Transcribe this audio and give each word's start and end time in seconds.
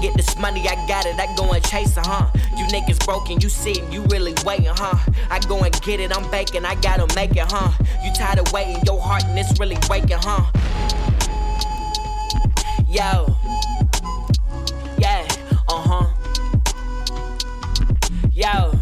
get 0.00 0.14
this 0.16 0.36
money, 0.38 0.68
I 0.68 0.74
got 0.86 1.06
it, 1.06 1.18
I 1.18 1.34
go 1.36 1.52
and 1.52 1.64
chase 1.64 1.96
it, 1.96 2.06
huh? 2.06 2.30
You 2.56 2.64
niggas 2.66 3.04
broken, 3.04 3.40
you 3.40 3.48
sitting, 3.48 3.90
you 3.92 4.02
really 4.04 4.34
waiting, 4.44 4.66
huh? 4.66 4.98
I 5.30 5.38
go 5.40 5.62
and 5.62 5.80
get 5.82 6.00
it, 6.00 6.16
I'm 6.16 6.30
baking, 6.30 6.64
I 6.64 6.74
gotta 6.76 7.12
make 7.14 7.32
it, 7.32 7.44
huh? 7.50 7.72
You 8.04 8.12
tired 8.12 8.38
of 8.38 8.52
waiting, 8.52 8.82
your 8.86 9.00
heart 9.00 9.24
and 9.24 9.38
it's 9.38 9.58
really 9.58 9.76
breaking, 9.86 10.18
huh? 10.20 10.44
Yo, 12.88 13.36
yeah, 14.98 15.26
uh 15.68 15.82
huh. 15.88 16.06
Yo, 18.32 18.72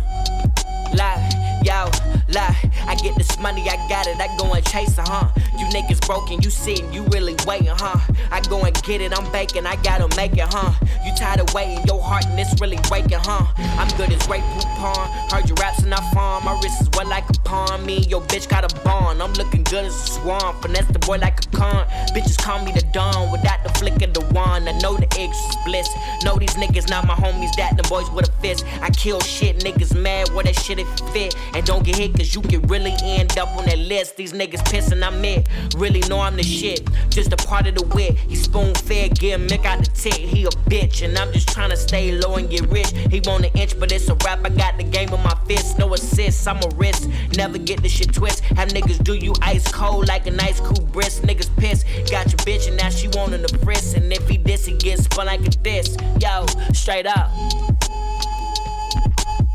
lie, 0.95 1.61
yo, 1.65 1.91
lie. 2.29 2.57
I 2.87 2.95
get 3.03 3.17
this 3.17 3.39
money, 3.39 3.63
I 3.69 3.77
got 3.89 4.07
it, 4.07 4.21
I 4.21 4.29
go 4.37 4.53
and 4.53 4.65
chase 4.67 4.99
it, 4.99 5.09
huh? 5.09 5.29
You 5.59 5.67
niggas 5.67 6.07
broken, 6.07 6.43
you 6.43 6.51
sitting, 6.51 6.93
you 6.93 7.03
really 7.05 7.35
waiting, 7.47 7.69
huh? 7.69 7.99
I 8.31 8.41
go 8.43 8.63
and 8.63 8.75
get 8.83 9.01
it, 9.01 9.17
I'm 9.17 9.31
baking, 9.33 9.67
I 9.67 9.77
gotta 9.77 10.15
make 10.17 10.33
it, 10.33 10.49
huh? 10.49 10.73
You 11.05 11.15
tired 11.15 11.41
of 11.41 11.53
waiting, 11.55 11.85
your 11.87 12.03
heart 12.03 12.27
and 12.27 12.39
it's 12.39 12.61
really 12.61 12.79
breaking, 12.89 13.19
huh? 13.21 13.47
I'm 13.79 13.89
good 13.97 14.13
as 14.13 14.27
Grey 14.27 14.41
Poupon, 14.41 15.33
heard 15.33 15.49
your 15.49 15.57
raps 15.57 15.83
and 15.83 15.95
I 15.95 16.01
farm. 16.13 16.45
My 16.45 16.59
wrist 16.63 16.83
is 16.83 16.91
wet 16.97 17.07
like 17.07 17.29
a 17.31 17.33
pawn, 17.41 17.85
me 17.87 17.97
and 17.97 18.07
your 18.07 18.21
bitch 18.23 18.49
got 18.49 18.71
a 18.71 18.83
bond. 18.83 19.23
I'm 19.23 19.33
looking 19.35 19.63
good 19.65 19.85
as 19.85 19.95
a 19.95 20.13
swan, 20.13 20.61
finesse 20.61 20.87
the 20.87 20.99
boy 20.99 21.19
like 21.19 21.45
a 21.45 21.49
con. 21.57 21.87
Bitches 22.15 22.39
call 22.39 22.65
me 22.65 22.73
the 22.73 22.83
dawn 22.93 23.33
without 23.33 23.63
the 23.63 23.71
flick 23.79 24.03
of 24.03 24.13
the 24.13 24.21
wand. 24.35 24.69
I 24.69 24.79
know 24.79 24.97
the 24.97 25.09
eggs 25.19 25.37
is 25.37 25.57
bliss. 25.65 25.89
Know 26.25 26.37
these 26.37 26.55
niggas 26.55 26.91
not 26.91 27.07
my 27.07 27.15
homies, 27.15 27.55
that 27.57 27.77
them 27.77 27.87
boys 27.89 28.11
with 28.11 28.29
a 28.29 28.33
fist. 28.41 28.65
I 28.83 28.91
kill 28.91 29.21
shit, 29.21 29.61
niggas 29.61 29.95
mad, 29.99 30.31
wear 30.35 30.45
that 30.45 30.59
shit 30.59 30.79
if 30.79 30.89
fit. 31.13 31.35
And 31.55 31.65
don't 31.65 31.85
get 31.85 31.97
hit, 31.97 32.15
cause 32.15 32.35
you 32.35 32.43
can 32.43 32.63
really 32.63 32.95
end 33.03 33.39
up 33.39 33.49
on 33.57 33.65
that 33.67 33.79
list. 33.79 34.17
These 34.17 34.33
niggas 34.33 34.63
pissing, 34.71 35.03
I'm 35.03 35.25
it. 35.25 35.46
Really 35.77 36.01
know 36.09 36.21
I'm 36.21 36.37
the 36.37 36.43
shit. 36.43 36.89
Just 37.11 37.33
a 37.33 37.37
part 37.37 37.67
of 37.67 37.75
the 37.75 37.87
wit. 37.95 38.17
He 38.17 38.37
spoon 38.37 38.75
fed, 38.75 39.19
give 39.19 39.41
Mick 39.41 39.65
out 39.65 39.85
the 39.85 39.91
tit. 39.91 40.15
He 40.15 40.45
a 40.45 40.49
bitch, 40.71 41.03
and 41.03 41.17
I'm 41.17 41.33
just 41.33 41.49
trying 41.49 41.71
to 41.71 41.77
stay 41.77 42.13
low 42.13 42.37
and 42.37 42.49
get 42.49 42.67
rich. 42.69 42.91
He 43.11 43.21
want 43.21 43.45
an 43.45 43.53
inch, 43.55 43.79
but 43.79 43.93
it's 43.93 44.09
a 44.09 44.15
rap. 44.25 44.41
I 44.45 44.51
got 44.51 44.77
the 44.77 44.85
game 44.85 45.13
on 45.13 45.23
my 45.23 45.37
fist. 45.47 45.79
No 45.79 45.93
assists, 45.95 46.47
I'm 46.47 46.57
a 46.59 46.69
risk. 46.77 47.09
Never 47.37 47.59
get 47.59 47.83
the 47.83 47.89
shit 47.89 48.13
twist. 48.13 48.41
Have 48.41 48.69
niggas 48.71 49.03
do 49.05 49.15
you 49.15 49.35
ice 49.43 49.71
cold 49.71 50.09
like 50.09 50.27
an 50.27 50.39
ice 50.41 50.61
cool 50.61 50.85
brisk. 50.87 51.23
Niggas 51.23 51.55
piss. 51.57 51.85
Got 52.11 52.27
your 52.27 52.39
bitch, 52.47 52.69
and 52.69 52.77
now 52.77 52.91
she 52.91 53.09
wanting 53.09 53.43
the 53.43 53.59
frisk. 53.59 53.97
And 53.97 54.13
if 54.13 54.29
he 54.29 54.37
diss, 54.39 54.67
he 54.67 54.77
gets 54.77 55.05
spun 55.05 55.27
like 55.27 55.41
a 55.41 55.51
diss. 55.51 55.97
Yo, 56.21 56.47
straight 56.73 57.07
up. 57.07 57.31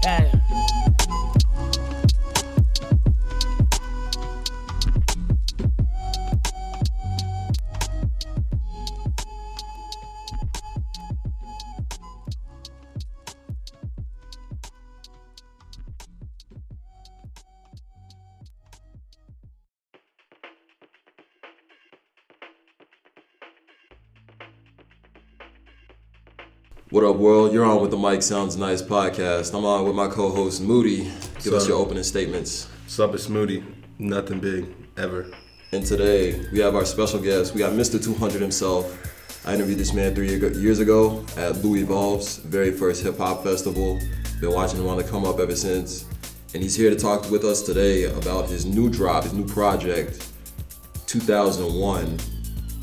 Yeah. 0.03 0.80
What 26.91 27.05
up, 27.05 27.15
world? 27.15 27.53
You're 27.53 27.63
on 27.63 27.81
with 27.81 27.91
the 27.91 27.97
Mic 27.97 28.21
Sounds 28.21 28.57
Nice 28.57 28.81
podcast. 28.81 29.57
I'm 29.57 29.63
on 29.63 29.85
with 29.85 29.95
my 29.95 30.09
co-host 30.09 30.61
Moody. 30.61 31.09
Give 31.41 31.53
us 31.53 31.65
your 31.65 31.77
opening 31.77 32.03
statements. 32.03 32.67
Sup, 32.85 33.15
it's 33.15 33.29
Moody. 33.29 33.63
Nothing 33.97 34.41
big, 34.41 34.75
ever. 34.97 35.25
And 35.71 35.85
today 35.85 36.45
we 36.51 36.59
have 36.59 36.75
our 36.75 36.83
special 36.83 37.21
guest. 37.21 37.53
We 37.53 37.59
got 37.59 37.71
Mr. 37.71 38.03
200 38.03 38.41
himself. 38.41 39.47
I 39.47 39.53
interviewed 39.53 39.77
this 39.77 39.93
man 39.93 40.13
three 40.13 40.35
years 40.35 40.79
ago 40.79 41.25
at 41.37 41.63
Louisville's 41.63 42.39
very 42.39 42.71
first 42.71 43.03
hip 43.03 43.17
hop 43.17 43.41
festival. 43.41 43.97
Been 44.41 44.51
watching 44.51 44.81
him 44.81 44.89
on 44.89 44.97
the 44.97 45.05
come 45.05 45.23
up 45.23 45.39
ever 45.39 45.55
since. 45.55 46.03
And 46.53 46.61
he's 46.61 46.75
here 46.75 46.89
to 46.89 46.97
talk 46.97 47.31
with 47.31 47.45
us 47.45 47.61
today 47.61 48.03
about 48.03 48.49
his 48.49 48.65
new 48.65 48.89
drop, 48.89 49.23
his 49.23 49.31
new 49.31 49.47
project, 49.47 50.29
2001. 51.05 52.19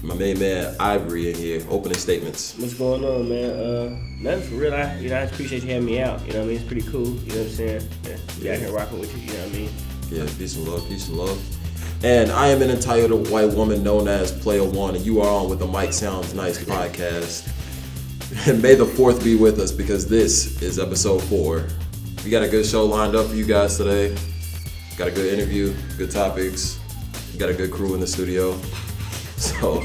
My 0.03 0.14
main 0.14 0.38
man 0.38 0.76
IVRY 0.76 1.31
in 1.32 1.34
here. 1.34 1.66
Opening 1.69 1.98
statements. 1.98 2.56
What's 2.56 2.75
going 2.75 3.04
on, 3.04 3.28
man? 3.28 3.50
Uh, 3.50 3.98
nothing 4.20 4.48
for 4.48 4.54
real. 4.54 4.72
I, 4.72 4.97
you 4.98 5.09
know, 5.09 5.16
I 5.16 5.20
appreciate 5.22 5.64
you 5.64 5.70
having 5.72 5.86
me 5.86 6.00
out. 6.00 6.25
You 6.25 6.34
know 6.34 6.38
what 6.38 6.44
I 6.44 6.48
mean? 6.48 6.56
It's 6.56 6.64
pretty 6.64 6.88
cool. 6.88 7.06
You 7.06 7.32
know 7.32 7.38
what 7.38 7.47
I'm 7.47 7.48
saying? 7.48 7.88
Yeah, 8.04 8.16
be 8.41 8.50
out 8.50 8.58
here 8.58 8.72
rocking 8.72 9.00
with 9.00 9.16
you. 9.16 9.22
You 9.22 9.32
know 9.32 9.44
what 9.44 9.54
I 9.54 9.58
mean? 9.58 9.70
Yeah, 10.10 10.26
peace 10.38 10.56
and 10.56 10.69
love, 10.69 10.88
peace 10.88 11.08
and 11.08 11.19
love. 11.19 12.04
And 12.04 12.31
I 12.31 12.47
am 12.48 12.62
an 12.62 12.70
entitled 12.70 13.28
white 13.28 13.53
woman 13.53 13.82
known 13.82 14.06
as 14.06 14.31
Playa 14.31 14.62
One, 14.62 14.94
and 14.94 15.04
you 15.04 15.20
are 15.20 15.28
on 15.28 15.50
with 15.50 15.58
the 15.58 15.66
Mic 15.66 15.92
Sounds 15.92 16.32
Nice 16.32 16.62
podcast. 16.64 17.50
And 18.47 18.62
may 18.62 18.76
the 18.76 18.87
fourth 18.87 19.25
be 19.25 19.34
with 19.34 19.58
us 19.58 19.72
because 19.72 20.06
this 20.06 20.62
is 20.62 20.78
episode 20.78 21.25
four. 21.25 21.66
We 22.25 22.31
got 22.31 22.44
a 22.44 22.48
good 22.48 22.64
show 22.64 22.84
lined 22.84 23.16
up 23.16 23.26
for 23.26 23.34
you 23.34 23.44
guys 23.44 23.76
today. 23.76 24.16
Got 24.97 25.08
a 25.08 25.10
good 25.10 25.32
interview, 25.32 25.75
good 25.97 26.12
topics. 26.12 26.78
Got 27.37 27.48
a 27.48 27.54
good 27.54 27.72
crew 27.72 27.94
in 27.94 28.00
the 28.00 28.06
studio. 28.06 28.56
So 29.38 29.81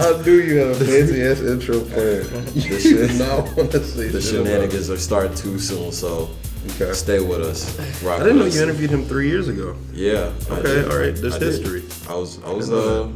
I 0.00 0.22
knew 0.24 0.32
you 0.40 0.56
had 0.58 0.68
a 0.70 0.74
fancy 0.76 1.22
ass 1.22 1.40
intro 1.40 1.80
plan. 1.80 2.46
You 2.54 2.78
should 2.78 3.18
not 3.18 3.56
want 3.56 3.72
to 3.72 3.84
say 3.84 4.08
the 4.08 4.20
shenanigans 4.28 4.88
are 4.90 4.98
starting 4.98 5.34
too 5.36 5.58
soon. 5.58 5.92
So. 5.92 6.30
Okay. 6.80 6.92
stay 6.92 7.18
with 7.18 7.40
us. 7.40 7.76
Rock 8.04 8.20
I 8.20 8.22
didn't 8.22 8.38
know 8.38 8.44
us. 8.46 8.54
you 8.54 8.62
interviewed 8.62 8.90
him 8.90 9.04
three 9.04 9.28
years 9.28 9.48
ago. 9.48 9.74
Yeah. 9.92 10.32
Okay, 10.48 10.84
all 10.84 10.96
right, 10.96 11.12
that's 11.16 11.34
I 11.34 11.38
did. 11.40 11.54
history. 11.58 11.82
I 12.08 12.14
was, 12.14 12.40
I 12.44 12.52
was, 12.52 12.68
didn't 12.68 12.88
uh, 12.88 13.08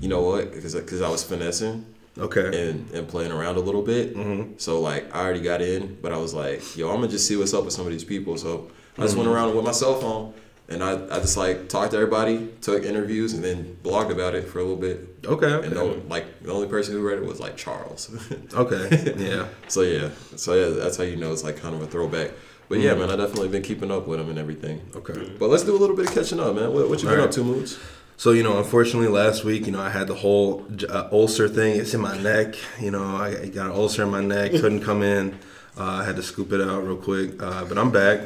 you 0.00 0.08
know 0.08 0.22
what? 0.22 0.50
Because 0.54 0.74
because 0.74 1.02
I 1.02 1.10
was 1.10 1.22
finessing 1.22 1.84
Okay. 2.16 2.46
and 2.70 2.90
and 2.92 3.06
playing 3.06 3.32
around 3.32 3.56
a 3.56 3.60
little 3.60 3.82
bit. 3.82 4.16
Mm-hmm. 4.16 4.54
So 4.56 4.80
like 4.80 5.14
I 5.14 5.20
already 5.20 5.42
got 5.42 5.60
in, 5.60 5.98
but 6.00 6.10
I 6.12 6.16
was 6.16 6.32
like, 6.32 6.74
yo, 6.74 6.88
I'm 6.88 6.96
gonna 7.02 7.08
just 7.08 7.26
see 7.28 7.36
what's 7.36 7.52
up 7.52 7.64
with 7.66 7.74
some 7.74 7.84
of 7.84 7.92
these 7.92 8.04
people. 8.04 8.38
So 8.38 8.70
I 8.96 9.02
just 9.02 9.14
went 9.14 9.28
Mm-hmm. 9.28 9.36
around 9.36 9.54
with 9.56 9.64
my 9.66 9.72
cell 9.72 9.96
phone. 10.00 10.32
And 10.70 10.84
I, 10.84 10.92
I 11.06 11.18
just 11.18 11.36
like 11.36 11.68
talked 11.68 11.90
to 11.90 11.96
everybody, 11.96 12.48
took 12.60 12.84
interviews, 12.84 13.34
and 13.34 13.42
then 13.42 13.76
blogged 13.82 14.12
about 14.12 14.36
it 14.36 14.48
for 14.48 14.60
a 14.60 14.62
little 14.62 14.76
bit. 14.76 15.08
Okay. 15.24 15.66
And 15.66 15.74
no, 15.74 16.00
like 16.08 16.42
the 16.42 16.52
only 16.52 16.68
person 16.68 16.94
who 16.94 17.02
read 17.06 17.18
it 17.18 17.24
was 17.26 17.40
like 17.40 17.56
Charles. 17.56 18.08
Okay. 18.54 19.14
Yeah. 19.16 19.46
so 19.68 19.82
yeah, 19.82 20.10
so 20.36 20.54
yeah, 20.54 20.68
that's 20.80 20.96
how 20.96 21.04
you 21.04 21.16
know 21.16 21.32
it's 21.32 21.44
like 21.44 21.56
kind 21.56 21.74
of 21.74 21.82
a 21.82 21.86
throwback. 21.86 22.30
But 22.68 22.78
yeah, 22.78 22.94
man, 22.94 23.10
I 23.10 23.16
definitely 23.16 23.48
been 23.48 23.62
keeping 23.62 23.90
up 23.90 24.06
with 24.06 24.20
him 24.20 24.30
and 24.30 24.38
everything. 24.38 24.78
Mm-hmm. 24.78 24.98
Okay. 24.98 25.36
But 25.38 25.50
let's 25.50 25.64
do 25.64 25.76
a 25.76 25.78
little 25.78 25.96
bit 25.96 26.08
of 26.08 26.14
catching 26.14 26.38
up, 26.38 26.54
man. 26.54 26.72
What, 26.72 26.88
what 26.88 27.02
you 27.02 27.08
been 27.08 27.18
All 27.18 27.24
up 27.24 27.32
to, 27.32 27.42
Moods? 27.42 27.78
So 28.16 28.30
you 28.30 28.44
know, 28.44 28.58
unfortunately, 28.58 29.08
last 29.08 29.44
week, 29.44 29.66
you 29.66 29.72
know, 29.72 29.80
I 29.80 29.90
had 29.90 30.06
the 30.06 30.14
whole 30.14 30.66
uh, 30.88 31.08
ulcer 31.10 31.48
thing. 31.48 31.80
It's 31.80 31.94
in 31.94 32.00
my 32.00 32.16
neck. 32.18 32.54
You 32.78 32.92
know, 32.92 33.16
I 33.16 33.28
I 33.28 33.46
got 33.48 33.66
an 33.66 33.72
ulcer 33.72 34.04
in 34.04 34.10
my 34.10 34.20
neck. 34.20 34.52
Couldn't 34.52 34.82
come 34.82 35.02
in. 35.02 35.38
Uh, 35.76 35.84
I 35.84 36.04
had 36.04 36.16
to 36.16 36.22
scoop 36.22 36.52
it 36.52 36.60
out 36.60 36.84
real 36.84 36.96
quick. 36.96 37.42
Uh, 37.42 37.64
but 37.64 37.78
I'm 37.78 37.90
back. 37.90 38.20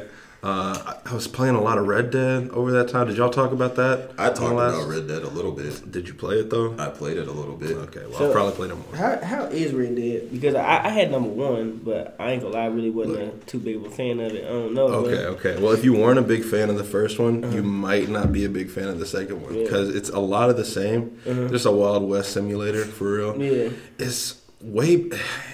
Uh, 0.45 0.95
I, 1.05 1.09
I 1.09 1.13
was 1.15 1.27
playing 1.27 1.55
a 1.55 1.61
lot 1.61 1.79
of 1.79 1.87
Red 1.87 2.11
Dead 2.11 2.49
over 2.49 2.71
that 2.73 2.87
time. 2.89 3.07
Did 3.07 3.17
y'all 3.17 3.31
talk 3.31 3.51
about 3.51 3.75
that? 3.77 4.11
I 4.17 4.27
on 4.27 4.33
the 4.35 4.39
talked 4.39 4.53
last- 4.55 4.75
about 4.75 4.87
Red 4.89 5.07
Dead 5.07 5.23
a 5.23 5.29
little 5.29 5.51
bit. 5.51 5.91
Did 5.91 6.07
you 6.07 6.13
play 6.13 6.35
it 6.35 6.51
though? 6.51 6.75
I 6.77 6.89
played 6.89 7.17
it 7.17 7.27
a 7.27 7.31
little 7.31 7.55
bit. 7.55 7.71
Okay, 7.71 8.05
well, 8.07 8.17
So- 8.19 8.29
I 8.29 8.33
probably 8.33 8.53
played 8.53 8.69
it 8.71 8.75
more. 8.75 8.95
How 8.95 9.25
how 9.25 9.43
is 9.45 9.73
Red 9.73 9.95
Dead? 9.95 10.31
Because 10.31 10.53
I, 10.53 10.85
I 10.85 10.89
had 10.89 11.09
number 11.11 11.29
one, 11.29 11.81
but 11.83 12.15
I 12.19 12.31
ain't 12.31 12.43
gonna 12.43 12.53
lie, 12.53 12.63
I 12.63 12.67
really 12.67 12.91
wasn't 12.91 13.17
a, 13.21 13.45
too 13.47 13.57
big 13.59 13.77
of 13.77 13.85
a 13.85 13.89
fan 13.89 14.19
of 14.19 14.33
it. 14.33 14.45
I 14.45 14.49
don't 14.49 14.73
know. 14.75 14.85
Okay, 14.87 15.15
man. 15.15 15.25
okay. 15.25 15.61
Well, 15.61 15.71
if 15.71 15.83
you 15.83 15.93
weren't 15.93 16.19
a 16.19 16.23
big 16.23 16.43
fan 16.43 16.69
of 16.69 16.77
the 16.77 16.83
first 16.83 17.17
one, 17.17 17.51
you 17.51 17.63
might 17.63 18.07
not 18.09 18.31
be 18.31 18.45
a 18.45 18.49
big 18.49 18.69
fan 18.69 18.87
of 18.87 18.99
the 18.99 19.07
second 19.07 19.41
one 19.41 19.55
Yeah. 19.55 19.63
because 19.63 19.95
it's 19.95 20.09
a 20.09 20.19
lot 20.19 20.51
of 20.51 20.57
the 20.57 20.65
same. 20.65 21.17
Just 21.25 21.65
a 21.65 21.71
Wild 21.71 22.07
West 22.07 22.33
simulator 22.33 22.85
for 22.85 23.11
real. 23.17 23.41
Yeah. 23.41 23.69
It's 23.97 24.41
way. 24.65 25.09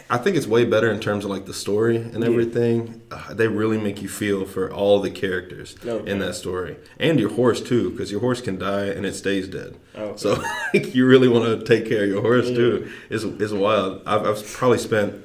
I 0.10 0.18
think 0.18 0.36
it's 0.36 0.48
way 0.48 0.66
better 0.66 0.90
in 0.92 1.00
terms 1.00 1.24
of 1.26 1.32
like 1.32 1.46
the 1.46 1.54
story 1.54 1.96
and 1.98 2.22
Yeah. 2.24 2.30
everything. 2.30 3.02
Uh, 3.12 3.34
they 3.34 3.48
really 3.48 3.78
make 3.78 4.02
you 4.02 4.10
feel 4.10 4.46
for 4.46 4.72
all 4.72 5.00
the 5.00 5.10
characters 5.10 5.76
Okay. 5.86 6.10
in 6.12 6.20
that 6.20 6.36
story 6.36 6.76
and 7.00 7.20
your 7.20 7.30
horse 7.32 7.62
too, 7.62 7.92
because 7.92 8.12
your 8.12 8.20
horse 8.22 8.42
can 8.42 8.58
die 8.58 8.86
and 8.86 9.06
it 9.06 9.16
stays 9.16 9.48
dead. 9.48 9.76
Okay. 9.98 10.14
So 10.18 10.42
like, 10.74 10.94
you 10.96 11.06
really 11.06 11.28
want 11.28 11.46
to 11.60 11.66
take 11.66 11.88
care 11.88 12.04
of 12.04 12.10
your 12.10 12.22
horse 12.22 12.48
too. 12.50 12.90
It's 13.10 13.24
it's 13.24 13.54
wild. 13.54 14.02
I've, 14.06 14.26
I've 14.26 14.54
probably 14.54 14.78
spent 14.80 15.16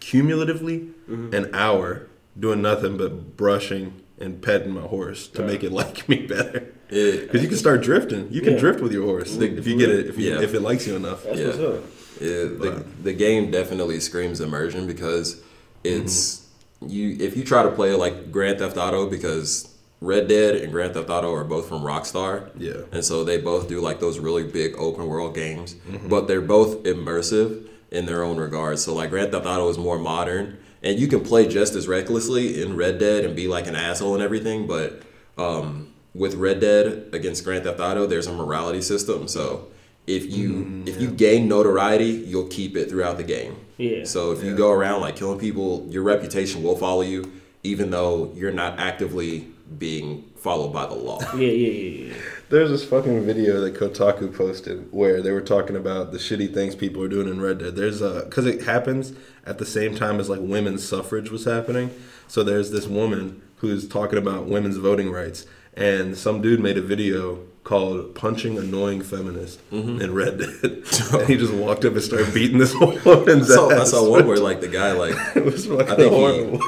cumulatively 0.00 0.88
Mm-hmm. 1.10 1.34
an 1.34 1.50
hour 1.52 2.06
doing 2.38 2.62
nothing 2.62 2.96
but 2.96 3.36
brushing 3.36 4.00
and 4.20 4.40
petting 4.40 4.72
my 4.72 4.82
horse 4.82 5.26
to 5.26 5.42
make 5.42 5.64
it 5.64 5.72
like 5.80 6.08
me 6.08 6.24
better. 6.26 6.72
It, 6.90 7.22
Because 7.26 7.42
you 7.42 7.48
can 7.48 7.58
start 7.58 7.82
drifting. 7.82 8.28
You 8.30 8.40
can 8.40 8.52
Yeah. 8.54 8.60
drift 8.60 8.80
with 8.80 8.92
your 8.92 9.02
horse 9.04 9.36
if 9.36 9.66
you 9.66 9.76
get 9.76 9.90
it 9.90 10.06
if 10.06 10.16
you, 10.16 10.30
Yeah. 10.30 10.40
if 10.40 10.54
it 10.54 10.60
likes 10.60 10.86
you 10.86 10.94
enough. 10.94 11.24
That's 11.24 11.40
Yeah. 11.40 11.78
What's 12.22 12.66
up. 12.66 12.78
it, 12.78 12.94
the, 12.96 13.02
the 13.02 13.12
game 13.12 13.50
definitely 13.50 14.00
screams 14.00 14.40
immersion 14.40 14.86
because 14.86 15.42
it's 15.84 16.48
you. 16.80 17.16
If 17.20 17.36
you 17.36 17.44
try 17.44 17.62
to 17.62 17.70
play 17.70 17.92
like 17.94 18.30
Grand 18.32 18.58
Theft 18.58 18.76
Auto, 18.76 19.08
because 19.08 19.72
Red 20.00 20.26
Dead 20.28 20.56
and 20.56 20.72
Grand 20.72 20.94
Theft 20.94 21.08
Auto 21.10 21.32
are 21.32 21.44
both 21.44 21.68
from 21.68 21.82
Rockstar. 21.82 22.50
Yeah. 22.58 22.82
And 22.90 23.04
so 23.04 23.22
they 23.22 23.40
both 23.40 23.68
do 23.68 23.80
like 23.80 24.00
those 24.00 24.18
really 24.18 24.42
big 24.42 24.74
open 24.76 25.06
world 25.06 25.34
games, 25.34 25.76
but 26.08 26.26
they're 26.26 26.40
both 26.40 26.82
immersive 26.82 27.68
in 27.90 28.06
their 28.06 28.24
own 28.24 28.36
regards. 28.36 28.82
So 28.84 28.94
like 28.94 29.10
Grand 29.10 29.30
Theft 29.32 29.46
Auto 29.46 29.68
is 29.68 29.78
more 29.78 29.98
modern, 29.98 30.58
and 30.82 30.98
you 30.98 31.06
can 31.06 31.20
play 31.20 31.46
just 31.46 31.74
as 31.74 31.86
recklessly 31.86 32.60
in 32.60 32.76
Red 32.76 32.98
Dead 32.98 33.24
and 33.24 33.36
be 33.36 33.46
like 33.46 33.66
an 33.68 33.76
asshole 33.76 34.14
and 34.14 34.22
everything. 34.22 34.66
But 34.66 35.02
um, 35.38 35.92
with 36.14 36.34
Red 36.34 36.60
Dead 36.60 37.10
against 37.12 37.44
Grand 37.44 37.64
Theft 37.64 37.78
Auto, 37.78 38.06
there's 38.06 38.26
a 38.26 38.32
morality 38.32 38.82
system. 38.82 39.28
So 39.28 39.68
if 40.06 40.30
you 40.30 40.50
mm-hmm. 40.50 40.88
if 40.88 41.00
you 41.00 41.10
gain 41.10 41.48
notoriety, 41.48 42.10
you'll 42.26 42.48
keep 42.48 42.76
it 42.76 42.90
throughout 42.90 43.16
the 43.16 43.24
game. 43.24 43.56
Yeah. 43.78 44.04
So 44.04 44.32
if 44.32 44.42
you 44.42 44.56
go 44.56 44.70
around 44.70 45.00
like 45.00 45.16
killing 45.16 45.38
people, 45.38 45.86
your 45.88 46.02
reputation 46.02 46.62
will 46.62 46.76
follow 46.76 47.02
you, 47.02 47.32
even 47.62 47.90
though 47.90 48.32
you're 48.34 48.52
not 48.52 48.78
actively 48.78 49.48
being 49.78 50.30
followed 50.36 50.72
by 50.72 50.86
the 50.86 50.94
law. 50.94 51.18
Yeah, 51.34 51.48
yeah, 51.48 51.70
yeah, 51.70 52.06
yeah. 52.08 52.14
There's 52.50 52.68
this 52.68 52.84
fucking 52.84 53.24
video 53.24 53.60
that 53.62 53.74
Kotaku 53.74 54.36
posted 54.36 54.92
where 54.92 55.22
they 55.22 55.30
were 55.30 55.40
talking 55.40 55.76
about 55.76 56.12
the 56.12 56.18
shitty 56.18 56.52
things 56.52 56.74
people 56.74 57.02
are 57.02 57.08
doing 57.08 57.26
in 57.26 57.40
Red 57.40 57.58
Dead. 57.58 57.76
There's 57.76 58.02
a 58.02 58.24
because 58.24 58.46
it 58.46 58.64
happens 58.64 59.14
at 59.46 59.58
the 59.58 59.64
same 59.64 59.94
time 59.94 60.20
as 60.20 60.28
like 60.28 60.40
women's 60.42 60.86
suffrage 60.86 61.30
was 61.30 61.44
happening. 61.44 61.90
So 62.28 62.42
there's 62.42 62.70
this 62.70 62.86
woman 62.86 63.40
who's 63.56 63.88
talking 63.88 64.18
about 64.18 64.46
women's 64.46 64.76
voting 64.76 65.10
rights, 65.10 65.46
and 65.74 66.16
some 66.16 66.42
dude 66.42 66.60
made 66.60 66.76
a 66.76 66.82
video 66.82 67.46
called 67.64 68.14
"Punching 68.14 68.58
Annoying 68.58 69.02
Feminist" 69.02 69.60
in 69.70 70.12
Red 70.14 70.38
Dead, 70.38 70.54
and 71.12 71.28
he 71.28 71.36
just 71.36 71.52
walked 71.54 71.84
up 71.84 71.92
and 71.94 72.02
started 72.02 72.32
beating 72.34 72.58
this 72.58 72.74
woman's 72.80 73.50
I 73.50 73.74
ass. 73.80 73.90
saw 73.90 74.08
one 74.08 74.26
where 74.26 74.38
like 74.38 74.60
the 74.60 74.68
guy 74.68 74.92
like 74.92 75.14
it 75.36 75.44
was 75.44 75.66
fucking 75.66 75.88
I 75.88 75.94
think 75.96 76.12
he- 76.12 76.18
horrible. 76.18 76.60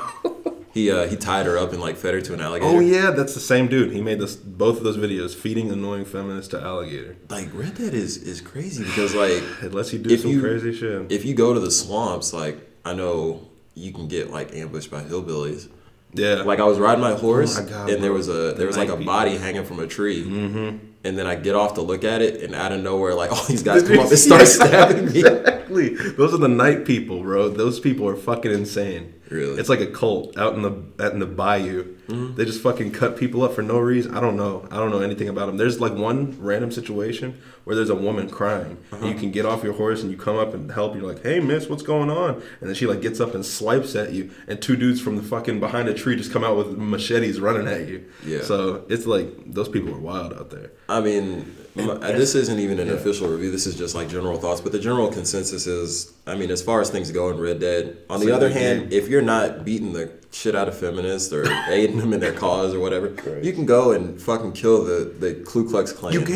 he 0.72 0.90
uh, 0.90 1.06
he 1.08 1.16
tied 1.16 1.46
her 1.46 1.58
up 1.58 1.72
and 1.72 1.80
like 1.80 1.96
fed 1.96 2.14
her 2.14 2.20
to 2.20 2.34
an 2.34 2.40
alligator. 2.40 2.76
Oh 2.76 2.80
yeah, 2.80 3.10
that's 3.10 3.34
the 3.34 3.40
same 3.40 3.66
dude. 3.68 3.92
He 3.92 4.00
made 4.02 4.18
this 4.20 4.36
both 4.36 4.78
of 4.78 4.84
those 4.84 4.96
videos, 4.96 5.34
feeding 5.34 5.70
annoying 5.70 6.04
feminists 6.04 6.48
to 6.52 6.60
alligator. 6.60 7.16
Like 7.28 7.48
Red 7.52 7.74
Dead 7.76 7.94
is 7.94 8.16
is 8.16 8.40
crazy 8.40 8.84
because 8.84 9.14
like 9.14 9.42
Unless 9.62 9.92
you 9.92 9.98
do 9.98 10.16
some 10.16 10.30
you- 10.30 10.40
crazy 10.40 10.72
shit. 10.72 11.10
if 11.10 11.24
you 11.24 11.34
go 11.34 11.54
to 11.54 11.60
the 11.60 11.70
swamps, 11.70 12.32
like 12.32 12.58
I 12.84 12.92
know 12.94 13.48
you 13.74 13.92
can 13.92 14.06
get 14.08 14.30
like 14.30 14.54
ambushed 14.54 14.90
by 14.90 15.02
hillbillies. 15.02 15.68
Yeah. 16.14 16.42
Like 16.42 16.60
I 16.60 16.64
was 16.64 16.78
riding 16.78 17.00
my 17.00 17.14
horse, 17.14 17.58
Oh 17.58 17.62
my 17.62 17.68
God, 17.68 17.90
and 17.90 18.02
there 18.02 18.12
was 18.12 18.28
a 18.28 18.54
there 18.54 18.66
was 18.66 18.76
like 18.76 18.88
a 18.88 18.92
night 18.92 18.98
people. 18.98 19.12
body 19.12 19.36
hanging 19.36 19.64
from 19.64 19.80
a 19.80 19.86
tree, 19.86 20.24
mm-hmm. 20.24 20.78
and 21.04 21.18
then 21.18 21.26
I 21.26 21.34
get 21.34 21.54
off 21.54 21.74
to 21.74 21.82
look 21.82 22.04
at 22.04 22.22
it, 22.22 22.42
and 22.42 22.54
out 22.54 22.72
of 22.72 22.80
nowhere, 22.80 23.14
like 23.14 23.32
all 23.36 23.44
these 23.44 23.62
guys 23.62 23.82
come 23.82 23.98
up 23.98 24.08
and 24.08 24.18
start 24.18 24.46
stabbing 24.46 25.12
me. 25.12 25.24
Exactly. 25.64 25.94
Those 25.94 26.34
are 26.34 26.38
the 26.38 26.48
night 26.48 26.84
people, 26.84 27.22
bro. 27.22 27.48
Those 27.48 27.80
people 27.80 28.06
are 28.06 28.16
fucking 28.16 28.52
insane. 28.52 29.13
Really? 29.30 29.58
It's 29.58 29.68
like 29.68 29.80
a 29.80 29.86
cult 29.86 30.36
out 30.36 30.54
in 30.54 30.62
the 30.62 31.02
out 31.02 31.12
in 31.12 31.18
the 31.18 31.26
bayou. 31.26 31.96
Mm-hmm. 32.06 32.34
They 32.34 32.44
just 32.44 32.60
fucking 32.62 32.92
cut 32.92 33.16
people 33.16 33.42
up 33.42 33.54
for 33.54 33.62
no 33.62 33.78
reason. 33.78 34.14
I 34.14 34.20
don't 34.20 34.36
know. 34.36 34.68
I 34.70 34.76
don't 34.76 34.90
know 34.90 35.00
anything 35.00 35.28
about 35.28 35.46
them. 35.46 35.56
There's 35.56 35.80
like 35.80 35.94
one 35.94 36.36
random 36.38 36.70
situation 36.70 37.40
where 37.64 37.74
there's 37.74 37.88
a 37.88 37.94
woman 37.94 38.28
crying. 38.28 38.76
And 38.92 39.06
you 39.06 39.14
can 39.14 39.30
get 39.30 39.46
off 39.46 39.64
your 39.64 39.72
horse 39.72 40.02
and 40.02 40.10
you 40.10 40.18
come 40.18 40.36
up 40.36 40.52
and 40.52 40.70
help. 40.70 40.94
You're 40.94 41.06
like, 41.06 41.22
"Hey, 41.22 41.40
miss, 41.40 41.68
what's 41.68 41.82
going 41.82 42.10
on?" 42.10 42.34
And 42.60 42.68
then 42.68 42.74
she 42.74 42.86
like 42.86 43.00
gets 43.00 43.20
up 43.20 43.34
and 43.34 43.44
swipes 43.44 43.96
at 43.96 44.12
you, 44.12 44.30
and 44.46 44.60
two 44.60 44.76
dudes 44.76 45.00
from 45.00 45.16
the 45.16 45.22
fucking 45.22 45.60
behind 45.60 45.88
a 45.88 45.94
tree 45.94 46.16
just 46.16 46.32
come 46.32 46.44
out 46.44 46.56
with 46.56 46.76
machetes 46.76 47.40
running 47.40 47.66
at 47.66 47.88
you. 47.88 48.04
Yeah. 48.24 48.42
So 48.42 48.84
it's 48.88 49.06
like 49.06 49.52
those 49.52 49.68
people 49.68 49.94
are 49.94 50.00
wild 50.00 50.34
out 50.34 50.50
there. 50.50 50.72
I 50.88 51.00
mean, 51.00 51.56
m- 51.76 51.90
uh, 51.90 51.96
this 51.98 52.34
isn't 52.34 52.58
even 52.58 52.78
an 52.78 52.90
official 52.90 53.28
review. 53.28 53.50
This 53.50 53.66
is 53.66 53.76
just 53.76 53.94
like 53.94 54.08
general 54.08 54.36
thoughts. 54.38 54.60
But 54.60 54.72
the 54.72 54.78
general 54.78 55.08
consensus 55.10 55.66
is, 55.66 56.12
I 56.26 56.34
mean, 56.34 56.50
as 56.50 56.62
far 56.62 56.80
as 56.80 56.90
things 56.90 57.10
go 57.10 57.30
in 57.30 57.38
Red 57.38 57.60
Dead. 57.60 57.96
On 58.10 58.16
It's 58.16 58.26
the 58.26 58.32
a 58.32 58.36
other 58.36 58.48
hand, 58.50 58.90
game. 58.90 58.98
if 58.98 59.08
you're 59.08 59.22
not 59.22 59.64
beating 59.64 59.92
the 59.92 60.10
shit 60.32 60.54
out 60.56 60.66
of 60.66 60.76
feminists 60.76 61.32
or 61.32 61.46
aiding 61.68 61.98
them 61.98 62.12
in 62.12 62.18
their 62.20 62.32
cause 62.32 62.74
or 62.74 62.80
whatever, 62.80 63.08
Correct. 63.10 63.44
you 63.44 63.52
can 63.52 63.66
go 63.66 63.92
and 63.92 64.20
fucking 64.20 64.52
kill 64.52 64.84
the 64.84 65.04
the 65.18 65.34
Ku 65.44 65.68
Klux 65.68 65.92
Klan. 65.92 66.12
You 66.12 66.22
can, 66.22 66.34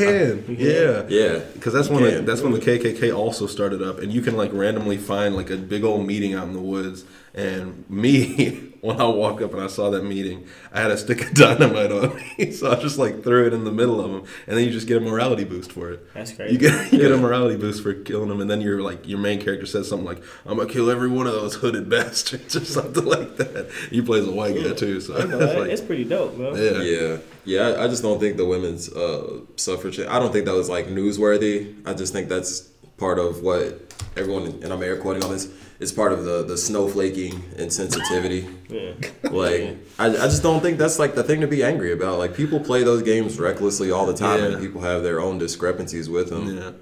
uh, 0.49 0.53
yeah, 0.53 1.05
Yeah. 1.09 1.39
Because 1.55 1.73
that's 1.73 1.89
You 1.89 1.95
when 1.97 2.05
the, 2.05 2.21
that's 2.23 2.41
when 2.43 2.53
the 2.53 2.61
KKK 2.61 3.15
also 3.17 3.47
started 3.47 3.83
up, 3.83 3.99
and 3.99 4.13
you 4.13 4.21
can 4.23 4.37
like 4.37 4.53
randomly 4.53 4.97
find 4.99 5.35
like 5.35 5.51
a 5.51 5.57
big 5.57 5.85
old 5.85 6.07
meeting 6.07 6.35
out 6.35 6.47
in 6.47 6.53
the 6.53 6.61
woods. 6.61 7.05
And 7.39 7.89
me, 7.89 8.73
when 8.81 9.01
I 9.01 9.07
walked 9.07 9.43
up 9.43 9.53
and 9.53 9.63
I 9.63 9.69
saw 9.69 9.91
that 9.91 10.03
meeting, 10.03 10.47
I 10.73 10.81
had 10.81 10.91
a 10.91 10.99
stick 10.99 11.23
of 11.23 11.35
dynamite 11.35 11.93
on 11.93 12.17
me, 12.17 12.51
so 12.53 12.73
I 12.73 12.75
just 12.75 12.99
like 12.99 13.23
threw 13.23 13.47
it 13.47 13.53
in 13.53 13.63
the 13.63 13.71
middle 13.71 14.05
of 14.05 14.11
them, 14.11 14.25
and 14.49 14.57
then 14.57 14.65
you 14.65 14.73
just 14.73 14.89
get 14.89 14.97
a 14.97 15.01
morality 15.01 15.45
boost 15.45 15.71
for 15.71 15.93
it. 15.93 16.13
That's 16.15 16.33
crazy. 16.33 16.55
You 16.55 16.59
get 16.59 16.93
you 16.93 16.99
get 16.99 17.13
a 17.13 17.17
morality 17.17 17.57
boost 17.57 17.85
for 17.85 17.95
killing 17.95 18.29
them, 18.29 18.41
and 18.41 18.51
then 18.51 18.61
you're 18.61 18.83
like 18.83 19.07
your 19.07 19.21
main 19.21 19.41
character 19.41 19.67
says 19.67 19.89
something 19.89 20.05
like, 20.05 20.21
"I'm 20.45 20.59
gonna 20.59 20.69
kill 20.69 20.91
every 20.91 21.09
one 21.09 21.29
of 21.29 21.33
those 21.33 21.55
hooded 21.55 21.89
bastards" 21.89 22.57
or 22.57 22.65
something 22.65 23.05
like 23.05 23.37
that. 23.37 23.71
He 23.91 24.03
plays 24.03 24.27
a 24.27 24.33
white 24.33 24.57
guy 24.57 24.75
too, 24.75 25.01
so 25.01 25.13
know, 25.25 25.39
it's 25.39 25.55
like, 25.55 25.71
it's 25.71 25.81
pretty 25.81 26.05
dope, 26.05 26.37
bro. 26.37 26.57
yeah. 26.57 26.83
Yeah, 26.83 27.17
yeah. 27.45 27.61
I, 27.69 27.85
I 27.85 27.89
just 27.89 28.03
don't 28.03 28.19
think 28.19 28.37
the 28.37 28.47
women's 28.47 28.89
uh, 28.93 29.43
suffrage. 29.55 30.01
I 30.01 30.19
don't 30.19 30.33
think 30.33 30.47
that 30.47 30.55
was 30.55 30.69
like 30.69 30.89
newsworthy. 30.89 31.87
I 31.87 31.95
just 31.95 32.13
think 32.13 32.29
that's 32.29 32.63
part 32.97 33.21
of 33.21 33.43
what 33.43 33.95
everyone, 34.17 34.61
and 34.63 34.73
I'm 34.73 34.83
air 34.83 34.97
quoting 34.97 35.23
on 35.23 35.31
this, 35.31 35.49
is 35.81 35.93
part 35.93 36.13
of 36.13 36.25
the 36.25 36.43
the 36.43 36.55
snowflaking 36.55 37.41
and 37.59 37.73
sensitivity. 37.73 38.49
Yeah. 38.69 38.93
Like, 39.23 39.79
I, 39.99 40.09
I 40.09 40.29
just 40.29 40.43
don't 40.43 40.61
think 40.61 40.77
that's 40.77 40.99
like 40.99 41.15
the 41.15 41.23
thing 41.23 41.41
to 41.41 41.47
be 41.47 41.63
angry 41.65 41.91
about. 41.91 42.19
Like, 42.19 42.35
people 42.35 42.61
play 42.61 42.83
those 42.85 43.03
games 43.03 43.39
recklessly 43.39 43.91
all 43.91 44.05
the 44.05 44.13
time, 44.13 44.45
and 44.45 44.61
people 44.61 44.83
have 44.83 45.03
their 45.03 45.21
own 45.23 45.39
discrepancies 45.39 46.11
with 46.11 46.29
them. 46.29 46.55
Yeah. 46.55 46.73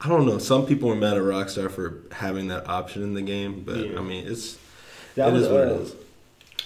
I 0.00 0.08
don't 0.08 0.24
know. 0.24 0.38
Some 0.38 0.66
people 0.66 0.88
are 0.92 0.94
mad 0.94 1.14
at 1.16 1.22
Rockstar 1.22 1.68
for 1.68 1.98
having 2.12 2.46
that 2.48 2.68
option 2.68 3.02
in 3.02 3.14
the 3.14 3.22
game, 3.22 3.64
but 3.66 3.76
Yeah. 3.76 3.98
I 3.98 4.02
mean, 4.02 4.24
it's 4.28 4.56
That 5.16 5.30
it 5.30 5.32
was, 5.32 5.42
is 5.42 5.48
what 5.48 5.60
uh, 5.60 5.64
it 5.64 5.80
is. 5.80 5.94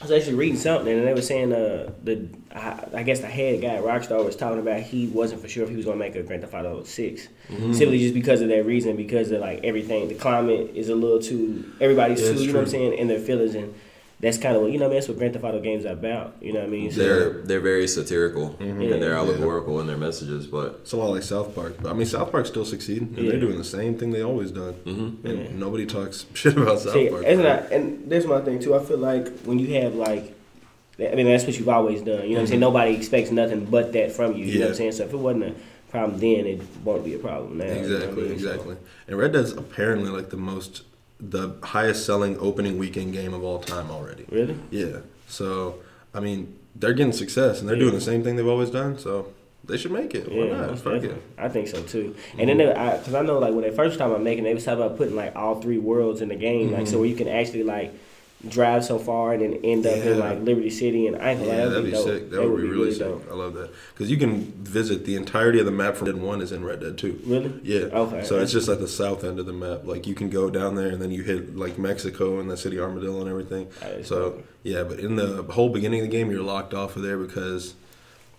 I 0.01 0.05
was 0.05 0.11
actually 0.13 0.35
reading 0.35 0.59
something, 0.59 0.93
and 0.97 1.07
they 1.07 1.15
were 1.15 1.23
saying 1.23 1.53
uh, 1.55 1.91
the 2.05 2.29
I, 2.55 2.85
I 2.97 3.03
guess 3.03 3.21
the 3.21 3.27
head 3.29 3.63
guy 3.63 3.77
at 3.77 3.83
Rockstar 3.83 4.23
was 4.25 4.37
talking 4.37 4.59
about 4.59 4.81
he 4.81 5.07
wasn't 5.09 5.41
for 5.41 5.49
sure 5.49 5.65
if 5.65 5.71
he 5.71 5.77
was 5.77 5.87
going 5.87 5.99
to 5.99 6.05
make 6.05 6.15
a 6.17 6.23
Grand 6.23 6.43
Theft 6.43 6.55
Auto 6.55 6.83
6 6.85 7.29
Mm-hmm. 7.49 7.73
simply 7.75 7.99
just 8.01 8.13
because 8.13 8.41
of 8.41 8.49
that 8.49 8.67
reason, 8.67 8.97
because 8.97 9.31
of 9.31 9.41
like 9.41 9.61
everything, 9.65 10.09
the 10.09 10.15
climate 10.17 10.73
is 10.75 10.89
a 10.89 10.95
little 10.95 11.21
too 11.21 11.65
everybody's 11.81 12.21
Yeah, 12.21 12.33
too, 12.33 12.41
you 12.43 12.53
know 12.53 12.59
what 12.59 12.65
I'm 12.67 12.71
saying, 12.71 12.93
in 12.95 13.07
their 13.09 13.21
feelings, 13.21 13.55
and 13.55 13.73
that's 14.21 14.39
kind 14.39 14.57
of 14.57 14.63
what 14.63 14.73
you 14.73 14.79
know, 14.79 14.87
man, 14.87 14.95
that's 14.95 15.09
what 15.09 15.19
Grand 15.19 15.35
Theft 15.35 15.45
Auto 15.45 15.61
games 15.61 15.85
are 15.85 15.91
about, 15.91 16.37
you 16.41 16.53
know 16.53 16.61
what 16.61 16.69
I 16.69 16.71
mean? 16.71 16.91
So, 16.91 17.01
They're 17.01 17.31
they're 17.43 17.61
very 17.61 17.87
satirical 17.87 18.57
and 18.61 18.81
they're 18.81 19.11
Yeah. 19.13 19.19
allegorical 19.19 19.79
in 19.81 19.87
their 19.87 19.99
messages, 19.99 20.47
but 20.47 20.81
It's 20.83 20.93
a 20.93 20.97
lot 20.97 21.11
like 21.11 21.23
South 21.23 21.55
Park. 21.55 21.77
But 21.83 21.91
I 21.91 21.93
mean, 21.93 22.07
South 22.07 22.33
Park 22.33 22.47
still 22.47 22.65
succeeding, 22.65 23.13
and 23.17 23.25
Yeah. 23.25 23.31
they're 23.33 23.41
doing 23.41 23.59
the 23.59 23.65
same 23.65 23.97
thing 23.99 24.13
they 24.13 24.23
always 24.23 24.51
done. 24.51 24.75
Mhm. 24.87 25.25
And 25.25 25.39
Yeah. 25.39 25.49
nobody 25.55 25.85
talks 25.85 26.25
shit 26.35 26.57
about 26.57 26.81
South 26.81 26.95
See, 26.95 27.09
Park. 27.11 27.25
and, 27.27 27.41
bro. 27.43 27.51
I, 27.51 27.57
and 27.75 28.05
there's 28.11 28.27
my 28.27 28.41
thing 28.41 28.59
too. 28.59 28.75
I 28.75 28.79
feel 28.79 28.99
like 28.99 29.29
when 29.45 29.59
you 29.59 29.75
have 29.83 29.95
like, 29.95 30.33
I 30.99 31.15
mean, 31.15 31.27
that's 31.27 31.45
what 31.45 31.59
you've 31.59 31.69
always 31.69 32.01
done. 32.01 32.23
You 32.23 32.31
know 32.31 32.35
what 32.37 32.41
I'm 32.41 32.47
saying? 32.47 32.61
Nobody 32.61 32.95
expects 32.95 33.31
nothing 33.31 33.67
but 33.71 33.93
that 33.93 34.13
from 34.13 34.35
you. 34.35 34.47
You 34.47 34.61
know 34.61 34.61
what 34.61 34.67
I'm 34.69 34.73
Mm-hmm. 34.73 34.77
Saying? 34.79 34.93
So 34.93 35.05
if 35.05 35.13
it 35.13 35.17
wasn't 35.19 35.45
a 35.45 35.53
problem 35.91 36.19
then, 36.21 36.47
it 36.47 36.61
won't 36.83 37.05
be 37.05 37.13
a 37.15 37.19
problem 37.19 37.59
now. 37.59 37.65
you 37.67 37.71
know 37.71 37.77
what 37.77 37.83
I 37.83 37.95
Exactly. 38.07 38.25
So- 38.29 38.33
exactly. 38.33 38.77
And 39.09 39.19
Red 39.19 39.33
Dead's 39.33 39.53
apparently 39.53 40.11
like 40.11 40.31
the 40.31 40.39
most, 40.39 40.83
the 41.19 41.57
highest 41.63 42.05
selling 42.05 42.39
opening 42.39 42.79
weekend 42.79 43.13
game 43.13 43.33
of 43.33 43.43
all 43.43 43.59
time 43.59 43.91
already. 43.91 44.27
Really? 44.31 44.59
Yeah. 44.71 44.99
So, 45.29 45.81
I 46.15 46.21
mean, 46.21 46.59
they're 46.75 46.93
getting 46.93 47.13
success, 47.13 47.61
and 47.61 47.69
they're 47.69 47.77
doing 47.77 47.95
the 47.95 48.01
same 48.01 48.23
thing 48.23 48.37
they've 48.37 48.47
always 48.47 48.71
done. 48.71 48.99
So 48.99 49.33
they 49.65 49.77
should 49.77 49.93
make 49.93 50.15
it. 50.15 50.31
Why 50.31 50.47
Yeah, 50.47 50.67
not? 50.67 50.79
Fuck 50.79 51.03
it. 51.03 51.23
I 51.39 51.49
think 51.49 51.69
so 51.69 51.83
too. 51.83 52.15
And 52.39 52.49
mm-hmm. 52.49 52.59
then, 52.59 52.99
because 52.99 53.15
I, 53.15 53.23
know 53.23 53.39
like 53.39 53.55
when 53.55 53.63
they 53.63 53.71
first 53.71 53.99
time 53.99 54.13
I'm 54.13 54.23
making, 54.23 54.45
they 54.45 54.55
was 54.55 54.65
talking 54.65 54.85
about 54.85 54.97
putting 54.97 55.17
like 55.17 55.35
all 55.35 55.61
three 55.61 55.79
worlds 55.79 56.21
in 56.21 56.29
the 56.29 56.37
game, 56.37 56.73
like 56.73 56.87
so 56.87 56.93
mm-hmm. 56.93 57.01
where 57.01 57.09
you 57.09 57.17
can 57.17 57.29
actually 57.29 57.63
like 57.63 57.95
drive 58.51 58.85
so 58.85 58.99
far 58.99 59.33
and 59.33 59.43
then 59.43 59.61
end 59.65 59.87
up 59.87 59.95
in 59.97 60.03
Mm-hmm. 60.03 60.21
Like 60.21 60.39
Liberty 60.41 60.71
City, 60.71 61.07
and 61.07 61.17
I 61.17 61.31
ain't 61.33 61.41
gonna 61.41 61.51
lie, 61.51 61.57
Yeah, 61.59 61.65
that'd, 61.67 61.73
that'd 61.73 61.85
be, 61.85 61.91
be 61.91 61.97
dope. 61.97 62.07
sick. 62.07 62.31
That, 62.31 62.49
would 62.51 62.63
be 62.63 62.69
really, 62.69 62.93
sick. 62.93 63.01
dope. 63.07 63.27
I 63.31 63.35
love 63.35 63.55
that 63.55 63.71
because 63.93 64.11
you 64.11 64.17
can 64.17 64.45
visit 64.65 65.05
the 65.05 65.17
entirety 65.17 65.59
of 65.61 65.67
the 65.67 65.73
map 65.73 65.97
from 65.97 66.07
Red 66.07 66.15
Dead 66.17 66.23
One 66.25 66.41
is 66.41 66.53
in 66.53 66.65
Red 66.65 66.81
Dead 66.81 66.97
Two. 66.99 67.21
Really? 67.27 67.61
Yeah. 67.63 67.81
Okay. 67.93 68.25
So 68.25 68.39
it's 68.39 68.53
just 68.53 68.69
at 68.69 68.79
the 68.81 68.89
south 68.89 69.25
end 69.25 69.39
of 69.39 69.47
the 69.47 69.53
map. 69.53 69.85
Like 69.85 70.07
you 70.07 70.15
can 70.15 70.31
go 70.31 70.51
down 70.51 70.75
there 70.75 70.89
and 70.89 71.01
then 71.03 71.11
you 71.11 71.23
hit 71.23 71.57
like 71.57 71.79
Mexico 71.79 72.39
and 72.41 72.51
the 72.51 72.57
city 72.57 72.79
Armadillo 72.79 73.21
and 73.21 73.29
everything. 73.31 73.69
So 74.05 74.31
dope. 74.31 74.47
yeah, 74.63 74.83
but 74.85 74.99
in 75.01 75.17
the 75.17 75.43
whole 75.51 75.69
beginning 75.69 76.01
of 76.01 76.07
the 76.07 76.13
game, 76.17 76.31
you're 76.31 76.43
locked 76.43 76.75
off 76.75 76.97
of 76.97 77.03
there 77.03 77.19
because, 77.19 77.75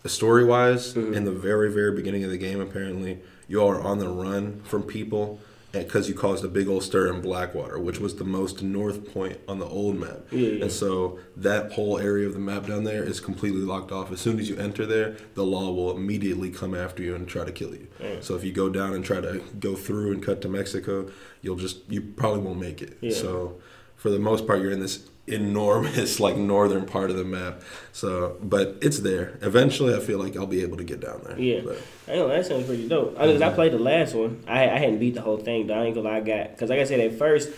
story 0.06 0.46
wise, 0.46 0.94
Mm-hmm. 0.94 1.14
in 1.14 1.26
the 1.26 1.32
very 1.32 1.72
very 1.72 1.92
beginning 1.96 2.24
of 2.24 2.30
the 2.32 2.38
game, 2.38 2.62
apparently 2.62 3.20
you 3.48 3.64
are 3.64 3.80
on 3.82 4.00
the 4.00 4.08
run 4.10 4.62
from 4.64 4.84
people. 4.84 5.40
Because 5.74 6.08
you 6.08 6.16
caused 6.16 6.46
a 6.46 6.48
big 6.48 6.68
old 6.68 6.84
stir 6.84 7.14
in 7.14 7.22
Blackwater, 7.22 7.78
which 7.78 8.00
was 8.00 8.16
the 8.16 8.24
most 8.24 8.64
north 8.64 9.14
point 9.14 9.38
on 9.50 9.60
the 9.60 9.66
old 9.66 9.96
map, 10.00 10.22
Yeah, 10.32 10.40
yeah. 10.50 10.62
and 10.64 10.72
so 10.72 11.20
that 11.36 11.74
whole 11.74 11.98
area 12.00 12.26
of 12.26 12.34
the 12.34 12.40
map 12.40 12.68
down 12.68 12.84
there 12.86 13.04
is 13.04 13.20
completely 13.20 13.62
locked 13.62 13.92
off. 13.92 14.12
As 14.12 14.22
soon 14.22 14.40
as 14.40 14.48
you 14.50 14.56
enter 14.58 14.86
there, 14.86 15.18
the 15.36 15.44
law 15.44 15.72
will 15.72 15.96
immediately 15.96 16.50
come 16.52 16.74
after 16.74 17.04
you 17.04 17.16
and 17.16 17.28
try 17.28 17.44
to 17.44 17.52
kill 17.52 17.72
you. 17.76 17.88
Yeah. 18.00 18.22
So 18.22 18.36
if 18.36 18.44
you 18.46 18.54
go 18.54 18.70
down 18.70 18.94
and 18.94 19.04
try 19.04 19.20
to 19.20 19.42
go 19.60 19.76
through 19.76 20.14
and 20.14 20.24
cut 20.24 20.42
to 20.44 20.50
Mexico, 20.50 21.12
you'll 21.42 21.58
just 21.58 21.80
you 21.90 22.02
probably 22.02 22.40
won't 22.42 22.60
make 22.60 22.82
it. 22.82 23.14
So 23.14 23.60
for 23.98 24.10
the 24.10 24.20
most 24.20 24.48
part, 24.48 24.62
you're 24.62 24.72
in 24.72 24.80
this 24.80 25.08
enormous 25.28 26.20
like 26.26 26.38
northern 26.38 26.86
part 26.86 27.10
of 27.12 27.18
the 27.18 27.24
map. 27.24 27.62
So, 27.92 28.38
but 28.42 28.78
it's 28.82 29.00
there. 29.00 29.38
Eventually, 29.42 29.94
I 29.96 30.00
feel 30.00 30.20
like 30.20 30.36
I'll 30.36 30.48
be 30.48 30.62
able 30.62 30.78
to 30.78 30.84
get 30.84 31.00
down 31.02 31.22
there. 31.26 31.40
Yeah. 31.40 31.62
But, 31.64 31.82
I 32.08 32.16
know 32.16 32.28
that 32.30 32.46
sounds 32.46 32.66
pretty 32.66 32.88
dope. 32.88 33.16
I, 33.20 33.26
mean, 33.26 33.34
'cause 33.36 33.42
I 33.42 33.54
played 33.54 33.74
the 33.74 33.80
last 33.80 34.14
one. 34.16 34.44
I 34.48 34.64
I 34.70 34.78
hadn't 34.80 35.00
beat 35.00 35.16
the 35.16 35.22
whole 35.22 35.38
thing. 35.38 35.68
Though. 35.68 35.74
I 35.76 35.86
ain't 35.86 35.96
gonna 35.96 36.10
lie, 36.10 36.18
I 36.18 36.22
got 36.22 36.52
because 36.52 36.70
like 36.70 36.80
I 36.80 36.84
said 36.86 37.00
at 37.00 37.18
first, 37.18 37.50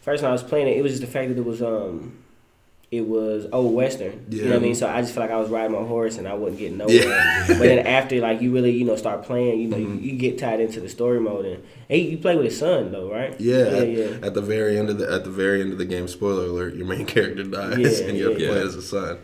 first 0.00 0.22
when 0.22 0.30
I 0.30 0.32
was 0.32 0.42
playing 0.42 0.68
it, 0.68 0.76
it 0.76 0.82
was 0.82 0.92
just 0.92 1.02
the 1.02 1.10
fact 1.10 1.28
that 1.28 1.38
it 1.38 1.44
was 1.44 1.62
um, 1.62 2.16
it 2.90 3.02
was 3.06 3.46
old 3.52 3.74
western. 3.74 4.24
You 4.30 4.44
know 4.44 4.50
what 4.52 4.56
I 4.56 4.58
mean? 4.60 4.74
So 4.74 4.88
I 4.88 5.02
just 5.02 5.12
felt 5.14 5.28
like 5.28 5.36
I 5.36 5.38
was 5.40 5.50
riding 5.50 5.72
my 5.76 5.82
horse 5.86 6.16
and 6.16 6.26
I 6.26 6.32
wasn't 6.34 6.58
getting 6.60 6.78
nowhere. 6.78 6.94
Yeah. 6.96 7.44
but 7.46 7.58
then 7.58 7.86
after 7.86 8.18
like 8.20 8.40
you 8.40 8.50
really 8.52 8.70
you 8.70 8.84
know 8.86 8.96
start 8.96 9.24
playing, 9.24 9.60
you 9.60 9.68
know 9.68 9.76
Mhm. 9.76 10.02
you, 10.02 10.12
you 10.12 10.18
get 10.18 10.38
tied 10.38 10.60
into 10.60 10.80
the 10.80 10.88
story 10.88 11.20
mode 11.20 11.44
and 11.44 11.62
hey, 11.88 11.98
you 11.98 12.16
play 12.18 12.34
with 12.36 12.46
his 12.46 12.58
son 12.58 12.90
though, 12.92 13.10
right? 13.10 13.38
yeah, 13.40 13.56
yeah, 13.58 13.76
at, 13.76 13.88
yeah. 13.90 14.26
at 14.26 14.32
the 14.34 14.40
very 14.40 14.78
end 14.78 14.88
of 14.88 14.98
the 14.98 15.10
at 15.12 15.24
the 15.24 15.30
very 15.30 15.60
end 15.60 15.72
of 15.72 15.78
the 15.78 15.84
game, 15.84 16.08
spoiler 16.08 16.46
alert, 16.46 16.74
your 16.76 16.86
main 16.86 17.04
character 17.14 17.44
dies, 17.44 17.78
Yeah, 18.00 18.06
and 18.06 18.16
you 18.16 18.28
have 18.30 18.38
to 18.38 18.42
yeah. 18.44 18.50
play 18.52 18.60
as 18.62 18.74
a 18.74 18.82
son. 18.82 19.18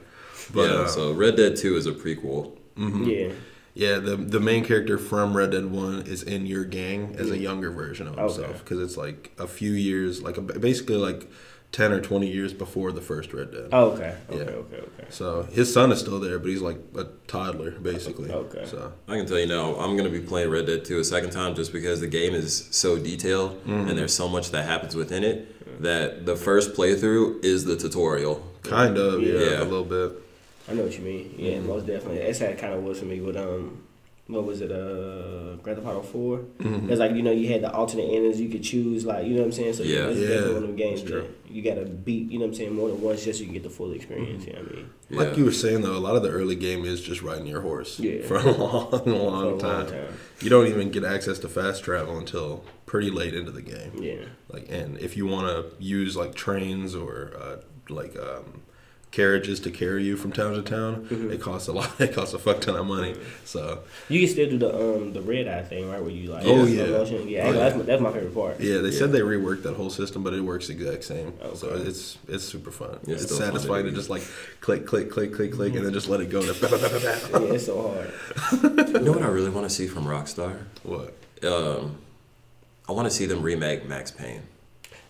yeah. 0.54 0.62
uh, 0.62 0.87
so 0.87 1.12
Red 1.12 1.37
Dead 1.37 1.56
Two 1.56 1.76
is 1.76 1.87
a 1.87 1.92
prequel. 1.92 2.52
mhm. 2.76 3.06
Yeah. 3.06 3.33
Yeah, 3.76 3.99
the 3.99 4.14
the 4.16 4.38
main 4.38 4.64
character 4.64 4.99
from 4.99 5.37
Red 5.37 5.50
Dead 5.50 5.66
One 5.66 6.02
is 6.06 6.23
in 6.23 6.47
your 6.47 6.64
gang 6.64 7.16
as 7.18 7.30
a 7.33 7.38
younger 7.38 7.73
version 7.73 8.06
of 8.06 8.16
himself 8.16 8.59
because 8.62 8.78
it's 8.78 8.97
like 8.97 9.33
a 9.37 9.49
few 9.49 9.73
years, 9.73 10.23
like 10.23 10.37
a, 10.37 10.42
basically 10.42 10.94
like 10.94 11.28
ten 11.75 11.90
or 11.93 12.00
twenty 12.00 12.28
years 12.28 12.52
before 12.52 12.93
the 12.93 13.00
first 13.00 13.33
Red 13.33 13.50
Dead. 13.50 13.69
Oh, 13.73 13.90
okay. 13.90 14.14
Okay. 14.31 14.45
Yeah. 14.45 14.59
Okay. 14.62 14.76
Okay. 14.76 15.07
So 15.11 15.43
his 15.52 15.73
son 15.73 15.90
is 15.90 15.99
still 15.99 16.21
there, 16.21 16.38
but 16.38 16.49
he's 16.49 16.62
like 16.62 16.78
a 16.97 17.04
toddler 17.26 17.73
basically. 17.73 18.31
Okay. 18.31 18.64
So 18.64 18.93
I 19.09 19.16
can 19.16 19.26
tell 19.26 19.38
you 19.40 19.47
now, 19.47 19.75
I'm 19.76 19.97
gonna 19.97 20.09
be 20.09 20.21
playing 20.21 20.50
Red 20.50 20.66
Dead 20.66 20.85
2 20.85 21.00
a 21.00 21.04
second 21.04 21.31
time 21.31 21.54
just 21.57 21.73
because 21.73 22.00
the 22.00 22.07
game 22.07 22.33
is 22.35 22.69
so 22.71 22.97
detailed 22.99 23.61
Mm-hmm. 23.64 23.88
and 23.88 23.99
there's 23.99 24.14
so 24.14 24.28
much 24.28 24.50
that 24.52 24.64
happens 24.69 24.95
within 24.95 25.25
it 25.25 25.83
that 25.83 26.25
the 26.26 26.37
first 26.37 26.75
playthrough 26.75 27.45
is 27.45 27.64
the 27.64 27.76
tutorial. 27.76 28.37
kind 28.62 28.97
of 28.97 29.21
yeah, 29.23 29.33
Yeah. 29.40 29.62
a 29.62 29.64
little 29.64 29.85
bit. 29.85 30.12
I 30.69 30.75
know 30.75 30.85
what 30.85 30.97
you 30.97 31.04
mean. 31.04 31.35
Yeah, 31.37 31.54
Mm-hmm. 31.54 31.66
most 31.69 31.87
definitely. 31.87 32.19
That's 32.21 32.38
how 32.38 32.47
it 32.47 32.59
kind 32.59 32.73
of 32.75 32.83
was 32.85 33.00
for 33.00 33.07
me 33.07 33.21
with 33.21 33.37
um, 33.37 33.83
what 34.28 34.45
was 34.45 34.62
it? 34.62 34.71
Uh, 34.73 35.57
Grand 35.62 35.76
Theft 35.78 35.87
Auto 35.87 36.00
4 36.02 36.38
Mm-hmm. 36.38 36.90
It's 36.90 36.99
like 37.00 37.12
you 37.14 37.23
know 37.23 37.33
you 37.33 37.49
had 37.49 37.61
the 37.62 37.71
alternate 37.73 38.09
endings 38.16 38.40
you 38.40 38.49
could 38.49 38.62
choose. 38.62 39.04
Like 39.04 39.26
you 39.26 39.33
know 39.35 39.40
what 39.40 39.47
I'm 39.47 39.52
saying. 39.52 39.75
So 39.75 39.83
Yeah. 39.83 40.09
Yeah, 40.09 40.28
definitely 40.28 40.54
one 40.54 40.62
of 40.62 40.69
them 40.69 40.76
games 40.76 41.00
that's 41.00 41.11
true. 41.11 41.21
that 41.23 41.44
you 41.55 41.63
gotta 41.63 41.85
beat. 41.87 42.31
You 42.31 42.39
know 42.39 42.45
what 42.47 42.51
I'm 42.51 42.55
saying 42.55 42.75
more 42.75 42.89
than 42.89 43.01
once 43.01 43.25
just 43.25 43.39
so 43.39 43.43
you 43.43 43.47
can 43.47 43.55
get 43.55 43.63
the 43.63 43.71
full 43.71 43.87
Mm-hmm. 43.89 43.97
experience. 43.97 44.47
You 44.47 44.53
know 44.55 44.59
what 44.63 44.73
I 44.73 44.75
mean? 44.75 44.91
Like 45.11 45.29
Yeah. 45.31 45.37
you 45.37 45.45
were 45.45 45.53
saying 45.53 45.83
though, 45.83 45.97
a 45.97 45.99
lot 45.99 46.17
of 46.17 46.23
the 46.23 46.31
early 46.31 46.57
game 46.57 46.85
is 46.85 47.01
just 47.01 47.23
riding 47.23 47.47
your 47.47 47.61
horse 47.61 47.99
Yeah. 48.01 48.23
for 48.27 48.37
a 48.37 48.43
long, 48.51 48.91
long, 48.91 49.03
For 49.05 49.11
a 49.11 49.13
long 49.15 49.59
time. 49.59 49.87
time. 49.87 50.15
You 50.41 50.51
don't 50.51 50.67
even 50.67 50.91
get 50.91 51.05
access 51.05 51.39
to 51.41 51.49
fast 51.49 51.85
travel 51.85 52.19
until 52.19 52.65
pretty 52.87 53.11
late 53.11 53.35
into 53.35 53.51
the 53.53 53.63
game. 53.63 53.93
Yeah. 53.99 54.25
Like, 54.49 54.67
and 54.71 54.99
if 54.99 55.17
you 55.17 55.27
want 55.27 55.47
to 55.49 55.83
use 55.83 56.17
like 56.17 56.35
trains 56.35 56.95
or 56.95 57.33
uh, 57.41 57.57
like 57.89 58.17
um, 58.17 58.63
carriages 59.18 59.61
to 59.61 59.71
carry 59.71 60.02
you 60.02 60.16
from 60.16 60.33
town 60.33 60.54
to 60.54 60.62
town, 60.62 61.06
Mm-hmm. 61.09 61.30
it 61.30 61.40
costs 61.40 61.68
a 61.68 61.73
lot. 61.73 61.90
It 62.00 62.12
costs 62.12 62.35
a 62.35 62.38
fuck 62.38 62.61
ton 62.61 62.75
of 62.76 62.87
money. 62.87 63.14
So 63.44 63.61
You 64.09 64.18
can 64.21 64.28
still 64.28 64.50
do 64.50 64.59
the 64.59 64.71
um 64.75 65.12
the 65.12 65.23
red 65.23 65.47
eye 65.47 65.62
thing, 65.62 65.88
right? 65.90 66.00
Where 66.02 66.11
you 66.11 66.30
like 66.33 66.44
Oh, 66.44 66.66
slow 66.66 66.85
yeah. 66.85 66.87
motion. 66.99 67.28
yeah, 67.28 67.47
Oh, 67.47 67.52
that's 67.52 67.76
my, 67.76 67.83
that's 67.83 68.02
my 68.02 68.12
favorite 68.12 68.35
part. 68.35 68.61
yeah, 68.61 68.78
they 68.78 68.90
said 68.90 69.12
they 69.12 69.21
reworked 69.21 69.62
that 69.62 69.75
whole 69.76 69.90
system, 69.90 70.23
but 70.25 70.35
it 70.35 70.40
works 70.40 70.66
the 70.66 70.73
exact 70.75 71.04
same. 71.04 71.33
So 71.54 71.68
it's 71.88 72.18
it's 72.28 72.44
super 72.44 72.73
fun. 72.73 72.99
Yeah, 73.06 73.14
it's 73.14 73.23
it's 73.25 73.33
still 73.35 73.38
fun 73.38 73.52
to 73.54 73.59
satisfying 73.61 73.85
to 73.87 73.92
just 73.92 74.11
like 74.11 74.25
click, 74.61 74.85
click, 74.87 75.11
click, 75.14 75.33
click, 75.33 75.52
click, 75.52 75.75
and 75.76 75.85
then 75.87 75.92
just 75.92 76.09
let 76.09 76.21
it 76.21 76.30
go. 76.30 76.40
Yeah, 76.44 77.54
it's 77.56 77.66
so 77.66 77.76
hard. 77.88 78.11
You 78.94 79.00
know 79.06 79.12
what 79.12 79.23
I 79.23 79.28
really 79.38 79.50
want 79.50 79.68
to 79.68 79.75
see 79.78 79.87
from 79.87 80.04
Rockstar? 80.06 80.54
what? 80.83 81.14
Um, 81.42 81.99
I 82.88 82.92
want 82.92 83.06
to 83.09 83.14
see 83.18 83.26
them 83.26 83.42
remake 83.42 83.87
Max 83.88 84.11
Payne. 84.11 84.42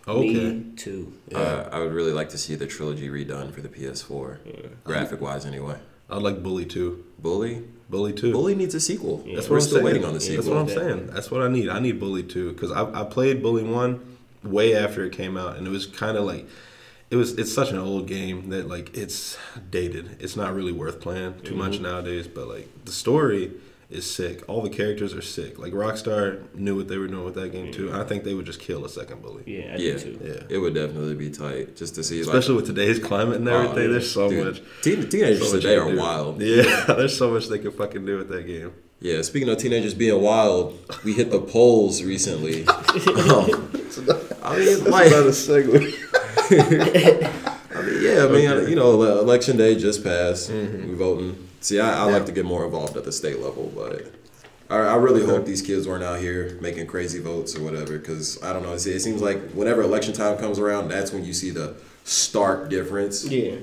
Okay. 0.07 0.51
Me 0.51 0.75
too. 0.75 1.13
Yeah. 1.29 1.37
Uh, 1.37 1.69
I 1.71 1.79
would 1.79 1.93
really 1.93 2.13
like 2.13 2.29
to 2.29 2.37
see 2.37 2.55
the 2.55 2.67
trilogy 2.67 3.09
redone 3.09 3.51
for 3.53 3.61
the 3.61 3.69
PS4, 3.69 4.83
graphic 4.83 5.21
wise 5.21 5.45
anyway. 5.45 5.77
I'd 6.09 6.21
like 6.21 6.43
Bully 6.43 6.65
too. 6.65 7.03
Bully, 7.19 7.63
Bully 7.89 8.13
2. 8.13 8.31
Bully 8.31 8.55
needs 8.55 8.75
a 8.75 8.79
sequel. 8.79 9.23
Yeah. 9.25 9.35
That's 9.35 9.49
We're 9.49 9.55
what 9.57 9.63
I'm 9.63 9.67
still 9.67 9.75
saying. 9.77 9.85
waiting 9.85 10.05
on 10.05 10.13
the 10.13 10.23
Yeah, 10.23 10.35
That's 10.35 10.47
what 10.47 10.57
I'm 10.57 10.69
saying. 10.69 11.07
That's 11.07 11.31
what 11.31 11.41
I 11.41 11.47
need. 11.47 11.69
I 11.69 11.79
need 11.79 11.99
Bully 11.99 12.23
2 12.23 12.53
because 12.53 12.71
I, 12.71 13.01
I 13.01 13.03
played 13.03 13.41
Bully 13.41 13.63
1 13.63 14.17
way 14.43 14.75
after 14.75 15.03
it 15.03 15.11
came 15.11 15.37
out, 15.37 15.57
and 15.57 15.65
it 15.65 15.71
was 15.71 15.85
kind 15.87 16.17
of 16.17 16.25
like 16.25 16.47
it 17.09 17.15
was. 17.15 17.33
It's 17.37 17.53
such 17.53 17.71
an 17.71 17.77
old 17.77 18.07
game 18.07 18.49
that 18.49 18.67
like 18.67 18.95
it's 18.95 19.37
dated. 19.69 20.17
It's 20.19 20.35
not 20.35 20.53
really 20.53 20.71
worth 20.71 20.99
playing 20.99 21.41
too 21.41 21.55
much 21.55 21.79
nowadays. 21.79 22.27
But 22.27 22.47
like 22.47 22.67
the 22.85 22.91
story 22.91 23.51
is 23.89 24.09
sick. 24.09 24.43
All 24.49 24.61
the 24.61 24.69
characters 24.69 25.13
are 25.13 25.21
sick. 25.21 25.59
Like 25.59 25.73
Rockstar 25.73 26.41
knew 26.55 26.75
what 26.75 26.87
they 26.87 26.97
were 26.97 27.07
doing 27.07 27.23
with 27.23 27.35
that 27.35 27.51
game 27.51 27.71
too. 27.71 27.91
I 27.93 28.03
think 28.03 28.23
they 28.23 28.33
would 28.33 28.45
just 28.45 28.59
kill 28.59 28.83
a 28.85 28.89
second 28.89 29.21
Bully. 29.21 29.43
Yeah, 29.45 29.73
I 29.73 29.77
Yeah, 29.77 29.97
too. 29.97 30.19
Yeah. 30.23 30.43
it 30.49 30.57
would 30.57 30.73
definitely 30.73 31.15
be 31.15 31.29
tight 31.29 31.75
just 31.75 31.95
to 31.95 32.03
see. 32.03 32.19
Especially 32.21 32.55
like, 32.55 32.65
with 32.65 32.75
today's 32.75 32.99
climate 32.99 33.37
and 33.37 33.47
Oh, 33.49 33.55
everything, 33.61 33.83
yeah. 33.83 33.87
there's 33.91 34.11
so 34.11 34.29
Dude, 34.29 34.45
much. 34.45 34.61
Teen, 34.81 35.07
teenagers 35.09 35.39
so 35.47 35.53
much 35.55 35.63
today 35.63 35.75
are 35.77 35.91
do. 35.91 35.97
wild. 35.97 36.41
Yeah, 36.41 36.85
there's 36.87 37.17
so 37.17 37.31
much 37.31 37.47
they 37.47 37.59
can 37.59 37.71
fucking 37.71 38.05
do 38.05 38.17
with 38.17 38.29
that 38.29 38.47
game. 38.47 38.73
Yeah, 39.01 39.21
speaking 39.21 39.49
of 39.49 39.57
teenagers 39.57 39.93
being 39.93 40.19
wild, 40.21 40.79
we 41.03 41.13
hit 41.13 41.29
the 41.29 41.39
polls 41.39 42.01
recently. 42.03 42.65
Um, 43.05 43.69
I 44.43 44.59
mean, 44.59 44.83
like, 44.85 45.07
a 45.11 45.31
segue. 45.31 45.93
I 47.75 47.81
mean, 47.81 48.03
yeah, 48.03 48.25
I 48.25 48.27
mean, 48.29 48.69
you 48.69 48.75
know, 48.75 49.01
election 49.19 49.57
day 49.57 49.75
just 49.75 50.03
passed. 50.03 50.49
We 50.51 50.93
voting. 50.93 51.44
See, 51.65 51.79
I, 51.79 52.03
I 52.03 52.11
like 52.11 52.27
to 52.27 52.31
get 52.31 52.45
more 52.45 52.63
involved 52.63 52.95
at 52.95 53.05
the 53.05 53.11
state 53.11 53.39
level, 53.39 53.71
but 53.75 54.11
I, 54.69 54.77
I 54.77 54.95
really 54.97 55.25
hope 55.25 55.45
these 55.45 55.63
kids 55.63 55.87
weren't 55.87 56.03
out 56.03 56.19
here 56.19 56.59
making 56.61 56.85
crazy 56.85 57.19
votes 57.19 57.55
or 57.55 57.63
whatever. 57.63 57.97
Because 57.97 58.41
I 58.43 58.53
don't 58.53 58.61
know, 58.61 58.73
it, 58.73 58.85
it 58.85 58.99
seems 59.01 59.19
like 59.21 59.39
whenever 59.53 59.81
election 59.81 60.13
time 60.13 60.37
comes 60.37 60.59
around, 60.59 60.89
that's 60.89 61.11
when 61.11 61.25
you 61.25 61.33
see 61.33 61.49
the 61.49 61.75
stark 62.03 62.69
difference. 62.69 63.25
Yeah. 63.25 63.55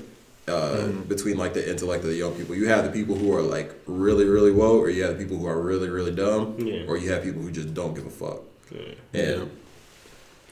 uh, 0.49 0.88
between 1.06 1.37
like 1.38 1.54
the 1.54 1.71
intellect 1.71 2.02
of 2.02 2.11
the 2.11 2.16
young 2.16 2.35
people. 2.35 2.56
You 2.56 2.66
have 2.66 2.85
the 2.85 2.90
people 2.90 3.14
who 3.14 3.32
are 3.37 3.42
like 3.42 3.73
really, 3.87 4.25
really 4.25 4.50
woke, 4.50 4.82
or 4.82 4.90
you 4.90 5.04
have 5.04 5.16
the 5.16 5.23
people 5.25 5.37
who 5.38 5.47
are 5.47 5.61
really, 5.61 5.88
really 5.88 6.12
dumb, 6.12 6.56
Yeah. 6.59 6.87
or 6.88 6.97
you 6.97 7.12
have 7.12 7.23
people 7.23 7.40
who 7.42 7.52
just 7.52 7.73
don't 7.73 7.94
give 7.94 8.06
a 8.06 8.11
fuck. 8.11 8.40
Yeah. 8.73 9.21
And 9.23 9.50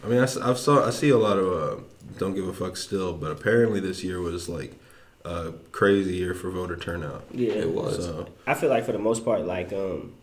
I 0.04 0.07
mean, 0.07 0.21
I, 0.21 0.23
s- 0.23 0.37
I've 0.37 0.59
saw 0.59 0.87
I 0.87 0.90
see 0.90 1.09
a 1.11 1.19
lot 1.19 1.37
of 1.38 1.49
uh, 1.80 1.83
don't 2.19 2.35
give 2.35 2.47
a 2.47 2.52
fuck 2.52 2.76
still, 2.76 3.12
but 3.12 3.33
apparently 3.33 3.80
this 3.80 4.04
year 4.04 4.21
was 4.21 4.49
like 4.49 4.78
a 5.25 5.53
crazy 5.73 6.15
year 6.15 6.35
for 6.35 6.50
voter 6.50 6.77
turnout. 6.77 7.25
Yeah. 7.33 7.53
it 7.53 7.71
was. 7.71 8.05
So 8.05 8.27
I 8.47 8.55
feel 8.55 8.71
like 8.71 8.85
for 8.85 8.93
the 8.93 8.99
most 8.99 9.25
part, 9.25 9.45
like 9.47 9.73
um, 9.73 10.15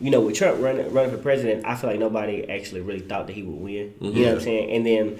you 0.00 0.10
know, 0.10 0.20
with 0.20 0.36
Trump 0.36 0.60
running 0.62 0.92
running 0.92 1.10
for 1.10 1.18
president, 1.18 1.64
I 1.66 1.74
feel 1.76 1.90
like 1.90 2.00
nobody 2.00 2.48
actually 2.48 2.80
really 2.82 3.00
thought 3.00 3.26
that 3.26 3.32
he 3.34 3.42
would 3.42 3.60
win. 3.60 3.94
You 4.00 4.10
know 4.24 4.28
what 4.30 4.34
I'm 4.38 4.40
saying? 4.40 4.70
And 4.70 4.86
then 4.86 5.18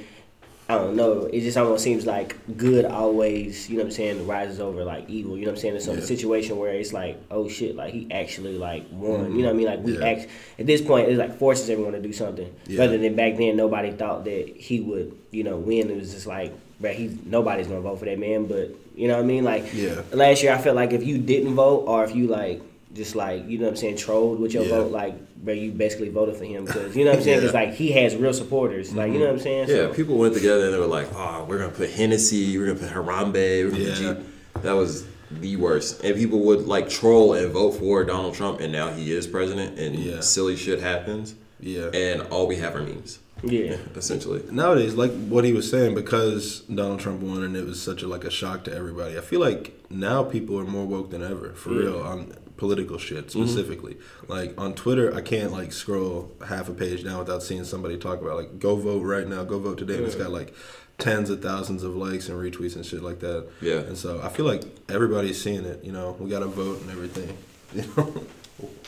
I 0.69 0.75
don't 0.78 0.97
know, 0.97 1.26
it 1.26 1.43
just 1.43 1.57
almost 1.57 1.85
seems 1.85 2.07
like 2.07 2.35
good 2.57 2.85
always, 2.87 3.71
you 3.71 3.76
know 3.76 3.85
what 3.85 3.90
I'm 3.90 3.93
saying, 3.93 4.26
rises 4.26 4.59
over 4.59 4.85
like 4.85 5.09
evil. 5.09 5.37
You 5.38 5.45
know 5.45 5.52
what 5.52 5.59
I'm 5.59 5.61
saying? 5.62 5.76
It's 5.76 5.85
some 5.85 5.99
Yeah. 5.99 6.05
situation 6.05 6.59
where 6.59 6.73
it's 6.73 6.93
like, 6.93 7.21
oh 7.31 7.49
shit, 7.49 7.76
like 7.76 7.93
he 7.95 8.09
actually 8.11 8.59
like 8.59 8.85
won. 8.90 9.37
You 9.37 9.43
know 9.43 9.45
what 9.45 9.50
I 9.50 9.52
mean? 9.52 9.66
Like 9.66 9.85
we 9.85 9.97
Yeah. 9.97 10.07
act 10.07 10.26
at 10.59 10.66
this 10.66 10.81
point, 10.83 11.09
it 11.09 11.16
like 11.19 11.38
forces 11.38 11.71
everyone 11.71 11.93
to 11.93 12.00
do 12.02 12.12
something. 12.12 12.52
Yeah. 12.66 12.81
Rather 12.81 12.99
than 12.99 13.14
back 13.14 13.37
then, 13.37 13.57
nobody 13.57 13.93
thought 13.93 14.25
that 14.25 14.49
he 14.57 14.81
would, 14.81 15.16
you 15.31 15.45
know, 15.45 15.57
win. 15.57 15.88
It 15.88 15.97
was 15.97 16.12
just 16.12 16.26
like, 16.26 16.52
bruh, 16.83 16.92
he's 16.95 17.12
nobody's 17.25 17.66
gonna 17.68 17.80
vote 17.80 17.99
for 17.99 18.04
that 18.06 18.18
man. 18.18 18.47
But 18.47 18.71
you 18.95 19.09
know 19.09 19.14
what 19.16 19.23
I 19.25 19.26
mean? 19.26 19.45
Like 19.45 19.64
Yeah. 19.75 20.02
last 20.12 20.42
year, 20.42 20.52
I 20.52 20.59
felt 20.59 20.76
like 20.76 20.92
if 20.92 21.04
you 21.04 21.18
didn't 21.18 21.54
vote 21.54 21.85
or 21.87 22.04
if 22.04 22.14
you 22.14 22.26
like 22.28 22.61
just 22.95 23.14
like 23.14 23.47
you 23.49 23.59
know 23.59 23.64
what 23.64 23.71
I'm 23.73 23.76
saying 23.76 23.97
trolled 23.97 24.40
with 24.40 24.54
your 24.54 24.62
Yeah. 24.64 24.71
vote, 24.71 24.92
like 24.92 25.14
bro, 25.45 25.52
you 25.54 25.71
basically 25.73 26.09
voted 26.09 26.37
for 26.37 26.45
him 26.45 26.64
because 26.64 26.97
you 26.97 27.04
know 27.04 27.11
what 27.11 27.18
I'm 27.18 27.25
saying 27.25 27.40
because 27.40 27.52
Yeah. 27.54 27.61
like 27.61 27.75
he 27.75 27.92
has 27.92 28.16
real 28.16 28.33
supporters, 28.33 28.95
like 28.95 29.12
you 29.12 29.18
know 29.18 29.26
what 29.26 29.35
I'm 29.35 29.40
saying. 29.40 29.68
yeah, 29.68 29.75
So, 29.76 29.92
people 29.95 30.16
went 30.16 30.35
together 30.35 30.64
and 30.66 30.75
they 30.75 30.78
were 30.78 30.87
like, 30.87 31.09
"Oh, 31.14 31.45
we're 31.49 31.59
gonna 31.59 31.71
put 31.71 31.90
Hennessy, 31.90 32.56
we're 32.59 32.66
gonna 32.66 32.78
put 32.78 32.90
Harambe, 32.90 33.35
we're 33.64 33.71
gonna 33.71 33.83
Yeah. 33.85 34.12
put 34.14 34.18
G." 34.18 34.25
That 34.62 34.73
was 34.73 35.04
the 35.40 35.56
worst. 35.56 36.02
And 36.04 36.14
people 36.16 36.38
would 36.40 36.66
like 36.66 36.88
troll 36.88 37.35
and 37.35 37.50
vote 37.52 37.73
for 37.73 38.04
Donald 38.04 38.35
Trump, 38.35 38.61
and 38.61 38.73
now 38.73 38.88
he 38.92 39.12
is 39.12 39.26
president, 39.26 39.78
and 39.78 39.95
Yeah. 39.97 40.21
silly 40.21 40.56
shit 40.56 40.80
happens, 40.80 41.35
yeah. 41.61 41.87
and 41.92 42.23
all 42.30 42.47
we 42.47 42.56
have 42.56 42.75
are 42.76 42.80
memes, 42.83 43.18
yeah, 43.43 43.76
essentially. 43.95 44.43
Nowadays, 44.50 44.95
like 44.95 45.12
what 45.28 45.45
he 45.45 45.52
was 45.52 45.71
saying, 45.71 45.95
because 45.95 46.61
Donald 46.61 47.00
Trump 47.00 47.21
won 47.21 47.43
and 47.43 47.57
it 47.57 47.64
was 47.64 47.83
such 47.83 48.02
a 48.02 48.09
like 48.09 48.25
a 48.25 48.31
shock 48.31 48.64
to 48.64 48.75
everybody. 48.75 49.16
I 49.16 49.21
feel 49.21 49.40
like 49.40 49.75
now 49.90 50.23
people 50.25 50.59
are 50.59 50.64
more 50.64 50.87
woke 50.87 51.11
than 51.11 51.23
ever, 51.23 51.52
for 51.52 51.71
real, 51.71 52.00
on 52.00 52.35
political 52.57 52.99
shit 52.99 53.31
specifically. 53.31 53.97
Like 54.28 54.59
on 54.59 54.75
Twitter, 54.75 55.14
I 55.14 55.21
can't 55.21 55.52
like 55.52 55.73
scroll 55.73 56.33
half 56.49 56.69
a 56.69 56.75
page 56.75 57.05
down 57.05 57.19
without 57.19 57.43
seeing 57.43 57.64
somebody 57.64 57.99
talk 57.99 58.21
about 58.21 58.37
like 58.37 58.59
go 58.59 58.76
vote 58.76 59.02
right 59.02 59.26
now, 59.26 59.45
go 59.45 59.59
vote 59.59 59.78
today. 59.78 59.97
And 59.97 60.07
it's 60.07 60.14
got 60.14 60.31
like 60.31 60.55
tens 60.99 61.31
of 61.31 61.43
thousands 61.43 61.83
of 61.83 61.95
likes 61.95 62.28
and 62.28 62.38
retweets 62.38 62.76
and 62.76 62.85
shit 62.85 63.02
like 63.02 63.21
that. 63.21 63.49
Yeah. 63.61 63.81
And 63.81 63.97
so 63.97 64.21
I 64.23 64.28
feel 64.28 64.47
like 64.47 64.62
everybody's 64.88 65.40
seeing 65.40 65.64
it. 65.64 65.85
You 65.85 65.93
know, 65.93 66.16
we 66.19 66.31
got 66.31 66.40
to 66.40 66.47
vote 66.47 66.81
and 66.83 66.90
everything. 66.90 67.37
You 67.75 67.83
know, 67.97 68.25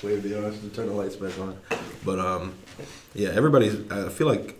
wave 0.02 0.22
the 0.22 0.42
arms 0.42 0.60
to 0.60 0.68
turn 0.68 0.86
the 0.86 0.94
lights 0.94 1.16
back 1.16 1.36
on. 1.40 1.58
But 2.04 2.20
um, 2.20 2.54
yeah, 3.14 3.30
everybody's. 3.30 3.90
I 3.90 4.08
feel 4.08 4.26
like 4.26 4.56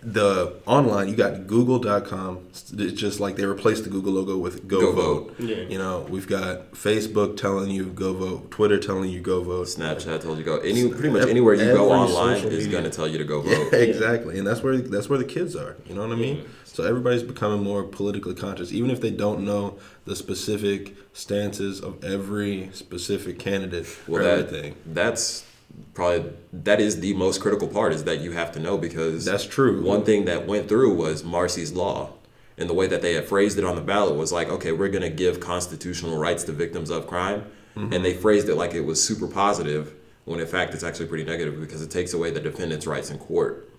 the 0.00 0.54
online 0.64 1.08
you 1.08 1.16
got 1.16 1.48
google.com 1.48 2.38
it's 2.52 2.70
just 2.92 3.18
like 3.18 3.34
they 3.34 3.44
replaced 3.44 3.82
the 3.82 3.90
google 3.90 4.12
logo 4.12 4.38
with 4.38 4.68
go, 4.68 4.80
Go 4.80 4.92
vote. 4.92 5.36
vote. 5.36 5.40
Yeah. 5.40 5.56
you 5.56 5.76
know 5.76 6.06
we've 6.08 6.28
got 6.28 6.70
facebook 6.70 7.36
telling 7.36 7.68
you 7.70 7.86
go 7.86 8.12
vote 8.14 8.48
twitter 8.52 8.78
telling 8.78 9.10
you 9.10 9.20
go 9.20 9.42
vote 9.42 9.66
Snapchat 9.66 10.22
told 10.22 10.38
you 10.38 10.44
go. 10.44 10.58
Any 10.58 10.88
pretty 10.88 11.10
much 11.10 11.26
anywhere 11.28 11.54
you 11.54 11.64
go 11.72 11.90
online 11.90 12.36
is 12.44 12.68
gonna 12.68 12.90
tell 12.90 13.08
you 13.08 13.18
to 13.18 13.24
go 13.24 13.40
vote 13.40 13.50
yeah, 13.50 13.64
vote. 13.64 13.74
exactly 13.74 14.38
and 14.38 14.46
that's 14.46 14.62
where 14.62 14.78
that's 14.78 15.08
where 15.08 15.18
the 15.18 15.24
kids 15.24 15.56
are 15.56 15.76
you 15.86 15.96
know 15.96 16.02
what 16.02 16.12
i 16.12 16.14
mean 16.20 16.48
so 16.62 16.84
everybody's 16.84 17.24
becoming 17.24 17.60
more 17.64 17.82
politically 17.82 18.34
conscious 18.34 18.72
even 18.72 18.90
if 18.92 19.00
they 19.00 19.10
don't 19.10 19.44
know 19.44 19.76
the 20.04 20.14
specific 20.14 20.94
stances 21.12 21.80
of 21.80 22.04
every 22.04 22.70
specific 22.72 23.40
candidate 23.40 23.88
Well, 24.06 24.20
or 24.20 24.24
that 24.24 24.38
everything 24.46 24.76
that's 24.86 25.44
probably 25.94 26.32
that 26.52 26.80
is 26.80 27.00
the 27.00 27.14
most 27.14 27.40
critical 27.40 27.68
part 27.68 27.92
is 27.92 28.04
that 28.04 28.20
you 28.20 28.32
have 28.32 28.52
to 28.52 28.60
know 28.60 28.78
because 28.78 29.24
That's 29.24 29.44
true. 29.44 29.82
One 29.82 30.04
thing 30.04 30.24
that 30.26 30.46
went 30.46 30.68
through 30.68 30.94
was 30.94 31.24
Marsy's 31.24 31.72
law, 31.72 32.10
and 32.56 32.68
the 32.68 32.74
way 32.74 32.86
that 32.86 33.02
they 33.02 33.14
had 33.14 33.26
phrased 33.26 33.58
it 33.58 33.64
on 33.64 33.76
the 33.76 33.82
ballot 33.82 34.16
was 34.16 34.32
like, 34.32 34.48
okay, 34.48 34.72
we're 34.72 34.88
gonna 34.88 35.10
give 35.10 35.40
constitutional 35.40 36.18
rights 36.18 36.44
to 36.44 36.52
victims 36.52 36.90
of 36.90 37.06
crime, 37.06 37.44
Mm-hmm. 37.76 37.92
and 37.92 38.04
they 38.04 38.12
phrased 38.14 38.48
it 38.48 38.56
like 38.56 38.74
it 38.74 38.80
was 38.80 39.00
super 39.02 39.28
positive 39.28 39.94
when 40.24 40.40
in 40.40 40.46
fact 40.48 40.74
it's 40.74 40.82
actually 40.82 41.06
pretty 41.06 41.22
negative 41.24 41.60
because 41.60 41.80
it 41.80 41.90
takes 41.92 42.12
away 42.12 42.30
the 42.32 42.40
defendant's 42.40 42.86
rights 42.88 43.10
in 43.10 43.18
court. 43.18 43.70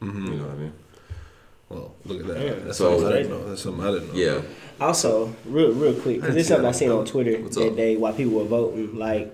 Mm-hmm. 0.00 0.26
You 0.26 0.34
know 0.38 0.44
what 0.44 0.52
I 0.52 0.56
mean? 0.56 0.72
well 1.68 1.94
look 2.06 2.20
at 2.20 2.26
that 2.28 2.40
Yeah. 2.46 2.54
that's 2.64 2.78
So- 2.78 2.98
something 2.98 3.06
i 3.12 3.16
didn't 3.22 3.30
know 3.30 3.48
that's 3.48 3.62
something 3.62 3.84
i 3.84 3.90
didn't 3.92 4.08
know 4.08 4.14
Yeah. 4.14 4.40
Also, 4.80 5.34
real 5.46 5.72
real 5.72 5.92
quick, 5.94 6.16
because 6.16 6.28
didn't 6.34 6.38
it's 6.38 6.48
see 6.48 6.54
something 6.54 6.68
I 6.68 6.72
seen 6.72 6.90
on 6.90 7.04
Twitter 7.04 7.40
What's 7.42 7.56
that 7.56 7.68
up? 7.68 7.76
day 7.76 7.96
while 7.96 8.12
people 8.14 8.34
were 8.34 8.44
voting. 8.44 8.96
Like, 8.98 9.32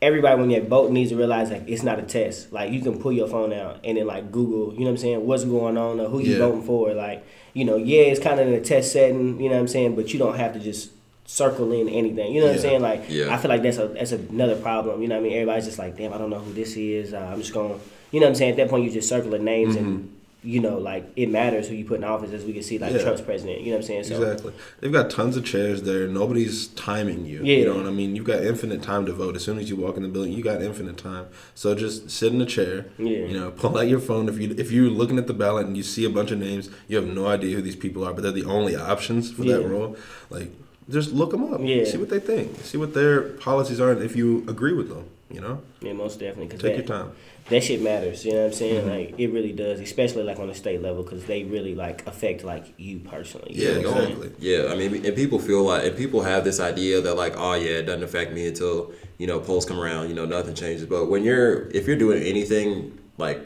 everybody 0.00 0.40
when 0.40 0.48
they 0.48 0.60
vote 0.60 0.90
needs 0.92 1.10
to 1.10 1.16
realize 1.16 1.50
like 1.50 1.64
it's 1.68 1.82
not 1.82 1.98
a 1.98 2.02
test. 2.02 2.52
Like 2.52 2.70
you 2.72 2.80
can 2.80 2.98
pull 3.00 3.12
your 3.12 3.28
phone 3.28 3.52
out 3.52 3.80
and 3.84 3.96
then 3.98 4.06
like 4.06 4.30
Google, 4.30 4.72
you 4.74 4.80
know 4.80 4.86
what 4.86 4.90
I'm 4.92 4.96
saying, 4.98 5.26
what's 5.26 5.44
going 5.44 5.76
on 5.76 6.00
or 6.00 6.08
who 6.08 6.20
you 6.20 6.32
Yeah. 6.32 6.38
voting 6.38 6.62
for. 6.62 6.92
Like, 6.94 7.24
you 7.54 7.64
know, 7.64 7.76
yeah, 7.76 8.02
it's 8.02 8.20
kinda 8.20 8.42
in 8.42 8.52
a 8.54 8.60
test 8.60 8.92
setting, 8.92 9.40
you 9.40 9.48
know 9.48 9.54
what 9.56 9.60
I'm 9.62 9.68
saying, 9.68 9.96
but 9.96 10.12
you 10.12 10.18
don't 10.18 10.36
have 10.36 10.52
to 10.54 10.60
just 10.60 10.90
circle 11.24 11.72
in 11.72 11.88
anything. 11.88 12.32
You 12.32 12.40
know 12.40 12.46
what 12.46 12.56
I'm 12.56 12.60
saying? 12.62 12.80
Like 12.82 13.02
Yeah. 13.08 13.34
I 13.34 13.36
feel 13.38 13.48
like 13.50 13.62
that's 13.62 13.78
a 13.78 13.88
that's 13.88 14.12
another 14.12 14.56
problem. 14.56 15.02
You 15.02 15.08
know 15.08 15.16
what 15.16 15.20
I 15.26 15.28
mean? 15.28 15.32
Everybody's 15.34 15.66
just 15.66 15.78
like, 15.78 15.96
damn, 15.96 16.12
I 16.12 16.18
don't 16.18 16.30
know 16.30 16.38
who 16.38 16.52
this 16.52 16.76
is. 16.76 17.12
Uh, 17.12 17.18
I'm 17.32 17.40
just 17.40 17.52
going 17.52 17.70
to, 17.74 17.80
you 18.12 18.20
know 18.20 18.26
what 18.26 18.30
I'm 18.30 18.34
saying? 18.36 18.52
At 18.52 18.56
that 18.58 18.68
point 18.70 18.84
you 18.84 18.90
just 18.90 19.08
circle 19.08 19.30
the 19.32 19.38
names 19.38 19.74
and 19.76 20.14
you 20.42 20.60
know, 20.60 20.78
like 20.78 21.10
it 21.16 21.28
matters 21.28 21.68
who 21.68 21.74
you 21.74 21.84
put 21.84 21.98
in 21.98 22.04
office 22.04 22.30
as 22.32 22.44
we 22.44 22.52
can 22.52 22.62
see 22.62 22.78
like. 22.78 22.92
Yeah. 22.92 23.02
Trump's 23.02 23.20
president. 23.20 23.60
You 23.60 23.66
know 23.66 23.72
what 23.72 23.76
I'm 23.78 23.86
saying? 23.86 24.04
So 24.04 24.22
Exactly. 24.22 24.52
They've 24.80 24.92
got 24.92 25.10
tons 25.10 25.36
of 25.36 25.44
chairs 25.44 25.82
there. 25.82 26.06
Nobody's 26.06 26.68
timing 26.68 27.26
you. 27.26 27.42
Yeah. 27.42 27.58
You 27.58 27.64
know 27.66 27.76
what 27.76 27.86
I 27.86 27.90
mean? 27.90 28.14
You've 28.14 28.24
got 28.24 28.44
infinite 28.44 28.82
time 28.82 29.04
to 29.06 29.12
vote. 29.12 29.34
As 29.34 29.44
soon 29.44 29.58
as 29.58 29.68
you 29.68 29.76
walk 29.76 29.96
in 29.96 30.04
the 30.04 30.08
building, 30.08 30.32
you 30.32 30.42
got 30.42 30.62
infinite 30.62 30.96
time. 30.96 31.26
So 31.54 31.74
just 31.74 32.10
sit 32.10 32.32
in 32.32 32.40
a 32.40 32.46
chair. 32.46 32.86
Yeah. 32.98 33.26
You 33.26 33.38
know, 33.38 33.50
pull 33.50 33.76
out 33.76 33.88
your 33.88 34.00
phone. 34.00 34.28
If 34.28 34.38
you 34.38 34.54
if 34.56 34.70
you're 34.70 34.90
looking 34.90 35.18
at 35.18 35.26
the 35.26 35.34
ballot 35.34 35.66
and 35.66 35.76
you 35.76 35.82
see 35.82 36.04
a 36.04 36.10
bunch 36.10 36.30
of 36.30 36.38
names, 36.38 36.70
you 36.86 36.96
have 36.96 37.06
no 37.06 37.26
idea 37.26 37.56
who 37.56 37.62
these 37.62 37.76
people 37.76 38.04
are, 38.04 38.12
but 38.12 38.22
they're 38.22 38.32
the 38.32 38.44
only 38.44 38.76
options 38.76 39.32
for 39.32 39.42
that 39.44 39.66
role. 39.66 39.96
Like, 40.30 40.52
just 40.88 41.12
look 41.12 41.32
them 41.32 41.52
up. 41.52 41.60
Yeah. 41.62 41.84
See 41.84 41.98
what 41.98 42.10
they 42.10 42.20
think. 42.20 42.60
See 42.60 42.78
what 42.78 42.94
their 42.94 43.22
policies 43.22 43.80
are, 43.80 43.90
and 43.90 44.02
if 44.02 44.14
you 44.14 44.44
agree 44.48 44.72
with 44.72 44.88
them. 44.88 45.10
You 45.30 45.42
know, 45.42 45.60
Yeah, 45.82 45.92
most 45.92 46.20
definitely. 46.20 46.48
Cause 46.48 46.60
take 46.60 46.76
that, 46.76 46.88
your 46.88 46.98
time. 46.98 47.12
That 47.50 47.62
shit 47.62 47.82
matters. 47.82 48.24
You 48.24 48.32
know 48.32 48.38
what 48.38 48.46
I'm 48.46 48.52
saying? 48.54 48.80
Mm-hmm. 48.84 48.90
Like 48.90 49.14
it 49.18 49.28
really 49.28 49.52
does, 49.52 49.78
especially 49.80 50.22
like 50.22 50.38
on 50.38 50.46
the 50.48 50.54
state 50.54 50.80
level, 50.80 51.02
because 51.02 51.24
they 51.26 51.44
really 51.44 51.74
like 51.74 52.06
affect 52.06 52.44
like 52.44 52.72
you 52.78 53.00
personally. 53.00 53.52
You 53.54 53.68
Yeah, 53.68 53.80
know 53.80 53.92
what 53.92 54.04
I'm 54.04 54.12
exactly. 54.12 54.32
Yeah, 54.38 54.72
I 54.72 54.74
mean, 54.76 55.04
and 55.04 55.14
people 55.14 55.38
feel 55.38 55.64
like, 55.64 55.84
and 55.84 55.96
people 55.96 56.22
have 56.22 56.44
this 56.44 56.60
idea 56.60 57.02
that 57.02 57.14
like, 57.14 57.34
oh 57.36 57.54
yeah, 57.54 57.72
it 57.72 57.82
doesn't 57.82 58.02
affect 58.02 58.32
me 58.32 58.46
until 58.48 58.92
you 59.18 59.26
know 59.26 59.38
polls 59.38 59.66
come 59.66 59.78
around. 59.78 60.08
You 60.08 60.14
know, 60.14 60.24
nothing 60.24 60.54
changes. 60.54 60.86
But 60.86 61.06
when 61.06 61.24
you're, 61.24 61.68
if 61.70 61.86
you're 61.86 61.98
doing 61.98 62.22
anything 62.22 62.98
like 63.18 63.40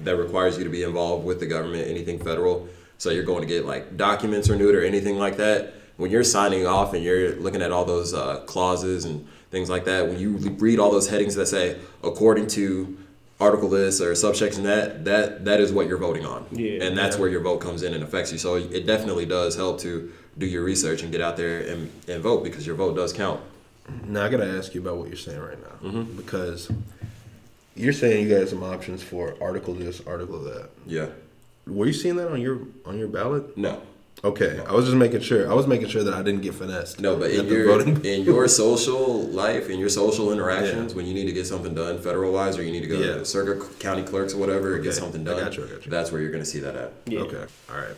that 0.00 0.16
requires 0.16 0.58
you 0.58 0.64
to 0.64 0.70
be 0.70 0.82
involved 0.82 1.24
with 1.24 1.40
the 1.40 1.46
government, 1.46 1.88
anything 1.88 2.18
federal, 2.18 2.68
so 2.98 3.10
you're 3.10 3.24
going 3.24 3.40
to 3.40 3.46
get 3.48 3.64
like 3.64 3.96
documents 3.96 4.48
renewed 4.50 4.74
or 4.74 4.84
anything 4.84 5.18
like 5.18 5.38
that. 5.38 5.74
When 5.96 6.10
you're 6.10 6.22
signing 6.22 6.66
off 6.66 6.94
and 6.94 7.02
you're 7.02 7.34
looking 7.36 7.60
at 7.62 7.72
all 7.72 7.84
those 7.84 8.14
uh, 8.14 8.40
clauses 8.46 9.04
and 9.04 9.26
things 9.50 9.70
like 9.70 9.84
that, 9.86 10.06
when 10.06 10.18
you 10.18 10.36
read 10.36 10.78
all 10.78 10.90
those 10.90 11.08
headings 11.08 11.34
that 11.36 11.46
say 11.46 11.78
according 12.02 12.46
to 12.48 12.98
article 13.40 13.68
this 13.68 14.00
or 14.00 14.14
subsection 14.14 14.64
that, 14.64 15.04
that 15.04 15.44
that 15.44 15.60
is 15.60 15.72
what 15.72 15.86
you're 15.86 15.98
voting 15.98 16.26
on. 16.26 16.44
Yeah. 16.50 16.82
and 16.82 16.98
that's 16.98 17.16
where 17.16 17.28
your 17.28 17.40
vote 17.40 17.58
comes 17.58 17.82
in 17.82 17.94
and 17.94 18.02
affects 18.02 18.32
you. 18.32 18.38
So 18.38 18.56
it 18.56 18.86
definitely 18.86 19.26
does 19.26 19.54
help 19.54 19.80
to 19.80 20.12
do 20.36 20.46
your 20.46 20.64
research 20.64 21.02
and 21.02 21.12
get 21.12 21.20
out 21.20 21.36
there 21.36 21.60
and, 21.60 21.90
and 22.08 22.22
vote 22.22 22.42
because 22.44 22.66
your 22.66 22.76
vote 22.76 22.96
does 22.96 23.12
count. 23.12 23.40
Now 24.04 24.24
I 24.24 24.28
gotta 24.28 24.46
ask 24.46 24.74
you 24.74 24.80
about 24.80 24.96
what 24.96 25.08
you're 25.08 25.16
saying 25.16 25.40
right 25.40 25.60
now 25.60 25.88
mm-hmm. 25.88 26.16
because 26.16 26.70
you're 27.74 27.92
saying 27.92 28.28
you 28.28 28.38
got 28.38 28.48
some 28.48 28.62
options 28.62 29.02
for 29.02 29.36
article 29.40 29.72
this, 29.72 30.02
article 30.06 30.40
that. 30.40 30.70
Yeah. 30.86 31.06
Were 31.66 31.86
you 31.86 31.92
seeing 31.92 32.16
that 32.16 32.30
on 32.30 32.40
your 32.40 32.60
on 32.84 32.98
your 32.98 33.08
ballot? 33.08 33.56
No. 33.56 33.80
Okay, 34.24 34.60
I 34.66 34.72
was 34.72 34.86
just 34.86 34.96
making 34.96 35.20
sure. 35.20 35.48
I 35.50 35.54
was 35.54 35.66
making 35.68 35.88
sure 35.88 36.02
that 36.02 36.12
I 36.12 36.22
didn't 36.22 36.40
get 36.40 36.54
finessed. 36.54 37.00
No, 37.00 37.16
but 37.16 37.30
in 37.30 37.46
your 37.46 37.66
voting. 37.66 38.04
in 38.04 38.22
your 38.24 38.48
social 38.48 39.22
life, 39.28 39.70
in 39.70 39.78
your 39.78 39.88
social 39.88 40.32
interactions, 40.32 40.92
Yeah. 40.92 40.96
when 40.96 41.06
you 41.06 41.14
need 41.14 41.26
to 41.26 41.32
get 41.32 41.46
something 41.46 41.72
done 41.74 41.98
federal 42.00 42.32
wise, 42.32 42.58
or 42.58 42.62
you 42.64 42.72
need 42.72 42.80
to 42.82 42.88
go 42.88 42.98
Yeah. 42.98 43.14
to 43.18 43.24
circuit 43.24 43.78
county 43.78 44.02
clerks 44.02 44.34
or 44.34 44.38
whatever, 44.38 44.74
and 44.74 44.82
get 44.82 44.90
Okay, 44.90 44.98
something 45.00 45.20
I 45.22 45.30
done. 45.32 45.40
got 45.44 45.56
you, 45.56 45.64
I 45.64 45.68
got 45.68 45.84
you. 45.84 45.90
That's 45.90 46.10
where 46.10 46.20
you're 46.20 46.32
going 46.32 46.42
to 46.42 46.50
see 46.50 46.58
that 46.60 46.74
at. 46.74 46.92
Yeah. 47.06 47.20
Okay, 47.20 47.44
all 47.70 47.76
right, 47.76 47.94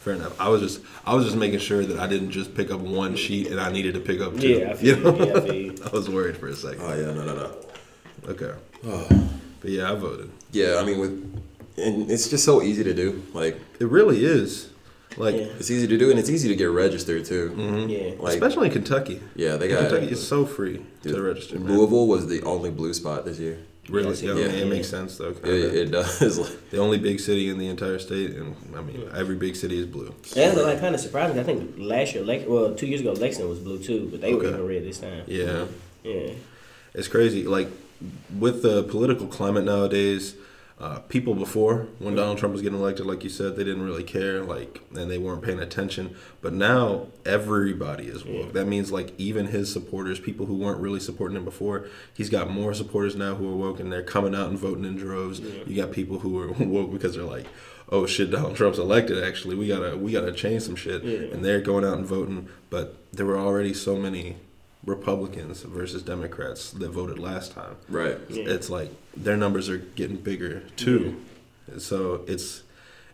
fair 0.00 0.14
enough. 0.14 0.40
I 0.40 0.48
was 0.48 0.62
just 0.62 0.80
I 1.04 1.14
was 1.14 1.26
just 1.26 1.36
making 1.36 1.58
sure 1.58 1.84
that 1.84 1.98
I 1.98 2.06
didn't 2.06 2.30
just 2.30 2.54
pick 2.54 2.70
up 2.70 2.80
one 2.80 3.14
sheet 3.14 3.48
and 3.48 3.60
I 3.60 3.70
needed 3.70 3.92
to 3.94 4.00
pick 4.00 4.20
up 4.22 4.38
two. 4.40 4.48
Yeah, 4.48 4.70
I 4.70 4.74
feel 4.74 4.96
you 4.96 5.02
know? 5.04 5.16
Yeah, 5.26 5.34
I 5.36 5.40
feel. 5.40 5.72
I 5.86 5.90
was 5.90 6.08
worried 6.08 6.38
for 6.38 6.48
a 6.48 6.56
second. 6.56 6.80
Oh 6.82 6.94
yeah, 6.96 7.12
no, 7.12 7.24
no, 7.26 7.34
no. 7.34 7.50
Okay, 8.30 8.52
oh. 8.86 9.06
but 9.60 9.70
yeah, 9.70 9.92
I 9.92 9.94
voted. 9.96 10.30
Yeah, 10.52 10.78
I 10.80 10.84
mean, 10.84 10.98
with 10.98 11.42
and 11.76 12.10
it's 12.10 12.28
just 12.28 12.44
so 12.46 12.62
easy 12.62 12.82
to 12.84 12.94
do. 12.94 13.22
Like 13.34 13.60
It 13.80 13.86
really 13.88 14.24
is, 14.24 14.68
like 15.18 15.34
Yeah. 15.34 15.42
it's 15.58 15.70
easy 15.70 15.86
to 15.86 15.98
do, 15.98 16.10
and 16.10 16.18
it's 16.18 16.30
easy 16.30 16.48
to 16.48 16.56
get 16.56 16.70
registered 16.70 17.24
too. 17.24 17.50
Mm-hmm. 17.56 17.88
Yeah. 17.90 18.12
Like 18.18 18.34
especially 18.34 18.68
in 18.68 18.72
Kentucky. 18.72 19.20
yeah, 19.34 19.56
they 19.56 19.68
got 19.68 19.80
Kentucky 19.88 20.10
is 20.12 20.26
so 20.26 20.46
free 20.46 20.82
to 21.02 21.20
register. 21.22 21.58
Man. 21.58 21.76
Louisville 21.76 22.06
was 22.06 22.26
the 22.28 22.42
only 22.42 22.70
blue 22.70 22.94
spot 22.94 23.24
this 23.24 23.38
year. 23.38 23.58
Really, 23.88 24.14
Yeah, 24.18 24.34
yeah, 24.34 24.40
yeah. 24.46 24.52
it 24.64 24.68
makes 24.68 24.88
sense 24.88 25.16
though. 25.16 25.34
It, 25.44 25.74
it 25.74 25.90
does. 25.90 26.20
The 26.70 26.76
only 26.78 26.98
big 26.98 27.20
city 27.20 27.48
in 27.48 27.56
the 27.58 27.68
entire 27.68 27.98
state, 27.98 28.32
and 28.36 28.54
I 28.76 28.82
mean 28.82 29.08
every 29.14 29.36
big 29.36 29.56
city 29.56 29.78
is 29.78 29.86
blue. 29.86 30.14
And 30.36 30.56
like 30.58 30.78
kind 30.80 30.94
of 30.94 31.00
surprising. 31.00 31.38
I 31.38 31.42
think 31.42 31.74
last 31.78 32.14
year, 32.14 32.22
Lex- 32.22 32.46
well, 32.46 32.74
two 32.74 32.86
years 32.86 33.00
ago, 33.00 33.12
Lexington 33.12 33.48
was 33.48 33.58
blue 33.60 33.78
too, 33.78 34.08
but 34.10 34.20
they 34.20 34.34
were 34.34 34.40
Okay. 34.40 34.48
even 34.50 34.66
red 34.66 34.84
this 34.84 34.98
time. 34.98 35.22
Yeah. 35.26 35.64
Yeah. 36.04 36.32
It's 36.94 37.08
crazy. 37.08 37.44
Like 37.44 37.68
with 38.38 38.60
the 38.62 38.82
political 38.84 39.26
climate 39.26 39.64
nowadays, 39.64 40.34
uh, 40.80 41.00
people 41.00 41.34
before 41.34 41.88
when 41.98 42.14
Donald 42.14 42.38
Trump 42.38 42.52
was 42.52 42.62
getting 42.62 42.78
elected, 42.78 43.04
like 43.04 43.24
you 43.24 43.30
said, 43.30 43.56
they 43.56 43.64
didn't 43.64 43.82
really 43.82 44.04
care, 44.04 44.42
like, 44.44 44.80
and 44.94 45.10
they 45.10 45.18
weren't 45.18 45.42
paying 45.42 45.58
attention. 45.58 46.14
But 46.40 46.52
now 46.52 47.08
everybody 47.26 48.04
is 48.06 48.24
woke. 48.24 48.52
That 48.52 48.66
means 48.66 48.92
like 48.92 49.12
even 49.18 49.46
his 49.46 49.72
supporters, 49.72 50.20
people 50.20 50.46
who 50.46 50.54
weren't 50.54 50.80
really 50.80 51.00
supporting 51.00 51.36
him 51.36 51.44
before, 51.44 51.86
he's 52.14 52.30
got 52.30 52.48
more 52.50 52.74
supporters 52.74 53.16
now 53.16 53.34
who 53.34 53.50
are 53.52 53.56
woke 53.56 53.80
and 53.80 53.92
they're 53.92 54.02
coming 54.04 54.34
out 54.36 54.50
and 54.50 54.58
voting 54.58 54.84
in 54.84 54.96
droves. 54.96 55.40
You 55.40 55.74
got 55.74 55.90
people 55.90 56.20
who 56.20 56.38
are 56.40 56.52
woke 56.64 56.92
because 56.92 57.14
they're 57.14 57.24
like. 57.24 57.46
Oh 57.90 58.04
shit! 58.04 58.30
Donald 58.30 58.54
Trump's 58.54 58.78
elected. 58.78 59.24
Actually, 59.24 59.56
we 59.56 59.66
gotta 59.66 59.96
we 59.96 60.12
gotta 60.12 60.30
change 60.30 60.60
some 60.60 60.76
shit, 60.76 61.02
Yeah. 61.02 61.32
and 61.32 61.42
they're 61.42 61.62
going 61.62 61.86
out 61.86 61.96
and 61.96 62.04
voting. 62.04 62.46
But 62.68 62.98
there 63.14 63.24
were 63.24 63.38
already 63.38 63.72
so 63.72 63.96
many 63.96 64.36
Republicans 64.88 65.62
versus 65.62 66.02
Democrats 66.02 66.70
that 66.72 66.90
voted 66.90 67.18
last 67.18 67.52
time. 67.52 67.76
right. 67.88 68.18
Yeah. 68.28 68.44
It's 68.48 68.70
like 68.70 68.90
their 69.16 69.36
numbers 69.36 69.68
are 69.68 69.78
getting 69.78 70.16
bigger 70.16 70.62
too. 70.76 71.20
So 71.78 72.24
it's 72.26 72.62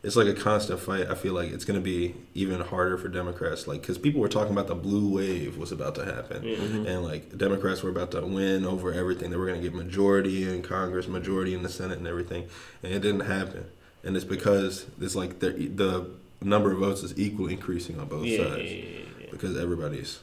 it's 0.03 0.17
like 0.17 0.27
a 0.27 0.35
constant 0.35 0.81
fight. 0.81 1.09
I 1.11 1.15
feel 1.15 1.33
like 1.33 1.51
it's 1.51 1.65
going 1.65 1.81
to 1.81 1.85
be 1.85 2.15
even 2.35 2.61
harder 2.61 2.99
for 2.99 3.09
Democrats, 3.09 3.67
like 3.67 3.81
because 3.81 3.97
people 3.97 4.21
were 4.21 4.29
talking 4.29 4.53
about 4.53 4.67
the 4.67 4.75
blue 4.75 5.09
wave 5.09 5.57
was 5.57 5.73
about 5.73 5.95
to 5.95 6.05
happen, 6.05 6.43
mm-hmm. 6.43 6.87
and 6.87 7.03
like 7.03 7.37
Democrats 7.37 7.83
were 7.83 7.89
about 7.91 8.11
to 8.11 8.21
win 8.21 8.67
over 8.67 8.93
everything. 8.93 9.31
They 9.31 9.37
were 9.37 9.47
going 9.47 9.61
to 9.63 9.67
get 9.69 9.75
majority 9.75 10.45
in 10.45 10.61
Congress, 10.63 11.09
majority 11.09 11.55
in 11.55 11.63
the 11.63 11.71
Senate, 11.71 11.97
and 11.99 12.07
everything, 12.07 12.47
and 12.83 12.93
it 12.93 13.01
didn't 13.01 13.21
happen. 13.21 13.65
And 14.05 14.15
it's 14.15 14.27
because 14.27 14.87
it's 15.01 15.17
like 15.17 15.39
the 15.41 15.51
the 15.53 16.11
number 16.43 16.71
of 16.73 16.79
votes 16.79 17.03
is 17.03 17.19
equally 17.19 17.55
increasing 17.55 17.99
on 17.99 18.07
both 18.07 18.27
Yeah, 18.27 18.39
yeah, 18.39 18.49
sides 18.51 18.63
yeah, 18.73 18.77
yeah, 18.77 18.99
yeah. 19.21 19.27
because 19.31 19.57
everybody's 19.57 20.19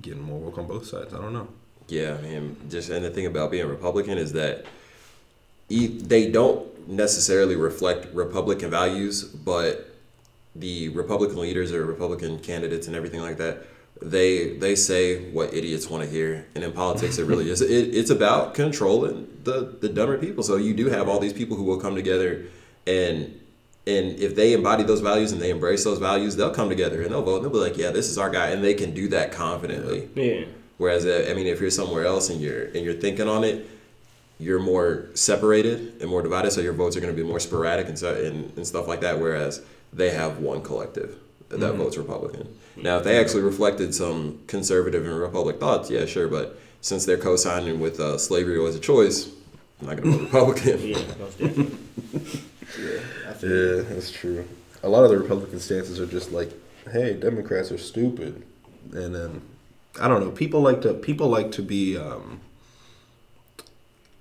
getting 0.00 0.22
more 0.22 0.38
work 0.38 0.58
on 0.58 0.66
both 0.66 0.86
sides. 0.86 1.12
I 1.12 1.18
don't 1.18 1.32
know. 1.32 1.48
Yeah, 1.88 2.16
I 2.18 2.22
mean, 2.22 2.56
just 2.70 2.90
and 2.90 3.04
the 3.04 3.10
thing 3.10 3.26
about 3.26 3.50
being 3.50 3.66
Republican 3.66 4.18
is 4.18 4.32
that 4.32 4.64
they 5.68 6.30
don't 6.30 6.88
necessarily 6.88 7.56
reflect 7.56 8.12
Republican 8.14 8.70
values, 8.70 9.24
but 9.24 9.88
the 10.54 10.88
Republican 10.90 11.40
leaders 11.40 11.72
or 11.72 11.84
Republican 11.84 12.38
candidates 12.38 12.86
and 12.86 12.96
everything 12.96 13.20
like 13.20 13.38
that, 13.38 13.66
they 14.00 14.56
they 14.56 14.74
say 14.74 15.30
what 15.30 15.54
idiots 15.54 15.88
want 15.88 16.04
to 16.04 16.10
hear, 16.10 16.46
and 16.54 16.64
in 16.64 16.72
politics, 16.72 17.18
it 17.18 17.24
really 17.24 17.50
is. 17.50 17.60
It, 17.72 17.94
it's 17.94 18.10
about 18.10 18.54
controlling 18.54 19.28
the 19.44 19.76
the 19.80 19.88
dumber 19.88 20.18
people. 20.18 20.42
So 20.42 20.56
you 20.56 20.74
do 20.74 20.88
have 20.88 21.08
all 21.08 21.20
these 21.20 21.32
people 21.32 21.56
who 21.56 21.64
will 21.64 21.80
come 21.80 21.94
together, 21.94 22.46
and 22.86 23.38
and 23.86 24.18
if 24.18 24.36
they 24.36 24.52
embody 24.52 24.84
those 24.84 25.00
values 25.00 25.32
and 25.32 25.40
they 25.40 25.50
embrace 25.50 25.84
those 25.84 25.98
values, 25.98 26.36
they'll 26.36 26.54
come 26.54 26.68
together 26.68 27.02
and 27.02 27.10
they'll 27.10 27.22
vote 27.22 27.36
and 27.36 27.44
they'll 27.44 27.52
be 27.52 27.58
like, 27.58 27.76
yeah, 27.76 27.90
this 27.90 28.08
is 28.08 28.18
our 28.18 28.30
guy, 28.30 28.48
and 28.48 28.62
they 28.62 28.74
can 28.74 28.94
do 28.94 29.08
that 29.08 29.32
confidently. 29.32 30.08
Yeah. 30.14 30.44
Whereas, 30.78 31.04
uh, 31.04 31.26
I 31.28 31.34
mean, 31.34 31.46
if 31.46 31.60
you're 31.60 31.70
somewhere 31.70 32.04
else 32.04 32.30
and 32.30 32.40
you're 32.40 32.64
and 32.64 32.84
you're 32.84 32.94
thinking 32.94 33.28
on 33.28 33.44
it, 33.44 33.68
you're 34.38 34.60
more 34.60 35.06
separated 35.14 36.00
and 36.00 36.10
more 36.10 36.22
divided. 36.22 36.52
So 36.52 36.60
your 36.60 36.72
votes 36.72 36.96
are 36.96 37.00
going 37.00 37.14
to 37.14 37.20
be 37.20 37.26
more 37.26 37.40
sporadic 37.40 37.88
and, 37.88 37.98
so, 37.98 38.14
and 38.14 38.52
and 38.56 38.66
stuff 38.66 38.88
like 38.88 39.00
that. 39.00 39.18
Whereas 39.20 39.62
they 39.92 40.10
have 40.10 40.38
one 40.38 40.62
collective 40.62 41.16
that 41.60 41.74
votes 41.74 41.96
Republican. 41.96 42.48
Now, 42.76 42.98
if 42.98 43.04
they 43.04 43.20
actually 43.20 43.42
reflected 43.42 43.94
some 43.94 44.40
conservative 44.46 45.04
and 45.06 45.18
Republican 45.18 45.60
thoughts, 45.60 45.90
yeah, 45.90 46.06
sure. 46.06 46.28
But 46.28 46.58
since 46.80 47.04
they're 47.04 47.18
co-signing 47.18 47.80
with 47.80 48.00
uh, 48.00 48.18
slavery 48.18 48.64
as 48.66 48.74
a 48.74 48.80
choice, 48.80 49.30
I'm 49.80 49.88
not 49.88 49.96
going 49.96 50.18
to 50.18 50.26
vote 50.26 50.64
Republican. 50.64 50.80
Yeah. 50.80 50.98
Most 51.18 51.38
definitely. 51.38 51.78
yeah. 52.78 53.00
Yeah, 53.42 53.82
that's 53.82 54.10
true. 54.10 54.44
A 54.82 54.88
lot 54.88 55.04
of 55.04 55.10
the 55.10 55.18
Republican 55.18 55.60
stances 55.60 56.00
are 56.00 56.06
just 56.06 56.32
like, 56.32 56.50
"Hey, 56.90 57.14
Democrats 57.14 57.70
are 57.72 57.78
stupid," 57.78 58.42
and 58.92 59.14
then 59.14 59.42
I 60.00 60.08
don't 60.08 60.20
know. 60.20 60.30
People 60.30 60.60
like 60.60 60.80
to 60.82 60.94
people 60.94 61.28
like 61.28 61.52
to 61.52 61.62
be. 61.62 61.96
Um, 61.96 62.40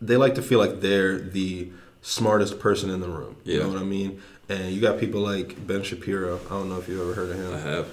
they 0.01 0.17
like 0.17 0.35
to 0.35 0.41
feel 0.41 0.59
like 0.59 0.81
they're 0.81 1.19
the 1.19 1.69
smartest 2.01 2.59
person 2.59 2.89
in 2.89 3.01
the 3.01 3.07
room. 3.07 3.35
You 3.43 3.53
Yeah. 3.57 3.63
know 3.63 3.69
what 3.69 3.77
I 3.77 3.83
mean? 3.83 4.21
And 4.49 4.73
you 4.73 4.81
got 4.81 4.99
people 4.99 5.21
like 5.21 5.65
Ben 5.67 5.83
Shapiro. 5.83 6.39
I 6.47 6.49
don't 6.49 6.69
know 6.69 6.79
if 6.79 6.89
you've 6.89 6.99
ever 7.01 7.13
heard 7.13 7.29
of 7.29 7.35
him. 7.37 7.53
I 7.53 7.59
have. 7.59 7.87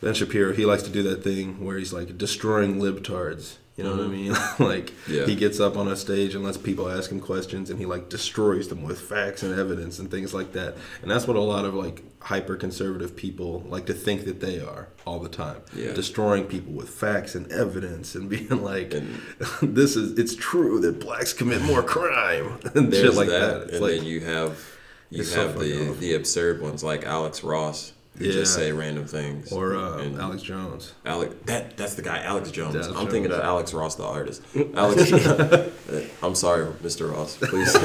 Ben 0.00 0.14
Shapiro, 0.14 0.52
he 0.52 0.64
likes 0.64 0.82
to 0.84 0.90
do 0.90 1.02
that 1.04 1.22
thing 1.22 1.62
where 1.64 1.76
he's 1.78 1.92
like 1.92 2.16
destroying 2.18 2.76
libtards. 2.80 3.56
You 3.76 3.82
know 3.82 3.90
what 3.96 4.04
I 4.04 4.06
mean? 4.08 4.32
like 4.60 4.92
Yeah. 5.08 5.26
he 5.26 5.34
gets 5.34 5.58
up 5.58 5.76
on 5.76 5.88
a 5.88 5.96
stage 5.96 6.36
and 6.36 6.44
lets 6.44 6.56
people 6.56 6.88
ask 6.88 7.10
him 7.10 7.18
questions, 7.18 7.70
and 7.70 7.78
he 7.80 7.86
like 7.86 8.08
destroys 8.08 8.68
them 8.68 8.84
with 8.84 9.00
facts 9.00 9.42
and 9.42 9.58
evidence 9.58 9.98
and 9.98 10.08
things 10.10 10.32
like 10.32 10.52
that. 10.52 10.76
And 11.02 11.10
that's 11.10 11.26
what 11.26 11.36
a 11.36 11.40
lot 11.40 11.64
of 11.64 11.74
like 11.74 12.04
hyper 12.20 12.54
conservative 12.56 13.16
people 13.16 13.64
like 13.68 13.86
to 13.86 13.92
think 13.92 14.26
that 14.26 14.40
they 14.40 14.60
are 14.60 14.88
all 15.04 15.18
the 15.18 15.28
time. 15.28 15.56
Yeah. 15.74 15.92
Destroying 15.92 16.44
people 16.44 16.72
with 16.72 16.88
facts 16.88 17.34
and 17.34 17.50
evidence 17.50 18.14
and 18.14 18.28
being 18.34 18.62
like, 18.62 18.94
And- 18.94 19.18
"This 19.62 19.96
is 19.96 20.16
it's 20.20 20.36
true 20.36 20.78
that 20.80 21.00
blacks 21.00 21.32
commit 21.32 21.60
more 21.62 21.82
crime 21.82 22.60
and 22.76 22.92
There's 22.92 23.06
shit 23.08 23.14
like 23.14 23.28
that, 23.28 23.66
that." 23.66 23.70
And 23.74 23.80
like 23.82 23.96
then 23.96 24.04
you 24.04 24.20
have 24.20 24.64
you 25.10 25.24
so 25.24 25.48
have 25.48 25.58
the 25.58 25.96
the 25.98 26.14
absurd 26.14 26.62
ones 26.62 26.84
like 26.84 27.04
Alex 27.04 27.42
Ross 27.42 27.92
who 28.18 28.24
just 28.24 28.56
Yeah. 28.56 28.64
say 28.64 28.72
random 28.72 29.06
things. 29.06 29.50
or 29.52 29.74
uh, 29.76 30.04
Alex 30.18 30.42
Jones. 30.42 30.92
Alex, 31.04 31.34
that 31.46 31.76
that's 31.76 31.94
the 31.94 32.02
guy, 32.02 32.22
Alex 32.22 32.50
Jones. 32.50 32.74
Alex 32.76 32.92
I'm 32.96 33.08
thinking 33.08 33.32
of 33.32 33.40
Alex 33.40 33.74
Ross, 33.74 33.94
the 33.96 34.04
artist. 34.04 34.42
Alex, 34.74 35.10
I'm 36.22 36.34
sorry, 36.34 36.66
Mr. 36.82 37.12
Ross. 37.12 37.36
Please, 37.36 37.76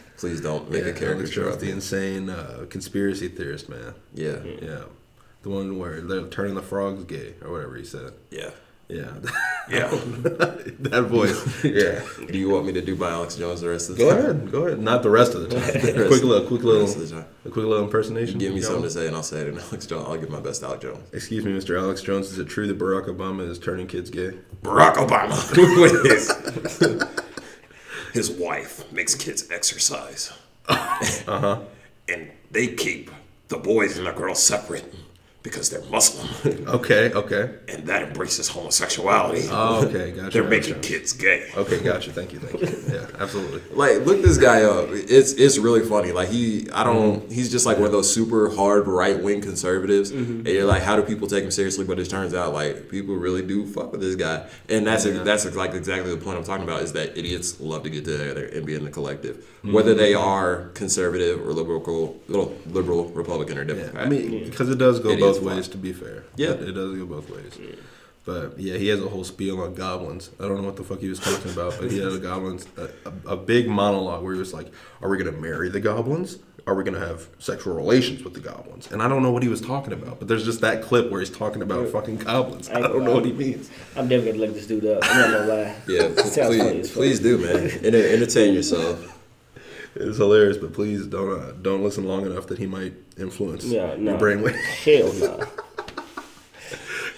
please 0.16 0.40
don't 0.40 0.70
make 0.70 0.80
Yeah, 0.82 0.86
a 0.86 0.88
Alex 0.90 1.00
caricature 1.00 1.42
Jones, 1.44 1.54
of 1.56 1.60
the 1.60 1.70
insane 1.70 2.30
uh, 2.30 2.66
conspiracy 2.70 3.28
theorist, 3.28 3.68
man. 3.68 3.94
Yeah, 4.14 4.38
Yeah. 4.62 4.82
The 5.42 5.50
one 5.50 5.78
where 5.78 6.00
they're 6.00 6.26
turning 6.26 6.54
the 6.56 6.62
frogs 6.62 7.04
gay 7.04 7.34
or 7.42 7.52
whatever 7.52 7.76
he 7.76 7.84
said. 7.84 8.12
yeah, 8.30 8.50
Yeah. 8.88 9.12
yeah. 9.68 9.88
that 10.80 11.06
voice. 11.10 11.62
Yeah. 11.62 12.02
Do 12.26 12.38
you 12.38 12.48
want 12.48 12.64
me 12.64 12.72
to 12.72 12.80
do 12.80 12.96
my 12.96 13.10
Alex 13.10 13.36
Jones 13.36 13.60
the 13.60 13.68
rest 13.68 13.90
of 13.90 13.96
the 13.96 14.04
Go 14.04 14.10
time? 14.10 14.18
ahead. 14.18 14.50
Go 14.50 14.66
ahead. 14.66 14.78
Not 14.78 15.02
the 15.02 15.10
rest 15.10 15.34
of 15.34 15.42
the 15.42 15.60
time. 15.60 15.80
quick 16.08 16.22
little, 16.22 16.46
quick 16.46 16.62
little, 16.62 16.88
a 16.88 17.22
quick 17.50 17.56
little 17.56 17.84
impersonation. 17.84 18.38
Give 18.38 18.54
me 18.54 18.60
Go. 18.60 18.66
something 18.66 18.84
to 18.84 18.90
say, 18.90 19.06
and 19.06 19.14
I'll 19.14 19.22
say 19.22 19.40
it 19.42 19.48
in 19.48 19.58
Alex 19.58 19.84
Jones. 19.86 20.06
I'll 20.08 20.16
give 20.16 20.30
my 20.30 20.40
best 20.40 20.62
Alex 20.62 20.82
Jones. 20.82 21.06
Excuse 21.12 21.44
me, 21.44 21.52
Mr. 21.52 21.78
Alex 21.78 22.00
Jones. 22.00 22.32
Is 22.32 22.38
it 22.38 22.48
true 22.48 22.66
that 22.66 22.78
Barack 22.78 23.08
Obama 23.08 23.46
is 23.46 23.58
turning 23.58 23.86
kids 23.86 24.08
gay? 24.08 24.32
Barack 24.62 24.94
Obama 24.94 25.36
with 25.82 26.04
his, 26.06 27.08
his 28.14 28.30
wife 28.30 28.90
makes 28.90 29.14
kids 29.14 29.50
exercise. 29.50 30.32
Uh 30.66 30.76
huh. 31.26 31.60
And 32.08 32.30
they 32.50 32.68
keep 32.68 33.10
the 33.48 33.58
boys 33.58 33.98
and 33.98 34.06
the 34.06 34.12
girls 34.12 34.42
separate 34.42 34.94
because 35.48 35.70
they're 35.70 35.82
Muslim. 35.90 36.28
Okay. 36.68 37.12
Okay. 37.12 37.54
And 37.68 37.86
that 37.86 38.02
embraces 38.02 38.48
homosexuality. 38.48 39.48
Oh, 39.50 39.86
okay. 39.86 40.10
Gotcha. 40.16 40.30
They're 40.30 40.42
gotcha. 40.42 40.48
making 40.48 40.80
kids 40.80 41.12
gay. 41.12 41.50
Okay. 41.56 41.82
Gotcha. 41.82 42.12
Thank 42.12 42.32
you. 42.32 42.38
Thank 42.38 42.60
you. 42.60 42.94
Yeah. 42.94 43.06
Absolutely. 43.18 43.62
Like, 43.74 44.04
look 44.06 44.22
this 44.22 44.38
guy 44.38 44.62
up. 44.62 44.88
It's 44.90 45.32
it's 45.32 45.58
really 45.58 45.84
funny. 45.88 46.12
Like 46.12 46.28
he, 46.28 46.68
I 46.72 46.84
don't. 46.84 47.22
Mm-hmm. 47.22 47.32
He's 47.32 47.50
just 47.50 47.66
like 47.66 47.78
one 47.78 47.86
of 47.86 47.92
those 47.92 48.12
super 48.12 48.54
hard 48.54 48.86
right 48.86 49.20
wing 49.22 49.40
conservatives, 49.40 50.12
mm-hmm. 50.12 50.38
and 50.38 50.48
you're 50.48 50.64
like, 50.64 50.82
how 50.82 50.96
do 50.96 51.02
people 51.02 51.26
take 51.28 51.44
him 51.44 51.50
seriously? 51.50 51.84
But 51.84 51.98
it 51.98 52.08
turns 52.10 52.34
out 52.34 52.52
like 52.52 52.88
people 52.88 53.14
really 53.16 53.42
do 53.42 53.66
fuck 53.66 53.92
with 53.92 54.00
this 54.00 54.14
guy, 54.14 54.46
and 54.68 54.86
that's 54.86 55.06
Yeah. 55.06 55.22
that's 55.22 55.44
like 55.56 55.74
exactly 55.74 56.14
the 56.14 56.22
point 56.22 56.38
I'm 56.38 56.44
talking 56.44 56.64
about. 56.64 56.82
Is 56.82 56.92
that 56.92 57.16
idiots 57.16 57.60
love 57.60 57.82
to 57.84 57.90
get 57.90 58.04
together 58.04 58.46
and 58.46 58.66
be 58.66 58.74
in 58.74 58.84
the 58.84 58.90
collective, 58.90 59.44
whether 59.62 59.94
they 59.94 60.14
are 60.14 60.70
conservative 60.74 61.40
or 61.46 61.52
liberal, 61.52 62.18
little 62.28 62.56
liberal, 62.66 63.06
Republican 63.06 63.58
or 63.58 63.64
Yeah. 63.64 63.90
I 63.96 64.06
mean, 64.08 64.44
because 64.44 64.68
it 64.70 64.78
does 64.78 65.00
go 65.00 65.10
It 65.10 65.20
both 65.20 65.36
is 65.38 65.42
fun. 65.44 65.56
ways. 65.56 65.68
To 65.68 65.76
be 65.78 65.92
fair. 65.92 66.24
Yeah. 66.36 66.50
It, 66.50 66.68
it 66.70 66.72
does 66.72 66.96
go 66.96 67.06
both 67.06 67.30
ways. 67.30 67.58
But 68.24 68.58
yeah, 68.60 68.76
he 68.76 68.88
has 68.88 69.00
a 69.02 69.08
whole 69.08 69.24
spiel 69.24 69.60
on 69.62 69.74
goblins. 69.74 70.30
I 70.38 70.42
don't 70.46 70.56
know 70.58 70.64
what 70.64 70.76
the 70.76 70.84
fuck 70.84 70.98
he 71.00 71.08
was 71.08 71.18
talking 71.18 71.50
about, 71.50 71.74
but 71.80 71.90
he 71.90 71.98
had 71.98 72.12
a 72.12 72.18
goblins 72.18 72.66
a, 72.76 72.88
a, 73.08 73.32
a 73.32 73.36
big 73.36 73.68
monologue 73.68 74.22
where 74.22 74.34
he 74.34 74.38
was 74.38 74.52
like, 74.52 74.70
"Are 75.00 75.08
we 75.08 75.16
gonna 75.16 75.32
marry 75.32 75.70
the 75.70 75.80
goblins? 75.80 76.38
Are 76.66 76.74
we 76.74 76.84
gonna 76.84 76.98
have 76.98 77.28
sexual 77.38 77.74
relations 77.74 78.22
with 78.22 78.34
the 78.34 78.40
goblins?" 78.40 78.90
And 78.92 79.02
I 79.02 79.08
don't 79.08 79.22
know 79.22 79.30
what 79.30 79.42
he 79.42 79.48
was 79.48 79.62
talking 79.62 79.94
about, 79.94 80.18
but 80.18 80.28
there's 80.28 80.44
just 80.44 80.60
that 80.60 80.82
clip 80.82 81.10
where 81.10 81.20
he's 81.20 81.30
talking 81.30 81.62
about 81.62 81.88
fucking 81.88 82.18
goblins. 82.18 82.68
I 82.68 82.80
don't 82.82 83.02
know 83.02 83.14
what 83.14 83.24
he 83.24 83.32
means. 83.32 83.70
I'm 83.96 84.08
never 84.08 84.26
gonna 84.26 84.36
look 84.38 84.52
this 84.52 84.66
dude 84.66 84.84
up. 84.84 84.98
I'm 85.04 85.16
not 85.18 85.30
gonna 85.38 85.62
lie. 85.62 85.76
yeah, 85.88 86.08
please, 86.14 86.90
please 86.90 87.20
do, 87.20 87.38
man. 87.38 87.70
Enter- 87.82 88.08
entertain 88.08 88.52
yourself. 88.52 89.17
It's 90.00 90.16
hilarious, 90.16 90.56
but 90.56 90.72
please 90.72 91.06
don't 91.06 91.40
uh, 91.40 91.52
don't 91.60 91.82
listen 91.82 92.06
long 92.06 92.24
enough 92.24 92.46
that 92.46 92.58
he 92.58 92.66
might 92.66 92.94
influence 93.18 93.64
Yeah, 93.64 93.96
no. 93.98 94.12
your 94.12 94.20
brainwave. 94.20 94.54
Hell 94.84 95.12
no. 95.14 95.36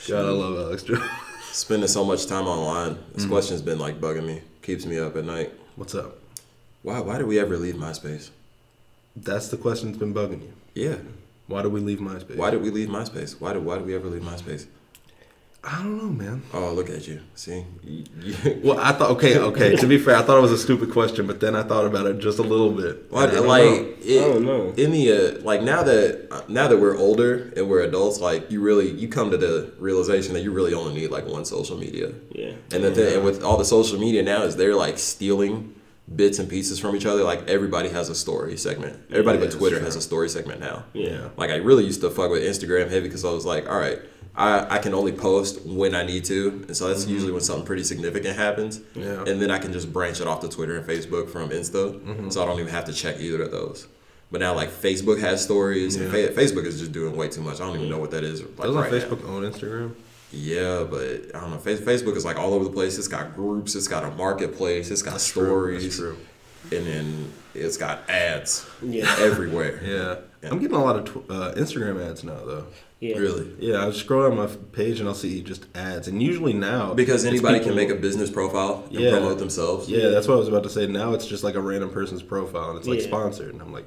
God, 0.09 0.25
I 0.27 0.31
love 0.31 0.59
Alex 0.59 0.83
Jones. 0.85 1.03
Spending 1.53 1.89
so 1.89 2.05
much 2.05 2.27
time 2.27 2.47
online, 2.47 2.97
this 3.15 3.27
question's 3.27 3.61
been 3.61 3.79
like 3.79 4.01
bugging 4.01 4.27
me, 4.27 4.41
keeps 4.63 4.87
me 4.87 4.99
up 4.99 5.15
at 5.17 5.25
night. 5.25 5.53
What's 5.77 5.95
up? 5.95 6.19
Why 6.83 7.01
why 7.01 7.19
did 7.19 7.27
we 7.27 7.39
ever 7.39 7.57
leave 7.59 7.75
MySpace? 7.75 8.31
That's 9.15 9.49
the 9.49 9.57
question 9.59 9.89
that's 9.89 9.99
been 9.99 10.15
bugging 10.15 10.43
you. 10.43 10.53
Yeah. 10.75 10.97
Why 11.49 11.63
did 11.63 11.73
we 11.73 11.81
leave 11.81 11.99
MySpace? 11.99 12.37
Why 12.37 12.51
did 12.51 12.63
we 12.63 12.71
leave 12.71 12.89
MySpace? 12.89 13.39
Why 13.41 13.53
did 13.53 13.65
why 13.65 13.77
did 13.77 13.87
we 13.87 13.95
ever 13.95 14.09
leave 14.09 14.23
MySpace? 14.23 14.67
I 15.63 15.83
don't 15.83 15.99
know, 15.99 16.09
man. 16.09 16.43
Oh, 16.55 16.73
look 16.73 16.89
at 16.89 17.07
you. 17.07 17.21
See? 17.35 17.67
You- 17.85 18.05
you- 18.23 18.61
Well, 18.65 18.79
I 18.79 18.93
thought 18.93 19.11
okay, 19.13 19.37
okay. 19.39 19.77
to 19.77 19.87
be 19.87 19.99
fair, 19.99 20.17
I 20.17 20.23
thought 20.23 20.39
it 20.39 20.41
was 20.41 20.53
a 20.53 20.59
stupid 20.59 20.91
question, 20.91 21.27
but 21.27 21.41
then 21.41 21.55
I 21.55 21.63
thought 21.63 21.85
about 21.85 22.07
it 22.07 22.19
just 22.19 22.39
a 22.39 22.43
little 22.43 22.71
bit. 22.73 23.05
Why, 23.11 23.25
And 23.25 23.33
I 23.33 23.35
don't 23.35 23.47
like 23.47 23.65
know. 23.65 23.95
it, 24.03 24.23
I 24.23 24.29
don't 24.33 24.45
know. 24.47 24.73
in 24.79 24.91
the 24.91 25.13
uh, 25.13 25.43
like 25.43 25.61
now 25.63 25.83
that 25.83 26.49
now 26.49 26.67
that 26.67 26.79
we're 26.79 26.97
older 26.97 27.53
and 27.57 27.69
we're 27.69 27.83
adults, 27.83 28.21
like 28.21 28.51
you 28.51 28.61
really 28.63 28.91
you 28.91 29.09
come 29.09 29.31
to 29.33 29.37
the 29.37 29.71
realization 29.79 30.33
that 30.33 30.41
you 30.43 30.51
really 30.51 30.73
only 30.73 30.95
need 30.95 31.11
like 31.11 31.27
one 31.27 31.45
social 31.45 31.77
media. 31.77 32.13
Yeah. 32.31 32.53
And 32.73 32.83
the 32.83 32.91
thing, 32.93 33.17
and 33.17 33.25
with 33.25 33.43
all 33.43 33.59
the 33.59 33.65
social 33.67 33.99
media 33.99 34.23
now 34.23 34.43
is 34.45 34.57
they're 34.57 34.75
like 34.75 34.99
stealing 34.99 35.75
bits 36.17 36.39
and 36.39 36.49
pieces 36.49 36.79
from 36.81 36.97
each 36.97 37.05
other. 37.05 37.23
Like 37.23 37.47
everybody 37.49 37.91
has 37.91 38.09
a 38.09 38.15
story 38.15 38.57
segment. 38.57 38.99
Everybody 39.11 39.39
Yeah, 39.39 39.45
but 39.45 39.53
Twitter 39.53 39.79
has 39.81 39.95
a 39.95 40.01
story 40.01 40.31
segment 40.31 40.61
now. 40.61 40.85
Yeah. 40.95 41.29
Like 41.37 41.51
I 41.51 41.57
really 41.57 41.85
used 41.85 42.01
to 42.01 42.09
fuck 42.11 42.31
with 42.31 42.43
Instagram 42.43 42.89
heavy 42.89 43.09
because 43.09 43.27
I 43.27 43.31
was 43.31 43.45
like, 43.45 43.69
all 43.69 43.79
right, 43.79 43.99
I, 44.37 44.77
I 44.77 44.79
can 44.79 44.95
only 44.95 45.13
post 45.13 45.67
when 45.67 45.95
I 45.95 46.05
need 46.05 46.25
to, 46.27 46.65
and 46.69 46.77
so 46.77 46.89
that's 46.89 47.07
usually 47.07 47.33
when 47.33 47.41
something 47.43 47.67
pretty 47.67 47.83
significant 47.85 48.37
happens. 48.37 48.79
Mm-hmm. 48.79 49.01
Yeah. 49.01 49.25
And 49.33 49.43
then 49.43 49.51
I 49.51 49.59
can 49.59 49.73
just 49.73 49.93
branch 49.93 50.21
it 50.21 50.27
off 50.27 50.41
to 50.41 50.49
Twitter 50.49 50.77
and 50.77 50.87
Facebook 50.87 51.29
from 51.31 51.51
Insta, 51.51 51.99
Mm-hmm. 52.01 52.31
so 52.31 52.43
I 52.43 52.47
don't 52.47 52.59
even 52.61 52.73
have 52.73 52.85
to 52.87 52.93
check 52.93 53.19
either 53.21 53.43
of 53.43 53.51
those. 53.51 53.89
But 54.31 54.41
now 54.41 54.55
like 54.55 54.71
Facebook 54.71 55.21
has 55.21 55.43
stories, 55.43 55.97
and 55.97 56.11
fa- 56.11 56.29
Facebook 56.29 56.65
is 56.65 56.79
just 56.79 56.93
doing 56.93 57.17
way 57.17 57.29
too 57.29 57.41
much. 57.41 57.61
I 57.61 57.67
don't 57.67 57.77
even 57.77 57.91
know 57.91 57.99
what 57.99 58.13
that 58.13 58.23
is. 58.23 58.43
Like, 58.43 58.57
Doesn't 58.59 58.75
right 58.81 58.93
now. 58.93 58.99
Facebook 58.99 59.29
own 59.29 59.43
Instagram? 59.43 59.95
Yeah, 60.33 60.85
but 60.89 61.35
I 61.35 61.41
don't 61.41 61.51
know. 61.51 61.59
Face- 61.59 61.81
Facebook 61.81 62.17
is 62.17 62.25
like 62.25 62.39
all 62.39 62.55
over 62.55 62.65
the 62.65 62.71
place. 62.71 62.97
It's 62.99 63.09
got 63.09 63.35
groups. 63.35 63.75
It's 63.75 63.89
got 63.89 64.05
a 64.05 64.11
marketplace. 64.13 64.93
It's 64.93 65.03
got 65.03 65.15
True, 65.15 65.19
stories. 65.19 65.83
That's 65.83 65.97
true. 65.97 66.17
And 66.71 66.87
then 66.87 67.33
it's 67.55 67.77
got 67.77 68.09
ads 68.09 68.65
Yeah. 68.81 69.13
everywhere. 69.19 69.81
Yeah. 69.85 70.17
Yeah. 70.43 70.51
I'm 70.51 70.59
getting 70.59 70.77
a 70.77 70.83
lot 70.83 70.97
of 70.97 71.05
tw- 71.05 71.31
uh, 71.31 71.53
Instagram 71.55 72.03
ads 72.09 72.25
now, 72.25 72.39
though. 72.45 72.65
Yeah. 72.99 73.17
Really. 73.19 73.51
Yeah, 73.59 73.87
I 73.87 73.91
scroll 73.93 74.29
down 74.29 74.37
my 74.39 74.45
f- 74.45 74.57
page 74.73 75.01
and 75.01 75.09
I'll 75.09 75.15
see 75.15 75.43
just 75.43 75.67
ads, 75.75 76.07
and 76.09 76.23
usually 76.23 76.53
now 76.53 76.93
Because 76.95 77.25
anybody 77.25 77.59
people- 77.59 77.75
can 77.75 77.77
make 77.77 77.91
a 77.91 77.95
business 78.01 78.31
profile 78.31 78.85
and 78.91 79.01
Yeah. 79.01 79.11
promote 79.13 79.39
themselves. 79.39 79.89
Yeah, 79.89 80.09
that's 80.09 80.29
what 80.29 80.35
I 80.35 80.39
was 80.39 80.49
about 80.49 80.63
to 80.65 80.69
say. 80.71 80.87
Now 80.87 81.15
it's 81.15 81.27
just 81.27 81.43
like 81.45 81.55
a 81.55 81.61
random 81.61 81.91
person's 81.91 82.23
profile, 82.23 82.71
and 82.71 82.79
it's 82.79 82.89
like 82.89 83.01
Yeah. 83.01 83.07
sponsored, 83.07 83.53
and 83.53 83.63
I'm 83.63 83.73
like, 83.73 83.87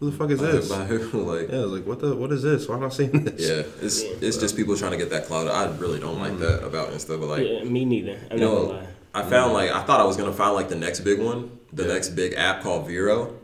who 0.00 0.10
the 0.10 0.16
fuck 0.16 0.30
is 0.30 0.40
By- 0.40 0.46
this? 0.52 0.68
by 0.68 0.84
who? 0.84 0.98
Like, 1.24 1.48
Yeah, 1.50 1.58
I 1.58 1.62
was 1.62 1.72
like, 1.72 1.86
what 1.86 1.98
the 2.00 2.14
what 2.14 2.30
is 2.32 2.42
this? 2.42 2.68
Why 2.68 2.76
am 2.76 2.84
I 2.84 2.88
seeing 2.90 3.24
this? 3.24 3.48
yeah, 3.48 3.62
it's 3.82 4.02
it's 4.20 4.36
just 4.36 4.56
people 4.56 4.76
trying 4.76 4.92
to 4.92 4.98
get 4.98 5.10
that 5.10 5.26
clout. 5.26 5.48
I 5.48 5.66
really 5.78 5.98
don't 6.00 6.20
like 6.20 6.38
that 6.40 6.64
about 6.64 6.90
Insta, 6.90 7.18
but 7.20 7.28
like, 7.28 7.46
yeah. 7.46 7.64
Me 7.64 7.84
neither. 7.84 8.18
I'm 8.30 8.38
you 8.38 8.44
not 8.44 8.52
gonna 8.54 8.66
know, 8.68 8.72
lie. 8.74 8.86
I 9.14 9.22
found 9.22 9.52
like 9.52 9.70
I 9.72 9.82
thought 9.82 10.00
I 10.00 10.04
was 10.04 10.16
gonna 10.16 10.32
find 10.32 10.54
like 10.54 10.68
the 10.68 10.74
next 10.76 11.00
big 11.00 11.20
one, 11.20 11.50
the 11.72 11.84
Yeah. 11.84 11.92
next 11.94 12.10
big 12.10 12.34
app 12.34 12.62
called 12.62 12.86
Vero, 12.86 13.34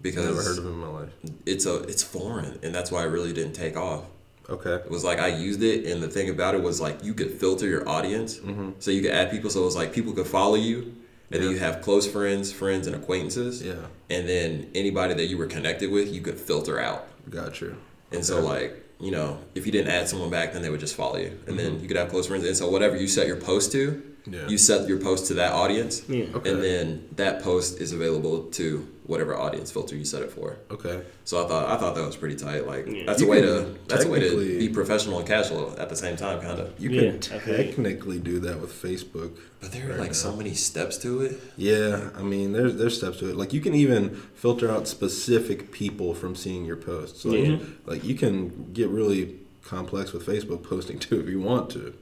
because 0.00 0.26
Never 0.26 0.42
heard 0.42 0.58
of 0.58 0.66
it 0.66 0.68
in 0.68 0.78
my 0.78 0.88
life. 0.88 1.10
it's 1.46 1.66
a 1.66 1.82
it's 1.82 2.02
foreign, 2.02 2.58
and 2.62 2.74
that's 2.74 2.90
why 2.90 3.02
it 3.04 3.08
really 3.08 3.32
didn't 3.32 3.54
take 3.54 3.76
off. 3.76 4.04
Okay. 4.48 4.74
It 4.74 4.90
was 4.90 5.04
like 5.04 5.18
I 5.18 5.28
used 5.28 5.62
it, 5.62 5.86
and 5.86 6.02
the 6.02 6.08
thing 6.08 6.30
about 6.30 6.54
it 6.54 6.62
was 6.62 6.80
like 6.80 7.04
you 7.04 7.14
could 7.14 7.30
filter 7.32 7.66
your 7.66 7.88
audience, 7.88 8.38
mm-hmm. 8.38 8.70
so 8.78 8.90
you 8.90 9.02
could 9.02 9.10
add 9.10 9.30
people. 9.30 9.50
So 9.50 9.62
it 9.62 9.64
was 9.64 9.76
like 9.76 9.92
people 9.92 10.12
could 10.12 10.26
follow 10.26 10.54
you, 10.54 10.94
and 11.30 11.42
then 11.42 11.50
you 11.50 11.58
have 11.58 11.82
close 11.82 12.10
friends, 12.10 12.52
friends, 12.52 12.86
and 12.86 12.96
acquaintances. 12.96 13.62
Yeah. 13.62 13.74
And 14.08 14.28
then 14.28 14.70
anybody 14.74 15.14
that 15.14 15.26
you 15.26 15.36
were 15.36 15.46
connected 15.46 15.90
with, 15.90 16.12
you 16.12 16.22
could 16.22 16.38
filter 16.38 16.80
out. 16.80 17.06
Got 17.28 17.60
you. 17.60 17.76
And 18.10 18.24
so 18.24 18.40
like 18.40 18.84
you 19.00 19.10
know, 19.10 19.38
if 19.54 19.64
you 19.64 19.70
didn't 19.72 19.92
add 19.92 20.08
someone 20.08 20.30
back, 20.30 20.52
then 20.52 20.62
they 20.62 20.70
would 20.70 20.80
just 20.80 20.96
follow 20.96 21.18
you, 21.18 21.38
and 21.46 21.58
then 21.58 21.72
mm-hmm. 21.72 21.82
you 21.82 21.88
could 21.88 21.96
have 21.96 22.08
close 22.08 22.26
friends. 22.26 22.44
And 22.44 22.56
so 22.56 22.70
whatever 22.70 22.96
you 22.96 23.06
set 23.06 23.26
your 23.26 23.36
post 23.36 23.72
to, 23.72 24.02
Yeah. 24.26 24.46
you 24.48 24.58
set 24.58 24.86
your 24.88 24.98
post 24.98 25.26
to 25.28 25.34
that 25.34 25.52
audience, 25.52 26.02
Yeah. 26.08 26.26
Okay. 26.34 26.50
and 26.50 26.62
then 26.62 27.08
that 27.16 27.42
post 27.42 27.80
is 27.80 27.92
available 27.92 28.42
to 28.52 28.86
whatever 29.06 29.34
audience 29.34 29.70
filter 29.72 29.96
you 29.96 30.04
set 30.04 30.20
it 30.22 30.30
for. 30.30 30.58
Okay. 30.70 31.00
So 31.24 31.42
I 31.42 31.48
thought 31.48 31.66
I 31.70 31.78
thought 31.78 31.94
that 31.94 32.04
was 32.04 32.16
pretty 32.16 32.36
tight. 32.36 32.66
Like 32.66 32.86
Yeah. 32.86 33.04
that's 33.06 33.20
You 33.22 33.26
a 33.26 33.30
way 33.30 33.40
to 33.40 33.74
that's 33.86 34.04
a 34.04 34.08
way 34.10 34.20
to 34.20 34.36
be 34.58 34.68
professional 34.68 35.18
and 35.18 35.26
casual 35.26 35.74
at 35.78 35.88
the 35.88 35.96
same 35.96 36.16
time, 36.16 36.40
kind 36.42 36.60
of. 36.60 36.72
You 36.78 36.90
can 36.90 37.14
I 37.14 37.38
technically 37.38 38.18
do 38.18 38.38
that 38.40 38.60
with 38.60 38.70
Facebook. 38.70 39.30
But 39.60 39.72
there 39.72 39.86
are 39.86 39.90
right 39.92 39.98
like 40.00 40.08
now. 40.08 40.12
so 40.14 40.36
many 40.36 40.52
steps 40.52 40.98
to 40.98 41.22
it. 41.22 41.40
Yeah, 41.56 42.10
I 42.14 42.22
mean, 42.22 42.52
there's 42.52 42.74
there's 42.74 42.98
steps 42.98 43.18
to 43.20 43.30
it. 43.30 43.36
Like 43.36 43.54
you 43.54 43.62
can 43.62 43.74
even 43.74 44.10
filter 44.34 44.70
out 44.70 44.86
specific 44.86 45.72
people 45.72 46.12
from 46.14 46.34
seeing 46.36 46.66
your 46.66 46.76
posts. 46.76 47.24
Like, 47.24 47.46
Yeah. 47.46 47.58
like 47.86 48.04
you 48.04 48.14
can 48.14 48.70
get 48.74 48.88
really 48.90 49.36
complex 49.64 50.12
with 50.12 50.26
Facebook 50.26 50.62
posting 50.62 50.98
too 50.98 51.18
if 51.20 51.28
you 51.30 51.40
want 51.40 51.70
to. 51.70 51.94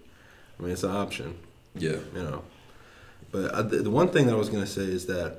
I 0.59 0.63
mean, 0.63 0.73
it's 0.73 0.83
an 0.83 0.91
option. 0.91 1.37
Yeah. 1.79 1.99
you 2.15 2.23
know. 2.23 2.43
But 3.33 3.51
uh, 3.53 3.63
the, 3.63 3.77
the 3.79 3.91
one 3.91 4.09
thing 4.09 4.27
that 4.27 4.33
I 4.35 4.37
was 4.39 4.49
gonna 4.49 4.67
say 4.67 4.83
is 4.83 5.07
that, 5.07 5.39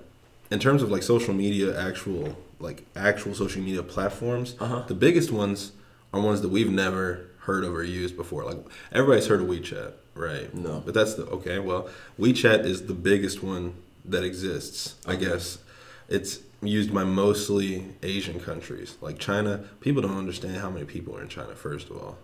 in 0.51 0.59
terms 0.59 0.81
of 0.81 0.91
like 0.91 1.03
social 1.03 1.33
media, 1.33 1.79
actual 1.79 2.35
like 2.59 2.85
actual 2.95 3.33
social 3.35 3.61
media 3.61 3.83
platforms, 3.83 4.55
Uh-huh. 4.59 4.83
the 4.87 4.93
biggest 4.95 5.31
ones 5.31 5.71
are 6.13 6.19
ones 6.21 6.41
that 6.41 6.49
we've 6.49 6.71
never 6.71 7.27
heard 7.39 7.63
of 7.63 7.73
or 7.75 7.83
used 7.83 8.15
before. 8.17 8.43
Like 8.45 8.57
everybody's 8.91 9.27
heard 9.27 9.41
of 9.41 9.47
WeChat, 9.47 9.93
right? 10.15 10.53
No. 10.53 10.81
But 10.85 10.93
that's 10.93 11.13
the 11.15 11.25
okay. 11.27 11.59
Well, 11.59 11.89
WeChat 12.19 12.65
is 12.65 12.87
the 12.87 12.93
biggest 12.93 13.43
one 13.43 13.73
that 14.05 14.23
exists. 14.23 14.95
I 15.05 15.15
guess 15.15 15.57
it's 16.09 16.39
used 16.61 16.93
by 16.93 17.03
mostly 17.03 17.85
Asian 18.03 18.39
countries, 18.39 18.95
like 19.01 19.19
China. 19.19 19.63
People 19.81 20.01
don't 20.01 20.17
understand 20.17 20.57
how 20.57 20.69
many 20.69 20.85
people 20.85 21.15
are 21.15 21.21
in 21.21 21.29
China. 21.29 21.53
First 21.55 21.89
of 21.89 21.97
all, 21.97 22.17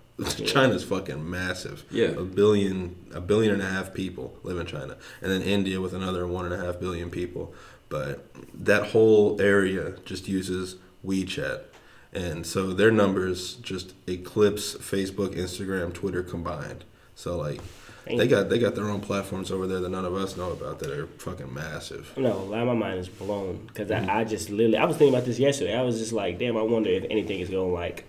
China's 0.45 0.83
fucking 0.83 1.27
massive. 1.29 1.85
Yeah. 1.89 2.09
a 2.09 2.23
billion, 2.23 2.95
a 3.13 3.21
billion 3.21 3.53
and 3.53 3.61
a 3.61 3.67
half 3.67 3.93
people 3.93 4.37
live 4.43 4.57
in 4.57 4.65
China, 4.65 4.97
and 5.21 5.31
then 5.31 5.41
India 5.41 5.81
with 5.81 5.93
another 5.93 6.27
one 6.27 6.45
and 6.45 6.53
a 6.53 6.63
half 6.63 6.79
billion 6.79 7.09
people. 7.09 7.53
But 7.89 8.25
that 8.53 8.87
whole 8.87 9.41
area 9.41 9.97
just 10.05 10.27
uses 10.27 10.77
WeChat. 11.05 11.63
And 12.11 12.45
so 12.45 12.73
their 12.73 12.91
numbers 12.91 13.55
just 13.55 13.93
eclipse 14.07 14.75
Facebook, 14.75 15.35
Instagram, 15.35 15.93
Twitter 15.93 16.21
combined. 16.21 16.83
So 17.15 17.37
like 17.37 17.61
they 18.05 18.27
got 18.27 18.49
they 18.49 18.59
got 18.59 18.75
their 18.75 18.89
own 18.89 19.01
platforms 19.01 19.51
over 19.51 19.65
there 19.65 19.79
that 19.79 19.89
none 19.89 20.05
of 20.05 20.13
us 20.13 20.35
know 20.35 20.51
about 20.51 20.79
that 20.79 20.91
are 20.91 21.07
fucking 21.07 21.53
massive. 21.53 22.11
No, 22.17 22.45
my 22.45 22.73
mind 22.73 22.99
is 22.99 23.09
blown 23.09 23.65
because. 23.67 23.89
I, 23.91 23.99
mm. 23.99 24.09
I 24.09 24.23
just 24.23 24.49
literally 24.49 24.77
I 24.77 24.85
was 24.85 24.97
thinking 24.97 25.13
about 25.13 25.25
this 25.25 25.39
yesterday. 25.39 25.77
I 25.77 25.81
was 25.81 25.99
just 25.99 26.13
like, 26.13 26.37
damn, 26.37 26.57
I 26.57 26.61
wonder 26.61 26.89
if 26.89 27.05
anything 27.09 27.39
is 27.39 27.49
going 27.49 27.73
like 27.73 28.05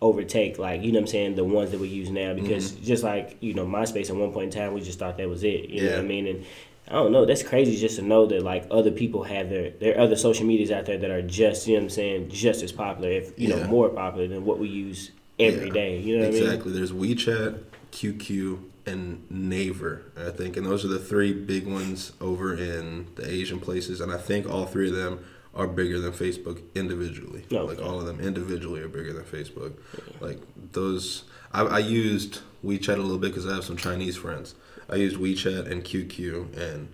overtake 0.00 0.58
like 0.58 0.82
you 0.82 0.92
know 0.92 0.98
what 0.98 1.02
I'm 1.02 1.06
saying 1.08 1.34
the 1.34 1.44
ones 1.44 1.72
that 1.72 1.80
we 1.80 1.88
use 1.88 2.08
now 2.10 2.32
because 2.32 2.70
just 2.72 3.02
like 3.02 3.36
you 3.40 3.52
know 3.54 3.66
MySpace 3.66 4.10
at 4.10 4.16
one 4.16 4.32
point 4.32 4.54
in 4.54 4.60
time 4.60 4.72
we 4.72 4.80
just 4.80 4.98
thought 4.98 5.16
that 5.18 5.28
was 5.28 5.42
it. 5.44 5.68
You 5.68 5.82
know 5.82 5.90
what 5.90 5.94
I 5.96 5.98
Mm-hmm. 6.00 6.08
Mean? 6.08 6.26
And 6.28 6.44
I 6.88 6.92
don't 6.92 7.12
know. 7.12 7.26
That's 7.26 7.42
crazy 7.42 7.76
just 7.76 7.96
to 7.96 8.02
know 8.02 8.24
that 8.26 8.42
like 8.42 8.66
other 8.70 8.90
people 8.92 9.24
have 9.24 9.50
their 9.50 9.70
there 9.70 9.96
are 9.96 10.00
other 10.02 10.16
social 10.16 10.46
medias 10.46 10.70
out 10.70 10.86
there 10.86 10.98
that 10.98 11.10
are 11.10 11.20
just 11.22 11.66
you 11.66 11.74
know 11.74 11.80
what 11.80 11.84
I'm 11.84 11.90
saying 11.90 12.30
just 12.30 12.62
as 12.62 12.70
popular 12.72 13.10
if 13.10 13.38
you 13.38 13.48
Yeah. 13.48 13.56
know 13.56 13.64
more 13.66 13.88
popular 13.88 14.28
than 14.28 14.44
what 14.44 14.58
we 14.58 14.68
use 14.68 15.10
every 15.38 15.66
Yeah. 15.66 15.72
day. 15.74 15.98
You 15.98 16.16
know 16.18 16.22
what 16.26 16.28
I 16.28 16.32
mean? 16.32 16.42
exactly. 16.44 16.72
There's 16.72 16.92
WeChat, 16.92 17.58
QQ, 17.92 18.58
and 18.86 19.22
Naver, 19.30 20.02
I 20.16 20.30
think, 20.30 20.56
and 20.56 20.64
those 20.66 20.84
are 20.84 20.88
the 20.88 20.98
three 20.98 21.32
big 21.32 21.66
ones 21.66 22.12
over 22.20 22.54
in 22.54 23.06
the 23.16 23.28
Asian 23.30 23.60
places. 23.60 24.00
And 24.00 24.10
I 24.12 24.16
think 24.16 24.48
all 24.48 24.64
three 24.64 24.88
of 24.88 24.94
them 24.96 25.18
are 25.54 25.66
bigger 25.66 25.98
than 25.98 26.12
Facebook 26.12 26.62
individually. 26.74 27.44
Okay. 27.50 27.60
Like 27.60 27.80
all 27.80 27.98
of 27.98 28.06
them 28.06 28.20
individually 28.20 28.80
are 28.80 28.88
bigger 28.88 29.12
than 29.12 29.24
Facebook. 29.24 29.74
Like 30.20 30.38
those, 30.72 31.24
I, 31.52 31.62
I 31.62 31.78
used 31.78 32.40
WeChat 32.64 32.94
a 32.94 33.02
little 33.02 33.18
bit 33.18 33.32
because 33.32 33.46
I 33.46 33.54
have 33.54 33.64
some 33.64 33.76
Chinese 33.76 34.16
friends. 34.16 34.54
I 34.88 34.96
used 34.96 35.16
WeChat 35.16 35.70
and 35.70 35.84
QQ, 35.84 36.56
and 36.56 36.88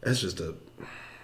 that's 0.00 0.20
just 0.20 0.40
a 0.40 0.54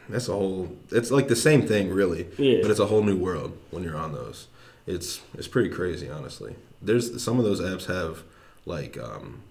that's 0.09 0.29
a 0.29 0.33
whole. 0.33 0.77
It's 0.91 1.11
like 1.11 1.29
the 1.29 1.37
same 1.37 1.67
thing, 1.67 1.91
really. 1.91 2.29
Yeah. 2.39 2.59
But 2.63 2.71
it's 2.71 2.81
a 2.81 2.87
whole 2.87 3.03
new 3.03 3.17
world 3.17 3.57
when 3.71 3.83
you're 3.83 3.97
on 3.97 4.13
those. 4.13 4.49
It's 4.87 5.21
it's 5.35 5.49
pretty 5.49 5.71
crazy, 5.71 6.09
honestly. 6.09 6.57
There's 6.81 7.23
some 7.23 7.39
of 7.39 7.45
those 7.45 7.61
apps 7.61 7.87
have 7.87 8.25
like 8.67 8.99
um, 8.99 9.43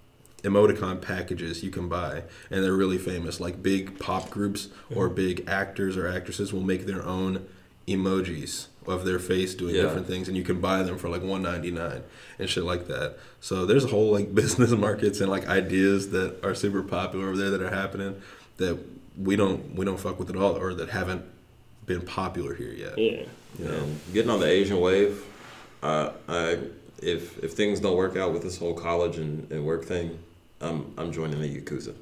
emoticon 0.43 1.01
packages 1.01 1.63
you 1.63 1.69
can 1.71 1.87
buy, 1.87 2.23
and 2.49 2.63
they're 2.63 2.73
really 2.73 2.97
famous. 2.97 3.39
Like 3.39 3.61
big 3.61 3.99
pop 3.99 4.29
groups 4.29 4.69
or 4.95 5.09
big 5.09 5.47
actors 5.47 5.97
or 5.97 6.07
actresses 6.07 6.51
will 6.53 6.61
make 6.63 6.85
their 6.85 7.03
own 7.05 7.45
emojis 7.87 8.67
of 8.87 9.05
their 9.05 9.19
face 9.19 9.53
doing 9.53 9.75
Yeah. 9.75 9.83
different 9.83 10.07
things, 10.07 10.27
and 10.27 10.35
you 10.35 10.43
can 10.43 10.59
buy 10.59 10.81
them 10.83 10.97
for 10.97 11.09
like 11.09 11.21
one 11.23 11.41
ninety 11.43 11.71
nine 11.71 12.01
and 12.39 12.49
shit 12.49 12.63
like 12.63 12.87
that. 12.87 13.17
So 13.39 13.65
there's 13.65 13.85
a 13.85 13.89
whole 13.89 14.11
like 14.11 14.33
business 14.41 14.71
markets 14.71 15.21
and 15.21 15.29
like 15.29 15.47
ideas 15.47 16.09
that 16.11 16.43
are 16.43 16.55
super 16.55 16.81
popular 16.81 17.27
over 17.27 17.37
there 17.37 17.49
that 17.51 17.61
are 17.61 17.69
happening 17.75 18.21
that 18.57 18.77
we 19.17 19.35
don't 19.35 19.75
we 19.75 19.85
don't 19.85 19.99
fuck 19.99 20.17
with 20.19 20.29
at 20.29 20.35
all 20.35 20.57
or 20.57 20.73
that 20.73 20.89
haven't 20.89 21.23
been 21.85 22.01
popular 22.01 22.53
here 22.55 22.71
yet. 22.71 22.97
Yeah. 22.97 23.23
You 23.59 23.65
know? 23.65 23.71
And 23.83 23.99
getting 24.13 24.31
on 24.31 24.39
the 24.39 24.47
Asian 24.47 24.79
wave, 24.79 25.23
uh, 25.83 26.11
I 26.27 26.57
if 27.01 27.43
if 27.43 27.53
things 27.53 27.79
don't 27.79 27.97
work 27.97 28.15
out 28.15 28.31
with 28.33 28.41
this 28.43 28.57
whole 28.57 28.73
college 28.73 29.17
and, 29.17 29.51
and 29.51 29.65
work 29.65 29.85
thing, 29.85 30.17
I'm 30.61 30.93
I'm 30.97 31.11
joining 31.11 31.41
the 31.41 31.47
Yakuza. 31.61 31.93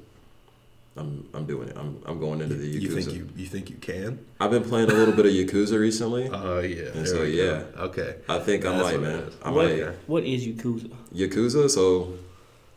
I'm 0.96 1.28
I'm 1.34 1.46
doing 1.46 1.68
it. 1.68 1.76
I'm 1.76 2.02
I'm 2.06 2.18
going 2.18 2.40
into 2.40 2.56
the 2.56 2.66
Yakuza. 2.74 2.80
You 2.82 2.88
think 3.00 3.12
you 3.14 3.28
you 3.36 3.46
think 3.46 3.70
you 3.70 3.76
can? 3.76 4.24
I've 4.40 4.50
been 4.50 4.64
playing 4.64 4.90
a 4.90 4.94
little 4.94 5.14
bit 5.14 5.26
of 5.26 5.32
Yakuza 5.32 5.78
recently. 5.78 6.28
Oh 6.32 6.60
yeah. 6.60 6.88
And 6.94 7.06
so, 7.06 7.22
we 7.22 7.36
go. 7.36 7.64
yeah. 7.76 7.82
Okay. 7.82 8.16
I 8.28 8.38
think 8.38 8.64
I 8.64 8.72
That's 8.72 8.82
might, 8.84 9.00
what 9.00 9.08
it 9.08 9.12
man. 9.16 9.18
is. 9.28 9.34
I 9.42 9.50
What, 9.50 9.68
might. 9.70 9.94
what 10.08 10.24
is 10.24 10.46
Yakuza? 10.46 10.90
Yakuza. 11.14 11.70
So, 11.70 12.14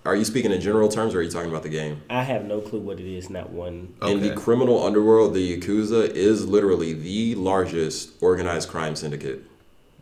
are 0.06 0.16
you 0.16 0.26
speaking 0.26 0.52
in 0.52 0.62
general 0.62 0.90
terms, 0.90 1.16
or 1.16 1.20
are 1.20 1.22
you 1.24 1.32
talking 1.32 1.50
about 1.50 1.64
the 1.64 1.70
game? 1.70 2.02
I 2.10 2.24
have 2.24 2.46
no 2.46 2.62
clue 2.62 2.80
what 2.80 3.00
it 3.00 3.06
is. 3.08 3.30
Not 3.30 3.50
one. 3.50 3.94
In 4.04 4.22
the 4.22 4.36
criminal 4.36 4.84
underworld, 4.86 5.34
the 5.34 5.58
Yakuza 5.60 6.10
is 6.10 6.46
literally 6.46 6.94
the 6.94 7.36
largest 7.36 8.12
organized 8.22 8.70
crime 8.70 8.96
syndicate 8.96 9.44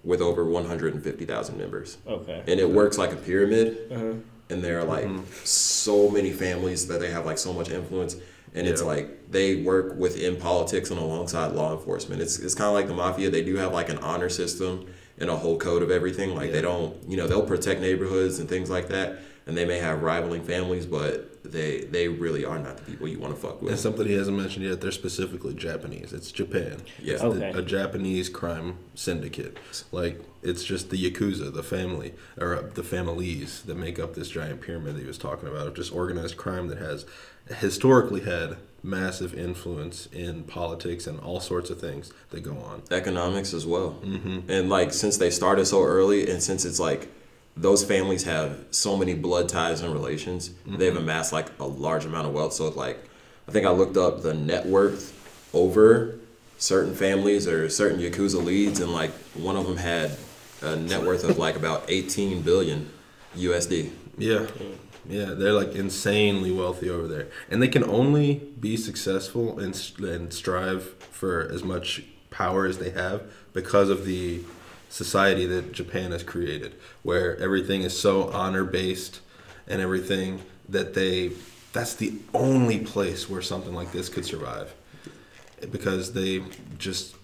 with 0.04 0.20
over 0.20 0.44
150,000 0.44 1.58
members. 1.58 1.98
Okay. 2.08 2.44
And 2.48 2.60
it 2.60 2.67
works 2.70 2.98
like 2.98 3.12
a 3.13 3.15
pyramid. 3.15 3.78
Uh-huh. 3.91 4.13
And 4.52 4.64
there 4.64 4.80
are 4.80 4.84
like 4.84 5.06
mm-hmm. 5.06 5.24
so 5.44 6.10
many 6.10 6.32
families 6.32 6.88
that 6.88 7.00
they 7.00 7.10
have 7.12 7.26
like 7.26 7.38
so 7.38 7.54
much 7.54 7.70
influence. 7.70 8.16
And 8.54 8.68
it's 8.68 8.82
like 8.82 9.32
they 9.32 9.64
work 9.64 9.96
within 9.96 10.36
politics 10.36 10.92
and 10.92 11.00
alongside 11.00 11.54
law 11.54 11.74
enforcement. 11.74 12.22
It's, 12.22 12.38
it's 12.38 12.54
kind 12.54 12.68
of 12.68 12.74
like 12.74 12.88
the 12.88 12.94
mafia. 12.94 13.30
They 13.30 13.44
do 13.44 13.56
have 13.56 13.72
like 13.72 13.88
an 13.88 13.98
honor 14.00 14.28
system 14.28 14.94
and 15.18 15.30
a 15.30 15.36
whole 15.36 15.58
code 15.58 15.82
of 15.84 15.90
everything. 15.90 16.36
Like 16.36 16.52
they 16.52 16.62
don't, 16.62 16.96
you 17.08 17.16
know, 17.16 17.28
they'll 17.28 17.46
protect 17.46 17.80
neighborhoods 17.80 18.40
and 18.40 18.50
things 18.50 18.70
like 18.70 18.90
that. 18.90 19.20
And 19.48 19.58
they 19.58 19.66
may 19.66 19.80
have 19.80 20.04
rivaling 20.04 20.44
families, 20.44 20.86
but 20.86 21.44
they 21.44 21.82
they 21.86 22.08
really 22.08 22.46
are 22.46 22.60
not 22.60 22.78
the 22.78 22.84
people 22.84 23.08
you 23.08 23.20
want 23.20 23.34
to 23.36 23.42
fuck 23.42 23.62
with. 23.62 23.72
And 23.72 23.80
something 23.80 24.06
he 24.08 24.14
hasn't 24.14 24.38
mentioned 24.38 24.64
yet, 24.66 24.82
they're 24.82 24.92
specifically 24.92 25.54
Japanese. 25.56 26.14
It's 26.14 26.32
Japan. 26.32 26.82
Yeah. 27.02 27.16
It's 27.16 27.24
Okay. 27.24 27.52
the, 27.52 27.58
a 27.60 27.62
Japanese 27.64 28.30
crime 28.30 28.78
syndicate. 28.94 29.58
Like 29.92 30.22
it's 30.44 30.64
just 30.64 30.92
the 30.92 30.98
Yakuza, 31.12 31.52
the 31.54 31.64
family 31.64 32.14
or 32.40 32.56
uh, 32.56 32.62
the 32.74 32.84
families 32.84 33.64
that 33.64 33.76
make 33.78 33.98
up 33.98 34.14
this 34.14 34.30
giant 34.30 34.62
pyramid 34.62 34.96
that 34.96 35.02
he 35.02 35.08
was 35.08 35.18
talking 35.18 35.50
about 35.50 35.68
of 35.68 35.74
just 35.76 35.92
organized 35.94 36.38
crime 36.38 36.68
that 36.68 36.78
has 36.78 37.06
historically 37.60 38.22
had 38.22 38.58
massive 38.84 39.34
influence 39.34 40.08
in 40.12 40.44
politics 40.44 41.06
and 41.08 41.20
all 41.20 41.40
sorts 41.40 41.70
of 41.70 41.80
things 41.80 42.12
that 42.30 42.42
go 42.42 42.54
on. 42.58 42.82
economics 42.92 43.54
as 43.54 43.66
well. 43.66 44.00
Mm-hmm. 44.04 44.50
And 44.50 44.70
like 44.70 44.94
since 44.94 45.18
they 45.18 45.30
started 45.30 45.66
so 45.66 45.84
early, 45.84 46.30
and 46.30 46.42
since 46.42 46.66
it's 46.66 46.80
like 46.80 47.10
those 47.58 47.84
families 47.84 48.24
have 48.24 48.58
so 48.72 48.98
many 48.98 49.14
blood 49.14 49.50
ties 49.50 49.82
and 49.82 49.94
relations, 49.94 50.50
mm-hmm. 50.50 50.78
they've 50.78 50.96
amassed 50.96 51.34
like 51.34 51.48
a 51.60 51.66
large 51.66 52.06
amount 52.06 52.28
of 52.28 52.34
wealth. 52.34 52.54
So 52.54 52.68
it's 52.68 52.78
like, 52.78 52.98
I 53.48 53.52
think 53.52 53.66
I 53.66 53.72
looked 53.72 53.98
up 53.98 54.22
the 54.22 54.34
net 54.34 54.66
worth 54.66 55.18
over 55.54 56.16
certain 56.58 56.96
families 56.96 57.48
or 57.48 57.70
certain 57.70 58.00
yakuza 58.00 58.44
leads, 58.44 58.80
and 58.80 58.94
like 58.94 59.12
one 59.34 59.58
of 59.58 59.66
them 59.66 59.78
had 59.78 60.18
a 60.62 60.76
net 60.76 61.04
worth 61.04 61.24
of 61.24 61.38
like 61.38 61.56
about 61.56 61.84
18 61.88 62.42
billion 62.42 62.90
USD. 63.36 63.92
Yeah. 64.18 64.48
Yeah, 65.10 65.34
they're 65.34 65.54
like 65.54 65.74
insanely 65.74 66.52
wealthy 66.52 66.90
over 66.90 67.08
there. 67.08 67.28
And 67.50 67.62
they 67.62 67.68
can 67.68 67.84
only 67.84 68.36
be 68.60 68.78
successful 68.78 69.60
and, 69.60 69.92
and 70.00 70.32
strive 70.32 70.94
for 71.10 71.50
as 71.52 71.64
much 71.64 72.04
power 72.30 72.66
as 72.66 72.78
they 72.78 72.92
have 72.92 73.24
because 73.52 73.90
of 73.90 74.06
the 74.06 74.42
society 74.92 75.46
that 75.48 75.72
Japan 75.72 76.12
has 76.12 76.22
created, 76.22 76.76
where 77.02 77.38
everything 77.38 77.82
is 77.82 77.98
so 77.98 78.30
honor 78.30 78.64
based 78.64 79.22
and 79.68 79.82
everything 79.82 80.42
that 80.70 80.94
they 80.94 81.32
that's 81.74 81.96
the 81.96 82.14
only 82.34 82.80
place 82.80 83.30
where 83.30 83.42
something 83.42 83.74
like 83.74 83.94
this 83.94 84.10
could 84.10 84.26
survive. 84.26 84.74
Because 85.72 86.14
they 86.14 86.44
just 86.78 87.16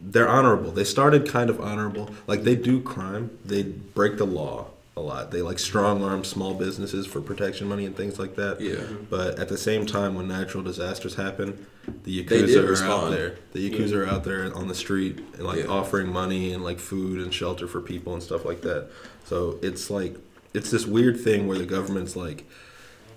they're 0.00 0.28
honorable. 0.28 0.70
They 0.70 0.84
started 0.84 1.28
kind 1.28 1.50
of 1.50 1.60
honorable. 1.60 2.10
Like 2.26 2.44
they 2.44 2.56
do 2.56 2.80
crime, 2.80 3.36
they 3.44 3.62
break 3.62 4.16
the 4.16 4.26
law 4.26 4.68
a 4.96 5.00
lot. 5.00 5.30
They 5.30 5.40
like 5.40 5.58
strong 5.58 6.04
arm 6.04 6.22
small 6.22 6.52
businesses 6.54 7.06
for 7.06 7.20
protection 7.22 7.66
money 7.68 7.86
and 7.86 7.96
things 7.96 8.18
like 8.18 8.36
that. 8.36 8.60
Yeah. 8.60 8.82
But 9.08 9.38
at 9.38 9.48
the 9.48 9.56
same 9.56 9.86
time, 9.86 10.14
when 10.14 10.28
natural 10.28 10.62
disasters 10.62 11.14
happen, 11.14 11.66
the 12.04 12.22
yakuza 12.24 12.80
are 12.80 12.84
out 12.84 13.10
there. 13.10 13.36
The 13.52 13.70
yakuza 13.70 13.94
are 13.96 14.06
out 14.06 14.24
there 14.24 14.54
on 14.54 14.68
the 14.68 14.74
street 14.74 15.18
and 15.34 15.44
like 15.44 15.60
Yeah. 15.64 15.66
offering 15.70 16.12
money 16.12 16.52
and 16.52 16.62
like 16.62 16.78
food 16.78 17.20
and 17.20 17.32
shelter 17.32 17.66
for 17.66 17.80
people 17.80 18.12
and 18.12 18.22
stuff 18.22 18.44
like 18.44 18.60
that. 18.62 18.88
So 19.24 19.58
it's 19.62 19.88
like 19.90 20.16
it's 20.52 20.70
this 20.70 20.84
weird 20.86 21.18
thing 21.18 21.46
where 21.48 21.56
the 21.58 21.64
government's 21.66 22.14
like 22.14 22.44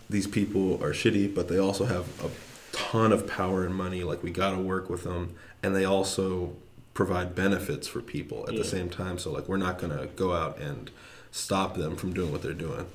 these 0.09 0.27
people 0.27 0.75
are 0.83 0.91
shitty, 0.91 1.33
but 1.35 1.47
they 1.49 1.57
also 1.57 1.85
have 1.85 2.05
a 2.23 2.29
ton 2.71 3.11
of 3.11 3.27
power 3.27 3.65
and 3.65 3.75
money. 3.75 4.03
Like 4.03 4.23
we 4.23 4.31
gotta 4.31 4.59
work 4.61 4.89
with 4.89 5.03
them, 5.03 5.35
and 5.61 5.75
they 5.75 5.83
also 5.83 6.53
provide 6.93 7.35
benefits 7.35 7.85
for 7.89 7.99
people 8.01 8.45
at 8.47 8.53
Yeah. 8.53 8.59
the 8.59 8.65
same 8.65 8.89
time. 8.89 9.17
So 9.17 9.29
like 9.31 9.49
we're 9.49 9.57
not 9.57 9.77
gonna 9.77 10.07
go 10.15 10.31
out 10.31 10.57
and 10.59 10.89
stop 11.35 11.75
them 11.75 11.95
from 11.95 12.13
doing 12.13 12.31
what 12.31 12.41
they're 12.41 12.53
doing. 12.53 12.85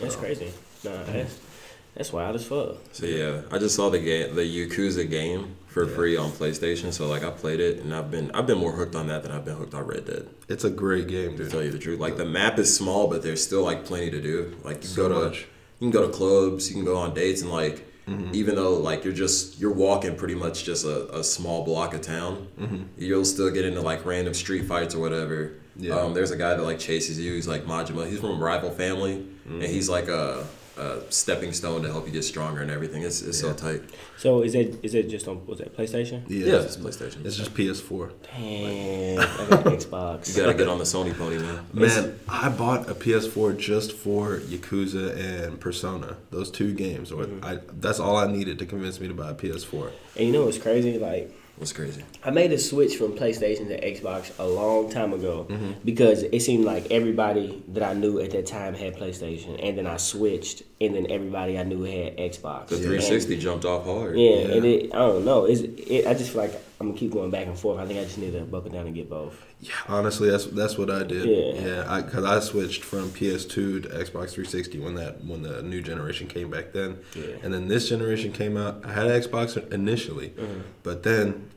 That's 0.00 0.16
crazy. 0.16 0.52
Nah, 0.84 1.02
that's 1.04 1.40
that's 1.94 2.12
wild 2.12 2.34
as 2.36 2.44
fuck. 2.46 2.76
So 2.92 3.06
yeah, 3.06 3.42
I 3.50 3.58
just 3.58 3.76
saw 3.76 3.88
the 3.90 3.98
game, 3.98 4.34
the 4.34 4.42
Yakuza 4.42 5.08
game 5.08 5.56
for 5.68 5.86
free 5.86 6.16
on 6.16 6.30
PlayStation. 6.30 6.92
So 6.92 7.06
like 7.06 7.22
I 7.22 7.30
played 7.30 7.60
it, 7.60 7.80
and 7.80 7.94
I've 7.94 8.10
been 8.10 8.30
I've 8.32 8.46
been 8.46 8.58
more 8.58 8.72
hooked 8.72 8.94
on 8.94 9.06
that 9.08 9.22
than 9.22 9.32
I've 9.32 9.44
been 9.44 9.56
hooked 9.56 9.74
on 9.74 9.84
Red 9.86 10.06
Dead. 10.06 10.28
It's 10.48 10.64
a 10.64 10.70
great 10.70 11.08
game, 11.08 11.36
To 11.36 11.48
tell 11.48 11.62
you 11.62 11.70
the 11.70 11.78
truth, 11.78 12.00
like 12.00 12.16
the 12.16 12.24
map 12.24 12.58
is 12.58 12.74
small, 12.74 13.08
but 13.08 13.22
there's 13.22 13.42
still 13.44 13.62
like 13.62 13.84
plenty 13.84 14.10
to 14.10 14.20
do. 14.20 14.56
Like 14.64 14.82
you 14.82 14.88
So 14.88 15.08
go 15.08 15.08
to 15.20 15.24
much. 15.28 15.38
you 15.80 15.90
can 15.90 15.90
go 15.90 16.06
to 16.06 16.12
clubs, 16.12 16.68
you 16.68 16.74
can 16.76 16.84
go 16.84 16.96
on 16.96 17.14
dates, 17.14 17.42
and 17.42 17.50
like 17.50 17.88
Mm-hmm. 18.08 18.34
even 18.34 18.56
though 18.56 18.74
like 18.74 19.04
you're 19.04 19.12
just 19.12 19.60
you're 19.60 19.70
walking 19.72 20.16
pretty 20.16 20.34
much 20.34 20.64
just 20.64 20.84
a, 20.84 21.18
a 21.20 21.22
small 21.22 21.64
block 21.64 21.94
of 21.94 22.00
town, 22.02 22.48
Mm-hmm. 22.60 22.82
you'll 22.98 23.24
still 23.24 23.48
get 23.48 23.64
into 23.64 23.80
like 23.80 24.04
random 24.04 24.34
street 24.34 24.64
fights 24.64 24.96
or 24.96 24.98
whatever. 24.98 25.52
Yeah. 25.76 25.94
Um, 25.94 26.14
there's 26.14 26.30
a 26.30 26.36
guy 26.36 26.54
that 26.54 26.62
like 26.62 26.78
chases 26.78 27.18
you. 27.18 27.32
He's 27.34 27.48
like 27.48 27.64
Majima. 27.64 28.08
He's 28.08 28.20
from 28.20 28.30
a 28.30 28.44
rival 28.44 28.70
family, 28.70 29.26
Mm-hmm. 29.42 29.54
and 29.62 29.64
he's 29.64 29.88
like 29.88 30.06
a, 30.06 30.46
a 30.78 31.00
stepping 31.10 31.52
stone 31.52 31.82
to 31.82 31.90
help 31.90 32.06
you 32.06 32.12
get 32.12 32.22
stronger 32.22 32.60
and 32.62 32.70
everything. 32.70 33.02
It's, 33.02 33.20
it's 33.22 33.42
Yeah. 33.42 33.50
so 33.50 33.54
tight. 33.56 33.82
So 34.18 34.42
is 34.42 34.54
it 34.54 34.78
is 34.84 34.94
it 34.94 35.08
just 35.08 35.26
on 35.26 35.44
was 35.46 35.58
that 35.58 35.76
PlayStation? 35.76 36.22
Yeah, 36.28 36.46
Yeah, 36.46 36.60
it's 36.62 36.76
PlayStation. 36.76 37.24
It's 37.24 37.36
just 37.36 37.52
PS4. 37.54 38.12
Damn, 38.36 39.18
I 39.20 39.46
got 39.50 39.64
Xbox. 39.64 40.28
You 40.36 40.42
gotta 40.44 40.54
get 40.56 40.68
on 40.68 40.78
the 40.78 40.84
Sony 40.84 41.16
pony, 41.16 41.38
man. 41.38 41.66
Man, 41.72 42.18
I 42.28 42.48
bought 42.50 42.88
a 42.88 42.94
PS4 42.94 43.58
just 43.58 43.92
for 43.92 44.38
Yakuza 44.38 45.16
and 45.16 45.58
Persona. 45.58 46.16
Those 46.30 46.50
two 46.50 46.72
games. 46.74 47.10
Or 47.10 47.24
Mm-hmm. 47.24 47.44
I, 47.44 47.58
that's 47.80 47.98
all 48.00 48.16
I 48.16 48.26
needed 48.30 48.58
to 48.60 48.66
convince 48.66 49.00
me 49.00 49.08
to 49.08 49.14
buy 49.14 49.30
a 49.30 49.34
PS4. 49.34 49.90
And 50.16 50.26
you 50.26 50.32
know 50.32 50.44
what's 50.44 50.58
crazy? 50.58 50.98
Like 50.98 51.34
What's 51.56 51.72
crazy? 51.72 52.02
I 52.24 52.30
made 52.30 52.50
a 52.52 52.58
switch 52.58 52.96
from 52.96 53.12
PlayStation 53.12 53.68
to 53.68 53.80
Xbox 53.80 54.36
a 54.38 54.46
long 54.46 54.90
time 54.90 55.12
ago 55.12 55.46
Mm-hmm. 55.48 55.72
because 55.84 56.22
it 56.22 56.40
seemed 56.40 56.64
like 56.64 56.90
everybody 56.90 57.62
that 57.68 57.82
I 57.82 57.92
knew 57.92 58.18
at 58.20 58.30
that 58.32 58.46
time 58.46 58.74
had 58.74 58.96
PlayStation, 58.96 59.60
and 59.62 59.76
then 59.78 59.86
I 59.86 59.96
switched, 59.98 60.62
and 60.80 60.94
then 60.96 61.06
everybody 61.10 61.58
I 61.58 61.62
knew 61.62 61.82
had 61.82 62.16
Xbox. 62.16 62.68
The 62.68 62.76
360 62.78 63.36
jumped 63.38 63.64
off 63.64 63.84
hard. 63.84 64.18
Yeah, 64.18 64.30
Yeah. 64.30 64.54
and 64.56 64.64
it 64.64 64.94
I 64.94 64.98
don't 64.98 65.24
know. 65.24 65.44
It's 65.44 65.60
it, 65.60 66.06
I 66.06 66.14
just 66.14 66.30
feel 66.32 66.42
like 66.42 66.71
I'm 66.82 66.88
gonna 66.88 66.98
keep 66.98 67.12
going 67.12 67.30
back 67.30 67.46
and 67.46 67.56
forth. 67.58 67.78
I 67.80 67.86
think 67.86 68.00
I 68.00 68.04
just 68.04 68.18
need 68.18 68.32
to 68.32 68.40
buckle 68.40 68.70
down 68.70 68.86
and 68.86 68.94
get 68.94 69.08
both. 69.08 69.40
Yeah, 69.60 69.70
honestly, 69.88 70.28
that's 70.28 70.46
that's 70.46 70.76
what 70.76 70.90
I 70.90 71.04
did. 71.04 71.24
Yeah. 71.24 71.84
yeah, 71.86 72.00
because 72.02 72.24
I, 72.24 72.40
switched 72.40 72.82
from 72.84 73.10
PS2 73.10 73.48
to 73.48 73.80
Xbox 73.88 74.30
360 74.30 74.80
when 74.80 74.96
that 74.96 75.24
when 75.24 75.42
the 75.42 75.62
new 75.62 75.80
generation 75.80 76.26
came 76.26 76.50
back 76.50 76.72
then, 76.72 76.98
Yeah. 77.14 77.36
and 77.44 77.54
then 77.54 77.68
this 77.68 77.88
generation 77.88 78.32
came 78.32 78.56
out. 78.56 78.84
I 78.84 78.92
had 78.92 79.06
an 79.06 79.20
Xbox 79.22 79.56
initially, 79.72 80.30
Mm-hmm. 80.30 80.60
but 80.82 81.04
then 81.04 81.48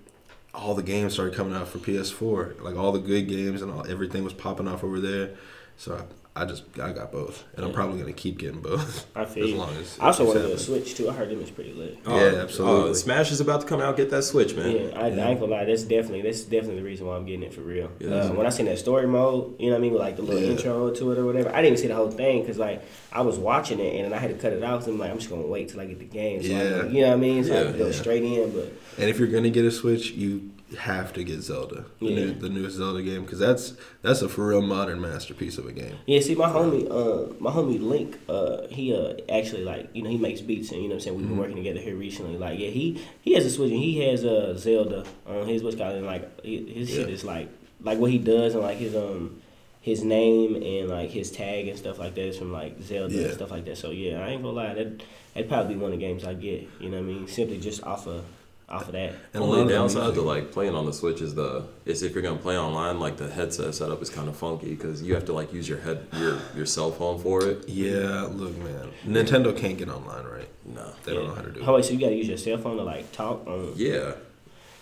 all 0.53 0.75
the 0.75 0.83
games 0.83 1.13
started 1.13 1.33
coming 1.35 1.53
out 1.55 1.67
for 1.67 1.79
PS4. 1.79 2.61
Like 2.61 2.75
all 2.75 2.91
the 2.91 2.99
good 2.99 3.27
games 3.27 3.61
and 3.61 3.71
all, 3.71 3.85
everything 3.89 4.23
was 4.23 4.33
popping 4.33 4.67
off 4.67 4.83
over 4.83 4.99
there. 4.99 5.31
So 5.75 6.05
I, 6.35 6.41
I 6.41 6.45
just 6.45 6.63
I 6.81 6.91
got 6.91 7.11
both, 7.11 7.43
and 7.55 7.65
I'm 7.65 7.71
probably 7.71 7.99
gonna 7.99 8.11
keep 8.13 8.37
getting 8.37 8.61
both. 8.61 9.07
I 9.15 9.25
feel 9.33 9.45
as 9.45 9.53
long 9.53 9.75
as 9.77 9.97
I 9.99 10.07
also 10.07 10.23
it's 10.23 10.27
want 10.33 10.39
to 10.41 10.47
do 10.47 10.53
a. 10.53 10.59
Switch 10.59 10.95
too. 10.95 11.09
I 11.09 11.13
heard 11.13 11.29
them 11.29 11.41
is 11.41 11.49
pretty 11.49 11.73
lit. 11.73 11.97
Yeah, 12.05 12.41
absolutely. 12.41 12.89
Oh, 12.89 12.93
Smash 12.93 13.31
is 13.31 13.39
about 13.39 13.61
to 13.61 13.67
come 13.67 13.79
out. 13.79 13.95
Get 13.97 14.09
that 14.09 14.23
Switch, 14.23 14.53
man. 14.55 14.71
Yeah, 14.71 14.99
I, 14.99 15.05
I 15.05 15.29
ain't 15.29 15.39
gonna 15.39 15.51
lie. 15.51 15.63
That's 15.65 15.83
definitely 15.83 16.21
that's 16.23 16.43
definitely 16.43 16.77
the 16.77 16.83
reason 16.83 17.07
why 17.07 17.15
I'm 17.15 17.25
getting 17.25 17.43
it 17.43 17.53
for 17.53 17.61
real. 17.61 17.89
Yeah, 17.99 18.09
uh, 18.15 18.33
when 18.33 18.45
I 18.45 18.49
seen 18.49 18.65
that 18.65 18.79
story 18.79 19.07
mode, 19.07 19.59
you 19.59 19.67
know 19.67 19.73
what 19.73 19.77
I 19.77 19.81
mean, 19.81 19.93
with 19.93 20.01
like 20.01 20.17
the 20.17 20.23
little 20.23 20.41
Yeah. 20.41 20.49
intro 20.51 20.91
to 20.91 21.11
it 21.11 21.17
or 21.17 21.25
whatever. 21.25 21.49
I 21.49 21.61
didn't 21.61 21.67
even 21.67 21.77
see 21.77 21.87
the 21.87 21.95
whole 21.95 22.11
thing 22.11 22.41
because 22.41 22.57
like 22.57 22.83
I 23.13 23.21
was 23.21 23.37
watching 23.39 23.79
it 23.79 23.95
and 23.95 24.05
then 24.05 24.13
I 24.13 24.17
had 24.17 24.29
to 24.31 24.37
cut 24.37 24.51
it 24.53 24.61
out. 24.63 24.83
So 24.83 24.91
I'm 24.91 24.99
like, 24.99 25.11
I'm 25.11 25.17
just 25.17 25.29
gonna 25.29 25.41
wait 25.47 25.69
till 25.69 25.79
I 25.79 25.85
get 25.85 25.99
the 25.99 26.05
game. 26.05 26.41
So 26.41 26.49
Yeah. 26.49 26.81
can- 26.81 26.93
you 26.93 27.01
know 27.01 27.07
what 27.09 27.13
I 27.13 27.19
mean? 27.19 27.43
So 27.45 27.57
I 27.59 27.63
can 27.71 27.77
go 27.77 27.85
yeah. 27.87 27.91
straight 27.93 28.23
in. 28.23 28.51
But 28.51 28.73
And 28.97 29.09
if 29.09 29.19
you're 29.19 29.29
gonna 29.29 29.49
get 29.49 29.63
a 29.65 29.71
Switch, 29.71 30.11
you 30.11 30.51
have 30.79 31.13
to 31.13 31.23
get 31.23 31.41
Zelda, 31.41 31.85
the, 31.99 32.05
Yeah. 32.07 32.15
new, 32.15 32.33
the 32.33 32.49
newest 32.49 32.77
Zelda 32.77 33.01
game, 33.03 33.21
because 33.23 33.37
that's 33.39 33.73
that's 34.01 34.21
a 34.23 34.27
for 34.29 34.47
real 34.47 34.61
modern 34.61 34.99
masterpiece 34.99 35.57
of 35.59 35.65
a 35.67 35.71
game. 35.71 35.95
yeah, 36.07 36.19
see, 36.19 36.33
my 36.35 36.49
homie, 36.49 36.85
uh, 36.89 37.33
my 37.39 37.51
homie 37.51 37.79
Link, 37.79 38.17
uh, 38.27 38.65
he 38.69 38.93
uh 38.93 39.13
actually 39.29 39.63
like 39.63 39.89
you 39.93 40.01
know 40.01 40.09
he 40.09 40.17
makes 40.17 40.41
beats 40.41 40.71
and 40.71 40.81
you 40.81 40.87
know 40.87 40.95
what 40.95 41.01
I'm 41.01 41.05
saying 41.05 41.17
we've 41.17 41.27
been 41.27 41.37
working 41.37 41.55
together 41.57 41.79
here 41.79 41.95
recently. 41.95 42.37
Like 42.37 42.57
yeah, 42.59 42.69
he 42.69 42.99
he 43.21 43.33
has 43.33 43.45
a 43.45 43.49
Switch 43.51 43.71
and 43.71 43.79
he 43.79 43.99
has 44.09 44.23
a 44.23 44.51
uh, 44.51 44.57
Zelda 44.57 45.05
on 45.27 45.47
his 45.47 45.61
what's 45.63 45.75
called 45.75 45.95
and 45.95 46.05
like 46.05 46.43
his 46.43 46.89
shit 46.89 47.07
Yeah. 47.07 47.13
is 47.13 47.23
like 47.23 47.49
like 47.81 47.99
what 47.99 48.09
he 48.09 48.17
does 48.17 48.55
and 48.55 48.63
like 48.63 48.77
his 48.77 48.95
um 48.95 49.41
his 49.81 50.03
name 50.03 50.55
and 50.55 50.89
like 50.89 51.11
his 51.11 51.29
tag 51.29 51.67
and 51.67 51.77
stuff 51.77 51.99
like 51.99 52.15
that 52.15 52.25
is 52.29 52.37
from 52.39 52.51
like 52.51 52.81
Zelda 52.81 53.13
Yeah. 53.13 53.25
and 53.25 53.33
stuff 53.35 53.51
like 53.51 53.65
that. 53.65 53.77
So 53.77 53.91
yeah, 53.91 54.25
I 54.25 54.29
ain't 54.29 54.41
gonna 54.41 54.55
lie, 54.55 54.73
that 54.73 55.03
that'd 55.35 55.47
probably 55.47 55.75
be 55.75 55.79
one 55.79 55.93
of 55.93 55.99
the 55.99 56.03
games 56.03 56.25
I 56.25 56.33
get. 56.33 56.67
You 56.79 56.89
know 56.89 56.97
what 56.97 57.03
I 57.03 57.13
mean? 57.13 57.27
Simply 57.27 57.59
just 57.59 57.83
off 57.83 58.07
of 58.07 58.25
off 58.67 58.87
of 58.87 58.93
that. 58.93 59.13
And 59.33 59.43
a 59.43 59.45
Only 59.45 59.61
lot 59.61 59.69
downside 59.69 60.13
to 60.15 60.21
like 60.21 60.51
playing 60.51 60.75
on 60.75 60.85
the 60.85 60.93
Switch 60.93 61.21
is 61.21 61.35
the 61.35 61.67
is 61.85 62.01
if 62.03 62.13
you're 62.13 62.23
gonna 62.23 62.37
play 62.37 62.57
online, 62.57 62.99
like 62.99 63.17
the 63.17 63.29
headset 63.29 63.75
setup 63.75 64.01
is 64.01 64.09
kind 64.09 64.27
of 64.27 64.35
funky 64.35 64.69
because 64.69 65.01
you 65.03 65.13
have 65.13 65.25
to 65.25 65.33
like 65.33 65.53
use 65.53 65.69
your 65.69 65.79
head 65.79 66.07
your 66.13 66.39
your 66.55 66.65
cell 66.65 66.91
phone 66.91 67.19
for 67.19 67.45
it. 67.45 67.67
Yeah, 67.69 68.27
look, 68.31 68.57
man, 68.57 68.89
Nintendo 69.05 69.55
can't 69.55 69.77
get 69.77 69.89
online, 69.89 70.25
right? 70.25 70.49
No. 70.65 70.91
They 71.03 71.13
don't 71.13 71.27
know 71.27 71.35
how 71.35 71.41
to 71.41 71.51
do 71.51 71.59
it 71.59 71.65
How 71.65 71.73
it. 71.73 71.75
wait, 71.77 71.85
so 71.85 71.93
you 71.93 71.99
gotta 71.99 72.15
use 72.15 72.27
your 72.27 72.37
cell 72.37 72.57
phone 72.57 72.77
to 72.77 72.83
like 72.83 73.11
talk 73.11 73.45
on? 73.47 73.73
Yeah. 73.75 74.13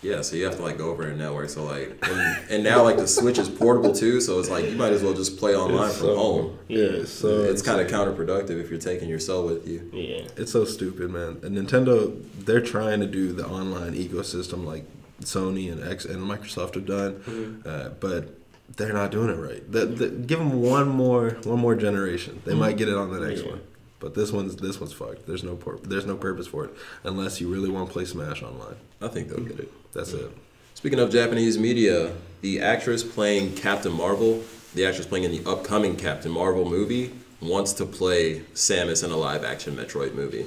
Yeah, 0.04 0.20
so 0.22 0.36
you 0.36 0.44
have 0.44 0.56
to 0.56 0.62
like 0.62 0.78
go 0.78 0.90
over 0.90 1.02
a 1.04 1.16
network. 1.16 1.48
So 1.48 1.64
like, 1.64 1.98
and, 2.08 2.38
and 2.50 2.64
now 2.64 2.82
like 2.82 2.96
the 2.98 3.08
Switch 3.08 3.38
is 3.38 3.48
portable 3.48 3.92
too, 3.92 4.20
so 4.20 4.38
it's 4.38 4.50
like 4.50 4.66
you 4.66 4.76
might 4.76 4.92
as 4.92 5.02
well 5.02 5.14
just 5.14 5.38
play 5.38 5.56
online 5.56 5.88
It's 5.88 5.98
from 5.98 6.06
so- 6.08 6.16
home. 6.16 6.58
Yeah. 6.68 7.04
so 7.04 7.42
it's 7.42 7.62
kind 7.62 7.80
of 7.80 7.86
counterproductive 7.88 8.60
if 8.60 8.70
you're 8.70 8.78
taking 8.78 9.08
your 9.08 9.18
cell 9.18 9.44
with 9.44 9.66
you. 9.66 9.90
Yeah. 9.92 10.28
It's 10.36 10.52
so 10.52 10.64
stupid, 10.64 11.10
man. 11.10 11.40
And 11.42 11.56
Nintendo, 11.56 12.22
they're 12.44 12.60
trying 12.60 13.00
to 13.00 13.06
do 13.06 13.32
the 13.32 13.46
online 13.46 13.94
ecosystem 13.94 14.64
like 14.64 14.84
Sony 15.22 15.72
and 15.72 15.82
X 15.86 16.04
and 16.04 16.18
Microsoft 16.22 16.74
have 16.74 16.86
done, 16.86 17.14
Mm-hmm. 17.14 17.68
uh, 17.68 17.88
but 18.00 18.38
they're 18.76 18.92
not 18.92 19.10
doing 19.10 19.30
it 19.30 19.34
right. 19.38 19.70
The, 19.70 19.86
the, 19.86 20.08
give 20.08 20.38
them 20.38 20.60
one 20.62 20.88
more 20.88 21.30
one 21.44 21.60
more 21.60 21.74
generation, 21.76 22.42
they 22.44 22.54
might 22.54 22.76
get 22.76 22.88
it 22.88 22.96
on 22.96 23.10
the 23.12 23.20
next 23.20 23.40
Mm-hmm. 23.40 23.48
Yeah. 23.48 23.54
one. 23.54 23.62
But 24.00 24.14
this 24.14 24.32
one's 24.32 24.56
this 24.56 24.80
one's 24.80 24.92
fucked. 24.92 25.26
There's 25.26 25.42
no 25.44 25.54
pur- 25.56 25.78
there's 25.82 26.04
no 26.04 26.16
purpose 26.16 26.46
for 26.46 26.66
it 26.66 26.74
unless 27.04 27.40
you 27.40 27.48
really 27.50 27.70
want 27.70 27.86
to 27.88 27.92
play 27.92 28.04
Smash 28.04 28.42
online. 28.42 28.76
I 29.00 29.08
think 29.08 29.28
they'll 29.28 29.40
get 29.44 29.58
it. 29.60 29.72
That's 29.94 30.12
it. 30.12 30.30
Speaking 30.74 30.98
of 30.98 31.10
Japanese 31.10 31.56
media, 31.58 32.12
the 32.42 32.60
actress 32.60 33.02
playing 33.02 33.54
Captain 33.54 33.92
Marvel, 33.92 34.42
the 34.74 34.84
actress 34.84 35.06
playing 35.06 35.24
in 35.24 35.30
the 35.30 35.48
upcoming 35.48 35.96
Captain 35.96 36.30
Marvel 36.30 36.68
movie, 36.68 37.12
wants 37.40 37.72
to 37.74 37.86
play 37.86 38.40
Samus 38.54 39.04
in 39.04 39.10
a 39.10 39.16
live 39.16 39.44
action 39.44 39.76
Metroid 39.76 40.14
movie. 40.14 40.46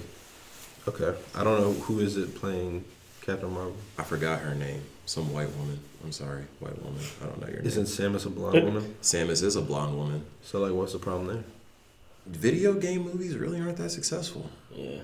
Okay, 0.88 1.17
I 1.33 1.43
don't 1.43 1.62
know 1.62 1.73
who 1.73 1.99
is 1.99 2.17
it 2.17 2.36
playing 2.36 2.83
Captain 3.21 3.51
Marvel. 3.51 3.75
I 3.97 4.03
forgot 4.03 4.41
her 4.41 4.53
name. 4.53 4.83
Some 5.05 5.33
white 5.33 5.49
woman. 5.55 5.79
I'm 6.03 6.12
sorry, 6.12 6.43
white 6.60 6.81
woman. 6.83 7.01
I 7.21 7.25
don't 7.25 7.41
know 7.41 7.47
your 7.47 7.57
name. 7.57 7.67
Isn't 7.67 7.86
Samus 7.86 8.25
a 8.25 8.29
blonde 8.29 8.63
woman? 8.63 8.95
Samus 9.01 9.41
is 9.43 9.55
a 9.55 9.62
blonde 9.62 9.97
woman. 9.97 10.25
So 10.43 10.60
like, 10.60 10.73
what's 10.73 10.93
the 10.93 10.99
problem 10.99 11.27
there? 11.27 11.43
Video 12.25 12.73
game 12.73 13.03
movies 13.03 13.38
really 13.38 13.60
aren't 13.62 13.77
that 13.77 13.91
successful. 13.91 14.49
Yeah. 14.73 14.99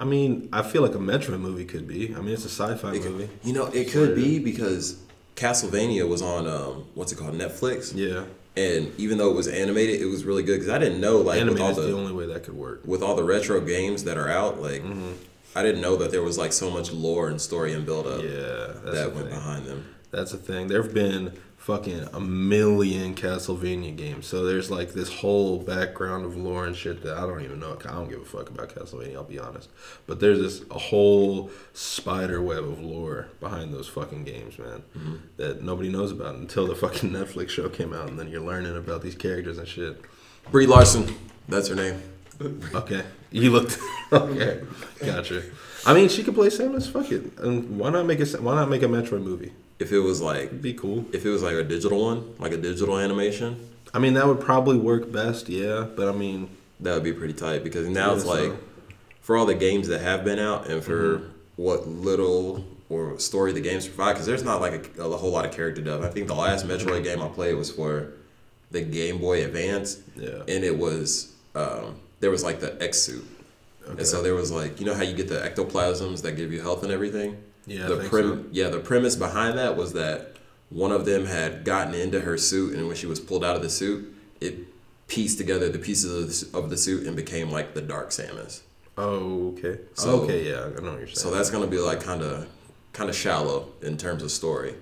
I 0.00 0.04
mean, 0.04 0.48
I 0.52 0.62
feel 0.62 0.82
like 0.82 0.94
a 0.94 0.98
Metroid 0.98 1.40
movie 1.40 1.64
could 1.66 1.86
be. 1.86 2.14
I 2.16 2.20
mean, 2.20 2.34
it's 2.34 2.44
a 2.46 2.48
sci-fi 2.48 2.94
It 2.94 3.02
could- 3.02 3.12
movie. 3.12 3.28
you 3.44 3.52
know, 3.52 3.66
it 3.66 3.90
could 3.92 4.14
be 4.16 4.38
because 4.38 4.96
Castlevania 5.36 6.08
was 6.08 6.22
on 6.22 6.46
um, 6.46 6.84
what's 6.94 7.12
it 7.12 7.16
called, 7.18 7.34
Netflix, 7.34 7.94
Yeah, 7.94 8.24
and 8.56 8.92
even 8.98 9.18
though 9.18 9.30
it 9.30 9.34
was 9.36 9.46
animated, 9.48 10.00
it 10.00 10.06
was 10.06 10.24
really 10.24 10.42
good 10.42 10.58
because 10.58 10.68
I 10.68 10.78
didn't 10.78 11.00
know 11.00 11.18
like 11.18 11.40
anime 11.40 11.54
with 11.54 11.62
all 11.62 11.70
is 11.70 11.76
the, 11.76 11.82
the 11.82 11.92
only 11.96 12.12
way 12.12 12.26
that 12.26 12.44
could 12.44 12.54
work. 12.56 12.80
with 12.84 13.02
all 13.02 13.14
the 13.14 13.24
retro 13.24 13.60
games 13.60 14.04
that 14.04 14.16
are 14.18 14.28
out, 14.28 14.60
like 14.60 14.82
Mm-hmm. 14.82 15.12
I 15.54 15.62
didn't 15.64 15.80
know 15.80 15.96
that 15.96 16.12
there 16.12 16.22
was 16.22 16.38
like 16.38 16.52
so 16.52 16.70
much 16.70 16.92
lore 16.92 17.28
and 17.28 17.40
story 17.40 17.72
and 17.72 17.84
build 17.84 18.06
up 18.06 18.22
Yeah, 18.22 18.90
that 18.92 19.12
went 19.14 19.26
thing. 19.28 19.34
behind 19.34 19.66
them. 19.66 19.84
That's 20.12 20.30
the 20.32 20.38
thing. 20.38 20.68
There've 20.68 20.94
been 20.94 21.32
fucking 21.60 22.08
a 22.14 22.18
million 22.20 23.14
Castlevania 23.14 23.94
games, 23.94 24.26
so 24.26 24.44
there's 24.44 24.70
like 24.70 24.92
this 24.94 25.12
whole 25.20 25.58
background 25.58 26.24
of 26.24 26.34
lore 26.36 26.66
and 26.66 26.74
shit 26.74 27.02
that 27.02 27.16
I 27.18 27.20
don't 27.20 27.42
even 27.44 27.60
know. 27.60 27.76
I 27.84 27.92
don't 27.92 28.08
give 28.08 28.22
a 28.22 28.24
fuck 28.24 28.48
about 28.48 28.70
Castlevania. 28.74 29.14
I'll 29.16 29.24
be 29.24 29.38
honest, 29.38 29.68
but 30.06 30.20
there's 30.20 30.38
this 30.40 30.62
a 30.70 30.78
whole 30.78 31.50
spider 31.74 32.40
web 32.40 32.64
of 32.64 32.80
lore 32.80 33.28
behind 33.40 33.72
those 33.74 33.88
fucking 33.88 34.24
games, 34.24 34.58
man, 34.58 34.82
Mm-hmm. 34.98 35.16
that 35.36 35.62
nobody 35.62 35.90
knows 35.90 36.10
about 36.12 36.34
until 36.36 36.66
the 36.66 36.74
fucking 36.74 37.10
Netflix 37.18 37.50
show 37.50 37.68
came 37.68 37.92
out, 37.92 38.08
and 38.08 38.18
then 38.18 38.28
you're 38.28 38.40
learning 38.40 38.76
about 38.76 39.02
these 39.02 39.14
characters 39.14 39.58
and 39.58 39.68
shit. 39.68 40.00
Brie 40.50 40.66
Larson, 40.66 41.14
that's 41.48 41.68
her 41.68 41.74
name. 41.76 42.02
Okay, 42.74 43.02
you 43.30 43.50
looked 43.50 43.78
okay. 44.12 44.62
Gotcha. 45.04 45.42
I 45.84 45.92
mean, 45.92 46.08
she 46.08 46.22
could 46.22 46.34
play 46.34 46.48
Samus. 46.48 46.90
Fuck 46.90 47.12
it. 47.12 47.38
And 47.38 47.78
why 47.78 47.90
not 47.90 48.06
make 48.06 48.18
a 48.18 48.24
Why 48.40 48.54
not 48.54 48.70
make 48.70 48.82
a 48.82 48.86
Metroid 48.86 49.22
movie? 49.22 49.52
If 49.80 49.92
it 49.92 49.98
was 50.00 50.20
like 50.20 50.44
It'd 50.44 50.62
be 50.62 50.74
cool. 50.74 51.06
if 51.12 51.24
it 51.26 51.30
was 51.30 51.42
like 51.42 51.54
a 51.54 51.64
digital 51.64 52.04
one, 52.04 52.34
like 52.38 52.52
a 52.52 52.56
digital 52.58 52.98
animation, 52.98 53.68
I 53.92 53.98
mean, 53.98 54.14
that 54.14 54.26
would 54.26 54.40
probably 54.40 54.76
work 54.78 55.10
best. 55.10 55.48
Yeah, 55.48 55.86
but 55.96 56.08
I 56.08 56.12
mean, 56.12 56.48
that 56.80 56.94
would 56.94 57.02
be 57.04 57.12
pretty 57.12 57.34
tight 57.34 57.64
because 57.64 57.88
now 57.88 58.10
Yeah, 58.10 58.14
it's 58.16 58.24
so- 58.24 58.30
like 58.34 58.52
for 59.22 59.36
all 59.36 59.46
the 59.46 59.54
games 59.54 59.88
that 59.88 60.00
have 60.00 60.24
been 60.24 60.38
out 60.38 60.68
and 60.68 60.82
for 60.84 61.18
Mm-hmm. 61.18 61.26
what 61.56 61.88
little 61.88 62.64
or 62.88 63.18
story 63.18 63.52
the 63.52 63.60
games 63.60 63.86
provide 63.86 64.12
because 64.14 64.26
there's 64.26 64.42
not 64.42 64.60
like 64.60 64.96
a, 64.98 65.02
a 65.04 65.16
whole 65.16 65.30
lot 65.30 65.44
of 65.46 65.52
character 65.52 65.80
depth. 65.82 66.02
I 66.04 66.08
think 66.08 66.26
the 66.26 66.34
last 66.34 66.66
Metroid 66.66 67.04
game 67.04 67.20
I 67.22 67.28
played 67.28 67.54
was 67.54 67.70
for 67.70 68.12
the 68.72 68.82
Game 68.82 69.18
Boy 69.18 69.44
Advance, 69.44 69.98
Yeah. 70.16 70.42
and 70.48 70.64
it 70.64 70.76
was 70.76 71.32
um, 71.54 71.96
there 72.20 72.30
was 72.30 72.42
like 72.44 72.60
the 72.60 72.80
X 72.82 72.98
suit, 73.00 73.24
Okay. 73.84 73.98
and 73.98 74.06
so 74.06 74.22
there 74.22 74.34
was 74.34 74.50
like 74.52 74.78
you 74.80 74.86
know 74.86 74.94
how 74.94 75.02
you 75.02 75.14
get 75.14 75.28
the 75.28 75.40
ectoplasms 75.40 76.22
that 76.22 76.32
give 76.32 76.52
you 76.52 76.60
health 76.60 76.82
and 76.82 76.92
everything. 76.92 77.36
Yeah, 77.70 77.86
the 77.86 77.96
prim- 78.08 78.42
so. 78.44 78.48
yeah 78.50 78.68
the 78.68 78.80
premise 78.80 79.14
behind 79.16 79.56
that 79.58 79.76
was 79.76 79.92
that 79.92 80.36
one 80.70 80.90
of 80.92 81.04
them 81.04 81.26
had 81.26 81.64
gotten 81.64 81.94
into 81.94 82.20
her 82.20 82.36
suit, 82.36 82.74
and 82.74 82.86
when 82.86 82.96
she 82.96 83.06
was 83.06 83.20
pulled 83.20 83.44
out 83.44 83.54
of 83.56 83.62
the 83.62 83.70
suit, 83.70 84.12
it 84.40 84.54
pieced 85.08 85.38
together 85.38 85.68
the 85.68 85.78
pieces 85.78 86.12
of 86.22 86.26
the, 86.28 86.32
su- 86.32 86.58
of 86.58 86.70
the 86.70 86.76
suit 86.76 87.06
and 87.06 87.14
became 87.16 87.50
like 87.50 87.74
the 87.74 87.80
Dark 87.82 88.10
Samus. 88.10 88.62
Oh, 88.98 89.54
okay. 89.58 89.80
So- 89.94 90.22
okay, 90.22 90.48
yeah, 90.48 90.64
I 90.76 90.80
know 90.80 90.90
what 90.90 90.98
you're 90.98 91.06
saying. 91.06 91.14
So 91.16 91.30
that's 91.30 91.50
gonna 91.50 91.66
be 91.68 91.78
like 91.78 92.00
kind 92.02 92.22
of 92.22 92.48
kind 92.92 93.08
of 93.08 93.14
shallow 93.16 93.68
in 93.82 93.96
terms 93.96 94.22
of 94.22 94.30
story. 94.32 94.74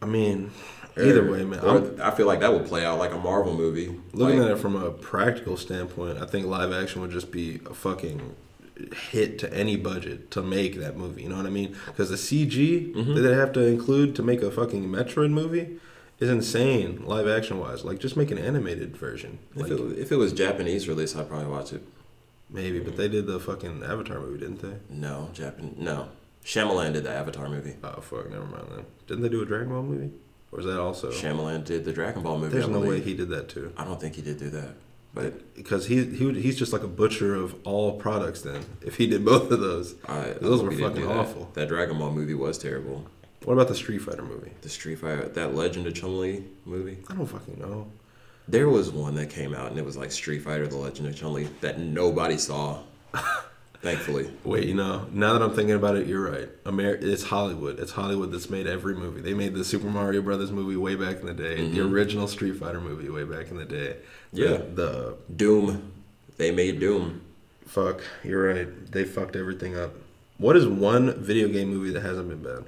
I 0.00 0.06
mean, 0.06 0.52
either 0.96 1.28
way, 1.30 1.44
man. 1.44 1.98
I 2.00 2.10
feel 2.12 2.26
like 2.26 2.40
that 2.40 2.52
would 2.52 2.66
play 2.66 2.84
out 2.84 2.98
like 2.98 3.12
a 3.12 3.18
Marvel 3.18 3.54
movie. 3.54 3.98
looking 4.12 4.38
Like, 4.40 4.50
at 4.50 4.56
it 4.56 4.60
from 4.60 4.76
a 4.76 4.90
practical 4.90 5.56
standpoint. 5.56 6.18
I 6.18 6.26
think 6.26 6.46
live 6.46 6.72
action 6.72 7.00
would 7.00 7.10
just 7.10 7.32
be 7.32 7.60
a 7.68 7.74
fucking 7.74 8.34
hit 9.10 9.38
to 9.38 9.52
any 9.52 9.76
budget 9.76 10.30
to 10.32 10.42
make 10.42 10.78
that 10.78 10.96
movie. 10.96 11.22
You 11.22 11.30
know 11.30 11.36
what 11.36 11.46
I 11.46 11.50
mean? 11.50 11.76
Because 11.86 12.10
the 12.10 12.16
CG 12.16 12.92
mm-hmm. 12.94 13.14
that 13.14 13.20
they 13.20 13.34
have 13.34 13.52
to 13.52 13.64
include 13.64 14.14
to 14.16 14.22
make 14.22 14.42
a 14.42 14.50
fucking 14.50 14.88
Metroid 14.88 15.30
movie 15.30 15.78
is 16.18 16.30
insane, 16.30 17.04
live 17.04 17.28
action 17.28 17.58
wise. 17.58 17.84
Like, 17.84 17.98
just 17.98 18.16
make 18.16 18.30
an 18.30 18.38
animated 18.38 18.96
version. 18.96 19.38
If 19.54 19.62
Like, 19.62 19.70
it, 19.72 19.98
if 19.98 20.12
it 20.12 20.16
was 20.16 20.32
Japanese 20.32 20.88
release, 20.88 21.16
I'd 21.16 21.28
probably 21.28 21.48
watch 21.48 21.72
it. 21.72 21.82
maybe, 22.50 22.78
but 22.78 22.88
mm-hmm. 22.88 22.96
they 22.98 23.08
did 23.08 23.26
the 23.26 23.40
fucking 23.40 23.82
Avatar 23.82 24.20
movie, 24.20 24.40
didn't 24.40 24.62
they? 24.62 24.76
No, 24.88 25.30
Japan. 25.32 25.74
No, 25.78 26.08
Shyamalan 26.44 26.92
did 26.92 27.04
the 27.04 27.10
Avatar 27.10 27.48
movie. 27.48 27.74
Oh 27.82 28.00
fuck, 28.00 28.30
never 28.30 28.46
mind 28.46 28.66
then. 28.70 28.86
Didn't 29.08 29.22
they 29.22 29.28
do 29.28 29.42
a 29.42 29.46
Dragon 29.46 29.70
Ball 29.70 29.82
movie? 29.82 30.12
Or 30.52 30.60
is 30.60 30.66
that 30.66 30.78
also? 30.78 31.10
Shyamalan 31.10 31.64
did 31.64 31.84
the 31.84 31.92
Dragon 31.92 32.22
Ball 32.22 32.38
movie. 32.38 32.52
There's 32.52 32.68
no 32.68 32.80
way 32.80 33.00
he 33.00 33.14
did 33.14 33.30
that 33.30 33.48
too. 33.48 33.72
I 33.76 33.84
don't 33.84 34.00
think 34.00 34.14
he 34.14 34.22
did 34.22 34.38
do 34.38 34.48
that. 34.50 34.74
But 35.16 35.54
Because 35.54 35.86
he 35.86 36.04
he 36.04 36.26
would, 36.26 36.36
he's 36.36 36.56
just 36.56 36.72
like 36.72 36.82
a 36.82 36.88
butcher 36.88 37.34
of 37.34 37.54
all 37.64 37.98
products. 37.98 38.42
Then 38.42 38.64
if 38.82 38.96
he 38.98 39.06
did 39.08 39.24
both 39.24 39.50
of 39.50 39.58
those, 39.60 39.94
I, 40.06 40.34
those 40.40 40.60
I 40.60 40.64
were 40.64 40.70
hope 40.70 40.72
he 40.72 40.76
didn't 40.76 40.90
fucking 40.94 41.08
that. 41.08 41.16
awful. 41.16 41.50
That 41.54 41.68
Dragon 41.68 41.98
Ball 41.98 42.12
movie 42.12 42.34
was 42.34 42.58
terrible. 42.58 43.06
What 43.44 43.54
about 43.54 43.68
the 43.68 43.74
Street 43.74 43.98
Fighter 44.02 44.22
movie? 44.22 44.50
The 44.60 44.68
Street 44.68 44.96
Fighter, 44.96 45.28
that 45.28 45.54
Legend 45.54 45.86
of 45.86 45.94
Chun 45.94 46.20
Li 46.20 46.44
movie. 46.64 46.98
I 47.08 47.14
don't 47.14 47.26
fucking 47.26 47.58
know. 47.58 47.90
There 48.48 48.68
was 48.68 48.90
one 48.90 49.14
that 49.16 49.30
came 49.30 49.54
out 49.54 49.70
and 49.70 49.78
it 49.78 49.84
was 49.84 49.96
like 49.96 50.12
Street 50.12 50.40
Fighter: 50.42 50.66
The 50.68 50.76
Legend 50.76 51.08
of 51.08 51.16
Chun 51.16 51.32
Li 51.32 51.48
that 51.62 51.78
nobody 51.80 52.36
saw. 52.36 52.80
Thankfully, 53.82 54.30
Wait, 54.44 54.66
you 54.66 54.74
know, 54.74 55.06
now 55.12 55.34
that 55.34 55.42
I'm 55.42 55.54
thinking 55.54 55.74
about 55.74 55.96
it, 55.96 56.06
you're 56.06 56.30
right. 56.30 56.48
Amer- 56.66 56.98
it's 57.00 57.24
Hollywood. 57.24 57.78
It's 57.78 57.92
Hollywood 57.92 58.32
that's 58.32 58.50
made 58.50 58.66
every 58.66 58.94
movie. 58.94 59.20
They 59.20 59.34
made 59.34 59.54
the 59.54 59.64
Super 59.64 59.88
Mario 59.88 60.22
Brothers 60.22 60.50
movie 60.50 60.76
way 60.76 60.94
back 60.94 61.20
in 61.20 61.26
the 61.26 61.34
day, 61.34 61.56
the 61.56 61.78
mm-hmm. 61.78 61.94
original 61.94 62.26
Street 62.26 62.56
Fighter 62.56 62.80
movie 62.80 63.08
way 63.08 63.24
back 63.24 63.50
in 63.50 63.56
the 63.56 63.64
day. 63.64 63.96
The- 64.32 64.42
Yeah. 64.42 64.56
the 64.74 65.16
Doom. 65.34 65.92
They 66.36 66.50
made 66.50 66.80
Doom. 66.80 67.22
fuck, 67.66 68.02
you're 68.24 68.54
right. 68.54 68.92
They 68.92 69.04
fucked 69.04 69.36
everything 69.36 69.76
up. 69.76 69.94
What 70.38 70.56
is 70.56 70.66
one 70.66 71.22
video 71.22 71.48
game 71.48 71.68
movie 71.68 71.90
that 71.92 72.02
hasn't 72.02 72.28
been 72.28 72.42
bad? 72.42 72.64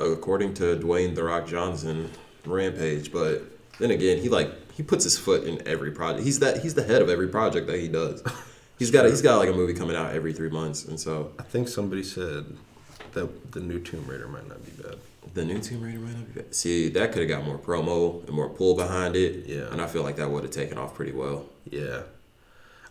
according 0.00 0.54
to 0.54 0.76
Dwayne 0.76 1.14
the 1.14 1.22
Rock 1.24 1.46
Johnson, 1.46 2.10
Rampage. 2.44 3.12
But 3.12 3.42
then 3.78 3.90
again, 3.90 4.18
he 4.18 4.28
like 4.28 4.72
he 4.72 4.82
puts 4.82 5.04
his 5.04 5.18
foot 5.18 5.44
in 5.44 5.66
every 5.66 5.90
project. 5.90 6.24
He's 6.24 6.38
that 6.40 6.62
he's 6.62 6.74
the 6.74 6.82
head 6.82 7.02
of 7.02 7.08
every 7.08 7.28
project 7.28 7.66
that 7.66 7.78
he 7.78 7.88
does. 7.88 8.22
He's 8.80 8.90
got 8.90 9.04
he's 9.06 9.20
got 9.22 9.36
like 9.38 9.48
a 9.50 9.52
movie 9.52 9.74
coming 9.74 9.94
out 9.94 10.12
every 10.14 10.32
three 10.32 10.48
months, 10.48 10.86
and 10.86 10.98
so 10.98 11.32
I 11.38 11.42
think 11.42 11.68
somebody 11.68 12.02
said 12.02 12.46
that 13.12 13.52
the 13.52 13.60
new 13.60 13.78
Tomb 13.78 14.06
Raider 14.06 14.26
might 14.26 14.48
not 14.48 14.64
be 14.64 14.72
bad. 14.82 14.96
the 15.34 15.44
new 15.44 15.60
Tomb 15.60 15.82
Raider 15.82 15.98
might 15.98 16.16
not 16.16 16.34
be 16.34 16.40
bad. 16.40 16.54
See, 16.54 16.88
that 16.88 17.12
could 17.12 17.20
have 17.20 17.28
got 17.28 17.44
more 17.44 17.58
promo 17.58 18.24
and 18.26 18.30
more 18.34 18.48
pull 18.48 18.74
behind 18.74 19.16
it. 19.16 19.46
Yeah. 19.46 19.70
and 19.70 19.80
I 19.82 19.86
feel 19.86 20.02
like 20.02 20.16
that 20.16 20.30
would 20.30 20.44
have 20.44 20.52
taken 20.52 20.78
off 20.78 20.94
pretty 20.94 21.12
well. 21.12 21.44
Yeah. 21.70 22.02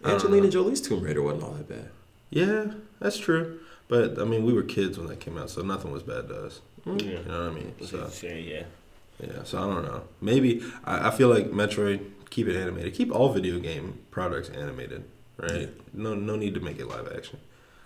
Angelina 0.06 0.44
know. 0.46 0.50
Jolie's 0.52 0.80
Tomb 0.80 1.02
Raider 1.02 1.22
wasn't 1.24 1.44
all 1.44 1.52
that 1.54 1.68
bad. 1.68 1.90
Yeah, 2.30 2.66
that's 3.00 3.18
true. 3.18 3.60
But 3.88 4.20
I 4.20 4.26
mean, 4.26 4.46
we 4.46 4.54
were 4.54 4.62
kids 4.64 4.98
when 5.00 5.08
that 5.08 5.20
came 5.20 5.38
out, 5.40 5.50
so 5.50 5.64
nothing 5.64 5.92
was 5.92 6.04
bad 6.04 6.28
to 6.30 6.46
us. 6.46 6.62
Mm. 6.86 7.02
Yeah. 7.02 7.08
You 7.20 7.26
know 7.26 7.44
what 7.46 7.52
I 7.52 7.56
mean? 7.56 7.74
So 7.86 8.10
Sure, 8.10 8.30
yeah. 8.30 8.64
yeah, 9.20 9.44
so 9.44 9.58
I 9.58 9.62
don't 9.74 9.84
know. 9.84 10.04
Maybe 10.22 10.62
I, 10.86 11.08
I 11.08 11.12
feel 11.12 11.30
like 11.30 11.48
Metroid 11.48 12.12
keep 12.30 12.48
it 12.48 12.56
animated. 12.56 12.94
Keep 12.94 13.12
all 13.12 13.34
video 13.34 13.60
game 13.60 13.98
products 14.12 14.50
animated, 14.50 15.04
right? 15.42 15.70
No, 15.94 16.14
no 16.16 16.36
need 16.36 16.54
to 16.56 16.60
make 16.60 16.80
it 16.80 16.88
live 16.88 17.12
action. 17.16 17.40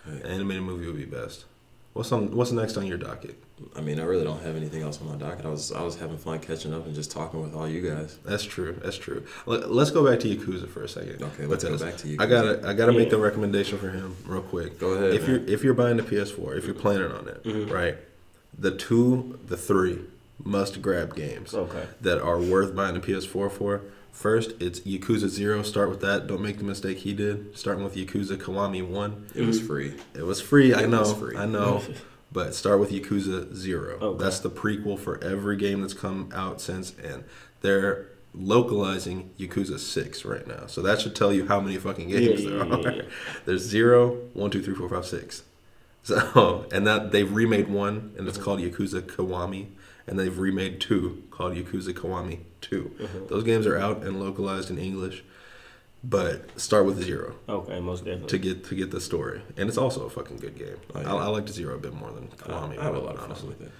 Right. 0.07 0.21
An 0.23 0.31
animated 0.31 0.63
movie 0.63 0.85
would 0.87 0.97
be 0.97 1.05
best. 1.05 1.45
What's 1.93 2.11
on 2.11 2.35
What's 2.35 2.51
next 2.51 2.75
on 2.77 2.87
your 2.87 2.97
docket? 2.97 3.35
I 3.75 3.81
mean, 3.81 3.99
I 3.99 4.03
really 4.03 4.23
don't 4.23 4.41
have 4.41 4.55
anything 4.55 4.81
else 4.81 4.99
on 4.99 5.07
my 5.07 5.15
docket. 5.15 5.45
I 5.45 5.49
was 5.49 5.71
I 5.71 5.83
was 5.83 5.95
having 5.95 6.17
fun 6.17 6.39
catching 6.39 6.73
up 6.73 6.85
and 6.87 6.95
just 6.95 7.11
talking 7.11 7.39
with 7.41 7.53
all 7.53 7.67
you 7.69 7.87
guys. 7.87 8.17
That's 8.25 8.43
true. 8.43 8.73
That's 8.83 8.97
true. 8.97 9.23
Let, 9.45 9.71
let's 9.71 9.91
go 9.91 10.03
back 10.09 10.19
to 10.21 10.35
Yakuza 10.35 10.67
for 10.67 10.83
a 10.83 10.89
second. 10.89 11.21
Okay, 11.21 11.45
let's 11.45 11.63
go 11.63 11.77
back 11.77 11.95
to 11.97 12.07
Yakuza. 12.07 12.19
I 12.21 12.25
gotta 12.25 12.67
I 12.67 12.73
gotta 12.73 12.93
make 12.93 13.11
the 13.11 13.19
recommendation 13.19 13.77
for 13.77 13.91
him 13.91 14.15
real 14.25 14.41
quick. 14.41 14.79
Go 14.79 14.93
ahead, 14.93 15.13
If 15.13 15.27
man. 15.27 15.29
you're 15.45 15.49
if 15.49 15.63
you're 15.63 15.75
buying 15.75 15.97
the 15.97 16.03
PS4, 16.03 16.57
if 16.57 16.65
you're 16.65 16.73
planning 16.73 17.11
on 17.11 17.27
it, 17.27 17.43
Mhm. 17.43 17.69
right? 17.71 17.95
The 18.57 18.71
two, 18.71 19.39
the 19.47 19.55
three 19.57 19.99
must 20.43 20.81
grab 20.81 21.15
games 21.15 21.53
Okay. 21.53 21.85
that 22.01 22.19
are 22.21 22.39
worth 22.39 22.75
buying 22.75 22.95
the 22.95 22.99
PS4 23.01 23.49
for. 23.51 23.81
First, 24.13 24.53
it's 24.61 24.79
Yakuza 24.81 25.27
Zero. 25.27 25.63
Start 25.63 25.89
with 25.89 25.99
that. 26.01 26.27
Don't 26.27 26.41
make 26.41 26.57
the 26.59 26.63
mistake 26.63 26.99
he 26.99 27.13
did. 27.13 27.57
Starting 27.57 27.83
with 27.83 27.95
Yakuza 27.95 28.37
Kiwami 28.37 28.87
One. 28.87 29.27
It 29.35 29.41
was 29.45 29.59
free. 29.59 29.95
It 30.13 30.21
was 30.23 30.39
free. 30.39 30.73
I 30.73 30.83
It 30.83 30.89
know. 30.89 30.99
was 30.99 31.13
free. 31.13 31.35
I 31.35 31.45
know. 31.45 31.81
But 32.31 32.55
start 32.55 32.79
with 32.79 32.89
Yakuza 32.89 33.53
Zero. 33.55 33.95
Okay. 34.01 34.23
That's 34.23 34.39
the 34.39 34.49
prequel 34.49 34.97
for 34.97 35.23
every 35.23 35.55
game 35.55 35.81
that's 35.81 35.93
come 35.93 36.31
out 36.33 36.59
since, 36.61 36.91
and 36.97 37.25
they're 37.61 38.07
localizing 38.33 39.29
Yakuza 39.37 39.77
Six 39.77 40.25
right 40.25 40.47
now. 40.47 40.65
So 40.65 40.81
that 40.81 40.99
should 40.99 41.15
tell 41.15 41.31
you 41.31 41.45
how 41.45 41.59
many 41.61 41.77
fucking 41.77 42.09
games 42.09 42.41
Yeah, 42.43 42.49
there 42.49 42.65
yeah, 42.67 42.75
are. 42.75 42.91
yeah. 42.91 43.01
There's 43.45 43.61
zero, 43.61 44.15
one, 44.33 44.49
two, 44.49 44.63
three, 44.63 44.73
four, 44.73 44.89
five, 44.89 45.05
six. 45.05 45.43
So 46.01 46.65
and 46.71 46.87
that 46.87 47.11
they've 47.11 47.31
remade 47.31 47.67
one, 47.69 48.15
and 48.17 48.27
it's 48.27 48.39
called 48.39 48.59
Yakuza 48.61 49.01
Kiwami, 49.03 49.67
and 50.07 50.19
they've 50.19 50.37
remade 50.37 50.79
two 50.81 51.23
called 51.31 51.55
Yakuza 51.55 51.93
Kiwami 51.93 52.39
2 52.61 52.95
mm-hmm. 52.99 53.27
Those 53.27 53.43
games 53.43 53.65
are 53.67 53.77
out 53.77 54.03
and 54.03 54.19
localized 54.19 54.69
in 54.69 54.77
English, 54.77 55.23
but 56.03 56.59
start 56.59 56.85
with 56.85 57.01
zero 57.01 57.35
Okay, 57.47 57.79
most 57.79 58.03
definitely. 58.05 58.27
to 58.29 58.37
get 58.37 58.63
to 58.65 58.75
get 58.75 58.91
the 58.91 59.01
story, 59.01 59.41
and 59.57 59.69
it's 59.69 59.77
also 59.77 60.05
a 60.05 60.09
fucking 60.09 60.37
good 60.37 60.57
game. 60.57 60.77
Oh, 60.95 61.01
yeah. 61.01 61.13
I, 61.13 61.17
I 61.25 61.27
like 61.27 61.45
the 61.45 61.53
zero 61.53 61.75
a 61.75 61.79
bit 61.79 61.93
more 61.93 62.11
than 62.11 62.29
I, 62.31 62.35
Kiwami. 62.47 62.77
I 62.77 62.83
have 62.83 62.95
a 62.95 62.99
lot 62.99 63.15
of 63.15 63.21
fun 63.21 63.31
honestly. 63.31 63.49
with 63.49 63.61
it. 63.61 63.71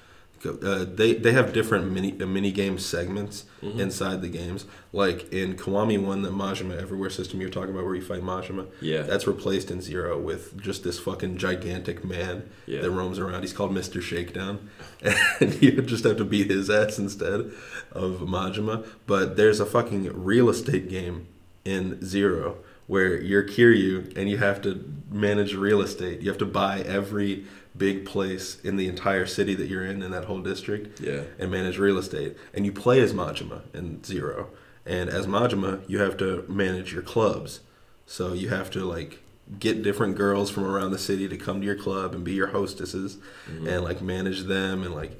Uh, 0.46 0.86
they 0.86 1.14
they 1.14 1.32
have 1.32 1.54
different 1.54 1.92
mini 1.92 2.20
uh, 2.22 2.26
mini 2.26 2.52
game 2.52 2.78
segments 2.78 3.46
Mm-hmm. 3.64 3.80
inside 3.80 4.22
the 4.22 4.28
games. 4.28 4.66
Like 4.92 5.32
in 5.32 5.56
Kiwami 5.56 5.98
One, 5.98 6.22
the 6.22 6.30
Majima 6.32 6.82
Everywhere 6.82 7.10
system 7.10 7.40
you're 7.40 7.50
talking 7.50 7.70
about, 7.74 7.86
where 7.86 7.96
you 7.96 8.02
fight 8.02 8.22
Majima. 8.22 8.68
Yeah. 8.82 9.04
that's 9.04 9.26
replaced 9.26 9.72
in 9.72 9.80
Zero 9.82 10.20
with 10.20 10.62
just 10.62 10.84
this 10.84 11.00
fucking 11.00 11.38
gigantic 11.38 12.04
man 12.04 12.50
Yeah. 12.66 12.82
that 12.82 12.92
roams 12.92 13.20
around. 13.20 13.42
He's 13.44 13.54
called 13.54 13.72
Mister 13.74 14.02
Shakedown, 14.02 14.70
and 15.40 15.62
you 15.62 15.82
just 15.82 16.04
have 16.04 16.18
to 16.18 16.26
beat 16.26 16.50
his 16.50 16.70
ass 16.70 17.00
instead 17.00 17.52
of 17.94 18.20
Majima. 18.22 18.86
But 19.08 19.38
there's 19.38 19.62
a 19.62 19.66
fucking 19.66 20.12
real 20.24 20.50
estate 20.50 20.90
game 20.90 21.28
in 21.64 22.04
Zero 22.06 22.58
where 22.88 23.16
you're 23.22 23.44
Kiryu 23.44 24.12
and 24.18 24.30
you 24.30 24.38
have 24.40 24.62
to 24.64 24.84
manage 25.10 25.54
real 25.56 25.82
estate. 25.82 26.20
You 26.22 26.28
have 26.30 26.38
to 26.40 26.46
buy 26.46 26.82
every 26.82 27.46
big 27.76 28.06
place 28.06 28.60
in 28.64 28.76
the 28.76 28.88
entire 28.88 29.26
city 29.26 29.56
that 29.56 29.68
you're 29.68 29.86
in 29.86 30.04
in 30.04 30.12
that 30.12 30.26
whole 30.26 30.40
district 30.40 31.00
Yeah. 31.00 31.24
and 31.40 31.50
manage 31.52 31.78
real 31.78 31.98
estate. 31.98 32.38
And 32.54 32.66
you 32.66 32.72
play 32.72 33.00
as 33.02 33.14
Majima 33.14 33.62
in 33.74 34.04
Zero. 34.04 34.50
And 34.86 35.10
as 35.10 35.26
Majima, 35.28 35.88
you 35.90 36.00
have 36.00 36.18
to 36.18 36.46
manage 36.48 36.94
your 36.94 37.02
clubs. 37.02 37.62
So 38.06 38.34
you 38.34 38.50
have 38.50 38.70
to 38.72 38.86
like 38.86 39.24
get 39.60 39.84
different 39.84 40.16
girls 40.16 40.50
from 40.50 40.66
around 40.66 40.92
the 40.92 41.00
city 41.00 41.28
to 41.28 41.38
come 41.38 41.62
to 41.62 41.66
your 41.66 41.76
club 41.76 42.14
and 42.14 42.24
be 42.24 42.34
your 42.34 42.48
hostesses 42.48 43.18
mm-hmm. 43.50 43.68
and 43.68 43.84
like 43.84 44.02
manage 44.02 44.44
them 44.44 44.84
and 44.84 44.94
like 44.94 45.20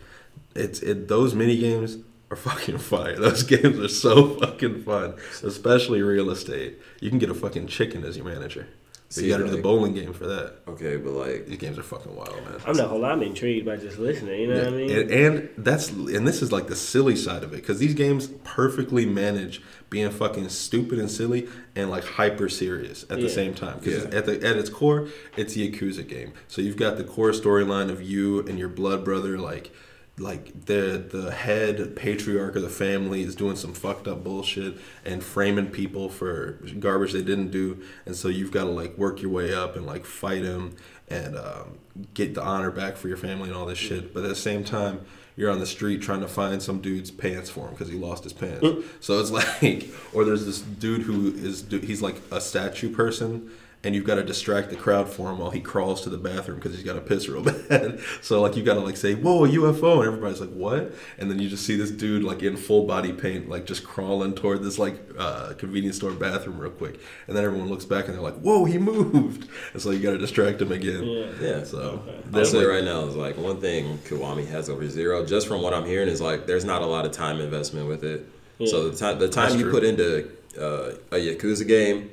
it's 0.56 0.80
it 0.82 1.08
those 1.08 1.36
mini 1.36 1.58
games 1.58 1.98
are 2.34 2.36
fucking 2.36 2.80
fire. 2.80 3.16
Those 3.20 3.44
games 3.44 3.80
are 3.80 3.88
so 3.88 4.40
fucking 4.40 4.84
fun, 4.84 5.16
especially 5.44 6.02
real 6.02 6.32
estate. 6.32 6.80
You 7.00 7.10
can 7.10 7.20
get 7.20 7.30
a 7.30 7.34
fucking 7.34 7.68
chicken 7.68 8.04
as 8.04 8.18
your 8.18 8.26
manager. 8.26 8.68
But 9.14 9.20
See, 9.20 9.26
you 9.28 9.32
got 9.32 9.38
to 9.38 9.44
do 9.44 9.56
the 9.56 9.62
bowling 9.62 9.94
game 9.94 10.12
for 10.12 10.26
that. 10.26 10.56
Okay, 10.68 10.98
but 10.98 11.12
like 11.12 11.46
These 11.46 11.60
games 11.60 11.78
are 11.78 11.84
fucking 11.84 12.16
wild, 12.16 12.36
man. 12.46 12.60
I'm 12.66 12.76
not 12.76 12.90
whole. 12.90 13.06
I'm 13.06 13.22
intrigued 13.22 13.64
by 13.64 13.78
just 13.78 14.00
listening. 14.00 14.42
You 14.42 14.48
know 14.48 14.58
what 14.64 14.68
I 14.68 14.72
mean? 14.72 14.90
And, 14.90 15.12
and 15.12 15.50
that's 15.58 15.90
and 15.92 16.28
this 16.28 16.42
is 16.42 16.52
like 16.52 16.66
the 16.66 16.76
silly 16.76 17.16
side 17.16 17.44
of 17.44 17.54
it 17.54 17.58
because 17.58 17.78
these 17.78 17.94
games 17.94 18.28
perfectly 18.44 19.06
manage 19.06 19.62
being 19.92 20.10
fucking 20.10 20.50
stupid 20.50 20.98
and 20.98 21.12
silly 21.12 21.48
and 21.76 21.92
like 21.92 22.04
hyper 22.04 22.50
serious 22.50 23.04
at 23.04 23.22
the 23.22 23.30
same 23.30 23.54
time. 23.54 23.78
Because 23.80 24.06
Yeah. 24.06 24.18
at 24.18 24.26
the 24.26 24.34
at 24.44 24.56
its 24.58 24.70
core, 24.70 25.10
it's 25.38 25.54
the 25.54 25.70
Yakuza 25.72 26.08
game. 26.08 26.34
So 26.48 26.64
you've 26.64 26.78
got 26.78 26.98
the 26.98 27.04
core 27.04 27.32
storyline 27.32 27.92
of 27.92 28.02
you 28.02 28.40
and 28.48 28.58
your 28.58 28.70
blood 28.70 29.06
brother, 29.06 29.38
like 29.38 29.72
like 30.20 30.66
the 30.66 31.04
the 31.10 31.32
head 31.32 31.96
patriarch 31.96 32.56
of 32.56 32.62
the 32.62 32.70
family 32.70 33.24
is 33.24 33.36
doing 33.36 33.56
some 33.56 33.74
fucked 33.74 34.08
up 34.08 34.24
bullshit 34.24 34.78
and 35.04 35.24
framing 35.24 35.68
people 35.68 36.08
for 36.08 36.60
garbage 36.80 37.14
they 37.14 37.24
didn't 37.24 37.50
do. 37.50 37.82
And 38.06 38.16
so 38.16 38.28
you've 38.28 38.52
got 38.52 38.66
to 38.66 38.70
like 38.70 38.98
work 38.98 39.22
your 39.22 39.32
way 39.32 39.54
up 39.54 39.76
and 39.76 39.86
like 39.86 40.06
fight 40.06 40.44
him 40.44 40.76
and 41.10 41.36
um, 41.36 41.80
get 42.14 42.36
the 42.36 42.44
honor 42.44 42.70
back 42.70 42.96
for 42.96 43.08
your 43.08 43.18
family 43.18 43.50
and 43.50 43.58
all 43.58 43.66
this 43.66 43.80
shit. 43.80 44.14
But 44.14 44.24
at 44.24 44.30
the 44.30 44.36
same 44.36 44.64
time 44.64 45.04
you're 45.36 45.50
on 45.50 45.60
the 45.60 45.66
street 45.66 46.04
trying 46.04 46.22
to 46.22 46.28
find 46.28 46.62
some 46.62 46.80
dude's 46.80 47.10
pants 47.10 47.50
for 47.50 47.66
him 47.66 47.72
because 47.72 47.90
he 47.90 47.98
lost 47.98 48.24
his 48.24 48.34
pants. 48.34 48.68
So 49.00 49.20
it's 49.20 49.32
like 49.64 49.90
or 50.14 50.26
there's 50.26 50.46
this 50.46 50.62
dude 50.62 51.02
who 51.02 51.34
is 51.34 51.66
he's 51.70 52.04
like 52.04 52.22
a 52.32 52.40
statue 52.40 52.94
person 52.94 53.50
and 53.86 53.94
you've 53.94 54.06
got 54.06 54.16
to 54.16 54.24
distract 54.24 54.70
the 54.70 54.78
crowd 54.78 55.10
for 55.10 55.30
him 55.30 55.40
while 55.40 55.50
he 55.52 55.60
crawls 55.60 56.02
to 56.02 56.10
the 56.10 56.18
bathroom 56.18 56.58
because 56.58 56.74
he's 56.74 56.86
got 56.86 56.94
to 56.94 57.02
piss 57.02 57.28
real 57.28 57.42
bad. 57.70 58.00
so 58.22 58.42
like 58.42 58.56
you've 58.56 58.66
got 58.66 58.76
to 58.76 58.80
like 58.80 58.96
say, 58.96 59.14
"Whoa, 59.14 59.46
UFO!" 59.46 59.98
and 60.00 60.08
everybody's 60.08 60.40
like, 60.40 60.52
"What?" 60.52 60.94
And 61.18 61.30
then 61.30 61.40
you 61.40 61.50
just 61.50 61.66
see 61.66 61.76
this 61.76 61.92
dude 61.92 62.24
like 62.24 62.42
in 62.44 62.56
full 62.56 62.86
body 62.86 63.12
paint, 63.12 63.50
like 63.50 63.66
just 63.66 63.84
crawling 63.84 64.34
toward 64.36 64.64
this 64.64 64.80
like 64.80 64.96
uh, 65.18 65.54
convenience 65.58 65.98
store 65.98 66.12
bathroom 66.12 66.58
real 66.60 66.72
quick, 66.72 67.00
and 67.28 67.36
then 67.36 67.44
everyone 67.44 67.68
looks 67.70 67.86
back 67.86 68.06
and 68.06 68.14
they're 68.14 68.22
like, 68.22 68.40
"Whoa, 68.40 68.64
he 68.66 68.78
moved!" 68.78 69.50
And 69.74 69.82
so 69.82 69.92
you 69.92 70.00
got 70.00 70.12
to 70.12 70.18
distract 70.18 70.62
him 70.62 70.72
again. 70.72 71.04
Yeah. 71.04 71.32
yeah. 71.42 71.64
So 71.64 72.04
I'll 72.08 72.32
there's 72.32 72.52
say 72.52 72.60
like, 72.60 72.68
right 72.68 72.84
now 72.84 73.02
is 73.06 73.16
like 73.16 73.38
one 73.38 73.60
thing 73.60 73.98
Kiwami 74.00 74.48
has 74.48 74.70
over 74.70 74.88
Zero, 74.88 75.26
just 75.26 75.48
from 75.48 75.62
what 75.62 75.74
I'm 75.74 75.86
hearing, 75.86 76.08
is 76.08 76.22
like 76.22 76.48
there's 76.48 76.66
not 76.66 76.82
a 76.82 76.86
lot 76.86 77.06
of 77.06 77.12
time 77.12 77.42
investment 77.42 77.88
with 77.88 78.04
it. 78.04 78.30
Yeah. 78.60 78.68
So 78.68 78.90
the 78.90 78.98
time 78.98 79.20
the 79.20 79.28
time 79.28 79.50
That's 79.50 79.56
you 79.56 79.64
true. 79.64 79.72
put 79.74 79.84
into 79.84 80.30
uh, 80.58 80.96
a 81.12 81.18
Yakuza 81.20 81.68
game 81.68 82.10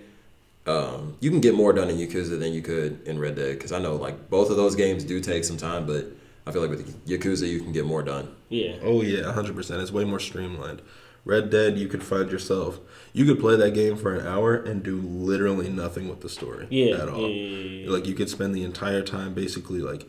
um, 0.66 1.16
you 1.20 1.30
can 1.30 1.40
get 1.40 1.54
more 1.54 1.72
done 1.72 1.88
in 1.88 1.96
Yakuza 1.96 2.38
than 2.38 2.52
you 2.52 2.62
could 2.62 3.00
in 3.06 3.18
Red 3.18 3.36
Dead. 3.36 3.56
Because 3.56 3.72
I 3.72 3.78
know 3.78 3.96
like 3.96 4.28
both 4.30 4.50
of 4.50 4.56
those 4.56 4.74
games 4.74 5.04
do 5.04 5.20
take 5.20 5.44
some 5.44 5.56
time, 5.56 5.86
but 5.86 6.06
I 6.46 6.52
feel 6.52 6.62
like 6.62 6.70
with 6.70 7.06
Yakuza 7.06 7.48
you 7.48 7.60
can 7.60 7.72
get 7.72 7.84
more 7.86 8.02
done. 8.02 8.34
Yeah. 8.48 8.76
Oh 8.82 9.02
yeah, 9.02 9.32
hundred 9.32 9.56
percent. 9.56 9.80
It's 9.82 9.92
way 9.92 10.04
more 10.04 10.20
streamlined. 10.20 10.82
Red 11.24 11.50
Dead, 11.50 11.76
you 11.78 11.86
could 11.86 12.02
find 12.02 12.30
yourself. 12.30 12.80
You 13.12 13.26
could 13.26 13.40
play 13.40 13.54
that 13.56 13.74
game 13.74 13.96
for 13.96 14.14
an 14.14 14.26
hour 14.26 14.54
and 14.56 14.82
do 14.82 14.96
literally 15.00 15.68
nothing 15.68 16.08
with 16.08 16.22
the 16.22 16.30
story. 16.30 16.66
Yeah, 16.70 16.96
At 17.02 17.08
all. 17.10 17.20
yeah, 17.20 17.26
yeah, 17.28 17.84
yeah. 17.84 17.90
Like 17.90 18.06
you 18.06 18.14
could 18.14 18.30
spend 18.30 18.54
the 18.54 18.64
entire 18.64 19.02
time 19.02 19.34
basically 19.34 19.80
like 19.80 20.08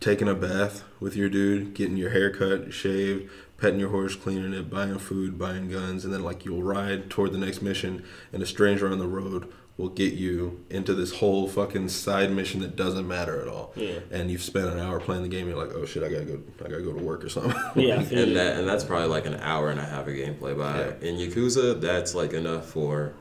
taking 0.00 0.28
a 0.28 0.34
bath 0.34 0.84
with 1.00 1.16
your 1.16 1.30
dude, 1.30 1.72
getting 1.72 1.96
your 1.96 2.10
hair 2.10 2.30
cut, 2.30 2.70
shaved, 2.74 3.30
petting 3.56 3.80
your 3.80 3.88
horse, 3.88 4.14
cleaning 4.14 4.52
it, 4.52 4.68
buying 4.68 4.98
food, 4.98 5.38
buying 5.38 5.70
guns, 5.70 6.04
and 6.04 6.12
then 6.12 6.22
like 6.22 6.44
you'll 6.44 6.62
ride 6.62 7.08
toward 7.08 7.32
the 7.32 7.38
next 7.38 7.62
mission, 7.62 8.04
and 8.30 8.42
a 8.42 8.46
stranger 8.46 8.92
on 8.92 8.98
the 8.98 9.08
road 9.08 9.50
will 9.78 9.88
get 9.88 10.12
you 10.12 10.64
into 10.70 10.94
this 10.94 11.16
whole 11.16 11.48
fucking 11.48 11.88
side 11.88 12.30
mission 12.30 12.60
that 12.60 12.76
doesn't 12.76 13.08
matter 13.08 13.40
at 13.40 13.48
all. 13.48 13.72
Yeah. 13.74 14.00
And 14.10 14.30
you've 14.30 14.42
spent 14.42 14.66
an 14.66 14.78
hour 14.78 15.00
playing 15.00 15.22
the 15.22 15.28
game. 15.28 15.48
You're 15.48 15.56
like, 15.56 15.74
oh 15.74 15.86
shit, 15.86 16.02
I 16.02 16.08
gotta 16.08 16.24
go. 16.24 16.40
I 16.64 16.68
gotta 16.68 16.82
go 16.82 16.92
to 16.92 17.02
work 17.02 17.24
or 17.24 17.28
something. 17.28 17.52
Yeah. 17.74 17.96
And 18.00 18.10
you. 18.10 18.34
that 18.34 18.58
and 18.58 18.68
that's 18.68 18.84
probably 18.84 19.08
like 19.08 19.26
an 19.26 19.36
hour 19.36 19.70
and 19.70 19.80
a 19.80 19.84
half 19.84 20.06
of 20.06 20.14
gameplay. 20.14 20.56
But 20.56 21.02
in 21.02 21.16
Yakuza, 21.16 21.80
that's 21.80 22.14
like 22.14 22.32
enough 22.34 22.66
for 22.66 23.14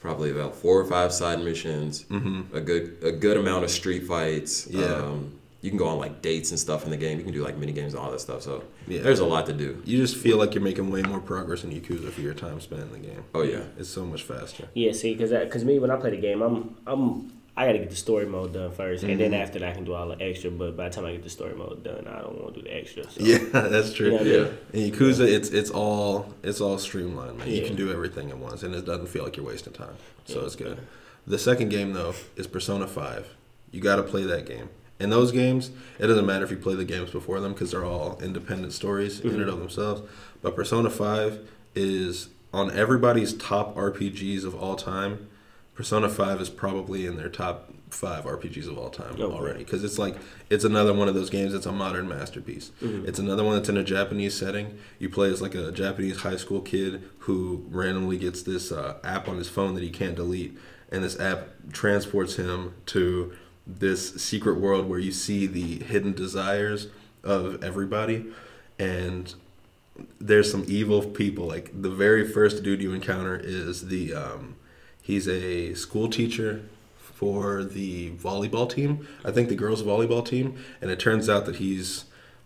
probably 0.00 0.30
about 0.30 0.54
four 0.54 0.78
or 0.78 0.84
five 0.84 1.12
side 1.12 1.40
missions, 1.40 2.04
a 2.52 2.60
good 2.60 2.98
a 3.02 3.10
good 3.12 3.38
amount 3.38 3.64
of 3.64 3.70
street 3.70 4.06
fights. 4.06 4.66
Yeah. 4.66 4.84
Um, 4.84 5.32
you 5.64 5.70
can 5.70 5.78
go 5.78 5.88
on 5.88 5.98
like 5.98 6.20
dates 6.20 6.50
and 6.50 6.60
stuff 6.60 6.84
in 6.84 6.90
the 6.90 6.96
game. 6.96 7.16
You 7.18 7.24
can 7.24 7.32
do 7.32 7.42
like 7.42 7.56
mini 7.56 7.72
games 7.72 7.94
and 7.94 8.02
all 8.02 8.10
that 8.10 8.20
stuff. 8.20 8.42
So 8.42 8.62
Yeah. 8.86 9.00
there's 9.00 9.20
a 9.20 9.24
lot 9.24 9.46
to 9.46 9.52
do. 9.54 9.80
You 9.86 9.96
just 9.96 10.14
feel 10.16 10.36
like 10.36 10.54
you're 10.54 10.62
making 10.70 10.90
way 10.90 11.02
more 11.02 11.20
progress 11.20 11.64
in 11.64 11.70
Yakuza 11.70 12.10
for 12.10 12.20
your 12.20 12.34
time 12.34 12.60
spent 12.60 12.82
in 12.82 12.92
the 12.92 12.98
game. 12.98 13.24
Oh 13.34 13.42
yeah. 13.42 13.62
It's 13.78 13.88
so 13.88 14.04
much 14.04 14.22
faster. 14.22 14.68
Yeah, 14.74 14.92
see, 14.92 15.14
because 15.14 15.30
because 15.30 15.64
me 15.64 15.78
when 15.78 15.90
I 15.90 15.96
play 15.96 16.10
the 16.10 16.18
game, 16.28 16.42
I'm 16.42 16.76
I'm 16.86 17.32
I 17.56 17.66
gotta 17.66 17.78
get 17.78 17.88
the 17.88 17.96
story 17.96 18.26
mode 18.26 18.52
done 18.52 18.72
1st 18.72 19.02
and 19.04 19.10
Mm-hmm. 19.12 19.18
then 19.18 19.34
after 19.34 19.58
that 19.60 19.70
I 19.70 19.72
can 19.74 19.84
do 19.84 19.94
all 19.94 20.08
the 20.08 20.20
extra. 20.20 20.50
But 20.50 20.76
by 20.76 20.88
the 20.88 20.94
time 20.96 21.06
I 21.06 21.12
get 21.12 21.22
the 21.22 21.30
story 21.30 21.54
mode 21.54 21.82
done, 21.82 22.06
I 22.08 22.20
don't 22.20 22.42
want 22.42 22.54
to 22.54 22.60
do 22.60 22.68
the 22.68 22.74
extra. 22.76 23.08
So. 23.10 23.20
Yeah, 23.22 23.38
that's 23.74 23.92
true. 23.94 24.06
You 24.06 24.12
know 24.12 24.40
what 24.42 24.50
I 24.74 24.76
mean? 24.76 24.86
In 24.86 24.92
Yakuza, 24.92 25.26
it's 25.36 25.48
it's 25.48 25.70
all 25.70 26.34
it's 26.42 26.60
all 26.60 26.76
streamlined, 26.78 27.38
man. 27.38 27.48
You 27.48 27.62
can 27.62 27.76
do 27.76 27.90
everything 27.90 28.28
at 28.30 28.38
once, 28.38 28.62
and 28.64 28.74
it 28.74 28.84
doesn't 28.84 29.06
feel 29.06 29.24
like 29.24 29.36
you're 29.38 29.46
wasting 29.46 29.72
time. 29.72 29.96
So 30.26 30.44
it's 30.44 30.56
good. 30.56 30.78
The 31.26 31.38
second 31.38 31.70
game 31.70 31.94
though 31.94 32.14
is 32.36 32.46
Persona 32.46 32.86
Five. 32.86 33.28
You 33.70 33.80
got 33.80 33.96
to 33.96 34.02
play 34.02 34.24
that 34.24 34.44
game. 34.46 34.68
In 35.00 35.10
those 35.10 35.32
games, 35.32 35.70
it 35.98 36.06
doesn't 36.06 36.24
matter 36.26 36.44
if 36.44 36.50
you 36.50 36.56
play 36.56 36.74
the 36.74 36.84
games 36.84 37.10
before 37.10 37.40
them 37.40 37.52
because 37.52 37.72
they're 37.72 37.84
all 37.84 38.18
independent 38.22 38.72
stories 38.72 39.20
in 39.20 39.40
and 39.40 39.50
of 39.50 39.58
themselves. 39.58 40.02
But 40.40 40.54
Persona 40.54 40.88
Five 40.88 41.40
is 41.74 42.28
on 42.52 42.70
everybody's 42.70 43.34
top 43.34 43.74
RPGs 43.76 44.44
of 44.44 44.54
all 44.54 44.76
time. 44.76 45.28
Persona 45.74 46.08
Five 46.08 46.40
is 46.40 46.48
probably 46.48 47.06
in 47.06 47.16
their 47.16 47.28
top 47.28 47.70
five 47.90 48.24
RPGs 48.24 48.68
of 48.68 48.76
all 48.78 48.90
time 48.90 49.12
Okay. 49.14 49.22
already 49.22 49.58
because 49.60 49.82
it's 49.84 49.98
like 49.98 50.16
it's 50.50 50.64
another 50.64 50.92
one 50.92 51.08
of 51.08 51.14
those 51.14 51.30
games 51.30 51.52
that's 51.52 51.66
a 51.66 51.72
modern 51.72 52.08
masterpiece. 52.08 52.70
It's 52.80 53.18
another 53.18 53.42
one 53.44 53.56
that's 53.56 53.68
in 53.68 53.76
a 53.76 53.84
Japanese 53.84 54.36
setting. 54.36 54.78
You 55.00 55.08
play 55.08 55.30
as 55.30 55.42
like 55.42 55.54
a 55.56 55.72
Japanese 55.72 56.18
high 56.22 56.36
school 56.36 56.60
kid 56.60 57.02
who 57.20 57.64
randomly 57.70 58.16
gets 58.16 58.42
this 58.42 58.70
uh, 58.70 58.98
app 59.02 59.28
on 59.28 59.36
his 59.38 59.48
phone 59.48 59.74
that 59.74 59.82
he 59.82 59.90
can't 59.90 60.14
delete, 60.16 60.56
and 60.92 61.02
this 61.02 61.18
app 61.18 61.48
transports 61.72 62.36
him 62.36 62.74
to 62.86 63.32
this 63.66 64.14
secret 64.22 64.60
world 64.60 64.88
where 64.88 64.98
you 64.98 65.12
see 65.12 65.46
the 65.46 65.82
hidden 65.84 66.12
desires 66.12 66.88
of 67.22 67.62
everybody, 67.64 68.26
and 68.78 69.34
there's 70.20 70.50
some 70.50 70.64
evil 70.68 71.02
people. 71.02 71.46
Like 71.46 71.70
the 71.80 71.90
very 71.90 72.26
first 72.26 72.62
dude 72.62 72.82
you 72.82 72.92
encounter 72.92 73.36
is 73.36 73.88
the 73.88 74.14
um, 74.14 74.56
he's 75.00 75.28
a 75.28 75.74
school 75.74 76.08
teacher 76.08 76.62
for 76.98 77.64
the 77.64 78.10
volleyball 78.12 78.68
team. 78.68 79.06
I 79.24 79.30
think 79.30 79.48
the 79.48 79.54
girls' 79.54 79.82
volleyball 79.82 80.26
team, 80.26 80.58
and 80.82 80.90
it 80.90 80.98
turns 80.98 81.28
out 81.28 81.46
that 81.46 81.56
he's 81.56 82.04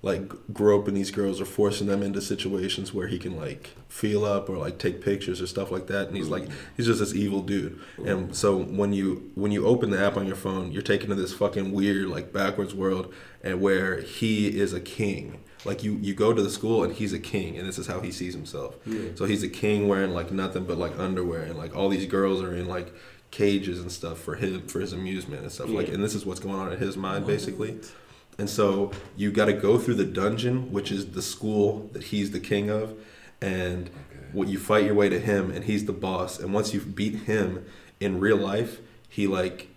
like 0.09 0.33
groping 0.53 0.95
these 0.95 1.11
girls 1.11 1.41
or 1.41 1.45
forcing 1.45 1.87
them 1.87 2.03
into 2.03 2.21
situations 2.21 2.95
where 2.95 3.07
he 3.07 3.19
can 3.19 3.37
like 3.37 3.75
feel 3.89 4.25
up 4.25 4.49
or 4.49 4.57
like 4.57 4.79
take 4.79 5.03
pictures 5.03 5.41
or 5.41 5.47
stuff 5.47 5.71
like 5.71 5.87
that 5.87 6.09
and 6.09 6.17
he's 6.17 6.29
like 6.29 6.45
mm-hmm. 6.45 6.75
he's 6.77 6.87
just 6.87 6.99
this 6.99 7.15
evil 7.15 7.43
dude. 7.43 7.79
Mm-hmm. 7.97 8.09
And 8.09 8.37
so 8.37 8.57
when 8.57 8.93
you 8.93 9.31
when 9.35 9.53
you 9.53 9.67
open 9.67 9.91
the 9.91 10.01
app 10.01 10.17
on 10.17 10.27
your 10.27 10.37
phone 10.37 10.73
you're 10.73 10.83
taken 10.83 11.11
to 11.11 11.15
this 11.15 11.35
fucking 11.35 11.73
weird 11.73 12.09
like 12.09 12.33
backwards 12.33 12.75
world 12.75 13.13
and 13.45 13.61
where 13.61 14.01
he 14.01 14.59
is 14.59 14.73
a 14.73 14.81
king. 14.81 15.41
Like 15.65 15.85
you 15.85 15.99
you 16.01 16.15
go 16.15 16.33
to 16.33 16.43
the 16.43 16.51
school 16.51 16.83
and 16.83 16.95
he's 16.95 17.13
a 17.13 17.19
king 17.19 17.59
and 17.59 17.69
this 17.69 17.79
is 17.79 17.87
how 17.87 18.01
he 18.01 18.11
sees 18.11 18.33
himself. 18.33 18.77
So 19.15 19.27
he's 19.27 19.43
a 19.43 19.49
king 19.49 19.89
wearing 19.89 20.13
like 20.13 20.33
nothing 20.33 20.65
but 20.65 20.79
like 20.79 20.99
underwear 20.99 21.43
and 21.43 21.59
like 21.59 21.77
all 21.77 21.91
these 21.91 22.07
girls 22.07 22.43
are 22.43 22.55
in 22.55 22.67
like 22.67 22.95
cages 23.31 23.79
and 23.79 23.93
stuff 23.93 24.19
for 24.19 24.37
him 24.37 24.67
for 24.69 24.81
his 24.81 24.95
amusement 24.95 25.43
and 25.43 25.53
stuff 25.53 25.69
like 25.69 25.89
and 25.89 26.03
this 26.03 26.15
is 26.15 26.25
what's 26.25 26.41
going 26.41 26.55
on 26.55 26.73
in 26.73 26.79
his 26.79 26.97
mind 26.97 27.27
basically 27.27 27.79
and 28.39 28.49
so 28.49 28.93
you 29.17 29.33
got 29.33 29.47
to 29.47 29.53
go 29.53 29.79
through 29.79 29.95
the 29.95 30.05
dungeon, 30.05 30.73
which 30.73 30.93
is 30.93 31.11
the 31.11 31.23
school 31.23 31.91
that 31.93 32.05
he's 32.05 32.31
the 32.31 32.41
king 32.41 32.71
of, 32.71 32.95
and 33.41 33.91
what 34.33 34.49
you 34.49 34.59
fight 34.59 34.85
your 34.85 34.95
way 34.95 35.09
to 35.09 35.19
him, 35.19 35.51
and 35.51 35.65
he's 35.65 35.87
the 35.87 35.93
boss. 35.93 36.39
And 36.39 36.55
once 36.55 36.73
you 36.73 36.81
beat 36.81 37.23
him 37.23 37.67
in 37.99 38.21
real 38.21 38.37
life, 38.37 38.79
he 39.09 39.27
like 39.27 39.69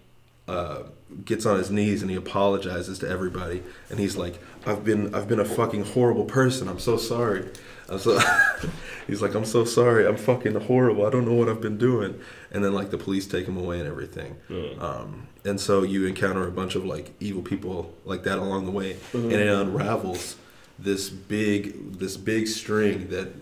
uh, 0.48 0.84
gets 1.26 1.46
on 1.46 1.58
his 1.58 1.72
knees 1.72 2.02
and 2.02 2.12
he 2.12 2.18
apologizes 2.18 3.00
to 3.00 3.10
everybody, 3.10 3.64
and 3.90 4.00
he's 4.00 4.16
like, 4.16 4.40
"I've 4.66 4.84
been 4.84 5.14
I've 5.16 5.28
been 5.28 5.40
a 5.40 5.46
fucking 5.46 5.86
horrible 5.86 6.26
person. 6.26 6.68
I'm 6.68 6.80
so 6.80 6.98
sorry." 6.98 7.50
I'm 7.90 8.00
so 8.00 8.20
he's 9.08 9.22
like, 9.22 9.34
"I'm 9.34 9.46
so 9.46 9.66
sorry. 9.66 10.06
I'm 10.06 10.18
fucking 10.18 10.54
horrible. 10.62 11.06
I 11.06 11.10
don't 11.10 11.26
know 11.26 11.34
what 11.34 11.50
I've 11.50 11.62
been 11.62 11.78
doing." 11.78 12.20
And 12.52 12.64
then 12.64 12.74
like 12.74 12.92
the 12.92 12.98
police 12.98 13.26
take 13.28 13.48
him 13.48 13.58
away 13.58 13.80
and 13.80 13.88
everything. 13.88 14.38
Um, 14.80 15.28
and 15.44 15.60
so 15.60 15.84
you 15.84 16.06
encounter 16.06 16.48
a 16.48 16.52
bunch 16.52 16.76
of 16.76 16.86
like 16.86 17.12
evil 17.20 17.42
people 17.42 17.94
like 18.06 18.24
that 18.24 18.38
along 18.38 18.66
the 18.66 18.72
way, 18.72 18.94
mm-hmm. 18.94 19.26
and 19.26 19.34
it 19.34 19.48
unravels 19.48 20.36
this 20.78 21.10
big 21.10 22.00
this 22.00 22.18
big 22.18 22.48
string 22.48 23.10
that 23.10 23.34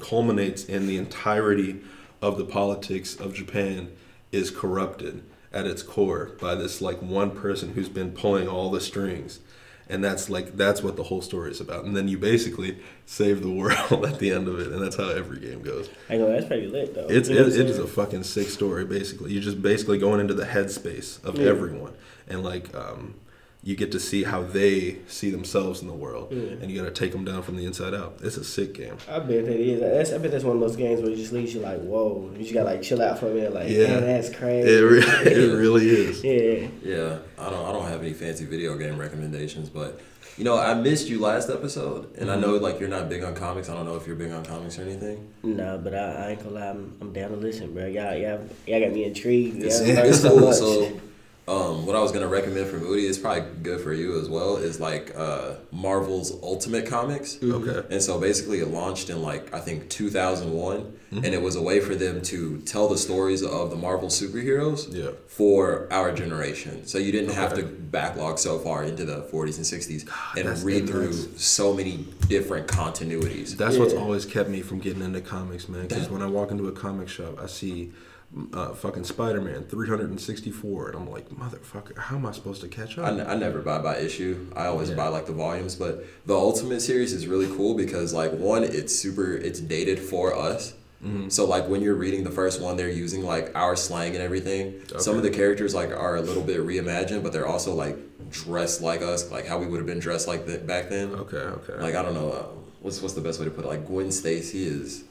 culminates 0.00 0.64
in 0.64 0.86
the 0.86 0.96
entirety 0.96 1.80
of 2.22 2.38
the 2.38 2.44
politics 2.44 3.16
of 3.16 3.34
Japan 3.34 3.90
is 4.32 4.50
corrupted 4.50 5.22
at 5.52 5.66
its 5.66 5.82
core 5.82 6.32
by 6.40 6.54
this 6.54 6.80
like 6.80 7.00
one 7.00 7.30
person 7.30 7.72
who's 7.72 7.88
been 7.88 8.12
pulling 8.12 8.48
all 8.48 8.70
the 8.70 8.80
strings 8.80 9.40
and 9.88 10.02
that's 10.02 10.28
like 10.28 10.56
that's 10.56 10.82
what 10.82 10.96
the 10.96 11.04
whole 11.04 11.22
story 11.22 11.50
is 11.50 11.60
about. 11.60 11.84
And 11.84 11.96
then 11.96 12.08
you 12.08 12.18
basically 12.18 12.78
save 13.06 13.42
the 13.42 13.50
world 13.50 14.04
at 14.06 14.18
the 14.18 14.30
end 14.32 14.48
of 14.48 14.58
it. 14.58 14.68
And 14.72 14.82
that's 14.82 14.96
how 14.96 15.08
every 15.10 15.38
game 15.40 15.62
goes. 15.62 15.88
I 16.10 16.16
know 16.16 16.28
that's 16.28 16.46
pretty 16.46 16.66
lit 16.66 16.94
though. 16.94 17.06
it's 17.08 17.28
You 17.28 17.36
know 17.36 17.42
it, 17.46 17.56
it 17.56 17.66
is 17.70 17.78
a 17.78 17.86
fucking 17.86 18.24
sick 18.24 18.48
story 18.48 18.84
basically. 18.84 19.32
You're 19.32 19.42
just 19.42 19.62
basically 19.62 19.98
going 19.98 20.20
into 20.20 20.34
the 20.34 20.44
headspace 20.46 21.22
of 21.24 21.38
Yeah. 21.38 21.48
everyone. 21.48 21.92
And 22.28 22.42
like 22.42 22.74
um 22.74 23.14
you 23.66 23.74
get 23.74 23.90
to 23.90 23.98
see 23.98 24.22
how 24.22 24.42
they 24.42 24.96
see 25.08 25.28
themselves 25.28 25.82
in 25.82 25.88
the 25.88 25.92
world 25.92 26.28
Yeah. 26.30 26.62
and 26.62 26.70
you 26.70 26.80
got 26.80 26.86
to 26.86 26.92
take 27.02 27.10
them 27.10 27.24
down 27.24 27.42
from 27.42 27.56
the 27.56 27.64
inside 27.66 27.94
out 27.94 28.18
it's 28.22 28.36
a 28.36 28.44
sick 28.44 28.74
game 28.74 28.96
I 29.10 29.18
bet 29.18 29.38
it 29.38 29.48
is. 29.60 29.80
That's, 29.80 30.12
I 30.12 30.18
bet 30.18 30.30
that's 30.30 30.44
one 30.44 30.54
of 30.56 30.60
those 30.60 30.76
games 30.76 31.00
where 31.00 31.10
it 31.10 31.16
just 31.16 31.32
leaves 31.32 31.52
you 31.52 31.60
like, 31.60 31.80
whoa. 31.80 32.30
You 32.34 32.42
just 32.42 32.54
gotta 32.54 32.70
like 32.70 32.82
chill 32.82 33.02
out 33.02 33.18
for 33.18 33.26
a 33.26 33.34
minute. 33.34 33.52
Like, 33.52 33.68
Yeah. 33.68 33.88
yeah, 33.88 34.00
that's 34.00 34.30
crazy. 34.34 34.68
it, 34.70 34.80
re- 34.80 35.02
it 35.32 35.52
really 35.56 35.88
is 35.88 36.22
yeah. 36.22 36.68
Yeah, 36.82 37.18
I 37.38 37.50
don't 37.50 37.66
I 37.68 37.72
don't 37.72 37.88
have 37.88 38.00
any 38.00 38.12
fancy 38.12 38.44
video 38.44 38.76
game 38.78 38.96
recommendations, 38.98 39.68
but 39.68 40.00
you 40.38 40.44
know 40.44 40.56
I 40.56 40.74
missed 40.74 41.08
you 41.08 41.18
last 41.20 41.50
episode, 41.50 42.14
and 42.18 42.30
I 42.30 42.36
know 42.36 42.52
mm-hmm. 42.54 42.62
like 42.64 42.78
you're 42.78 42.88
not 42.88 43.08
big 43.08 43.24
on 43.24 43.34
comics. 43.34 43.68
I 43.68 43.74
don't 43.74 43.86
know 43.86 43.96
if 43.96 44.06
you're 44.06 44.16
big 44.16 44.30
on 44.30 44.44
comics 44.44 44.78
or 44.78 44.82
anything. 44.82 45.26
Nah, 45.42 45.76
but 45.78 45.92
I, 45.94 45.98
I 45.98 46.30
ain't 46.30 46.38
gonna 46.44 46.54
lie. 46.60 46.68
I'm, 46.68 46.96
I'm 47.00 47.12
down 47.12 47.30
to 47.30 47.36
listen, 47.36 47.74
bro. 47.74 47.86
Y'all, 47.86 48.14
y'all, 48.14 48.40
y'all 48.66 48.80
got 48.80 48.92
me 48.92 49.04
intrigued. 49.04 49.62
It's, 49.62 49.80
Y'all 49.80 49.96
learned 49.96 50.08
it's 50.08 50.20
so 50.28 50.30
cool. 50.30 50.40
much. 50.40 50.56
So, 50.56 51.00
um, 51.48 51.86
what 51.86 51.94
I 51.94 52.00
was 52.00 52.10
gonna 52.10 52.26
recommend 52.26 52.66
for 52.68 52.78
Moody 52.78 53.06
is 53.06 53.18
probably 53.18 53.42
good 53.62 53.80
for 53.80 53.92
you 53.92 54.20
as 54.20 54.28
well. 54.28 54.56
Is 54.56 54.80
like 54.80 55.12
uh, 55.16 55.54
Marvel's 55.70 56.32
Ultimate 56.42 56.86
Comics. 56.86 57.38
okay 57.42 57.82
And 57.90 58.02
so 58.02 58.18
basically, 58.18 58.58
it 58.60 58.68
launched 58.68 59.10
in 59.10 59.22
like 59.22 59.54
I 59.54 59.60
think 59.60 59.88
2001, 59.88 60.92
and 61.12 61.26
it 61.26 61.40
was 61.40 61.54
a 61.54 61.62
way 61.62 61.78
for 61.78 61.94
them 61.94 62.20
to 62.22 62.58
tell 62.62 62.88
the 62.88 62.98
stories 62.98 63.44
of 63.44 63.70
the 63.70 63.76
Marvel 63.76 64.08
superheroes 64.08 64.92
Yeah. 64.92 65.10
for 65.28 65.86
our 65.92 66.10
generation. 66.12 66.84
So 66.84 66.98
you 66.98 67.12
didn't 67.12 67.34
have 67.34 67.54
to 67.54 67.62
backlog 67.62 68.40
so 68.40 68.58
far 68.58 68.82
into 68.82 69.04
the 69.04 69.22
40s 69.32 69.56
and 69.56 69.64
60s 69.64 70.02
and 70.36 70.46
that's- 70.46 70.64
read 70.64 70.88
through 70.88 71.12
that's- 71.12 71.44
so 71.44 71.72
many 71.72 72.06
different 72.28 72.66
continuities. 72.66 73.56
That's 73.56 73.76
what's 73.78 73.94
always 73.94 74.24
kept 74.24 74.48
me 74.50 74.62
from 74.62 74.80
getting 74.80 75.02
into 75.02 75.20
comics, 75.20 75.68
man. 75.68 75.86
Because 75.86 76.10
when 76.10 76.22
I 76.22 76.26
walk 76.26 76.50
into 76.50 76.66
a 76.66 76.72
comic 76.72 77.08
shop, 77.08 77.38
I 77.40 77.46
see 77.46 77.92
uh, 78.52 78.74
fucking 78.74 79.04
Spider 79.04 79.40
Man 79.40 79.64
364, 79.64 80.88
and 80.88 80.96
I'm 80.96 81.10
like, 81.10 81.28
motherfucker, 81.30 81.96
how 81.96 82.16
am 82.16 82.26
I 82.26 82.32
supposed 82.32 82.60
to 82.62 82.68
catch 82.68 82.98
up? 82.98 83.08
n- 83.08 83.24
I 83.26 83.34
never 83.34 83.60
buy 83.60 83.78
by 83.78 83.96
issue. 83.98 84.46
I 84.54 84.66
always 84.66 84.90
Yeah. 84.90 84.96
buy 84.96 85.08
like 85.08 85.26
the 85.26 85.32
volumes, 85.32 85.74
but 85.74 86.04
the 86.26 86.34
Ultimate 86.34 86.80
series 86.80 87.12
is 87.12 87.26
really 87.26 87.46
cool 87.56 87.74
because 87.74 88.12
like 88.12 88.32
one, 88.32 88.64
it's 88.64 88.94
super, 88.94 89.32
it's 89.34 89.60
dated 89.60 89.98
for 89.98 90.34
us. 90.34 90.74
Mm-hmm. 91.04 91.28
So 91.28 91.44
like 91.44 91.68
when 91.68 91.82
you're 91.82 91.94
reading 91.94 92.24
the 92.24 92.30
first 92.30 92.60
one, 92.60 92.76
they're 92.76 92.88
using 92.90 93.22
like 93.24 93.52
our 93.54 93.76
slang 93.76 94.14
and 94.14 94.22
everything. 94.22 94.80
Some 94.98 95.16
of 95.16 95.22
the 95.22 95.30
characters 95.30 95.74
like 95.74 95.90
are 95.90 96.16
a 96.16 96.20
little 96.22 96.42
bit 96.42 96.58
reimagined, 96.60 97.22
but 97.22 97.32
they're 97.32 97.46
also 97.46 97.74
like 97.74 97.96
dressed 98.30 98.80
like 98.82 99.02
us, 99.02 99.30
like 99.30 99.46
how 99.46 99.58
we 99.58 99.66
would 99.66 99.76
have 99.78 99.86
been 99.86 99.98
dressed 100.00 100.26
like 100.26 100.46
that 100.46 100.66
back 100.66 100.88
then. 100.88 101.12
Okay, 101.12 101.36
okay. 101.36 101.74
Like 101.80 101.94
I 101.94 102.02
don't 102.02 102.14
know, 102.14 102.30
uh, 102.32 102.46
what's 102.80 103.00
what's 103.02 103.14
the 103.14 103.20
best 103.20 103.38
way 103.38 103.44
to 103.44 103.50
put 103.50 103.64
it? 103.64 103.68
Like 103.68 103.86
Gwen 103.86 104.10
Stacy 104.10 104.66
is 104.66 105.04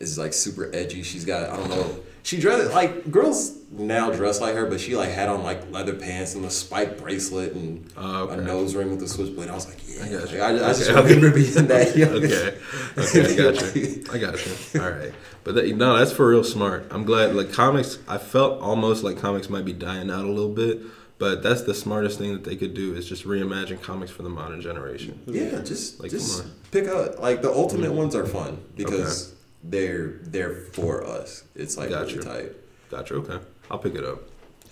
is 0.00 0.18
like 0.18 0.32
super 0.32 0.70
edgy. 0.74 1.02
She's 1.02 1.24
got 1.26 1.48
I 1.50 1.56
don't 1.56 1.68
know. 1.70 1.96
She 2.26 2.40
dressed 2.40 2.72
like 2.72 3.08
girls 3.12 3.56
now 3.70 4.10
dress 4.10 4.40
like 4.40 4.56
her, 4.56 4.66
but 4.66 4.80
she 4.80 4.96
like 4.96 5.10
had 5.10 5.28
on 5.28 5.44
like 5.44 5.70
leather 5.70 5.94
pants 5.94 6.34
and 6.34 6.44
a 6.44 6.50
spike 6.50 6.98
bracelet 6.98 7.52
and 7.52 7.88
Oh, 7.96 8.24
okay. 8.24 8.34
a 8.34 8.40
nose 8.42 8.74
ring 8.74 8.90
with 8.90 9.00
a 9.00 9.06
switchblade. 9.06 9.48
I 9.48 9.54
was 9.54 9.68
like, 9.68 9.78
yeah, 9.86 10.04
I 10.04 10.08
got 10.08 10.32
you. 10.32 10.40
I, 10.40 10.48
I 10.48 10.72
just 10.72 10.90
Okay. 10.90 11.14
remember 11.14 11.30
being 11.30 11.52
that 11.68 11.96
young. 11.96 12.10
okay, 12.24 12.58
okay, 12.98 13.32
I 13.32 13.36
got 13.52 13.76
you. 13.76 14.04
I 14.12 14.18
got 14.18 14.44
you. 14.74 14.80
All 14.82 14.90
right, 14.90 15.14
but 15.44 15.54
that, 15.54 15.76
no, 15.76 15.96
that's 15.96 16.10
for 16.10 16.26
real 16.28 16.42
smart. 16.42 16.88
I'm 16.90 17.04
glad. 17.04 17.36
Like 17.36 17.52
comics, 17.52 18.00
I 18.08 18.18
felt 18.18 18.60
almost 18.60 19.04
like 19.04 19.18
comics 19.18 19.48
might 19.48 19.64
be 19.64 19.72
dying 19.72 20.10
out 20.10 20.24
a 20.24 20.28
little 20.28 20.52
bit, 20.52 20.80
but 21.18 21.44
that's 21.44 21.62
the 21.62 21.74
smartest 21.74 22.18
thing 22.18 22.32
that 22.32 22.42
they 22.42 22.56
could 22.56 22.74
do 22.74 22.92
is 22.96 23.08
just 23.08 23.24
reimagine 23.24 23.80
comics 23.80 24.10
for 24.10 24.24
the 24.24 24.30
modern 24.30 24.60
generation. 24.60 25.22
Yeah, 25.26 25.60
just 25.60 26.00
Like, 26.00 26.10
just 26.10 26.44
pick 26.72 26.88
up 26.88 27.20
like 27.20 27.40
the 27.42 27.52
ultimate 27.52 27.90
mm-hmm. 27.90 27.98
ones 27.98 28.16
are 28.16 28.26
fun 28.26 28.58
because 28.74 29.35
they're 29.68 30.18
they're 30.22 30.54
for 30.54 31.04
us. 31.04 31.44
It's 31.54 31.76
like 31.76 31.90
Got 31.90 32.02
really 32.02 32.14
you. 32.14 32.22
tight. 32.22 32.52
Gotcha. 32.90 33.14
Okay, 33.14 33.38
I'll 33.70 33.78
pick 33.78 33.94
it 33.94 34.04
up. 34.04 34.22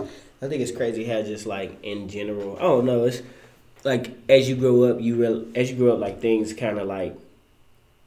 I 0.01 0.49
think 0.49 0.62
it's 0.62 0.72
crazy 0.72 1.05
how 1.05 1.22
just 1.22 1.47
like 1.47 1.82
in 1.82 2.09
general. 2.09 2.59
Oh 2.61 2.80
no, 2.80 3.05
it's 3.05 3.22
like 3.82 4.16
as 4.28 4.49
you 4.49 4.57
grow 4.57 4.82
up, 4.84 5.01
you 5.01 5.16
real 5.16 5.47
as 5.55 5.70
you 5.70 5.76
grow 5.76 5.95
up, 5.95 6.01
like 6.01 6.20
things 6.20 6.53
kind 6.53 6.78
of 6.78 6.86
like 6.86 7.16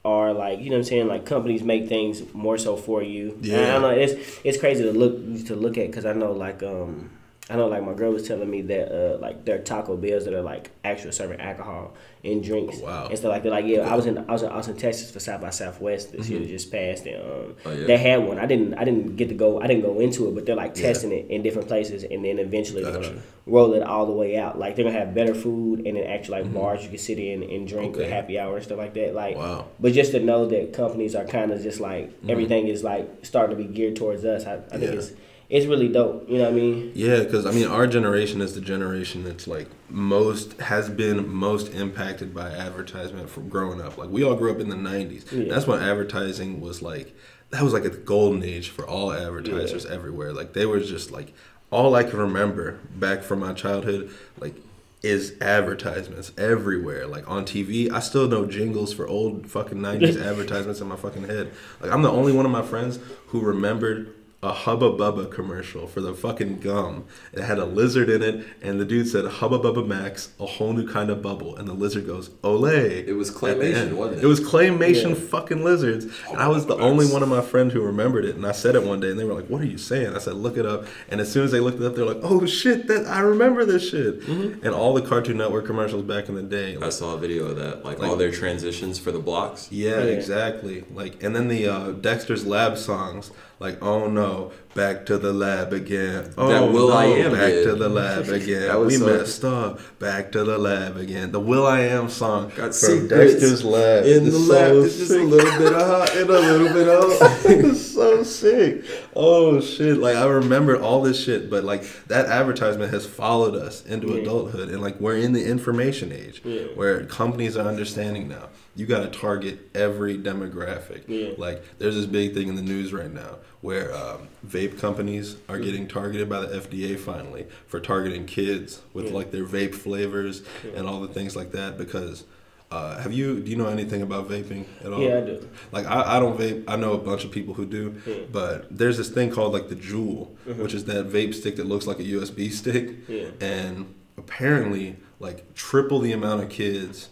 are 0.05 0.33
like 0.33 0.59
you 0.59 0.69
know 0.69 0.75
what 0.77 0.79
I'm 0.79 0.83
saying. 0.85 1.07
Like 1.07 1.25
companies 1.25 1.63
make 1.63 1.87
things 1.89 2.21
more 2.33 2.57
so 2.57 2.77
for 2.77 3.03
you. 3.03 3.37
Yeah. 3.41 3.57
And 3.57 3.71
I 3.71 3.79
know 3.79 3.89
it's 3.89 4.39
it's 4.43 4.57
crazy 4.57 4.83
to 4.83 4.91
look 4.91 5.45
to 5.47 5.55
look 5.55 5.77
at 5.77 5.87
because 5.87 6.05
I 6.05 6.13
know 6.13 6.31
like 6.31 6.63
um 6.63 7.09
I 7.49 7.55
know 7.55 7.67
like 7.67 7.81
my 7.81 7.93
girl 7.93 8.11
was 8.11 8.27
telling 8.27 8.49
me 8.49 8.61
that 8.63 8.91
uh 8.91 9.17
like 9.19 9.45
there 9.45 9.55
are 9.55 9.59
Taco 9.59 9.95
Bells 9.95 10.25
that 10.25 10.33
are 10.33 10.41
like 10.41 10.69
actual 10.83 11.13
serving 11.13 11.39
alcohol 11.39 11.93
and 12.23 12.43
drinks. 12.43 12.79
Oh, 12.81 12.85
wow. 12.85 13.07
And 13.07 13.17
stuff 13.17 13.31
like 13.31 13.43
that. 13.43 13.51
Like 13.51 13.65
yeah, 13.65 13.89
I 13.89 13.95
was 13.95 14.05
in 14.05 14.17
I 14.17 14.33
was 14.33 14.43
in 14.43 14.49
Austin, 14.49 14.75
Texas 14.75 15.11
for 15.11 15.21
South 15.21 15.39
by 15.39 15.51
Southwest 15.51 16.11
this 16.11 16.27
year 16.29 16.43
just 16.45 16.69
passed 16.71 17.05
and 17.05 17.15
um 17.21 17.55
Oh, 17.65 17.71
yeah. 17.71 17.87
they 17.87 17.97
had 17.97 18.17
one. 18.27 18.37
I 18.37 18.47
didn't 18.47 18.73
I 18.73 18.83
didn't 18.83 19.15
get 19.15 19.29
to 19.29 19.35
go 19.35 19.61
I 19.61 19.67
didn't 19.67 19.83
go 19.83 19.97
into 20.01 20.27
it, 20.27 20.35
but 20.35 20.45
they're 20.45 20.57
like 20.57 20.75
Yeah. 20.75 20.87
testing 20.87 21.13
it 21.13 21.27
in 21.29 21.41
different 21.41 21.69
places 21.69 22.03
and 22.03 22.25
then 22.25 22.37
eventually 22.37 22.83
they're 22.83 22.91
gonna 22.91 23.21
roll 23.45 23.73
it 23.75 23.81
all 23.83 24.05
the 24.05 24.11
way 24.11 24.35
out. 24.37 24.59
Like 24.59 24.75
they're 24.75 24.83
gonna 24.83 24.99
have 24.99 25.15
better 25.15 25.33
food 25.33 25.87
and 25.87 25.95
then 25.95 26.03
actually 26.05 26.41
like 26.41 26.53
bars 26.53 26.83
you 26.83 26.89
can 26.89 26.97
sit 26.97 27.17
in 27.17 27.43
and 27.43 27.65
drink 27.65 27.93
Mm-hmm. 27.93 28.01
Okay. 28.01 28.09
happy 28.09 28.37
hour 28.37 28.55
and 28.57 28.65
stuff 28.65 28.77
like 28.77 28.93
that. 28.95 29.15
Like 29.15 29.37
Wow. 29.37 29.67
but 29.79 29.93
just 29.93 30.11
to 30.11 30.19
know 30.19 30.47
that 30.47 30.73
companies 30.73 31.15
are 31.15 31.23
kind 31.23 31.51
of 31.53 31.61
just 31.63 31.79
like 31.79 32.11
everything 32.27 32.67
is 32.67 32.83
like 32.83 33.07
starting 33.23 33.55
to 33.57 33.63
be 33.63 33.69
geared 33.73 33.95
towards 33.95 34.25
us. 34.25 34.45
I, 34.45 34.55
I 34.55 34.57
think 34.57 34.71
Mm-hmm. 34.73 34.83
Yeah. 34.83 34.99
it's 34.99 35.11
it's 35.49 35.65
really 35.65 35.87
dope. 35.87 36.29
You 36.29 36.39
know 36.39 36.45
what 36.45 36.53
I 36.53 36.55
mean? 36.55 36.91
Yeah, 36.93 37.19
because 37.19 37.45
I 37.45 37.51
mean, 37.51 37.67
our 37.67 37.87
generation 37.87 38.41
is 38.41 38.53
the 38.53 38.61
generation 38.61 39.23
that's 39.23 39.47
like 39.47 39.67
most 39.89 40.59
has 40.59 40.89
been 40.89 41.27
most 41.33 41.73
impacted 41.73 42.33
by 42.33 42.49
advertisement 42.51 43.29
from 43.29 43.47
growing 43.47 43.81
up. 43.81 43.97
Like 43.97 44.09
we 44.09 44.23
all 44.23 44.35
grew 44.35 44.51
up 44.51 44.59
in 44.59 44.69
the 44.69 44.75
'90s. 44.75 45.31
Yeah. 45.31 45.53
That's 45.53 45.65
when 45.65 45.81
advertising 45.81 46.59
was 46.59 46.81
like 46.81 47.15
that 47.51 47.61
was 47.61 47.71
like 47.71 47.85
a 47.85 47.89
golden 47.89 48.43
age 48.43 48.69
for 48.69 48.85
all 48.85 49.13
advertisers 49.13 49.85
everywhere. 49.85 50.33
Like 50.33 50.53
they 50.53 50.65
were 50.65 50.81
just 50.81 51.11
like 51.11 51.33
all 51.71 51.95
I 51.95 52.03
can 52.03 52.19
remember 52.19 52.79
back 52.95 53.23
from 53.23 53.39
my 53.39 53.53
childhood, 53.53 54.11
like 54.39 54.55
is 55.01 55.35
advertisements 55.39 56.33
everywhere. 56.37 57.07
Like 57.07 57.29
on 57.29 57.45
TV, 57.45 57.89
I 57.89 58.01
still 58.01 58.27
know 58.27 58.45
jingles 58.45 58.93
for 58.93 59.07
old 59.07 59.49
fucking 59.49 59.77
'90s 59.77 60.21
advertisements 60.29 60.81
in 60.81 60.87
my 60.87 60.97
fucking 60.97 61.23
head. 61.23 61.51
Like 61.79 61.91
I'm 61.91 62.01
the 62.01 62.11
only 62.11 62.33
one 62.33 62.45
of 62.45 62.51
my 62.51 62.63
friends 62.63 62.99
who 63.27 63.39
remembered 63.39 64.13
a 64.43 64.53
Hubba 64.53 64.91
Bubba 64.91 65.31
commercial 65.31 65.87
for 65.87 65.99
the 65.99 66.13
fucking 66.13 66.59
gum. 66.59 67.05
It 67.33 67.41
had 67.41 67.57
a 67.57 67.65
lizard 67.65 68.07
in 68.07 68.21
it, 68.21 68.45
and 68.61 68.79
the 68.79 68.85
dude 68.85 69.07
said 69.07 69.25
Hubba 69.25 69.57
Bubba 69.57 69.85
Max, 69.85 70.29
a 70.39 70.45
whole 70.45 70.73
new 70.73 70.87
kind 70.87 71.09
of 71.09 71.23
bubble, 71.23 71.55
and 71.55 71.67
the 71.67 71.73
lizard 71.73 72.05
goes 72.05 72.29
Olay. 72.43 73.03
It 73.07 73.13
was 73.13 73.29
at 73.29 73.33
the 73.35 73.39
claymation, 73.39 73.93
wasn't 73.93 74.19
it? 74.19 74.23
It 74.23 74.27
was 74.27 74.39
claymation 74.39 75.09
Yeah. 75.09 75.15
fucking 75.15 75.63
lizards, 75.63 76.05
and 76.29 76.37
I 76.37 76.49
was 76.49 76.67
the 76.67 76.75
only 76.77 77.07
one 77.07 77.23
of 77.23 77.29
my 77.29 77.41
friend 77.41 77.71
who 77.71 77.81
remembered 77.81 78.25
it. 78.25 78.35
And 78.35 78.45
I 78.45 78.51
said 78.51 78.75
it 78.75 78.83
one 78.83 78.99
day, 78.99 79.09
and 79.09 79.19
they 79.19 79.23
were 79.23 79.33
like, 79.33 79.47
"What 79.47 79.59
are 79.61 79.65
you 79.65 79.79
saying?" 79.79 80.13
I 80.15 80.19
said, 80.19 80.35
"Look 80.35 80.55
it 80.55 80.67
up." 80.67 80.85
And 81.09 81.19
as 81.19 81.31
soon 81.31 81.43
as 81.43 81.51
they 81.51 81.59
looked 81.59 81.81
it 81.81 81.85
up, 81.87 81.95
they're 81.95 82.05
like, 82.05 82.19
"Oh 82.21 82.45
shit, 82.45 82.85
that 82.89 83.07
I 83.07 83.21
remember 83.21 83.65
this 83.65 83.89
shit." 83.89 84.21
Mm-hmm. 84.21 84.63
And 84.63 84.75
all 84.75 84.93
the 84.93 85.01
Cartoon 85.01 85.37
Network 85.37 85.65
commercials 85.65 86.03
back 86.03 86.29
in 86.29 86.35
the 86.35 86.43
day, 86.43 86.77
I 86.79 86.89
saw 86.89 87.15
a 87.15 87.17
video 87.17 87.45
of 87.47 87.55
that, 87.55 87.83
like, 87.83 87.97
Like- 87.97 88.07
all 88.07 88.15
their 88.15 88.31
transitions 88.31 88.99
for 88.99 89.11
the 89.11 89.19
blocks. 89.19 89.67
yeah, 89.71 89.97
Yeah. 89.97 90.11
exactly. 90.11 90.83
Like, 90.93 91.23
and 91.23 91.35
then 91.35 91.47
the 91.47 91.67
uh, 91.67 91.91
Dexter's 91.93 92.45
Lab 92.45 92.77
songs, 92.77 93.31
like, 93.59 93.81
"Oh 93.81 94.07
no, 94.07 94.51
back 94.77 95.05
to 95.07 95.17
the 95.17 95.33
lab 95.33 95.73
again." 95.73 96.33
Oh 96.37 96.47
That 96.47 96.71
will.i.am 96.71 97.31
back 97.33 97.51
did. 97.51 97.63
to 97.65 97.75
the 97.75 97.89
lab 97.89 98.29
again. 98.39 98.85
We 98.85 98.93
so- 98.95 99.05
messed 99.05 99.43
up. 99.43 99.79
Back 99.99 100.31
to 100.33 100.43
the 100.45 100.57
lab 100.57 100.95
again. 100.95 101.31
The 101.33 101.39
will.i.am 101.41 102.07
song 102.09 102.51
Got 102.55 102.73
from 102.75 103.07
Dexter's 103.09 103.63
Lab 103.65 104.05
in 104.05 104.23
the 104.23 104.29
is 104.29 104.47
lab. 104.47 104.75
It's 104.75 104.97
just 104.97 105.11
a 105.11 105.23
little 105.23 105.57
bit 105.59 105.73
of 105.73 105.81
hot 105.87 106.15
and 106.15 106.29
a 106.29 106.39
little 106.39 106.69
bit 106.69 106.87
of. 106.87 107.11
it's 107.45 107.81
so 107.93 108.23
sick. 108.23 108.85
Oh 109.15 109.59
shit! 109.59 109.97
Like 109.97 110.15
I 110.15 110.25
remember 110.27 110.79
all 110.79 111.01
this 111.01 111.21
shit, 111.21 111.49
but 111.49 111.63
like 111.63 111.83
that 112.07 112.27
advertisement 112.27 112.93
has 112.93 113.05
followed 113.07 113.55
us 113.55 113.83
into 113.85 114.07
Yeah. 114.09 114.21
adulthood, 114.21 114.69
and 114.69 114.79
like 114.81 114.99
we're 115.01 115.17
in 115.17 115.33
the 115.33 115.43
information 115.45 116.11
age 116.11 116.41
Yeah. 116.45 116.63
where 116.75 117.03
companies 117.05 117.57
are 117.57 117.67
understanding 117.67 118.27
now. 118.29 118.49
You 118.75 118.85
got 118.85 119.11
to 119.11 119.19
target 119.19 119.69
every 119.73 120.19
demographic. 120.19 121.01
Yeah. 121.07 121.29
Like 121.37 121.63
there's 121.79 121.95
this 121.95 122.05
big 122.05 122.35
thing 122.35 122.47
in 122.47 122.55
the 122.55 122.61
news 122.61 122.93
right 122.93 123.11
now 123.11 123.37
where 123.61 123.93
um, 123.95 124.27
vape 124.45 124.79
companies 124.79 125.35
Mm-hmm. 125.35 125.51
are 125.51 125.59
getting 125.59 125.87
targeted 125.87 126.29
by 126.29 126.39
the 126.41 126.59
FDA 126.59 126.97
finally 126.97 127.47
for 127.67 127.79
targeting 127.79 128.25
kids 128.25 128.81
with 128.93 129.05
Yeah. 129.07 129.13
like 129.13 129.31
their 129.31 129.45
vape 129.45 129.73
flavors 129.75 130.43
and 130.75 130.87
all 130.87 130.99
the 131.01 131.07
things 131.07 131.35
like 131.35 131.51
that 131.53 131.77
because. 131.77 132.23
Uh, 132.69 132.99
have 132.99 133.13
you 133.13 133.39
do 133.39 133.49
you 133.49 133.55
know 133.55 133.67
anything 133.67 134.01
about 134.01 134.27
vaping 134.27 134.65
at 134.83 134.91
all? 134.91 134.99
Yeah, 135.01 135.19
I 135.19 135.21
do. 135.21 135.49
Like 135.71 135.85
I, 135.85 136.17
I 136.17 136.19
don't 136.19 136.37
vape. 136.37 136.65
I 136.67 136.75
know 136.75 136.91
a 136.91 136.97
bunch 136.97 137.23
of 137.23 137.31
people 137.31 137.53
who 137.53 137.65
do, 137.65 137.95
Yeah. 138.05 138.15
but 138.29 138.67
there's 138.69 138.97
this 138.97 139.07
thing 139.07 139.31
called 139.31 139.53
like 139.53 139.69
the 139.69 139.75
Juul, 139.77 140.35
which 140.57 140.73
is 140.73 140.83
that 140.83 141.07
vape 141.07 141.33
stick 141.33 141.55
that 141.55 141.65
looks 141.65 141.87
like 141.87 141.99
a 141.99 142.03
USB 142.03 142.51
stick, 142.61 142.95
Yeah. 143.07 143.27
and 143.39 143.95
apparently 144.17 144.97
like 145.21 145.53
triple 145.53 145.99
the 145.99 146.11
amount 146.11 146.43
of 146.43 146.49
kids 146.49 147.07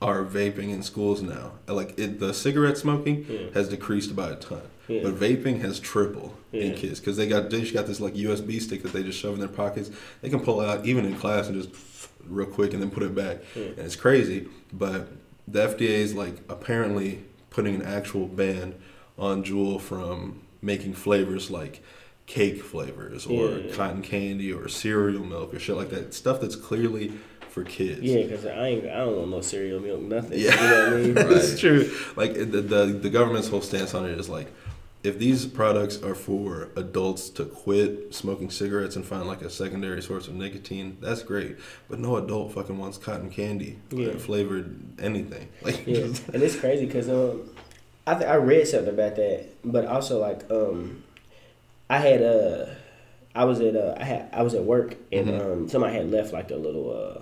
are 0.00 0.24
vaping 0.24 0.70
in 0.70 0.82
schools 0.82 1.20
now. 1.20 1.52
Like 1.68 1.98
it, 1.98 2.18
the 2.18 2.32
cigarette 2.32 2.78
smoking 2.78 3.26
Yeah. 3.28 3.50
has 3.52 3.68
decreased 3.68 4.16
by 4.16 4.30
a 4.30 4.36
ton, 4.36 4.62
Yeah. 4.88 5.00
but 5.02 5.14
vaping 5.14 5.60
has 5.62 5.80
tripled 5.80 6.34
in 6.52 6.74
kids 6.74 7.00
because 7.00 7.16
they 7.16 7.26
got 7.26 7.50
they 7.50 7.60
just 7.60 7.72
got 7.72 7.86
this 7.86 8.00
like 8.00 8.14
USB 8.14 8.60
stick 8.60 8.82
that 8.82 8.92
they 8.92 9.02
just 9.02 9.18
shove 9.18 9.34
in 9.34 9.40
their 9.40 9.48
pockets. 9.48 9.90
They 10.20 10.28
can 10.28 10.40
pull 10.40 10.60
it 10.60 10.68
out 10.68 10.84
even 10.86 11.04
in 11.06 11.16
class 11.16 11.48
and 11.48 11.60
just 11.62 11.74
real 12.26 12.46
quick 12.46 12.72
and 12.72 12.82
then 12.82 12.90
put 12.90 13.02
it 13.02 13.14
back, 13.14 13.38
Yeah. 13.54 13.62
and 13.64 13.78
it's 13.80 13.96
crazy. 13.96 14.48
But 14.72 15.08
the 15.48 15.60
FDA 15.68 15.88
is 16.00 16.14
like 16.14 16.36
apparently 16.48 17.24
putting 17.50 17.74
an 17.76 17.82
actual 17.82 18.26
ban 18.26 18.74
on 19.18 19.44
Juul 19.44 19.80
from 19.80 20.42
making 20.62 20.94
flavors 20.94 21.50
like 21.50 21.82
cake 22.26 22.62
flavors 22.62 23.26
or 23.26 23.50
Yeah, 23.50 23.56
yeah. 23.66 23.74
cotton 23.74 24.02
candy 24.02 24.52
or 24.52 24.68
cereal 24.68 25.22
milk 25.24 25.52
or 25.54 25.58
shit 25.58 25.76
like 25.76 25.90
that. 25.90 26.14
Stuff 26.14 26.40
that's 26.40 26.56
clearly 26.56 27.12
for 27.50 27.62
kids. 27.64 28.00
Yeah, 28.00 28.22
because 28.22 28.46
I 28.46 28.66
ain't 28.68 28.86
I 28.86 28.98
don't 28.98 29.16
want 29.16 29.30
no 29.30 29.40
cereal 29.40 29.78
milk, 29.80 30.00
nothing. 30.00 30.38
Yeah. 30.38 30.54
You 30.54 30.68
know 30.70 30.84
what 31.14 31.20
I 31.20 31.26
mean? 31.28 31.36
it's 31.38 31.60
true. 31.60 31.90
Like 32.16 32.34
the, 32.34 32.62
the 32.62 32.86
the 32.86 33.10
government's 33.10 33.48
whole 33.48 33.60
stance 33.60 33.94
on 33.94 34.06
it 34.06 34.18
is 34.18 34.28
like, 34.28 34.50
if 35.04 35.18
these 35.18 35.44
products 35.46 36.02
are 36.02 36.14
for 36.14 36.70
adults 36.76 37.28
to 37.28 37.44
quit 37.44 38.14
smoking 38.14 38.50
cigarettes 38.50 38.96
and 38.96 39.04
find 39.04 39.26
like 39.26 39.42
a 39.42 39.50
secondary 39.50 40.00
source 40.02 40.26
of 40.28 40.34
nicotine, 40.34 40.96
that's 41.00 41.22
great. 41.22 41.56
But 41.90 41.98
no 42.00 42.16
adult 42.16 42.52
fucking 42.52 42.78
wants 42.78 42.96
cotton 42.98 43.30
candy 43.30 43.78
Yeah. 43.90 44.08
or 44.08 44.18
flavored 44.18 44.74
anything. 44.98 45.48
Like, 45.62 45.86
Yeah, 45.86 46.04
and 46.32 46.42
it's 46.42 46.56
crazy 46.56 46.86
because 46.86 47.08
um, 47.10 47.50
I 48.06 48.14
th- 48.14 48.26
I 48.28 48.36
read 48.36 48.66
something 48.66 48.92
about 48.94 49.16
that, 49.16 49.46
but 49.64 49.84
also 49.86 50.18
like 50.20 50.50
um, 50.50 51.02
I 51.90 51.98
had 51.98 52.22
uh, 52.22 52.66
I 53.34 53.44
was 53.44 53.60
at 53.60 53.76
uh, 53.76 53.94
I 53.98 54.04
had 54.04 54.28
I 54.32 54.42
was 54.42 54.54
at 54.54 54.64
work 54.64 54.96
and 55.12 55.28
Mhm. 55.28 55.40
um, 55.40 55.68
somebody 55.68 55.94
had 55.96 56.10
left 56.10 56.32
like 56.32 56.48
the 56.48 56.56
little 56.56 56.90
uh, 57.18 57.20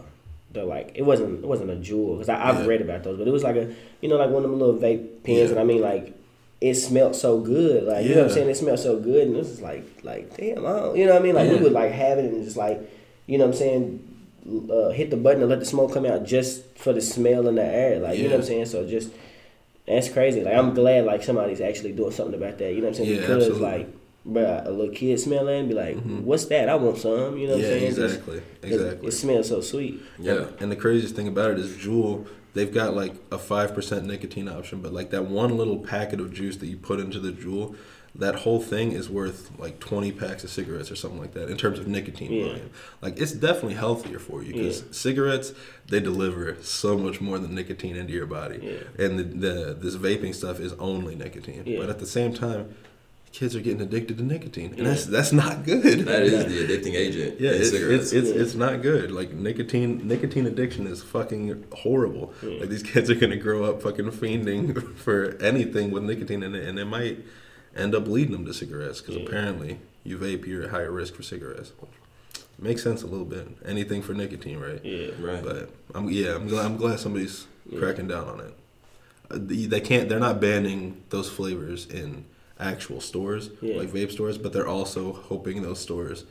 the 0.53 0.65
like 0.65 0.93
it 0.95 1.03
wasn't 1.03 1.43
it 1.43 1.49
wasn't 1.49 1.71
a 1.71 1.75
Juul 1.77 2.15
because 2.19 2.29
I've 2.29 2.61
Yeah. 2.61 2.67
read 2.67 2.81
about 2.81 3.03
those, 3.03 3.19
but 3.19 3.27
it 3.27 3.33
was 3.33 3.43
like 3.43 3.57
a 3.57 3.75
you 4.01 4.09
know 4.09 4.17
like 4.17 4.31
one 4.31 4.45
of 4.45 4.51
them 4.51 4.59
little 4.61 4.77
vape 4.79 5.25
pens, 5.25 5.39
Yeah. 5.51 5.51
and 5.51 5.59
I 5.59 5.65
mean 5.65 5.81
like. 5.81 6.15
It 6.69 6.75
smelled 6.77 7.17
so 7.17 7.41
good, 7.41 7.85
like 7.85 8.05
you 8.07 8.15
know 8.15 8.23
what 8.23 8.29
I'm 8.31 8.35
saying. 8.35 8.49
It 8.49 8.57
smelled 8.57 8.79
so 8.79 8.99
good, 8.99 9.27
and 9.27 9.35
this 9.37 9.49
is 9.49 9.61
like, 9.61 9.85
like 10.05 10.37
damn, 10.37 10.65
I 10.65 10.71
don't, 10.79 10.97
you 10.97 11.07
know 11.07 11.13
what 11.15 11.23
I 11.23 11.25
mean. 11.25 11.35
Like 11.35 11.49
we 11.51 11.57
Yeah. 11.57 11.63
would 11.63 11.73
like 11.73 11.91
have 11.91 12.19
it 12.19 12.25
and 12.27 12.45
just 12.45 12.57
like, 12.57 12.79
you 13.27 13.37
know 13.39 13.47
what 13.47 13.55
I'm 13.55 13.59
saying, 13.59 14.09
uh, 14.71 14.91
hit 14.91 15.11
the 15.11 15.17
button 15.17 15.41
and 15.43 15.51
let 15.51 15.59
the 15.61 15.67
smoke 15.67 15.93
come 15.93 16.07
out 16.07 16.25
just 16.25 16.65
for 16.79 16.93
the 16.93 17.01
smell 17.01 17.49
in 17.49 17.57
the 17.57 17.65
air, 17.65 17.99
like 17.99 18.17
you 18.19 18.25
know 18.25 18.31
what 18.31 18.41
I'm 18.41 18.47
saying. 18.47 18.67
So 18.67 18.87
just 18.87 19.11
that's 19.89 20.09
crazy. 20.09 20.45
Like 20.45 20.55
I'm 20.55 20.73
glad 20.75 21.05
like 21.05 21.25
somebody's 21.25 21.61
actually 21.61 21.93
doing 21.93 22.13
something 22.13 22.35
about 22.41 22.59
that. 22.59 22.71
You 22.73 22.79
know 22.81 22.89
what 22.91 22.99
I'm 22.99 23.05
saying? 23.07 23.11
Yeah, 23.17 23.21
because 23.23 23.49
absolutely. 23.49 23.69
like 23.79 23.89
Bruh, 24.25 24.65
a 24.67 24.71
little 24.71 24.95
kid 24.95 25.19
smell 25.19 25.49
it 25.49 25.59
and 25.59 25.69
be 25.69 25.75
like, 25.75 25.97
"What's 26.01 26.45
that? 26.45 26.69
I 26.69 26.77
want 26.77 26.97
some." 26.99 27.37
You 27.37 27.49
know 27.49 27.55
what 27.57 27.65
Mm-hmm. 27.65 27.83
Yeah, 27.83 27.89
I'm 27.89 27.93
saying? 27.95 28.05
Exactly. 28.05 28.43
exactly. 28.63 29.09
It 29.09 29.11
smells 29.11 29.49
so 29.49 29.61
sweet. 29.61 30.01
Yeah. 30.21 30.47
And 30.61 30.71
the 30.71 30.77
craziest 30.77 31.17
thing 31.17 31.27
about 31.27 31.51
it 31.51 31.59
is 31.59 31.73
Juul, 31.73 32.29
they've 32.55 32.73
got 32.73 32.95
like 32.95 33.15
a 33.31 33.39
5% 33.39 34.05
nicotine 34.05 34.49
option, 34.49 34.81
but 34.81 34.93
like 34.93 35.11
that 35.11 35.27
one 35.27 35.57
little 35.57 35.79
packet 35.79 36.21
of 36.21 36.33
juice 36.33 36.57
that 36.59 36.67
you 36.67 36.77
put 36.77 37.01
into 37.01 37.19
the 37.19 37.33
Juul, 37.33 37.77
that 38.15 38.35
whole 38.41 38.61
thing 38.61 38.93
is 38.93 39.09
worth 39.09 39.51
like 39.59 39.81
20 39.81 40.13
packs 40.13 40.45
of 40.45 40.51
cigarettes 40.51 40.91
or 40.91 40.97
something 40.97 41.19
like 41.19 41.33
that 41.33 41.49
in 41.49 41.57
terms 41.57 41.79
of 41.79 41.87
nicotine 41.87 42.31
Yeah. 42.31 42.45
volume. 42.49 42.71
Like 43.01 43.19
it's 43.19 43.33
definitely 43.33 43.75
healthier 43.75 44.19
for 44.19 44.43
you 44.43 44.53
because 44.53 44.81
Yeah. 44.81 44.87
cigarettes, 44.91 45.55
they 45.89 45.99
deliver 45.99 46.57
so 46.61 46.99
much 46.99 47.23
more 47.23 47.39
than 47.39 47.55
nicotine 47.55 47.97
into 47.97 48.13
your 48.13 48.27
body. 48.27 48.61
Yeah. 48.63 49.05
And 49.07 49.19
the, 49.19 49.25
the 49.25 49.75
this 49.81 49.97
vaping 49.97 50.35
stuff 50.35 50.61
is 50.61 50.75
only 50.75 51.15
nicotine. 51.15 51.63
Yeah. 51.65 51.79
But 51.81 51.89
at 51.89 52.01
the 52.01 52.07
same 52.07 52.35
time, 52.35 52.75
kids 53.33 53.57
are 53.57 53.61
getting 53.61 53.81
addicted 53.81 54.19
to 54.19 54.23
nicotine. 54.25 54.75
And 54.77 54.87
that's 54.87 55.07
that's 55.07 55.33
not 55.33 55.65
good. 55.65 56.01
That 56.01 56.23
is 56.23 56.45
the 56.47 56.67
addicting 56.67 56.95
agent 56.95 57.41
Yeah, 57.41 57.51
it's, 57.51 57.71
cigarettes. 57.71 58.13
it's 58.13 58.29
it's 58.29 58.31
it's 58.31 58.55
not 58.55 58.83
good. 58.83 59.11
Like 59.11 59.33
nicotine 59.33 60.07
nicotine 60.07 60.47
addiction 60.47 60.87
is 60.87 61.03
fucking 61.03 61.65
horrible. 61.73 62.33
Yeah. 62.43 62.61
Like 62.61 62.69
these 62.69 62.83
kids 62.83 63.09
are 63.11 63.15
gonna 63.15 63.37
grow 63.37 63.65
up 63.65 63.83
fucking 63.83 64.07
fiending 64.11 64.97
for 64.97 65.37
anything 65.41 65.91
with 65.91 66.03
nicotine 66.05 66.43
in 66.43 66.55
it, 66.55 66.69
and 66.69 66.79
it 66.79 66.85
might 66.85 67.21
end 67.75 67.95
up 67.95 68.07
leading 68.07 68.33
them 68.33 68.45
to 68.45 68.53
cigarettes 68.55 69.01
because 69.01 69.17
Yeah. 69.17 69.23
apparently 69.27 69.79
you 70.05 70.19
vape, 70.19 70.47
you're 70.47 70.65
at 70.65 70.71
higher 70.71 70.91
risk 70.91 71.15
for 71.15 71.23
cigarettes. 71.23 71.73
Makes 72.59 72.83
sense 72.83 73.03
a 73.03 73.07
little 73.07 73.25
bit. 73.25 73.49
Anything 73.65 74.03
for 74.03 74.13
nicotine, 74.15 74.59
right? 74.61 74.85
Yeah. 74.85 75.11
right. 75.21 75.43
But 75.43 75.71
I'm 75.95 76.09
yeah, 76.11 76.35
I'm 76.37 76.47
glad 76.49 76.67
I'm 76.67 76.77
glad 76.77 77.01
somebody's 77.01 77.47
Yeah. 77.69 77.79
cracking 77.79 78.09
down 78.09 78.29
on 78.29 78.41
it. 78.41 78.55
Uh, 79.31 79.39
they 79.41 79.81
can't. 79.81 80.09
They're 80.11 80.21
not 80.21 80.39
banning 80.41 81.03
those 81.09 81.31
flavors 81.31 81.87
in 81.87 82.27
actual 82.63 83.01
stores 83.01 83.51
Yeah. 83.61 83.77
like 83.77 83.89
vape 83.89 84.13
stores, 84.13 84.39
but 84.39 84.53
they're 84.53 84.69
also 84.69 85.13
hoping 85.13 85.63
those 85.63 85.81
stores 85.81 86.25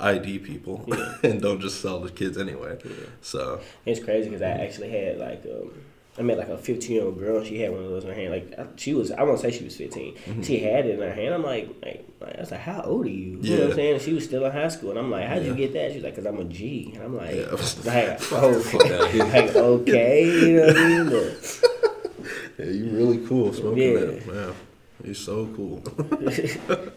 ID 0.00 0.38
people 0.40 0.84
Yeah. 0.86 1.14
and 1.22 1.40
don't 1.40 1.60
just 1.60 1.80
sell 1.80 2.00
to 2.06 2.10
kids 2.12 2.36
anyway. 2.38 2.78
Yeah. 2.84 2.90
So 3.20 3.60
It's 3.86 4.02
crazy 4.02 4.28
because 4.28 4.42
I 4.42 4.50
actually 4.64 4.90
had 4.90 5.18
like 5.18 5.44
um, 5.46 5.72
I 6.18 6.20
met 6.22 6.36
like 6.36 6.48
a 6.48 6.58
15 6.58 6.92
year 6.94 7.04
old 7.04 7.18
girl. 7.18 7.38
and 7.38 7.46
She 7.46 7.60
had 7.60 7.70
one 7.72 7.84
of 7.84 7.88
those 7.90 8.04
in 8.04 8.10
her 8.10 8.14
hand. 8.14 8.30
Like 8.32 8.58
I- 8.58 8.66
she 8.76 8.92
was, 8.92 9.10
I 9.12 9.22
won't 9.22 9.40
say 9.40 9.50
she 9.50 9.64
was 9.64 9.76
15. 9.76 10.14
Mm-hmm. 10.14 10.42
She 10.42 10.58
had 10.60 10.84
it 10.86 10.96
in 10.96 11.00
her 11.00 11.12
hand. 11.14 11.32
I'm 11.34 11.42
like, 11.42 11.68
like, 11.82 12.06
like, 12.20 12.36
I 12.36 12.40
was 12.40 12.50
like, 12.50 12.60
how 12.60 12.82
old 12.82 13.06
are 13.06 13.08
you? 13.08 13.38
You 13.40 13.56
know 13.56 13.62
what 13.62 13.70
I'm 13.70 13.76
saying? 13.76 14.00
She 14.00 14.12
was 14.12 14.24
still 14.24 14.44
in 14.44 14.52
high 14.52 14.68
school, 14.68 14.90
and 14.90 14.98
I'm 14.98 15.10
like, 15.10 15.26
how'd 15.26 15.42
you 15.44 15.54
get 15.54 15.72
that? 15.72 15.92
She's 15.92 16.02
like, 16.04 16.14
cause 16.14 16.26
I'm 16.26 16.38
a 16.38 16.44
G. 16.44 16.92
And 16.94 17.02
I'm 17.04 17.16
like, 17.16 17.34
Yeah. 17.36 17.50
like, 17.84 18.32
okay, 18.32 19.18
like, 19.46 19.56
okay, 19.56 20.24
you 20.26 20.56
know 20.56 20.66
what 20.66 20.76
I 20.76 20.88
mean? 20.88 21.06
But, 21.10 21.60
yeah, 22.58 22.66
you 22.66 22.90
really 22.90 23.26
cool 23.26 23.52
smoking 23.54 23.82
Yeah. 23.92 24.00
that. 24.00 24.22
Yeah, 24.26 24.52
you're 25.04 25.14
so 25.14 25.46
cool. 25.56 25.82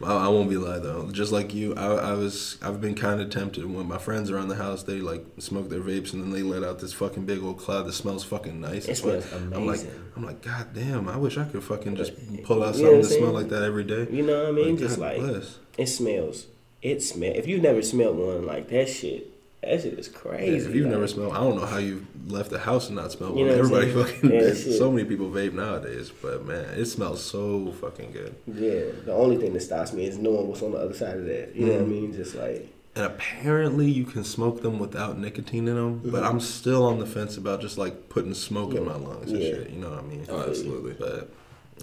I, 0.00 0.26
I 0.26 0.28
won't 0.28 0.48
be 0.48 0.56
lie 0.56 0.78
though. 0.78 1.10
Just 1.10 1.32
like 1.32 1.52
you, 1.54 1.74
I, 1.74 1.86
I 1.86 2.12
was. 2.12 2.56
I've 2.62 2.80
been 2.80 2.94
kind 2.94 3.20
of 3.20 3.30
tempted 3.30 3.64
when 3.66 3.86
my 3.88 3.98
friends 3.98 4.30
around 4.30 4.48
the 4.48 4.54
house. 4.54 4.84
They 4.84 5.00
like 5.00 5.24
smoke 5.38 5.68
their 5.68 5.80
vapes 5.80 6.12
and 6.12 6.22
then 6.22 6.30
they 6.30 6.42
let 6.42 6.62
out 6.62 6.78
this 6.78 6.92
fucking 6.92 7.24
big 7.26 7.42
old 7.42 7.58
cloud 7.58 7.86
that 7.86 7.94
smells 7.94 8.22
fucking 8.24 8.60
nice. 8.60 8.86
It 8.86 8.96
smells 8.96 9.30
I'm 9.32 9.66
like. 9.66 9.80
I'm 10.16 10.24
like, 10.24 10.42
God 10.42 10.68
damn! 10.74 11.08
I 11.08 11.16
wish 11.16 11.38
I 11.38 11.44
could 11.44 11.62
fucking 11.62 11.94
just 11.96 12.12
pull 12.44 12.62
out 12.64 12.74
You 12.76 12.82
know 12.84 12.88
something 12.90 13.00
that 13.02 13.18
smell 13.18 13.32
like 13.32 13.48
that 13.50 13.62
every 13.62 13.84
day. 13.84 14.06
you 14.10 14.24
know 14.24 14.40
what 14.44 14.48
I 14.48 14.52
mean? 14.52 14.70
Like, 14.70 14.78
Just 14.78 14.98
God 14.98 15.04
like 15.06 15.18
bless. 15.18 15.58
it 15.76 15.86
smells. 15.86 16.46
It 16.82 17.02
smell. 17.02 17.32
If 17.34 17.46
you've 17.46 17.62
never 17.62 17.82
smelled 17.82 18.16
one 18.18 18.44
like 18.46 18.68
that 18.68 18.88
shit, 18.88 19.30
that 19.62 19.80
shit 19.82 19.98
is 19.98 20.08
Yeah, 20.12 20.18
crazy. 20.18 20.68
if 20.68 20.74
you've 20.74 20.84
like, 20.86 20.92
never 20.92 21.06
smelled, 21.08 21.32
I 21.32 21.40
don't 21.40 21.56
know 21.56 21.66
how 21.66 21.78
you 21.78 22.06
left 22.28 22.50
the 22.50 22.58
house 22.60 22.86
and 22.88 22.96
not 22.96 23.10
smelled 23.12 23.38
You 23.38 23.46
know 23.46 23.52
Everybody 23.54 23.90
fucking, 23.90 24.30
Yeah, 24.32 24.52
so 24.54 24.90
many 24.92 25.06
people 25.08 25.28
vape 25.30 25.52
nowadays, 25.52 26.10
but 26.22 26.46
man, 26.46 26.64
it 26.78 26.86
smells 26.86 27.22
so 27.24 27.72
fucking 27.80 28.12
good. 28.12 28.34
Yeah, 28.46 28.84
the 29.04 29.12
only 29.12 29.36
thing 29.36 29.52
that 29.54 29.60
stops 29.60 29.92
me 29.92 30.06
is 30.06 30.18
knowing 30.18 30.48
what's 30.48 30.62
on 30.62 30.72
the 30.72 30.78
other 30.78 30.94
side 30.94 31.16
of 31.16 31.24
that. 31.26 31.54
You 31.56 31.66
know 31.66 31.72
what 31.72 31.80
I 31.80 31.84
Mhm. 31.84 31.88
mean? 31.88 32.12
Just 32.12 32.34
like 32.34 32.68
And 32.96 33.04
apparently, 33.06 33.88
you 33.88 34.04
can 34.04 34.24
smoke 34.24 34.62
them 34.62 34.78
without 34.80 35.18
nicotine 35.18 35.68
in 35.68 35.76
them, 35.76 36.00
but 36.04 36.24
I'm 36.24 36.40
still 36.40 36.84
on 36.84 36.98
the 36.98 37.06
fence 37.06 37.36
about 37.36 37.60
just 37.60 37.78
like 37.78 38.08
putting 38.08 38.34
smoke 38.34 38.74
in 38.74 38.84
my 38.84 38.96
lungs 38.96 39.30
and 39.30 39.40
Yeah. 39.40 39.50
shit. 39.50 39.70
You 39.70 39.78
know 39.80 39.90
what 39.90 40.00
I 40.00 40.02
mean? 40.02 40.26
Oh, 40.28 40.40
absolutely. 40.48 40.94
But 40.98 41.30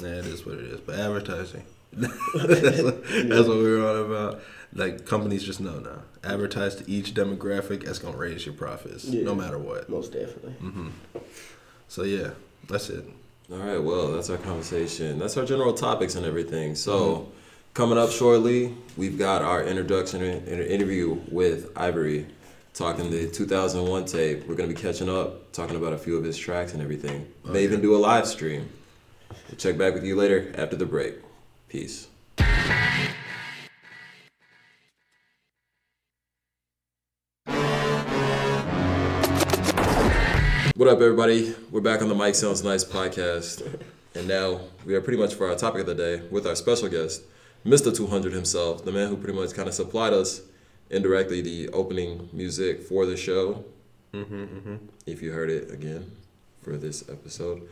yeah, 0.01 0.07
it 0.19 0.25
is 0.25 0.45
what 0.45 0.55
it 0.55 0.65
is. 0.65 0.79
But 0.81 0.95
advertising, 0.99 1.63
that's, 1.93 2.81
what, 2.81 3.03
that's 3.07 3.47
what 3.47 3.57
we 3.57 3.63
were 3.77 3.87
on 3.87 4.05
about. 4.11 4.41
Like 4.75 5.05
companies 5.05 5.43
just 5.43 5.61
know 5.61 5.79
now. 5.79 6.01
Advertise 6.23 6.75
to 6.75 6.89
each 6.91 7.13
demographic. 7.13 7.85
That's 7.85 7.99
gonna 7.99 8.17
raise 8.17 8.45
your 8.45 8.55
profits, 8.55 9.05
Yeah. 9.05 9.23
no 9.23 9.33
matter 9.33 9.57
what. 9.57 9.87
most 9.89 10.11
definitely. 10.11 10.53
Mm-hmm. 10.61 10.89
So 11.87 12.03
yeah, 12.03 12.31
that's 12.67 12.89
it. 12.89 13.05
All 13.51 13.57
right, 13.59 13.77
well, 13.81 14.11
that's 14.13 14.29
our 14.31 14.37
conversation. 14.37 15.19
That's 15.19 15.37
our 15.37 15.45
general 15.45 15.73
topics 15.73 16.15
and 16.15 16.25
everything. 16.25 16.73
So, 16.73 17.31
coming 17.75 17.95
up 17.97 18.09
shortly, 18.09 18.73
we've 18.97 19.19
got 19.19 19.43
our 19.43 19.63
introduction 19.63 20.23
and 20.23 20.47
and 20.47 20.59
interview 20.61 21.19
with 21.29 21.71
IVRY, 21.75 22.25
talking 22.73 23.11
the 23.11 23.27
2001 23.29 24.05
tape. 24.05 24.47
We're 24.47 24.55
going 24.55 24.67
to 24.67 24.75
be 24.75 24.81
catching 24.81 25.09
up, 25.09 25.51
talking 25.51 25.75
about 25.75 25.93
a 25.93 25.97
few 25.97 26.17
of 26.17 26.23
his 26.23 26.37
tracks 26.39 26.73
and 26.73 26.81
everything. 26.81 27.27
May 27.43 27.63
even 27.63 27.81
do 27.81 27.95
a 27.95 27.99
live 27.99 28.25
stream. 28.25 28.67
We'll 29.29 29.57
check 29.57 29.77
back 29.77 29.93
with 29.93 30.03
you 30.03 30.15
later 30.15 30.51
after 30.57 30.75
the 30.75 30.87
break. 30.87 31.13
Peace. 31.69 32.07
What 40.75 40.89
up, 40.89 40.99
everybody? 40.99 41.55
We're 41.71 41.81
back 41.81 42.01
on 42.01 42.09
the 42.09 42.15
Mic 42.15 42.35
Sounds 42.35 42.63
Nice 42.63 42.83
podcast. 42.83 43.81
And 44.13 44.27
now 44.27 44.61
we 44.85 44.95
are 44.95 45.01
pretty 45.01 45.17
much 45.21 45.33
for 45.35 45.49
our 45.49 45.55
topic 45.55 45.81
of 45.81 45.87
the 45.87 45.95
day 45.95 46.21
with 46.29 46.45
our 46.45 46.55
special 46.55 46.89
guest, 46.89 47.23
Mr. 47.65 47.95
200 47.95 48.33
himself, 48.33 48.83
the 48.85 48.91
man 48.91 49.07
who 49.09 49.17
pretty 49.17 49.37
much 49.37 49.53
kind 49.53 49.67
of 49.67 49.73
supplied 49.73 50.13
us 50.13 50.41
indirectly 50.89 51.41
the 51.41 51.69
opening 51.69 52.29
music 52.33 52.81
for 52.83 53.05
the 53.05 53.15
show. 53.17 53.63
Mm-hmm, 54.13 54.75
If 55.05 55.21
you 55.21 55.31
heard 55.31 55.49
it 55.49 55.71
again 55.71 56.11
for 56.61 56.77
this 56.77 57.07
episode, 57.09 57.67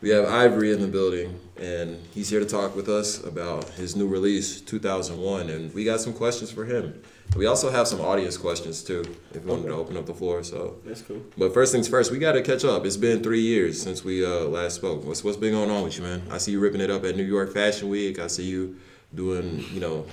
we 0.00 0.10
have 0.10 0.26
IVRY 0.26 0.74
in 0.74 0.80
the 0.80 0.86
building, 0.88 1.38
and 1.56 1.98
he's 2.12 2.28
here 2.28 2.40
to 2.40 2.46
talk 2.46 2.76
with 2.76 2.88
us 2.88 3.22
about 3.24 3.68
his 3.70 3.96
new 3.96 4.06
release, 4.06 4.60
2001. 4.60 5.48
And 5.48 5.72
we 5.74 5.84
got 5.84 6.00
some 6.00 6.12
questions 6.12 6.50
for 6.50 6.64
him. 6.64 7.00
We 7.36 7.46
also 7.46 7.70
have 7.70 7.88
some 7.88 8.00
audience 8.00 8.36
questions 8.36 8.82
too, 8.84 9.02
if 9.32 9.42
you 9.42 9.48
wanted 9.48 9.68
to 9.68 9.74
open 9.74 9.96
up 9.96 10.04
the 10.06 10.12
floor. 10.14 10.42
So 10.44 10.76
That's 10.84 11.00
cool. 11.02 11.22
but 11.38 11.54
first 11.54 11.72
things 11.72 11.88
first, 11.88 12.12
we 12.12 12.18
got 12.18 12.32
to 12.32 12.42
catch 12.42 12.64
up. 12.64 12.84
It's 12.84 12.98
been 12.98 13.22
three 13.22 13.40
years 13.40 13.80
since 13.80 14.04
we 14.04 14.24
uh, 14.24 14.40
last 14.44 14.74
spoke. 14.74 15.04
What's 15.04 15.24
what's 15.24 15.38
been 15.38 15.52
going 15.52 15.70
on 15.70 15.82
with 15.84 15.96
you, 15.96 16.02
man? 16.02 16.22
I 16.30 16.38
see 16.38 16.52
you 16.52 16.60
ripping 16.60 16.82
it 16.82 16.90
up 16.90 17.04
at 17.04 17.16
New 17.16 17.24
York 17.24 17.52
Fashion 17.54 17.88
Week. 17.88 18.18
I 18.18 18.26
see 18.26 18.44
you 18.44 18.76
doing, 19.14 19.64
you 19.72 19.80
know, 19.80 20.06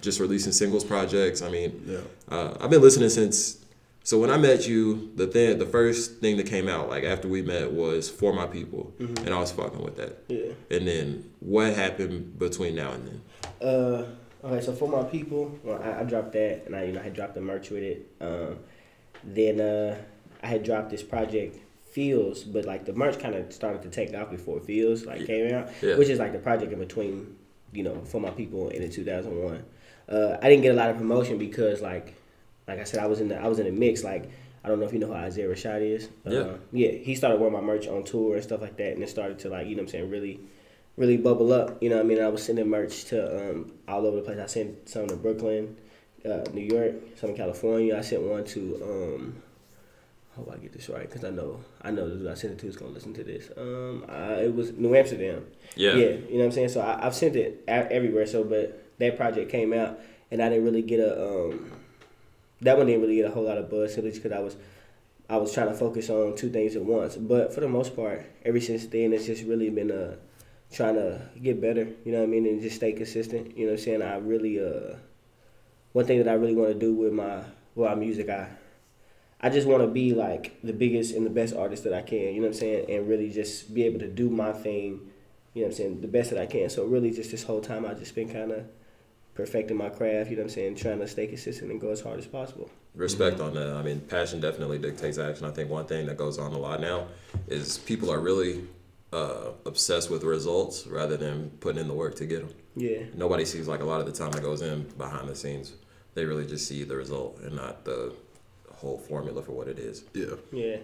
just 0.00 0.20
releasing 0.20 0.52
singles 0.52 0.84
projects. 0.84 1.42
I 1.42 1.50
mean, 1.50 1.82
Yeah. 1.86 1.98
uh, 2.34 2.56
I've 2.60 2.70
been 2.70 2.80
listening 2.82 3.10
since. 3.10 3.58
So 4.04 4.18
when 4.18 4.30
I 4.30 4.36
met 4.36 4.66
you, 4.66 5.12
the 5.14 5.26
thing, 5.28 5.58
the 5.58 5.66
first 5.66 6.18
thing 6.20 6.36
that 6.38 6.46
came 6.46 6.68
out, 6.68 6.88
like 6.88 7.04
after 7.04 7.28
we 7.28 7.42
met, 7.42 7.72
was 7.72 8.08
"For 8.10 8.32
My 8.32 8.46
People," 8.46 8.92
and 8.98 9.30
I 9.30 9.38
was 9.38 9.52
fucking 9.52 9.82
with 9.82 9.96
that. 9.96 10.24
Yeah. 10.28 10.52
And 10.76 10.86
then 10.88 11.30
what 11.40 11.72
happened 11.74 12.38
between 12.38 12.74
now 12.74 12.92
and 12.92 13.06
then? 13.06 13.68
Uh, 13.68 14.06
okay, 14.44 14.60
so 14.64 14.72
for 14.72 14.88
my 14.88 15.04
people, 15.04 15.56
well, 15.62 15.80
I, 15.82 16.00
I 16.00 16.04
dropped 16.04 16.32
that, 16.32 16.64
and 16.66 16.74
I 16.74 16.84
you 16.84 16.92
know 16.92 17.00
I 17.00 17.04
had 17.04 17.14
dropped 17.14 17.34
the 17.34 17.40
merch 17.40 17.70
with 17.70 17.82
it. 17.84 18.10
Um, 18.20 18.58
then 19.22 19.60
uh, 19.60 19.96
I 20.42 20.46
had 20.48 20.64
dropped 20.64 20.90
this 20.90 21.02
project 21.02 21.58
Feels, 21.92 22.42
but 22.42 22.64
like 22.64 22.86
the 22.86 22.92
merch 22.94 23.18
kind 23.20 23.34
of 23.34 23.52
started 23.52 23.82
to 23.82 23.88
take 23.90 24.14
off 24.14 24.30
before 24.30 24.58
Feels 24.60 25.04
like 25.04 25.26
came 25.26 25.52
out, 25.54 25.68
Yeah. 25.82 25.96
which 25.96 26.08
is 26.08 26.18
like 26.18 26.32
the 26.32 26.38
project 26.38 26.72
in 26.72 26.78
between, 26.78 27.36
you 27.72 27.82
know, 27.84 28.00
for 28.04 28.20
my 28.20 28.30
people 28.30 28.70
in 28.70 28.80
the 28.82 28.88
two 28.88 29.04
thousand 29.04 29.40
one. 29.40 29.62
Uh, 30.08 30.38
I 30.42 30.48
didn't 30.48 30.62
get 30.62 30.72
a 30.72 30.76
lot 30.78 30.90
of 30.90 30.96
promotion 30.96 31.38
because 31.38 31.80
like, 31.82 32.14
like 32.68 32.78
I 32.78 32.84
said, 32.84 33.00
I 33.00 33.06
was 33.06 33.20
in 33.20 33.28
the 33.28 33.38
I 33.40 33.48
was 33.48 33.58
in 33.58 33.66
the 33.66 33.72
mix. 33.72 34.02
Like 34.04 34.30
I 34.64 34.68
don't 34.68 34.78
know 34.78 34.86
if 34.86 34.92
you 34.92 34.98
know 35.00 35.08
who 35.08 35.14
Isaiah 35.14 35.48
Rashad 35.48 35.82
is. 35.82 36.08
Yeah. 36.24 36.38
Uh, 36.38 36.56
yeah. 36.72 36.90
He 36.92 37.14
started 37.14 37.38
wearing 37.40 37.54
my 37.54 37.60
merch 37.60 37.86
on 37.88 38.04
tour 38.04 38.34
and 38.34 38.42
stuff 38.42 38.60
like 38.60 38.76
that, 38.76 38.92
and 38.94 39.02
it 39.02 39.08
started 39.08 39.38
to 39.40 39.48
like 39.48 39.66
you 39.66 39.74
know 39.74 39.82
what 39.82 39.88
I'm 39.88 39.92
saying 39.92 40.10
really 40.10 40.40
really 40.96 41.16
bubble 41.16 41.52
up. 41.52 41.82
You 41.82 41.88
know 41.90 41.96
what 41.96 42.04
I 42.04 42.08
mean? 42.08 42.22
I 42.22 42.28
was 42.28 42.42
sending 42.42 42.68
merch 42.68 43.04
to 43.06 43.50
um, 43.50 43.72
all 43.88 44.06
over 44.06 44.16
the 44.18 44.22
place. 44.22 44.38
I 44.38 44.46
sent 44.46 44.88
some 44.88 45.06
to 45.08 45.16
Brooklyn, 45.16 45.76
uh, 46.24 46.44
New 46.52 46.60
York, 46.62 46.94
some 47.16 47.30
in 47.30 47.36
California. 47.36 47.96
I 47.96 48.02
sent 48.02 48.22
one 48.22 48.44
to, 48.44 48.60
um, 48.84 49.42
hope 50.36 50.52
I 50.52 50.58
get 50.58 50.72
this 50.72 50.88
right 50.88 51.08
because 51.08 51.24
I 51.24 51.30
know 51.30 51.60
I 51.82 51.90
know 51.90 52.08
the 52.08 52.16
dude 52.16 52.28
I 52.28 52.34
sent 52.34 52.52
it 52.54 52.58
to 52.60 52.66
is 52.66 52.76
gonna 52.76 52.92
listen 52.92 53.14
to 53.14 53.24
this. 53.24 53.50
Um, 53.56 54.04
I, 54.08 54.34
it 54.44 54.54
was 54.54 54.72
New 54.72 54.94
Amsterdam. 54.94 55.46
Yeah. 55.76 55.94
Yeah, 55.94 56.08
you 56.08 56.32
know 56.34 56.38
what 56.38 56.44
I'm 56.44 56.52
saying. 56.52 56.68
So 56.68 56.80
I, 56.82 57.04
I've 57.06 57.14
sent 57.14 57.36
it 57.36 57.64
a- 57.66 57.90
everywhere. 57.92 58.26
So, 58.26 58.44
but 58.44 58.82
that 58.98 59.16
project 59.16 59.50
came 59.50 59.72
out, 59.72 59.98
and 60.30 60.40
I 60.42 60.48
didn't 60.50 60.64
really 60.64 60.82
get 60.82 61.00
a 61.00 61.22
um, 61.50 61.72
that 62.62 62.76
one 62.76 62.86
didn't 62.86 63.02
really 63.02 63.16
get 63.16 63.26
a 63.26 63.30
whole 63.30 63.44
lot 63.44 63.58
of 63.58 63.70
buzz 63.70 63.94
simply 63.94 64.12
because 64.12 64.32
I 64.32 64.38
was 64.40 64.56
I 65.28 65.36
was 65.36 65.52
trying 65.52 65.68
to 65.68 65.74
focus 65.74 66.10
on 66.10 66.36
two 66.36 66.50
things 66.50 66.76
at 66.76 66.84
once. 66.84 67.16
But 67.16 67.54
for 67.54 67.60
the 67.60 67.68
most 67.68 67.94
part, 67.94 68.24
ever 68.44 68.60
since 68.60 68.86
then, 68.86 69.12
it's 69.12 69.26
just 69.26 69.44
really 69.44 69.70
been 69.70 69.90
uh 69.90 70.16
trying 70.72 70.94
to 70.94 71.20
get 71.40 71.60
better. 71.60 71.88
You 72.04 72.12
know 72.12 72.18
what 72.18 72.24
I 72.24 72.28
mean, 72.28 72.46
and 72.46 72.60
just 72.62 72.76
stay 72.76 72.92
consistent. 72.92 73.56
You 73.56 73.66
know 73.66 73.72
what 73.72 73.80
I'm 73.80 73.84
saying. 73.84 74.02
I 74.02 74.16
really 74.16 74.58
uh 74.58 74.96
one 75.92 76.06
thing 76.06 76.18
that 76.18 76.28
I 76.28 76.34
really 76.34 76.54
want 76.54 76.72
to 76.72 76.78
do 76.78 76.94
with 76.94 77.12
my 77.12 77.42
with 77.74 77.88
my 77.88 77.94
music, 77.94 78.28
I 78.28 78.48
I 79.40 79.50
just 79.50 79.66
want 79.66 79.82
to 79.82 79.88
be 79.88 80.14
like 80.14 80.60
the 80.62 80.72
biggest 80.72 81.14
and 81.14 81.26
the 81.26 81.30
best 81.30 81.54
artist 81.54 81.84
that 81.84 81.92
I 81.92 82.02
can. 82.02 82.34
You 82.34 82.40
know 82.40 82.48
what 82.48 82.54
I'm 82.54 82.60
saying, 82.60 82.90
and 82.90 83.08
really 83.08 83.30
just 83.30 83.74
be 83.74 83.84
able 83.84 84.00
to 84.00 84.08
do 84.08 84.30
my 84.30 84.52
thing 84.52 85.12
you 85.54 85.62
know 85.62 85.66
what 85.66 85.72
I'm 85.72 85.76
saying, 85.76 86.00
the 86.00 86.08
best 86.08 86.30
that 86.30 86.40
I 86.40 86.46
can. 86.46 86.70
So 86.70 86.84
really, 86.84 87.10
just 87.10 87.30
this 87.30 87.42
whole 87.42 87.60
time, 87.60 87.84
I 87.84 87.94
just 87.94 88.14
been 88.14 88.32
kind 88.32 88.52
of 88.52 88.64
perfecting 89.34 89.76
my 89.76 89.88
craft. 89.88 90.30
You 90.30 90.36
know 90.36 90.42
what 90.42 90.50
I'm 90.50 90.54
saying, 90.54 90.76
trying 90.76 90.98
to 91.00 91.08
stay 91.08 91.26
consistent 91.26 91.70
and 91.70 91.80
go 91.80 91.90
as 91.90 92.00
hard 92.00 92.18
as 92.18 92.26
possible. 92.26 92.70
Respect 92.94 93.40
on 93.40 93.54
that. 93.54 93.74
I 93.74 93.82
mean, 93.82 94.00
passion 94.00 94.40
definitely 94.40 94.78
dictates 94.78 95.18
action. 95.18 95.46
I 95.46 95.50
think 95.50 95.70
one 95.70 95.86
thing 95.86 96.06
that 96.06 96.16
goes 96.16 96.38
on 96.38 96.52
a 96.52 96.58
lot 96.58 96.80
now 96.80 97.08
is 97.48 97.78
people 97.78 98.10
are 98.10 98.20
really 98.20 98.64
uh, 99.12 99.52
obsessed 99.66 100.10
with 100.10 100.24
results 100.24 100.86
rather 100.86 101.16
than 101.16 101.50
putting 101.60 101.80
in 101.80 101.88
the 101.88 101.94
work 101.94 102.14
to 102.16 102.26
get 102.26 102.46
them. 102.46 102.54
Yeah. 102.76 103.04
Nobody 103.14 103.44
sees 103.44 103.68
like 103.68 103.80
a 103.80 103.84
lot 103.84 104.00
of 104.00 104.06
the 104.06 104.12
time 104.12 104.32
that 104.32 104.42
goes 104.42 104.62
in 104.62 104.82
behind 104.98 105.28
the 105.28 105.34
scenes. 105.34 105.72
They 106.14 106.24
really 106.24 106.46
just 106.46 106.66
see 106.66 106.84
the 106.84 106.96
result 106.96 107.40
and 107.40 107.56
not 107.56 107.84
the 107.84 108.14
whole 108.74 108.98
formula 108.98 109.42
for 109.42 109.52
what 109.52 109.68
it 109.68 109.78
is. 109.78 110.04
Yeah. 110.12 110.34
Yeah. 110.50 110.76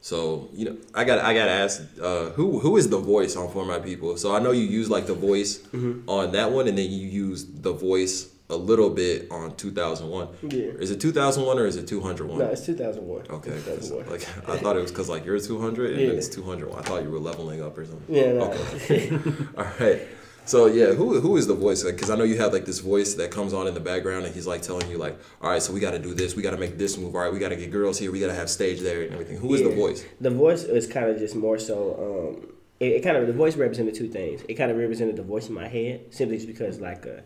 So 0.00 0.48
you 0.54 0.64
know, 0.64 0.76
I 0.94 1.04
got 1.04 1.18
I 1.18 1.34
got 1.34 1.44
to 1.44 1.50
ask, 1.50 1.82
uh, 2.00 2.30
who 2.30 2.58
who 2.58 2.76
is 2.76 2.88
the 2.88 2.98
voice 2.98 3.36
on 3.36 3.50
For 3.52 3.64
My 3.66 3.78
People? 3.78 4.16
So 4.16 4.34
I 4.34 4.38
know 4.40 4.50
you 4.52 4.62
use 4.64 4.88
like 4.88 5.06
the 5.06 5.14
voice 5.14 5.58
Mm-hmm. 5.58 6.08
on 6.08 6.32
that 6.32 6.52
one, 6.52 6.68
and 6.68 6.76
then 6.78 6.90
you 6.90 7.06
use 7.06 7.44
the 7.44 7.72
voice 7.72 8.28
a 8.48 8.56
little 8.56 8.90
bit 8.90 9.30
on 9.30 9.54
2001. 9.56 10.28
Yeah. 10.42 10.58
Is 10.80 10.90
it 10.90 11.00
2001 11.00 11.58
or 11.58 11.66
is 11.66 11.76
it 11.76 11.86
201? 11.86 12.38
No, 12.38 12.44
it's 12.46 12.66
2001. 12.66 13.26
Okay, 13.30 13.50
2001. 13.50 14.10
like 14.10 14.22
I 14.48 14.56
thought 14.58 14.76
it 14.76 14.80
was 14.82 14.90
because 14.90 15.08
like 15.08 15.24
you're 15.24 15.38
200 15.38 15.90
and 15.92 16.00
then 16.08 16.16
it's 16.16 16.28
200. 16.28 16.72
I 16.72 16.80
thought 16.82 17.02
you 17.04 17.10
were 17.10 17.20
leveling 17.20 17.62
up 17.62 17.78
or 17.78 17.84
something. 17.86 18.12
Yeah, 18.12 18.32
no. 18.32 18.50
Okay. 18.50 19.10
All 19.56 19.66
right. 19.78 20.02
So 20.44 20.66
yeah, 20.66 20.92
who 20.94 21.20
who 21.20 21.36
is 21.36 21.46
the 21.46 21.54
voice? 21.54 21.84
Because 21.84 22.10
I 22.10 22.16
know 22.16 22.24
you 22.24 22.38
have 22.38 22.52
like 22.52 22.64
this 22.64 22.80
voice 22.80 23.14
that 23.14 23.30
comes 23.30 23.52
on 23.52 23.66
in 23.66 23.74
the 23.74 23.80
background, 23.80 24.24
and 24.26 24.34
he's 24.34 24.46
like 24.46 24.62
telling 24.62 24.90
you 24.90 24.98
like, 24.98 25.18
all 25.40 25.50
right, 25.50 25.62
so 25.62 25.72
we 25.72 25.80
got 25.80 25.92
to 25.92 25.98
do 25.98 26.14
this, 26.14 26.34
we 26.34 26.42
got 26.42 26.50
to 26.50 26.56
make 26.56 26.78
this 26.78 26.98
move, 26.98 27.14
all 27.14 27.22
right, 27.22 27.32
we 27.32 27.38
got 27.38 27.50
to 27.50 27.56
get 27.56 27.70
girls 27.70 27.98
here, 27.98 28.10
we 28.10 28.20
got 28.20 28.28
to 28.28 28.34
have 28.34 28.50
stage 28.50 28.80
there 28.80 29.02
and 29.02 29.12
everything. 29.12 29.38
Who 29.38 29.54
is 29.54 29.62
the 29.62 29.70
voice? 29.70 30.04
The 30.20 30.30
voice 30.30 30.64
is 30.64 30.86
kind 30.86 31.08
of 31.08 31.18
just 31.18 31.36
more 31.36 31.58
so. 31.58 32.36
Um, 32.40 32.52
it, 32.80 32.92
it 32.92 33.02
kind 33.02 33.16
of 33.16 33.26
the 33.26 33.32
voice 33.32 33.56
represented 33.56 33.94
two 33.94 34.08
things. 34.08 34.42
It 34.48 34.54
kind 34.54 34.70
of 34.70 34.76
represented 34.76 35.16
the 35.16 35.22
voice 35.22 35.48
in 35.48 35.54
my 35.54 35.68
head, 35.68 36.12
simply 36.12 36.36
just 36.36 36.48
because 36.48 36.80
like, 36.80 37.06
uh, 37.06 37.20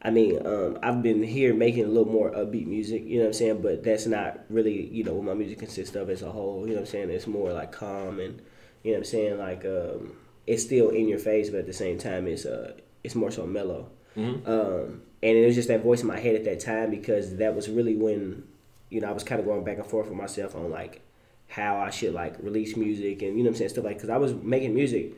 I 0.00 0.10
mean, 0.10 0.44
um, 0.46 0.78
I've 0.82 1.02
been 1.02 1.22
here 1.22 1.54
making 1.54 1.84
a 1.84 1.88
little 1.88 2.10
more 2.10 2.30
upbeat 2.30 2.66
music. 2.66 3.04
You 3.04 3.18
know 3.18 3.24
what 3.24 3.28
I'm 3.28 3.32
saying? 3.34 3.62
But 3.62 3.84
that's 3.84 4.06
not 4.06 4.40
really 4.48 4.86
you 4.86 5.04
know 5.04 5.14
what 5.14 5.24
my 5.24 5.34
music 5.34 5.58
consists 5.58 5.94
of 5.94 6.08
as 6.10 6.22
a 6.22 6.30
whole. 6.30 6.62
You 6.62 6.74
know 6.74 6.80
what 6.80 6.80
I'm 6.80 6.86
saying? 6.86 7.10
It's 7.10 7.26
more 7.26 7.52
like 7.52 7.72
calm 7.72 8.18
and 8.18 8.40
you 8.82 8.92
know 8.92 8.98
what 8.98 8.98
I'm 8.98 9.04
saying 9.04 9.38
like 9.38 9.64
um, 9.64 10.16
it's 10.46 10.62
still 10.62 10.90
in 10.90 11.08
your 11.08 11.18
face, 11.18 11.50
but 11.50 11.60
at 11.60 11.66
the 11.66 11.72
same 11.72 11.98
time 11.98 12.26
it's 12.26 12.44
uh 12.46 12.72
it's 13.04 13.14
more 13.14 13.30
so 13.30 13.46
mellow. 13.46 13.88
Um, 14.16 15.02
and 15.22 15.38
it 15.38 15.46
was 15.46 15.54
just 15.54 15.68
that 15.68 15.82
voice 15.82 16.02
in 16.02 16.06
my 16.08 16.18
head 16.18 16.34
at 16.36 16.44
that 16.44 16.60
time 16.60 16.90
because 16.90 17.36
that 17.36 17.54
was 17.54 17.68
really 17.68 17.94
when 17.96 18.44
you 18.90 19.00
know 19.00 19.08
I 19.08 19.12
was 19.12 19.24
kind 19.24 19.40
of 19.40 19.46
going 19.46 19.64
back 19.64 19.78
and 19.78 19.86
forth 19.86 20.08
with 20.08 20.16
myself 20.18 20.54
on 20.54 20.70
like 20.70 21.00
how 21.48 21.76
I 21.78 21.90
should 21.90 22.12
like 22.14 22.34
release 22.42 22.76
music 22.76 23.22
and 23.22 23.36
you 23.36 23.42
know 23.44 23.48
what 23.50 23.54
I'm 23.54 23.58
saying 23.58 23.70
stuff 23.70 23.84
like 23.84 23.96
because 23.96 24.10
I 24.10 24.16
was 24.18 24.34
making 24.34 24.74
music, 24.74 25.12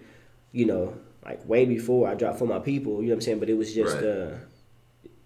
you 0.53 0.66
know, 0.66 0.97
like 1.25 1.47
way 1.49 1.64
before 1.64 2.09
I 2.09 2.14
dropped 2.14 2.39
for 2.39 2.47
my 2.47 2.59
people. 2.59 2.95
You 3.03 3.09
know 3.09 3.09
what 3.09 3.14
I'm 3.14 3.20
saying? 3.22 3.41
But 3.41 3.51
it 3.51 3.55
was 3.57 3.75
just 3.75 3.97
Right. 3.97 4.05
uh, 4.05 4.37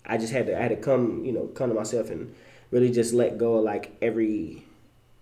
I 0.06 0.16
just 0.16 0.32
had 0.32 0.46
to 0.46 0.56
I 0.58 0.62
had 0.62 0.68
to 0.70 0.76
come 0.76 1.24
you 1.24 1.32
know 1.32 1.46
come 1.48 1.68
to 1.70 1.74
myself 1.74 2.08
and 2.10 2.34
really 2.70 2.90
just 2.90 3.12
let 3.12 3.36
go 3.38 3.56
of 3.58 3.64
like 3.64 3.96
every 4.00 4.64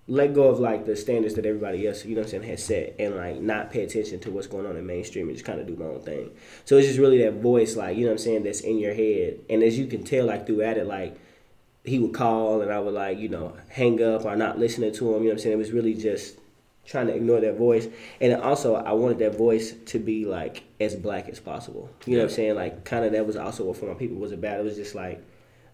let 0.09 0.35
go 0.35 0.45
of 0.45 0.61
like 0.61 0.87
the 0.87 0.95
standards 0.95 1.35
that 1.35 1.45
everybody 1.47 1.87
else, 1.87 2.05
you 2.05 2.15
know 2.15 2.21
what 2.21 2.27
I'm 2.27 2.43
saying, 2.43 2.51
has 2.51 2.65
set 2.65 2.95
and 2.99 3.17
like 3.17 3.41
not 3.41 3.71
pay 3.71 3.83
attention 3.83 4.21
to 4.21 4.31
what's 4.31 4.47
going 4.47 4.65
on 4.65 4.77
in 4.77 4.87
mainstream 4.87 5.29
and 5.29 5.37
just 5.37 5.45
kind 5.45 5.61
of 5.61 5.67
do 5.67 5.75
my 5.75 5.87
own 5.87 6.01
thing. 6.01 6.31
So 6.65 6.77
it's 6.77 6.87
just 6.87 7.01
really 7.01 7.19
that 7.25 7.35
voice, 7.35 7.77
like, 7.77 7.97
you 7.97 8.05
know 8.05 8.11
what 8.11 8.21
I'm 8.21 8.25
saying, 8.25 8.45
that's 8.45 8.61
in 8.61 8.79
your 8.79 8.95
head. 8.95 9.41
And 9.51 9.65
as 9.65 9.79
you 9.79 9.87
can 9.87 10.05
tell, 10.05 10.27
like 10.27 10.47
throughout 10.47 10.77
it, 10.77 10.87
like 10.87 11.19
he 11.85 11.99
would 11.99 12.15
call 12.15 12.63
and 12.63 12.73
I 12.73 12.79
would 12.79 12.95
like, 12.95 13.19
you 13.19 13.29
know, 13.29 13.57
hang 13.69 14.01
up 14.03 14.25
or 14.25 14.37
not 14.37 14.59
listening 14.59 14.93
to 14.93 15.15
him, 15.15 15.23
you 15.23 15.29
know 15.29 15.31
what 15.31 15.33
I'm 15.33 15.39
saying? 15.41 15.55
It 15.55 15.59
was 15.59 15.73
really 15.73 15.95
just 15.95 16.39
trying 16.85 17.09
to 17.09 17.15
ignore 17.15 17.41
that 17.41 17.57
voice. 17.57 17.89
And 18.21 18.41
also 18.41 18.77
I 18.77 18.93
wanted 18.93 19.19
that 19.19 19.37
voice 19.37 19.73
to 19.87 19.99
be 19.99 20.25
like 20.25 20.63
as 20.81 20.95
black 20.95 21.29
as 21.29 21.41
possible. 21.41 21.91
You 22.07 22.17
know 22.17 22.23
what 22.23 22.31
I'm 22.31 22.37
saying? 22.37 22.55
Like 22.55 22.85
kind 22.85 23.05
of 23.05 23.11
that 23.11 23.27
was 23.27 23.37
also 23.37 23.65
what 23.65 23.77
for 23.77 23.87
my 23.87 23.95
people 23.95 24.19
was 24.19 24.31
about. 24.31 24.61
It 24.61 24.65
was 24.65 24.77
just 24.77 24.95
like 24.95 25.21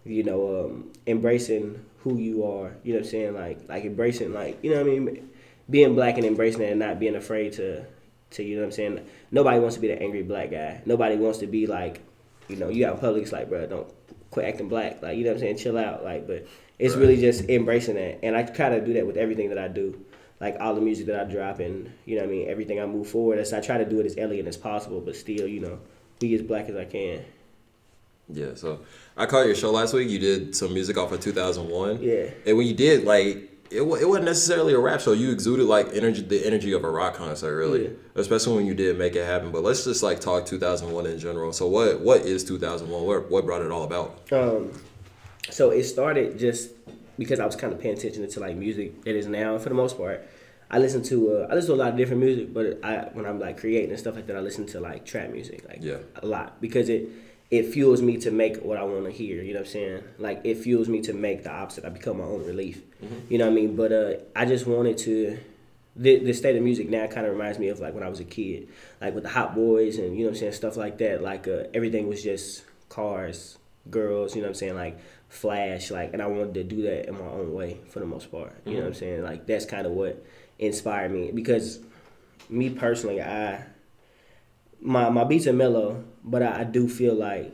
you 0.05 0.23
know, 0.23 0.65
um, 0.65 0.91
embracing 1.07 1.83
who 1.99 2.17
you 2.17 2.45
are. 2.45 2.75
You 2.83 2.93
know 2.93 2.99
what 2.99 3.05
I'm 3.05 3.11
saying? 3.11 3.33
Like 3.35 3.59
like 3.69 3.85
embracing 3.85 4.33
like 4.33 4.59
you 4.63 4.71
know 4.71 4.77
what 4.77 4.87
I 4.87 4.99
mean, 4.99 5.29
being 5.69 5.95
black 5.95 6.17
and 6.17 6.25
embracing 6.25 6.61
it 6.61 6.71
and 6.71 6.79
not 6.79 6.99
being 6.99 7.15
afraid 7.15 7.53
to 7.53 7.85
to 8.31 8.43
you 8.43 8.55
know 8.55 8.61
what 8.61 8.67
I'm 8.67 8.71
saying. 8.73 9.05
Nobody 9.31 9.59
wants 9.59 9.75
to 9.75 9.81
be 9.81 9.87
the 9.87 10.01
angry 10.01 10.23
black 10.23 10.51
guy. 10.51 10.81
Nobody 10.85 11.15
wants 11.15 11.39
to 11.39 11.47
be 11.47 11.67
like, 11.67 12.01
you 12.47 12.55
know, 12.55 12.69
you 12.69 12.89
in 12.89 12.97
public. 12.97 13.23
It's 13.23 13.31
like, 13.31 13.49
bro, 13.49 13.65
don't 13.67 13.87
quit 14.31 14.45
acting 14.45 14.67
black. 14.69 15.01
Like 15.01 15.17
you 15.17 15.23
know 15.23 15.29
what 15.31 15.35
I'm 15.35 15.41
saying? 15.41 15.57
Chill 15.57 15.77
out. 15.77 16.03
Like, 16.03 16.27
but 16.27 16.45
it's 16.79 16.95
Right. 16.95 17.01
really 17.01 17.17
just 17.21 17.49
embracing 17.49 17.95
that, 17.95 18.19
and 18.23 18.35
I 18.35 18.43
kind 18.43 18.73
of 18.73 18.85
do 18.85 18.93
that 18.93 19.07
with 19.07 19.15
everything 19.17 19.49
that 19.49 19.57
I 19.57 19.67
do. 19.67 20.03
Like 20.41 20.57
all 20.59 20.75
the 20.75 20.81
music 20.81 21.05
that 21.05 21.19
I 21.21 21.31
drop 21.31 21.59
and 21.59 21.89
you 22.05 22.15
know 22.17 22.23
what 22.23 22.29
I 22.29 22.33
mean 22.33 22.49
everything 22.49 22.81
I 22.81 22.85
move 22.85 23.07
forward 23.07 23.39
as 23.39 23.53
I 23.53 23.61
try 23.61 23.77
to 23.77 23.85
do 23.85 24.01
it 24.01 24.05
as 24.05 24.17
elegant 24.17 24.47
as 24.47 24.57
possible, 24.57 24.99
but 24.99 25.15
still 25.15 25.47
you 25.47 25.61
know 25.61 25.79
be 26.19 26.35
as 26.35 26.41
black 26.41 26.67
as 26.67 26.75
I 26.75 26.83
can. 26.83 27.23
Yeah. 28.33 28.55
So 28.55 28.81
I 29.15 29.25
caught 29.25 29.45
your 29.45 29.55
show 29.55 29.71
last 29.71 29.93
week. 29.93 30.09
You 30.09 30.19
did 30.19 30.55
some 30.55 30.73
music 30.73 30.97
off 30.97 31.11
of 31.11 31.19
2001. 31.21 32.01
Yeah. 32.01 32.29
And 32.45 32.57
when 32.57 32.67
you 32.67 32.73
did, 32.73 33.05
like, 33.05 33.49
it, 33.71 33.81
it 33.81 33.83
wasn't 34.07 34.25
necessarily 34.25 34.73
a 34.73 34.79
rap 34.79 35.01
show. 35.01 35.13
You 35.13 35.31
exuded 35.31 35.65
like 35.65 35.87
energy, 35.93 36.21
the 36.21 36.45
energy 36.45 36.73
of 36.73 36.83
a 36.83 36.89
rock 36.89 37.15
concert, 37.15 37.55
really. 37.55 37.83
Yeah. 37.85 37.89
Especially 38.15 38.55
when 38.55 38.65
you 38.65 38.73
did 38.75 38.97
make 38.97 39.15
it 39.15 39.25
happen. 39.25 39.51
But 39.51 39.63
let's 39.63 39.83
just 39.83 40.03
like 40.03 40.19
talk 40.19 40.45
2001 40.45 41.05
in 41.05 41.17
general. 41.19 41.53
So 41.53 41.67
what 41.67 42.01
what 42.01 42.21
is 42.21 42.43
2001? 42.43 43.03
What 43.05 43.31
what 43.31 43.45
brought 43.45 43.61
it 43.63 43.71
all 43.71 43.83
about? 43.83 44.31
Um, 44.31 44.71
so 45.49 45.71
it 45.71 45.83
started 45.85 46.37
just 46.37 46.71
because 47.17 47.39
I 47.39 47.45
was 47.45 47.55
kind 47.55 47.73
of 47.73 47.79
paying 47.79 47.97
attention 47.97 48.27
to 48.29 48.39
like 48.39 48.55
music 48.55 48.93
it 49.05 49.15
is 49.15 49.25
now. 49.27 49.57
For 49.57 49.69
the 49.69 49.75
most 49.75 49.97
part, 49.97 50.23
I 50.69 50.77
listen 50.77 51.01
to 51.03 51.37
uh, 51.37 51.47
I 51.49 51.55
listen 51.55 51.69
to 51.75 51.81
a 51.81 51.81
lot 51.83 51.89
of 51.91 51.97
different 51.97 52.21
music, 52.21 52.53
but 52.53 52.79
I 52.83 53.09
when 53.13 53.25
I'm 53.25 53.39
like 53.39 53.59
creating 53.59 53.89
and 53.89 53.99
stuff 53.99 54.15
like 54.15 54.27
that, 54.27 54.35
I 54.35 54.39
listen 54.41 54.65
to 54.67 54.79
like 54.79 55.03
trap 55.05 55.31
music, 55.31 55.67
like 55.67 55.79
Yeah. 55.81 55.97
a 56.21 56.25
lot 56.27 56.61
because 56.61 56.89
it 56.89 57.09
it 57.53 57.71
fuels 57.71 58.01
me 58.01 58.17
to 58.17 58.31
make 58.31 58.57
what 58.63 58.79
I 58.79 58.83
want 58.83 59.05
to 59.05 59.11
hear. 59.11 59.43
You 59.43 59.53
know 59.53 59.59
what 59.59 59.67
I'm 59.67 59.71
saying? 59.71 60.03
Like 60.17 60.41
it 60.43 60.55
fuels 60.55 60.89
me 60.89 61.01
to 61.01 61.13
make 61.13 61.43
the 61.43 61.51
opposite. 61.51 61.85
I 61.85 61.89
become 61.89 62.17
my 62.17 62.23
own 62.23 62.43
relief. 62.47 62.81
You 63.29 63.37
know 63.37 63.45
what 63.45 63.51
I 63.51 63.55
mean? 63.55 63.75
But 63.75 63.91
uh, 63.91 64.13
I 64.35 64.45
just 64.45 64.65
wanted 64.65 64.97
to. 64.99 65.37
The, 65.95 66.17
the 66.17 66.33
state 66.33 66.55
of 66.55 66.63
music 66.63 66.89
now 66.89 67.05
kind 67.05 67.27
of 67.27 67.33
reminds 67.33 67.59
me 67.59 67.67
of 67.67 67.79
like 67.79 67.93
when 67.93 68.01
I 68.01 68.09
was 68.09 68.19
a 68.19 68.23
kid, 68.23 68.69
like 68.99 69.13
with 69.13 69.21
the 69.21 69.29
Hot 69.29 69.53
Boys 69.53 69.99
and 69.99 70.17
you 70.17 70.23
know 70.23 70.31
what 70.31 70.37
I'm 70.37 70.39
saying 70.39 70.53
stuff 70.53 70.77
like 70.77 70.97
that. 70.97 71.21
Like 71.21 71.47
uh, 71.47 71.65
everything 71.75 72.07
was 72.07 72.23
just 72.23 72.63
cars, 72.89 73.59
girls. 73.91 74.35
You 74.35 74.41
know 74.41 74.47
what 74.47 74.53
I'm 74.53 74.55
saying? 74.55 74.75
Like 74.75 74.97
flash. 75.29 75.91
Like 75.91 76.13
and 76.13 76.23
I 76.23 76.25
wanted 76.25 76.55
to 76.55 76.63
do 76.63 76.81
that 76.81 77.07
in 77.07 77.13
my 77.13 77.27
own 77.27 77.53
way 77.53 77.81
for 77.89 77.99
the 77.99 78.07
most 78.07 78.31
part. 78.31 78.55
You 78.65 78.73
know 78.73 78.79
what 78.79 78.87
I'm 78.87 78.93
saying? 78.95 79.21
Like 79.21 79.45
that's 79.45 79.65
kind 79.65 79.85
of 79.85 79.91
what 79.91 80.25
inspired 80.57 81.11
me 81.11 81.31
because 81.31 81.79
me 82.49 82.71
personally, 82.71 83.21
I 83.21 83.63
my 84.81 85.11
my 85.11 85.23
beats 85.23 85.45
are 85.45 85.53
mellow, 85.53 86.03
but 86.23 86.41
I, 86.43 86.61
I 86.61 86.63
do 86.63 86.87
feel 86.87 87.15
like 87.15 87.53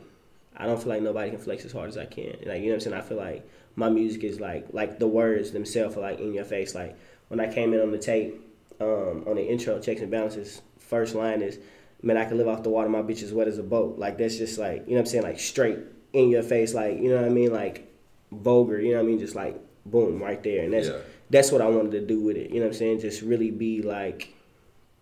I 0.56 0.66
don't 0.66 0.78
feel 0.78 0.90
like 0.90 1.02
nobody 1.02 1.30
can 1.30 1.38
flex 1.38 1.64
as 1.64 1.72
hard 1.72 1.88
as 1.88 1.96
I 1.96 2.06
can. 2.06 2.36
Like 2.44 2.60
you 2.60 2.66
know 2.66 2.72
what 2.72 2.74
I'm 2.74 2.80
saying? 2.80 2.96
I 2.96 3.00
feel 3.00 3.16
like 3.16 3.48
my 3.76 3.88
music 3.88 4.24
is 4.24 4.40
like 4.40 4.66
like 4.72 4.98
the 4.98 5.06
words 5.06 5.52
themselves 5.52 5.96
are 5.96 6.00
like 6.00 6.20
in 6.20 6.32
your 6.34 6.44
face. 6.44 6.74
Like 6.74 6.96
when 7.28 7.40
I 7.40 7.52
came 7.52 7.72
in 7.72 7.80
on 7.80 7.90
the 7.92 7.98
tape, 7.98 8.34
um, 8.80 9.24
on 9.26 9.36
the 9.36 9.46
intro, 9.48 9.78
checks 9.80 10.00
and 10.00 10.10
balances, 10.10 10.60
first 10.78 11.14
line 11.14 11.40
is, 11.42 11.58
"Man, 12.02 12.16
I 12.16 12.24
can 12.24 12.36
live 12.38 12.48
off 12.48 12.62
the 12.62 12.70
water. 12.70 12.88
My 12.88 13.02
bitch 13.02 13.22
is 13.22 13.32
wet 13.32 13.48
as 13.48 13.58
a 13.58 13.62
boat." 13.62 13.98
Like 13.98 14.18
that's 14.18 14.36
just 14.36 14.58
like 14.58 14.82
you 14.86 14.90
know 14.90 14.94
what 14.96 15.00
I'm 15.00 15.06
saying? 15.06 15.24
Like 15.24 15.40
straight 15.40 15.78
in 16.12 16.28
your 16.30 16.42
face. 16.42 16.74
Like 16.74 16.98
you 16.98 17.08
know 17.10 17.16
what 17.16 17.24
I 17.24 17.30
mean? 17.30 17.52
Like 17.52 17.90
vulgar. 18.32 18.80
You 18.80 18.90
know 18.92 18.98
what 18.98 19.04
I 19.04 19.08
mean? 19.08 19.18
Just 19.18 19.34
like 19.34 19.58
boom 19.86 20.22
right 20.22 20.42
there. 20.42 20.64
And 20.64 20.72
that's 20.74 20.88
Yeah. 20.88 20.98
that's 21.30 21.50
what 21.52 21.60
I 21.62 21.68
wanted 21.68 21.92
to 21.92 22.00
do 22.06 22.20
with 22.20 22.36
it. 22.36 22.50
You 22.50 22.56
know 22.56 22.66
what 22.66 22.72
I'm 22.74 22.78
saying? 22.78 23.00
Just 23.00 23.22
really 23.22 23.50
be 23.50 23.82
like 23.82 24.34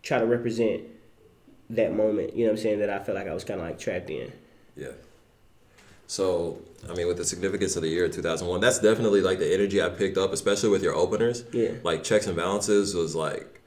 try 0.02 0.18
to 0.18 0.26
represent 0.26 0.82
that 1.70 1.94
moment, 1.94 2.34
you 2.34 2.44
know 2.44 2.52
what 2.52 2.58
I'm 2.58 2.62
saying, 2.62 2.78
that 2.80 2.90
I 2.90 2.98
felt 2.98 3.16
like 3.16 3.28
I 3.28 3.34
was 3.34 3.44
kind 3.44 3.60
of 3.60 3.66
like 3.66 3.78
trapped 3.78 4.10
in. 4.10 4.32
Yeah. 4.76 4.92
So, 6.06 6.58
I 6.88 6.94
mean, 6.94 7.06
with 7.06 7.18
the 7.18 7.24
significance 7.24 7.76
of 7.76 7.82
the 7.82 7.88
year 7.88 8.08
2001, 8.08 8.60
that's 8.60 8.78
definitely 8.78 9.20
like 9.20 9.38
the 9.38 9.52
energy 9.52 9.82
I 9.82 9.90
picked 9.90 10.16
up, 10.16 10.32
especially 10.32 10.70
with 10.70 10.82
your 10.82 10.94
openers. 10.94 11.44
Yeah. 11.52 11.72
Like 11.82 12.02
checks 12.02 12.26
and 12.26 12.36
balances 12.36 12.94
was 12.94 13.14
like 13.14 13.58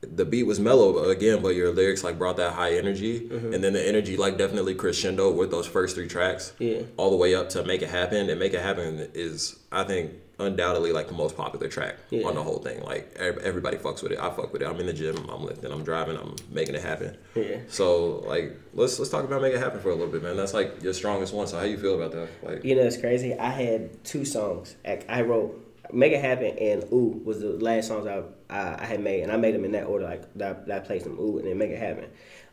the 0.00 0.24
beat 0.24 0.44
was 0.44 0.60
mellow 0.60 1.04
uh, 1.04 1.08
again, 1.08 1.42
but 1.42 1.54
your 1.54 1.72
lyrics 1.72 2.04
like 2.04 2.18
brought 2.18 2.36
that 2.36 2.52
high 2.52 2.74
energy, 2.74 3.28
mm-hmm. 3.28 3.52
and 3.52 3.62
then 3.62 3.72
the 3.72 3.86
energy 3.86 4.16
like 4.16 4.38
definitely 4.38 4.74
crescendo 4.74 5.30
with 5.30 5.50
those 5.50 5.66
first 5.66 5.96
three 5.96 6.08
tracks. 6.08 6.52
Yeah. 6.58 6.82
All 6.96 7.10
the 7.10 7.16
way 7.16 7.34
up 7.34 7.48
to 7.50 7.64
make 7.64 7.82
it 7.82 7.88
happen, 7.88 8.30
and 8.30 8.38
make 8.38 8.54
it 8.54 8.62
happen 8.62 9.08
is 9.14 9.58
I 9.72 9.84
think 9.84 10.12
undoubtedly 10.38 10.92
like 10.92 11.08
the 11.08 11.14
most 11.14 11.36
popular 11.36 11.68
track 11.68 11.96
Yeah. 12.10 12.26
on 12.26 12.34
the 12.34 12.42
whole 12.42 12.58
thing. 12.58 12.82
Like 12.82 13.14
everybody 13.18 13.76
fucks 13.76 14.02
with 14.02 14.12
it. 14.12 14.18
I 14.18 14.30
fuck 14.30 14.52
with 14.52 14.62
it. 14.62 14.66
I'm 14.68 14.78
in 14.80 14.86
the 14.86 14.92
gym. 14.92 15.16
I'm 15.28 15.44
lifting. 15.44 15.72
I'm 15.72 15.84
driving. 15.84 16.16
I'm 16.16 16.36
making 16.50 16.74
it 16.74 16.82
happen. 16.82 17.16
Yeah. 17.34 17.58
So 17.68 18.20
like 18.26 18.56
let's 18.74 18.98
let's 18.98 19.10
talk 19.10 19.24
about 19.24 19.42
make 19.42 19.54
it 19.54 19.58
happen 19.58 19.80
for 19.80 19.90
a 19.90 19.94
little 19.94 20.12
bit, 20.12 20.22
man. 20.22 20.36
That's 20.36 20.54
like 20.54 20.82
your 20.82 20.92
strongest 20.94 21.32
one. 21.34 21.46
So 21.46 21.58
how 21.58 21.64
you 21.64 21.78
feel 21.78 21.94
about 22.00 22.12
that? 22.12 22.28
Like 22.42 22.64
You 22.64 22.76
know, 22.76 22.82
it's 22.82 22.96
crazy. 22.96 23.34
I 23.34 23.50
had 23.50 24.04
two 24.04 24.24
songs. 24.24 24.76
I 24.84 25.00
I 25.08 25.22
wrote 25.22 25.64
Make 25.92 26.12
It 26.12 26.20
Happen 26.20 26.56
and 26.58 26.84
Ooh 26.92 27.20
was 27.24 27.40
the 27.40 27.50
last 27.50 27.88
songs 27.88 28.06
I, 28.06 28.22
I, 28.50 28.82
I 28.82 28.86
had 28.86 29.00
made, 29.00 29.22
and 29.22 29.32
I 29.32 29.36
made 29.36 29.54
them 29.54 29.64
in 29.64 29.72
that 29.72 29.84
order, 29.86 30.04
like 30.04 30.32
that, 30.34 30.56
I- 30.56 30.64
that 30.66 30.82
I 30.82 30.86
placed 30.86 31.04
them 31.04 31.18
Ooh 31.18 31.38
and 31.38 31.46
then 31.46 31.56
Make 31.58 31.70
It 31.70 31.78
Happen. 31.78 32.06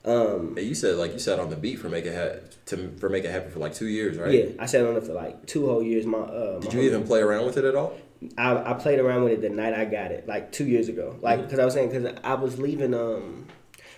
Um, 0.05 0.55
you 0.59 0.75
said 0.75 0.97
like 0.97 1.13
you 1.13 1.19
said 1.19 1.39
on 1.39 1.49
the 1.49 1.55
beat 1.55 1.77
for 1.79 1.89
make 1.89 2.05
it 2.05 2.13
ha- 2.15 2.39
to 2.67 2.91
for 2.99 3.09
make 3.09 3.23
it 3.25 3.31
happen 3.31 3.49
for 3.49 3.57
like 3.57 3.73
two 3.73 3.87
years, 3.87 4.17
right? 4.19 4.31
Yeah, 4.31 4.45
I 4.59 4.67
sat 4.67 4.85
on 4.85 4.95
it 4.95 5.03
for 5.03 5.13
like 5.13 5.47
two 5.47 5.65
whole 5.65 5.81
years. 5.81 6.05
My 6.05 6.19
uh, 6.19 6.59
my 6.59 6.59
Did 6.59 6.73
you 6.73 6.81
even 6.81 7.03
play 7.07 7.21
around 7.21 7.47
with 7.47 7.57
it 7.57 7.65
at 7.65 7.75
all? 7.75 7.97
I, 8.37 8.71
I 8.71 8.73
played 8.75 8.99
around 8.99 9.23
with 9.23 9.33
it 9.33 9.41
the 9.41 9.49
night 9.49 9.73
I 9.73 9.85
got 9.85 10.11
it, 10.11 10.27
like 10.27 10.51
two 10.51 10.65
years 10.65 10.89
ago. 10.89 11.17
Like, 11.21 11.39
Mm-hmm. 11.39 11.49
cause 11.49 11.59
I 11.59 11.65
was 11.65 11.73
saying, 11.73 11.91
cause 11.91 12.13
I 12.23 12.35
was 12.35 12.59
leaving, 12.59 12.93
um, 12.93 13.47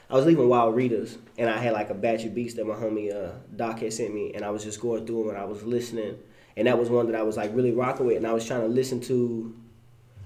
I 0.10 0.14
was 0.16 0.26
leaving 0.26 0.48
Wild 0.48 0.76
Readers, 0.78 1.18
and 1.38 1.50
I 1.50 1.58
had 1.58 1.74
like 1.74 1.90
a 1.90 1.94
batch 1.94 2.24
of 2.24 2.34
beats 2.34 2.54
that 2.54 2.66
my 2.66 2.76
homie 2.76 3.14
uh, 3.14 3.34
Doc 3.56 3.80
had 3.80 3.92
sent 3.92 4.14
me, 4.14 4.32
and 4.34 4.46
I 4.46 4.50
was 4.50 4.64
just 4.64 4.80
going 4.80 5.06
through 5.06 5.20
them, 5.24 5.30
and 5.30 5.38
I 5.38 5.44
was 5.46 5.62
listening, 5.64 6.18
and 6.58 6.66
that 6.68 6.78
was 6.78 6.90
one 6.90 7.06
that 7.06 7.16
I 7.16 7.22
was 7.22 7.38
like 7.38 7.56
really 7.56 7.72
rocking 7.72 8.08
with, 8.08 8.18
and 8.18 8.28
I 8.28 8.34
was 8.34 8.46
trying 8.46 8.62
to 8.62 8.68
listen 8.68 9.00
to. 9.02 9.56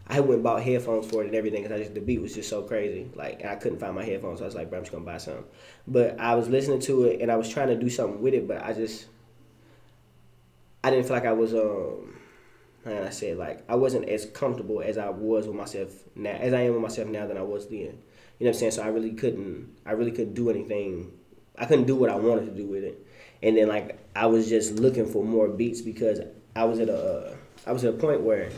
I 0.07 0.19
went 0.19 0.35
and 0.35 0.43
bought 0.43 0.63
headphones 0.63 1.09
for 1.09 1.21
it 1.21 1.27
and 1.27 1.35
everything 1.35 1.63
because 1.63 1.75
I 1.75 1.79
just 1.79 1.93
the 1.93 2.01
beat 2.01 2.21
was 2.21 2.33
just 2.33 2.49
so 2.49 2.63
crazy. 2.63 3.09
Like 3.15 3.41
and 3.41 3.49
I 3.49 3.55
couldn't 3.55 3.79
find 3.79 3.93
my 3.93 4.03
headphones, 4.03 4.39
so 4.39 4.45
I 4.45 4.47
was 4.47 4.55
like, 4.55 4.69
bro, 4.69 4.79
I'm 4.79 4.83
just 4.83 4.91
gonna 4.91 5.05
buy 5.05 5.17
some. 5.17 5.45
But 5.87 6.19
I 6.19 6.35
was 6.35 6.47
listening 6.49 6.79
to 6.81 7.03
it 7.03 7.21
and 7.21 7.31
I 7.31 7.35
was 7.35 7.47
trying 7.47 7.67
to 7.67 7.75
do 7.75 7.89
something 7.89 8.21
with 8.21 8.33
it, 8.33 8.47
but 8.47 8.63
I 8.63 8.73
just 8.73 9.07
I 10.83 10.89
didn't 10.89 11.05
feel 11.05 11.15
like 11.15 11.25
I 11.25 11.33
was 11.33 11.53
um 11.53 12.15
like 12.85 12.95
I 12.95 13.09
said, 13.09 13.37
like 13.37 13.63
I 13.69 13.75
wasn't 13.75 14.09
as 14.09 14.25
comfortable 14.25 14.81
as 14.81 14.97
I 14.97 15.09
was 15.09 15.47
with 15.47 15.55
myself 15.55 15.91
now 16.15 16.31
as 16.31 16.53
I 16.53 16.61
am 16.61 16.73
with 16.73 16.81
myself 16.81 17.07
now 17.07 17.27
than 17.27 17.37
I 17.37 17.43
was 17.43 17.67
then. 17.67 17.77
You 17.77 17.85
know 17.87 17.97
what 18.39 18.47
I'm 18.47 18.53
saying? 18.55 18.71
So 18.71 18.83
I 18.83 18.87
really 18.87 19.11
couldn't 19.11 19.75
I 19.85 19.91
really 19.91 20.11
couldn't 20.11 20.33
do 20.33 20.49
anything 20.49 21.11
I 21.57 21.65
couldn't 21.65 21.85
do 21.85 21.95
what 21.95 22.09
I 22.09 22.15
wanted 22.15 22.45
to 22.45 22.51
do 22.51 22.65
with 22.65 22.83
it. 22.83 23.05
And 23.43 23.57
then 23.57 23.67
like 23.67 24.00
I 24.15 24.25
was 24.25 24.49
just 24.49 24.75
looking 24.75 25.05
for 25.05 25.23
more 25.23 25.47
beats 25.47 25.81
because 25.81 26.19
I 26.55 26.65
was 26.65 26.79
at 26.79 26.89
a 26.89 26.97
uh, 26.97 27.35
I 27.65 27.71
was 27.71 27.83
at 27.83 27.93
a 27.93 27.97
point 27.97 28.21
where 28.21 28.49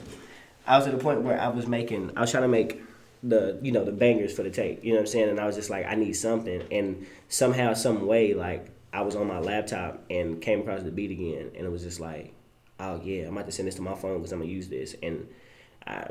I 0.66 0.78
was 0.78 0.88
at 0.88 0.94
a 0.94 0.98
point 0.98 1.22
where 1.22 1.40
I 1.40 1.50
was 1.50 1.68
making 1.68 2.12
I 2.16 2.22
was 2.22 2.32
trying 2.32 2.44
to 2.44 2.48
make 2.50 2.82
the 3.22 3.60
you 3.62 3.72
know 3.72 3.86
the 3.86 3.92
bangers 3.92 4.34
for 4.36 4.44
the 4.44 4.50
tape. 4.50 4.84
You 4.84 4.92
know 4.92 4.98
what 4.98 5.02
I'm 5.02 5.08
saying? 5.08 5.30
And 5.30 5.40
I 5.40 5.46
was 5.46 5.56
just 5.56 5.70
like 5.70 5.86
I 5.86 5.96
need 5.96 6.14
something 6.14 6.64
and 6.72 7.06
somehow 7.30 7.74
some 7.74 8.08
way 8.08 8.34
like 8.34 8.68
I 8.92 9.02
was 9.02 9.16
on 9.16 9.28
my 9.28 9.40
laptop 9.40 10.04
and 10.10 10.42
came 10.42 10.62
across 10.62 10.84
the 10.84 10.92
beat 10.92 11.12
again 11.12 11.52
and 11.56 11.66
it 11.66 11.72
was 11.72 11.84
just 11.84 12.00
like 12.00 12.34
oh 12.80 13.02
yeah 13.04 13.28
I'm 13.28 13.34
about 13.36 13.46
to 13.48 13.52
send 13.52 13.68
this 13.68 13.76
to 13.76 13.82
my 13.82 13.96
phone 13.96 14.18
because 14.18 14.32
I'm 14.32 14.40
gonna 14.40 14.52
use 14.52 14.68
this 14.68 14.96
and 15.02 15.28
I 15.86 16.10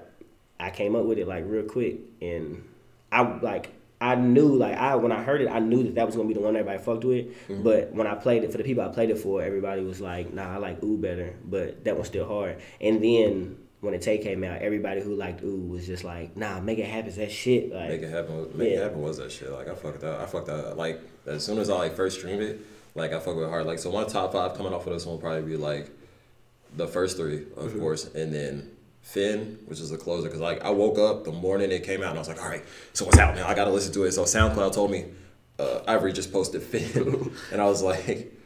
I 0.58 0.70
came 0.70 0.94
up 0.94 1.04
with 1.04 1.18
it 1.18 1.26
like 1.26 1.44
real 1.46 1.64
quick 1.64 1.96
and 2.20 2.64
I 3.10 3.22
like 3.22 3.70
I 4.02 4.14
knew 4.16 4.56
like 4.56 4.76
I 4.76 4.96
when 4.96 5.12
I 5.12 5.22
heard 5.22 5.40
it 5.40 5.48
I 5.48 5.58
knew 5.60 5.82
that 5.84 5.94
that 5.94 6.06
was 6.06 6.16
gonna 6.16 6.28
be 6.28 6.34
the 6.34 6.40
one 6.40 6.56
everybody 6.56 6.82
fucked 6.82 7.04
with 7.04 7.26
Mm-hmm. 7.48 7.62
but 7.62 7.92
when 7.92 8.06
I 8.06 8.14
played 8.14 8.44
it 8.44 8.50
for 8.52 8.58
the 8.58 8.64
people 8.64 8.82
I 8.82 8.88
played 8.88 9.10
it 9.10 9.18
for 9.18 9.42
everybody 9.42 9.82
was 9.82 10.00
like 10.00 10.32
nah 10.34 10.54
I 10.54 10.56
like 10.58 10.82
ooh 10.82 10.98
better 10.98 11.34
but 11.44 11.84
that 11.84 11.96
was 11.96 12.06
still 12.08 12.26
hard 12.26 12.56
and 12.80 13.02
then 13.02 13.58
when 13.80 13.92
the 13.94 13.98
tape 13.98 14.22
came 14.22 14.44
out 14.44 14.62
everybody 14.62 15.00
who 15.00 15.14
liked 15.14 15.42
ooh 15.42 15.56
was 15.68 15.86
just 15.86 16.04
like 16.04 16.36
nah 16.36 16.60
make 16.60 16.78
it 16.78 16.86
happen 16.86 17.14
that 17.16 17.30
shit 17.32 17.72
like 17.72 17.88
Make 17.90 18.02
it 18.02 18.10
happen. 18.10 18.50
Make 18.58 18.72
it 18.72 18.82
happen 18.82 19.00
was 19.02 19.18
that 19.18 19.30
shit. 19.32 19.50
Like 19.50 19.68
I 19.68 19.74
fucked 19.74 20.04
up. 20.04 20.20
I 20.20 20.26
fucked 20.26 20.48
up. 20.48 20.76
Like 20.76 21.00
as 21.26 21.44
soon 21.44 21.58
as 21.58 21.68
I 21.70 21.74
like 21.76 21.94
first 21.96 22.18
streamed 22.18 22.42
it, 22.42 22.60
like 22.94 23.12
I 23.12 23.18
fucked 23.20 23.36
with 23.38 23.48
hard. 23.48 23.66
Like 23.66 23.78
so, 23.78 23.90
my 23.92 24.04
top 24.04 24.32
five 24.32 24.54
coming 24.56 24.72
off 24.72 24.86
of 24.86 24.92
this 24.92 25.06
one 25.06 25.14
will 25.14 25.20
probably 25.20 25.42
be 25.42 25.56
like 25.56 25.90
the 26.76 26.86
first 26.88 27.16
three, 27.16 27.38
of 27.56 27.70
Mm-hmm. 27.70 27.80
course, 27.80 28.06
and 28.14 28.32
then 28.34 28.70
Finn, 29.02 29.58
which 29.66 29.80
is 29.80 29.90
the 29.90 29.98
closer. 29.98 30.28
Cause 30.28 30.40
like 30.40 30.62
I 30.62 30.70
woke 30.70 30.98
up 30.98 31.24
the 31.24 31.32
morning 31.32 31.70
it 31.70 31.84
came 31.84 32.02
out, 32.02 32.10
and 32.10 32.18
I 32.18 32.20
was 32.20 32.28
like, 32.28 32.40
all 32.40 32.48
right, 32.48 32.64
so 32.92 33.04
what's 33.04 33.18
out 33.18 33.34
now? 33.34 33.46
I 33.46 33.54
gotta 33.54 33.70
listen 33.70 33.92
to 33.94 34.04
it. 34.04 34.12
So 34.12 34.22
SoundCloud 34.24 34.72
told 34.72 34.90
me 34.90 35.06
uh, 35.58 35.80
IVRY 35.86 36.14
just 36.14 36.32
posted 36.32 36.62
Finn, 36.62 37.32
and 37.52 37.60
I 37.60 37.66
was 37.66 37.82
like. 37.82 38.38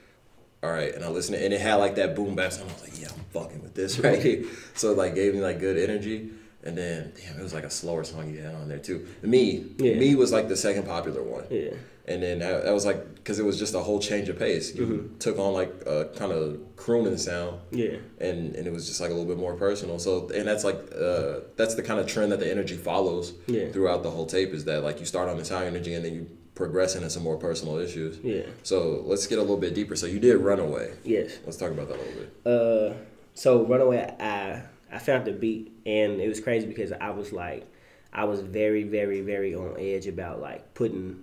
All 0.63 0.73
right, 0.73 0.93
and 0.93 1.05
I 1.05 1.09
listened, 1.09 1.37
to, 1.39 1.45
and 1.45 1.53
it 1.53 1.61
had 1.61 1.75
like 1.77 1.95
that 1.97 2.17
boom 2.17 2.35
bap 2.35 2.51
sound. 2.51 2.71
I 2.71 2.73
was 2.73 2.83
like, 2.83 3.01
"Yeah, 3.01 3.09
I'm 3.15 3.23
fucking 3.31 3.63
with 3.63 3.75
this, 3.75 3.99
right?" 4.01 4.21
here. 4.21 4.45
so 4.75 4.91
it 4.91 4.97
like 4.97 5.15
gave 5.15 5.35
me 5.35 5.41
like 5.41 5.61
good 5.61 5.77
energy, 5.77 6.31
and 6.67 6.77
then 6.77 7.13
damn, 7.17 7.39
it 7.39 7.43
was 7.43 7.55
like 7.55 7.65
a 7.65 7.71
slower 7.71 8.05
song 8.05 8.31
you 8.33 8.41
had 8.41 8.55
on 8.55 8.69
there 8.69 8.79
too. 8.89 9.07
Me, 9.23 9.65
Yeah. 9.79 9.95
me 10.03 10.15
was 10.15 10.33
like 10.33 10.49
the 10.49 10.57
second 10.57 10.85
popular 10.87 11.23
one. 11.23 11.45
yeah 11.51 11.75
And 12.13 12.23
then 12.23 12.39
that, 12.41 12.65
that 12.65 12.75
was 12.79 12.87
like 12.91 13.01
because 13.17 13.39
it 13.43 13.45
was 13.51 13.59
just 13.59 13.75
a 13.75 13.81
whole 13.81 13.99
change 14.11 14.29
of 14.33 14.37
pace. 14.39 14.67
You 14.77 14.87
Mm-hmm. 14.87 15.19
took 15.19 15.37
on 15.39 15.53
like 15.61 15.73
a 15.87 15.99
kind 16.21 16.33
of 16.33 16.43
crooning 16.77 17.19
sound, 17.29 17.55
yeah 17.83 17.97
and 18.27 18.39
and 18.57 18.65
it 18.69 18.73
was 18.73 18.85
just 18.91 19.01
like 19.01 19.11
a 19.11 19.15
little 19.19 19.31
bit 19.33 19.41
more 19.47 19.55
personal. 19.67 19.99
So 20.07 20.11
and 20.39 20.45
that's 20.51 20.65
like 20.71 20.79
uh, 21.07 21.41
that's 21.59 21.75
the 21.79 21.83
kind 21.89 21.99
of 22.01 22.07
trend 22.15 22.29
that 22.33 22.41
the 22.45 22.51
energy 22.57 22.77
follows 22.91 23.27
Yeah. 23.57 23.67
throughout 23.73 24.01
the 24.07 24.11
whole 24.17 24.27
tape 24.37 24.51
is 24.59 24.65
that 24.71 24.81
like 24.89 24.99
you 25.01 25.07
start 25.15 25.29
on 25.29 25.37
this 25.41 25.49
high 25.57 25.67
energy 25.73 25.93
and 25.97 26.05
then 26.05 26.15
you 26.19 26.25
progress 26.55 26.95
into 26.97 27.11
some 27.11 27.23
more 27.29 27.37
personal 27.49 27.77
issues. 27.87 28.15
yeah 28.33 28.47
So 28.63 28.77
let's 29.11 29.27
get 29.27 29.39
a 29.39 29.43
little 29.49 29.63
bit 29.67 29.75
deeper. 29.75 29.95
So 30.03 30.07
you 30.15 30.21
did 30.21 30.37
Runaway. 30.49 30.87
yes 31.05 31.31
Let's 31.45 31.59
talk 31.63 31.71
about 31.77 31.89
that 31.91 31.99
a 31.99 32.03
little 32.07 32.21
bit. 32.23 32.31
uh 32.55 32.89
so 33.35 33.51
runaway 33.73 34.01
i 34.19 34.63
i 34.97 34.99
found 34.99 35.27
the 35.27 35.33
beat 35.33 35.71
and 35.85 36.21
it 36.21 36.29
was 36.29 36.41
crazy 36.41 36.67
because 36.67 36.91
i 36.93 37.11
was 37.11 37.33
like 37.33 37.67
i 38.13 38.25
was 38.25 38.41
very 38.41 38.83
very 38.83 39.21
very 39.21 39.55
on 39.55 39.77
edge 39.79 40.07
about 40.07 40.41
like 40.41 40.75
putting 40.75 41.23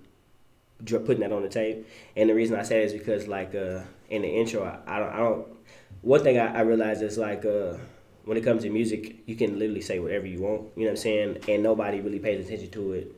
putting 0.86 1.20
that 1.20 1.32
on 1.32 1.42
the 1.42 1.48
tape. 1.48 1.86
And 2.16 2.28
the 2.28 2.34
reason 2.34 2.56
i 2.56 2.62
say 2.62 2.82
it 2.82 2.86
is 2.86 2.92
because 2.92 3.26
like 3.26 3.54
uh 3.54 3.80
in 4.10 4.22
the 4.22 4.28
intro 4.28 4.62
i, 4.62 4.96
I 4.96 4.98
don't 4.98 5.12
i 5.12 5.18
don't 5.18 5.46
one 6.02 6.22
thing 6.22 6.38
I, 6.38 6.58
I 6.58 6.60
realized 6.60 7.02
is 7.02 7.18
like 7.18 7.44
uh 7.44 7.74
when 8.24 8.36
it 8.36 8.42
comes 8.42 8.62
to 8.62 8.70
music 8.70 9.16
you 9.26 9.34
can 9.34 9.58
literally 9.58 9.80
say 9.80 9.98
whatever 9.98 10.26
you 10.26 10.40
want 10.40 10.68
you 10.76 10.84
know 10.84 10.90
what 10.90 10.90
i'm 10.90 10.96
saying? 10.96 11.38
And 11.48 11.62
nobody 11.62 12.00
really 12.00 12.18
pays 12.20 12.44
attention 12.44 12.70
to 12.70 12.92
it 12.92 13.14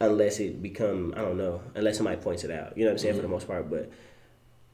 unless 0.00 0.40
it 0.40 0.62
become 0.62 1.12
i 1.16 1.20
don't 1.20 1.36
know 1.36 1.60
unless 1.74 1.98
somebody 1.98 2.16
points 2.16 2.42
it 2.42 2.50
out 2.50 2.76
you 2.76 2.84
know 2.84 2.90
what 2.90 2.94
i'm 2.94 2.98
saying 2.98 3.14
for 3.14 3.22
the 3.22 3.28
most 3.28 3.46
part 3.46 3.68
but 3.68 3.90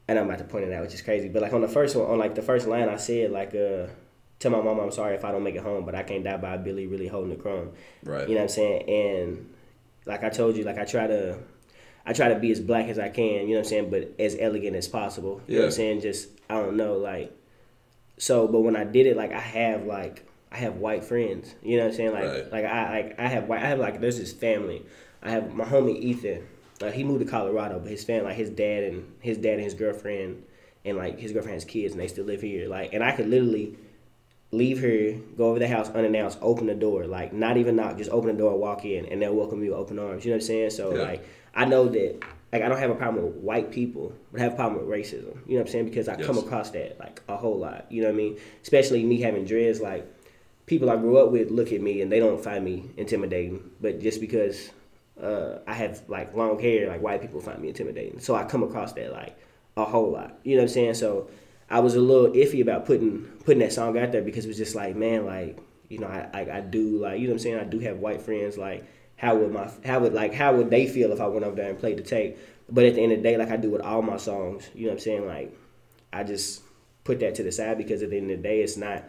and 0.07 0.17
I'm 0.17 0.25
about 0.25 0.37
to 0.39 0.45
point 0.45 0.65
it 0.65 0.73
out, 0.73 0.83
which 0.83 0.93
is 0.93 1.01
crazy. 1.01 1.27
But 1.27 1.41
like 1.41 1.53
on 1.53 1.61
the 1.61 1.67
first 1.67 1.95
one, 1.95 2.09
on 2.09 2.17
like 2.17 2.35
the 2.35 2.41
first 2.41 2.67
line, 2.67 2.87
I 2.89 2.95
said 2.95 3.31
like, 3.31 3.53
uh, 3.53 3.87
"Tell 4.39 4.51
my 4.51 4.61
mom 4.61 4.79
I'm 4.79 4.91
sorry 4.91 5.15
if 5.15 5.25
I 5.25 5.31
don't 5.31 5.43
make 5.43 5.55
it 5.55 5.63
home, 5.63 5.85
but 5.85 5.95
I 5.95 6.03
can't 6.03 6.23
die 6.23 6.37
by 6.37 6.57
Billy 6.57 6.87
really 6.87 7.07
holding 7.07 7.29
the 7.29 7.35
crumb." 7.41 7.71
Right. 8.03 8.27
You 8.27 8.35
know 8.35 8.41
what 8.41 8.43
I'm 8.43 8.49
saying? 8.49 8.89
And 8.89 9.53
like 10.05 10.23
I 10.23 10.29
told 10.29 10.55
you, 10.57 10.63
like 10.63 10.77
I 10.77 10.85
try 10.85 11.07
to, 11.07 11.37
I 12.05 12.13
try 12.13 12.29
to 12.29 12.39
be 12.39 12.51
as 12.51 12.59
black 12.59 12.87
as 12.87 12.99
I 12.99 13.09
can. 13.09 13.47
You 13.47 13.47
know 13.47 13.53
what 13.55 13.57
I'm 13.59 13.65
saying? 13.65 13.89
But 13.89 14.15
as 14.19 14.35
elegant 14.39 14.75
as 14.75 14.87
possible. 14.87 15.41
You 15.47 15.55
know 15.55 15.61
what 15.61 15.65
I'm 15.67 15.71
saying? 15.71 16.01
Just 16.01 16.29
I 16.49 16.55
don't 16.55 16.77
know, 16.77 16.97
like. 16.97 17.31
So, 18.17 18.47
but 18.47 18.61
when 18.61 18.75
I 18.75 18.83
did 18.83 19.05
it, 19.05 19.15
like 19.17 19.31
I 19.31 19.39
have 19.39 19.85
like 19.85 20.27
I 20.51 20.57
have 20.57 20.75
white 20.75 21.03
friends. 21.03 21.53
You 21.61 21.77
know 21.77 21.83
what 21.83 21.91
I'm 21.91 21.95
saying? 21.97 22.13
Like 22.13 22.23
Right. 22.23 22.51
like 22.51 22.65
I 22.65 22.89
like 22.89 23.19
I 23.19 23.27
have 23.27 23.47
white. 23.47 23.61
I 23.61 23.67
have 23.67 23.79
like 23.79 23.99
there's 24.01 24.17
this 24.17 24.33
family. 24.33 24.85
I 25.21 25.31
have 25.31 25.53
my 25.53 25.65
homie 25.65 25.99
Ethan. 25.99 26.47
Like 26.79 26.93
he 26.93 27.03
moved 27.03 27.25
to 27.25 27.29
Colorado, 27.29 27.79
but 27.79 27.89
his 27.89 28.03
family, 28.03 28.25
like 28.25 28.37
his 28.37 28.49
dad 28.51 28.83
and 28.83 29.11
his 29.19 29.37
dad 29.37 29.55
and 29.55 29.63
his 29.63 29.73
girlfriend, 29.73 30.43
and 30.85 30.95
like 30.95 31.19
his 31.19 31.31
girlfriend 31.31 31.55
has 31.55 31.65
kids, 31.65 31.93
and 31.93 32.01
they 32.01 32.07
still 32.07 32.25
live 32.25 32.41
here. 32.41 32.67
Like, 32.69 32.93
and 32.93 33.03
I 33.03 33.11
could 33.11 33.27
literally 33.27 33.77
leave 34.51 34.79
here, 34.79 35.19
go 35.37 35.49
over 35.49 35.59
the 35.59 35.67
house 35.67 35.89
unannounced, 35.89 36.37
open 36.41 36.67
the 36.67 36.75
door, 36.75 37.05
like 37.05 37.33
not 37.33 37.57
even 37.57 37.75
knock, 37.75 37.97
just 37.97 38.09
open 38.11 38.31
the 38.31 38.37
door, 38.37 38.57
walk 38.57 38.85
in, 38.85 39.05
and 39.07 39.21
they'll 39.21 39.35
welcome 39.35 39.63
you 39.63 39.71
with 39.71 39.79
open 39.79 39.99
arms. 39.99 40.23
You 40.23 40.31
know 40.31 40.37
what 40.37 40.43
I'm 40.43 40.47
saying? 40.47 40.69
So 40.71 40.95
Yeah. 40.95 41.01
like, 41.03 41.27
I 41.53 41.65
know 41.65 41.87
that 41.89 42.23
like 42.53 42.61
I 42.61 42.69
don't 42.69 42.77
have 42.79 42.91
a 42.91 42.95
problem 42.95 43.25
with 43.25 43.35
white 43.35 43.71
people, 43.71 44.13
but 44.31 44.39
I 44.39 44.43
have 44.45 44.53
a 44.53 44.55
problem 44.55 44.79
with 44.87 44.89
racism. 44.89 45.37
You 45.47 45.55
know 45.55 45.61
what 45.61 45.61
I'm 45.61 45.67
saying? 45.67 45.85
Because 45.85 46.07
I 46.07 46.15
come 46.15 46.37
across 46.37 46.69
that 46.71 46.97
like 46.99 47.21
a 47.27 47.35
whole 47.35 47.57
lot. 47.57 47.85
You 47.89 48.03
know 48.03 48.07
what 48.07 48.13
I 48.13 48.17
mean? 48.17 48.37
Especially 48.61 49.03
me 49.03 49.19
having 49.19 49.43
dreads, 49.43 49.81
like 49.81 50.05
people 50.65 50.89
I 50.89 50.95
grew 50.95 51.17
up 51.17 51.31
with 51.31 51.51
look 51.51 51.71
at 51.73 51.81
me 51.81 52.01
and 52.01 52.11
they 52.11 52.19
don't 52.19 52.41
find 52.41 52.63
me 52.63 52.89
intimidating, 52.95 53.69
but 53.81 53.99
just 53.99 54.21
because 54.21 54.69
uh, 55.21 55.59
I 55.67 55.73
have 55.73 56.03
like 56.07 56.35
long 56.35 56.57
hair, 56.59 56.87
like 56.87 57.01
white 57.01 57.21
people 57.21 57.41
find 57.41 57.59
me 57.59 57.67
intimidating. 57.69 58.19
So 58.19 58.33
I 58.35 58.45
come 58.45 58.63
across 58.63 58.93
that 58.93 59.11
like 59.11 59.35
a 59.75 59.83
whole 59.83 60.11
lot. 60.11 60.39
You 60.43 60.55
know 60.55 60.61
what 60.63 60.69
I'm 60.69 60.73
saying? 60.73 60.93
So 60.93 61.29
I 61.69 61.79
was 61.79 61.95
a 61.95 62.01
little 62.01 62.31
iffy 62.31 62.61
about 62.61 62.85
putting 62.85 63.23
putting 63.43 63.59
that 63.59 63.73
song 63.73 63.97
out 63.97 64.11
there 64.11 64.21
because 64.21 64.45
it 64.45 64.47
was 64.47 64.57
just 64.57 64.75
like, 64.75 64.95
man, 64.95 65.25
like 65.25 65.59
you 65.89 65.99
know, 65.99 66.07
I, 66.07 66.29
I 66.33 66.57
I 66.57 66.61
do 66.61 66.97
like 66.99 67.19
you 67.19 67.27
know 67.27 67.33
what 67.33 67.35
I'm 67.35 67.39
saying. 67.39 67.59
I 67.59 67.63
do 67.63 67.79
have 67.79 67.97
white 67.99 68.21
friends. 68.21 68.57
Like 68.57 68.85
how 69.17 69.35
would 69.35 69.51
my 69.51 69.69
how 69.85 69.99
would 69.99 70.13
like 70.13 70.33
how 70.33 70.55
would 70.55 70.69
they 70.69 70.87
feel 70.87 71.11
if 71.11 71.19
I 71.19 71.27
went 71.27 71.45
over 71.45 71.55
there 71.55 71.69
and 71.69 71.79
played 71.79 71.97
the 71.97 72.03
tape? 72.03 72.37
But 72.69 72.85
at 72.85 72.95
the 72.95 73.01
end 73.01 73.11
of 73.11 73.19
the 73.19 73.23
day, 73.23 73.37
like 73.37 73.51
I 73.51 73.57
do 73.57 73.69
with 73.69 73.81
all 73.81 74.01
my 74.01 74.17
songs, 74.17 74.69
you 74.73 74.83
know 74.83 74.89
what 74.89 74.95
I'm 74.95 74.99
saying? 74.99 75.27
Like 75.27 75.57
I 76.13 76.23
just 76.23 76.61
put 77.03 77.19
that 77.21 77.35
to 77.35 77.43
the 77.43 77.51
side 77.51 77.77
because 77.77 78.03
at 78.03 78.09
the 78.09 78.17
end 78.17 78.31
of 78.31 78.37
the 78.37 78.43
day, 78.43 78.61
it's 78.61 78.77
not 78.77 79.03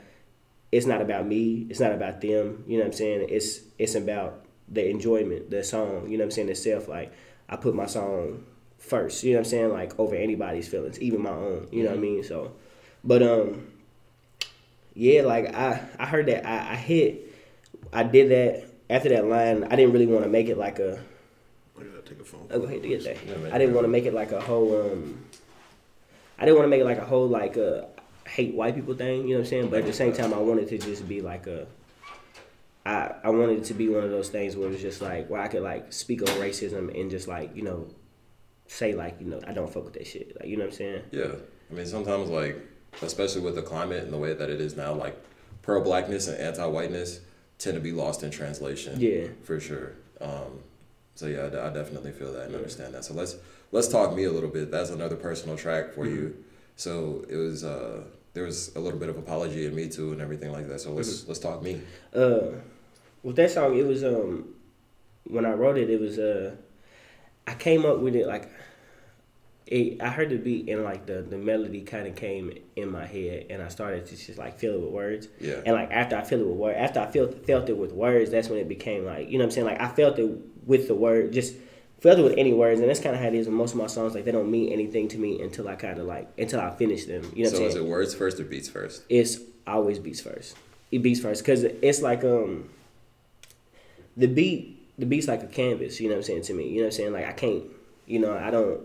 it's 0.73 0.87
not 0.87 1.01
about 1.01 1.27
me. 1.27 1.67
It's 1.71 1.81
not 1.81 1.93
about 1.93 2.21
them. 2.21 2.65
You 2.67 2.79
know 2.79 2.85
what 2.85 2.93
I'm 2.93 2.93
saying? 2.93 3.27
It's 3.29 3.61
it's 3.79 3.95
about 3.95 4.45
the 4.69 4.89
enjoyment, 4.89 5.51
the 5.51 5.63
song. 5.63 6.09
You 6.09 6.19
know 6.19 6.25
what 6.25 6.27
I'm 6.27 6.31
saying? 6.33 6.49
Itself. 6.49 6.89
Like 6.89 7.13
I 7.49 7.57
put 7.57 7.75
my 7.75 7.87
song 7.87 8.45
first. 8.79 9.23
You 9.23 9.33
know 9.33 9.39
what 9.39 9.47
I'm 9.47 9.51
saying? 9.51 9.73
Like 9.73 9.99
over 9.99 10.15
anybody's 10.15 10.69
feelings, 10.69 11.01
even 11.01 11.23
my 11.23 11.31
own. 11.31 11.69
You 11.71 11.85
know 11.85 11.91
what 11.91 11.99
I 11.99 12.01
mean? 12.01 12.25
So, 12.25 12.53
but 13.05 13.23
um, 13.23 13.69
yeah. 14.95 15.23
Like 15.23 15.55
I 15.55 15.83
I 15.99 16.07
heard 16.07 16.27
that 16.27 16.47
I, 16.47 16.73
I 16.73 16.77
hit. 16.77 17.35
I 17.93 18.03
did 18.03 18.31
that 18.31 18.69
after 18.91 19.09
that 19.11 19.27
line. 19.27 19.65
I 19.65 19.77
didn't 19.77 19.93
really 19.93 20.07
want 20.07 20.25
to 20.25 20.31
make 20.31 20.49
it 20.49 20.59
like 20.59 20.79
a. 20.79 20.99
I 21.79 21.83
gotta 21.83 22.03
take 22.03 22.21
a 22.21 22.25
phone. 22.25 22.49
Oh, 22.51 22.59
go 22.59 22.67
ahead 22.67 22.83
get 22.83 23.05
that. 23.05 23.17
Yeah. 23.27 23.55
I 23.55 23.59
didn't 23.59 23.75
want 23.75 23.85
to 23.85 23.89
make 23.89 24.05
it 24.05 24.15
like 24.15 24.33
a 24.33 24.41
whole. 24.41 24.93
um 24.93 25.25
I 26.39 26.45
didn't 26.45 26.57
want 26.57 26.67
to 26.67 26.71
make 26.71 26.81
it 26.81 26.85
like 26.85 26.99
a 26.99 27.05
whole 27.05 27.29
like 27.29 27.57
a 27.57 27.89
hate 28.27 28.55
white 28.55 28.75
people 28.75 28.95
thing. 28.95 29.23
You 29.23 29.35
know 29.35 29.41
what 29.41 29.47
I'm 29.47 29.47
saying? 29.47 29.69
But 29.71 29.81
at 29.81 29.87
the 29.87 29.93
same 29.93 30.13
time, 30.13 30.33
I 30.33 30.39
wanted 30.39 30.69
to 30.69 30.79
just 30.79 31.09
be 31.09 31.21
like 31.21 31.47
a. 31.47 31.67
I 32.87 33.15
I 33.25 33.31
wanted 33.31 33.59
it 33.59 33.65
to 33.65 33.75
be 33.75 33.89
one 33.89 34.05
of 34.05 34.11
those 34.11 34.29
things 34.29 34.57
where 34.57 34.71
it's 34.71 34.81
just 34.81 35.03
like 35.03 35.29
where 35.29 35.41
I 35.41 35.49
could 35.49 35.63
like 35.63 35.93
speak 35.93 36.23
on 36.23 36.29
racism 36.39 36.99
and 36.99 37.11
just 37.11 37.29
like 37.29 37.55
you 37.57 37.63
know, 37.63 37.89
say 38.69 38.93
like 38.95 39.21
you 39.21 39.27
know 39.27 39.41
I 39.47 39.53
don't 39.53 39.73
fuck 39.73 39.85
with 39.85 39.95
that 39.95 40.07
shit. 40.07 40.37
Like 40.39 40.49
you 40.49 40.57
know 40.57 40.65
what 40.65 40.73
I'm 40.73 40.77
saying? 40.77 41.03
Yeah, 41.11 41.33
I 41.71 41.75
mean 41.75 41.87
sometimes 41.87 42.29
like, 42.31 42.57
especially 43.03 43.41
with 43.43 43.57
the 43.57 43.63
climate 43.63 44.05
and 44.05 44.13
the 44.13 44.19
way 44.19 44.35
that 44.35 44.49
it 44.49 44.61
is 44.61 44.77
now, 44.77 44.93
like 44.95 45.21
pro 45.63 45.83
blackness 45.83 46.29
and 46.29 46.39
anti 46.39 46.65
whiteness 46.67 47.21
tend 47.59 47.75
to 47.75 47.81
be 47.81 47.93
lost 47.93 48.23
in 48.23 48.31
translation. 48.31 49.01
Yeah. 49.01 49.27
for 49.43 49.59
sure. 49.59 49.95
Um, 50.21 50.61
so 51.15 51.27
yeah, 51.27 51.49
I, 51.53 51.69
I 51.69 51.73
definitely 51.73 52.13
feel 52.13 52.33
that 52.33 52.47
and 52.47 52.55
understand 52.55 52.95
that. 52.95 53.05
So 53.05 53.15
let's 53.15 53.37
let's 53.73 53.89
talk 53.89 54.15
me 54.15 54.25
a 54.25 54.31
little 54.31 54.51
bit. 54.51 54.71
That's 54.71 54.91
another 54.91 55.17
personal 55.17 55.57
track 55.57 55.93
for 55.93 56.07
you. 56.07 56.45
So 56.77 57.25
it 57.29 57.35
was 57.37 57.65
uh, 57.65 58.05
there 58.35 58.45
was 58.45 58.75
a 58.77 58.81
little 58.81 59.01
bit 59.01 59.09
of 59.09 59.19
apology 59.19 59.67
in 59.67 59.75
me 59.75 59.89
too 59.89 60.13
and 60.13 60.21
everything 60.21 60.53
like 60.53 60.69
that. 60.69 60.81
So 60.81 60.93
let's 60.93 61.27
let's 61.27 61.41
talk 61.41 61.63
me. 61.63 61.81
Uh, 62.15 62.41
with 63.23 63.37
that 63.37 63.51
song, 63.51 63.77
it 63.77 63.85
was 63.87 64.05
um 64.05 64.55
when 65.25 65.45
I 65.45 65.53
wrote 65.53 65.77
it, 65.77 65.91
it 65.91 66.01
was 66.01 66.19
uh 66.19 66.55
I 67.49 67.55
came 67.55 67.87
up 67.87 67.99
with 67.99 68.15
it 68.15 68.27
like 68.27 68.51
it, 69.67 70.01
I 70.03 70.09
heard 70.09 70.31
the 70.31 70.37
beat 70.37 70.69
and 70.69 70.83
like 70.83 71.05
the, 71.07 71.21
the 71.21 71.37
melody 71.37 71.83
kind 71.83 72.07
of 72.07 72.15
came 72.17 72.57
in 72.77 72.91
my 72.91 73.07
head 73.07 73.47
and 73.51 73.63
I 73.63 73.69
started 73.69 74.07
to 74.07 74.17
just 74.17 74.39
like 74.39 74.59
feel 74.59 74.75
it 74.75 74.81
with 74.81 74.91
words. 74.91 75.29
Yeah. 75.41 75.61
And 75.67 75.75
like 75.75 75.91
after 75.91 76.17
I 76.17 76.25
feel 76.25 76.41
it 76.41 76.47
with 76.47 76.57
words, 76.57 76.79
after 76.79 77.01
I 77.01 77.07
felt 77.07 77.47
felt 77.47 77.69
it 77.69 77.77
with 77.77 77.93
words, 77.93 78.31
that's 78.31 78.49
when 78.49 78.59
it 78.59 78.69
became 78.69 79.05
like 79.05 79.29
you 79.31 79.39
know 79.39 79.45
what 79.45 79.47
I'm 79.47 79.51
saying. 79.53 79.67
Like 79.67 79.81
I 79.81 79.89
felt 79.89 80.19
it 80.19 80.31
with 80.67 80.89
the 80.89 80.95
word, 80.95 81.33
just 81.33 81.55
felt 82.01 82.19
it 82.19 82.23
with 82.23 82.35
any 82.39 82.53
words, 82.53 82.81
and 82.81 82.89
that's 82.89 83.01
kind 83.01 83.15
of 83.15 83.21
how 83.21 83.29
it 83.29 83.35
is 83.35 83.47
with 83.47 83.57
most 83.57 83.73
of 83.73 83.79
my 83.79 83.89
songs. 83.89 84.15
Like 84.15 84.25
they 84.25 84.33
don't 84.33 84.51
mean 84.51 84.73
anything 84.73 85.09
to 85.09 85.19
me 85.19 85.41
until 85.43 85.69
I 85.69 85.75
kind 85.75 85.99
of 85.99 86.07
like 86.07 86.29
until 86.39 86.61
I 86.61 86.71
finish 86.71 87.05
them. 87.07 87.23
You 87.35 87.45
know 87.45 87.51
what 87.51 87.59
So 87.59 87.65
is 87.65 87.75
it 87.75 87.85
words 87.85 88.15
first 88.15 88.41
or 88.41 88.45
beats 88.45 88.69
first? 88.69 89.03
it's 89.09 89.39
always 89.67 89.99
beats 89.99 90.21
first. 90.21 90.57
It 90.91 91.03
beats 91.03 91.21
first 91.21 91.43
because 91.43 91.65
it's 91.65 92.01
like 92.01 92.25
um 92.25 92.71
the 94.17 94.27
beat 94.29 94.78
the 94.99 95.07
beat's 95.07 95.29
like 95.29 95.43
a 95.43 95.47
canvas. 95.47 96.01
You 96.01 96.09
know 96.09 96.15
what 96.15 96.19
I'm 96.19 96.25
saying 96.25 96.43
to 96.43 96.55
me. 96.55 96.69
You 96.69 96.77
know 96.79 96.83
what 96.83 96.87
I'm 96.87 96.93
saying. 96.93 97.13
Like 97.13 97.27
I 97.27 97.33
can't. 97.33 97.65
You 98.07 98.19
know 98.21 98.37
I 98.37 98.51
don't. 98.51 98.81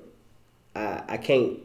I 0.76 1.04
I 1.08 1.18
can't. 1.18 1.60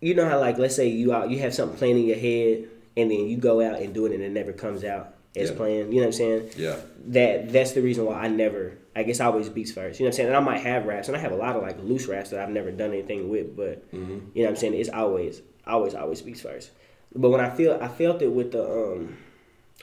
You 0.00 0.14
know 0.14 0.28
how 0.28 0.38
like 0.40 0.58
let's 0.58 0.76
say 0.76 0.88
you 0.88 1.12
out 1.12 1.30
you 1.30 1.38
have 1.40 1.54
something 1.54 1.78
planned 1.78 1.98
in 1.98 2.04
your 2.06 2.18
head 2.18 2.68
and 2.96 3.10
then 3.10 3.26
you 3.26 3.36
go 3.36 3.60
out 3.66 3.80
and 3.80 3.92
do 3.94 4.06
it 4.06 4.12
and 4.12 4.22
it 4.22 4.30
never 4.30 4.52
comes 4.52 4.84
out 4.84 5.14
as 5.34 5.50
Yeah. 5.50 5.56
planned. 5.56 5.92
You 5.92 6.00
know 6.00 6.06
what 6.06 6.06
I'm 6.06 6.12
saying 6.12 6.50
Yeah. 6.56 6.76
that 7.08 7.50
that's 7.52 7.72
the 7.72 7.80
reason 7.82 8.04
why 8.04 8.14
I 8.20 8.28
never 8.28 8.74
I 8.94 9.02
guess 9.02 9.20
I 9.20 9.26
always 9.26 9.48
beats 9.48 9.72
first. 9.72 9.98
You 10.00 10.04
know 10.04 10.08
what 10.08 10.14
I'm 10.14 10.16
saying? 10.16 10.28
And 10.28 10.36
I 10.36 10.40
might 10.40 10.60
have 10.60 10.86
raps 10.86 11.08
and 11.08 11.16
I 11.16 11.20
have 11.20 11.32
a 11.32 11.36
lot 11.36 11.56
of 11.56 11.62
like 11.62 11.78
loose 11.82 12.06
raps 12.06 12.30
that 12.30 12.40
I've 12.40 12.50
never 12.50 12.70
done 12.70 12.90
anything 12.90 13.28
with, 13.28 13.56
but 13.56 13.82
you 13.92 14.00
know 14.00 14.20
what 14.34 14.48
I'm 14.50 14.56
saying? 14.56 14.74
It's 14.74 14.90
always 14.90 15.40
always 15.66 15.94
always 15.94 16.20
beats 16.22 16.42
first. 16.42 16.70
But 17.14 17.30
when 17.30 17.40
I 17.40 17.48
feel 17.50 17.78
I 17.80 17.88
felt 17.88 18.20
it 18.22 18.28
with 18.32 18.52
the 18.52 18.62
um 18.64 19.16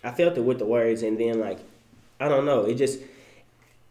I 0.04 0.12
felt 0.12 0.38
it 0.38 0.42
with 0.42 0.60
the 0.60 0.66
words 0.66 1.02
and 1.02 1.20
then 1.20 1.40
like 1.40 1.60
I 2.20 2.28
don't 2.30 2.46
know, 2.46 2.66
it 2.66 2.76
just 2.76 3.00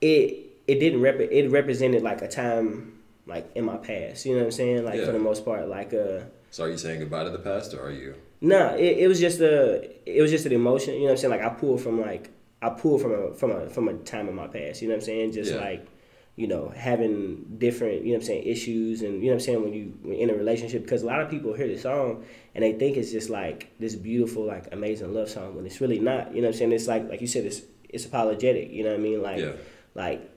it 0.02 0.60
it 0.66 0.78
didn't 0.78 1.00
rep 1.00 1.18
it 1.20 1.50
represented 1.50 2.02
like 2.02 2.20
a 2.22 2.28
time 2.28 2.98
like 3.26 3.50
in 3.54 3.64
my 3.64 3.76
past. 3.76 4.26
You 4.26 4.32
know 4.34 4.38
what 4.40 4.46
I'm 4.46 4.52
saying? 4.52 4.84
Like 4.84 4.96
Yeah. 4.98 5.06
for 5.06 5.12
the 5.12 5.18
most 5.18 5.44
part, 5.44 5.68
like 5.68 5.94
uh 5.94 6.20
So 6.50 6.64
are 6.64 6.70
you 6.70 6.76
saying 6.78 7.00
goodbye 7.00 7.24
to 7.24 7.30
the 7.30 7.38
past 7.38 7.72
or 7.74 7.80
are 7.86 7.90
you? 7.90 8.14
no, 8.40 8.74
it, 8.74 8.98
it 9.04 9.08
was 9.08 9.20
just 9.20 9.40
a 9.40 9.88
it 10.04 10.20
was 10.20 10.30
just 10.30 10.44
an 10.46 10.52
emotion. 10.52 10.94
You 10.94 11.00
know 11.00 11.04
what 11.06 11.10
I'm 11.12 11.16
saying? 11.18 11.30
Like 11.30 11.42
I 11.42 11.48
pulled 11.54 11.80
from 11.80 12.00
like 12.00 12.30
I 12.60 12.70
pulled 12.70 13.00
from 13.02 13.12
a 13.12 13.34
from 13.34 13.50
a 13.52 13.70
from 13.70 13.88
a 13.88 13.94
time 13.94 14.28
in 14.28 14.34
my 14.34 14.48
past. 14.48 14.82
You 14.82 14.88
know 14.88 14.94
what 14.94 15.02
I'm 15.02 15.06
saying? 15.06 15.32
Just 15.32 15.52
Yeah. 15.52 15.60
like 15.60 15.86
you 16.34 16.46
know 16.48 16.72
having 16.74 17.44
different 17.58 17.98
you 18.04 18.12
know 18.12 18.14
what 18.14 18.22
I'm 18.22 18.26
saying 18.26 18.44
issues 18.44 19.02
and 19.02 19.12
you 19.22 19.26
know 19.28 19.34
what 19.34 19.34
I'm 19.34 19.40
saying 19.40 19.62
when 19.62 19.72
you 19.74 19.84
when 20.02 20.14
in 20.16 20.30
a 20.30 20.34
relationship 20.34 20.82
because 20.82 21.02
a 21.02 21.06
lot 21.06 21.20
of 21.20 21.28
people 21.28 21.52
hear 21.52 21.68
the 21.68 21.76
song 21.78 22.24
and 22.54 22.64
they 22.64 22.72
think 22.72 22.96
it's 22.96 23.12
just 23.12 23.28
like 23.28 23.70
this 23.78 23.94
beautiful 23.94 24.44
like 24.46 24.64
amazing 24.72 25.12
love 25.12 25.28
song 25.28 25.54
when 25.56 25.66
it's 25.66 25.80
really 25.80 25.98
not. 26.00 26.34
You 26.34 26.40
know 26.40 26.48
what 26.48 26.54
I'm 26.54 26.58
saying? 26.58 26.72
It's 26.72 26.88
like 26.88 27.08
like 27.08 27.20
you 27.20 27.26
said 27.26 27.44
it's 27.44 27.60
it's 27.88 28.06
apologetic. 28.06 28.70
You 28.72 28.82
know 28.84 28.90
what 28.90 29.00
I 29.00 29.02
mean? 29.02 29.22
Like 29.22 29.38
Yeah. 29.40 29.52
Like 29.94 30.28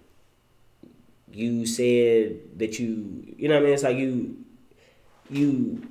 you 1.31 1.65
said 1.65 2.39
that 2.59 2.79
you 2.79 3.33
you 3.37 3.47
know 3.47 3.55
what 3.55 3.61
I 3.61 3.65
mean? 3.65 3.73
It's 3.73 3.83
like 3.83 3.97
you 3.97 4.37
you 5.29 5.87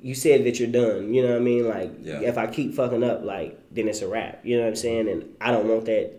you 0.00 0.14
said 0.14 0.44
that 0.44 0.58
you're 0.60 0.68
done. 0.70 1.12
You 1.12 1.22
know 1.22 1.30
what 1.30 1.38
I 1.38 1.40
mean? 1.40 1.68
Like 1.68 1.92
Yeah. 2.02 2.20
if 2.20 2.38
I 2.38 2.46
keep 2.46 2.74
fucking 2.74 3.02
up, 3.02 3.24
like 3.24 3.58
then 3.72 3.88
it's 3.88 4.02
a 4.02 4.08
wrap. 4.08 4.44
You 4.44 4.56
know 4.56 4.62
what 4.62 4.68
I'm 4.70 4.76
saying? 4.76 5.08
And 5.08 5.34
I 5.40 5.50
don't 5.50 5.68
want 5.68 5.86
that. 5.86 6.12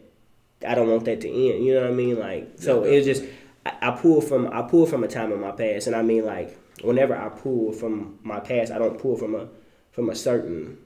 I 0.67 0.75
don't 0.75 0.89
want 0.89 1.05
that 1.05 1.21
to 1.21 1.27
end. 1.29 1.65
You 1.65 1.75
know 1.75 1.81
what 1.81 1.91
I 1.91 1.93
mean? 1.93 2.19
Like 2.19 2.53
so 2.57 2.83
Yeah, 2.83 2.91
it 2.91 2.95
was 2.97 3.05
just 3.05 3.23
I, 3.65 3.73
I 3.81 3.91
pull 3.91 4.21
from 4.21 4.49
I 4.51 4.61
pull 4.63 4.85
from 4.85 5.03
a 5.03 5.07
time 5.07 5.31
in 5.31 5.39
my 5.39 5.51
past, 5.51 5.87
and 5.87 5.95
I 5.95 6.01
mean 6.01 6.25
like 6.25 6.57
whenever 6.81 7.15
I 7.15 7.29
pull 7.29 7.71
from 7.71 8.19
my 8.23 8.39
past, 8.39 8.71
I 8.71 8.77
don't 8.77 8.97
pull 8.99 9.15
from 9.15 9.35
a 9.35 9.47
from 9.91 10.09
a 10.09 10.15
certain 10.15 10.77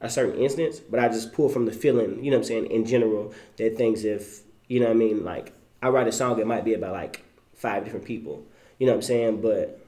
a 0.00 0.10
certain 0.10 0.38
instance, 0.40 0.78
but 0.78 1.00
I 1.00 1.08
just 1.08 1.32
pull 1.32 1.48
from 1.48 1.66
the 1.66 1.72
feeling. 1.72 2.22
You 2.22 2.30
know 2.30 2.36
what 2.36 2.42
I'm 2.42 2.48
saying? 2.48 2.66
In 2.66 2.84
general, 2.84 3.32
that 3.56 3.76
things 3.76 4.04
if 4.04 4.42
you 4.68 4.80
know 4.80 4.86
what 4.86 4.92
I 4.92 4.98
mean. 4.98 5.24
Like 5.24 5.52
I 5.82 5.88
write 5.88 6.08
a 6.08 6.12
song, 6.12 6.38
it 6.38 6.46
might 6.46 6.64
be 6.64 6.74
about 6.74 6.92
like 6.92 7.24
five 7.54 7.84
different 7.84 8.04
people. 8.04 8.44
You 8.78 8.86
know 8.86 8.92
what 8.92 8.98
I'm 8.98 9.02
saying? 9.02 9.40
But 9.40 9.80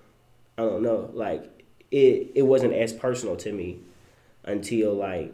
I 0.56 0.62
don't 0.62 0.82
know. 0.82 1.10
Like 1.12 1.64
it 1.90 2.32
it 2.34 2.42
wasn't 2.42 2.74
as 2.74 2.92
personal 2.92 3.36
to 3.36 3.52
me 3.52 3.80
until 4.44 4.94
like 4.94 5.32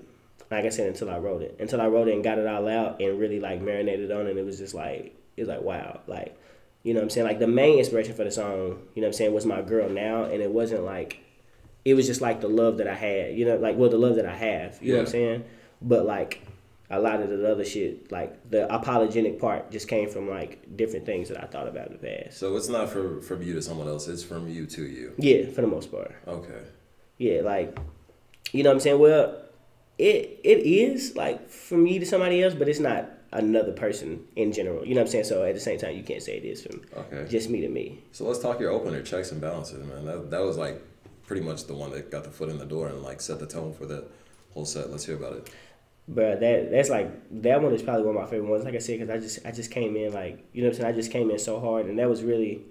like 0.51 0.65
I 0.65 0.69
said 0.69 0.89
until 0.89 1.11
I 1.11 1.19
wrote 1.19 1.43
it. 1.43 1.57
Until 1.61 1.81
I 1.81 1.87
wrote 1.87 2.09
it 2.09 2.15
and 2.15 2.25
got 2.25 2.39
it 2.39 2.47
all 2.47 2.69
out 2.69 3.01
and 3.01 3.19
really 3.19 3.41
like 3.41 3.61
marinated 3.61 4.11
on 4.11 4.27
it. 4.27 4.37
It 4.37 4.45
was 4.45 4.59
just 4.59 4.75
like 4.75 5.17
it 5.37 5.43
was 5.43 5.49
like 5.49 5.63
wow. 5.63 6.01
Like 6.07 6.39
you 6.83 6.93
know 6.93 7.01
what 7.01 7.05
I'm 7.05 7.11
saying? 7.11 7.27
Like 7.27 7.39
the 7.39 7.47
main 7.47 7.79
inspiration 7.79 8.15
for 8.15 8.25
the 8.25 8.31
song, 8.31 8.83
you 8.95 9.01
know 9.01 9.07
what 9.07 9.07
I'm 9.07 9.13
saying, 9.15 9.33
was 9.33 9.47
my 9.47 9.63
girl 9.63 9.89
now 9.89 10.25
and 10.25 10.43
it 10.43 10.51
wasn't 10.51 10.85
like 10.85 11.21
it 11.85 11.95
was 11.95 12.07
just 12.07 12.21
like 12.21 12.41
the 12.41 12.49
love 12.49 12.79
that 12.79 12.89
I 12.89 12.95
had, 12.95 13.37
you 13.37 13.45
know, 13.45 13.57
like 13.57 13.77
well 13.77 13.91
the 13.91 13.99
love 13.99 14.17
that 14.17 14.27
I 14.27 14.37
have, 14.37 14.79
you 14.83 14.93
know 14.93 14.99
what 14.99 15.07
I'm 15.07 15.13
saying? 15.13 15.45
But 15.81 16.07
like 16.07 16.43
a 16.91 17.01
lot 17.01 17.21
of 17.21 17.31
the 17.31 17.51
other 17.51 17.65
shit, 17.65 18.13
like 18.13 18.51
the 18.51 18.73
apologetic 18.73 19.41
part 19.41 19.71
just 19.71 19.89
came 19.89 20.09
from 20.09 20.29
like 20.29 20.77
different 20.77 21.07
things 21.07 21.29
that 21.29 21.43
I 21.43 21.47
thought 21.47 21.67
about 21.67 21.87
in 21.89 21.93
the 21.95 21.99
past. 21.99 22.39
So 22.39 22.57
it's 22.57 22.69
not 22.69 22.91
from 22.91 23.21
from 23.23 23.43
you 23.43 23.55
to 23.55 23.63
someone 23.63 23.89
else. 23.89 24.07
It's 24.09 24.23
from 24.23 24.49
you 24.49 24.67
to 24.67 24.83
you. 24.83 25.15
Yeah, 25.19 25.49
for 25.51 25.63
the 25.63 25.67
most 25.67 25.91
part. 25.91 26.15
Okay. 26.29 26.61
Yeah, 27.19 27.41
like 27.43 27.79
you 28.53 28.63
know 28.63 28.71
what 28.71 28.75
I'm 28.75 28.81
saying? 28.81 28.99
Well, 28.99 29.37
it 29.99 30.41
it 30.45 30.59
is 30.67 31.17
like 31.17 31.49
from 31.49 31.85
me 31.85 31.99
to 31.99 32.07
somebody 32.07 32.43
else, 32.43 32.55
but 32.55 32.69
it's 32.69 32.81
not 32.81 33.09
another 33.33 33.73
person 33.73 34.23
in 34.37 34.53
general. 34.53 34.85
You 34.87 34.95
know 34.95 35.01
what 35.01 35.07
I'm 35.09 35.13
saying? 35.13 35.25
So 35.25 35.43
at 35.45 35.55
the 35.55 35.61
same 35.61 35.79
time 35.79 35.97
you 35.97 36.03
can't 36.05 36.23
say 36.23 36.37
it 36.37 36.45
is 36.45 36.63
from 36.65 36.83
Okay. 36.97 37.27
just 37.29 37.49
me 37.51 37.61
to 37.63 37.69
me. 37.69 38.05
So 38.13 38.25
let's 38.27 38.39
talk 38.39 38.61
your 38.61 38.71
opener, 38.71 39.03
checks 39.03 39.33
and 39.33 39.41
balances, 39.41 39.85
man. 39.87 40.05
That 40.05 40.31
that 40.31 40.41
was 40.41 40.57
like 40.57 40.81
pretty 41.27 41.43
much 41.43 41.65
the 41.67 41.75
one 41.75 41.91
that 41.93 42.11
got 42.11 42.25
the 42.25 42.31
foot 42.31 42.51
in 42.51 42.59
the 42.59 42.67
door 42.67 42.89
and 42.89 43.03
like 43.03 43.21
set 43.21 43.39
the 43.41 43.47
tone 43.47 43.73
for 43.73 43.87
the 43.87 44.05
whole 44.53 44.67
set. 44.67 44.91
Let's 44.91 45.07
hear 45.07 45.17
about 45.17 45.33
it. 45.33 45.51
But 46.07 46.41
that 46.41 46.71
that's 46.71 46.91
like 46.91 47.11
that 47.43 47.63
one 47.63 47.73
is 47.73 47.83
probably 47.83 48.03
one 48.05 48.15
of 48.17 48.23
my 48.23 48.29
favorite 48.29 48.51
ones. 48.51 48.65
Like 48.65 48.75
I 48.75 48.79
said, 48.79 49.01
because 49.01 49.11
I 49.11 49.19
just 49.19 49.47
I 49.47 49.53
just 49.53 49.71
came 49.71 49.97
in 49.97 50.13
like 50.13 50.45
you 50.53 50.63
know 50.63 50.69
what 50.69 50.77
I'm 50.77 50.83
saying. 50.83 50.95
I 50.95 50.97
just 50.97 51.11
came 51.11 51.31
in 51.31 51.39
so 51.39 51.59
hard, 51.61 51.87
and 51.87 51.99
that 51.99 52.11
was 52.11 52.23
really, 52.23 52.63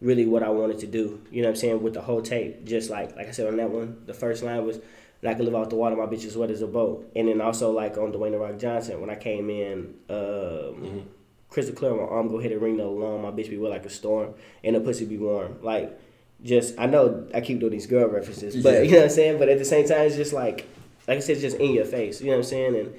really 0.00 0.24
what 0.24 0.42
I 0.42 0.48
wanted 0.48 0.78
to 0.80 0.86
do. 0.86 1.20
You 1.30 1.42
know 1.42 1.48
what 1.48 1.56
I'm 1.56 1.56
saying 1.56 1.82
with 1.82 1.92
the 1.92 2.00
whole 2.00 2.22
tape. 2.22 2.64
Just 2.64 2.88
like 2.88 3.14
like 3.16 3.28
I 3.28 3.32
said 3.32 3.46
on 3.48 3.56
that 3.58 3.68
one, 3.70 4.02
the 4.06 4.14
first 4.14 4.42
line 4.42 4.64
was, 4.64 4.78
"I 5.22 5.34
can 5.34 5.44
live 5.44 5.54
off 5.54 5.68
the 5.68 5.76
water, 5.76 5.94
my 5.94 6.06
bitch 6.06 6.24
is 6.24 6.38
wet 6.38 6.50
as 6.50 6.62
a 6.62 6.66
boat." 6.66 7.10
And 7.14 7.28
then 7.28 7.42
also 7.42 7.70
like 7.70 7.98
on 7.98 8.12
Dwayne 8.12 8.30
the 8.30 8.38
Rock 8.38 8.58
Johnson, 8.58 8.98
when 9.02 9.10
I 9.10 9.16
came 9.16 9.50
in, 9.50 9.94
um, 10.08 11.06
crystal 11.50 11.74
clear, 11.74 11.94
my 11.94 12.04
arm 12.04 12.28
go 12.28 12.38
hit 12.38 12.50
a 12.52 12.58
ring 12.58 12.78
the 12.78 12.84
alarm, 12.84 13.20
my 13.22 13.30
bitch 13.30 13.50
be 13.50 13.58
wet 13.58 13.72
like 13.72 13.84
a 13.84 13.90
storm, 13.90 14.32
and 14.64 14.74
the 14.74 14.80
pussy 14.80 15.04
be 15.04 15.18
warm. 15.18 15.58
Like 15.62 16.00
just 16.42 16.78
I 16.78 16.86
know 16.86 17.26
I 17.34 17.42
keep 17.42 17.60
doing 17.60 17.72
these 17.72 17.86
girl 17.86 18.08
references, 18.08 18.62
but 18.62 18.72
Yeah. 18.72 18.80
you 18.84 18.90
know 18.92 18.96
what 18.98 19.04
I'm 19.04 19.10
saying. 19.10 19.38
But 19.38 19.50
at 19.50 19.58
the 19.58 19.66
same 19.66 19.86
time, 19.86 20.06
it's 20.06 20.16
just 20.16 20.32
like 20.32 20.66
like 21.10 21.16
I 21.18 21.20
said, 21.20 21.32
it's 21.32 21.42
just 21.42 21.56
in 21.58 21.72
your 21.74 21.84
face. 21.84 22.20
You 22.20 22.28
know 22.28 22.32
what 22.34 22.44
I'm 22.44 22.44
saying? 22.44 22.76
And 22.76 22.94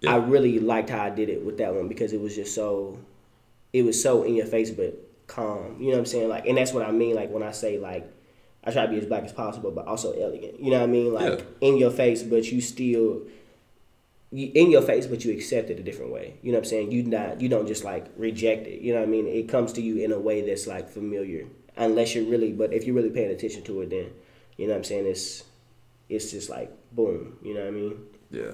Yeah. 0.00 0.14
I 0.14 0.16
really 0.18 0.58
liked 0.60 0.88
how 0.90 1.02
I 1.02 1.10
did 1.10 1.28
it 1.28 1.44
with 1.44 1.58
that 1.58 1.74
one 1.74 1.88
because 1.88 2.12
it 2.12 2.20
was 2.20 2.34
just 2.36 2.54
so, 2.54 2.98
it 3.72 3.82
was 3.82 4.00
so 4.00 4.22
in 4.22 4.34
your 4.36 4.46
face 4.46 4.70
but 4.70 4.94
calm. 5.26 5.76
You 5.80 5.86
know 5.86 5.92
what 5.94 5.98
I'm 5.98 6.06
saying? 6.06 6.28
Like, 6.28 6.46
and 6.46 6.56
that's 6.56 6.72
what 6.72 6.86
I 6.86 6.92
mean. 6.92 7.14
Like 7.16 7.30
when 7.30 7.42
I 7.42 7.50
say 7.50 7.78
like, 7.78 8.06
I 8.62 8.70
try 8.70 8.84
to 8.86 8.90
be 8.92 8.98
as 8.98 9.06
black 9.06 9.24
as 9.24 9.32
possible, 9.32 9.70
but 9.72 9.86
also 9.86 10.12
elegant. 10.12 10.60
You 10.60 10.70
know 10.70 10.78
what 10.78 10.84
I 10.90 10.92
mean? 10.98 11.12
Like 11.12 11.38
Yeah. 11.40 11.44
in 11.68 11.76
your 11.76 11.90
face, 11.90 12.22
but 12.22 12.50
you 12.52 12.60
still. 12.60 13.22
You, 14.32 14.50
in 14.54 14.70
your 14.72 14.82
face, 14.82 15.06
but 15.06 15.24
you 15.24 15.32
accept 15.32 15.70
it 15.70 15.78
a 15.78 15.82
different 15.84 16.10
way. 16.12 16.34
You 16.42 16.50
know 16.52 16.58
what 16.58 16.64
I'm 16.66 16.70
saying? 16.70 16.90
You 16.92 17.04
not 17.04 17.40
you 17.40 17.48
don't 17.48 17.66
just 17.68 17.84
like 17.84 18.06
reject 18.16 18.66
it. 18.66 18.80
You 18.80 18.92
know 18.92 18.98
what 19.00 19.08
I 19.08 19.10
mean? 19.10 19.26
It 19.26 19.48
comes 19.48 19.72
to 19.74 19.80
you 19.80 19.98
in 19.98 20.10
a 20.12 20.18
way 20.18 20.40
that's 20.42 20.66
like 20.66 20.88
familiar, 20.88 21.46
unless 21.76 22.14
you're 22.14 22.24
really. 22.24 22.52
But 22.52 22.72
if 22.72 22.84
you're 22.84 22.94
really 22.96 23.10
paying 23.10 23.30
attention 23.30 23.62
to 23.64 23.80
it, 23.82 23.90
then 23.90 24.06
you 24.56 24.66
know 24.66 24.72
what 24.72 24.78
I'm 24.78 24.84
saying. 24.84 25.06
It's 25.06 25.44
it's 26.08 26.30
just 26.30 26.50
like 26.50 26.70
boom. 26.92 27.38
You 27.42 27.54
know 27.54 27.60
what 27.60 27.68
I 27.68 27.72
mean? 27.72 27.98
Yeah. 28.30 28.52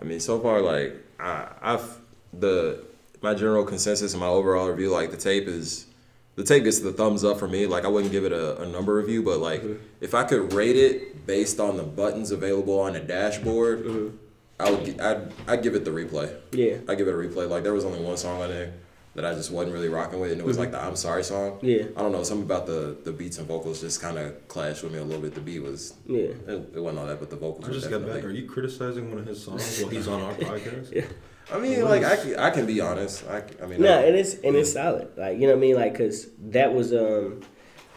I 0.00 0.04
mean, 0.04 0.20
so 0.20 0.38
far, 0.40 0.60
like 0.60 0.94
I, 1.18 1.48
I've 1.60 1.98
the 2.32 2.84
my 3.22 3.34
general 3.34 3.64
consensus 3.64 4.12
and 4.12 4.20
my 4.20 4.28
overall 4.28 4.68
review, 4.68 4.90
like 4.90 5.10
the 5.10 5.16
tape 5.16 5.46
is 5.46 5.86
the 6.34 6.44
tape 6.44 6.64
gets 6.64 6.80
the 6.80 6.92
thumbs 6.92 7.24
up 7.24 7.38
for 7.38 7.48
me. 7.48 7.66
Like 7.66 7.84
I 7.84 7.88
wouldn't 7.88 8.12
give 8.12 8.24
it 8.24 8.32
a, 8.32 8.60
a 8.62 8.66
number 8.66 8.94
review, 8.94 9.22
but 9.22 9.38
like 9.38 9.62
mm-hmm. 9.62 9.82
if 10.00 10.14
I 10.14 10.24
could 10.24 10.52
rate 10.52 10.76
it 10.76 11.26
based 11.26 11.60
on 11.60 11.76
the 11.76 11.82
buttons 11.82 12.30
available 12.30 12.78
on 12.80 12.92
the 12.92 13.00
dashboard, 13.00 13.84
mm-hmm. 13.84 14.16
I 14.60 14.70
would 14.70 15.00
I'd 15.00 15.32
I'd 15.48 15.62
give 15.62 15.74
it 15.74 15.84
the 15.84 15.90
replay. 15.90 16.34
Yeah. 16.52 16.78
I 16.88 16.94
give 16.94 17.08
it 17.08 17.14
a 17.14 17.16
replay. 17.16 17.48
Like 17.48 17.62
there 17.62 17.74
was 17.74 17.84
only 17.84 18.00
one 18.00 18.16
song 18.16 18.42
on 18.42 18.48
there 18.50 18.74
that 19.16 19.24
I 19.24 19.34
just 19.34 19.50
wasn't 19.50 19.74
really 19.74 19.88
rocking 19.88 20.20
with, 20.20 20.30
and 20.32 20.40
it 20.40 20.46
was 20.46 20.58
like 20.58 20.70
the 20.70 20.80
"I'm 20.82 20.94
Sorry" 20.96 21.24
song. 21.24 21.58
Yeah. 21.62 21.84
I 21.96 22.00
don't 22.02 22.12
know, 22.12 22.22
something 22.22 22.44
about 22.46 22.66
the 22.66 22.96
the 23.04 23.12
beats 23.12 23.38
and 23.38 23.48
vocals 23.48 23.80
just 23.80 24.00
kind 24.00 24.16
of 24.18 24.46
clashed 24.48 24.82
with 24.82 24.92
me 24.92 24.98
a 24.98 25.04
little 25.04 25.20
bit. 25.22 25.34
The 25.34 25.40
beat 25.40 25.60
was 25.60 25.94
Yeah. 26.06 26.18
it, 26.46 26.70
it 26.74 26.80
wasn't 26.80 27.00
all 27.00 27.06
that, 27.06 27.18
but 27.20 27.30
the 27.30 27.36
vocals. 27.36 27.64
I 27.64 27.68
were 27.68 27.74
just 27.74 27.90
got 27.90 28.06
back. 28.06 28.22
Are 28.24 28.30
you 28.30 28.46
criticizing 28.48 29.10
one 29.10 29.18
of 29.18 29.26
his 29.26 29.42
songs 29.42 29.80
while 29.80 29.90
he's 29.90 30.06
on 30.08 30.20
our 30.22 30.34
podcast? 30.50 30.94
yeah. 30.94 31.04
I 31.52 31.58
mean, 31.58 31.82
like 31.84 32.02
I 32.04 32.16
can, 32.16 32.36
I 32.38 32.50
can 32.50 32.66
be 32.66 32.80
honest. 32.80 33.24
I, 33.28 33.42
I 33.62 33.66
mean, 33.66 33.80
No, 33.80 33.96
I- 33.98 34.02
and 34.02 34.16
it's 34.16 34.34
and 34.34 34.54
it's 34.56 34.72
solid. 34.72 35.08
Like 35.16 35.38
you 35.38 35.46
know 35.46 35.54
what 35.54 35.58
I 35.58 35.60
mean? 35.60 35.76
Like 35.76 35.92
because 35.92 36.28
that 36.50 36.72
was 36.74 36.92
um 36.92 37.40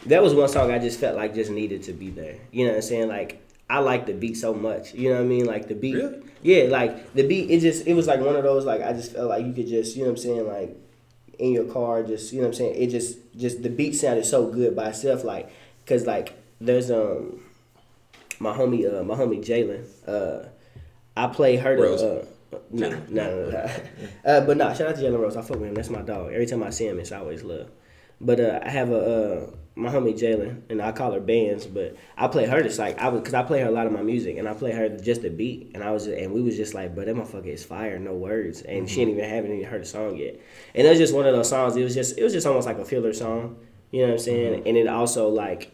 that 0.06 0.22
was 0.24 0.34
one 0.34 0.48
song 0.50 0.72
I 0.72 0.80
just 0.80 1.00
felt 1.00 1.16
like 1.18 1.34
just 1.36 1.52
needed 1.52 1.84
to 1.84 1.94
be 1.94 2.10
there. 2.12 2.38
You 2.52 2.66
know 2.66 2.72
what 2.72 2.78
I'm 2.78 2.82
saying? 2.84 3.08
Like 3.10 3.42
I 3.70 3.80
like 3.80 4.06
the 4.06 4.14
beat 4.14 4.38
so 4.38 4.54
much. 4.54 4.94
You 4.94 5.10
know 5.10 5.16
what 5.16 5.24
I 5.24 5.28
mean? 5.28 5.46
Like 5.46 5.68
the 5.68 5.76
beat. 5.76 5.96
Really? 5.96 6.22
Yeah, 6.42 6.64
like 6.70 7.14
the 7.14 7.28
beat. 7.28 7.50
It 7.52 7.60
just 7.60 7.86
it 7.88 7.96
was 7.96 8.08
like 8.08 8.22
one 8.22 8.36
of 8.36 8.44
those 8.44 8.66
like 8.66 8.82
I 8.82 8.94
just 8.94 9.12
felt 9.14 9.30
like 9.30 9.46
you 9.46 9.52
could 9.54 9.68
just 9.68 9.96
you 9.98 10.04
know 10.04 10.12
what 10.12 10.20
I'm 10.20 10.24
saying 10.24 10.48
like 10.48 10.78
in 11.40 11.54
your 11.54 11.66
car 11.66 12.04
just 12.04 12.32
you 12.34 12.40
know 12.40 12.48
what 12.48 12.56
I'm 12.56 12.58
saying? 12.60 12.76
It 12.76 12.88
just 12.88 13.18
just 13.36 13.64
the 13.64 13.70
beat 13.70 13.94
sounded 13.94 14.26
so 14.26 14.48
good 14.48 14.76
by 14.76 14.90
itself 14.90 15.24
like 15.24 15.50
because 15.84 16.06
like 16.06 16.38
there's 16.62 16.92
um 16.92 17.42
my 18.40 18.56
homie 18.56 18.86
uh 18.88 19.04
my 19.04 19.16
homie 19.16 19.44
Jalen 19.44 19.86
uh 20.08 20.48
I 21.18 21.28
play 21.28 21.56
her 21.56 21.76
to 21.76 22.22
uh 22.22 22.26
no 22.72 22.90
no 22.90 23.00
no, 23.10 23.50
no. 23.50 23.70
uh, 24.26 24.46
but 24.46 24.58
nah 24.58 24.74
shout 24.74 24.90
out 24.90 24.96
to 24.96 25.02
Jalen 25.02 25.20
Rose. 25.20 25.38
I 25.38 25.42
fuck 25.42 25.60
with 25.60 25.70
him. 25.70 25.76
That's 25.76 25.90
my 25.90 26.02
dog. 26.02 26.34
Every 26.34 26.46
time 26.46 26.64
I 26.64 26.70
see 26.70 26.88
him 26.88 27.00
it's 27.00 27.12
always 27.12 27.44
love. 27.44 27.70
But 28.22 28.40
uh, 28.40 28.60
I 28.64 28.70
have 28.70 28.92
a 28.92 28.98
uh, 28.98 29.52
my 29.76 29.90
homie 29.90 30.18
Jalen, 30.18 30.64
and 30.70 30.82
I 30.82 30.92
call 30.92 31.12
her 31.14 31.20
Bands, 31.20 31.66
but 31.66 31.96
I 32.18 32.28
play 32.28 32.46
her 32.46 32.62
just 32.62 32.80
like 32.80 33.00
I 33.00 33.10
was, 33.10 33.22
cause 33.22 33.34
I 33.34 33.44
play 33.44 33.62
her 33.62 33.68
a 33.68 33.72
lot 33.72 33.88
of 33.88 33.94
my 33.94 34.02
music, 34.02 34.38
and 34.38 34.48
I 34.48 34.54
play 34.54 34.72
her 34.72 34.90
just 34.90 35.22
the 35.22 35.30
beat, 35.30 35.72
and 35.74 35.84
I 35.84 35.92
was, 35.92 36.08
and 36.08 36.34
we 36.34 36.42
was 36.42 36.58
just 36.58 36.74
like, 36.74 36.96
but 36.96 37.06
that 37.06 37.16
motherfucker 37.16 37.48
is 37.48 37.64
fire, 37.64 37.98
no 37.98 38.14
words, 38.14 38.62
and 38.62 38.90
she 38.90 38.98
didn't 38.98 39.14
mm-hmm. 39.14 39.20
even 39.20 39.30
haven't 39.30 39.54
even 39.54 39.70
heard 39.70 39.82
the 39.82 39.86
song 39.86 40.18
yet, 40.18 40.40
and 40.76 40.86
it 40.86 40.90
was 40.90 41.00
just 41.00 41.14
one 41.14 41.26
of 41.26 41.34
those 41.34 41.50
songs. 41.50 41.76
It 41.76 41.84
was 41.84 41.96
just, 41.96 42.18
it 42.18 42.24
was 42.24 42.34
just 42.34 42.46
almost 42.46 42.68
like 42.68 42.78
a 42.78 42.86
filler 42.86 43.14
song, 43.14 43.58
you 43.92 44.02
know 44.02 44.08
what 44.08 44.14
I'm 44.14 44.20
saying? 44.20 44.54
Mm-hmm. 44.60 44.68
And 44.68 44.78
it 44.78 44.88
also 44.88 45.30
like, 45.30 45.72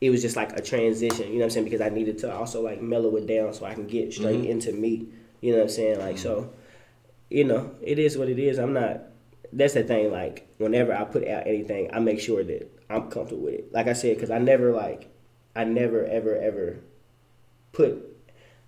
it 0.00 0.10
was 0.10 0.22
just 0.22 0.36
like 0.36 0.52
a 0.52 0.62
transition, 0.62 1.28
you 1.28 1.34
know 1.34 1.38
what 1.38 1.44
I'm 1.44 1.50
saying? 1.50 1.64
Because 1.64 1.80
I 1.80 1.88
needed 1.88 2.18
to 2.18 2.34
also 2.34 2.62
like 2.62 2.82
mellow 2.82 3.16
it 3.16 3.26
down 3.26 3.54
so 3.54 3.64
I 3.64 3.74
can 3.74 3.86
get 3.86 4.12
straight 4.12 4.42
mm-hmm. 4.42 4.50
into 4.50 4.72
me, 4.72 5.06
you 5.40 5.52
know 5.52 5.58
what 5.58 5.64
I'm 5.64 5.70
saying? 5.70 5.98
Like 5.98 6.18
so, 6.18 6.52
you 7.30 7.44
know, 7.44 7.70
it 7.82 7.98
is 7.98 8.16
what 8.18 8.28
it 8.28 8.38
is. 8.38 8.58
I'm 8.58 8.72
not. 8.72 9.00
That's 9.52 9.74
the 9.74 9.84
thing. 9.84 10.12
Like 10.12 10.48
whenever 10.58 10.94
I 10.94 11.04
put 11.04 11.26
out 11.26 11.46
anything, 11.46 11.90
I 11.92 11.98
make 12.00 12.20
sure 12.20 12.44
that 12.44 12.75
I'm 12.88 13.10
comfortable 13.10 13.44
with 13.44 13.54
it. 13.54 13.72
Like 13.72 13.88
I 13.88 13.92
said, 13.92 14.16
because 14.16 14.30
I 14.30 14.38
never 14.38 14.72
like, 14.72 15.10
I 15.54 15.64
never 15.64 16.04
ever 16.04 16.36
ever 16.36 16.78
put. 17.72 18.12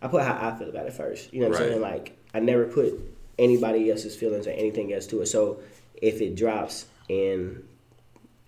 I 0.00 0.08
put 0.08 0.22
how 0.22 0.38
I 0.40 0.56
feel 0.58 0.68
about 0.68 0.86
it 0.86 0.92
first. 0.92 1.32
You 1.32 1.40
know 1.40 1.48
what 1.48 1.60
I'm 1.60 1.68
saying? 1.68 1.80
Like 1.80 2.16
I 2.34 2.40
never 2.40 2.66
put 2.66 2.94
anybody 3.38 3.90
else's 3.90 4.16
feelings 4.16 4.46
or 4.46 4.50
anything 4.50 4.92
else 4.92 5.06
to 5.08 5.20
it. 5.22 5.26
So 5.26 5.60
if 5.94 6.20
it 6.20 6.36
drops 6.36 6.86
and 7.08 7.64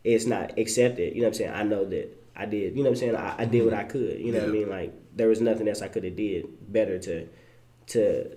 it's 0.04 0.26
not 0.26 0.58
accepted, 0.58 1.14
you 1.14 1.22
know 1.22 1.28
what 1.28 1.34
I'm 1.34 1.38
saying? 1.38 1.54
I 1.54 1.62
know 1.62 1.84
that 1.86 2.16
I 2.36 2.46
did. 2.46 2.76
You 2.76 2.82
know 2.82 2.90
what 2.90 2.96
I'm 2.96 3.00
saying? 3.00 3.16
I, 3.16 3.34
I 3.38 3.44
did 3.44 3.64
what 3.64 3.74
mm-hmm. 3.74 3.80
I 3.80 3.84
could. 3.84 4.20
You 4.20 4.32
know 4.32 4.40
what 4.40 4.48
I 4.48 4.52
mean? 4.52 4.70
Like 4.70 4.94
there 5.14 5.28
was 5.28 5.40
nothing 5.40 5.68
else 5.68 5.82
I 5.82 5.88
could 5.88 6.04
have 6.04 6.16
did 6.16 6.46
better 6.72 6.98
to, 6.98 7.28
to, 7.88 8.36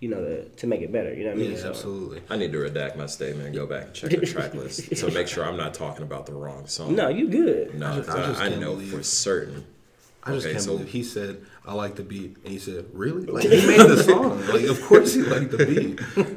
you 0.00 0.08
know, 0.08 0.20
to, 0.20 0.44
to 0.48 0.66
make 0.66 0.80
it 0.80 0.90
better. 0.90 1.12
You 1.14 1.24
know 1.24 1.30
what 1.30 1.38
I 1.38 1.42
mean? 1.42 1.50
Yeah, 1.52 1.58
So- 1.58 1.68
absolutely. 1.70 2.22
I 2.30 2.36
need 2.36 2.52
to 2.52 2.58
redact 2.58 2.96
my 2.96 3.06
statement 3.06 3.46
and 3.46 3.54
go 3.54 3.66
back 3.66 3.84
and 3.84 3.94
check 3.94 4.10
the 4.10 4.26
track 4.26 4.54
list 4.54 4.90
to 4.96 5.10
make 5.12 5.28
sure 5.28 5.44
I'm 5.44 5.56
not 5.58 5.74
talking 5.74 6.02
about 6.02 6.26
the 6.26 6.32
wrong 6.32 6.66
song. 6.66 6.94
No, 6.96 7.08
you 7.08 7.28
good. 7.28 7.74
no, 7.78 7.86
I 7.92 7.96
just- 7.96 8.08
I 8.10 8.12
I, 8.22 8.26
just 8.26 8.40
I 8.40 8.48
can't 8.48 8.60
know 8.60 8.72
believe- 8.74 8.92
for 8.92 9.02
certain. 9.02 9.64
I 10.22 10.32
just 10.34 10.44
Okay, 10.44 10.52
can't 10.52 10.64
so- 10.64 10.72
believe 10.72 10.88
he 10.88 11.02
said 11.02 11.44
I 11.66 11.72
like 11.74 11.94
the 11.96 12.02
beat, 12.02 12.36
and 12.44 12.52
he 12.52 12.58
said, 12.58 12.86
"Really? 12.92 13.24
Like 13.32 13.44
he 13.44 13.66
made 13.66 13.80
the 13.80 14.02
song? 14.02 14.46
Like 14.48 14.64
of 14.64 14.82
course 14.82 15.14
he 15.14 15.22
liked 15.22 15.50
the 15.50 15.64
beat." 15.64 16.00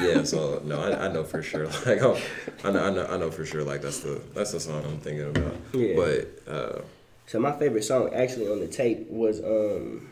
Yeah, 0.00 0.22
so 0.24 0.60
no, 0.64 0.80
I, 0.80 1.06
I 1.06 1.12
know 1.12 1.24
for 1.24 1.42
sure. 1.42 1.66
Like, 1.66 2.00
oh, 2.02 2.16
I 2.62 2.70
know, 2.70 2.84
I 2.84 2.90
know, 2.90 3.06
I 3.06 3.16
know 3.16 3.30
for 3.32 3.44
sure. 3.44 3.64
Like 3.64 3.82
that's 3.82 4.00
the 4.00 4.20
that's 4.34 4.52
the 4.52 4.60
song 4.60 4.84
I'm 4.84 4.98
thinking 4.98 5.28
about. 5.30 5.56
Yeah. 5.72 5.96
But 5.96 6.52
uh, 6.52 6.82
So 7.26 7.40
my 7.40 7.52
favorite 7.58 7.82
song 7.84 8.12
actually 8.14 8.46
on 8.48 8.60
the 8.60 8.68
tape 8.68 9.08
was 9.10 9.40
um, 9.40 10.08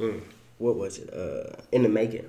mm, 0.00 0.20
what 0.58 0.76
was 0.76 0.98
it? 0.98 1.12
Uh, 1.12 1.56
in 1.72 1.82
the 1.82 1.88
making. 1.88 2.28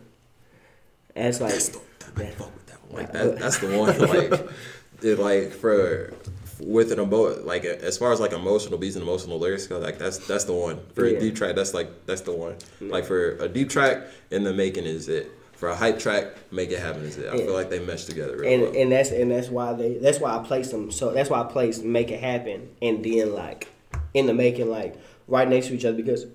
That's 1.16 1.42
like 1.42 1.52
that's 1.52 1.70
the 1.70 1.80
I 2.24 2.26
fuck 2.32 2.54
with 2.54 2.66
that 2.68 2.84
one. 2.92 3.02
Like 3.04 3.12
that, 3.14 3.40
that's 3.40 3.58
the 3.60 3.78
one. 3.78 3.98
Like, 4.00 4.50
it 5.04 5.20
like 5.20 5.52
for 5.52 6.14
with 6.60 6.92
an 6.92 7.00
emo 7.00 7.44
like 7.44 7.66
as 7.66 7.98
far 7.98 8.12
as 8.12 8.20
like 8.20 8.34
emotional 8.34 8.78
beats 8.80 8.96
and 8.96 9.04
emotional 9.04 9.40
lyrics 9.40 9.68
go, 9.68 9.80
like 9.80 9.98
that's 9.98 10.20
that's 10.20 10.44
the 10.46 10.54
one 10.54 10.80
for 10.94 11.06
Yeah. 11.08 11.18
a 11.18 11.20
deep 11.20 11.36
track. 11.36 11.56
That's 11.56 11.74
like 11.74 12.06
that's 12.06 12.22
the 12.22 12.34
one. 12.34 12.56
Like 12.82 13.06
for 13.06 13.32
a 13.38 13.48
deep 13.48 13.70
track, 13.70 14.04
in 14.32 14.44
the 14.44 14.54
making 14.54 14.86
is 14.86 15.08
it. 15.10 15.32
For 15.54 15.70
a 15.70 15.76
hype 15.76 15.98
track, 15.98 16.36
make 16.52 16.70
it 16.70 16.78
happen 16.80 17.02
is 17.02 17.18
it. 17.18 17.28
I 17.30 17.36
Yeah. 17.36 17.46
feel 17.46 17.54
like 17.56 17.72
they 17.72 17.80
mesh 17.80 18.06
together 18.06 18.38
real 18.38 18.52
and 18.54 18.62
well. 18.62 18.76
and 18.76 18.92
that's 18.92 19.10
and 19.10 19.32
that's 19.32 19.50
why 19.50 19.74
they 19.74 19.96
that's 19.96 20.20
why 20.20 20.38
I 20.38 20.44
place 20.44 20.70
them. 20.70 20.92
So 20.92 21.12
that's 21.12 21.32
why 21.32 21.42
I 21.42 21.46
place 21.46 21.80
make 21.82 22.12
it 22.12 22.20
happen 22.20 22.70
and 22.80 23.04
then 23.04 23.34
like 23.34 23.68
in 24.14 24.28
the 24.28 24.36
making 24.36 24.70
like 24.70 24.96
right 25.28 25.48
next 25.50 25.68
to 25.68 25.74
each 25.74 25.84
other 25.86 25.98
because 25.98 26.28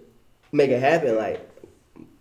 make 0.51 0.71
it 0.71 0.81
happen 0.81 1.17
like 1.17 1.49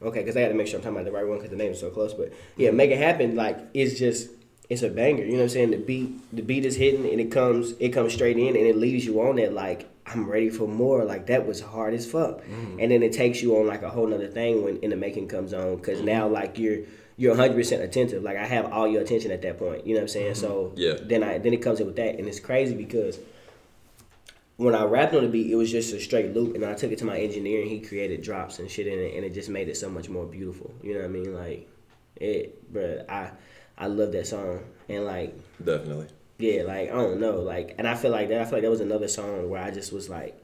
okay 0.02 0.20
because 0.20 0.38
I 0.38 0.42
had 0.42 0.50
to 0.50 0.54
make 0.56 0.68
sure 0.68 0.78
I'm 0.78 0.84
talking 0.84 0.98
about 0.98 1.06
the 1.06 1.12
right 1.12 1.28
one 1.28 1.38
because 1.38 1.52
the 1.52 1.58
name 1.58 1.72
is 1.72 1.80
so 1.80 1.90
close. 1.90 2.14
But 2.14 2.34
yeah, 2.58 2.72
make 2.72 2.92
it 2.92 2.98
happen 2.98 3.36
like 3.36 3.58
it's 3.74 3.98
just 4.00 4.30
it's 4.70 4.84
a 4.84 4.90
banger. 4.90 5.24
You 5.24 5.32
know 5.34 5.38
what 5.38 5.44
I'm 5.44 5.50
saying? 5.50 5.72
The 5.72 5.78
beat 5.78 6.36
the 6.36 6.42
beat 6.42 6.66
is 6.66 6.76
hitting 6.78 7.10
and 7.10 7.20
it 7.20 7.32
comes 7.32 7.74
it 7.80 7.90
comes 7.90 8.14
straight 8.14 8.38
in 8.38 8.56
and 8.56 8.66
it 8.68 8.76
leaves 8.78 9.06
you 9.06 9.22
on 9.22 9.38
that 9.38 9.54
like. 9.54 9.88
I'm 10.04 10.28
ready 10.30 10.50
for 10.50 10.68
more. 10.68 11.06
Like 11.06 11.28
that 11.28 11.48
was 11.48 11.62
hard 11.62 11.94
as 11.94 12.10
fuck, 12.10 12.42
mm. 12.44 12.82
and 12.82 12.92
then 12.92 13.02
it 13.02 13.14
takes 13.14 13.42
you 13.42 13.56
on 13.58 13.68
like 13.68 13.82
a 13.84 13.90
whole 13.90 14.08
nother 14.08 14.28
thing 14.28 14.64
when 14.64 14.78
in 14.78 14.90
the 14.90 14.98
making 14.98 15.28
comes 15.30 15.54
on 15.54 15.78
because 15.78 16.02
now 16.02 16.28
like 16.28 16.58
you're 16.58 16.80
you're 17.18 17.32
100 17.32 17.56
percent 17.56 17.82
attentive. 17.84 18.22
Like 18.22 18.36
I 18.36 18.46
have 18.46 18.66
all 18.74 18.88
your 18.88 19.04
attention 19.04 19.32
at 19.32 19.42
that 19.44 19.60
point. 19.60 19.86
You 19.86 19.94
know 19.94 20.00
what 20.00 20.06
I'm 20.06 20.08
saying? 20.10 20.32
Mm-hmm. 20.34 20.42
So 20.42 20.74
Yeah. 20.76 20.96
then 21.02 21.24
I 21.24 21.38
then 21.38 21.54
it 21.54 21.62
comes 21.62 21.80
in 21.80 21.86
with 21.86 21.96
that, 21.98 22.16
and 22.18 22.28
it's 22.28 22.40
crazy 22.42 22.76
because 22.76 23.20
when 24.58 24.76
I 24.76 24.84
rapped 24.84 25.14
on 25.16 25.24
the 25.24 25.30
beat, 25.30 25.50
it 25.52 25.56
was 25.56 25.72
just 25.72 25.94
a 25.94 26.00
straight 26.00 26.34
loop, 26.36 26.56
and 26.56 26.64
I 26.64 26.74
took 26.76 26.92
it 26.92 27.00
to 27.00 27.06
my 27.06 27.18
engineer, 27.20 27.62
and 27.62 27.70
he 27.70 27.80
created 27.80 28.22
drops 28.22 28.60
and 28.60 28.70
shit 28.70 28.88
in 28.88 29.00
it, 29.00 29.16
and 29.16 29.26
it 29.26 29.34
just 29.34 29.50
made 29.50 29.70
it 29.70 29.78
so 29.78 29.90
much 29.90 30.08
more 30.10 30.26
beautiful. 30.26 30.74
You 30.84 30.94
know 30.94 31.00
what 31.00 31.06
I 31.06 31.10
mean? 31.10 31.34
Like 31.34 31.68
it, 32.18 32.72
but 32.74 33.10
I 33.10 33.32
I 33.78 33.88
love 33.88 34.12
that 34.12 34.28
song, 34.28 34.64
and 34.90 35.06
like 35.06 35.34
Definitely. 35.64 36.08
yeah, 36.38 36.64
like 36.64 36.90
I 36.90 36.94
don't 36.94 37.20
know, 37.20 37.40
like, 37.40 37.76
and 37.80 37.88
I 37.88 37.96
feel 37.96 38.12
like 38.12 38.30
that. 38.30 38.42
I 38.42 38.46
feel 38.46 38.54
like 38.54 38.64
that 38.64 38.70
was 38.70 38.82
another 38.82 39.08
song 39.08 39.50
where 39.50 39.64
I 39.64 39.72
just 39.72 39.92
was 39.92 40.10
like, 40.10 40.38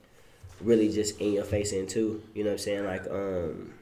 really 0.62 0.90
just 0.92 1.20
in 1.22 1.34
your 1.34 1.44
face 1.44 1.72
into. 1.72 2.24
You 2.34 2.44
know 2.44 2.50
what 2.52 2.54
I'm 2.54 2.58
saying? 2.60 2.86
Like, 2.86 3.06
um, 3.12 3.74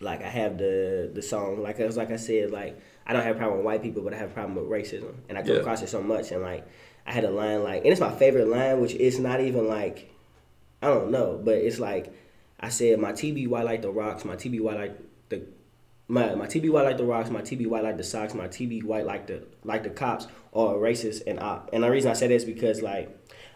like 0.00 0.22
I 0.22 0.28
have 0.28 0.56
the 0.58 1.10
the 1.12 1.22
song, 1.22 1.62
like 1.62 1.80
I 1.80 1.84
was 1.86 1.96
like 1.96 2.10
I 2.10 2.16
said, 2.16 2.50
like 2.50 2.80
I 3.06 3.12
don't 3.12 3.22
have 3.22 3.36
a 3.36 3.38
problem 3.38 3.58
with 3.58 3.66
white 3.66 3.82
people, 3.82 4.02
but 4.02 4.14
I 4.14 4.16
have 4.16 4.30
a 4.30 4.34
problem 4.34 4.54
with 4.54 4.64
racism, 4.66 5.12
and 5.28 5.36
I 5.36 5.42
come 5.42 5.52
Yeah. 5.56 5.60
across 5.60 5.82
it 5.82 5.88
so 5.90 6.02
much, 6.02 6.30
and 6.32 6.40
like 6.42 6.66
I 7.06 7.12
had 7.12 7.24
a 7.24 7.30
line 7.30 7.62
like, 7.62 7.82
and 7.84 7.92
it's 7.92 8.00
my 8.00 8.14
favorite 8.14 8.48
line, 8.48 8.80
which 8.80 8.94
is 8.94 9.18
not 9.18 9.40
even 9.40 9.68
like, 9.68 10.10
I 10.82 10.86
don't 10.88 11.10
know, 11.10 11.40
but 11.42 11.54
it's 11.56 11.78
like 11.78 12.12
I 12.60 12.68
said, 12.68 12.98
my 12.98 13.12
TB 13.12 13.48
white 13.48 13.64
like 13.64 13.82
the 13.82 13.90
rocks, 13.90 14.24
my 14.24 14.36
TB 14.36 14.60
white 14.60 14.76
like 14.78 14.98
the 15.28 15.42
my 16.08 16.34
my 16.34 16.46
TB 16.46 16.70
white 16.70 16.84
like 16.84 16.96
the 16.96 17.04
rocks, 17.04 17.30
my 17.30 17.42
TB 17.42 17.66
white 17.66 17.84
like 17.84 17.96
the 17.96 18.04
socks, 18.04 18.34
my 18.34 18.48
TB 18.48 18.84
white 18.84 19.06
like 19.06 19.26
the 19.26 19.42
like 19.64 19.82
the 19.82 19.90
cops 19.90 20.26
are 20.52 20.74
racist 20.74 21.22
and 21.26 21.40
op. 21.40 21.70
And 21.72 21.82
the 21.82 21.90
reason 21.90 22.10
I 22.10 22.14
say 22.14 22.26
that 22.28 22.34
is 22.34 22.44
because 22.44 22.82
like 22.82 23.08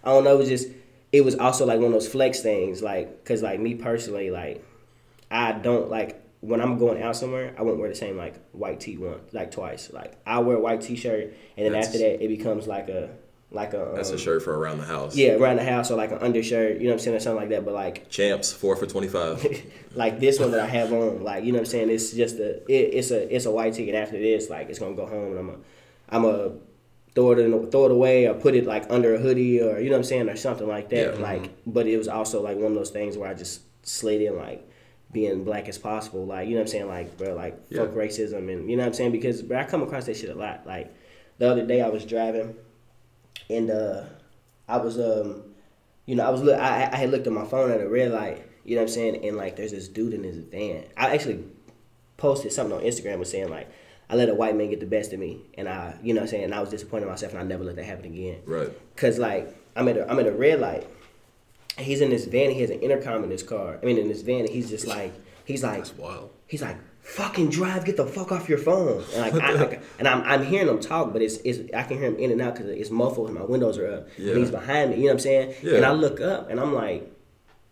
I 0.05 0.11
don't 0.11 0.25
know, 0.25 0.35
it 0.35 0.39
was 0.39 0.49
just 0.49 0.69
it 1.13 1.23
was 1.23 1.37
also 1.37 1.65
like 1.65 1.79
one 1.79 1.87
of 1.87 1.93
those 1.93 2.09
flex 2.09 2.41
things, 2.41 2.83
like 2.83 3.23
because 3.25 3.43
like 3.43 3.61
me 3.61 3.75
personally, 3.75 4.31
like 4.31 4.65
I 5.31 5.53
don't 5.53 5.89
like 5.91 6.23
when 6.41 6.61
I'm 6.61 6.79
going 6.79 7.03
out 7.03 7.17
somewhere, 7.17 7.55
I 7.59 7.63
won't 7.63 7.79
wear 7.79 7.89
the 7.89 7.95
same 7.95 8.17
like 8.17 8.35
white 8.53 8.81
tee 8.81 8.97
one 8.97 9.21
like 9.33 9.51
twice. 9.51 9.91
Like 9.93 10.17
I 10.27 10.39
wear 10.41 10.57
a 10.57 10.61
white 10.61 10.81
t 10.83 10.97
shirt 10.97 11.35
and 11.57 11.65
then 11.67 11.73
That's- 11.73 11.87
after 11.89 11.99
that 11.99 12.23
it 12.25 12.29
becomes 12.29 12.67
like 12.67 12.89
a 12.89 13.11
like 13.51 13.73
a 13.73 13.93
That's 13.95 14.11
um, 14.11 14.17
a 14.17 14.19
shirt 14.19 14.43
for 14.43 14.59
around 14.59 14.79
the 14.79 14.85
house. 14.85 15.17
yeah 15.17 15.33
around 15.33 15.57
the 15.57 15.65
house 15.65 15.91
or 15.91 15.97
like 15.97 16.13
an 16.13 16.19
undershirt, 16.19 16.77
you 16.79 16.85
know 16.85 16.91
what 16.91 16.93
I'm 16.95 16.99
saying, 16.99 17.17
or 17.17 17.21
something 17.21 17.41
like 17.41 17.49
that. 17.51 17.65
But 17.65 17.75
like 17.75 18.09
Champs, 18.11 18.53
four 18.53 18.77
for 18.77 18.87
25. 18.87 19.63
like 19.95 20.21
this 20.21 20.39
one 20.39 20.51
that 20.51 20.61
I 20.61 20.67
have 20.67 20.93
on, 20.93 21.25
like 21.25 21.45
you 21.45 21.53
know 21.53 21.59
what 21.59 21.69
I'm 21.69 21.71
saying. 21.71 21.91
It's 21.91 22.13
just 22.13 22.37
a 22.37 22.57
it, 22.71 22.95
it's 22.95 23.11
a 23.11 23.35
it's 23.35 23.47
a 23.47 23.51
white 23.51 23.73
ticket. 23.75 23.95
After 23.95 24.19
this, 24.19 24.51
like 24.51 24.69
it's 24.69 24.79
gonna 24.79 24.95
go 24.95 25.07
home, 25.07 25.37
and 25.37 25.39
I'm 25.39 25.49
a 25.49 25.55
I'm 26.11 26.25
a 26.25 26.53
throw 27.15 27.33
it 27.33 27.39
in, 27.39 27.71
throw 27.71 27.87
it 27.87 27.91
away 27.91 28.27
or 28.27 28.35
put 28.35 28.55
it 28.55 28.67
like 28.67 28.85
under 28.91 29.15
a 29.15 29.19
hoodie 29.19 29.61
or 29.63 29.79
you 29.81 29.87
know 29.87 29.93
what 29.93 29.99
I'm 29.99 30.05
saying 30.05 30.29
or 30.29 30.37
something 30.37 30.69
like 30.69 30.91
that. 30.91 31.15
Yeah. 31.15 31.21
Like, 31.21 31.51
but 31.67 31.87
it 31.87 31.97
was 31.97 32.07
also 32.09 32.43
like 32.43 32.57
one 32.57 32.67
of 32.67 32.75
those 32.75 32.91
things 32.91 33.17
where 33.17 33.31
I 33.31 33.35
just 33.35 33.63
slid 33.87 34.21
in 34.21 34.37
like 34.37 34.69
being 35.11 35.43
black 35.43 35.69
as 35.71 35.79
possible. 35.79 36.27
Like 36.27 36.49
you 36.49 36.55
know 36.55 36.61
what 36.61 36.65
I'm 36.65 36.69
saying. 36.69 36.89
Like 36.89 37.17
bro, 37.17 37.35
like 37.35 37.55
fuck 37.71 37.71
Yeah. 37.71 38.03
racism 38.03 38.53
and 38.53 38.71
you 38.71 38.77
know 38.77 38.83
what 38.83 38.89
I'm 38.89 38.93
saying 38.95 39.13
because 39.13 39.41
bro, 39.41 39.59
I 39.59 39.65
come 39.65 39.83
across 39.83 40.05
that 40.05 40.19
shit 40.19 40.29
a 40.29 40.35
lot. 40.35 40.67
Like 40.67 40.95
the 41.39 41.51
other 41.51 41.65
day 41.65 41.81
I 41.81 41.89
was 41.89 42.05
driving 42.05 42.55
and 43.51 43.71
uh 43.71 44.05
I 44.69 44.77
was 44.79 44.99
um 44.99 45.45
you 46.07 46.15
know, 46.15 46.25
I 46.27 46.31
was 46.31 46.41
look. 46.43 46.59
I, 46.59 46.89
I 46.91 46.97
had 46.97 47.11
looked 47.11 47.27
at 47.27 47.33
my 47.35 47.45
phone 47.45 47.71
at 47.71 47.83
a 47.83 47.89
red 47.89 48.13
light. 48.13 48.43
You 48.65 48.77
know 48.77 48.81
what 48.83 48.89
I'm 48.89 48.95
saying? 48.95 49.27
And 49.27 49.37
like, 49.37 49.57
there's 49.57 49.73
this 49.73 49.89
dude 49.89 50.15
in 50.15 50.23
his 50.25 50.39
van. 50.39 50.85
I 50.97 51.15
actually 51.15 51.45
posted 52.17 52.51
something 52.53 52.77
on 52.79 52.83
Instagram 52.83 53.19
was 53.19 53.31
saying 53.31 53.51
like, 53.51 53.69
I 54.09 54.15
let 54.17 54.31
a 54.31 54.35
white 54.35 54.57
man 54.57 54.71
get 54.71 54.81
the 54.81 54.87
best 54.87 55.13
of 55.13 55.19
me, 55.21 55.41
and 55.59 55.69
I, 55.69 55.97
you 56.03 56.15
know 56.15 56.21
what 56.21 56.25
I'm 56.25 56.29
saying? 56.31 56.45
And 56.45 56.55
I 56.55 56.61
was 56.61 56.71
disappointed 56.71 57.03
in 57.05 57.11
myself, 57.11 57.33
and 57.33 57.41
I 57.43 57.45
never 57.45 57.63
let 57.63 57.77
that 57.77 57.85
happen 57.85 58.07
again. 58.07 58.41
Right. 58.47 58.71
Cause 58.97 59.19
like, 59.19 59.55
I'm 59.77 59.87
at 59.89 59.99
a, 59.99 60.11
I'm 60.11 60.19
at 60.19 60.27
a 60.27 60.33
red 60.33 60.61
light. 60.61 60.87
and 61.77 61.87
He's 61.87 62.01
in 62.01 62.09
this 62.09 62.25
van. 62.25 62.51
He 62.51 62.61
has 62.63 62.71
an 62.71 62.81
intercom 62.81 63.23
in 63.23 63.31
his 63.31 63.43
car. 63.43 63.79
I 63.83 63.85
mean, 63.85 63.99
in 63.99 64.09
this 64.09 64.23
van, 64.23 64.41
and 64.41 64.49
he's 64.49 64.71
just 64.71 64.87
like, 64.87 65.13
he's 65.45 65.63
like, 65.63 65.77
That's 65.77 65.95
wild. 65.95 66.31
he's 66.47 66.63
like, 66.63 66.77
fucking 67.09 67.49
drive, 67.49 67.87
get 67.87 67.97
the 67.97 68.07
fuck 68.07 68.31
off 68.31 68.49
your 68.49 68.59
phone. 68.59 69.03
And 69.15 69.23
like, 69.23 69.43
I, 69.43 69.53
like 69.53 69.83
and 69.99 70.07
I'm, 70.07 70.23
I'm 70.23 70.45
hearing 70.45 70.69
him 70.69 70.79
talk, 70.79 71.13
but 71.13 71.23
it's, 71.23 71.37
it's 71.39 71.59
I 71.75 71.83
can 71.83 71.97
hear 71.97 72.09
him 72.09 72.17
in 72.17 72.31
and 72.31 72.41
out 72.43 72.55
because 72.55 72.71
it's 72.71 72.91
muffled 72.91 73.29
and 73.29 73.39
my 73.39 73.45
windows 73.45 73.79
are 73.79 73.91
up. 73.91 74.09
Yeah. 74.19 74.33
And 74.33 74.41
he's 74.41 74.51
behind 74.51 74.91
me. 74.91 74.97
You 74.97 75.03
know 75.05 75.09
what 75.09 75.13
I'm 75.15 75.19
saying? 75.21 75.55
Yeah. 75.63 75.77
And 75.77 75.87
I 75.87 75.93
look 75.93 76.21
up 76.21 76.51
and 76.51 76.61
I'm 76.61 76.75
like, 76.75 77.11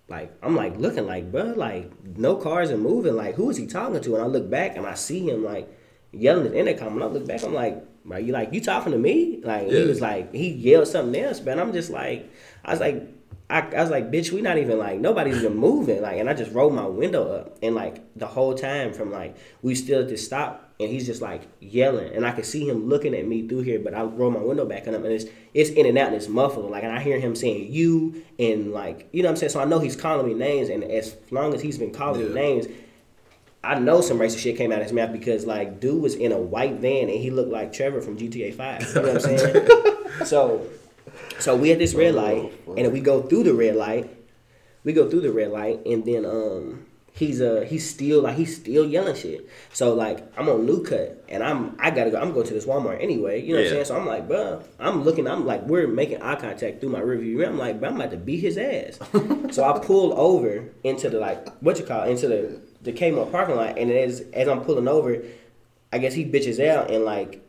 like 0.08 0.32
I'm 0.42 0.56
like 0.56 0.78
looking 0.78 1.06
like, 1.06 1.30
bro, 1.30 1.52
like 1.54 1.90
no 2.16 2.36
cars 2.36 2.70
are 2.70 2.78
moving. 2.78 3.14
Like 3.14 3.34
who 3.34 3.50
is 3.50 3.58
he 3.58 3.66
talking 3.66 4.00
to? 4.00 4.14
And 4.14 4.24
I 4.24 4.26
look 4.26 4.48
back 4.48 4.76
and 4.76 4.86
I 4.86 4.94
see 4.94 5.28
him 5.28 5.44
like 5.44 5.68
yelling 6.12 6.46
at 6.46 6.52
the 6.52 6.58
intercom. 6.58 6.94
And 6.94 7.04
I 7.04 7.06
look 7.06 7.26
back, 7.26 7.44
I'm 7.44 7.52
like, 7.52 7.84
bro, 8.04 8.16
you 8.16 8.32
like 8.32 8.54
you 8.54 8.62
talking 8.62 8.92
to 8.92 8.98
me? 8.98 9.40
Like 9.42 9.68
he 9.68 9.84
was 9.84 10.00
like 10.00 10.32
he 10.32 10.48
yelled 10.48 10.88
something 10.88 11.20
else, 11.22 11.40
man. 11.42 11.60
I'm 11.60 11.72
just 11.72 11.90
like, 11.90 12.32
I 12.64 12.70
was 12.70 12.80
like. 12.80 13.15
I, 13.48 13.60
I 13.60 13.81
was 13.81 13.90
like, 13.90 14.10
bitch, 14.10 14.32
we 14.32 14.40
not 14.40 14.59
even 14.59 14.78
like 14.78 14.98
nobody's 14.98 15.36
even 15.36 15.56
moving. 15.56 16.02
Like, 16.02 16.18
and 16.18 16.28
I 16.28 16.35
just 16.35 16.52
rolled 16.52 16.74
my 16.74 16.86
window 16.86 17.32
up, 17.32 17.59
and 17.62 17.74
like 17.74 18.02
the 18.16 18.27
whole 18.27 18.55
time 18.55 18.93
from 18.93 19.12
like 19.12 19.36
we 19.62 19.74
still 19.74 20.01
at 20.01 20.09
the 20.09 20.16
stop, 20.16 20.73
and 20.81 20.90
he's 20.90 21.06
just 21.06 21.23
like 21.23 21.43
yelling, 21.60 22.12
and 22.14 22.27
I 22.27 22.32
could 22.32 22.44
see 22.44 22.68
him 22.68 22.89
looking 22.89 23.14
at 23.14 23.27
me 23.27 23.47
through 23.47 23.62
here. 23.62 23.78
But 23.78 23.94
I 23.94 24.02
roll 24.02 24.32
my 24.32 24.40
window 24.40 24.64
back 24.66 24.89
on 24.89 24.94
him, 24.94 25.05
and 25.05 25.12
it's 25.12 25.27
it's 25.55 25.70
in 25.70 25.86
and 25.86 25.97
out, 25.97 26.09
and 26.09 26.16
it's 26.16 26.28
muffled. 26.28 26.70
Like, 26.70 26.82
and 26.82 26.93
I 26.93 27.01
hear 27.01 27.20
him 27.20 27.36
saying 27.36 27.73
you, 27.73 28.24
and 28.39 28.73
like 28.73 29.09
you 29.12 29.23
know 29.23 29.28
what 29.28 29.32
I'm 29.32 29.36
saying. 29.36 29.51
So 29.51 29.60
I 29.60 29.64
know 29.64 29.78
he's 29.78 29.97
calling 29.97 30.27
me 30.27 30.35
names, 30.35 30.68
and 30.68 30.82
as 30.82 31.16
long 31.31 31.55
as 31.55 31.62
he's 31.62 31.78
been 31.78 31.93
calling 31.93 32.27
me 32.27 32.35
names, 32.35 32.66
I 33.62 33.78
know 33.78 34.01
some 34.01 34.18
racist 34.18 34.39
shit 34.39 34.56
came 34.56 34.73
out 34.73 34.78
of 34.78 34.85
his 34.85 34.93
mouth 34.93 35.12
because 35.12 35.47
like 35.47 35.78
dude 35.78 36.02
was 36.02 36.16
in 36.16 36.32
a 36.32 36.39
white 36.39 36.74
van 36.74 37.09
and 37.09 37.18
he 37.18 37.31
looked 37.31 37.51
like 37.51 37.73
Trevor 37.73 38.01
from 38.01 38.18
GTA 38.18 38.55
Five. 38.55 38.89
You 38.89 39.02
know 39.02 39.12
what 39.12 39.24
I'm 39.27 39.39
saying? 39.39 39.68
So, 40.24 40.66
so 41.39 41.57
we 41.57 41.73
at 41.73 41.78
this 41.78 41.95
red 41.95 42.15
light, 42.15 42.53
and 42.77 42.93
we 42.93 43.01
go 43.01 43.23
through 43.23 43.45
the 43.45 43.55
red 43.55 43.77
light. 43.77 44.11
We 44.85 44.93
go 44.93 45.09
through 45.11 45.23
the 45.23 45.33
red 45.33 45.51
light, 45.51 45.85
and 45.87 46.05
then 46.05 46.24
um, 46.24 46.87
he's 47.16 47.41
uh 47.41 47.65
he's 47.66 47.89
still 47.89 48.23
like 48.23 48.37
he's 48.37 48.55
still 48.55 48.87
yelling 48.87 49.16
shit. 49.16 49.49
So 49.73 49.95
like 49.95 50.24
I'm 50.37 50.49
on 50.49 50.66
New 50.66 50.83
Cut, 50.85 51.24
and 51.28 51.43
I'm 51.43 51.77
I 51.78 51.91
gotta 51.91 52.11
go. 52.11 52.19
I'm 52.20 52.33
going 52.33 52.47
to 52.47 52.55
this 52.55 52.66
Walmart 52.66 53.03
anyway. 53.03 53.43
You 53.43 53.55
know 53.55 53.61
what 53.61 53.66
I'm 53.66 53.73
saying? 53.73 53.85
So 53.87 53.97
I'm 53.97 54.07
like, 54.07 54.28
bruh, 54.28 54.62
I'm 54.78 55.03
looking. 55.03 55.27
I'm 55.27 55.47
like, 55.47 55.62
we're 55.62 55.89
making 55.89 56.23
eye 56.23 56.37
contact 56.37 56.81
through 56.81 56.91
my 56.91 57.01
review. 57.01 57.45
I'm 57.45 57.59
like, 57.59 57.81
bruh, 57.81 57.89
I'm 57.89 57.97
about 57.97 58.11
to 58.11 58.16
beat 58.16 58.41
his 58.41 58.59
ass. 58.59 58.99
so 59.51 59.65
I 59.65 59.78
pulled 59.78 60.12
over 60.12 60.69
into 60.85 61.11
the 61.11 61.19
like 61.19 61.49
what 61.59 61.78
you 61.78 61.85
call 61.85 62.05
it, 62.05 62.11
into 62.11 62.28
the 62.28 62.61
the 62.83 62.93
Kmart 62.93 63.33
parking 63.33 63.57
lot, 63.57 63.78
and 63.78 63.91
as 63.91 64.20
as 64.33 64.49
I'm 64.49 64.61
pulling 64.61 64.89
over, 64.89 65.23
I 65.93 65.99
guess 65.99 66.15
he 66.15 66.24
bitches 66.24 66.65
out 66.65 66.91
and 66.91 67.05
like 67.05 67.43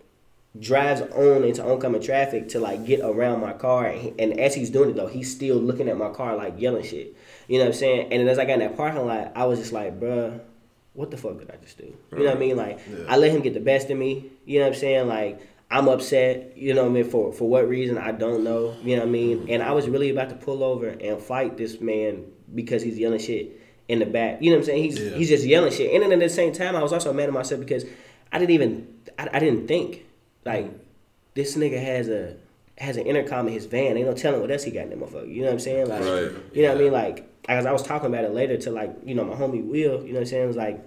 drives 0.60 1.02
on 1.02 1.44
into 1.44 1.64
oncoming 1.64 2.02
traffic 2.02 2.50
to 2.50 2.60
like 2.60 2.86
get 2.86 3.02
around 3.02 3.42
my 3.42 3.54
car. 3.54 3.86
And, 3.88 4.14
and 4.20 4.40
as 4.40 4.56
he's 4.56 4.70
doing 4.70 4.90
it 4.92 4.96
though 4.96 5.08
he's 5.08 5.32
still 5.34 5.58
looking 5.58 5.90
at 5.90 5.98
my 5.98 6.10
car 6.10 6.36
like 6.36 6.60
yelling 6.60 6.84
shit. 6.84 7.16
You 7.48 7.58
know 7.60 7.66
what 7.66 7.74
i'm 7.74 7.80
saying? 7.80 8.02
And 8.12 8.22
then 8.22 8.28
as 8.28 8.40
i 8.40 8.46
got 8.46 8.54
in 8.54 8.60
that 8.60 8.76
parking 8.78 9.06
lot 9.06 9.32
i 9.36 9.46
was 9.46 9.60
just 9.60 9.74
like 9.74 10.00
bruh 10.00 10.40
what 10.94 11.12
the 11.12 11.18
fuck 11.18 11.38
did 11.38 11.52
i 11.52 11.56
just 11.64 11.78
do? 11.78 11.96
You 12.12 12.20
know 12.20 12.26
what 12.26 12.36
i 12.38 12.40
mean? 12.40 12.58
Like 12.58 12.80
i 13.08 13.18
let 13.18 13.32
him 13.32 13.42
get 13.42 13.54
the 13.54 13.60
best 13.60 13.90
of 13.90 13.98
me. 13.98 14.32
You 14.46 14.60
know 14.60 14.66
what 14.66 14.74
i'm 14.76 14.80
saying? 14.80 15.08
Like 15.08 15.40
i'm 15.70 15.88
upset 15.90 16.58
you 16.58 16.74
know 16.74 16.84
what 16.84 16.90
i 16.92 16.94
mean 16.94 17.04
for 17.10 17.32
for 17.34 17.50
what 17.50 17.68
reason? 17.68 17.98
I 17.98 18.12
don't 18.12 18.44
know. 18.44 18.76
You 18.84 18.96
know 18.96 19.02
what 19.04 19.10
i 19.10 19.12
mean? 19.12 19.40
Mm-hmm. 19.40 19.52
And 19.52 19.64
i 19.64 19.72
was 19.72 19.88
really 19.88 20.10
about 20.10 20.30
to 20.30 20.36
pull 20.36 20.64
over 20.64 20.88
and 20.88 21.22
fight 21.22 21.58
this 21.58 21.80
man 21.82 22.24
because 22.56 22.82
he's 22.84 22.98
yelling 22.98 23.20
shit 23.20 23.62
in 23.88 24.00
the 24.00 24.06
back. 24.06 24.42
You 24.42 24.50
know 24.52 24.58
what 24.58 24.62
i'm 24.62 24.66
saying? 24.66 24.84
He's 24.84 25.00
Yeah. 25.00 25.16
he's 25.18 25.30
just 25.30 25.46
yelling 25.46 25.72
shit. 25.72 25.94
And 25.94 26.04
then 26.04 26.12
at 26.14 26.20
the 26.20 26.30
same 26.30 26.54
time 26.54 26.76
i 26.76 26.82
was 26.82 26.94
also 26.94 27.14
mad 27.14 27.28
at 27.28 27.34
myself 27.34 27.60
because 27.62 27.86
i 28.32 28.40
didn't 28.40 28.52
even 28.52 28.88
i, 29.20 29.30
I 29.34 29.40
didn't 29.40 29.68
think 29.68 30.06
like 30.48 30.66
mm. 30.66 30.80
this 31.36 31.56
nigga 31.56 31.80
has 31.82 32.08
a 32.10 32.36
has 32.80 32.98
an 32.98 33.06
intercom 33.08 33.48
in 33.48 33.54
his 33.54 33.66
van. 33.66 33.98
Ain't 33.98 34.08
no 34.08 34.14
telling 34.14 34.40
what 34.42 34.52
else 34.52 34.64
he 34.64 34.72
got 34.72 34.84
in 34.84 34.90
that 34.92 35.00
motherfucker. 35.00 35.28
You 35.34 35.42
know 35.42 35.48
what 35.48 35.54
I'm 35.54 35.60
saying? 35.60 35.88
Like, 35.90 36.02
Right. 36.02 36.32
you 36.54 36.62
know 36.64 36.70
what 36.74 36.78
I 36.78 36.82
mean? 36.84 36.92
Like, 36.94 37.28
as 37.50 37.66
I 37.66 37.72
was 37.72 37.82
talking 37.82 38.08
about 38.08 38.24
it 38.24 38.34
later 38.34 38.56
to 38.58 38.72
like, 38.72 38.92
you 39.04 39.16
know, 39.16 39.24
my 39.24 39.36
homie 39.36 39.64
Will. 39.66 40.04
You 40.06 40.14
know 40.14 40.14
what 40.14 40.20
I'm 40.20 40.26
saying? 40.28 40.44
It 40.44 40.48
was 40.48 40.56
like, 40.58 40.80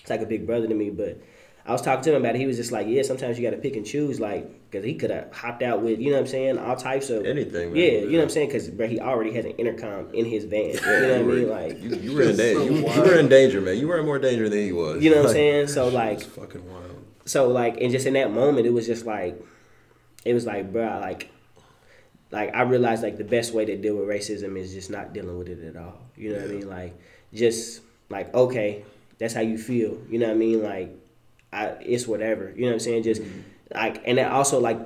it's 0.00 0.10
like 0.10 0.20
a 0.20 0.26
big 0.26 0.46
brother 0.46 0.68
to 0.68 0.74
me. 0.74 0.90
But 0.90 1.20
I 1.66 1.72
was 1.72 1.82
talking 1.82 2.04
to 2.04 2.14
him 2.14 2.22
about 2.22 2.36
it. 2.36 2.38
He 2.38 2.46
was 2.46 2.56
just 2.56 2.70
like, 2.70 2.86
yeah, 2.86 3.02
sometimes 3.02 3.36
you 3.36 3.42
got 3.48 3.56
to 3.56 3.60
pick 3.60 3.74
and 3.74 3.84
choose, 3.84 4.20
like, 4.20 4.46
because 4.70 4.84
he 4.84 4.94
could 4.94 5.10
have 5.10 5.32
hopped 5.32 5.62
out 5.64 5.82
with, 5.82 5.98
you 5.98 6.10
know 6.10 6.16
what 6.18 6.20
I'm 6.20 6.26
saying, 6.28 6.58
all 6.58 6.76
types 6.76 7.10
of 7.10 7.24
Anything, 7.26 7.72
man. 7.72 7.76
Yeah, 7.82 7.90
you 8.00 8.10
know 8.12 8.18
what 8.18 8.22
I'm 8.24 8.30
saying? 8.30 8.48
Because 8.48 8.68
bro, 8.68 8.86
he 8.86 9.00
already 9.00 9.32
has 9.32 9.44
an 9.44 9.52
intercom 9.52 10.12
in 10.14 10.24
his 10.26 10.44
van. 10.44 10.66
you 10.70 10.80
know 10.80 11.22
what 11.24 11.32
I 11.32 11.34
mean? 11.36 11.48
Like, 11.48 11.82
You, 11.82 11.96
you 11.96 12.14
were 12.14 12.22
in 12.22 12.36
danger. 12.44 12.64
You, 12.64 12.76
you 12.86 13.00
were 13.02 13.18
in 13.18 13.28
danger, 13.28 13.60
man. 13.60 13.76
You 13.78 13.88
were 13.88 13.98
in 13.98 14.04
more 14.06 14.18
danger 14.20 14.48
than 14.48 14.58
he 14.60 14.72
was. 14.72 15.02
you 15.02 15.10
know 15.10 15.16
what 15.16 15.20
I'm 15.22 15.26
Like, 15.26 15.34
saying? 15.34 15.66
So 15.68 15.88
like, 15.88 16.20
fucking 16.22 16.70
wild. 16.70 16.83
So 17.24 17.48
like 17.48 17.80
and 17.80 17.90
just 17.90 18.06
in 18.06 18.14
that 18.14 18.32
moment 18.32 18.66
it 18.66 18.72
was 18.72 18.86
just 18.86 19.06
like 19.06 19.42
it 20.24 20.34
was 20.34 20.46
like 20.46 20.72
bro 20.72 20.98
like 21.00 21.30
like 22.34 22.54
I 22.54 22.62
realized 22.62 23.02
like 23.02 23.16
the 23.16 23.24
best 23.24 23.54
way 23.54 23.64
to 23.64 23.76
deal 23.76 23.96
with 23.96 24.08
racism 24.08 24.58
is 24.58 24.74
just 24.74 24.90
not 24.90 25.12
dealing 25.12 25.38
with 25.38 25.48
it 25.48 25.64
at 25.64 25.76
all. 25.76 26.00
You 26.16 26.32
know 26.32 26.40
what 26.40 26.50
I 26.50 26.52
mean? 26.52 26.68
Like 26.68 26.98
just 27.32 27.80
like 28.10 28.34
okay, 28.34 28.84
that's 29.18 29.32
how 29.32 29.40
you 29.40 29.56
feel. 29.56 29.96
You 30.10 30.18
know 30.18 30.26
what 30.26 30.34
I 30.34 30.38
mean? 30.38 30.62
Like 30.62 30.90
I 31.52 31.66
it's 31.80 32.08
whatever. 32.08 32.52
You 32.54 32.62
know 32.62 32.68
what 32.68 32.72
I'm 32.74 32.80
saying? 32.80 33.04
Just 33.04 33.22
mm-hmm. 33.22 33.40
like 33.74 34.02
and 34.04 34.18
then 34.18 34.30
also 34.30 34.58
like 34.58 34.80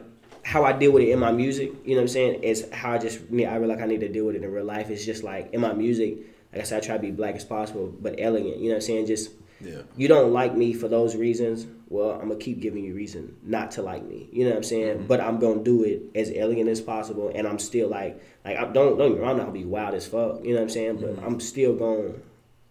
how 0.45 0.65
I 0.65 0.73
deal 0.73 0.93
with 0.93 1.03
it 1.03 1.11
in 1.11 1.19
my 1.19 1.33
music, 1.33 1.73
you 1.85 1.91
know 1.91 1.97
what 1.97 2.03
I'm 2.03 2.09
saying, 2.09 2.43
is 2.43 2.69
how 2.71 2.93
I 2.93 2.99
just 2.99 3.31
me 3.31 3.47
I 3.47 3.57
realize 3.57 3.79
like 3.79 3.85
I 3.85 3.89
need 3.89 4.01
to 4.01 4.09
deal 4.09 4.27
with 4.27 4.37
it 4.37 4.45
in 4.45 4.53
real 4.53 4.65
life. 4.65 4.91
It's 4.91 5.07
just 5.07 5.25
like 5.25 5.53
in 5.55 5.61
my 5.63 5.73
music, 5.73 6.19
like 6.53 6.61
I 6.61 6.65
said, 6.65 6.83
I 6.83 6.87
try 6.87 6.97
to 6.97 7.03
be 7.03 7.11
black 7.11 7.35
as 7.35 7.45
possible, 7.45 7.95
but 7.99 8.17
elegant. 8.19 8.59
You 8.59 8.65
know 8.65 8.69
what 8.71 8.75
I'm 8.77 8.81
saying? 8.83 9.07
Just 9.07 9.31
Yeah. 9.61 9.83
you 9.97 10.07
don't 10.07 10.35
like 10.35 10.55
me 10.55 10.75
for 10.75 10.89
those 10.89 11.17
reasons, 11.17 11.67
well, 11.91 12.13
I'm 12.13 12.29
gonna 12.29 12.37
keep 12.37 12.61
giving 12.61 12.85
you 12.85 12.95
reason 12.95 13.37
not 13.43 13.71
to 13.73 13.83
like 13.83 14.05
me. 14.05 14.29
You 14.33 14.45
know 14.45 14.51
what 14.51 14.59
I'm 14.59 14.63
saying? 14.63 14.99
Mm-hmm. 14.99 15.07
But 15.07 15.21
I'm 15.21 15.39
gonna 15.39 15.63
do 15.63 15.85
it 15.85 16.03
as 16.15 16.31
elegant 16.35 16.69
as 16.69 16.81
possible, 16.81 17.33
and 17.35 17.47
I'm 17.47 17.59
still 17.59 17.89
like, 17.89 18.23
like 18.45 18.59
I 18.59 18.65
don't 18.67 18.99
don't 18.99 19.15
get 19.15 19.23
wrong, 19.23 19.41
I'm 19.41 19.47
not 19.47 19.53
be 19.53 19.65
wild 19.65 19.95
as 19.95 20.07
fuck. 20.07 20.45
You 20.45 20.51
know 20.51 20.57
what 20.57 20.63
I'm 20.63 20.69
saying? 20.69 20.97
But 20.97 21.17
mm-hmm. 21.17 21.25
I'm 21.25 21.41
still 21.41 21.75
going, 21.75 22.21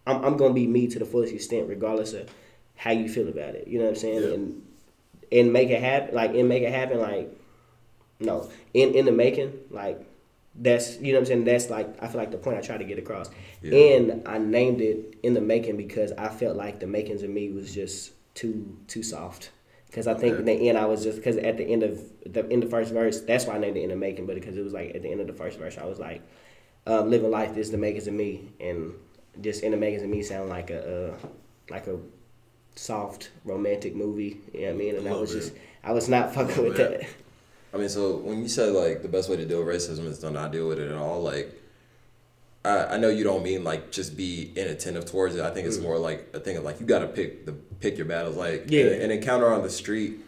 I'm 0.06 0.24
I'm 0.24 0.36
gonna 0.36 0.54
be 0.54 0.66
me 0.66 0.86
to 0.88 0.98
the 0.98 1.04
fullest 1.04 1.32
extent, 1.32 1.68
regardless 1.68 2.12
of 2.12 2.30
how 2.76 2.92
you 2.92 3.08
feel 3.08 3.28
about 3.28 3.54
it. 3.54 3.66
You 3.66 3.78
know 3.78 3.86
what 3.86 3.94
I'm 3.94 3.96
saying? 3.96 4.22
Yeah. 4.22 4.34
And 4.34 4.62
and 5.32 5.52
make 5.52 5.70
it 5.70 5.82
happen, 5.82 6.14
like 6.14 6.34
and 6.34 6.48
make 6.48 6.62
it 6.62 6.72
happen, 6.72 7.00
like 7.00 7.36
no, 8.20 8.48
in 8.72 8.94
in 8.94 9.04
the 9.04 9.12
making, 9.12 9.52
like 9.70 10.00
that's 10.54 10.96
you 11.00 11.12
know 11.12 11.18
what 11.18 11.22
I'm 11.22 11.26
saying. 11.26 11.44
That's 11.44 11.70
like 11.70 12.02
I 12.02 12.06
feel 12.06 12.20
like 12.20 12.30
the 12.30 12.38
point 12.38 12.56
I 12.56 12.60
try 12.60 12.76
to 12.76 12.84
get 12.84 12.98
across, 12.98 13.30
Yeah. 13.62 13.76
and 13.76 14.28
I 14.28 14.38
named 14.38 14.80
it 14.80 15.18
in 15.24 15.34
the 15.34 15.40
making 15.40 15.76
because 15.76 16.12
I 16.12 16.28
felt 16.28 16.56
like 16.56 16.78
the 16.78 16.86
makings 16.86 17.24
of 17.24 17.30
me 17.30 17.50
was 17.50 17.74
just 17.74 18.12
too 18.38 18.76
too 18.86 19.02
soft. 19.02 19.50
Because 19.86 20.06
I 20.06 20.14
think 20.14 20.34
Okay. 20.34 20.40
in 20.40 20.46
the 20.60 20.68
end 20.68 20.78
I 20.78 20.86
was 20.86 21.02
just 21.02 21.16
because 21.18 21.36
at 21.38 21.56
the 21.56 21.64
end 21.64 21.82
of 21.82 21.94
the 22.34 22.46
in 22.48 22.60
the 22.60 22.66
first 22.74 22.92
verse 22.92 23.20
that's 23.22 23.46
why 23.46 23.54
I 23.54 23.58
named 23.58 23.76
it 23.76 23.82
in 23.82 23.90
the 23.90 23.96
making, 23.96 24.26
but 24.26 24.34
because 24.34 24.56
it 24.56 24.62
was 24.62 24.72
like 24.72 24.94
at 24.94 25.02
the 25.02 25.10
end 25.10 25.20
of 25.20 25.26
the 25.26 25.32
first 25.42 25.58
verse 25.58 25.76
I 25.78 25.86
was 25.86 25.98
like, 25.98 26.20
um, 26.86 27.10
living 27.10 27.30
life 27.30 27.56
is 27.56 27.70
the 27.70 27.78
makings 27.78 28.06
of 28.06 28.14
me, 28.14 28.52
and 28.60 28.94
just 29.40 29.62
in 29.62 29.70
the 29.72 29.76
makings 29.76 30.02
of 30.02 30.08
me 30.08 30.22
sound 30.22 30.48
like 30.50 30.70
a 30.70 30.80
uh, 31.12 31.16
like 31.70 31.86
a 31.86 31.96
soft 32.76 33.30
romantic 33.44 33.96
movie. 33.96 34.40
You 34.54 34.60
know 34.60 34.66
what 34.66 34.74
I 34.74 34.76
mean? 34.76 34.96
And 34.96 35.08
I 35.08 35.12
was 35.16 35.34
it. 35.34 35.40
just 35.40 35.52
I 35.82 35.92
was 35.92 36.08
not 36.08 36.34
fucking 36.34 36.62
with 36.62 36.78
it. 36.78 37.00
that. 37.00 37.08
I 37.74 37.76
mean, 37.76 37.88
so 37.88 38.16
when 38.16 38.42
you 38.42 38.48
said 38.48 38.72
like 38.72 39.02
the 39.02 39.08
best 39.08 39.28
way 39.28 39.36
to 39.36 39.44
deal 39.46 39.64
with 39.64 39.74
racism 39.74 40.04
is 40.06 40.18
to 40.20 40.30
not 40.30 40.52
deal 40.52 40.68
with 40.68 40.78
it 40.78 40.90
at 40.90 40.96
all, 40.96 41.22
like 41.22 41.48
I, 42.68 42.94
I 42.94 42.96
know 42.98 43.08
you 43.08 43.24
don't 43.24 43.42
mean 43.42 43.64
like 43.64 43.90
just 43.90 44.16
be 44.16 44.52
inattentive 44.56 45.06
towards 45.06 45.34
it. 45.36 45.40
I 45.42 45.50
think 45.50 45.66
it's 45.66 45.78
more 45.78 45.98
like 45.98 46.28
a 46.34 46.40
thing 46.40 46.56
of 46.56 46.64
like 46.64 46.80
you 46.80 46.86
got 46.86 47.00
to 47.00 47.06
pick 47.08 47.46
the 47.46 47.52
pick 47.52 47.96
your 47.96 48.06
battles. 48.06 48.36
Like 48.36 48.66
Yeah. 48.68 48.84
an, 48.86 49.02
an 49.02 49.10
encounter 49.10 49.52
on 49.52 49.62
the 49.62 49.70
street 49.70 50.18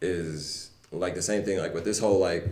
is 0.00 0.70
like 0.92 1.14
the 1.14 1.22
same 1.22 1.44
thing. 1.44 1.58
Like 1.58 1.74
with 1.74 1.84
this 1.84 1.98
whole 1.98 2.18
like 2.18 2.46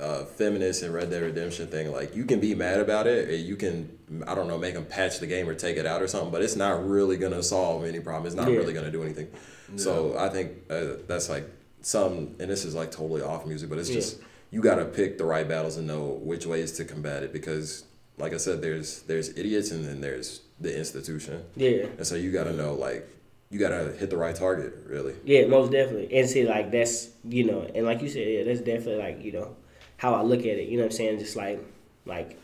uh, 0.00 0.24
feminist 0.24 0.82
and 0.82 0.92
Red 0.92 1.10
Dead 1.10 1.22
Redemption 1.22 1.66
thing, 1.68 1.90
like 1.90 2.14
you 2.14 2.24
can 2.24 2.38
be 2.40 2.54
mad 2.54 2.80
about 2.80 3.06
it, 3.06 3.28
or 3.28 3.34
you 3.36 3.56
can 3.56 3.88
I 4.26 4.34
don't 4.34 4.46
know 4.48 4.58
make 4.58 4.74
them 4.74 4.84
patch 4.86 5.18
the 5.18 5.26
game 5.26 5.48
or 5.48 5.54
take 5.54 5.76
it 5.76 5.86
out 5.86 6.02
or 6.02 6.08
something, 6.08 6.30
but 6.30 6.42
it's 6.42 6.56
not 6.56 6.86
really 6.88 7.16
gonna 7.16 7.42
solve 7.42 7.84
any 7.84 8.00
problem. 8.00 8.26
It's 8.26 8.36
not 8.36 8.48
Yeah. 8.50 8.56
really 8.58 8.72
gonna 8.72 8.90
do 8.90 9.02
anything. 9.02 9.28
So 9.76 10.16
I 10.16 10.28
think 10.28 10.52
uh, 10.70 10.98
that's 11.08 11.28
like 11.28 11.44
some, 11.82 12.36
and 12.38 12.48
this 12.50 12.64
is 12.64 12.74
like 12.74 12.90
totally 12.92 13.22
off 13.22 13.46
music, 13.46 13.68
but 13.68 13.78
it's 13.78 13.88
Yeah. 13.88 13.96
just 13.96 14.18
you 14.52 14.60
gotta 14.60 14.84
pick 14.84 15.18
the 15.18 15.24
right 15.24 15.48
battles 15.48 15.76
and 15.76 15.86
know 15.88 16.20
which 16.22 16.46
ways 16.46 16.70
to 16.72 16.84
combat 16.84 17.24
it 17.24 17.32
because, 17.32 17.82
like 18.18 18.32
I 18.32 18.38
said, 18.38 18.62
there's 18.62 19.02
there's 19.02 19.30
idiots 19.36 19.70
and 19.70 19.84
then 19.84 20.00
there's 20.00 20.40
the 20.60 20.76
institution, 20.76 21.44
Yeah. 21.56 21.86
and 21.98 22.06
so 22.06 22.14
you 22.14 22.32
gotta 22.32 22.52
know 22.52 22.74
like 22.74 23.06
you 23.50 23.58
gotta 23.58 23.92
hit 23.92 24.10
the 24.10 24.16
right 24.16 24.34
target 24.34 24.72
really. 24.86 25.14
Yeah, 25.24 25.46
most 25.46 25.70
definitely. 25.70 26.16
And 26.18 26.28
see, 26.28 26.44
like 26.44 26.70
that's 26.70 27.10
you 27.24 27.44
know, 27.44 27.60
and 27.74 27.84
like 27.84 28.00
you 28.02 28.08
said, 28.08 28.26
yeah, 28.26 28.44
that's 28.44 28.60
definitely 28.60 28.96
like 28.96 29.22
you 29.22 29.32
know 29.32 29.56
how 29.98 30.14
I 30.14 30.22
look 30.22 30.40
at 30.40 30.46
it. 30.46 30.68
You 30.68 30.76
know 30.78 30.84
what 30.84 30.92
I'm 30.92 30.96
saying? 30.96 31.18
Just 31.18 31.36
like 31.36 31.60
like, 32.06 32.38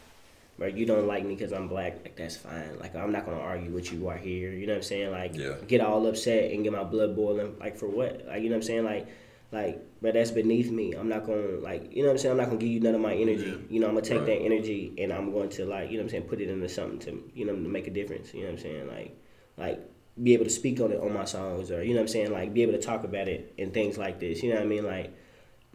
bro, 0.58 0.66
you 0.68 0.84
don't 0.86 1.06
like 1.06 1.24
me 1.24 1.34
because 1.34 1.52
I'm 1.52 1.68
black. 1.68 1.94
Like 2.04 2.16
that's 2.16 2.36
fine. 2.36 2.78
Like 2.78 2.94
I'm 2.94 3.10
not 3.12 3.24
gonna 3.24 3.40
argue 3.40 3.70
with 3.70 3.92
you 3.92 4.06
right 4.08 4.20
here. 4.20 4.50
You 4.52 4.66
know 4.66 4.74
what 4.74 4.78
I'm 4.78 4.82
saying? 4.82 5.10
Like 5.10 5.34
Yeah. 5.34 5.54
get 5.66 5.80
all 5.80 6.06
upset 6.06 6.50
and 6.52 6.62
get 6.64 6.72
my 6.72 6.84
blood 6.84 7.16
boiling. 7.16 7.56
Like 7.58 7.76
for 7.78 7.88
what? 7.88 8.24
Like 8.28 8.42
you 8.42 8.50
know 8.50 8.56
what 8.56 8.62
I'm 8.62 8.62
saying? 8.62 8.84
Like 8.84 9.06
like, 9.52 9.82
but 10.02 10.14
that's 10.14 10.30
beneath 10.32 10.70
me. 10.70 10.92
I'm 10.92 11.08
not 11.08 11.24
gonna 11.24 11.58
like 11.60 11.94
you 11.94 12.02
know 12.02 12.08
what 12.08 12.12
I'm 12.14 12.18
saying. 12.18 12.32
I'm 12.32 12.38
not 12.38 12.46
gonna 12.48 12.58
give 12.58 12.68
you 12.70 12.80
none 12.80 12.94
of 12.94 13.00
my 13.00 13.14
energy. 13.14 13.44
Yeah. 13.46 13.56
You 13.70 13.80
know, 13.80 13.86
I'm 13.88 13.94
gonna 13.94 14.04
take 14.06 14.18
Right. 14.18 14.26
that 14.26 14.42
energy 14.42 14.92
and 14.98 15.12
I'm 15.12 15.32
going 15.32 15.48
to 15.50 15.64
like 15.64 15.90
you 15.90 15.96
know 15.96 16.02
what 16.02 16.06
I'm 16.06 16.10
saying, 16.10 16.22
put 16.24 16.40
it 16.40 16.50
into 16.50 16.68
something 16.68 16.98
to 17.00 17.30
you 17.34 17.46
know 17.46 17.52
to 17.54 17.58
make 17.60 17.86
a 17.86 17.90
difference. 17.90 18.34
You 18.34 18.40
know 18.40 18.46
what 18.48 18.52
I'm 18.54 18.58
saying? 18.58 18.88
Like 18.88 19.16
like 19.56 19.80
be 20.22 20.34
able 20.34 20.44
to 20.44 20.50
speak 20.50 20.78
on 20.80 20.92
it 20.92 21.00
on 21.00 21.12
my 21.14 21.24
songs 21.24 21.70
or 21.70 21.82
you 21.82 21.90
know 21.94 22.00
what 22.00 22.02
I'm 22.02 22.08
saying 22.08 22.32
like 22.32 22.52
be 22.52 22.62
able 22.62 22.72
to 22.72 22.78
talk 22.82 23.04
about 23.04 23.28
it 23.28 23.54
and 23.58 23.72
things 23.72 23.96
like 23.96 24.20
this 24.20 24.42
you 24.42 24.50
know 24.50 24.56
what 24.56 24.64
I 24.64 24.68
mean 24.68 24.84
like 24.84 25.14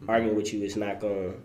Mm-hmm. 0.00 0.10
arguing 0.10 0.36
with 0.36 0.54
you 0.54 0.62
is 0.62 0.76
not 0.76 1.00
going 1.00 1.32
to 1.32 1.40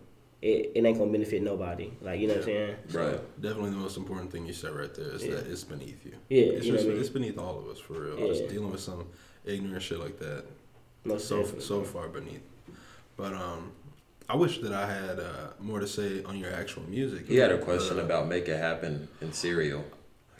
it, 0.48 0.74
it 0.76 0.86
ain't 0.86 1.00
gonna 1.00 1.12
benefit 1.12 1.42
nobody 1.42 1.90
like 2.02 2.20
you 2.20 2.28
know 2.28 2.34
what 2.36 2.42
I'm 2.42 2.46
saying 2.46 2.76
So, 2.90 3.00
Right. 3.04 3.42
Definitely 3.42 3.72
the 3.72 3.78
most 3.78 3.98
important 3.98 4.32
thing 4.32 4.46
you 4.46 4.54
said 4.54 4.74
right 4.74 4.94
there 4.94 5.10
is 5.10 5.24
Yeah. 5.26 5.36
that 5.36 5.48
it's 5.48 5.64
beneath 5.64 6.06
you. 6.06 6.12
Yeah, 6.30 6.44
it's 6.58 6.66
you 6.68 6.74
just 6.74 6.86
I 6.86 6.90
mean? 6.90 7.00
it's 7.00 7.10
beneath 7.10 7.40
all 7.40 7.58
of 7.58 7.66
us 7.68 7.80
for 7.80 7.94
real. 7.94 8.20
Yeah. 8.20 8.28
Just 8.28 8.50
dealing 8.50 8.70
with 8.70 8.82
some 8.82 9.08
ignorant 9.44 9.82
shit 9.82 10.00
like 10.00 10.20
that, 10.20 10.44
most 11.04 11.28
so 11.28 11.38
definitely. 11.38 11.62
so 11.64 11.84
far 11.84 12.10
beneath. 12.10 12.44
But 13.16 13.34
um, 13.34 13.72
I 14.30 14.36
wish 14.36 14.60
that 14.60 14.74
I 14.74 14.92
had 14.92 15.20
uh, 15.20 15.50
more 15.60 15.80
to 15.80 15.88
say 15.88 16.24
on 16.24 16.38
your 16.38 16.52
actual 16.54 16.84
music. 16.84 17.28
He 17.28 17.38
had 17.38 17.52
a 17.52 17.58
question 17.58 18.00
Uh, 18.00 18.04
about 18.04 18.28
make 18.28 18.48
it 18.48 18.58
happen 18.58 19.08
in 19.22 19.34
cereal. 19.34 19.84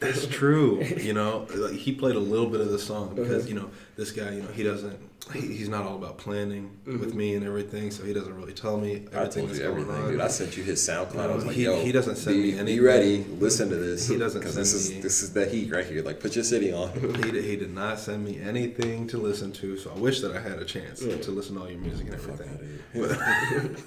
It's 0.06 0.26
true. 0.40 0.82
You 0.82 1.12
know, 1.14 1.46
like 1.54 1.74
he 1.74 1.92
played 1.92 2.16
a 2.16 2.20
little 2.20 2.48
bit 2.48 2.60
of 2.60 2.70
the 2.70 2.78
song 2.78 3.08
Uh-huh. 3.12 3.14
because 3.22 3.48
you 3.48 3.54
know 3.54 3.70
this 3.96 4.10
guy. 4.10 4.30
You 4.32 4.42
know, 4.42 4.48
he 4.52 4.62
doesn't. 4.62 4.98
He, 5.32 5.40
he's 5.40 5.70
not 5.70 5.86
all 5.86 5.96
about 5.96 6.18
planning 6.18 6.76
with 6.84 7.14
me 7.14 7.34
and 7.34 7.46
everything, 7.46 7.90
so 7.90 8.04
he 8.04 8.12
doesn't 8.12 8.36
really 8.36 8.52
tell 8.52 8.76
me 8.76 9.06
everything 9.10 9.14
I 9.14 9.26
told 9.26 9.48
that's 9.48 9.58
you 9.58 9.64
going 9.64 9.80
everything, 9.80 10.02
on. 10.04 10.10
dude. 10.10 10.20
I 10.20 10.28
sent 10.28 10.54
you 10.54 10.62
his 10.64 10.86
SoundCloud. 10.86 11.30
I 11.30 11.34
was 11.34 11.46
like, 11.46 11.56
He- 11.56 11.64
yo, 11.64 11.82
he 11.82 11.92
doesn't 11.92 12.16
send 12.16 12.42
be, 12.42 12.52
me 12.52 12.62
Be 12.62 12.80
ready. 12.80 13.24
Listen 13.40 13.70
to 13.70 13.76
this. 13.76 14.06
He 14.06 14.18
doesn't 14.18 14.38
because 14.42 14.54
this 14.54 14.74
is 14.74 14.90
me- 14.90 15.00
this 15.00 15.22
is 15.22 15.32
the 15.32 15.46
heat 15.46 15.70
right 15.72 15.86
here. 15.86 16.02
Like, 16.02 16.20
put 16.20 16.34
your 16.34 16.44
city 16.44 16.74
on. 16.74 16.92
he, 16.92 17.30
did, 17.30 17.42
he 17.42 17.56
did 17.56 17.72
not 17.72 17.98
send 18.00 18.22
me 18.22 18.38
anything 18.38 19.06
to 19.08 19.16
listen 19.16 19.50
to, 19.52 19.78
so 19.78 19.92
I 19.92 19.98
wish 19.98 20.20
that 20.20 20.36
I 20.36 20.40
had 20.40 20.58
a 20.58 20.64
chance 20.66 21.00
Yeah. 21.00 21.16
to 21.16 21.30
listen 21.30 21.54
to 21.54 21.62
all 21.62 21.70
your 21.70 21.80
music 21.80 22.04
and 22.08 22.14
everything. 22.16 22.80
But, 22.94 23.18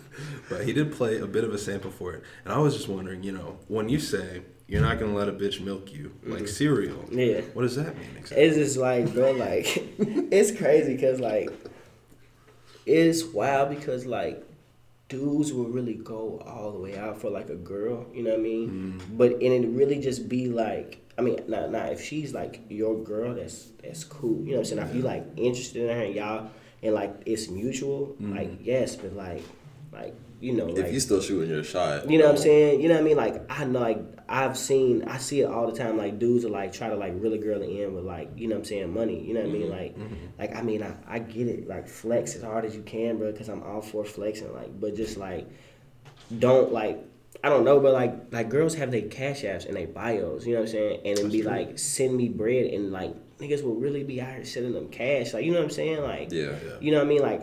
but 0.50 0.66
he 0.66 0.74
did 0.74 0.92
play 0.92 1.20
a 1.20 1.28
bit 1.28 1.44
of 1.44 1.54
a 1.54 1.60
sample 1.60 1.92
for 1.92 2.14
it, 2.14 2.24
and 2.46 2.54
I 2.54 2.58
was 2.58 2.76
just 2.76 2.88
wondering, 2.90 3.22
you 3.22 3.32
know, 3.32 3.60
when 3.68 3.90
you 3.90 4.00
say 4.00 4.42
you're 4.68 4.82
not 4.82 5.00
gonna 5.00 5.14
let 5.14 5.30
a 5.30 5.34
bitch 5.34 5.62
milk 5.62 5.94
you 5.94 6.14
like 6.24 6.44
mm-hmm. 6.44 6.48
cereal, 6.48 7.06
yeah 7.12 7.42
what 7.54 7.64
does 7.64 7.76
that 7.76 7.98
mean 7.98 8.10
exactly? 8.18 8.46
it's 8.46 8.58
just 8.58 8.78
like 8.78 9.12
bro 9.14 9.32
like 9.32 9.66
it's 9.98 10.58
crazy 10.58 10.94
because 10.94 11.20
like 11.20 11.50
it's 12.86 13.24
wild 13.24 13.70
because 13.70 14.06
like 14.06 14.44
dudes 15.10 15.54
will 15.54 15.68
really 15.68 15.94
go 15.94 16.42
all 16.46 16.72
the 16.72 16.80
way 16.80 16.98
out 16.98 17.20
for 17.20 17.30
like 17.30 17.50
a 17.50 17.56
girl, 17.56 18.06
you 18.14 18.24
know 18.24 18.32
what 18.32 18.40
I 18.40 18.44
mean? 18.44 18.70
Mm-hmm. 18.70 19.18
But 19.18 19.34
and 19.34 19.42
it 19.42 19.68
really 19.70 20.00
just 20.00 20.28
be 20.28 20.48
like, 20.48 21.00
I 21.18 21.22
mean, 21.22 21.40
now, 21.48 21.68
now 21.68 21.86
if 21.86 22.04
she's 22.04 22.34
like 22.34 22.62
your 22.70 23.02
girl, 23.04 23.36
that's 23.36 23.70
that's 23.84 24.04
cool, 24.04 24.44
you 24.44 24.52
know 24.52 24.60
what 24.60 24.72
I'm 24.72 24.78
saying? 24.78 24.90
If 24.90 24.96
you 24.96 25.02
like 25.02 25.26
interested 25.38 25.84
in 25.84 25.96
her 25.96 26.04
and 26.04 26.16
y'all 26.16 26.50
and 26.84 26.94
like 26.94 27.24
it's 27.26 27.50
mutual, 27.50 28.16
mm-hmm. 28.22 28.36
like 28.36 28.52
yes, 28.62 28.96
but 28.96 29.16
like, 29.16 29.44
like 29.92 30.16
you 30.40 30.54
know, 30.54 30.68
If 30.68 30.78
like 30.78 30.92
you 30.92 31.00
still 31.00 31.22
shooting 31.22 31.50
your 31.50 31.64
shot, 31.64 32.10
you 32.10 32.18
know 32.18 32.26
what 32.26 32.36
I'm 32.36 32.42
saying? 32.42 32.82
You 32.82 32.90
know 32.90 32.96
what 32.96 33.02
I 33.02 33.06
mean? 33.06 33.18
Like 33.18 33.52
I 33.52 33.66
know, 33.66 33.80
like 33.80 34.00
I've 34.30 34.58
seen, 34.58 35.04
I 35.04 35.18
see 35.18 35.42
it 35.42 35.46
all 35.46 35.72
the 35.72 35.78
time. 35.78 35.98
Like 35.98 36.20
dudes 36.20 36.44
are 36.44 36.50
like 36.50 36.74
try 36.74 36.90
to 36.90 36.96
like 36.96 37.14
really 37.16 37.38
girl 37.38 37.62
it 37.62 37.70
in 37.70 37.94
with 37.94 38.04
like 38.04 38.32
you 38.36 38.48
know 38.48 38.56
what 38.56 38.62
I'm 38.62 38.66
saying 38.66 38.94
money. 38.94 39.24
You 39.26 39.34
know 39.34 39.42
what 39.42 39.50
I 39.50 39.54
mean? 39.54 39.62
Mm-hmm, 39.64 39.72
like, 39.72 39.98
mm-hmm. 39.98 40.26
like 40.40 40.56
I 40.56 40.62
mean, 40.62 40.84
I, 40.84 40.96
I 41.08 41.20
get 41.20 41.48
it. 41.48 41.68
Like 41.68 41.88
flex 41.88 42.36
as 42.36 42.44
hard 42.44 42.66
as 42.66 42.76
you 42.76 42.82
can, 42.82 43.18
bro. 43.18 43.32
Because 43.32 43.48
I'm 43.48 43.64
all 43.64 43.82
for 43.82 44.04
flexing. 44.04 44.54
Like, 44.54 44.80
but 44.80 44.96
just 44.96 45.18
like 45.18 45.48
don't 46.38 46.72
like. 46.72 47.04
I 47.44 47.50
don't 47.50 47.66
know, 47.66 47.80
but 47.80 47.94
like 47.94 48.32
like 48.32 48.50
girls 48.50 48.76
have 48.76 48.92
their 48.92 49.04
cash 49.04 49.44
apps 49.44 49.66
and 49.66 49.76
their 49.76 49.88
bios, 49.88 50.46
you 50.46 50.54
know 50.54 50.62
what 50.62 50.70
I'm 50.70 50.72
saying? 50.72 51.02
And 51.06 51.18
then 51.18 51.30
be 51.30 51.44
like, 51.44 51.78
send 51.78 52.16
me 52.16 52.30
bread 52.30 52.66
and 52.74 52.92
like 52.92 53.16
niggas 53.38 53.64
will 53.64 53.76
really 53.76 54.04
be 54.04 54.22
out 54.22 54.34
here 54.34 54.46
sending 54.46 54.74
them 54.74 54.90
cash. 54.90 55.34
Like 55.34 55.46
you 55.46 55.52
know 55.52 55.60
what 55.60 55.66
I'm 55.66 55.72
saying? 55.72 56.02
Like 56.02 56.32
Yeah. 56.32 56.56
yeah. 56.66 56.74
you 56.80 56.92
know 56.92 56.98
what 56.98 57.06
I 57.06 57.10
mean? 57.10 57.22
Like, 57.22 57.42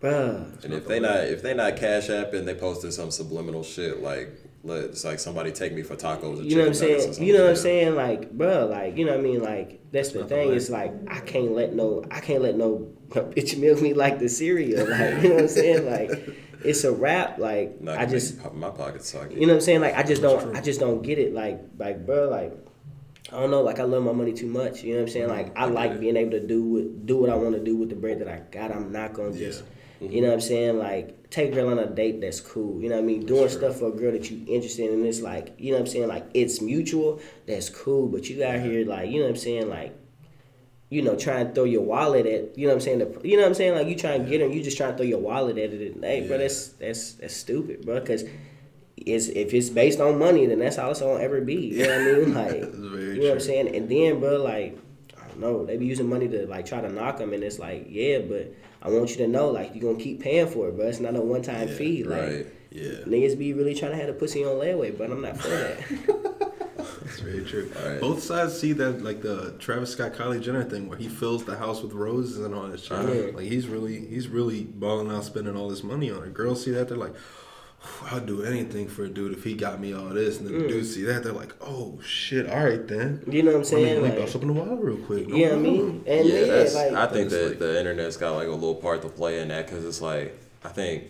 bruh. 0.00 0.64
And 0.64 0.74
if 0.74 0.86
they 0.86 1.00
not 1.00 1.20
if 1.24 1.42
they 1.42 1.54
not 1.54 1.76
cash 1.76 2.10
app 2.10 2.34
and 2.34 2.46
they 2.46 2.54
posted 2.54 2.92
some 2.92 3.10
subliminal 3.10 3.62
shit 3.62 4.02
like 4.02 4.28
let 4.64 4.84
it's 4.84 5.04
like 5.04 5.18
somebody 5.18 5.50
take 5.50 5.72
me 5.72 5.82
for 5.82 5.96
tacos 5.96 6.40
or 6.40 6.42
You 6.42 6.56
know 6.56 6.62
what 6.62 6.68
I'm 6.68 6.72
chicken 6.74 6.88
nuggets 6.88 7.06
or 7.06 7.12
saying? 7.14 7.26
You 7.26 7.34
know 7.34 7.42
what 7.42 7.50
I'm 7.50 7.56
saying? 7.56 7.94
Like, 7.96 8.32
bruh, 8.32 8.70
like, 8.70 8.96
you 8.96 9.04
know 9.04 9.12
what 9.12 9.20
I 9.20 9.22
mean? 9.22 9.42
Like, 9.42 9.80
that's 9.90 10.12
the 10.12 10.24
thing. 10.24 10.52
It's 10.52 10.70
like 10.70 10.92
I 11.08 11.20
can't 11.20 11.52
let 11.52 11.74
no, 11.74 12.04
I 12.10 12.20
can't 12.20 12.42
let 12.42 12.56
no 12.56 12.88
bitch 13.10 13.58
milk 13.58 13.80
me 13.80 13.94
like 13.94 14.18
the 14.20 14.28
cereal. 14.28 14.88
Like, 14.88 15.22
you 15.22 15.30
know 15.30 15.34
what 15.34 15.42
I'm 15.42 15.48
saying? 15.48 15.90
Like, 15.90 16.36
it's 16.64 16.84
a 16.84 16.92
wrap. 16.92 17.38
Like, 17.38 17.80
Not 17.80 17.98
I 17.98 18.06
just, 18.06 18.36
make 18.36 18.54
my 18.54 18.70
pockets 18.70 19.10
socket. 19.10 19.32
you 19.32 19.46
know 19.46 19.54
what 19.54 19.54
I'm 19.56 19.60
saying? 19.62 19.80
Like, 19.80 19.96
I 19.96 20.04
just 20.04 20.22
don't, 20.22 20.56
I 20.56 20.60
just 20.60 20.78
don't 20.78 21.02
get 21.02 21.18
it. 21.18 21.34
Like, 21.34 21.60
like, 21.78 22.06
bruh, 22.06 22.30
like. 22.30 22.52
I 23.30 23.36
don't 23.36 23.50
know, 23.50 23.62
like 23.62 23.80
I 23.80 23.84
love 23.84 24.02
my 24.02 24.12
money 24.12 24.34
too 24.34 24.48
much. 24.48 24.82
You 24.82 24.92
know 24.92 25.00
what 25.00 25.06
I'm 25.06 25.12
saying? 25.12 25.28
Like 25.28 25.58
I, 25.58 25.62
I 25.62 25.64
like 25.66 25.92
it. 25.92 26.00
being 26.00 26.18
able 26.18 26.32
to 26.32 26.46
do 26.46 26.62
what 26.62 27.06
do 27.06 27.16
what 27.16 27.30
I 27.30 27.34
want 27.34 27.54
to 27.54 27.64
do 27.64 27.76
with 27.76 27.88
the 27.88 27.94
bread 27.94 28.18
that 28.18 28.28
I 28.28 28.40
got. 28.50 28.70
I'm 28.70 28.92
not 28.92 29.14
gonna 29.14 29.32
just, 29.32 29.64
you 30.00 30.08
mm-hmm. 30.08 30.20
know 30.20 30.26
what 30.26 30.34
I'm 30.34 30.40
saying? 30.42 30.78
Like 30.78 31.21
take 31.32 31.50
a 31.50 31.54
girl 31.54 31.70
on 31.70 31.78
a 31.78 31.86
date 31.86 32.20
that's 32.20 32.40
cool. 32.40 32.80
You 32.80 32.90
know 32.90 32.96
what 32.96 33.04
I 33.04 33.06
mean? 33.06 33.26
Doing 33.26 33.48
stuff 33.48 33.78
for 33.78 33.88
a 33.88 33.90
girl 33.90 34.12
that 34.12 34.30
you 34.30 34.44
interested 34.46 34.92
in. 34.92 35.04
It's 35.04 35.20
like 35.20 35.54
you 35.58 35.72
know 35.72 35.78
what 35.78 35.86
I'm 35.86 35.92
saying? 35.92 36.08
Like 36.08 36.26
it's 36.34 36.60
mutual. 36.60 37.20
That's 37.46 37.70
cool. 37.70 38.06
But 38.08 38.28
you 38.28 38.38
got 38.38 38.60
here 38.60 38.86
like 38.86 39.10
you 39.10 39.20
know 39.20 39.24
what 39.24 39.30
I'm 39.30 39.36
saying? 39.36 39.68
Like 39.68 39.98
you 40.90 41.00
know, 41.00 41.16
trying 41.16 41.48
to 41.48 41.54
throw 41.54 41.64
your 41.64 41.80
wallet 41.80 42.26
at, 42.26 42.58
you 42.58 42.66
know 42.66 42.74
what 42.74 42.74
I'm 42.74 42.80
saying? 42.82 42.98
The, 42.98 43.20
you 43.26 43.36
know 43.36 43.44
what 43.44 43.48
I'm 43.48 43.54
saying? 43.54 43.74
Like 43.74 43.86
you 43.86 43.96
trying 43.96 44.24
to 44.24 44.28
get 44.28 44.40
them, 44.40 44.52
you 44.52 44.62
just 44.62 44.76
trying 44.76 44.90
to 44.90 44.96
throw 44.98 45.06
your 45.06 45.20
wallet 45.20 45.56
at 45.56 45.72
it. 45.72 45.94
And, 45.94 46.04
hey, 46.04 46.28
bro, 46.28 46.36
that's 46.36 46.68
that's 46.68 47.12
that's 47.14 47.34
stupid, 47.34 47.86
bro. 47.86 47.98
Because 47.98 48.24
it's 48.98 49.28
if 49.28 49.54
it's 49.54 49.70
based 49.70 50.00
on 50.00 50.18
money, 50.18 50.44
then 50.44 50.58
that's 50.58 50.76
all 50.76 50.90
it's 50.90 51.00
gonna 51.00 51.18
ever 51.18 51.40
be. 51.40 51.54
You 51.54 51.86
know 51.86 51.88
what 51.88 51.98
I 51.98 52.12
mean? 52.12 52.34
Like, 52.42 52.60
you 52.74 53.20
know 53.20 53.28
what 53.28 53.32
I'm 53.32 53.40
saying? 53.40 53.74
And 53.74 53.88
then, 53.88 54.20
bro, 54.20 54.42
like, 54.42 54.78
I 55.18 55.28
don't 55.28 55.40
know, 55.40 55.64
they 55.64 55.78
be 55.78 55.86
using 55.86 56.10
money 56.10 56.28
to 56.28 56.46
like 56.46 56.66
try 56.66 56.82
to 56.82 56.90
knock 56.90 57.16
them, 57.16 57.32
and 57.32 57.42
it's 57.42 57.58
like, 57.58 57.86
yeah, 57.88 58.18
but 58.18 58.54
I 58.82 58.88
want 58.90 59.10
you 59.10 59.16
to 59.18 59.28
know, 59.28 59.48
like, 59.48 59.74
you're 59.74 59.92
gonna 59.92 60.02
keep 60.02 60.20
paying 60.20 60.48
for 60.48 60.68
it, 60.68 60.76
bro. 60.76 60.86
It's 60.86 61.00
not 61.00 61.14
a 61.16 61.20
one 61.20 61.42
time 61.42 61.68
fee. 61.68 62.04
Like, 62.04 62.22
Right. 62.22 62.46
Yeah, 62.70 63.04
niggas 63.06 63.38
be 63.38 63.52
really 63.52 63.74
trying 63.74 63.92
to 63.92 63.98
have 63.98 64.08
a 64.08 64.14
pussy 64.14 64.44
on 64.44 64.52
layaway, 64.56 64.96
but 64.96 65.10
I'm 65.10 65.20
not 65.20 65.36
for 65.36 65.48
that. 65.48 65.78
that's 66.78 67.20
very 67.20 67.44
true. 67.44 67.70
Alright. 67.76 68.00
Both 68.00 68.22
sides 68.22 68.58
see 68.58 68.72
that 68.72 69.02
like 69.02 69.20
the 69.20 69.54
Travis 69.58 69.92
Scott 69.92 70.14
Kylie 70.14 70.40
Jenner 70.40 70.64
thing 70.64 70.88
where 70.88 70.96
he 70.96 71.08
fills 71.08 71.44
the 71.44 71.54
house 71.56 71.82
with 71.82 71.92
roses 71.92 72.38
and 72.38 72.54
all 72.54 72.68
this 72.68 72.84
shit. 72.84 72.98
Yeah. 72.98 73.36
Like 73.36 73.44
he's 73.44 73.66
really 73.66 74.06
he's 74.06 74.28
really 74.28 74.64
balling 74.64 75.10
out 75.10 75.24
spending 75.24 75.54
all 75.54 75.68
this 75.68 75.82
money 75.84 76.10
on 76.10 76.24
it. 76.24 76.32
Girls 76.32 76.64
see 76.64 76.70
that 76.70 76.88
they're 76.88 76.96
like, 76.96 77.14
I'd 78.10 78.26
do 78.26 78.42
anything 78.42 78.88
for 78.88 79.04
a 79.04 79.08
dude 79.08 79.32
if 79.32 79.44
he 79.44 79.54
got 79.54 79.80
me 79.80 79.92
all 79.92 80.08
this. 80.10 80.38
And 80.38 80.46
then 80.46 80.58
the 80.58 80.64
mm. 80.64 80.68
dudes 80.68 80.94
see 80.94 81.02
that 81.04 81.24
they're 81.24 81.32
like, 81.32 81.54
oh 81.60 81.98
shit, 82.04 82.48
all 82.48 82.64
right 82.64 82.86
then. 82.86 83.22
You 83.26 83.42
know 83.42 83.52
what 83.52 83.58
I'm 83.58 83.64
saying? 83.64 84.02
let 84.02 84.02
me 84.02 84.08
Like, 84.10 84.18
bust 84.18 84.36
up 84.36 84.42
in 84.42 84.48
the 84.48 84.54
wild 84.54 84.82
real 84.82 84.96
quick. 84.98 85.28
No 85.28 85.36
you 85.36 85.46
know 85.46 85.54
I 85.54 85.56
mean? 85.56 86.04
And 86.06 86.28
yeah, 86.28 86.34
yeah, 86.34 86.46
that's, 86.46 86.74
like, 86.74 86.92
I 86.92 87.06
think 87.06 87.30
that 87.30 87.48
like- 87.48 87.58
the 87.58 87.78
internet's 87.78 88.16
got 88.16 88.32
like 88.32 88.48
a 88.48 88.52
little 88.52 88.74
part 88.74 89.02
to 89.02 89.08
play 89.08 89.40
in 89.40 89.48
that 89.48 89.66
because 89.66 89.84
it's 89.84 90.00
like 90.00 90.38
I 90.64 90.68
think, 90.68 91.04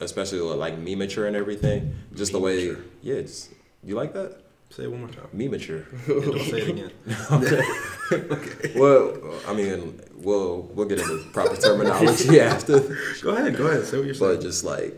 especially 0.00 0.40
like 0.40 0.78
me 0.78 0.94
mature 0.94 1.26
and 1.26 1.36
everything, 1.36 1.94
just 2.14 2.32
the 2.32 2.40
way, 2.40 2.66
Memature. 2.66 2.84
yeah, 3.02 3.14
it's, 3.14 3.48
you 3.84 3.94
like 3.94 4.12
that 4.14 4.40
Say 4.70 4.82
it 4.84 4.90
one 4.90 5.00
more 5.00 5.08
time. 5.08 5.28
me 5.32 5.48
mature. 5.48 5.86
Yeah, 6.08 6.14
don't 6.20 6.40
say 6.40 6.60
it 6.62 6.68
again. 6.68 6.92
Okay. 8.12 8.72
Well, 8.76 9.16
I 9.48 9.52
mean, 9.52 10.00
we'll 10.14 10.62
we'll 10.74 10.86
get 10.86 11.00
into 11.00 11.24
proper 11.32 11.56
terminology 11.56 12.40
after, 12.40 12.80
Go 13.22 13.30
ahead, 13.30 13.56
go 13.56 13.66
ahead. 13.66 13.84
Say 13.84 13.96
what 13.96 14.06
you're 14.06 14.14
saying. 14.14 14.36
but 14.36 14.42
just 14.42 14.62
like. 14.64 14.94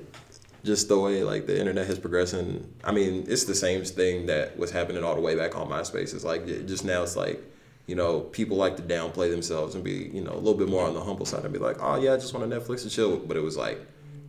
Just 0.65 0.89
the 0.89 0.99
way 0.99 1.23
like 1.23 1.47
the 1.47 1.59
internet 1.59 1.87
has 1.87 1.99
progressed, 1.99 2.35
and 2.35 2.75
I 2.83 2.93
mean, 2.93 3.25
it's 3.29 3.45
the 3.45 3.55
same 3.55 3.85
thing 3.85 4.27
that 4.27 4.59
was 4.59 4.71
happening 4.71 5.05
all 5.05 5.15
the 5.15 5.21
way 5.21 5.37
back 5.37 5.57
on 5.57 5.69
MySpace. 5.69 6.15
It's 6.15 6.25
like 6.25 6.47
just 6.67 6.85
now, 6.85 7.03
it's 7.03 7.17
like 7.17 7.43
you 7.87 7.95
know, 7.95 8.21
people 8.21 8.57
like 8.57 8.77
to 8.77 8.83
downplay 8.83 9.31
themselves 9.31 9.75
and 9.75 9.83
be, 9.83 10.11
you 10.13 10.21
know, 10.21 10.33
a 10.33 10.37
little 10.37 10.55
bit 10.55 10.69
more 10.69 10.87
on 10.87 10.93
the 10.93 11.03
humble 11.03 11.25
side 11.25 11.43
and 11.43 11.53
be 11.53 11.59
like, 11.59 11.79
oh 11.81 11.97
yeah, 11.97 12.13
I 12.13 12.17
just 12.17 12.35
want 12.35 12.49
to 12.49 12.61
Netflix 12.61 12.83
and 12.83 12.91
chill. 12.91 13.17
But 13.17 13.39
it 13.39 13.41
was 13.41 13.57
like, 13.57 13.81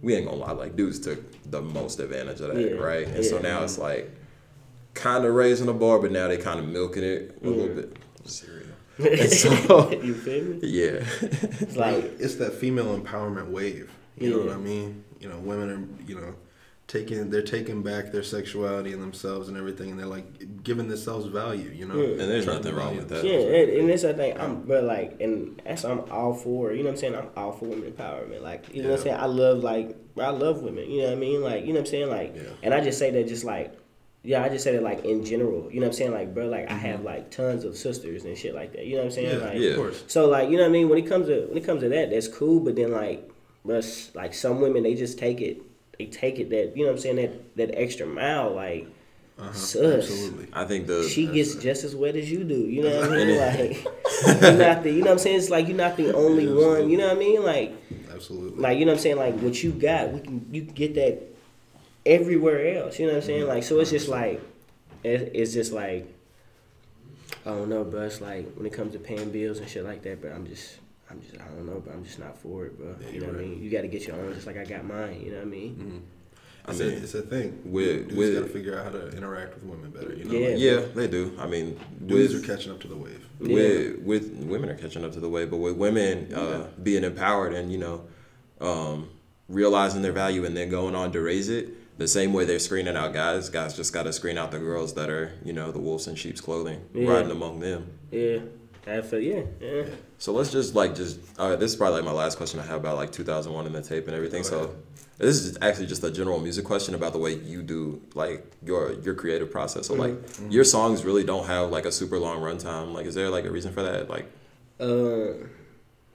we 0.01 0.15
ain't 0.15 0.25
gonna 0.25 0.37
lie, 0.37 0.53
like 0.53 0.77
dudes 0.77 0.97
took 0.99 1.19
the 1.51 1.61
most 1.61 1.99
advantage 1.99 2.39
of 2.39 2.53
that, 2.53 2.61
Yeah, 2.61 2.77
right? 2.77 3.05
And 3.05 3.23
so 3.23 3.37
now 3.39 3.61
it's 3.63 3.77
like, 3.77 4.09
kind 4.93 5.25
of 5.25 5.33
raising 5.33 5.67
the 5.67 5.73
bar, 5.73 5.99
but 5.99 6.11
now 6.11 6.27
they 6.27 6.37
kind 6.37 6.59
of 6.59 6.67
milking 6.67 7.03
it 7.03 7.37
a 7.43 7.47
little 7.47 7.67
mm. 7.67 7.75
bit. 7.75 7.97
Cereal. 8.25 8.65
And 8.99 9.31
so, 9.31 9.91
you 9.91 10.13
feel 10.13 10.43
me? 10.43 10.59
yeah, 10.63 11.05
It's 11.21 11.77
like, 11.77 12.03
it's 12.19 12.35
that 12.35 12.53
female 12.53 12.99
empowerment 12.99 13.47
wave. 13.47 13.89
You 14.17 14.31
know 14.31 14.39
what 14.39 14.51
I 14.51 14.57
mean? 14.57 15.05
You 15.19 15.29
know, 15.29 15.37
women 15.39 15.69
are, 15.69 16.07
you 16.09 16.15
know, 16.15 16.35
taking 16.87 17.29
they're 17.29 17.41
taking 17.43 17.83
back 17.83 18.11
their 18.11 18.23
sexuality 18.23 18.93
and 18.93 19.01
themselves 19.01 19.47
and 19.47 19.57
everything, 19.57 19.91
and 19.91 19.99
they're 19.99 20.05
like 20.07 20.63
giving 20.63 20.87
themselves 20.87 21.27
value. 21.27 21.69
You 21.71 21.85
know, 21.87 21.95
Yeah. 21.95 22.07
and 22.11 22.19
there's 22.31 22.45
Trying 22.45 22.57
nothing 22.57 22.75
wrong 22.75 22.95
with 22.97 23.09
that. 23.09 23.23
Yeah, 23.23 23.33
and, 23.39 23.69
and 23.71 23.89
that's 23.89 24.01
the 24.03 24.13
thing. 24.13 24.39
I'm, 24.39 24.61
but 24.63 24.83
like, 24.85 25.19
and 25.21 25.61
that's 25.65 25.83
I'm 25.85 25.99
all 26.11 26.33
for. 26.33 26.71
You 26.71 26.79
know 26.79 26.85
what 26.85 26.91
I'm 26.93 26.97
saying? 26.97 27.15
I'm 27.15 27.29
all 27.35 27.51
for 27.51 27.65
women 27.65 27.91
empowerment. 27.91 28.41
Like, 28.41 28.73
you 28.73 28.81
know 28.81 28.89
what 28.89 28.99
I'm 28.99 29.03
saying? 29.03 29.17
I 29.19 29.25
love 29.25 29.59
like, 29.63 29.95
I 30.19 30.29
love 30.29 30.61
women. 30.63 30.89
You 30.89 31.01
know 31.01 31.07
what 31.09 31.13
I 31.13 31.19
mean? 31.19 31.41
Like, 31.41 31.61
you 31.65 31.73
know 31.73 31.79
what 31.81 31.87
I'm 31.87 31.91
saying? 31.91 32.09
Like, 32.09 32.35
Yeah. 32.35 32.41
and 32.63 32.73
I 32.73 32.81
just 32.81 32.97
say 32.97 33.11
that 33.11 33.27
just 33.27 33.43
like, 33.43 33.73
yeah, 34.23 34.43
I 34.43 34.49
just 34.49 34.63
say 34.65 34.73
that 34.73 34.83
like 34.83 35.05
in 35.05 35.23
general. 35.23 35.69
You 35.71 35.79
know 35.79 35.87
what 35.87 35.93
I'm 35.93 35.97
saying? 35.97 36.11
Like, 36.11 36.33
bro, 36.33 36.47
like 36.47 36.65
I 36.69 36.73
Mm-hmm. 36.73 36.79
have 36.87 37.03
like 37.03 37.29
tons 37.31 37.63
of 37.65 37.77
sisters 37.77 38.25
and 38.25 38.37
shit 38.37 38.55
like 38.55 38.73
that. 38.73 38.85
You 38.85 38.93
know 38.93 38.99
what 38.99 39.05
I'm 39.05 39.11
saying? 39.11 39.39
Yeah, 39.39 39.45
like, 39.45 39.57
Yeah. 39.59 39.69
of 39.71 39.75
course. 39.77 40.03
So 40.07 40.27
like, 40.27 40.49
you 40.49 40.57
know 40.57 40.63
what 40.63 40.69
I 40.69 40.71
mean? 40.73 40.89
When 40.89 40.97
it 40.97 41.07
comes 41.07 41.27
to 41.27 41.45
when 41.47 41.57
it 41.57 41.65
comes 41.65 41.81
to 41.83 41.89
that, 41.89 42.09
that's 42.09 42.27
cool. 42.27 42.59
But 42.61 42.75
then 42.75 42.91
like, 42.91 43.28
but 43.65 44.11
like 44.15 44.33
some 44.33 44.61
women, 44.61 44.83
they 44.83 44.95
just 44.95 45.17
take 45.19 45.41
it. 45.41 45.61
They 45.97 46.05
take 46.05 46.39
it 46.39 46.49
that 46.51 46.77
you 46.77 46.83
know 46.83 46.91
what 46.91 46.97
I'm 46.97 47.01
saying 47.01 47.15
that 47.17 47.55
that 47.57 47.79
extra 47.79 48.05
mile 48.07 48.53
like. 48.53 48.87
Uh-huh. 49.37 49.53
Sus. 49.53 50.09
Absolutely. 50.09 50.47
I 50.51 50.65
think 50.65 50.87
the 50.87 51.07
She 51.07 51.25
gets 51.25 51.55
just 51.55 51.85
as 51.85 51.95
wet 51.95 52.17
as 52.17 52.29
you 52.29 52.43
do. 52.43 52.55
You 52.59 52.83
know 52.83 52.99
what 52.99 53.09
I 53.09 53.15
mean? 53.15 53.29
And 53.29 53.69
Like 53.69 53.83
you're 54.41 54.51
not 54.51 54.83
the. 54.83 54.91
You 54.91 54.99
know 54.99 55.05
what 55.05 55.11
I'm 55.13 55.19
saying? 55.19 55.37
It's 55.37 55.49
like 55.49 55.67
you're 55.69 55.77
not 55.77 55.95
the 55.95 56.13
only 56.13 56.43
Yeah, 56.43 56.67
one. 56.67 56.89
You 56.89 56.97
know 56.97 57.07
what 57.07 57.15
I 57.15 57.19
mean? 57.19 57.43
Like 57.43 57.73
Absolutely. 58.11 58.61
like 58.61 58.77
you 58.79 58.83
know 58.85 58.91
what 58.91 58.97
I'm 58.97 59.01
saying? 59.01 59.15
Like 59.15 59.39
what 59.39 59.63
you 59.63 59.71
got, 59.71 60.11
we 60.11 60.19
can 60.19 60.45
you 60.51 60.63
can 60.63 60.73
get 60.73 60.95
that 60.95 61.21
everywhere 62.05 62.83
else. 62.83 62.99
You 62.99 63.07
know 63.07 63.13
what 63.13 63.23
I'm 63.23 63.27
saying? 63.27 63.47
Like 63.47 63.63
so, 63.63 63.79
it's 63.79 63.91
just 63.91 64.09
like 64.09 64.41
it, 65.05 65.31
it's 65.33 65.53
just 65.53 65.71
like 65.71 66.13
I 67.45 67.51
don't 67.51 67.69
know, 67.69 67.85
but 67.85 67.99
it's 68.03 68.19
like 68.19 68.53
when 68.55 68.65
it 68.65 68.73
comes 68.73 68.91
to 68.91 68.99
paying 68.99 69.31
bills 69.31 69.59
and 69.59 69.69
shit 69.69 69.85
like 69.85 70.03
that. 70.03 70.21
But 70.21 70.33
I'm 70.33 70.45
just. 70.47 70.75
I'm 71.09 71.21
just, 71.21 71.35
I 71.41 71.45
don't 71.47 71.65
know, 71.65 71.81
but 71.83 71.93
I'm 71.93 72.03
just 72.03 72.19
not 72.19 72.37
for 72.37 72.65
it, 72.65 72.77
bro. 72.77 72.95
Yeah, 73.01 73.09
you 73.09 73.19
know 73.21 73.25
you're 73.27 73.35
what 73.35 73.41
I 73.43 73.45
mean? 73.47 73.63
You 73.63 73.69
got 73.71 73.81
to 73.81 73.87
get 73.87 74.05
your 74.07 74.15
own, 74.15 74.33
just 74.33 74.45
like 74.47 74.57
I 74.57 74.63
got 74.65 74.85
mine. 74.85 75.21
You 75.23 75.31
know 75.31 75.37
what 75.37 75.47
I 75.47 75.49
mean? 75.49 76.03
I 76.65 76.71
It's, 76.71 76.79
mean, 76.79 76.89
a, 76.89 76.91
it's 76.97 77.13
a 77.15 77.21
thing. 77.23 77.61
with- 77.65 78.09
Dudes 78.09 78.39
got 78.39 78.45
to 78.47 78.53
figure 78.53 78.77
out 78.77 78.85
how 78.85 78.91
to 78.91 79.07
interact 79.17 79.55
with 79.55 79.63
women 79.63 79.89
better. 79.89 80.13
You 80.13 80.25
know, 80.25 80.31
Yeah. 80.33 80.47
like, 80.49 80.59
yeah, 80.59 80.93
they 80.93 81.07
do. 81.07 81.35
I 81.39 81.47
mean, 81.47 81.79
dudes 82.05 82.33
with 82.33 82.43
are 82.43 82.47
catching 82.55 82.71
up 82.71 82.79
to 82.81 82.87
the 82.87 82.95
wave. 82.95 83.25
with 83.39 83.99
with 84.03 84.29
women 84.43 84.69
are 84.69 84.75
catching 84.75 85.03
up 85.03 85.13
to 85.13 85.19
the 85.19 85.29
wave, 85.29 85.49
but 85.49 85.57
with 85.57 85.77
women 85.77 86.31
uh, 86.33 86.67
being 86.83 87.03
empowered 87.03 87.53
and 87.53 87.71
you 87.71 87.77
know 87.79 88.03
um, 88.61 89.09
realizing 89.47 90.01
their 90.03 90.11
value 90.11 90.45
and 90.45 90.55
then 90.55 90.69
going 90.69 90.93
on 90.95 91.11
to 91.13 91.21
raise 91.21 91.49
it, 91.49 91.97
the 91.97 92.07
same 92.07 92.33
way 92.33 92.45
they're 92.45 92.59
screening 92.59 92.95
out 92.95 93.13
guys, 93.13 93.49
guys 93.49 93.75
just 93.75 93.93
got 93.93 94.03
to 94.03 94.13
screen 94.13 94.37
out 94.37 94.51
the 94.51 94.59
girls 94.59 94.93
that 94.93 95.09
are 95.09 95.33
you 95.43 95.53
know 95.53 95.71
the 95.71 95.79
wolves 95.79 96.07
in 96.07 96.15
sheep's 96.15 96.41
clothing, 96.41 96.81
Yeah. 96.93 97.09
riding 97.09 97.31
among 97.31 97.61
them. 97.61 97.87
Yeah, 98.11 98.39
I 98.87 99.01
feel 99.01 99.19
yeah, 99.19 99.41
yeah. 99.61 99.83
So 100.17 100.31
let's 100.33 100.51
just 100.51 100.75
like 100.75 100.95
just 100.95 101.19
all 101.37 101.49
right. 101.49 101.59
This 101.59 101.71
is 101.71 101.77
probably 101.77 101.97
like 101.97 102.05
my 102.05 102.11
last 102.11 102.37
question 102.37 102.59
I 102.59 102.63
have 102.65 102.77
about 102.77 102.97
like 102.97 103.11
2001 103.11 103.65
and 103.65 103.75
the 103.75 103.81
tape 103.81 104.07
and 104.07 104.15
everything. 104.15 104.43
Go 104.43 104.49
So 104.49 104.75
this 105.17 105.35
is 105.37 105.57
actually 105.61 105.87
just 105.87 106.03
a 106.03 106.09
general 106.11 106.39
music 106.39 106.65
question 106.65 106.95
about 106.95 107.13
the 107.13 107.19
way 107.19 107.33
you 107.35 107.61
do 107.61 108.01
like 108.15 108.45
your 108.63 108.93
your 109.01 109.13
creative 109.15 109.51
process. 109.51 109.87
So 109.87 109.93
like 109.95 110.11
Mm-hmm. 110.13 110.51
your 110.51 110.63
songs 110.63 111.03
really 111.05 111.23
don't 111.23 111.45
have 111.45 111.69
like 111.71 111.85
a 111.85 111.91
super 111.91 112.17
long 112.19 112.39
runtime. 112.41 112.93
Like 112.93 113.05
is 113.05 113.15
there 113.15 113.29
like 113.29 113.45
a 113.45 113.51
reason 113.51 113.71
for 113.73 113.83
that? 113.83 114.09
Like 114.09 114.25
Uh, 114.79 115.45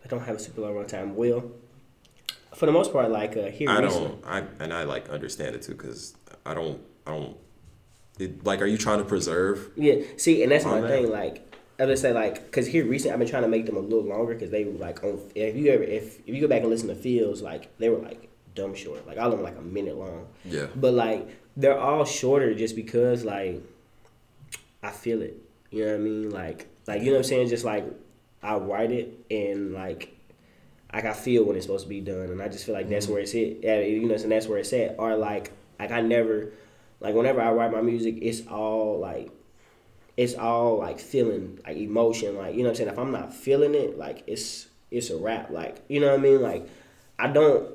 I 0.05 0.09
don't 0.09 0.25
have 0.25 0.37
a 0.37 0.39
super 0.41 0.61
long 0.63 0.75
runtime. 0.75 1.15
Will, 1.15 1.53
for 2.55 2.67
the 2.67 2.73
most 2.73 2.93
part, 2.93 3.11
like 3.11 3.37
uh, 3.37 3.47
here 3.47 3.69
I 3.71 3.81
recently. 3.81 4.09
don't 4.09 4.25
I 4.27 4.43
and 4.59 4.73
I 4.73 4.85
like 4.85 5.09
understand 5.11 5.55
it 5.55 5.63
too 5.63 5.73
because 5.73 6.15
I 6.47 6.55
don't 6.55 6.81
I 7.07 7.11
don't 7.13 7.37
it, 8.19 8.45
like 8.45 8.61
are 8.63 8.67
you 8.67 8.79
trying 8.79 8.99
to 8.99 9.05
preserve? 9.05 9.71
Yeah, 9.77 9.97
see, 10.17 10.43
and 10.43 10.51
that's 10.53 10.65
my 10.65 10.81
that. 10.81 10.89
thing. 10.89 11.11
Like, 11.11 11.54
I 11.79 11.87
just 11.87 12.03
say 12.03 12.13
like, 12.13 12.53
cause 12.53 12.67
here 12.67 12.87
recently 12.87 13.13
I've 13.13 13.19
been 13.19 13.29
trying 13.29 13.43
to 13.43 13.49
make 13.49 13.67
them 13.67 13.77
a 13.77 13.81
little 13.81 14.05
longer 14.05 14.35
because 14.35 14.51
they 14.51 14.65
were 14.65 14.79
like 14.79 15.03
on. 15.03 15.21
If 15.35 15.57
you 15.57 15.71
ever 15.73 15.83
if 15.83 16.21
if 16.21 16.35
you 16.35 16.41
go 16.41 16.49
back 16.49 16.63
and 16.63 16.71
listen 16.71 16.89
to 16.89 16.95
Fields, 16.95 17.43
like 17.43 17.77
they 17.79 17.89
were 17.89 17.99
like 17.99 18.29
dumb 18.55 18.75
short. 18.75 19.07
Like 19.07 19.19
all 19.19 19.27
of 19.27 19.33
them 19.33 19.43
like 19.43 19.59
a 19.59 19.63
minute 19.63 19.97
long. 19.97 20.27
Yeah. 20.45 20.67
But 20.77 20.95
like 20.95 21.29
they're 21.57 21.79
all 21.79 22.05
shorter 22.05 22.55
just 22.55 22.77
because 22.77 23.25
like 23.25 23.61
I 24.83 24.91
feel 24.91 25.23
it. 25.23 25.37
You 25.71 25.85
know 25.85 25.93
what 25.93 26.01
I 26.01 26.03
mean? 26.03 26.31
Like 26.31 26.69
like 26.87 27.01
you 27.01 27.07
know 27.07 27.13
what 27.13 27.19
I'm 27.19 27.25
saying? 27.25 27.49
Just 27.49 27.65
like 27.65 27.85
I 28.43 28.57
write 28.57 28.93
it 28.93 29.25
and 29.31 29.73
like 29.73 30.15
like 30.93 31.07
I 31.07 31.13
feel 31.13 31.45
when 31.45 31.57
it's 31.57 31.67
supposed 31.67 31.85
to 31.85 31.89
be 31.89 32.01
done, 32.01 32.31
and 32.31 32.41
I 32.41 32.49
just 32.49 32.65
feel 32.65 32.75
like 32.75 32.89
that's 32.89 33.07
mm-hmm. 33.07 33.15
where 33.15 33.23
it's 33.23 33.35
at. 33.35 33.65
yeah, 33.65 33.81
You 33.81 34.07
know, 34.07 34.15
and 34.15 34.31
that's 34.31 34.47
where 34.47 34.59
it's 34.59 34.73
at. 34.73 34.97
Or 34.99 35.17
like 35.17 35.51
like 35.79 35.91
I 35.91 36.01
never 36.01 36.53
like 37.01 37.15
whenever 37.15 37.41
I 37.41 37.51
write 37.51 37.73
my 37.73 37.81
music, 37.81 38.19
it's 38.23 38.47
all 38.47 39.01
like 39.01 39.33
it's 40.17 40.35
all 40.35 40.79
like 40.79 41.01
feeling 41.01 41.59
like 41.67 41.77
emotion 41.77 42.37
like 42.37 42.55
you 42.55 42.63
know 42.63 42.69
what 42.69 42.71
i'm 42.71 42.77
saying? 42.77 42.91
If 42.91 42.99
i'm 42.99 43.11
not 43.11 43.35
feeling 43.35 43.75
it 43.75 43.99
like 43.99 44.25
it's 44.27 44.69
it's 44.91 45.11
a 45.11 45.17
rap 45.17 45.51
like 45.51 45.83
you 45.89 46.01
know 46.01 46.09
what 46.09 46.21
i 46.21 46.23
mean? 46.23 46.43
Like 46.43 46.69
i 47.19 47.27
don't 47.29 47.69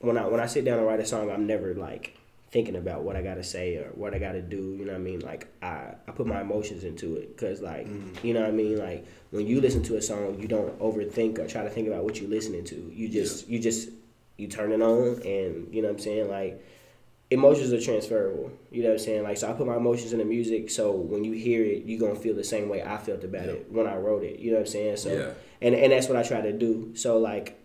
when 0.00 0.18
i 0.18 0.26
when 0.26 0.40
i 0.40 0.46
sit 0.46 0.64
down 0.64 0.78
and 0.78 0.86
write 0.86 1.00
a 1.00 1.06
song 1.06 1.30
i'm 1.30 1.46
never 1.46 1.74
like 1.74 2.16
thinking 2.50 2.76
about 2.76 3.02
what 3.02 3.14
i 3.14 3.20
gotta 3.20 3.44
say 3.44 3.76
or 3.76 3.90
what 3.94 4.14
i 4.14 4.18
gotta 4.18 4.40
do 4.40 4.56
you 4.78 4.84
know 4.84 4.92
what 4.92 5.00
i 5.00 5.02
mean? 5.02 5.20
Like 5.20 5.48
i 5.62 5.94
i 6.06 6.10
put 6.12 6.26
my 6.26 6.40
emotions 6.40 6.84
into 6.84 7.16
it 7.16 7.36
because 7.36 7.60
like 7.60 7.86
mm. 7.86 8.22
you 8.22 8.34
know 8.34 8.40
what 8.40 8.50
i 8.50 8.52
mean? 8.52 8.78
Like 8.78 9.06
when 9.30 9.46
you 9.46 9.60
listen 9.60 9.82
to 9.84 9.96
a 9.96 10.02
song 10.02 10.38
you 10.38 10.48
don't 10.48 10.78
overthink 10.78 11.38
or 11.38 11.46
try 11.46 11.62
to 11.62 11.70
think 11.70 11.88
about 11.88 12.04
what 12.04 12.20
you're 12.20 12.30
listening 12.30 12.64
to. 12.64 12.92
You 12.94 13.08
just 13.08 13.48
you 13.48 13.58
just 13.58 13.90
you 14.36 14.46
turn 14.46 14.72
it 14.72 14.82
on 14.82 15.20
and 15.24 15.72
you 15.72 15.82
know 15.82 15.88
what 15.88 15.96
i'm 15.96 15.98
saying? 15.98 16.28
Like 16.28 16.62
emotions 17.30 17.72
are 17.72 17.80
transferable. 17.80 18.50
You 18.70 18.82
know 18.82 18.90
what 18.90 19.00
I'm 19.00 19.04
saying? 19.04 19.22
Like, 19.22 19.36
so 19.36 19.50
I 19.50 19.52
put 19.52 19.66
my 19.66 19.76
emotions 19.76 20.12
in 20.12 20.18
the 20.18 20.24
music, 20.24 20.70
so 20.70 20.92
when 20.92 21.24
you 21.24 21.32
hear 21.32 21.62
it, 21.62 21.84
you're 21.84 22.00
gonna 22.00 22.18
feel 22.18 22.34
the 22.34 22.44
same 22.44 22.68
way 22.68 22.82
I 22.82 22.96
felt 22.96 23.24
about 23.24 23.46
it 23.46 23.70
when 23.70 23.86
I 23.86 23.96
wrote 23.96 24.24
it. 24.24 24.38
You 24.40 24.52
know 24.52 24.58
what 24.58 24.66
I'm 24.66 24.72
saying? 24.72 24.96
So, 24.96 25.12
Yeah. 25.12 25.30
and 25.60 25.74
and 25.74 25.92
that's 25.92 26.08
what 26.08 26.16
I 26.16 26.22
try 26.22 26.40
to 26.40 26.52
do. 26.52 26.92
So 26.94 27.18
like, 27.18 27.58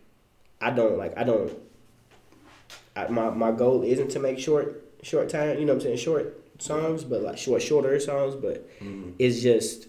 I 0.60 0.72
don't 0.72 0.98
like 0.98 1.18
I 1.18 1.23
don't. 1.23 1.53
I, 2.95 3.07
my 3.07 3.30
my 3.30 3.52
goal 3.52 3.84
isn't 3.84 4.10
to 4.11 4.19
make 4.19 4.38
short 4.40 4.84
short 5.02 5.30
time. 5.30 5.57
You 5.60 5.65
know 5.65 5.73
what 5.73 5.81
I'm 5.84 5.88
saying? 5.88 5.98
Short 5.98 6.41
songs, 6.60 7.03
but 7.03 7.22
like 7.22 7.38
short 7.38 7.61
shorter 7.61 7.99
songs. 7.99 8.35
But 8.35 8.69
mm-hmm. 8.80 9.11
it's 9.19 9.41
just. 9.41 9.88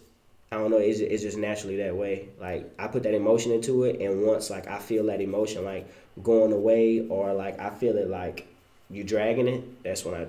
I 0.52 0.58
don't 0.58 0.70
know. 0.70 0.78
It's, 0.78 1.00
it's 1.00 1.24
just 1.24 1.36
naturally 1.36 1.78
that 1.78 1.96
way. 1.96 2.28
Like 2.38 2.72
I 2.78 2.86
put 2.86 3.02
that 3.02 3.14
emotion 3.14 3.50
into 3.50 3.84
it, 3.84 4.00
and 4.00 4.22
once 4.24 4.50
like 4.50 4.68
I 4.68 4.78
feel 4.78 5.06
that 5.06 5.20
emotion 5.20 5.64
like 5.64 5.88
going 6.22 6.52
away, 6.52 7.08
or 7.08 7.32
like 7.32 7.58
I 7.58 7.70
feel 7.70 7.96
it 7.96 8.08
like 8.08 8.46
you 8.90 9.04
dragging 9.04 9.48
it, 9.48 9.82
that's 9.82 10.04
when 10.04 10.14
I 10.14 10.26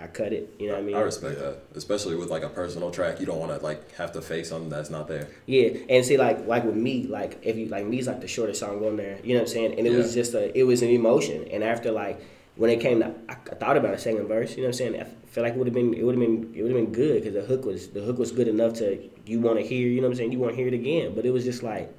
I 0.00 0.06
cut 0.06 0.32
it. 0.32 0.54
You 0.58 0.68
know 0.68 0.74
what 0.74 0.82
I 0.82 0.84
mean? 0.84 0.96
I 0.96 1.00
respect 1.00 1.38
that, 1.40 1.58
especially 1.74 2.14
with 2.14 2.30
like 2.30 2.44
a 2.44 2.48
personal 2.48 2.90
track. 2.90 3.18
You 3.18 3.26
don't 3.26 3.38
want 3.38 3.52
to 3.56 3.64
like 3.64 3.94
have 3.96 4.12
to 4.12 4.22
face 4.22 4.48
something 4.48 4.70
that's 4.70 4.90
not 4.90 5.08
there. 5.08 5.28
Yeah, 5.46 5.70
and 5.88 6.04
see, 6.04 6.16
like 6.16 6.46
like 6.46 6.64
with 6.64 6.76
me, 6.76 7.06
like 7.06 7.38
if 7.42 7.56
you 7.56 7.66
like 7.66 7.84
me's 7.84 8.06
like 8.06 8.20
the 8.20 8.28
shortest 8.28 8.60
song 8.60 8.84
on 8.84 8.96
there. 8.96 9.18
You 9.24 9.34
know 9.34 9.40
what 9.40 9.48
I'm 9.48 9.54
saying? 9.54 9.78
And 9.78 9.86
it 9.86 9.96
was 9.96 10.14
just 10.14 10.34
a 10.34 10.56
it 10.56 10.62
was 10.64 10.82
an 10.82 10.90
emotion. 10.90 11.48
And 11.50 11.64
after 11.64 11.90
like 11.90 12.20
when 12.56 12.70
it 12.70 12.80
came 12.80 13.00
to, 13.00 13.12
I, 13.28 13.32
I 13.32 13.54
thought 13.54 13.76
about 13.76 13.94
a 13.94 13.98
second 13.98 14.28
verse. 14.28 14.52
You 14.52 14.58
know 14.58 14.62
what 14.64 14.80
I'm 14.80 14.92
saying? 14.92 15.00
I 15.00 15.04
feel 15.30 15.42
like 15.42 15.54
it 15.54 15.58
would 15.58 15.66
have 15.66 15.74
been 15.74 15.94
it 15.94 16.04
would 16.04 16.14
have 16.14 16.24
been 16.24 16.54
it 16.54 16.62
would 16.62 16.70
have 16.70 16.80
been 16.80 16.92
good 16.92 17.22
because 17.22 17.34
the 17.34 17.42
hook 17.42 17.64
was 17.64 17.88
the 17.88 18.00
hook 18.00 18.18
was 18.18 18.30
good 18.30 18.48
enough 18.48 18.74
to 18.74 19.02
you 19.26 19.40
want 19.40 19.58
to 19.58 19.66
hear. 19.66 19.88
You 19.88 20.00
know 20.00 20.06
what 20.06 20.12
I'm 20.12 20.18
saying? 20.18 20.32
You 20.32 20.38
want 20.38 20.52
to 20.52 20.56
hear 20.56 20.68
it 20.68 20.74
again. 20.74 21.14
But 21.16 21.26
it 21.26 21.30
was 21.30 21.44
just 21.44 21.64
like 21.64 21.92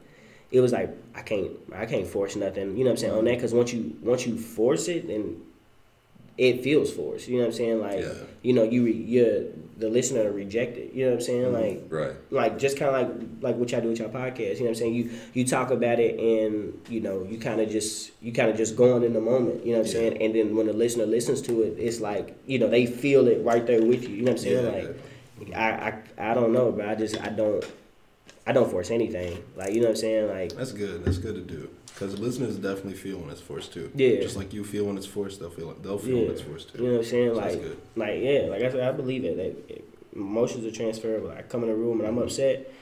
it 0.51 0.61
was 0.61 0.71
like 0.71 0.95
I 1.15 1.21
can't 1.21 1.51
I 1.75 1.85
can't 1.85 2.07
force 2.07 2.37
nothing. 2.37 2.77
You 2.77 2.85
know 2.85 2.91
what 2.91 2.91
I'm 2.91 2.97
saying 2.97 3.11
on 3.11 3.19
mm-hmm. 3.19 3.27
that 3.27 3.35
because 3.35 3.53
once 3.53 3.73
you 3.73 3.97
once 4.01 4.25
you 4.25 4.37
force 4.37 4.87
it 4.87 5.07
then 5.07 5.41
it 6.39 6.63
feels 6.63 6.91
forced. 6.91 7.27
You 7.27 7.35
know 7.37 7.41
what 7.41 7.47
I'm 7.47 7.53
saying? 7.53 7.79
Like 7.81 7.99
Yeah. 7.99 8.13
you 8.41 8.53
know 8.53 8.63
you 8.63 8.85
re, 8.85 8.93
you 8.93 9.53
the 9.77 9.89
listener 9.89 10.23
to 10.23 10.31
reject 10.31 10.77
it. 10.77 10.93
You 10.93 11.05
know 11.05 11.11
what 11.11 11.19
I'm 11.19 11.21
saying? 11.21 11.43
Mm-hmm. 11.43 11.53
Like 11.53 11.83
Right. 11.89 12.15
like 12.31 12.59
just 12.59 12.77
kind 12.77 12.95
of 12.95 12.97
like 13.01 13.27
like 13.41 13.55
what 13.57 13.71
y'all 13.71 13.81
do 13.81 13.89
with 13.89 13.99
your 13.99 14.09
podcast. 14.09 14.55
You 14.55 14.59
know 14.59 14.63
what 14.65 14.69
I'm 14.69 14.75
saying? 14.75 14.93
You 14.95 15.11
you 15.33 15.45
talk 15.45 15.69
about 15.71 15.99
it 15.99 16.19
and 16.19 16.79
you 16.89 17.01
know 17.01 17.23
you 17.29 17.37
kind 17.37 17.59
of 17.61 17.69
just 17.69 18.11
you 18.21 18.31
kind 18.31 18.49
of 18.49 18.57
just 18.57 18.75
going 18.75 19.03
in 19.03 19.13
the 19.13 19.21
moment. 19.21 19.65
You 19.65 19.73
know 19.73 19.79
what 19.79 19.87
I'm 19.87 19.91
saying? 19.93 20.21
And 20.21 20.33
then 20.35 20.55
when 20.55 20.67
the 20.67 20.73
listener 20.73 21.05
listens 21.05 21.41
to 21.43 21.61
it, 21.63 21.75
it's 21.77 21.99
like 22.01 22.35
you 22.45 22.57
know 22.59 22.67
they 22.69 22.85
feel 22.85 23.27
it 23.27 23.43
right 23.43 23.65
there 23.65 23.81
with 23.81 24.03
you. 24.07 24.15
You 24.15 24.21
know 24.23 24.31
what 24.31 24.39
I'm 24.41 24.43
saying? 24.45 24.65
Yeah. 24.65 24.71
Like 25.51 25.55
I, 25.55 25.69
I 26.17 26.31
I 26.31 26.33
don't 26.33 26.51
know, 26.53 26.71
but 26.71 26.87
I 26.87 26.95
just 26.95 27.19
I 27.21 27.29
don't 27.29 27.63
I 28.49 28.51
don't 28.51 28.69
force 28.71 28.89
anything. 28.89 29.43
Like 29.55 29.73
you 29.73 29.79
know 29.79 29.87
what 29.87 29.91
I'm 29.91 29.95
saying? 29.97 30.27
Like 30.27 30.55
That's 30.55 30.71
good. 30.71 31.05
That's 31.05 31.19
good 31.19 31.35
to 31.35 31.41
do. 31.41 31.69
Because 31.85 32.17
listeners 32.17 32.55
definitely 32.55 32.95
feel 32.95 33.19
when 33.19 33.29
it's 33.29 33.41
forced 33.41 33.73
too. 33.73 33.91
Yeah. 33.93 34.21
Just 34.21 34.35
like 34.35 34.53
you 34.53 34.63
feel 34.63 34.85
when 34.85 34.97
it's 34.97 35.05
forced, 35.05 35.39
they'll 35.39 35.51
feel 35.51 35.75
they'll 35.75 35.99
feel 35.99 36.17
yeah, 36.17 36.23
when 36.23 36.31
it's 36.31 36.41
forced 36.41 36.73
too. 36.73 36.81
you 36.81 36.87
know 36.87 36.93
what 36.93 36.99
I'm 37.01 37.05
saying? 37.05 37.35
So 37.35 37.41
that's 37.41 37.55
Like 37.55 37.63
good. 37.63 37.77
like 37.95 38.21
yeah, 38.21 38.39
like 38.49 38.63
I 38.63 38.71
said, 38.71 38.81
I 38.81 38.91
believe 38.91 39.23
it. 39.23 39.37
That 39.37 39.73
it- 39.75 39.85
emotions 40.15 40.65
are 40.65 40.75
transferable. 40.75 41.29
I 41.29 41.43
come 41.43 41.63
in 41.63 41.69
a 41.69 41.75
room 41.75 41.99
and 41.99 42.09
I'm 42.09 42.17
upset. 42.17 42.73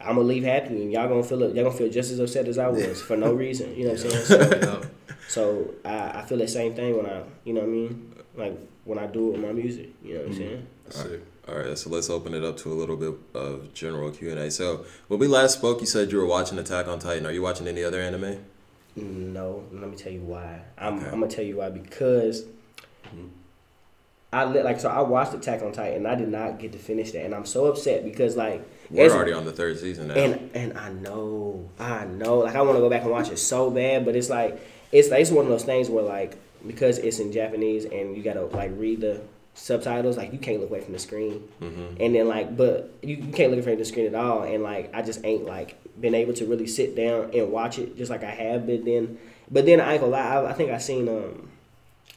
I'm 0.00 0.14
gonna 0.14 0.22
leave 0.22 0.44
happy, 0.44 0.80
and 0.80 0.90
y'all 0.90 1.06
gonna 1.06 1.22
feel 1.22 1.42
it. 1.42 1.54
Y'all 1.54 1.64
gonna 1.64 1.76
feel 1.76 1.90
just 1.90 2.10
as 2.10 2.20
upset 2.20 2.48
as 2.48 2.56
I 2.56 2.68
was 2.68 3.02
for 3.02 3.16
no 3.16 3.34
reason. 3.34 3.76
You 3.76 3.84
know 3.84 3.92
what 3.92 4.04
I'm 4.04 4.10
saying? 4.10 4.82
So, 5.28 5.74
So 5.74 5.74
I, 5.84 6.20
I 6.20 6.22
feel 6.22 6.38
the 6.38 6.48
same 6.48 6.74
thing 6.74 6.96
when 6.96 7.04
I, 7.04 7.22
you 7.44 7.52
know 7.52 7.60
what 7.60 7.68
I 7.68 7.72
mean? 7.72 8.14
Like 8.34 8.58
when 8.84 8.98
I 8.98 9.06
do 9.06 9.28
it 9.28 9.32
with 9.32 9.40
my 9.42 9.52
music, 9.52 9.90
you 10.02 10.14
know 10.14 10.20
what 10.20 10.28
I'm 10.28 10.32
mm-hmm. 10.32 10.40
saying? 10.40 10.66
That's 10.86 11.00
it. 11.02 11.26
All 11.48 11.54
right, 11.56 11.78
so 11.78 11.88
let's 11.88 12.10
open 12.10 12.34
it 12.34 12.44
up 12.44 12.56
to 12.58 12.72
a 12.72 12.74
little 12.74 12.96
bit 12.96 13.14
of 13.34 13.72
general 13.72 14.10
Q 14.10 14.30
and 14.30 14.38
A. 14.38 14.50
So 14.50 14.84
when 15.08 15.18
we 15.18 15.26
last 15.26 15.54
spoke, 15.58 15.80
you 15.80 15.86
said 15.86 16.12
you 16.12 16.18
were 16.18 16.26
watching 16.26 16.58
Attack 16.58 16.88
on 16.88 16.98
Titan. 16.98 17.24
Are 17.26 17.32
you 17.32 17.40
watching 17.42 17.66
any 17.66 17.82
other 17.82 18.00
anime? 18.00 18.44
No, 18.96 19.64
let 19.72 19.88
me 19.88 19.96
tell 19.96 20.12
you 20.12 20.20
why. 20.20 20.60
I'm, 20.76 20.98
Okay. 20.98 21.06
I'm 21.06 21.20
gonna 21.20 21.28
tell 21.28 21.44
you 21.44 21.56
why 21.58 21.70
because 21.70 22.44
I 24.32 24.44
li- 24.44 24.62
like 24.62 24.78
so 24.80 24.90
I 24.90 25.00
watched 25.00 25.32
Attack 25.32 25.62
on 25.62 25.72
Titan 25.72 25.98
and 25.98 26.08
I 26.08 26.16
did 26.16 26.28
not 26.28 26.58
get 26.58 26.72
to 26.72 26.78
finish 26.78 27.12
that 27.12 27.24
and 27.24 27.34
I'm 27.34 27.46
so 27.46 27.66
upset 27.66 28.04
because 28.04 28.36
like 28.36 28.62
We're 28.90 29.10
already 29.10 29.32
on 29.32 29.44
the 29.46 29.52
third 29.52 29.78
season 29.78 30.08
now. 30.08 30.14
and 30.14 30.50
and 30.54 30.76
I 30.76 30.90
know 30.90 31.70
I 31.78 32.04
know 32.04 32.38
like 32.40 32.56
I 32.56 32.60
want 32.62 32.76
to 32.76 32.80
go 32.80 32.90
back 32.90 33.02
and 33.02 33.10
watch 33.10 33.30
it 33.30 33.38
so 33.38 33.70
bad 33.70 34.04
but 34.04 34.16
it's 34.16 34.28
like 34.28 34.60
it's 34.92 35.08
like, 35.10 35.20
it's 35.22 35.30
one 35.30 35.44
of 35.46 35.50
those 35.50 35.64
things 35.64 35.88
where 35.88 36.04
like 36.04 36.36
because 36.66 36.98
it's 36.98 37.20
in 37.20 37.32
Japanese 37.32 37.84
and 37.86 38.16
you 38.16 38.22
gotta 38.22 38.44
like 38.46 38.72
read 38.76 39.00
the 39.00 39.22
subtitles 39.58 40.16
like 40.16 40.32
you 40.32 40.38
can't 40.38 40.60
look 40.60 40.70
away 40.70 40.80
from 40.80 40.92
the 40.92 40.98
screen 41.00 41.42
and 42.00 42.14
then 42.14 42.28
like 42.28 42.56
but 42.56 42.94
you, 43.02 43.16
you 43.16 43.32
can't 43.32 43.50
look 43.50 43.58
away 43.58 43.72
from 43.72 43.78
the 43.78 43.84
screen 43.84 44.06
at 44.06 44.14
all 44.14 44.42
and 44.44 44.62
like 44.62 44.88
I 44.94 45.02
just 45.02 45.24
ain't 45.24 45.44
like 45.44 45.76
been 46.00 46.14
able 46.14 46.32
to 46.34 46.46
really 46.46 46.68
sit 46.68 46.94
down 46.94 47.30
and 47.34 47.50
watch 47.50 47.78
it 47.78 47.96
just 47.96 48.08
like 48.10 48.22
I 48.22 48.30
have 48.30 48.66
been 48.66 48.84
then 48.84 49.18
but 49.50 49.66
then 49.66 49.80
I 49.80 49.92
ain't 49.94 50.00
gonna 50.00 50.12
lie 50.12 50.20
I, 50.20 50.50
I 50.50 50.52
think 50.52 50.70
I 50.70 50.78
seen 50.78 51.08
um 51.08 51.50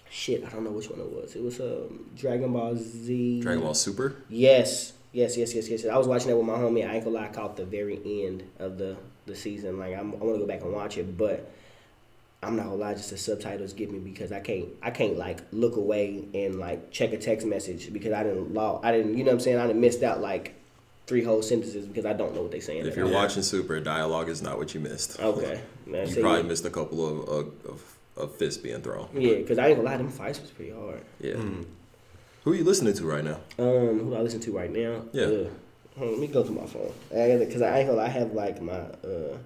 shit 0.09 0.45
I 0.45 0.49
don't 0.49 0.63
know 0.63 0.71
which 0.71 0.89
one 0.89 0.99
it 0.99 1.11
was 1.11 1.35
it 1.35 1.41
was 1.41 1.59
um 1.59 2.11
Dragon 2.15 2.53
Ball 2.53 2.75
Z 2.75 3.41
Dragon 3.41 3.63
Ball 3.63 3.73
Super. 3.73 4.17
Yes, 4.29 4.93
yes, 5.11 5.35
yes, 5.35 5.55
yes, 5.55 5.67
yes. 5.67 5.85
I 5.85 5.97
was 5.97 6.07
watching 6.07 6.27
that 6.29 6.37
with 6.37 6.45
my 6.45 6.53
homie. 6.55 6.87
I 6.87 6.95
ain't 6.95 7.03
gonna 7.03 7.17
lie, 7.17 7.25
I 7.25 7.29
caught 7.29 7.57
the 7.57 7.65
very 7.65 7.99
end 8.05 8.43
of 8.59 8.77
the 8.77 8.97
the 9.25 9.35
season. 9.35 9.79
Like 9.79 9.95
I'm, 9.97 10.13
I 10.13 10.17
want 10.17 10.35
to 10.35 10.39
go 10.39 10.45
back 10.47 10.61
and 10.61 10.73
watch 10.73 10.97
it, 10.97 11.17
but 11.17 11.51
I'm 12.43 12.55
not 12.55 12.63
gonna 12.65 12.75
lie, 12.75 12.93
just 12.95 13.11
the 13.11 13.17
subtitles 13.17 13.73
get 13.73 13.91
me 13.91 13.99
because 13.99 14.31
I 14.31 14.39
can't, 14.39 14.67
I 14.81 14.89
can't 14.89 15.17
like 15.17 15.41
look 15.51 15.75
away 15.75 16.25
and 16.33 16.59
like 16.59 16.91
check 16.91 17.13
a 17.13 17.17
text 17.17 17.45
message 17.45 17.93
because 17.93 18.13
I 18.13 18.23
didn't 18.23 18.53
log, 18.53 18.83
I 18.83 18.91
didn't, 18.91 19.15
you 19.17 19.23
know 19.23 19.29
what 19.29 19.35
I'm 19.35 19.39
saying? 19.41 19.57
I 19.59 19.67
didn't 19.67 19.81
missed 19.81 20.01
out 20.01 20.21
like 20.21 20.55
three 21.05 21.23
whole 21.23 21.41
sentences 21.43 21.85
because 21.85 22.05
I 22.05 22.13
don't 22.13 22.33
know 22.33 22.41
what 22.41 22.51
they're 22.51 22.61
saying. 22.61 22.85
If 22.87 22.95
you're 22.95 23.07
watching 23.07 23.43
Super, 23.43 23.79
dialogue 23.79 24.27
is 24.29 24.41
not 24.41 24.57
what 24.57 24.73
you 24.73 24.79
missed. 24.79 25.19
okay, 25.19 25.61
Now, 25.85 26.01
You 26.01 26.07
see, 26.07 26.21
probably 26.21 26.43
missed 26.43 26.65
a 26.65 26.69
couple 26.71 27.05
of 27.07 27.29
of, 27.29 27.65
of, 27.65 27.97
of 28.17 28.35
fists 28.35 28.61
being 28.61 28.81
thrown. 28.81 29.09
yeah, 29.13 29.35
because 29.35 29.59
I 29.59 29.67
ain't 29.67 29.77
gonna 29.77 29.89
lie, 29.89 29.97
them 29.97 30.09
fights 30.09 30.41
was 30.41 30.49
pretty 30.49 30.71
hard. 30.71 31.01
Yeah. 31.19 31.35
Who 32.43 32.53
are 32.53 32.55
you 32.55 32.63
listening 32.63 32.95
to 32.95 33.05
right 33.05 33.23
now? 33.23 33.39
Um, 33.59 33.99
who 33.99 34.09
do 34.09 34.15
I 34.15 34.21
listen 34.21 34.39
to 34.39 34.51
right 34.51 34.71
now? 34.71 35.03
Yeah. 35.13 35.25
Uh, 35.25 35.49
hold 35.95 36.07
on, 36.07 36.11
let 36.13 36.19
me 36.19 36.27
go 36.27 36.41
to 36.43 36.51
my 36.51 36.65
phone. 36.65 36.91
Because 37.09 37.61
I 37.61 37.77
ain't 37.79 37.87
gonna 37.87 37.99
lie, 37.99 38.05
I 38.05 38.09
have 38.09 38.33
like 38.33 38.59
my 38.63 38.79
uh, 38.79 39.37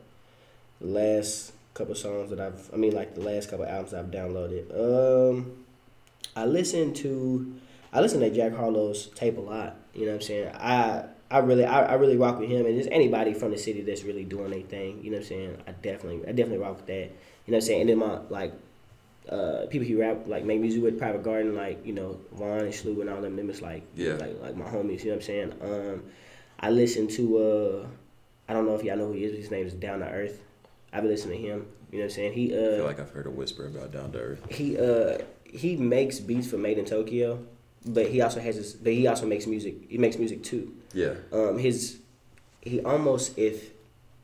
last 0.80 1.51
couple 1.76 1.93
songs 1.93 2.31
that 2.31 2.39
I've, 2.39 2.69
I 2.73 2.77
mean, 2.77 2.93
like 2.93 3.14
the 3.14 3.22
last 3.22 3.49
couple 3.49 3.65
albums 3.65 3.93
I've 3.93 4.07
downloaded. 4.07 4.72
Um, 4.73 5.64
I 6.35 6.45
listen 6.45 6.93
to, 6.95 7.56
I 7.93 8.02
listen 8.02 8.19
to 8.22 8.30
Jack 8.31 8.53
Harlow's 8.56 9.07
tape 9.07 9.38
a 9.38 9.41
lot. 9.41 9.76
You 9.93 10.06
know 10.06 10.14
what 10.14 10.15
I'm 10.15 10.22
saying? 10.22 10.52
I, 10.56 11.03
I 11.30 11.39
really, 11.39 11.65
I, 11.65 11.84
I 11.85 11.93
really 11.93 12.18
rock 12.18 12.39
with 12.39 12.49
him, 12.49 12.65
and 12.65 12.76
just 12.77 12.89
anybody 12.91 13.34
from 13.34 13.52
the 13.52 13.57
city 13.57 13.81
that's 13.81 14.03
really 14.03 14.23
doing 14.23 14.52
their 14.52 14.61
thing. 14.61 15.03
You 15.03 15.11
know 15.11 15.18
what 15.18 15.23
I'm 15.23 15.27
saying? 15.30 15.57
I 15.68 15.72
definitely, 15.72 16.22
I 16.27 16.31
definitely 16.31 16.60
rock 16.60 16.77
with 16.77 16.85
that. 16.88 16.93
You 16.93 17.02
know 17.02 17.10
what 17.47 17.56
I'm 17.57 17.61
saying? 17.61 17.81
And 17.81 17.89
then 17.89 17.97
my 17.99 18.19
like 18.30 18.53
uh, 19.30 19.65
people 19.69 19.85
he 19.88 19.95
rap 19.95 20.27
like 20.27 20.45
make 20.45 20.60
music 20.61 20.81
with 20.84 20.97
Private 20.97 21.23
Garden, 21.23 21.56
like 21.56 21.85
you 21.85 21.93
know 21.93 22.19
Vaughn 22.34 22.60
and 22.60 22.73
Slew 22.73 23.02
and 23.02 23.10
all 23.10 23.22
them. 23.22 23.35
Them 23.35 23.49
is 23.49 23.61
like 23.61 23.84
Yeah. 23.95 24.14
like 24.14 24.41
like 24.41 24.56
my 24.56 24.65
homies. 24.65 24.99
You 25.03 25.06
know 25.06 25.11
what 25.11 25.15
I'm 25.15 25.22
saying? 25.22 25.53
Um, 25.61 26.03
I 26.60 26.69
listen 26.69 27.07
to 27.10 27.38
uh, 27.38 27.88
I 28.47 28.53
don't 28.53 28.65
know 28.65 28.76
if 28.76 28.84
y'all 28.84 28.97
know 28.97 29.07
who 29.07 29.14
he 29.14 29.26
is. 29.26 29.35
His 29.38 29.52
name 29.52 29.65
is 29.68 29.73
Down 29.73 29.99
to 29.99 30.07
Earth. 30.10 30.41
I've 30.95 31.01
been 31.03 31.11
listening 31.11 31.41
to 31.41 31.47
him. 31.47 31.67
You 31.91 31.99
know 31.99 32.05
what 32.05 32.11
I'm 32.11 32.15
saying? 32.15 32.34
He 32.34 32.53
I 32.53 32.57
uh 32.57 32.76
feel 32.77 32.85
like 32.85 32.99
I've 32.99 33.11
heard 33.11 33.27
a 33.27 33.30
whisper 33.30 33.67
about 33.67 33.91
Down 33.91 34.11
to 34.13 34.19
Earth. 34.19 34.41
he 34.51 34.77
uh 34.77 35.17
he 35.43 35.76
makes 35.77 36.19
beats 36.19 36.47
for 36.49 36.57
Made 36.57 36.77
in 36.77 36.85
Tokyo, 36.85 37.39
but 37.85 38.07
he 38.07 38.22
also 38.22 38.39
has 38.39 38.55
his 38.55 38.73
but 38.73 38.93
he 38.93 39.07
also 39.07 39.26
makes 39.26 39.45
music. 39.47 39.76
He 39.89 39.97
makes 39.97 40.17
music 40.17 40.43
too. 40.43 40.73
Yeah. 40.93 41.15
Um, 41.31 41.57
his 41.57 41.97
he 42.61 42.81
almost 42.81 43.38
if 43.38 43.72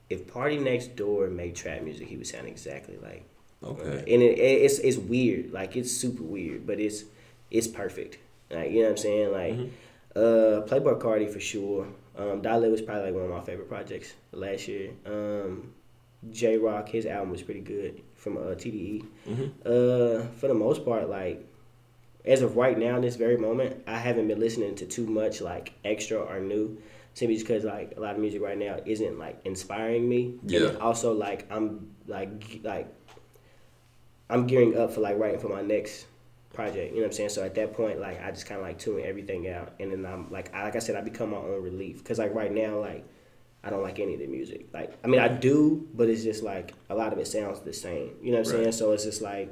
if 0.10 0.28
PARTYNEXTDOOR 0.28 1.32
made 1.32 1.56
trap 1.56 1.82
music, 1.84 2.08
he 2.08 2.18
would 2.18 2.28
sound 2.28 2.48
exactly 2.48 2.98
like 3.02 3.24
Okay. 3.64 4.00
and 4.14 4.22
it, 4.24 4.40
it, 4.40 4.62
it's 4.66 4.80
it's 4.80 4.98
weird, 4.98 5.52
like 5.54 5.76
it's 5.78 5.92
super 5.92 6.24
weird, 6.24 6.66
but 6.66 6.80
it's 6.80 7.04
it's 7.52 7.68
perfect. 7.68 8.18
Like 8.50 8.72
you 8.72 8.78
know 8.80 8.86
what 8.86 8.92
I'm 8.92 8.98
saying? 8.98 9.32
Like 9.32 9.56
uh 10.16 10.66
Playboi 10.68 11.00
Carti 11.00 11.32
for 11.32 11.40
sure. 11.40 11.88
Um 12.18 12.42
Die 12.42 12.58
Lit 12.58 12.72
was 12.72 12.82
probably 12.82 13.06
like 13.06 13.14
one 13.14 13.24
of 13.24 13.30
my 13.30 13.42
favorite 13.42 13.70
projects 13.70 14.14
last 14.32 14.68
year. 14.68 14.92
Um 15.06 15.74
Jay 16.30 16.58
Rock, 16.58 16.90
his 16.90 17.06
album 17.06 17.32
was 17.32 17.42
pretty 17.42 17.62
good 17.62 18.02
from 18.16 18.38
uh, 18.38 18.56
TDE. 18.56 19.04
Uh, 19.66 20.28
for 20.38 20.48
the 20.48 20.54
most 20.54 20.86
part, 20.86 21.10
like 21.10 21.46
as 22.26 22.42
of 22.42 22.56
right 22.56 22.78
now, 22.78 22.96
in 22.96 23.02
this 23.02 23.16
very 23.16 23.38
moment, 23.38 23.84
I 23.88 23.98
haven't 23.98 24.28
been 24.28 24.40
listening 24.40 24.76
to 24.76 24.86
too 24.86 25.08
much 25.08 25.42
like 25.42 25.74
extra 25.84 26.20
or 26.20 26.40
new. 26.40 26.78
Simply 27.14 27.38
because 27.38 27.66
like 27.66 27.96
a 27.98 28.00
lot 28.00 28.16
of 28.16 28.22
music 28.22 28.42
right 28.42 28.58
now 28.58 28.80
isn't 28.86 29.20
like 29.20 29.42
inspiring 29.44 30.08
me. 30.08 30.36
Yeah. 30.46 30.68
And 30.68 30.78
also 30.78 31.14
like 31.14 31.46
I'm 31.52 31.94
like 32.08 32.62
like 32.64 32.88
I'm 34.30 34.48
gearing 34.48 34.78
up 34.78 34.94
for 34.94 35.02
like 35.02 35.18
writing 35.18 35.40
for 35.40 35.50
my 35.50 35.62
next 35.62 36.06
project. 36.54 36.94
You 36.94 36.98
know 36.98 37.02
what 37.02 37.08
I'm 37.08 37.14
saying? 37.14 37.30
So 37.30 37.44
at 37.44 37.56
that 37.56 37.74
point, 37.74 38.00
like 38.00 38.24
I 38.24 38.32
just 38.32 38.46
kind 38.46 38.62
of 38.62 38.66
like 38.66 38.80
tune 38.80 39.02
everything 39.04 39.50
out, 39.50 39.74
and 39.80 39.92
then 39.92 40.06
I'm 40.06 40.32
like, 40.32 40.54
I, 40.56 40.64
like 40.64 40.76
I 40.76 40.80
said, 40.80 40.96
I 40.96 41.02
become 41.02 41.32
my 41.32 41.38
own 41.38 41.62
relief. 41.62 42.04
Cause 42.04 42.20
like 42.20 42.34
right 42.34 42.52
now, 42.52 42.80
like 42.80 43.06
I 43.64 43.70
don't 43.70 43.84
like 43.84 44.00
any 44.00 44.16
of 44.16 44.20
the 44.20 44.28
music. 44.28 44.68
Like 44.74 44.94
I 45.04 45.08
mean, 45.08 45.20
I 45.22 45.28
do, 45.28 45.88
but 45.94 46.10
it's 46.10 46.24
just 46.24 46.44
like 46.44 46.74
a 46.90 46.96
lot 46.96 47.14
of 47.14 47.20
it 47.20 47.28
sounds 47.28 47.60
the 47.60 47.74
same. 47.74 48.12
You 48.22 48.32
know 48.32 48.40
what 48.40 48.48
I'm 48.48 48.54
Right. 48.54 48.62
saying? 48.64 48.72
So 48.74 48.92
it's 48.94 49.04
just 49.04 49.22
like 49.22 49.50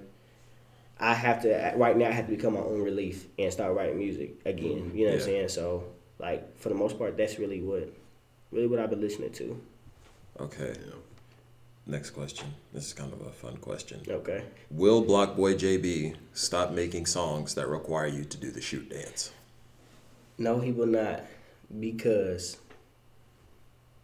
I 1.00 1.14
have 1.14 1.42
to 1.44 1.74
right 1.78 1.96
now. 1.96 2.08
I 2.08 2.12
have 2.12 2.26
to 2.26 2.36
become 2.36 2.54
my 2.56 2.60
own 2.60 2.82
relief 2.82 3.28
and 3.38 3.52
start 3.54 3.76
writing 3.76 3.98
music 3.98 4.40
again. 4.46 4.92
You 4.96 5.06
know 5.06 5.12
what 5.14 5.20
I'm 5.20 5.26
saying? 5.26 5.50
So 5.50 5.84
like 6.18 6.58
for 6.60 6.70
the 6.70 6.76
most 6.76 6.98
part, 6.98 7.18
that's 7.18 7.38
really 7.40 7.62
what 7.62 7.94
really 8.52 8.68
what 8.68 8.80
I've 8.80 8.90
been 8.90 9.02
listening 9.02 9.32
to. 9.34 9.62
Okay. 10.40 10.74
Next 11.86 12.12
question. 12.12 12.54
This 12.72 12.86
is 12.88 12.94
kind 12.94 13.12
of 13.14 13.22
a 13.22 13.32
fun 13.32 13.58
question. 13.58 14.02
Okay. 14.08 14.44
Will 14.70 15.04
BlocBoy 15.04 15.56
JB 15.56 16.16
stop 16.34 16.72
making 16.72 17.08
songs 17.08 17.56
that 17.56 17.68
require 17.68 18.06
you 18.08 18.24
to 18.26 18.38
do 18.38 18.52
the 18.52 18.62
shoot 18.62 18.90
dance? 18.90 19.32
No, 20.38 20.60
he 20.60 20.72
will 20.72 20.86
not, 20.86 21.24
because 21.80 22.58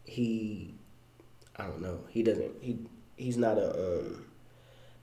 he, 0.06 0.74
I 1.56 1.66
don't 1.66 1.82
know. 1.82 2.00
He 2.10 2.24
doesn't. 2.24 2.52
He 2.62 2.80
he's 3.18 3.38
not 3.38 3.58
a. 3.58 4.00
Um, 4.00 4.26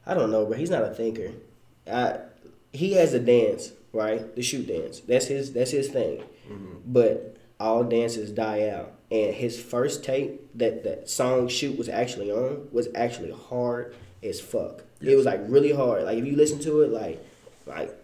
I 0.07 0.15
don't 0.15 0.31
know, 0.31 0.47
but 0.47 0.59
he's 0.59 0.71
not 0.71 0.83
a 0.85 0.91
thinker. 0.91 1.33
I, 1.91 2.19
he 2.73 2.93
has 2.95 3.15
a 3.15 3.21
dance, 3.21 3.73
right? 3.93 4.35
The 4.35 4.43
shoot 4.43 4.67
dance. 4.67 5.01
That's 5.01 5.27
his. 5.27 5.53
That's 5.53 5.71
his 5.71 5.89
thing. 5.89 6.23
But 6.85 7.37
all 7.61 7.85
dances 7.85 8.31
die 8.33 8.69
out, 8.69 8.93
and 9.11 9.35
his 9.35 9.59
first 9.61 10.05
tape 10.05 10.41
that 10.57 10.85
that 10.85 11.09
song 11.09 11.49
shoot 11.49 11.79
was 11.79 11.89
actually 11.89 12.31
on 12.31 12.69
was 12.73 12.89
actually 12.95 13.31
hard 13.31 13.95
as 14.23 14.41
fuck. 14.41 14.85
It 15.01 15.17
was 15.17 15.25
like 15.25 15.41
really 15.47 15.73
hard. 15.73 16.03
Like 16.05 16.19
if 16.19 16.27
you 16.27 16.37
listen 16.37 16.59
to 16.61 16.83
it, 16.83 16.91
like 16.91 17.25
like 17.67 17.95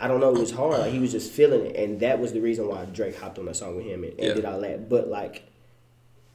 I 0.00 0.08
don't 0.08 0.18
know, 0.20 0.34
it 0.34 0.40
was 0.40 0.50
hard. 0.50 0.78
Like 0.80 0.92
he 0.92 0.98
was 0.98 1.12
just 1.12 1.30
feeling 1.30 1.66
it, 1.66 1.76
and 1.76 2.00
that 2.00 2.18
was 2.18 2.32
the 2.32 2.40
reason 2.40 2.66
why 2.66 2.84
Drake 2.86 3.16
hopped 3.16 3.38
on 3.38 3.44
that 3.46 3.54
song 3.56 3.76
with 3.76 3.84
him 3.84 4.02
and, 4.02 4.12
and 4.14 4.20
Yeah. 4.28 4.34
did 4.34 4.44
all 4.44 4.60
that. 4.62 4.88
But 4.88 5.08
like, 5.08 5.42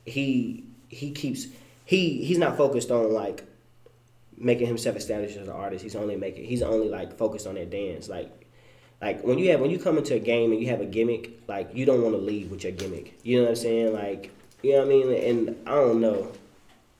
he 0.10 0.64
he 0.90 1.12
keeps 1.12 1.48
he 1.86 2.24
he's 2.24 2.38
not 2.38 2.58
focused 2.58 2.92
on 2.92 3.14
like 3.14 3.44
making 4.38 4.68
himself 4.68 4.96
established 4.96 5.38
as 5.38 5.48
an 5.48 5.54
artist. 5.54 5.84
He's 5.84 5.96
only 5.96 6.16
making 6.16 6.46
he's 6.46 6.62
only 6.62 6.90
like 6.90 7.18
focused 7.18 7.48
on 7.48 7.56
that 7.56 7.70
dance. 7.70 8.10
Like 8.10 8.32
like 9.02 9.24
when 9.24 9.38
you 9.38 9.52
have 9.52 9.60
when 9.62 9.70
you 9.70 9.80
come 9.80 9.98
into 9.98 10.16
a 10.16 10.20
game 10.20 10.52
and 10.52 10.62
you 10.62 10.70
have 10.70 10.82
a 10.82 10.86
gimmick, 10.86 11.42
like 11.48 11.74
you 11.74 11.86
don't 11.86 12.02
want 12.02 12.16
to 12.16 12.22
leave 12.22 12.52
with 12.52 12.64
your 12.64 12.74
gimmick. 12.74 13.20
You 13.24 13.38
know 13.38 13.44
what 13.44 13.50
I'm 13.52 13.56
saying? 13.56 13.94
Like 13.94 14.32
you 14.62 14.74
know 14.74 14.80
what 14.80 14.86
I 14.86 14.90
mean? 14.90 15.24
And 15.24 15.68
I 15.68 15.72
don't 15.72 16.02
know. 16.02 16.32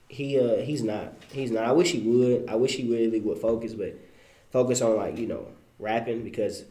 He 0.08 0.38
uh 0.38 0.56
he's 0.56 0.82
not. 0.82 1.12
He's 1.32 1.50
not. 1.50 1.64
I 1.64 1.72
wish 1.72 1.92
he 1.92 2.00
would. 2.00 2.48
I 2.48 2.56
wish 2.56 2.74
he 2.74 2.90
really 2.90 3.20
would 3.20 3.38
focus, 3.38 3.74
but 3.74 3.94
focus 4.50 4.80
on 4.80 4.96
like, 4.96 5.18
you 5.18 5.26
know, 5.26 5.46
rapping 5.78 6.24
because 6.24 6.64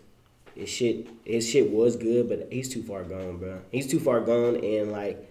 his 0.55 0.69
shit 0.69 1.07
his 1.25 1.47
shit 1.47 1.71
was 1.71 1.95
good, 1.95 2.27
but 2.27 2.51
he's 2.51 2.69
too 2.69 2.83
far 2.83 3.03
gone, 3.03 3.37
bro. 3.37 3.61
He's 3.71 3.87
too 3.87 3.99
far 3.99 4.19
gone 4.21 4.57
and 4.57 4.91
like 4.91 5.28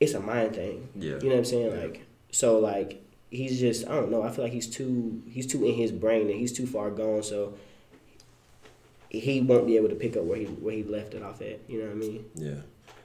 it's 0.00 0.14
a 0.14 0.20
mind 0.20 0.56
thing. 0.56 0.88
Yeah. 0.96 1.18
You 1.20 1.28
know 1.28 1.28
what 1.28 1.38
I'm 1.38 1.44
saying? 1.44 1.72
Yeah. 1.72 1.82
Like 1.82 2.06
so 2.32 2.58
like 2.58 3.04
he's 3.30 3.60
just 3.60 3.86
I 3.86 3.94
don't 3.94 4.10
know, 4.10 4.22
I 4.22 4.30
feel 4.30 4.44
like 4.44 4.52
he's 4.52 4.68
too 4.68 5.22
he's 5.28 5.46
too 5.46 5.64
in 5.64 5.74
his 5.74 5.92
brain 5.92 6.22
and 6.22 6.40
he's 6.40 6.52
too 6.52 6.66
far 6.66 6.90
gone 6.90 7.22
so 7.22 7.54
he 9.10 9.40
won't 9.40 9.66
be 9.66 9.76
able 9.76 9.88
to 9.88 9.94
pick 9.94 10.16
up 10.16 10.24
where 10.24 10.38
he 10.38 10.44
where 10.46 10.74
he 10.74 10.82
left 10.84 11.14
it 11.14 11.22
off 11.22 11.40
at. 11.42 11.60
You 11.68 11.80
know 11.80 11.86
what 11.86 11.92
I 11.92 11.96
mean? 11.96 12.24
Yeah. 12.34 12.54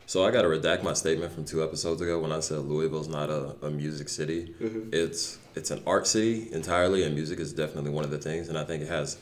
So 0.07 0.23
I 0.23 0.29
got 0.29 0.43
to 0.43 0.47
redact 0.47 0.83
my 0.83 0.93
statement 0.93 1.33
from 1.33 1.45
two 1.45 1.63
episodes 1.63 1.99
ago 1.99 2.19
when 2.19 2.31
I 2.31 2.39
said 2.39 2.59
Louisville's 2.59 3.07
not 3.07 3.31
a, 3.31 3.55
a 3.63 3.71
music 3.71 4.07
city. 4.07 4.53
It's 4.91 5.39
it's 5.55 5.71
an 5.71 5.81
art 5.87 6.05
city 6.05 6.47
entirely, 6.51 7.03
and 7.03 7.15
music 7.15 7.39
is 7.39 7.53
definitely 7.53 7.89
one 7.89 8.03
of 8.03 8.11
the 8.11 8.19
things. 8.19 8.47
And 8.47 8.57
I 8.57 8.63
think 8.63 8.83
it 8.83 8.87
has 8.87 9.17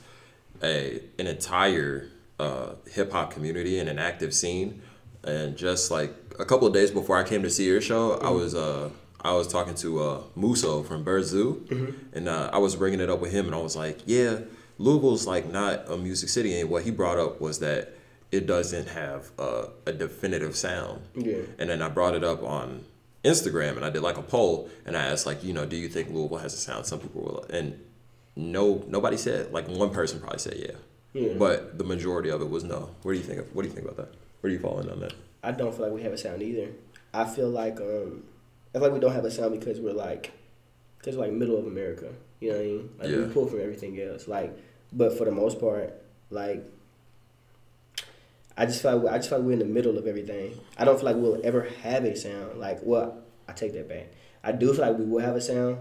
a 0.62 1.00
an 1.18 1.26
entire 1.26 2.10
uh, 2.38 2.74
hip 2.90 3.12
hop 3.12 3.30
community 3.30 3.78
and 3.78 3.88
an 3.88 3.98
active 3.98 4.34
scene. 4.34 4.82
And 5.26 5.56
just 5.56 5.90
like 5.90 6.14
a 6.38 6.44
couple 6.44 6.66
of 6.66 6.74
days 6.74 6.90
before 6.90 7.16
I 7.16 7.24
came 7.24 7.42
to 7.42 7.50
see 7.50 7.66
your 7.66 7.80
show, 7.80 8.18
I 8.18 8.30
was 8.30 8.54
uh, 8.54 8.90
I 9.22 9.32
was 9.32 9.48
talking 9.48 9.74
to 9.76 10.02
uh, 10.02 10.22
Muso 10.34 10.82
from 10.82 11.02
Bird 11.04 11.24
Zoo, 11.24 11.96
and 12.12 12.28
uh, 12.28 12.50
I 12.52 12.58
was 12.58 12.76
bringing 12.76 13.00
it 13.00 13.08
up 13.10 13.20
with 13.20 13.32
him, 13.32 13.46
and 13.46 13.54
I 13.54 13.58
was 13.58 13.74
like, 13.74 14.00
yeah, 14.04 14.40
Louisville's 14.78 15.26
like 15.26 15.50
not 15.50 15.88
a 15.90 15.96
music 15.96 16.28
city. 16.28 16.60
And 16.60 16.68
what 16.70 16.82
he 16.84 16.90
brought 16.90 17.18
up 17.18 17.40
was 17.40 17.60
that 17.60 17.94
it 18.32 18.46
doesn't 18.46 18.88
have 18.88 19.30
a, 19.38 19.68
a 19.86 19.92
definitive 19.92 20.56
sound. 20.56 21.02
Yeah. 21.14 21.38
And 21.58 21.70
then 21.70 21.80
I 21.80 21.88
brought 21.88 22.14
it 22.14 22.24
up 22.24 22.42
on 22.42 22.84
Instagram 23.22 23.76
and 23.76 23.84
I 23.84 23.90
did 23.90 24.02
like 24.02 24.18
a 24.18 24.22
poll 24.22 24.68
and 24.84 24.96
I 24.96 25.04
asked 25.04 25.24
like, 25.24 25.44
you 25.44 25.52
know, 25.52 25.64
do 25.64 25.76
you 25.76 25.88
think 25.88 26.10
Louisville 26.10 26.38
has 26.38 26.52
a 26.52 26.56
sound? 26.56 26.86
Some 26.86 26.98
people 26.98 27.22
were 27.22 27.40
like, 27.42 27.52
and 27.52 27.80
no, 28.34 28.84
nobody 28.88 29.16
said. 29.16 29.52
Like 29.52 29.68
one 29.68 29.90
person 29.90 30.18
probably 30.18 30.40
said 30.40 30.56
yeah. 30.56 30.76
Yeah. 31.12 31.34
But 31.38 31.78
the 31.78 31.84
majority 31.84 32.28
of 32.30 32.40
it 32.40 32.50
was 32.50 32.64
no. 32.64 32.90
What 33.02 33.12
do 33.12 33.18
you 33.18 33.24
think? 33.24 33.38
Of, 33.38 33.54
what 33.54 33.62
do 33.62 33.68
you 33.68 33.74
think 33.74 33.86
about 33.86 33.98
that? 33.98 34.14
Where 34.44 34.50
do 34.50 34.56
you 34.56 34.60
fall 34.60 34.78
in 34.80 34.90
on 34.90 35.00
that? 35.00 35.14
I 35.42 35.52
don't 35.52 35.74
feel 35.74 35.86
like 35.86 35.94
we 35.94 36.02
have 36.02 36.12
a 36.12 36.18
sound 36.18 36.42
either. 36.42 36.68
I 37.14 37.24
feel 37.24 37.48
like 37.48 37.80
um, 37.80 38.24
I 38.74 38.78
feel 38.78 38.82
like 38.82 38.92
we 38.92 39.00
don't 39.00 39.14
have 39.14 39.24
a 39.24 39.30
sound 39.30 39.58
because 39.58 39.80
we're 39.80 39.94
like, 39.94 40.32
because 40.98 41.16
like 41.16 41.32
middle 41.32 41.56
of 41.56 41.66
America. 41.66 42.12
You 42.40 42.50
know 42.50 42.56
what 42.58 42.62
I 42.62 42.66
mean? 42.66 42.90
Like 42.98 43.08
Yeah. 43.08 43.16
we 43.20 43.32
pull 43.32 43.46
from 43.46 43.62
everything 43.62 43.98
else. 44.02 44.28
Like, 44.28 44.54
but 44.92 45.16
for 45.16 45.24
the 45.24 45.30
most 45.30 45.58
part, 45.58 45.94
like, 46.28 46.62
I 48.54 48.66
just 48.66 48.82
feel 48.82 48.98
like 48.98 49.14
I 49.14 49.16
just 49.16 49.30
feel 49.30 49.38
like 49.38 49.46
we're 49.46 49.52
in 49.54 49.60
the 49.60 49.64
middle 49.64 49.96
of 49.96 50.06
everything. 50.06 50.60
I 50.76 50.84
don't 50.84 50.96
feel 50.96 51.06
like 51.06 51.16
we'll 51.16 51.40
ever 51.42 51.62
have 51.82 52.04
a 52.04 52.14
sound. 52.14 52.60
Like, 52.60 52.80
well, 52.82 53.16
I 53.48 53.52
take 53.52 53.72
that 53.72 53.88
back. 53.88 54.08
I 54.42 54.52
do 54.52 54.74
feel 54.74 54.86
like 54.86 54.98
we 54.98 55.06
will 55.06 55.20
have 55.24 55.36
a 55.36 55.40
sound, 55.40 55.78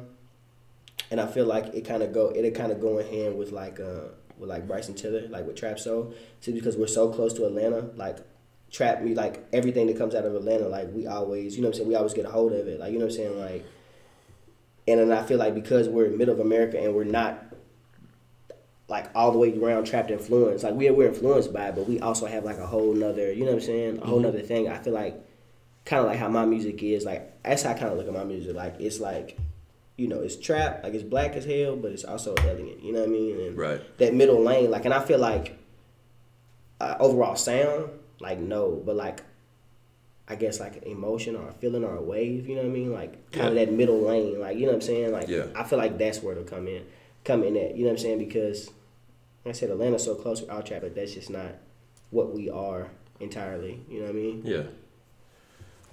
and 1.11 1.19
I 1.19 1.27
feel 1.27 1.45
like 1.47 1.65
it 1.73 1.81
kind 1.83 2.01
of 2.01 2.13
go 2.13 2.29
it 2.29 2.49
kind 2.55 2.71
of 2.71 2.79
go 2.79 2.99
in 2.99 3.07
hand 3.09 3.37
with 3.37 3.51
like 3.51 3.81
uh 3.81 4.07
with 4.37 4.49
like 4.49 4.65
Bryson 4.67 4.93
Tiller, 4.93 5.27
like 5.27 5.45
with 5.45 5.57
Trap 5.57 5.79
Soul, 5.79 6.13
simply 6.39 6.61
because 6.61 6.77
we're 6.77 6.87
so 6.87 7.09
close 7.11 7.33
to 7.33 7.45
Atlanta, 7.45 7.89
like 7.97 8.19
trap 8.73 9.03
me 9.03 9.13
like 9.13 9.45
everything 9.53 9.85
that 9.87 9.97
comes 9.97 10.15
out 10.15 10.25
of 10.25 10.35
Atlanta, 10.35 10.67
like 10.67 10.91
we 10.91 11.05
always, 11.05 11.55
you 11.55 11.61
know 11.61 11.69
what 11.69 11.75
I'm 11.75 11.77
saying, 11.77 11.89
we 11.89 11.95
always 11.95 12.13
get 12.13 12.25
a 12.25 12.29
hold 12.29 12.51
of 12.51 12.67
it, 12.67 12.79
like 12.79 12.91
you 12.91 12.97
know 12.97 13.05
what 13.05 13.11
I'm 13.11 13.17
saying, 13.17 13.39
like, 13.39 13.65
and 14.87 14.99
then 14.99 15.11
I 15.11 15.23
feel 15.23 15.37
like 15.37 15.53
because 15.53 15.87
we're 15.87 16.05
in 16.05 16.17
middle 16.17 16.33
of 16.33 16.39
America 16.41 16.77
and 16.81 16.93
we're 16.93 17.03
not 17.05 17.41
like 18.89 19.09
all 19.15 19.31
the 19.31 19.37
way 19.37 19.57
around 19.57 19.85
trapped 19.85 20.09
influence, 20.09 20.63
like 20.63 20.73
we're 20.73 20.91
we're 20.91 21.07
influenced 21.07 21.53
by 21.53 21.67
it, 21.67 21.75
but 21.75 21.87
we 21.87 21.99
also 21.99 22.25
have 22.25 22.43
like 22.43 22.57
a 22.57 22.65
whole 22.65 22.93
nother, 22.93 23.31
you 23.31 23.41
know 23.45 23.51
what 23.51 23.61
I'm 23.61 23.61
saying, 23.61 23.99
a 24.01 24.07
whole 24.07 24.19
nother 24.19 24.41
thing. 24.41 24.67
I 24.67 24.79
feel 24.79 24.93
like 24.93 25.23
kind 25.85 26.01
of 26.01 26.07
like 26.07 26.17
how 26.17 26.27
my 26.27 26.45
music 26.45 26.81
is, 26.81 27.05
like 27.05 27.43
that's 27.43 27.61
how 27.61 27.71
I 27.71 27.73
kind 27.75 27.91
of 27.91 27.97
look 27.97 28.07
at 28.07 28.13
my 28.13 28.25
music, 28.25 28.55
like 28.55 28.75
it's 28.79 28.99
like. 28.99 29.37
You 29.95 30.07
know, 30.07 30.21
it's 30.21 30.35
trap, 30.35 30.81
like 30.83 30.95
it's 30.95 31.03
black 31.03 31.35
as 31.35 31.45
hell, 31.45 31.75
but 31.75 31.91
it's 31.91 32.03
also 32.03 32.33
elegant. 32.33 32.81
You 32.81 32.93
know 32.93 33.01
what 33.01 33.09
I 33.09 33.11
mean? 33.11 33.39
And 33.39 33.55
Right. 33.55 33.97
That 33.99 34.15
middle 34.15 34.41
lane, 34.41 34.71
like, 34.71 34.85
and 34.85 34.93
I 34.93 35.05
feel 35.05 35.19
like 35.19 35.55
uh, 36.81 36.95
overall 36.99 37.35
sound, 37.35 37.91
like 38.23 38.39
no, 38.39 38.81
but 38.85 38.95
like 38.95 39.21
I 40.27 40.35
guess 40.35 40.59
like 40.59 40.77
an 40.77 40.83
emotion 40.83 41.35
or 41.35 41.49
a 41.49 41.53
feeling 41.53 41.83
or 41.83 41.95
a 41.95 42.01
wave, 42.01 42.47
you 42.47 42.55
know 42.55 42.61
what 42.61 42.69
I 42.69 42.73
mean? 42.73 42.91
Like 42.93 43.31
kind 43.31 43.49
of 43.49 43.55
Yeah. 43.55 43.65
that 43.65 43.73
middle 43.73 44.01
lane, 44.01 44.39
like 44.39 44.55
you 44.57 44.61
know 44.63 44.69
what 44.69 44.75
I'm 44.75 44.81
saying? 44.81 45.11
Like 45.11 45.27
Yeah. 45.27 45.45
I 45.55 45.63
feel 45.63 45.77
like 45.77 45.97
that's 45.97 46.23
where 46.23 46.31
it'll 46.33 46.45
come 46.45 46.67
in, 46.67 46.83
come 47.25 47.43
in 47.43 47.55
at, 47.57 47.75
you 47.75 47.83
know 47.83 47.91
what 47.91 47.99
I'm 47.99 48.03
saying? 48.03 48.19
Because 48.19 48.67
like 49.45 49.53
I 49.55 49.57
said 49.57 49.69
Atlanta's 49.69 50.03
so 50.05 50.15
close 50.15 50.39
to 50.41 50.49
our 50.51 50.61
trap, 50.63 50.81
but 50.81 50.95
that's 50.95 51.13
just 51.13 51.29
not 51.29 51.51
what 52.11 52.33
we 52.33 52.49
are 52.49 52.87
entirely. 53.19 53.81
You 53.89 53.99
know 53.99 54.05
what 54.05 54.11
I 54.15 54.17
mean? 54.17 54.41
Yeah. 54.45 54.63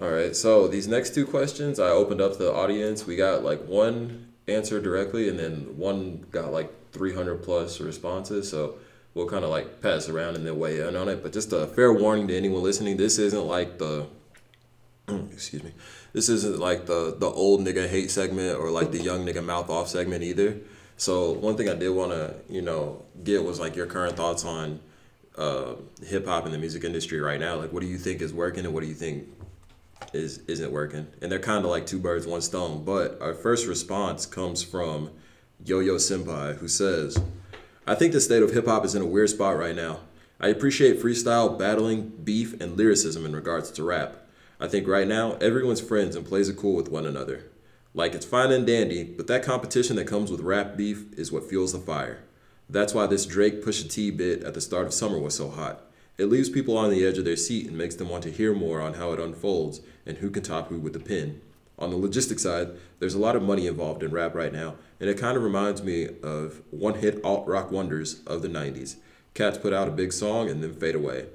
All 0.00 0.10
right. 0.10 0.34
So 0.34 0.68
these 0.68 0.86
next 0.88 1.14
two 1.14 1.26
questions, 1.26 1.78
I 1.78 1.88
opened 1.88 2.20
up 2.20 2.32
to 2.32 2.38
the 2.38 2.52
audience. 2.54 3.06
We 3.06 3.16
got 3.16 3.42
like 3.44 3.66
one 3.66 4.28
answer 4.48 4.80
directly, 4.80 5.28
and 5.28 5.38
then 5.38 5.76
one 5.76 6.24
got 6.30 6.52
like 6.52 6.72
300 6.92 7.42
plus 7.42 7.80
responses. 7.80 8.48
So 8.48 8.76
we'll 9.14 9.28
kind 9.28 9.44
of 9.44 9.50
like 9.50 9.80
pass 9.80 10.08
around 10.08 10.36
and 10.36 10.46
then 10.46 10.58
weigh 10.58 10.80
in 10.80 10.96
on 10.96 11.08
it. 11.08 11.22
But 11.22 11.32
just 11.32 11.52
a 11.52 11.66
fair 11.66 11.92
warning 11.92 12.28
to 12.28 12.36
anyone 12.36 12.62
listening: 12.62 12.96
this 12.96 13.18
isn't 13.18 13.46
like 13.46 13.78
the 13.78 14.06
excuse 15.32 15.62
me. 15.62 15.72
This 16.12 16.28
isn't 16.28 16.58
like 16.58 16.86
the 16.86 17.16
the 17.18 17.26
old 17.26 17.60
nigga 17.60 17.88
hate 17.88 18.10
segment 18.10 18.58
or 18.58 18.70
like 18.70 18.90
the 18.90 19.02
young 19.02 19.24
nigga 19.26 19.44
mouth 19.44 19.70
off 19.70 19.88
segment 19.88 20.22
either. 20.22 20.58
So 20.96 21.32
one 21.32 21.56
thing 21.56 21.68
I 21.68 21.74
did 21.74 21.90
want 21.90 22.12
to 22.12 22.34
you 22.48 22.62
know 22.62 23.04
get 23.22 23.44
was 23.44 23.60
like 23.60 23.76
your 23.76 23.86
current 23.86 24.16
thoughts 24.16 24.44
on 24.44 24.80
uh, 25.36 25.74
hip 26.04 26.26
hop 26.26 26.44
and 26.44 26.54
the 26.54 26.58
music 26.58 26.84
industry 26.84 27.20
right 27.20 27.40
now. 27.40 27.56
Like, 27.56 27.72
what 27.72 27.80
do 27.80 27.88
you 27.88 27.98
think 27.98 28.20
is 28.20 28.32
working 28.32 28.64
and 28.64 28.74
what 28.74 28.82
do 28.82 28.86
you 28.86 28.94
think 28.94 29.28
is 30.12 30.38
isn't 30.46 30.70
working? 30.70 31.06
And 31.22 31.30
they're 31.30 31.38
kind 31.38 31.64
of 31.64 31.70
like 31.70 31.86
two 31.86 31.98
birds, 31.98 32.26
one 32.26 32.42
stone. 32.42 32.84
But 32.84 33.20
our 33.20 33.34
first 33.34 33.66
response 33.66 34.26
comes 34.26 34.62
from 34.62 35.10
Yo 35.64 35.80
Yo 35.80 35.96
Senpai, 35.96 36.56
who 36.58 36.68
says, 36.68 37.18
"I 37.86 37.94
think 37.94 38.12
the 38.12 38.20
state 38.20 38.42
of 38.42 38.52
hip 38.52 38.66
hop 38.66 38.84
is 38.84 38.94
in 38.94 39.02
a 39.02 39.06
weird 39.06 39.30
spot 39.30 39.58
right 39.58 39.74
now. 39.74 40.00
I 40.40 40.48
appreciate 40.48 41.00
freestyle, 41.00 41.58
battling, 41.58 42.12
beef, 42.24 42.58
and 42.60 42.76
lyricism 42.76 43.26
in 43.26 43.34
regards 43.34 43.70
to 43.72 43.84
rap. 43.84 44.26
I 44.58 44.68
think 44.68 44.86
right 44.86 45.08
now 45.08 45.32
everyone's 45.40 45.80
friends 45.80 46.16
and 46.16 46.26
plays 46.26 46.48
it 46.48 46.56
cool 46.56 46.74
with 46.76 46.90
one 46.90 47.06
another. 47.06 47.44
Like 47.92 48.14
it's 48.14 48.26
fine 48.26 48.52
and 48.52 48.66
dandy, 48.66 49.04
but 49.04 49.26
that 49.26 49.42
competition 49.42 49.96
that 49.96 50.06
comes 50.06 50.30
with 50.30 50.40
rap 50.40 50.76
beef 50.76 51.12
is 51.18 51.32
what 51.32 51.48
fuels 51.48 51.72
the 51.72 51.78
fire. 51.78 52.20
That's 52.68 52.94
why 52.94 53.06
this 53.06 53.26
Drake 53.26 53.64
Pusha 53.64 53.90
T 53.90 54.10
bit 54.10 54.44
at 54.44 54.54
the 54.54 54.60
start 54.60 54.86
of 54.86 54.94
summer 54.94 55.18
was 55.18 55.34
so 55.34 55.50
hot. 55.50 55.82
It 56.16 56.26
leaves 56.26 56.48
people 56.48 56.76
on 56.76 56.90
the 56.90 57.04
edge 57.04 57.18
of 57.18 57.24
their 57.24 57.36
seat 57.36 57.66
and 57.66 57.76
makes 57.76 57.96
them 57.96 58.08
want 58.08 58.22
to 58.24 58.30
hear 58.30 58.54
more 58.54 58.80
on 58.80 58.94
how 58.94 59.12
it 59.12 59.18
unfolds 59.18 59.80
and 60.06 60.18
who 60.18 60.30
can 60.30 60.42
top 60.42 60.68
who 60.68 60.78
with 60.78 60.92
the 60.92 61.00
pin. 61.00 61.40
On 61.80 61.90
the 61.90 61.96
logistics 61.96 62.42
side, 62.42 62.72
there's 62.98 63.14
a 63.14 63.18
lot 63.18 63.34
of 63.34 63.42
money 63.42 63.66
involved 63.66 64.02
in 64.02 64.10
rap 64.10 64.34
right 64.34 64.52
now, 64.52 64.74
and 65.00 65.08
it 65.08 65.18
kind 65.18 65.36
of 65.36 65.42
reminds 65.42 65.82
me 65.82 66.08
of 66.22 66.60
one 66.70 66.94
hit 66.94 67.24
alt 67.24 67.46
rock 67.46 67.70
wonders 67.70 68.20
of 68.26 68.42
the 68.42 68.48
90s. 68.48 68.96
Cats 69.32 69.56
put 69.56 69.72
out 69.72 69.88
a 69.88 69.92
big 69.92 70.12
song 70.12 70.50
and 70.50 70.62
then 70.62 70.74
fade 70.74 70.94
away. 70.94 71.26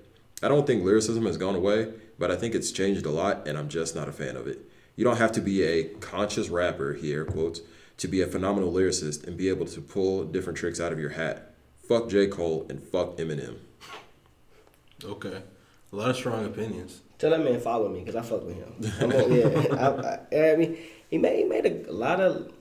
I 0.43 0.47
don't 0.47 0.67
think 0.67 0.84
lyricism 0.84 1.26
has 1.26 1.38
gone 1.38 1.55
away, 1.55 1.93
but 2.19 2.30
I 2.30 2.35
think 2.35 2.53
it's 2.53 2.72
changed 2.72 3.05
a 3.05 3.09
lot, 3.09 3.47
and 3.47 3.57
I'm 3.57 3.69
just 3.69 3.95
not 3.95 4.07
a 4.07 4.11
fan 4.11 4.35
of 4.38 4.47
it. 4.47 4.69
You 4.95 5.03
don't 5.03 5.17
have 5.17 5.31
to 5.34 5.41
be 5.41 5.63
a 5.63 5.85
conscious 5.95 6.49
rapper 6.49 6.93
here, 6.93 7.26
quotes, 7.26 7.61
to 7.97 8.07
be 8.07 8.22
a 8.22 8.27
phenomenal 8.27 8.72
lyricist 8.72 9.26
and 9.26 9.35
be 9.35 9.49
able 9.49 9.65
to 9.65 9.81
pull 9.81 10.26
different 10.26 10.59
tricks 10.59 10.80
out 10.80 10.91
of 10.91 10.99
your 10.99 11.11
hat. 11.11 11.53
Fuck 11.88 12.09
J. 12.09 12.27
Cole 12.27 12.65
and 12.69 12.81
fuck 12.81 13.17
Eminem. 13.17 13.57
Okay. 15.03 15.41
A 15.91 15.95
lot 15.95 16.09
of 16.09 16.15
strong 16.15 16.45
opinions. 16.45 17.01
Tell 17.17 17.29
that 17.29 17.43
man 17.43 17.59
follow 17.59 17.87
me 17.89 17.99
because 17.99 18.15
I 18.15 18.21
fuck 18.21 18.45
with 18.45 18.55
him. 18.57 18.91
I'm 18.99 19.11
on, 19.11 19.31
yeah, 19.31 19.75
I, 20.31 20.35
I, 20.35 20.51
I 20.51 20.55
mean, 20.57 20.77
he 21.09 21.17
made 21.17 21.37
he 21.37 21.43
made 21.45 21.65
a, 21.87 21.91
lot 21.91 22.19
of. 22.19 22.51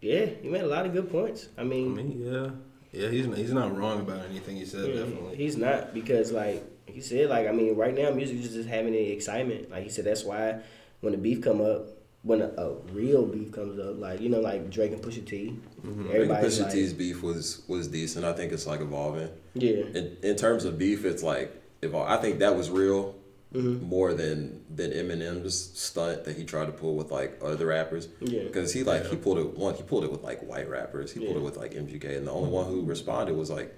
Yeah, 0.00 0.26
he 0.26 0.48
made 0.48 0.62
a 0.62 0.66
lot 0.66 0.84
of 0.84 0.92
good 0.92 1.10
points. 1.10 1.48
I 1.56 1.62
I 1.62 1.64
mean, 1.64 1.94
mean, 1.94 2.20
yeah. 2.20 2.50
Yeah, 2.92 3.08
he's 3.08 3.26
he's 3.36 3.52
not 3.52 3.76
wrong 3.76 4.00
about 4.00 4.24
anything 4.26 4.56
he 4.56 4.64
said, 4.66 4.86
yeah, 4.88 5.00
definitely. 5.00 5.36
he's 5.36 5.56
not 5.56 5.94
because 5.94 6.30
like 6.30 6.62
he 6.86 7.00
said, 7.00 7.30
like 7.30 7.48
I 7.48 7.52
mean, 7.52 7.74
right 7.76 7.94
now 7.94 8.10
music 8.10 8.38
is 8.38 8.52
just 8.52 8.68
having 8.68 8.92
the 8.92 9.10
excitement. 9.10 9.70
Like 9.70 9.82
he 9.84 9.88
said, 9.88 10.04
that's 10.04 10.22
why 10.22 10.60
when 11.00 11.12
the 11.12 11.18
beef 11.18 11.40
come 11.40 11.60
up, 11.60 11.88
when 12.22 12.40
a, 12.42 12.48
a 12.56 12.74
real 12.92 13.26
beef 13.26 13.50
comes 13.50 13.80
up, 13.80 13.98
like 13.98 14.20
you 14.20 14.28
know, 14.28 14.40
like 14.40 14.70
Drake 14.70 14.92
and 14.92 15.02
Pusha 15.02 15.26
T, 15.26 15.56
mm-hmm. 15.84 16.04
Maybe 16.04 16.14
everybody's 16.14 16.58
Pusha 16.58 16.64
like, 16.64 16.72
T's 16.72 16.92
beef 16.92 17.22
was 17.22 17.62
was 17.66 17.88
decent. 17.88 18.24
I 18.24 18.32
think 18.32 18.52
it's 18.52 18.66
like 18.66 18.80
evolving. 18.80 19.30
yeah, 19.54 19.84
In, 19.94 20.16
in 20.22 20.36
terms 20.36 20.64
of 20.64 20.78
beef, 20.78 21.04
it's 21.04 21.22
like 21.22 21.63
evol- 21.84 22.06
I 22.08 22.16
think 22.16 22.38
that 22.40 22.56
was 22.56 22.70
real 22.70 23.14
Mm-hmm. 23.54 23.84
more 23.86 24.12
than 24.14 24.64
than 24.68 24.90
Eminem's 24.90 25.54
stunt 25.78 26.24
that 26.24 26.36
he 26.36 26.42
tried 26.44 26.66
to 26.66 26.72
pull 26.72 26.96
with 26.96 27.12
like 27.12 27.38
other 27.40 27.66
rappers. 27.66 28.08
Yeah. 28.20 28.42
Because 28.42 28.72
he 28.72 28.82
like 28.82 29.06
he 29.06 29.14
pulled 29.14 29.38
it 29.38 29.56
one 29.56 29.74
he 29.76 29.84
pulled 29.84 30.02
it 30.02 30.10
with 30.10 30.24
like 30.24 30.40
white 30.40 30.68
rappers. 30.68 31.12
He 31.12 31.20
pulled 31.24 31.36
it 31.36 31.42
with 31.42 31.56
like 31.56 31.70
MGK, 31.72 32.16
and 32.16 32.26
the 32.26 32.32
only 32.32 32.50
one 32.50 32.66
who 32.66 32.82
responded 32.84 33.36
was 33.36 33.50
like 33.50 33.72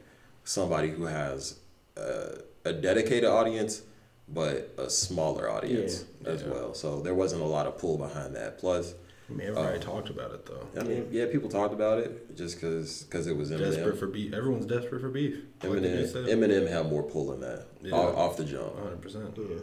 somebody 0.45 0.89
who 0.89 1.05
has 1.05 1.59
uh, 1.99 2.37
a 2.65 2.73
dedicated 2.73 3.28
audience, 3.28 3.83
but 4.27 4.73
a 4.78 4.89
smaller 4.89 5.51
audience 5.51 6.07
as 6.24 6.41
Yeah. 6.41 6.49
well. 6.49 6.73
So 6.73 7.03
there 7.03 7.15
wasn't 7.15 7.43
a 7.43 7.47
lot 7.47 7.66
of 7.66 7.77
pull 7.77 7.99
behind 7.99 8.35
that. 8.35 8.59
Plus. 8.59 8.95
I 9.28 9.32
mean, 9.32 9.48
everybody 9.48 9.78
talked 9.81 10.09
about 10.09 10.31
it 10.32 10.47
though. 10.47 10.66
I 10.81 10.85
mean, 10.85 11.09
yeah, 11.11 11.27
people 11.27 11.48
talked 11.48 11.74
about 11.74 11.98
it 11.98 12.36
just 12.36 12.57
because 12.57 13.03
because 13.03 13.27
it 13.27 13.36
was 13.36 13.51
Eminem. 13.51 13.59
Desperate 13.74 13.98
for 13.98 14.07
beef. 14.07 14.32
Everyone's 14.32 14.66
desperate 14.66 15.01
for 15.01 15.09
beef. 15.09 15.39
Eminem, 15.61 16.07
said. 16.11 16.27
Eminem 16.27 16.69
had 16.70 16.89
more 16.89 17.03
pull 17.03 17.32
in 17.32 17.40
that 17.40 17.66
Yeah. 17.82 17.94
off, 17.94 18.16
off 18.16 18.36
the 18.36 18.44
jump. 18.44 18.74
100%. 18.77 19.36
yeah. 19.39 19.57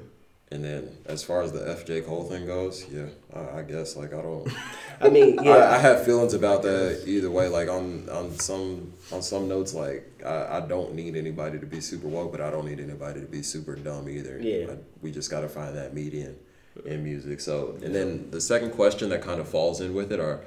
And 0.52 0.64
then 0.64 0.98
as 1.06 1.24
far 1.24 1.42
as 1.42 1.52
the 1.52 1.62
FJ 1.62 2.06
Cole 2.06 2.26
thing 2.26 2.46
goes, 2.46 2.86
yeah, 2.92 3.08
I, 3.34 3.60
I 3.60 3.62
guess 3.64 3.96
like 3.96 4.14
I 4.14 4.22
don't. 4.22 4.48
I 5.02 5.10
mean, 5.10 5.40
yeah, 5.42 5.52
I, 5.54 5.76
I 5.76 5.78
have 5.80 6.04
feelings 6.06 6.34
about 6.36 6.62
that 6.64 7.04
either 7.08 7.32
way. 7.32 7.48
Like 7.48 7.70
on 7.70 8.08
on 8.10 8.38
some 8.38 8.94
on 9.14 9.22
some 9.22 9.48
notes, 9.48 9.74
like 9.74 10.12
I, 10.26 10.58
I 10.58 10.60
don't 10.68 10.94
need 10.94 11.16
anybody 11.16 11.58
to 11.58 11.66
be 11.66 11.80
super 11.80 12.08
woke, 12.08 12.32
but 12.34 12.42
I 12.42 12.52
don't 12.52 12.66
need 12.66 12.80
anybody 12.82 13.22
to 13.22 13.26
be 13.28 13.42
super 13.42 13.76
dumb 13.76 14.10
either. 14.10 14.40
Yeah. 14.40 14.68
Like, 14.68 14.84
we 15.02 15.12
just 15.12 15.32
got 15.32 15.42
to 15.42 15.50
find 15.50 15.76
that 15.78 15.94
median 15.94 16.38
in 16.86 17.04
music. 17.04 17.40
So 17.42 17.78
and 17.84 17.94
then 17.94 18.30
the 18.32 18.42
second 18.42 18.72
question 18.72 19.10
that 19.10 19.22
kind 19.22 19.40
of 19.40 19.48
falls 19.48 19.82
in 19.82 19.94
with 19.94 20.12
it 20.12 20.20
are. 20.20 20.42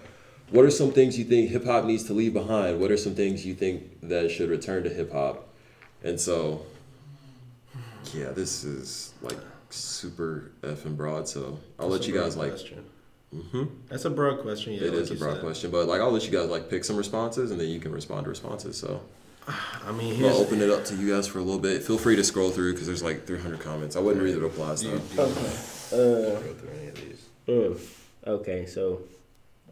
What 0.50 0.64
are 0.64 0.70
some 0.70 0.92
things 0.92 1.18
you 1.18 1.24
think 1.24 1.50
hip 1.50 1.64
hop 1.64 1.84
needs 1.84 2.04
to 2.04 2.12
leave 2.12 2.32
behind? 2.32 2.78
What 2.78 2.92
are 2.92 2.96
some 2.96 3.16
things 3.16 3.44
you 3.44 3.52
think 3.54 3.82
that 4.02 4.30
should 4.30 4.48
return 4.48 4.84
to 4.84 4.88
hip 4.88 5.10
hop? 5.10 5.48
And 6.04 6.20
so, 6.20 6.64
yeah, 8.14 8.30
this 8.30 8.62
is 8.62 9.12
like 9.22 9.36
super 9.70 10.52
effing 10.62 10.96
broad. 10.96 11.28
So 11.28 11.58
I'll 11.80 11.88
let 11.88 12.06
you 12.06 12.14
guys 12.14 12.36
like. 12.36 12.50
question. 12.50 12.84
Mm-hmm. 13.34 13.64
That's 13.88 14.04
a 14.04 14.10
broad 14.10 14.40
question. 14.42 14.74
Yeah, 14.74 14.82
It 14.82 14.92
like 14.92 15.02
is 15.02 15.10
a 15.10 15.16
broad 15.16 15.32
said. 15.34 15.42
question, 15.42 15.70
but 15.72 15.88
like 15.88 16.00
I'll 16.00 16.12
let 16.12 16.24
you 16.24 16.30
guys 16.30 16.48
like 16.48 16.70
pick 16.70 16.84
some 16.84 16.96
responses, 16.96 17.50
and 17.50 17.60
then 17.60 17.68
you 17.68 17.80
can 17.80 17.90
respond 17.90 18.22
to 18.24 18.30
responses. 18.30 18.78
So 18.78 19.02
I 19.48 19.90
mean, 19.90 20.24
I'll 20.24 20.36
open 20.36 20.62
it 20.62 20.70
up 20.70 20.84
to 20.86 20.94
you 20.94 21.12
guys 21.12 21.26
for 21.26 21.40
a 21.40 21.42
little 21.42 21.58
bit. 21.60 21.82
Feel 21.82 21.98
free 21.98 22.14
to 22.14 22.22
scroll 22.22 22.50
through 22.50 22.72
because 22.74 22.86
there's 22.86 23.02
like 23.02 23.26
300 23.26 23.58
comments. 23.58 23.96
I 23.96 23.98
wouldn't 23.98 24.22
read 24.22 24.36
the 24.36 24.40
replies 24.40 24.82
do 24.82 24.96
though. 25.16 25.26
You, 25.92 25.96
do 25.96 26.02
you 26.02 26.08
Okay. 26.08 26.36
Uh, 26.36 26.40
go 26.40 26.54
through 26.54 26.70
any 26.78 26.88
of 26.88 26.94
these? 26.96 27.26
mm, 27.48 27.80
okay, 28.26 28.66
so 28.66 29.02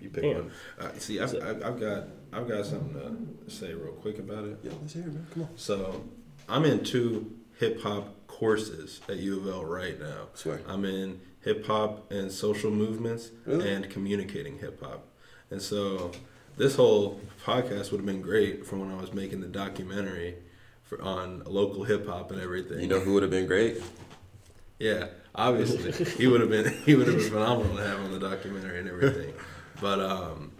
You 0.00 0.10
pick 0.10 0.22
Damn. 0.24 0.34
one. 0.34 0.50
Uh, 0.80 0.90
see, 0.98 1.20
I've, 1.20 1.34
I've, 1.42 1.62
I've 1.64 1.80
got 1.80 2.04
I've 2.32 2.48
got 2.48 2.66
something 2.66 3.36
to 3.44 3.50
say 3.50 3.72
real 3.74 3.92
quick 3.92 4.18
about 4.18 4.44
it. 4.44 4.58
Yeah, 4.64 4.72
let's 4.80 4.92
hear 4.92 5.02
it, 5.04 5.12
man. 5.14 5.26
Come 5.32 5.42
on. 5.44 5.48
So, 5.56 6.04
I'm 6.48 6.64
in 6.64 6.82
two 6.84 7.30
hip 7.60 7.80
hop 7.80 8.26
courses 8.26 9.00
at 9.08 9.16
U 9.18 9.38
of 9.40 9.46
L 9.46 9.64
right 9.64 9.98
now. 10.00 10.26
Swear. 10.34 10.60
I'm 10.68 10.84
in 10.84 11.20
hip 11.42 11.64
hop 11.66 12.10
and 12.10 12.30
social 12.32 12.70
movements 12.72 13.30
Really? 13.46 13.70
and 13.72 13.88
communicating 13.88 14.58
hip 14.58 14.82
hop. 14.82 15.06
And 15.50 15.62
so, 15.62 16.10
this 16.56 16.74
whole 16.74 17.20
podcast 17.44 17.92
would 17.92 17.98
have 17.98 18.06
been 18.06 18.20
great 18.22 18.66
from 18.66 18.80
when 18.80 18.90
I 18.90 19.00
was 19.00 19.12
making 19.12 19.40
the 19.40 19.46
documentary 19.46 20.34
for 20.82 21.00
on 21.00 21.42
local 21.46 21.84
hip 21.84 22.06
hop 22.08 22.30
and 22.32 22.40
everything. 22.40 22.80
You 22.80 22.88
know 22.88 23.00
who 23.00 23.14
would 23.14 23.22
have 23.22 23.30
been 23.30 23.46
great? 23.46 23.80
Yeah, 24.80 25.06
obviously 25.34 26.04
he 26.18 26.26
would 26.26 26.40
have 26.40 26.50
been 26.50 26.72
he 26.84 26.94
would 26.94 27.06
have 27.06 27.16
been 27.16 27.30
phenomenal 27.30 27.76
to 27.76 27.82
have 27.82 28.00
on 28.00 28.12
the 28.12 28.18
documentary 28.18 28.78
and 28.78 28.88
everything. 28.88 29.34
But 29.80 30.00
um, 30.00 30.52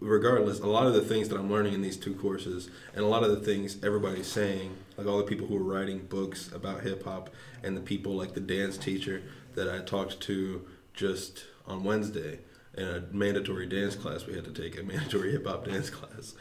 regardless, 0.00 0.60
a 0.60 0.66
lot 0.66 0.86
of 0.86 0.94
the 0.94 1.00
things 1.00 1.28
that 1.28 1.38
I'm 1.38 1.50
learning 1.50 1.74
in 1.74 1.82
these 1.82 1.96
two 1.96 2.14
courses, 2.14 2.70
and 2.94 3.04
a 3.04 3.08
lot 3.08 3.22
of 3.22 3.30
the 3.30 3.40
things 3.40 3.82
everybody's 3.82 4.26
saying, 4.26 4.76
like 4.96 5.06
all 5.06 5.18
the 5.18 5.24
people 5.24 5.46
who 5.46 5.56
are 5.56 5.62
writing 5.62 6.00
books 6.06 6.52
about 6.52 6.82
hip 6.82 7.04
hop, 7.04 7.30
and 7.62 7.76
the 7.76 7.80
people 7.80 8.14
like 8.14 8.34
the 8.34 8.40
dance 8.40 8.76
teacher 8.76 9.22
that 9.54 9.68
I 9.68 9.80
talked 9.80 10.20
to 10.20 10.66
just 10.94 11.44
on 11.66 11.84
Wednesday 11.84 12.40
in 12.76 12.86
a 12.86 13.02
mandatory 13.10 13.66
dance 13.66 13.96
class 13.96 14.26
we 14.26 14.34
had 14.34 14.44
to 14.44 14.50
take 14.50 14.78
a 14.78 14.82
mandatory 14.82 15.32
hip 15.32 15.46
hop 15.46 15.64
dance 15.64 15.90
class. 15.90 16.34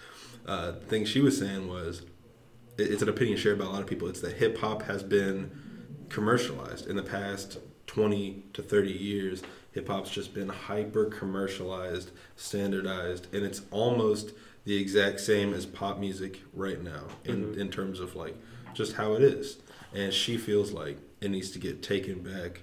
Uh, 0.46 0.72
the 0.72 0.80
thing 0.80 1.06
she 1.06 1.22
was 1.22 1.38
saying 1.38 1.68
was, 1.68 2.04
it's 2.78 3.02
an 3.02 3.10
opinion 3.10 3.38
shared 3.38 3.58
by 3.58 3.66
a 3.66 3.70
lot 3.70 3.82
of 3.82 3.88
people. 3.88 4.08
It's 4.08 4.20
that 4.22 4.34
hip 4.34 4.58
hop 4.60 4.84
has 4.84 5.02
been 5.02 5.50
commercialized 6.10 6.88
in 6.88 6.96
the 6.96 7.04
past 7.04 7.58
20 7.88 8.44
to 8.54 8.62
30 8.62 8.92
years. 8.92 9.44
Hip 9.72 9.88
hop's 9.88 10.10
just 10.10 10.34
been 10.34 10.50
hyper 10.50 11.06
commercialized, 11.06 12.12
standardized, 12.36 13.34
and 13.34 13.46
it's 13.46 13.62
almost 13.72 14.32
the 14.64 14.78
exact 14.78 15.20
same 15.20 15.54
as 15.54 15.66
pop 15.66 16.00
music 16.00 16.42
right 16.54 16.82
now 16.82 17.04
in, 17.24 17.44
mm-hmm. 17.44 17.60
in 17.60 17.70
terms 17.70 18.00
of 18.00 18.16
like 18.16 18.36
just 18.74 18.94
how 18.94 19.14
it 19.14 19.22
is. 19.22 19.58
And 19.94 20.14
she 20.14 20.38
feels 20.38 20.72
like 20.72 20.98
it 21.22 21.32
needs 21.32 21.52
to 21.52 21.60
get 21.60 21.84
taken 21.84 22.22
back 22.22 22.62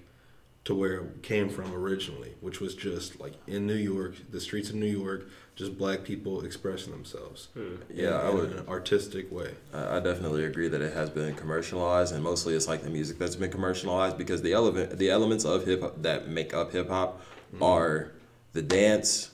to 0.65 0.75
where 0.75 1.01
it 1.01 1.23
came 1.23 1.49
from 1.49 1.73
originally, 1.73 2.35
which 2.41 2.61
was 2.61 2.75
just 2.75 3.21
like 3.21 3.35
in 3.47 3.67
New 3.67 3.75
York, 3.75 4.15
the 4.31 4.41
streets 4.41 4.71
of 4.71 4.77
New 4.77 4.87
York, 4.87 5.29
just 5.55 5.77
black 5.77 6.03
people 6.03 6.45
expressing 6.45 6.93
themselves. 6.93 7.49
Yeah, 7.93 8.09
in, 8.09 8.13
I 8.15 8.31
in 8.31 8.37
would. 8.37 8.53
an 8.53 8.69
artistic 8.69 9.31
way. 9.31 9.55
I 9.75 9.97
I 9.97 10.01
definitely 10.01 10.45
agree 10.45 10.69
that 10.69 10.81
it 10.81 10.93
has 10.95 11.11
been 11.11 11.35
commercialized, 11.35 12.15
and 12.15 12.23
mostly 12.23 12.55
it's 12.55 12.69
like 12.69 12.83
the 12.83 12.91
music 12.91 13.19
that's 13.19 13.37
been 13.37 13.51
commercialized 13.51 14.17
because 14.17 14.43
the 14.43 14.53
element, 14.53 14.99
the 14.99 15.11
elements 15.11 15.45
of 15.45 15.65
hip 15.67 15.83
hop 15.83 16.03
that 16.03 16.29
make 16.29 16.55
up 16.55 16.73
hip 16.73 16.89
hop 16.89 17.21
are 17.61 18.13
the 18.55 18.63
dance, 18.63 19.31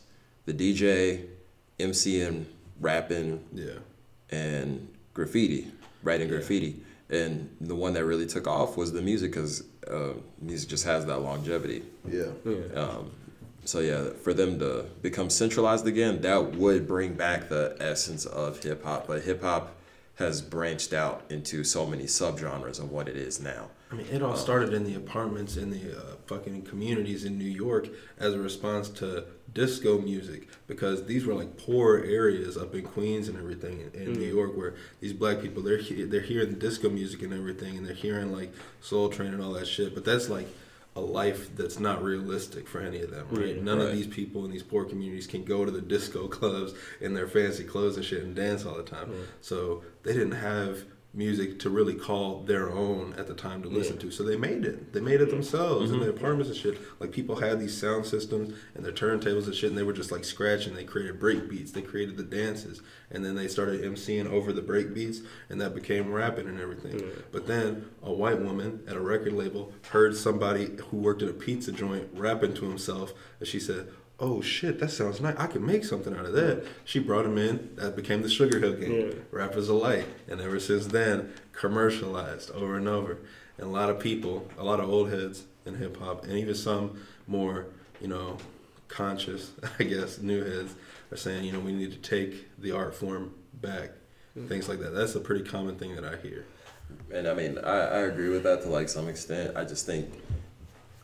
the 0.47 0.53
DJ, 0.55 1.27
MCing, 1.79 2.47
rapping, 2.81 3.45
Yeah. 3.55 3.79
and 4.31 4.89
graffiti, 5.15 5.69
writing 6.03 6.29
graffiti. 6.29 6.81
And 7.11 7.49
the 7.61 7.75
one 7.75 7.95
that 7.95 8.05
really 8.05 8.27
took 8.27 8.47
off 8.47 8.77
was 8.77 8.93
the 8.93 9.01
music 9.01 9.31
because 9.33 9.63
uh, 9.91 10.13
music 10.43 10.69
just 10.69 10.85
has 10.85 11.07
that 11.07 11.19
longevity. 11.21 11.83
Yeah. 12.07 12.27
Um, 12.75 13.13
so 13.69 13.81
yeah, 13.81 14.09
for 14.23 14.33
them 14.33 14.59
to 14.61 14.87
become 15.03 15.29
centralized 15.29 15.87
again, 15.87 16.23
that 16.23 16.53
would 16.53 16.89
bring 16.89 17.13
back 17.13 17.51
the 17.51 17.77
essence 17.79 18.25
of 18.25 18.63
hip 18.63 18.83
hop. 18.83 19.07
But 19.07 19.25
hip 19.25 19.43
hop 19.43 19.77
has 20.15 20.41
branched 20.41 20.95
out 20.95 21.23
into 21.29 21.65
so 21.65 21.85
many 21.85 22.05
subgenres 22.05 22.79
of 22.79 22.91
what 22.91 23.11
it 23.11 23.17
is 23.19 23.43
now. 23.43 23.69
I 23.93 23.97
mean, 23.97 24.07
it 24.11 24.23
all 24.23 24.37
started 24.37 24.73
in 24.73 24.85
the 24.85 24.95
apartments 24.95 25.59
in 25.59 25.69
the 25.69 25.99
uh, 25.99 26.17
fucking 26.27 26.63
communities 26.63 27.27
in 27.27 27.37
New 27.37 27.45
York 27.45 27.89
as 28.19 28.33
a 28.33 28.39
response 28.39 28.89
to 28.89 29.27
disco 29.53 29.99
music 29.99 30.49
because 30.67 31.05
these 31.05 31.27
were 31.27 31.35
like 31.35 31.59
poor 31.59 31.99
areas 31.99 32.57
up 32.57 32.75
in 32.75 32.85
Queens 32.85 33.29
and 33.29 33.37
everything 33.37 33.81
in, 33.81 34.01
in 34.01 34.13
New 34.15 34.35
York 34.35 34.57
where 34.57 34.77
these 35.01 35.13
black 35.13 35.43
people 35.43 35.63
they're 35.63 35.83
they're 35.83 36.23
hearing 36.23 36.49
the 36.49 36.57
disco 36.59 36.89
music 36.89 37.21
and 37.21 37.35
everything 37.35 37.77
and 37.77 37.87
they're 37.87 37.95
hearing 37.95 38.33
like 38.33 38.51
Soul 38.81 39.11
Train 39.11 39.35
and 39.35 39.43
all 39.43 39.53
that 39.53 39.67
shit. 39.67 39.95
But 39.95 40.07
that's 40.07 40.31
like 40.31 40.49
a 40.99 41.01
life 41.01 41.55
that's 41.57 41.79
not 41.79 42.03
realistic 42.03 42.69
for 42.69 42.81
any 42.81 43.01
of 43.01 43.11
them, 43.11 43.27
right? 43.31 43.57
Yeah, 43.57 43.63
None 43.63 43.81
of 43.81 43.93
these 43.93 44.07
people 44.07 44.45
in 44.45 44.51
these 44.51 44.63
poor 44.63 44.85
communities 44.85 45.27
can 45.27 45.45
go 45.45 45.65
to 45.65 45.71
the 45.71 45.81
disco 45.81 46.27
clubs 46.39 46.75
in 47.01 47.15
their 47.15 47.29
fancy 47.29 47.65
clothes 47.65 47.97
and 47.97 48.05
shit 48.05 48.23
and 48.23 48.35
dance 48.35 48.67
all 48.67 48.77
the 48.77 48.83
time. 48.83 49.13
So 49.41 49.83
they 50.03 50.13
didn't 50.13 50.33
have 50.33 50.85
music 51.15 51.59
to 51.59 51.71
really 51.71 51.95
call 51.95 52.41
their 52.43 52.71
own 52.71 53.15
at 53.15 53.27
the 53.27 53.35
time 53.35 53.63
to 53.63 53.69
listen 53.69 53.97
to. 53.99 54.11
So 54.11 54.23
they 54.23 54.37
made 54.37 54.65
it. 54.65 54.93
They 54.93 55.01
made 55.01 55.21
it 55.21 55.31
themselves 55.31 55.91
in 55.91 55.97
mm-hmm. 55.97 56.05
their 56.05 56.15
apartments 56.15 56.49
and 56.49 56.57
shit. 56.57 56.79
Like 57.01 57.13
people 57.13 57.37
had 57.37 57.59
these 57.59 57.79
sound 57.79 58.07
systems 58.07 58.55
and 58.75 58.85
their 58.85 58.93
turntables 58.93 59.47
and 59.47 59.55
shit, 59.55 59.71
and 59.71 59.79
they 59.79 59.83
were 59.83 59.95
just 59.95 60.13
like 60.13 60.25
scratching. 60.25 60.75
They 60.75 60.85
created 60.85 61.19
break 61.19 61.49
beats. 61.49 61.73
They 61.73 61.83
created 61.83 62.17
the 62.17 62.25
dances, 62.25 62.83
and 63.11 63.25
then 63.25 63.35
they 63.35 63.49
started 63.49 63.83
emceeing 63.83 64.27
over 64.27 64.53
the 64.53 64.63
break 64.63 64.95
beats, 64.95 65.21
and 65.49 65.61
that 65.61 65.75
became 65.75 66.13
rapping 66.13 66.47
and 66.47 66.61
everything. 66.61 67.03
But 67.33 67.47
then 67.47 67.87
a 68.03 68.13
white 68.13 68.41
woman 68.41 68.83
at 68.87 68.97
a 68.97 69.01
record 69.01 69.33
label 69.33 69.73
heard 69.91 70.15
somebody 70.17 70.77
who 70.91 70.99
worked 70.99 71.23
at 71.23 71.29
a 71.29 71.35
pizza 71.35 71.73
joint 71.73 72.09
rapping 72.13 72.55
to 72.55 72.69
himself, 72.69 73.13
and 73.41 73.49
she 73.49 73.61
said. 73.61 73.89
Oh 74.21 74.41
shit, 74.41 74.81
that 74.81 74.91
sounds 74.91 75.21
nice. 75.21 75.37
I 75.39 75.47
can 75.47 75.65
make 75.65 75.85
something 75.85 76.15
out 76.17 76.25
of 76.25 76.33
that. 76.33 76.67
She 76.85 76.99
brought 76.99 77.25
him 77.25 77.39
in. 77.39 77.77
That 77.77 77.95
became 77.95 78.23
the 78.23 78.29
Sugar 78.29 78.59
Hill 78.59 78.75
Gang. 78.75 78.93
Yeah. 78.93 79.13
Rapper's 79.31 79.69
Delight. 79.69 80.07
And 80.29 80.41
ever 80.41 80.59
since 80.59 80.87
then, 80.87 81.33
commercialized 81.53 82.51
over 82.51 82.77
and 82.77 82.89
over. 82.89 83.19
And 83.59 83.67
a 83.67 83.71
lot 83.71 83.91
of 83.91 84.01
people, 84.01 84.49
a 84.59 84.65
lot 84.65 84.81
of 84.81 84.89
old 84.89 85.11
heads 85.11 85.45
in 85.67 85.77
hip 85.77 85.99
hop, 85.99 86.25
and 86.25 86.33
even 86.33 86.55
some 86.55 87.01
more, 87.29 87.67
you 88.01 88.09
know, 88.09 88.39
conscious, 88.89 89.53
I 89.79 89.85
guess, 89.85 90.19
new 90.19 90.43
heads, 90.43 90.75
are 91.13 91.17
saying, 91.17 91.45
you 91.45 91.53
know, 91.53 91.61
we 91.61 91.73
need 91.73 91.93
to 91.93 91.99
take 91.99 92.49
the 92.59 92.73
art 92.73 92.97
form 92.97 93.35
back. 93.55 93.91
Hmm. 94.35 94.49
Things 94.49 94.69
like 94.69 94.81
that. 94.81 94.91
That's 94.91 95.15
a 95.15 95.21
pretty 95.21 95.45
common 95.45 95.77
thing 95.77 95.95
that 95.95 96.05
I 96.05 96.17
hear. 96.17 96.45
And 97.13 97.29
I 97.29 97.35
mean, 97.35 97.59
I, 97.59 97.79
I 97.79 97.99
agree 98.01 98.31
with 98.31 98.43
that 98.43 98.63
to 98.63 98.69
like 98.69 98.89
some 98.89 99.09
extent. 99.09 99.57
I 99.57 99.65
just 99.65 99.87
think 99.87 100.11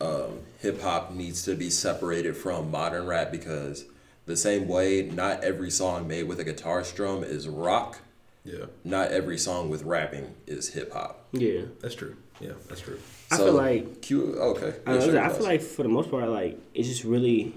um, 0.05 0.41
hip 0.61 0.81
hop 0.81 1.13
needs 1.13 1.43
to 1.45 1.55
be 1.55 1.71
separated 1.71 2.37
from 2.37 2.71
modern 2.71 3.07
rap 3.07 3.31
because 3.33 3.85
the 4.27 4.37
same 4.37 4.69
way 4.69 5.03
not 5.03 5.43
every 5.45 5.71
song 5.71 6.07
made 6.07 6.25
with 6.25 6.39
a 6.41 6.45
guitar 6.45 6.85
strum 6.85 7.23
is 7.25 7.49
rock, 7.49 8.01
Yeah, 8.45 8.67
not 8.85 9.11
every 9.11 9.39
song 9.39 9.69
with 9.71 9.83
rapping 9.83 10.35
is 10.47 10.69
hip 10.75 10.93
hop. 10.93 11.25
Yeah. 11.33 11.63
that's 11.81 11.95
true. 11.95 12.17
Yeah, 12.41 12.53
that's 12.69 12.81
true. 12.81 12.99
I 13.31 13.37
feel 13.39 13.53
like 13.53 14.03
Q. 14.03 14.35
Okay. 14.35 14.75
I, 14.87 14.93
Yeah, 14.93 14.99
don't 14.99 15.05
sure, 15.05 15.15
know, 15.15 15.23
I 15.23 15.29
feel 15.31 15.45
like 15.45 15.63
for 15.63 15.83
the 15.83 15.89
most 15.89 16.11
part, 16.11 16.29
like 16.29 16.59
it 16.75 16.83
just 16.83 17.05
really, 17.05 17.55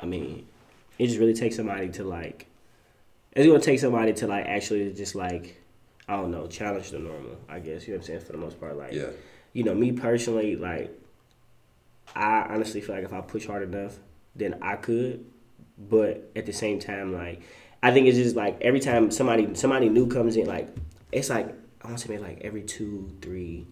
I 0.00 0.06
mean, 0.06 0.46
it 0.98 1.06
just 1.06 1.18
really 1.18 1.34
takes 1.34 1.56
somebody 1.56 1.88
to 1.90 2.04
like. 2.04 2.46
It's 3.32 3.46
gonna 3.46 3.60
take 3.60 3.80
somebody 3.80 4.12
to 4.14 4.26
like 4.26 4.46
actually 4.46 4.92
just 4.92 5.14
like, 5.14 5.60
I 6.08 6.16
don't 6.16 6.30
know, 6.30 6.46
challenge 6.46 6.90
the 6.90 6.98
normal. 6.98 7.36
I 7.48 7.58
guess 7.60 7.86
you 7.86 7.92
know 7.94 7.98
what 7.98 8.02
I'm 8.04 8.06
saying. 8.06 8.20
For 8.20 8.32
the 8.32 8.38
most 8.38 8.58
part, 8.58 8.76
like, 8.76 8.92
Yeah. 8.92 9.10
you 9.52 9.62
know, 9.62 9.74
me 9.74 9.92
personally, 9.92 10.56
like, 10.56 10.90
I 12.14 12.46
honestly 12.48 12.80
feel 12.80 12.94
like 12.94 13.04
if 13.04 13.12
I 13.12 13.20
push 13.20 13.46
hard 13.46 13.62
enough, 13.62 13.98
then 14.34 14.58
I 14.62 14.76
could. 14.76 15.24
But 15.78 16.30
at 16.34 16.46
the 16.46 16.52
same 16.52 16.78
time, 16.78 17.12
like, 17.12 17.42
I 17.82 17.92
think 17.92 18.06
it's 18.06 18.16
just 18.16 18.36
like 18.36 18.58
every 18.60 18.80
time 18.80 19.10
somebody 19.10 19.54
somebody 19.54 19.88
new 19.88 20.06
comes 20.06 20.36
in, 20.36 20.46
like, 20.46 20.68
it's 21.12 21.28
like 21.28 21.54
I 21.82 21.86
want 21.86 21.98
to 21.98 22.06
say 22.06 22.14
maybe 22.14 22.22
like 22.22 22.40
every 22.42 22.62
two, 22.62 23.10
three 23.20 23.66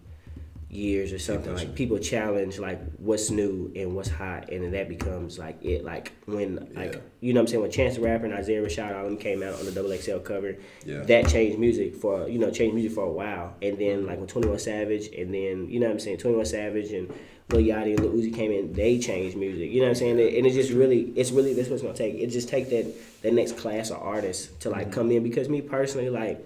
years 0.75 1.13
or 1.13 1.19
something. 1.19 1.53
Like 1.55 1.75
people 1.75 1.97
challenge 1.97 2.59
like 2.59 2.79
what's 2.97 3.31
new 3.31 3.71
and 3.75 3.95
what's 3.95 4.09
hot, 4.09 4.49
and 4.51 4.63
then 4.63 4.71
that 4.71 4.89
becomes 4.89 5.39
like 5.39 5.63
it. 5.63 5.83
Like 5.83 6.11
when 6.25 6.67
like 6.75 6.93
Yeah. 6.93 6.99
you 7.21 7.33
know 7.33 7.39
what 7.39 7.43
I'm 7.43 7.47
saying 7.47 7.61
when 7.61 7.71
Chance 7.71 7.95
the 7.95 8.01
Rapper 8.01 8.25
and 8.25 8.33
Isaiah 8.33 8.61
Rashad 8.61 8.95
all 8.95 9.05
them 9.05 9.17
came 9.17 9.41
out 9.41 9.59
on 9.59 9.65
the 9.65 9.71
Double 9.71 9.95
XL 9.95 10.17
cover, 10.17 10.57
Yeah. 10.85 11.03
that 11.03 11.27
changed 11.29 11.57
music 11.57 11.95
for 11.95 12.27
you 12.27 12.39
know 12.39 12.51
changed 12.51 12.75
music 12.75 12.91
for 12.91 13.05
a 13.05 13.11
while. 13.11 13.55
And 13.61 13.77
then 13.77 14.05
like 14.05 14.17
when 14.17 14.27
Twenty 14.27 14.47
One 14.47 14.59
Savage, 14.59 15.07
and 15.07 15.33
then 15.33 15.69
you 15.69 15.79
know 15.79 15.87
what 15.87 15.93
I'm 15.93 15.99
saying 15.99 16.17
Twenty 16.17 16.37
One 16.37 16.45
Savage 16.45 16.91
and 16.91 17.13
Lil 17.49 17.61
Yachty 17.61 17.95
and 17.95 17.99
Lil 17.99 18.13
Uzi 18.13 18.33
came 18.33 18.51
in, 18.51 18.73
they 18.73 18.97
changed 18.97 19.37
music. 19.37 19.71
You 19.71 19.79
know 19.79 19.85
what 19.85 19.89
I'm 19.89 19.95
saying? 19.95 20.19
And 20.19 20.45
it's 20.47 20.55
just 20.55 20.71
really, 20.71 21.13
it's 21.15 21.31
really 21.31 21.53
that's 21.53 21.69
what's 21.69 21.83
gonna 21.83 21.93
take. 21.93 22.15
It 22.15 22.27
just 22.27 22.49
take 22.49 22.69
that 22.69 23.21
that 23.21 23.33
next 23.33 23.57
class 23.57 23.91
of 23.91 24.01
artists 24.01 24.51
to 24.61 24.69
like 24.69 24.87
mm-hmm. 24.87 24.93
come 24.93 25.11
in 25.11 25.23
because 25.23 25.47
me 25.47 25.61
personally 25.61 26.09
like 26.09 26.43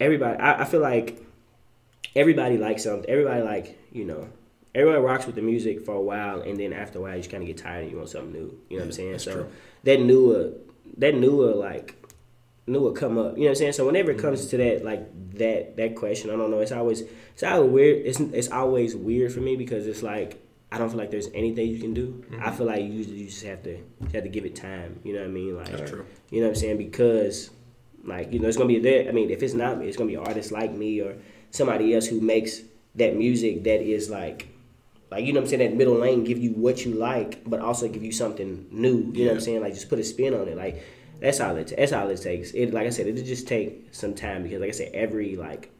everybody 0.00 0.38
I, 0.38 0.62
I 0.62 0.64
feel 0.64 0.80
like 0.80 1.22
everybody 2.14 2.58
likes 2.58 2.84
something 2.84 3.08
everybody 3.08 3.42
like 3.42 3.78
you 3.92 4.04
know 4.04 4.28
everybody 4.74 5.02
rocks 5.02 5.26
with 5.26 5.34
the 5.34 5.42
music 5.42 5.84
for 5.84 5.94
a 5.94 6.00
while 6.00 6.40
and 6.40 6.58
then 6.58 6.72
after 6.72 6.98
a 6.98 7.02
while 7.02 7.12
you 7.14 7.18
just 7.18 7.30
kind 7.30 7.42
of 7.42 7.46
get 7.46 7.56
tired 7.56 7.82
and 7.82 7.90
you 7.90 7.96
want 7.96 8.08
something 8.08 8.32
new 8.32 8.58
you 8.68 8.76
know 8.76 8.82
what 8.82 8.86
i'm 8.86 8.92
saying 8.92 9.18
so 9.18 9.32
true. 9.32 9.50
that 9.84 10.00
newer 10.00 10.50
that 10.96 11.14
newer 11.14 11.54
like 11.54 11.96
newer 12.66 12.92
come 12.92 13.18
up 13.18 13.36
you 13.36 13.42
know 13.42 13.46
what 13.46 13.48
i'm 13.50 13.54
saying 13.56 13.72
so 13.72 13.84
whenever 13.86 14.10
it 14.10 14.18
comes 14.18 14.40
mm-hmm. 14.40 14.50
to 14.50 14.56
that 14.56 14.84
like 14.84 15.34
that 15.34 15.76
that 15.76 15.96
question 15.96 16.30
i 16.30 16.36
don't 16.36 16.50
know 16.50 16.60
it's 16.60 16.72
always 16.72 17.02
it's 17.32 17.42
always 17.42 17.70
weird 17.70 18.06
it's, 18.06 18.20
it's 18.20 18.50
always 18.50 18.94
weird 18.94 19.32
for 19.32 19.40
me 19.40 19.56
because 19.56 19.86
it's 19.86 20.02
like 20.02 20.38
I 20.72 20.78
don't 20.78 20.88
feel 20.88 20.98
like 20.98 21.10
there's 21.10 21.28
anything 21.34 21.68
you 21.68 21.78
can 21.78 21.92
do. 21.92 22.24
I 22.30 22.34
mm-hmm. 22.34 22.56
feel 22.56 22.66
like 22.66 22.82
you, 22.82 23.02
you 23.02 23.26
just 23.26 23.44
have 23.44 23.62
to 23.64 23.72
you 23.72 24.08
have 24.14 24.22
to 24.22 24.30
give 24.30 24.46
it 24.46 24.56
time. 24.56 25.00
You 25.04 25.12
know 25.12 25.20
what 25.20 25.28
I 25.28 25.30
mean? 25.30 25.54
Like, 25.54 25.70
That's 25.70 25.90
true. 25.90 26.06
you 26.30 26.40
know 26.40 26.46
what 26.46 26.56
I'm 26.56 26.60
saying? 26.60 26.78
Because, 26.78 27.50
like, 28.04 28.32
you 28.32 28.38
know, 28.38 28.48
it's 28.48 28.56
gonna 28.56 28.68
be 28.68 28.78
there. 28.78 29.06
I 29.06 29.12
mean, 29.12 29.28
if 29.30 29.42
it's 29.42 29.52
not 29.52 29.78
me, 29.78 29.86
it's 29.86 29.98
gonna 29.98 30.08
be 30.08 30.16
artists 30.16 30.50
like 30.50 30.72
me 30.72 31.00
or 31.02 31.18
somebody 31.52 31.94
else 31.94 32.06
who 32.06 32.20
makes 32.20 32.62
that 32.96 33.16
music 33.16 33.62
that 33.64 33.80
is 33.80 34.10
like, 34.10 34.48
like 35.10 35.24
you 35.24 35.32
know 35.32 35.40
what 35.40 35.44
I'm 35.44 35.50
saying? 35.50 35.70
That 35.70 35.76
middle 35.76 35.94
lane, 35.94 36.24
give 36.24 36.38
you 36.38 36.50
what 36.50 36.84
you 36.84 36.94
like, 36.94 37.48
but 37.48 37.60
also 37.60 37.86
give 37.88 38.02
you 38.02 38.12
something 38.12 38.66
new. 38.70 39.12
You 39.14 39.24
know 39.26 39.30
what 39.30 39.34
I'm 39.36 39.40
saying? 39.40 39.60
Like, 39.60 39.74
just 39.74 39.88
put 39.88 40.00
a 40.00 40.04
spin 40.04 40.34
on 40.34 40.48
it. 40.48 40.56
Like, 40.56 40.82
that's 41.20 41.40
all 41.40 41.56
it. 41.56 41.72
That's 41.76 41.92
all 41.92 42.08
it 42.08 42.20
takes. 42.20 42.50
It, 42.50 42.72
like 42.74 42.86
I 42.86 42.90
said, 42.90 43.06
it'll 43.06 43.24
just 43.24 43.46
take 43.46 43.88
some 43.92 44.14
time 44.14 44.42
because, 44.42 44.60
like 44.60 44.70
I 44.70 44.72
said, 44.72 44.90
every 44.92 45.36
like, 45.36 45.70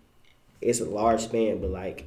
it's 0.60 0.80
a 0.80 0.84
large 0.84 1.22
span, 1.22 1.60
but 1.60 1.70
like 1.70 2.06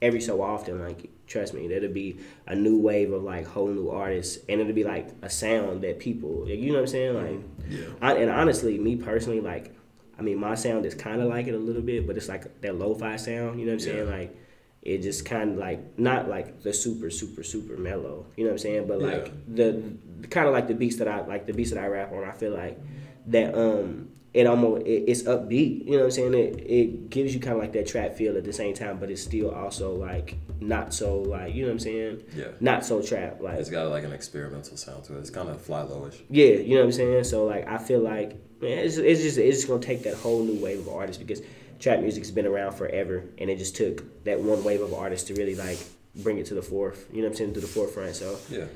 every 0.00 0.20
so 0.20 0.40
often, 0.40 0.80
like 0.80 1.10
trust 1.26 1.52
me, 1.54 1.68
there'll 1.68 1.92
be 1.92 2.18
a 2.46 2.54
new 2.54 2.78
wave 2.80 3.12
of 3.12 3.22
like 3.22 3.46
whole 3.46 3.68
new 3.68 3.90
artists, 3.90 4.38
and 4.48 4.60
it'll 4.60 4.72
be 4.72 4.84
like 4.84 5.08
a 5.22 5.30
sound 5.30 5.82
that 5.82 5.98
people, 5.98 6.48
you 6.48 6.68
know 6.68 6.74
what 6.74 6.80
I'm 6.82 6.86
saying? 6.86 7.14
Like, 7.14 7.44
Yeah. 7.68 7.86
I, 8.00 8.14
and 8.14 8.30
honestly, 8.30 8.78
me 8.78 8.96
personally, 8.96 9.40
like, 9.40 9.74
I 10.20 10.22
mean, 10.22 10.38
my 10.38 10.54
sound 10.54 10.84
is 10.84 10.94
kind 10.94 11.22
of 11.22 11.28
like 11.28 11.46
it 11.46 11.54
a 11.54 11.58
little 11.58 11.80
bit, 11.82 12.06
but 12.06 12.16
it's 12.18 12.28
like 12.28 12.60
that 12.60 12.74
lo-fi 12.76 13.16
sound. 13.16 13.58
You 13.58 13.64
know 13.66 13.72
what 13.72 13.80
I'm 13.80 13.80
saying? 13.80 14.06
Yeah. 14.06 14.14
Like, 14.18 14.36
it 14.82 14.98
just 14.98 15.24
kind 15.24 15.52
of 15.52 15.56
like 15.58 15.98
not 15.98 16.28
like 16.28 16.62
the 16.62 16.72
super 16.72 17.10
super 17.10 17.42
super 17.42 17.76
mellow. 17.76 18.26
You 18.36 18.44
know 18.44 18.50
what 18.50 18.54
I'm 18.54 18.58
saying? 18.58 18.86
But 18.86 19.00
like 19.00 19.26
Yeah. 19.26 19.32
the 19.48 19.82
kind 20.28 20.46
of 20.46 20.52
like 20.52 20.68
the 20.68 20.74
beats 20.74 20.96
that 20.96 21.08
I 21.08 21.26
like 21.26 21.46
the 21.46 21.52
beats 21.54 21.70
that 21.70 21.82
I 21.82 21.86
rap 21.86 22.12
on. 22.12 22.24
I 22.24 22.32
feel 22.32 22.52
like 22.52 22.78
that 23.26 23.54
um 23.54 24.10
it 24.32 24.46
almost 24.46 24.86
it, 24.86 25.04
it's 25.08 25.22
upbeat. 25.24 25.84
You 25.86 25.92
know 25.92 25.98
what 25.98 26.04
I'm 26.04 26.10
saying? 26.12 26.34
It 26.34 26.56
it 26.60 27.10
gives 27.10 27.34
you 27.34 27.40
kind 27.40 27.54
of 27.56 27.62
like 27.62 27.72
that 27.72 27.86
trap 27.86 28.14
feel 28.14 28.36
at 28.36 28.44
the 28.44 28.52
same 28.52 28.74
time, 28.74 28.98
but 28.98 29.10
it's 29.10 29.22
still 29.22 29.50
also 29.50 29.94
like 29.94 30.36
not 30.60 30.92
so 30.94 31.20
like 31.20 31.54
you 31.54 31.62
know 31.62 31.68
what 31.68 31.72
I'm 31.72 31.78
saying? 31.80 32.22
Yeah. 32.36 32.48
Not 32.60 32.84
so 32.84 33.02
trap 33.02 33.40
like 33.40 33.58
It's 33.58 33.70
got 33.70 33.88
like 33.88 34.04
an 34.04 34.12
experimental 34.12 34.76
sound 34.76 35.04
to 35.04 35.16
it. 35.16 35.20
It's 35.20 35.30
kind 35.30 35.48
of 35.48 35.60
fly 35.60 35.82
lowish. 35.82 36.20
yeah, 36.28 36.46
you 36.46 36.74
know 36.74 36.80
what 36.82 36.86
I'm 36.86 36.92
saying. 36.92 37.24
So 37.24 37.44
like, 37.46 37.66
I 37.68 37.78
feel 37.78 38.00
like 38.00 38.30
man, 38.60 38.78
it's, 38.78 38.96
it's 38.98 39.22
just 39.22 39.38
it's 39.38 39.56
just 39.58 39.68
gonna 39.68 39.80
take 39.80 40.02
that 40.04 40.14
whole 40.14 40.42
new 40.44 40.62
wave 40.62 40.80
of 40.80 40.88
artists 40.88 41.20
because 41.22 41.42
trap 41.78 42.00
music's 42.00 42.30
been 42.30 42.46
around 42.46 42.72
forever, 42.74 43.24
and 43.38 43.48
it 43.50 43.56
just 43.58 43.74
took 43.74 44.24
that 44.24 44.38
one 44.40 44.62
wave 44.62 44.80
of 44.82 44.92
artists 44.94 45.26
to 45.28 45.34
really 45.34 45.54
like 45.56 45.78
bring 46.16 46.38
it 46.38 46.46
to 46.46 46.54
the 46.54 46.62
forth. 46.62 47.08
You 47.12 47.18
know 47.22 47.28
what 47.28 47.32
I'm 47.32 47.36
saying? 47.36 47.54
To 47.54 47.60
the 47.60 47.66
forefront. 47.66 48.14
So 48.16 48.38
Yeah. 48.50 48.66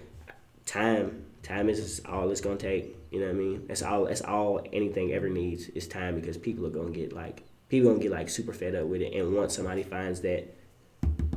time, 0.66 1.24
time 1.42 1.68
is 1.68 2.00
all 2.08 2.30
it's 2.30 2.40
gonna 2.40 2.56
take. 2.56 2.96
You 3.14 3.20
know 3.20 3.26
what 3.26 3.36
I 3.36 3.38
mean? 3.38 3.64
That's 3.68 3.82
all. 3.84 4.06
That's 4.06 4.22
all 4.22 4.60
anything 4.72 5.12
ever 5.12 5.28
needs 5.28 5.68
is 5.68 5.86
time 5.86 6.16
because 6.16 6.36
people 6.36 6.66
are 6.66 6.70
gonna 6.70 6.90
get 6.90 7.12
like 7.12 7.44
people 7.68 7.90
gonna 7.92 8.02
get 8.02 8.10
like 8.10 8.28
super 8.28 8.52
fed 8.52 8.74
up 8.74 8.86
with 8.88 9.02
it, 9.02 9.14
and 9.14 9.32
once 9.36 9.54
somebody 9.54 9.84
finds 9.84 10.20
that 10.22 10.52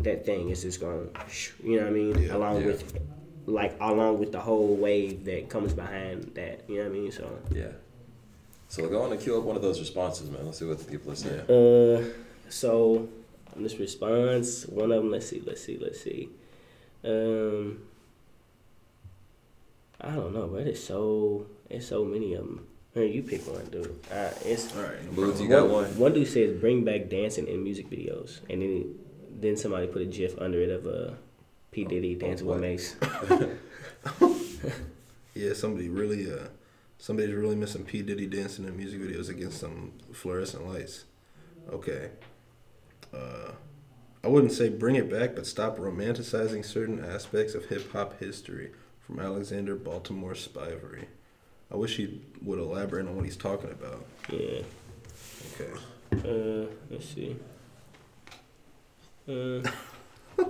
that 0.01 0.25
thing, 0.25 0.49
it's 0.49 0.63
just 0.63 0.81
gonna, 0.81 1.05
you 1.63 1.75
know 1.75 1.83
what 1.83 1.89
I 1.89 1.91
mean? 1.91 2.17
Yeah. 2.17 2.35
along 2.35 2.61
Yeah. 2.61 2.65
with 2.65 2.99
like 3.45 3.77
along 3.79 4.17
with 4.17 4.31
the 4.31 4.39
whole 4.39 4.75
wave 4.75 5.23
that 5.25 5.49
comes 5.49 5.71
behind 5.73 6.31
that. 6.33 6.67
You 6.67 6.77
know 6.77 6.89
what 6.89 6.97
I 6.97 6.99
mean? 6.99 7.11
So. 7.11 7.39
Yeah. 7.53 7.67
So 8.69 8.89
go 8.89 9.03
on 9.03 9.11
and 9.11 9.21
queue 9.21 9.37
up 9.37 9.43
one 9.43 9.55
of 9.55 9.61
those 9.61 9.79
responses, 9.79 10.31
man. 10.31 10.47
Let's 10.47 10.57
see 10.57 10.65
what 10.65 10.79
the 10.79 10.91
people 10.91 11.11
are 11.11 11.15
saying. 11.15 11.41
Uh, 11.41 12.09
so 12.49 13.07
on 13.55 13.61
this 13.61 13.77
response, 13.77 14.65
one 14.65 14.91
of 14.91 15.03
them. 15.03 15.11
Let's 15.11 15.27
see. 15.29 15.43
Let's 15.45 15.63
see. 15.63 15.77
Let's 15.79 16.01
see. 16.01 16.29
Um, 17.03 17.81
I 20.01 20.11
don't 20.15 20.33
know, 20.33 20.47
but 20.47 20.67
it's 20.67 20.83
so 20.83 21.45
it's 21.69 21.87
so 21.87 22.03
many 22.03 22.33
of 22.33 22.45
them. 22.45 22.67
Man, 22.95 23.11
you 23.11 23.21
pick 23.21 23.45
one, 23.47 23.65
dude. 23.65 23.99
Uh, 24.11 24.29
it's 24.43 24.75
All 24.75 24.83
right. 24.83 25.15
Boots, 25.15 25.39
you 25.39 25.47
got 25.47 25.69
one? 25.69 25.85
One 25.97 26.13
dude 26.13 26.27
says 26.27 26.59
bring 26.59 26.83
back 26.83 27.09
dancing 27.09 27.47
in 27.47 27.63
music 27.63 27.89
videos, 27.89 28.39
and 28.49 28.61
then 28.61 28.95
then 29.39 29.55
somebody 29.55 29.87
put 29.87 30.01
a 30.01 30.05
GIF 30.05 30.39
under 30.39 30.59
it 30.61 30.69
of 30.69 30.87
uh, 30.87 31.13
P 31.71 31.83
Diddy 31.83 32.15
dancing 32.15 32.47
with? 32.47 32.59
Mace. 32.59 32.95
Yeah, 35.37 35.53
somebody 35.53 35.87
really, 35.87 36.31
uh, 36.31 36.47
somebody's 36.97 37.35
really 37.35 37.55
missing 37.55 37.85
P 37.85 38.01
Diddy 38.01 38.25
dancing 38.25 38.65
in 38.65 38.75
music 38.75 38.99
videos 38.99 39.29
against 39.29 39.59
some 39.59 39.93
fluorescent 40.11 40.67
lights. 40.67 41.05
Okay. 41.71 42.09
Uh, 43.13 43.51
I 44.23 44.29
wouldn't 44.29 44.51
say 44.51 44.69
bring 44.69 44.95
it 44.95 45.11
back, 45.11 45.35
but 45.35 45.45
stop 45.45 45.77
romanticizing 45.77 46.65
certain 46.65 47.05
aspects 47.05 47.53
of 47.53 47.65
hip 47.65 47.91
hop 47.91 48.19
history. 48.19 48.71
From 48.99 49.19
Alexander 49.19 49.75
Baltimore 49.75 50.35
Spivery. 50.35 51.07
I 51.71 51.75
wish 51.75 51.97
he 51.97 52.21
would 52.41 52.59
elaborate 52.59 53.07
on 53.07 53.15
what 53.15 53.25
he's 53.25 53.37
talking 53.37 53.71
about. 53.71 54.05
Yeah. 54.29 54.61
Okay. 55.59 55.71
Uh, 56.13 56.67
let's 56.89 57.09
see. 57.09 57.35
Uh, 59.27 59.61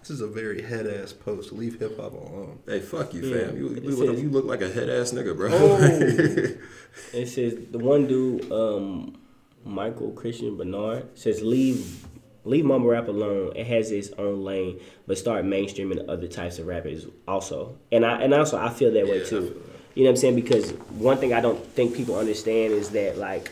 This 0.00 0.10
is 0.10 0.20
a 0.20 0.26
very 0.26 0.60
head 0.62 0.88
ass 0.88 1.12
post. 1.12 1.52
Leave 1.52 1.78
hip 1.78 1.96
hop 1.96 2.12
alone. 2.14 2.58
Hey, 2.66 2.80
fuck 2.80 3.14
you, 3.14 3.22
Yeah. 3.22 3.46
fam. 3.46 3.56
You, 3.56 3.68
you, 3.68 3.90
look, 3.90 4.08
says- 4.14 4.20
you 4.22 4.30
look 4.30 4.44
like 4.46 4.60
a 4.60 4.68
head 4.68 4.88
ass 4.90 5.12
nigga, 5.12 5.36
bro. 5.36 5.48
Oh. 5.52 5.76
it 7.16 7.26
says 7.28 7.54
the 7.70 7.78
one 7.78 8.08
dude 8.08 8.50
um 8.50 9.16
Michael 9.64 10.10
Christian 10.10 10.56
Bernard 10.56 11.16
says 11.16 11.40
leave 11.40 12.04
leave 12.44 12.64
mumble 12.64 12.88
rap 12.90 13.06
alone. 13.06 13.52
It 13.54 13.64
has 13.68 13.92
its 13.92 14.10
own 14.18 14.42
lane, 14.42 14.80
but 15.06 15.18
start 15.18 15.44
mainstreaming 15.44 16.04
other 16.08 16.26
types 16.26 16.58
of 16.58 16.66
rappers 16.66 17.06
also. 17.28 17.78
And 17.92 18.04
I 18.04 18.22
and 18.22 18.34
also 18.34 18.58
I 18.58 18.70
feel 18.70 18.90
that 18.92 19.06
way 19.06 19.18
Yeah, 19.18 19.24
I 19.24 19.28
too. 19.28 19.62
You 19.94 20.04
know 20.04 20.10
what 20.10 20.12
I'm 20.12 20.16
saying? 20.20 20.34
Because 20.36 20.70
one 20.90 21.18
thing 21.18 21.32
I 21.34 21.40
don't 21.40 21.64
think 21.74 21.94
people 21.94 22.16
understand 22.16 22.72
is 22.72 22.90
that 22.90 23.18
like 23.18 23.50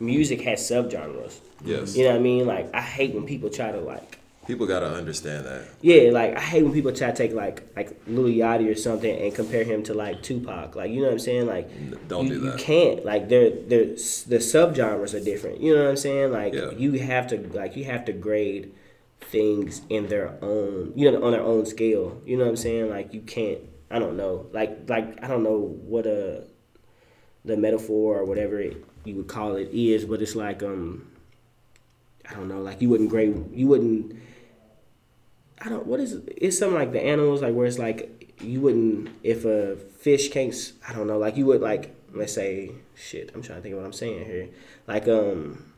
music 0.00 0.40
has 0.42 0.60
subgenres. 0.60 1.38
Yes. 1.64 1.96
You 1.96 2.04
know 2.04 2.10
what 2.10 2.18
I 2.18 2.22
mean? 2.22 2.46
Like 2.46 2.74
I 2.74 2.80
hate 2.80 3.14
when 3.14 3.26
people 3.26 3.50
try 3.50 3.70
to 3.72 3.80
like 3.80 4.18
People 4.46 4.66
gotta 4.66 4.92
understand 4.92 5.46
that. 5.46 5.64
yeah, 5.80 6.10
like 6.10 6.36
I 6.36 6.40
hate 6.40 6.62
when 6.64 6.74
people 6.74 6.92
try 6.92 7.10
to 7.10 7.16
take 7.16 7.32
like 7.32 7.62
like 7.74 7.98
Lil 8.06 8.26
Yachty 8.26 8.70
or 8.70 8.74
something 8.74 9.18
and 9.18 9.34
compare 9.34 9.64
him 9.64 9.82
to 9.84 9.94
like 9.94 10.22
Tupac. 10.22 10.76
Like 10.76 10.90
you 10.90 10.98
know 10.98 11.06
what 11.06 11.12
I'm 11.12 11.18
saying? 11.18 11.46
Like 11.46 12.08
don't 12.08 12.26
you, 12.26 12.34
do 12.34 12.44
You 12.44 12.50
that. 12.50 12.58
can't. 12.58 13.04
Like 13.06 13.30
they're 13.30 13.48
they're 13.48 13.86
the 13.86 14.38
subgenres 14.38 15.14
are 15.18 15.24
different. 15.24 15.62
You 15.62 15.74
know 15.74 15.84
what 15.84 15.90
I'm 15.90 15.96
saying? 15.96 16.30
Like 16.32 16.52
Yeah. 16.52 16.72
you 16.72 16.92
have 16.98 17.26
to 17.28 17.38
like 17.54 17.74
you 17.74 17.84
have 17.84 18.04
to 18.04 18.12
grade 18.12 18.74
things 19.22 19.80
in 19.88 20.08
their 20.08 20.36
own 20.42 20.92
you 20.94 21.10
know 21.10 21.24
on 21.24 21.32
their 21.32 21.40
own 21.42 21.64
scale. 21.64 22.20
You 22.26 22.36
know 22.36 22.44
what 22.44 22.50
I'm 22.50 22.56
saying? 22.56 22.90
Like 22.90 23.14
you 23.14 23.22
can't. 23.22 23.60
I 23.94 24.00
don't 24.00 24.16
know. 24.16 24.48
Like 24.52 24.88
like 24.88 25.22
I 25.22 25.28
don't 25.28 25.44
know 25.44 25.78
what 25.86 26.04
a 26.04 26.42
the 27.44 27.56
metaphor 27.56 28.18
or 28.18 28.24
whatever 28.24 28.58
it, 28.60 28.84
you 29.04 29.14
would 29.14 29.28
call 29.28 29.54
it 29.54 29.68
is, 29.72 30.04
but 30.04 30.20
it's 30.20 30.34
like 30.34 30.64
um 30.64 31.12
I 32.28 32.34
don't 32.34 32.48
know. 32.48 32.60
Like 32.60 32.82
you 32.82 32.88
wouldn't 32.88 33.08
grade 33.08 33.50
you 33.52 33.68
wouldn't. 33.68 34.16
I 35.60 35.68
don't. 35.68 35.86
What 35.86 36.00
is 36.00 36.12
it? 36.14 36.28
It's 36.36 36.58
something 36.58 36.76
like 36.76 36.90
the 36.90 37.04
animals, 37.04 37.40
like 37.40 37.54
where 37.54 37.66
it's 37.66 37.78
like 37.78 38.34
you 38.42 38.60
wouldn't 38.60 39.10
if 39.22 39.44
a 39.44 39.76
fish 39.76 40.28
can't. 40.28 40.72
I 40.88 40.92
don't 40.92 41.06
know. 41.06 41.18
Like 41.18 41.36
you 41.36 41.46
would 41.46 41.60
like 41.60 41.94
let's 42.12 42.32
say 42.32 42.72
shit. 42.96 43.30
I'm 43.32 43.42
trying 43.42 43.58
to 43.58 43.62
think 43.62 43.74
of 43.74 43.78
what 43.78 43.86
I'm 43.86 43.92
saying 43.92 44.24
here. 44.24 44.48
Like 44.88 45.06
um, 45.06 45.72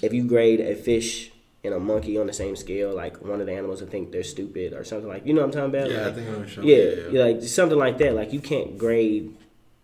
if 0.00 0.14
you 0.14 0.26
grade 0.26 0.60
a 0.60 0.74
fish 0.74 1.30
and 1.64 1.74
a 1.74 1.80
monkey 1.80 2.18
on 2.18 2.26
the 2.26 2.32
same 2.32 2.54
scale, 2.56 2.94
like 2.94 3.20
one 3.24 3.40
of 3.40 3.46
the 3.46 3.52
animals 3.52 3.80
would 3.80 3.90
think 3.90 4.12
they're 4.12 4.22
stupid 4.22 4.72
or 4.74 4.84
something 4.84 5.08
like. 5.08 5.26
You 5.26 5.32
know 5.34 5.40
what 5.46 5.56
I'm 5.56 5.70
talking 5.70 5.80
about? 5.80 5.90
Yeah, 5.90 6.00
I 6.00 6.04
Like, 6.06 6.14
think 6.14 6.28
I 6.28 6.32
know 6.32 6.38
what 6.38 6.56
yeah, 6.64 6.90
yeah, 7.10 7.24
like 7.24 7.42
something 7.42 7.78
like 7.78 7.98
that. 7.98 8.14
Like 8.14 8.32
you 8.32 8.40
can't 8.40 8.76
grade, 8.78 9.34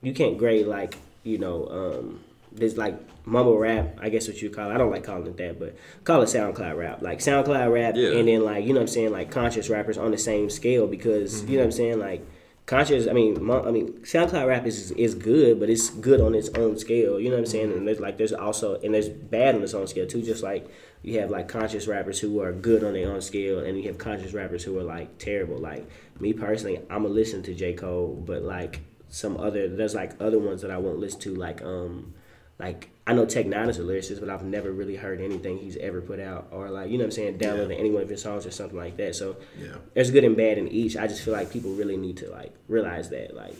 you 0.02 0.12
can't 0.12 0.36
grade 0.38 0.66
like 0.66 0.96
you 1.24 1.38
know, 1.38 1.66
um, 1.68 2.20
there's 2.52 2.76
like 2.76 2.98
mumble 3.26 3.58
rap. 3.58 3.96
I 4.00 4.08
guess 4.08 4.26
what 4.28 4.40
you 4.42 4.50
call. 4.50 4.70
it. 4.70 4.74
I 4.74 4.78
don't 4.78 4.90
like 4.90 5.04
calling 5.04 5.26
it 5.26 5.36
that, 5.38 5.58
but 5.58 5.76
call 6.04 6.22
it 6.22 6.26
SoundCloud 6.26 6.76
rap. 6.76 7.02
Like 7.02 7.18
SoundCloud 7.20 7.72
rap, 7.72 7.94
Yeah. 7.96 8.12
and 8.18 8.28
then 8.28 8.44
like 8.44 8.64
you 8.64 8.70
know 8.72 8.80
what 8.80 8.82
I'm 8.82 8.88
saying, 8.88 9.12
like 9.12 9.30
conscious 9.30 9.68
rappers 9.68 9.98
on 9.98 10.10
the 10.10 10.18
same 10.18 10.50
scale 10.50 10.86
because 10.86 11.44
you 11.44 11.52
know 11.56 11.62
what 11.62 11.64
I'm 11.66 11.72
saying, 11.72 11.98
like. 11.98 12.26
Conscious, 12.66 13.08
I 13.08 13.12
mean, 13.14 13.36
I 13.50 13.70
mean, 13.72 13.94
SoundCloud 14.02 14.46
rap 14.46 14.64
is 14.64 14.92
is 14.92 15.16
good, 15.16 15.58
but 15.58 15.68
it's 15.68 15.90
good 15.90 16.20
on 16.20 16.36
its 16.36 16.50
own 16.50 16.78
scale. 16.78 17.18
You 17.18 17.28
know 17.28 17.34
what 17.34 17.40
I'm 17.40 17.46
saying? 17.46 17.72
And 17.72 17.88
there's 17.88 17.98
like 17.98 18.16
there's 18.16 18.32
also 18.32 18.78
and 18.82 18.94
there's 18.94 19.08
bad 19.08 19.56
on 19.56 19.62
its 19.64 19.74
own 19.74 19.88
scale 19.88 20.06
too. 20.06 20.22
Just 20.22 20.44
like 20.44 20.70
you 21.02 21.18
have 21.20 21.30
like 21.30 21.48
conscious 21.48 21.86
rappers 21.86 22.18
who 22.20 22.40
are 22.42 22.52
good 22.52 22.84
on 22.84 22.92
their 22.92 23.10
own 23.10 23.20
scale, 23.20 23.60
and 23.60 23.78
you 23.78 23.84
have 23.88 23.98
conscious 23.98 24.32
rappers 24.32 24.62
who 24.64 24.78
are 24.78 24.82
like 24.84 25.18
terrible. 25.18 25.58
Like 25.58 25.88
me 26.20 26.32
personally, 26.32 26.78
I'm 26.90 27.02
gonna 27.02 27.08
listen 27.08 27.42
to 27.44 27.54
J 27.54 27.72
Cole, 27.74 28.22
but 28.26 28.42
like 28.42 28.80
some 29.08 29.36
other 29.38 29.68
there's 29.68 29.94
like 29.94 30.12
other 30.20 30.38
ones 30.38 30.62
that 30.62 30.70
I 30.70 30.78
won't 30.78 30.98
listen 30.98 31.20
to. 31.20 31.34
Like 31.34 31.62
um, 31.62 32.14
like 32.58 32.90
I 33.06 33.14
know 33.14 33.24
Tech 33.24 33.46
N9ne 33.46 33.68
is 33.70 33.78
a 33.78 33.82
lyricist, 33.82 34.20
but 34.20 34.28
I've 34.28 34.44
never 34.44 34.70
really 34.70 34.94
heard 34.96 35.20
anything 35.20 35.58
he's 35.58 35.76
ever 35.78 36.00
put 36.02 36.20
out, 36.20 36.48
or 36.52 36.68
like 36.70 36.90
you 36.90 36.98
know 36.98 37.04
what 37.04 37.06
I'm 37.06 37.12
saying, 37.12 37.38
downloading 37.38 37.78
any 37.78 37.90
one 37.90 38.02
of 38.02 38.08
his 38.10 38.22
songs 38.22 38.44
or 38.46 38.50
something 38.50 38.76
like 38.78 38.96
that. 38.98 39.16
So 39.16 39.36
Yeah. 39.58 39.76
there's 39.94 40.10
good 40.10 40.24
and 40.24 40.36
bad 40.36 40.58
in 40.58 40.68
each. 40.68 40.96
I 40.96 41.06
just 41.06 41.22
feel 41.22 41.32
like 41.34 41.50
people 41.50 41.72
really 41.72 41.96
need 41.96 42.18
to 42.18 42.30
like 42.30 42.52
realize 42.68 43.08
that, 43.10 43.34
like 43.34 43.54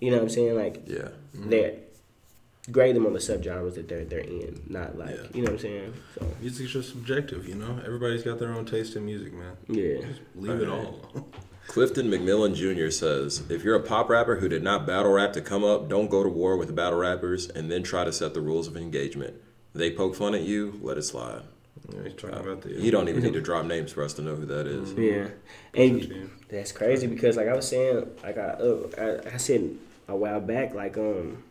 you 0.00 0.10
know 0.10 0.16
what 0.16 0.24
I'm 0.24 0.28
saying, 0.30 0.56
like 0.56 0.82
Yeah. 0.88 1.08
they're 1.34 1.74
grade 2.70 2.94
them 2.96 3.06
on 3.06 3.12
the 3.12 3.18
subgenres 3.18 3.74
that 3.74 3.88
they're 3.88 4.04
they're 4.04 4.20
in, 4.20 4.60
not 4.68 4.96
like 4.98 5.10
Yeah. 5.10 5.22
you 5.34 5.42
know 5.42 5.52
what 5.52 5.52
I'm 5.52 5.58
saying. 5.58 5.94
So 6.18 6.26
Music's 6.40 6.72
just 6.72 6.88
subjective, 6.90 7.48
you 7.48 7.54
know. 7.54 7.80
Everybody's 7.84 8.22
got 8.22 8.38
their 8.38 8.52
own 8.52 8.64
taste 8.66 8.96
in 8.96 9.04
music, 9.04 9.32
man. 9.32 9.56
yeah, 9.68 9.98
Leave 10.34 10.60
it 10.60 10.68
all. 10.68 11.00
Clifton 11.66 12.10
McMillan 12.10 12.54
Jr. 12.56 12.90
says, 12.90 13.44
if 13.48 13.62
you're 13.62 13.76
a 13.76 13.82
pop 13.82 14.08
rapper 14.08 14.36
who 14.36 14.48
did 14.48 14.62
not 14.64 14.86
battle 14.88 15.12
rap 15.12 15.32
to 15.34 15.40
come 15.40 15.62
up, 15.62 15.88
don't 15.88 16.10
go 16.10 16.24
to 16.24 16.28
war 16.28 16.56
with 16.56 16.74
battle 16.74 16.98
rappers 16.98 17.48
and 17.48 17.70
then 17.70 17.84
try 17.84 18.02
to 18.02 18.12
set 18.12 18.34
the 18.34 18.40
rules 18.40 18.66
of 18.66 18.76
engagement. 18.76 19.34
They 19.72 19.92
poke 19.92 20.16
fun 20.16 20.34
at 20.34 20.42
you, 20.42 20.80
let 20.82 20.98
it 20.98 21.02
slide. 21.02 21.42
Yeah, 21.94 22.02
he's 22.02 22.14
talking 22.14 22.36
about 22.38 22.62
the. 22.62 22.72
You 22.72 22.90
don't 22.90 23.08
even 23.08 23.22
need 23.22 23.34
to 23.34 23.40
drop 23.50 23.66
names 23.66 23.92
for 23.92 24.02
us 24.02 24.14
to 24.14 24.22
know 24.22 24.34
who 24.34 24.46
that 24.46 24.66
is. 24.66 24.92
yeah, 24.94 25.28
and 25.74 26.30
That's 26.48 26.72
crazy 26.72 27.06
because 27.06 27.36
like 27.36 27.46
I 27.46 27.54
was 27.54 27.68
saying, 27.68 28.04
like 28.24 28.36
I 28.36 28.48
uh, 28.58 29.20
I, 29.24 29.34
I 29.34 29.36
said 29.36 29.76
a 30.08 30.16
while 30.16 30.40
back, 30.40 30.74
like 30.74 30.98
um, 30.98 31.44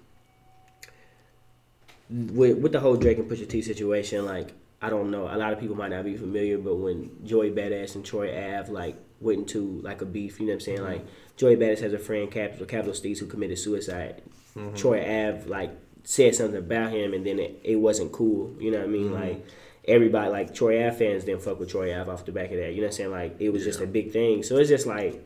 with 2.09 2.57
with 2.57 2.71
the 2.71 2.79
whole 2.79 2.95
Drake 2.95 3.17
and 3.17 3.29
Pusha 3.29 3.47
T 3.47 3.61
situation, 3.61 4.25
like 4.25 4.53
I 4.81 4.89
don't 4.89 5.11
know, 5.11 5.23
a 5.23 5.37
lot 5.37 5.53
of 5.53 5.59
people 5.59 5.75
might 5.75 5.89
not 5.89 6.05
be 6.05 6.15
familiar, 6.15 6.57
but 6.57 6.75
when 6.75 7.11
Joey 7.25 7.51
Badass 7.51 7.95
and 7.95 8.05
Troy 8.05 8.29
Ave 8.29 8.71
like 8.71 8.95
went 9.19 9.39
into 9.39 9.81
like 9.81 10.01
a 10.01 10.05
beef, 10.05 10.39
you 10.39 10.45
know 10.45 10.51
what 10.51 10.55
I'm 10.55 10.59
saying? 10.61 10.83
Like 10.83 11.05
Joey 11.35 11.57
Badass 11.57 11.79
has 11.79 11.93
a 11.93 11.99
friend, 11.99 12.31
Capital 12.31 12.65
Capital 12.65 12.93
Steez, 12.93 13.19
who 13.19 13.25
committed 13.25 13.59
suicide. 13.59 14.21
Mm-hmm. 14.55 14.75
Troy 14.75 15.01
Ave 15.01 15.47
like 15.49 15.71
said 16.03 16.33
something 16.35 16.57
about 16.57 16.91
him, 16.91 17.13
and 17.13 17.25
then 17.25 17.39
it, 17.39 17.59
it 17.63 17.75
wasn't 17.75 18.11
cool. 18.11 18.55
You 18.59 18.71
know 18.71 18.79
what 18.79 18.87
I 18.87 18.89
mean? 18.89 19.11
Mm-hmm. 19.11 19.21
Like 19.21 19.45
everybody, 19.85 20.29
like 20.29 20.53
Troy 20.53 20.87
Ave 20.87 20.97
fans, 20.97 21.25
didn't 21.25 21.41
fuck 21.41 21.59
with 21.59 21.69
Troy 21.69 21.99
Ave 21.99 22.09
off 22.09 22.25
the 22.25 22.31
back 22.31 22.51
of 22.51 22.57
that. 22.57 22.73
You 22.73 22.77
know 22.77 22.87
what 22.87 22.93
I'm 22.93 22.93
saying? 22.93 23.11
Like 23.11 23.35
it 23.39 23.49
was 23.49 23.63
just 23.63 23.81
a 23.81 23.87
big 23.87 24.11
thing. 24.11 24.43
So 24.43 24.57
it's 24.57 24.69
just 24.69 24.87
like 24.87 25.21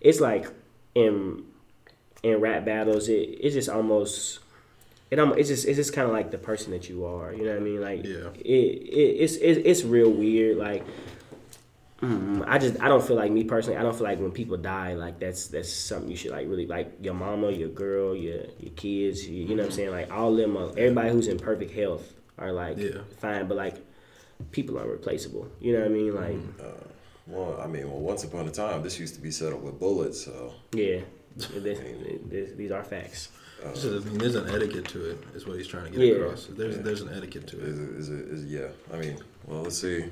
it's 0.00 0.20
like 0.20 0.46
in 0.94 1.44
in 2.22 2.40
rap 2.40 2.64
battles, 2.64 3.08
it 3.08 3.38
it's 3.40 3.54
just 3.54 3.68
almost 3.68 4.40
it 5.10 5.18
it's 5.18 5.48
just 5.48 5.66
it's 5.66 5.76
just 5.76 5.92
kind 5.92 6.06
of 6.06 6.12
like 6.12 6.30
the 6.30 6.38
person 6.38 6.72
that 6.72 6.88
you 6.88 7.04
are. 7.06 7.32
You 7.32 7.44
know 7.44 7.50
what 7.52 7.60
I 7.60 7.64
mean? 7.64 7.80
Like 7.80 8.04
Yeah. 8.04 8.28
it, 8.34 8.44
it 8.44 9.14
it's 9.22 9.36
it, 9.36 9.62
it's 9.66 9.84
real 9.84 10.10
weird. 10.10 10.56
Like 10.58 10.84
mm, 12.02 12.44
I 12.46 12.58
just 12.58 12.80
I 12.80 12.88
don't 12.88 13.04
feel 13.04 13.16
like 13.16 13.32
me 13.32 13.44
personally. 13.44 13.78
I 13.78 13.82
don't 13.82 13.94
feel 13.94 14.04
like 14.04 14.20
when 14.20 14.30
people 14.32 14.56
die, 14.56 14.94
like 14.94 15.18
that's 15.18 15.48
that's 15.48 15.72
something 15.72 16.10
you 16.10 16.16
should 16.16 16.30
like 16.32 16.48
really 16.48 16.66
like 16.66 16.92
your 17.00 17.14
mama, 17.14 17.50
your 17.50 17.68
girl, 17.70 18.14
your 18.14 18.42
your 18.58 18.72
kids. 18.76 19.26
You, 19.28 19.44
you 19.44 19.54
know 19.56 19.62
what 19.62 19.70
I'm 19.70 19.76
saying? 19.76 19.90
Like 19.90 20.12
all 20.12 20.34
them, 20.34 20.56
everybody 20.56 21.10
who's 21.10 21.28
in 21.28 21.38
perfect 21.38 21.72
health 21.72 22.12
are 22.36 22.52
like 22.52 22.76
Yeah. 22.78 23.00
fine, 23.18 23.48
but 23.48 23.56
like 23.56 23.76
people 24.52 24.78
are 24.78 24.86
replaceable. 24.86 25.48
You 25.60 25.72
know 25.72 25.80
what 25.80 25.86
I 25.86 25.90
mean? 25.90 26.14
Like 26.14 26.38
Well, 27.26 27.60
I 27.60 27.66
mean, 27.66 27.90
well, 27.90 28.00
once 28.00 28.24
upon 28.24 28.48
a 28.48 28.50
time, 28.50 28.82
this 28.82 28.98
used 28.98 29.14
to 29.16 29.20
be 29.20 29.30
settled 29.30 29.62
with 29.62 29.78
bullets, 29.78 30.24
so 30.24 30.54
yeah, 30.72 31.00
this, 31.36 31.48
this, 32.30 32.52
these 32.52 32.70
are 32.70 32.82
facts. 32.84 33.28
Um, 33.64 33.74
so, 33.74 33.96
I 33.96 34.00
mean, 34.00 34.18
there's 34.18 34.34
an 34.36 34.48
etiquette 34.54 34.86
to 34.88 35.10
it, 35.10 35.18
is 35.34 35.46
what 35.46 35.56
he's 35.56 35.66
trying 35.66 35.84
to 35.84 35.90
get 35.90 36.00
Yeah. 36.00 36.14
across. 36.22 36.46
There's 36.46 36.78
there's 36.78 37.00
an 37.00 37.10
etiquette 37.12 37.46
to 37.48 37.56
it. 37.58 37.64
is 37.68 37.78
it, 37.80 37.90
is 37.90 38.08
it, 38.08 38.28
is, 38.28 38.44
yeah. 38.44 38.68
I 38.92 38.96
mean, 38.98 39.18
well, 39.46 39.62
let's 39.62 39.78
see. 39.78 40.04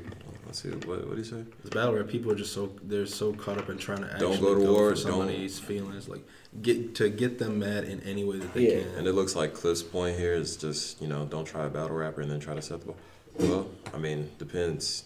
Let's 0.47 0.62
see. 0.62 0.70
What, 0.70 1.06
what 1.06 1.10
do 1.12 1.16
you 1.18 1.24
say? 1.24 1.44
This 1.62 1.70
battle 1.70 1.93
where 1.93 2.05
people 2.05 2.32
are 2.32 2.35
just 2.36 2.52
so 2.52 2.73
they're 2.82 3.06
so 3.06 3.32
caught 3.32 3.59
up 3.59 3.68
in 3.68 3.78
trying 3.78 3.98
to 3.98 4.16
Don't 4.18 4.32
actually 4.35 4.55
go 4.55 4.55
to 4.64 4.73
war, 4.73 4.90
for 4.90 4.97
somebody's 4.97 5.59
feelings, 5.59 6.09
like 6.09 6.23
get 6.62 6.94
to 6.97 7.09
get 7.09 7.39
them 7.39 7.59
mad 7.60 7.85
in 7.85 8.01
any 8.02 8.24
way 8.24 8.39
that 8.39 8.52
they 8.55 8.68
Yeah. 8.73 8.81
can. 8.82 8.94
And 8.98 9.06
it 9.06 9.12
looks 9.12 9.36
like 9.36 9.55
Cliff's 9.55 9.82
point 9.82 10.18
here 10.18 10.35
is 10.35 10.56
just, 10.56 11.01
you 11.01 11.06
know, 11.09 11.24
don't 11.27 11.44
try 11.44 11.66
a 11.66 11.70
battle 11.70 11.97
rapper 11.97 12.23
and 12.23 12.31
then 12.31 12.40
try 12.40 12.55
to 12.55 12.62
set 12.62 12.81
the 12.81 12.86
ball. 12.86 12.97
Well, 13.39 13.68
I 13.94 13.98
mean, 13.98 14.31
depends. 14.39 15.05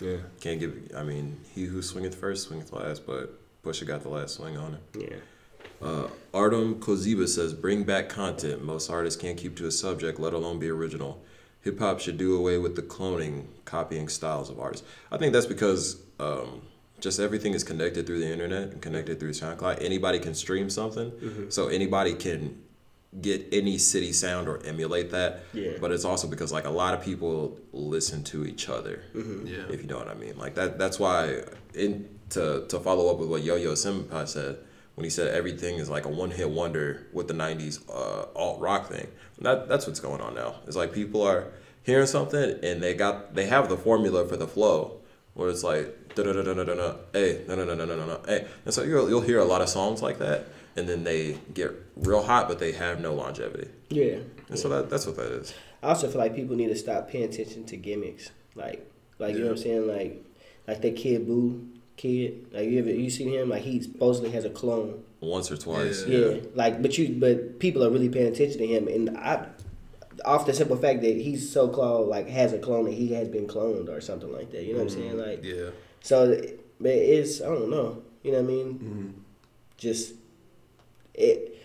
Yeah, 0.00 0.16
Can't 0.40 0.58
give, 0.60 0.92
I 0.96 1.02
mean, 1.02 1.38
he 1.54 1.64
who 1.64 1.82
swingeth 1.82 2.14
first 2.14 2.48
swingeth 2.48 2.72
last, 2.72 3.06
but 3.06 3.38
Pusha 3.62 3.86
got 3.86 4.02
the 4.02 4.08
last 4.08 4.36
swing 4.36 4.56
on 4.56 4.72
him. 4.74 4.80
yeah. 4.98 5.16
Uh, 5.82 6.08
Artem 6.34 6.76
Koziba 6.76 7.26
says, 7.28 7.54
bring 7.54 7.84
back 7.84 8.08
content. 8.08 8.62
Most 8.62 8.90
artists 8.90 9.20
can't 9.20 9.36
keep 9.38 9.56
to 9.56 9.66
a 9.66 9.70
subject, 9.70 10.20
let 10.20 10.32
alone 10.32 10.58
be 10.58 10.68
original. 10.68 11.22
Hip 11.62 11.78
hop 11.78 12.00
should 12.00 12.16
do 12.18 12.36
away 12.36 12.58
with 12.58 12.76
the 12.76 12.82
cloning, 12.82 13.44
copying 13.64 14.08
styles 14.08 14.48
of 14.50 14.58
artists. 14.60 14.86
I 15.10 15.18
think 15.18 15.32
that's 15.32 15.46
because 15.46 16.00
um, 16.18 16.62
just 17.00 17.18
everything 17.20 17.54
is 17.54 17.64
connected 17.64 18.06
through 18.06 18.20
the 18.20 18.30
internet 18.30 18.68
and 18.70 18.80
connected 18.82 19.20
through 19.20 19.32
SoundCloud. 19.32 19.82
Anybody 19.82 20.18
can 20.18 20.34
stream 20.34 20.70
something, 20.70 21.12
so 21.50 21.68
anybody 21.68 22.14
can 22.14 22.62
get 23.20 23.46
any 23.52 23.76
city 23.76 24.12
sound 24.12 24.48
or 24.48 24.64
emulate 24.64 25.10
that. 25.10 25.40
Yeah. 25.52 25.72
But 25.80 25.90
it's 25.92 26.04
also 26.04 26.28
because 26.28 26.52
like 26.52 26.64
a 26.64 26.70
lot 26.70 26.94
of 26.94 27.02
people 27.02 27.58
listen 27.72 28.22
to 28.24 28.46
each 28.46 28.68
other 28.68 29.02
Yeah. 29.14 29.64
if 29.68 29.82
you 29.82 29.88
know 29.88 29.98
what 29.98 30.08
I 30.08 30.14
mean. 30.14 30.38
Like 30.38 30.54
that. 30.54 30.78
That's 30.78 30.98
why. 30.98 31.42
In 31.74 32.08
to 32.30 32.64
to 32.68 32.78
follow 32.80 33.10
up 33.12 33.18
with 33.18 33.28
what 33.28 33.42
Yo 33.42 33.56
Yo 33.56 33.72
Senpai 33.72 34.26
said 34.28 34.58
when 35.00 35.04
he 35.04 35.10
said 35.10 35.34
everything 35.34 35.76
is 35.76 35.88
like 35.88 36.04
a 36.04 36.10
one 36.10 36.30
hit 36.30 36.50
wonder 36.50 37.06
with 37.14 37.26
the 37.26 37.32
'90s 37.32 37.80
uh, 37.88 38.26
alt 38.38 38.60
rock 38.60 38.86
thing. 38.90 39.08
That 39.38 39.66
that's 39.66 39.86
what's 39.86 39.98
going 39.98 40.20
on 40.20 40.34
now. 40.34 40.56
It's 40.66 40.76
like 40.76 40.92
people 40.92 41.22
are 41.22 41.46
hearing 41.84 42.06
something 42.06 42.58
and 42.62 42.82
they 42.82 42.92
got 42.92 43.34
they 43.34 43.46
have 43.46 43.70
the 43.70 43.78
formula 43.78 44.28
for 44.28 44.36
the 44.36 44.46
flow 44.46 45.00
where 45.32 45.48
it's 45.48 45.64
like 45.64 46.14
da 46.14 46.22
da 46.22 46.32
da 46.34 46.42
da 46.42 46.52
da 46.52 46.74
da 46.74 46.94
hey 47.14 47.42
no 47.48 47.54
no 47.54 47.64
no 47.64 47.74
no 47.74 47.86
no 47.86 47.96
no 47.96 48.20
hey 48.26 48.46
and 48.66 48.74
so 48.74 48.82
you'll 48.82 49.08
you'll 49.08 49.22
hear 49.22 49.38
a 49.38 49.44
lot 49.44 49.62
of 49.62 49.68
songs 49.70 50.02
like 50.02 50.18
that 50.18 50.44
and 50.76 50.86
then 50.86 51.02
they 51.04 51.38
get 51.54 51.70
real 51.96 52.22
hot 52.22 52.46
but 52.48 52.58
they 52.58 52.72
have 52.72 53.00
no 53.00 53.14
longevity 53.14 53.70
Yeah. 53.88 54.18
and 54.50 54.58
so 54.58 54.68
that 54.68 54.90
that's 54.90 55.06
what 55.06 55.16
that 55.16 55.32
is. 55.32 55.54
I 55.82 55.88
also 55.88 56.10
feel 56.10 56.18
like 56.20 56.36
people 56.36 56.54
need 56.54 56.68
to 56.68 56.76
stop 56.76 57.08
paying 57.08 57.24
attention 57.24 57.64
to 57.64 57.76
gimmicks. 57.78 58.30
Like, 58.54 58.86
like 59.18 59.32
you 59.32 59.40
know 59.40 59.46
what 59.46 59.52
I'm 59.52 59.62
saying? 59.62 59.88
Like, 59.88 60.22
like 60.68 60.82
that 60.82 60.96
kid 60.96 61.26
Boo 61.26 61.66
kid. 62.00 62.46
Like 62.52 62.68
you 62.68 62.78
ever 62.78 62.90
you 62.90 63.10
seen 63.10 63.28
him? 63.30 63.50
Like 63.50 63.62
he 63.62 63.82
supposedly 63.82 64.30
has 64.30 64.44
a 64.44 64.50
clone. 64.50 65.04
Once 65.20 65.50
or 65.50 65.56
twice. 65.56 66.04
Yeah. 66.06 66.18
Yeah. 66.18 66.40
Like, 66.54 66.80
but 66.80 66.96
you 66.96 67.10
but 67.10 67.58
people 67.58 67.84
are 67.84 67.90
really 67.90 68.08
paying 68.08 68.32
attention 68.32 68.58
to 68.58 68.66
him, 68.66 68.88
and 68.88 69.16
I 69.18 69.46
off 70.24 70.46
the 70.46 70.52
simple 70.54 70.76
fact 70.76 71.02
that 71.02 71.16
he's 71.16 71.50
so 71.50 71.68
cloned, 71.68 72.08
like 72.08 72.28
has 72.28 72.52
a 72.52 72.58
clone 72.58 72.84
that 72.86 72.94
he 72.94 73.12
has 73.14 73.28
been 73.28 73.46
cloned 73.46 73.88
or 73.88 74.00
something 74.00 74.32
like 74.32 74.50
that. 74.52 74.64
You 74.64 74.72
know 74.72 74.78
what 74.84 74.92
I'm 74.92 74.98
saying? 74.98 75.12
Mm-hmm. 75.12 75.30
Like, 75.30 75.44
Yeah. 75.44 75.70
so, 76.00 76.40
but 76.80 76.90
it's 76.92 77.40
I 77.42 77.46
don't 77.46 77.70
know. 77.70 78.02
You 78.22 78.32
know 78.32 78.38
what 78.42 78.50
I 78.50 78.54
mean? 78.54 78.66
Mm-hmm. 78.74 79.08
Just 79.76 80.14
it. 81.14 81.56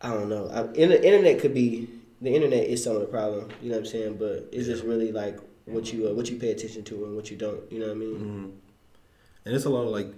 I 0.00 0.10
don't 0.10 0.28
know. 0.28 0.48
I, 0.48 0.60
inter- 0.74 1.02
internet 1.02 1.40
could 1.40 1.54
be 1.54 1.88
the 2.20 2.34
internet 2.34 2.64
is 2.64 2.82
some 2.84 2.94
of 2.94 3.00
the 3.00 3.06
problem. 3.06 3.48
You 3.62 3.70
know 3.70 3.76
what 3.76 3.86
I'm 3.86 3.90
saying? 3.90 4.16
But 4.18 4.48
it's 4.52 4.66
just 4.66 4.84
really 4.84 5.10
like 5.12 5.38
what 5.66 5.92
you 5.92 6.08
uh, 6.08 6.12
what 6.14 6.30
you 6.30 6.36
pay 6.36 6.50
attention 6.50 6.84
to 6.84 7.04
and 7.06 7.16
what 7.16 7.30
you 7.30 7.36
don't. 7.36 7.60
You 7.72 7.80
know 7.80 7.86
what 7.86 7.92
I 7.96 7.98
mean? 7.98 8.14
Mm-hmm. 8.18 8.46
And 9.44 9.54
it's 9.54 9.64
a 9.64 9.70
lot 9.70 9.82
of 9.82 9.88
like, 9.90 10.12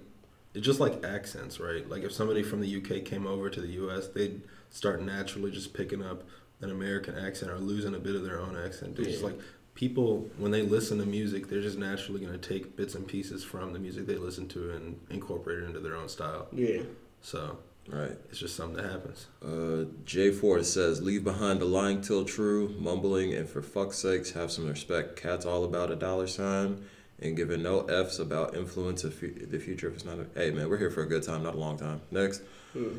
it's 0.53 0.65
just 0.65 0.79
like 0.79 1.03
accents, 1.05 1.59
right? 1.59 1.87
Like 1.89 2.03
if 2.03 2.11
somebody 2.11 2.43
from 2.43 2.61
the 2.61 2.77
UK 2.77 3.03
came 3.05 3.27
over 3.27 3.49
to 3.49 3.61
the 3.61 3.67
US, 3.85 4.07
they'd 4.07 4.41
start 4.69 5.01
naturally 5.01 5.51
just 5.51 5.73
picking 5.73 6.03
up 6.03 6.23
an 6.61 6.71
American 6.71 7.15
accent 7.17 7.51
or 7.51 7.59
losing 7.59 7.93
a 7.95 7.99
bit 7.99 8.15
of 8.15 8.23
their 8.23 8.39
own 8.39 8.57
accent. 8.57 8.97
It's 8.97 9.07
just 9.09 9.19
Yeah. 9.21 9.27
like 9.27 9.39
people, 9.75 10.29
when 10.37 10.51
they 10.51 10.63
listen 10.63 10.97
to 10.99 11.05
music, 11.05 11.47
they're 11.49 11.61
just 11.61 11.77
naturally 11.77 12.19
going 12.19 12.37
to 12.37 12.49
take 12.49 12.75
bits 12.75 12.95
and 12.95 13.07
pieces 13.07 13.43
from 13.43 13.73
the 13.73 13.79
music 13.79 14.07
they 14.07 14.17
listen 14.17 14.47
to 14.49 14.71
and 14.71 14.99
incorporate 15.11 15.59
it 15.59 15.65
into 15.65 15.79
their 15.79 15.95
own 15.95 16.09
style. 16.09 16.47
Yeah. 16.51 16.81
So 17.21 17.59
Right. 17.87 18.17
it's 18.29 18.39
just 18.39 18.55
something 18.55 18.77
that 18.81 18.89
happens. 18.91 19.27
Uh, 19.45 19.85
J 20.03 20.31
Ford 20.31 20.65
says, 20.65 21.01
"Leave 21.03 21.23
behind 21.23 21.61
the 21.61 21.65
lying 21.65 22.01
till 22.01 22.25
true, 22.25 22.69
mumbling, 22.79 23.33
and 23.33 23.47
for 23.47 23.61
fuck's 23.61 23.97
sakes, 23.99 24.31
have 24.31 24.51
some 24.51 24.67
respect. 24.67 25.15
Cat's 25.15 25.45
all 25.45 25.63
about 25.63 25.91
a 25.91 25.95
dollar 25.95 26.27
sign, 26.27 26.83
and 27.19 27.35
giving 27.35 27.63
no 27.63 27.81
f's 27.81 28.19
about 28.19 28.55
influence 28.55 29.03
of 29.03 29.13
fu- 29.13 29.33
the 29.33 29.59
future. 29.59 29.87
If 29.87 29.95
it's 29.95 30.05
not, 30.05 30.19
a, 30.19 30.25
hey 30.35 30.51
man, 30.51 30.69
we're 30.69 30.77
here 30.77 30.91
for 30.91 31.01
a 31.03 31.07
good 31.07 31.23
time, 31.23 31.43
not 31.43 31.55
a 31.55 31.57
long 31.57 31.77
time. 31.77 32.01
Next, 32.11 32.41
hmm. 32.73 32.97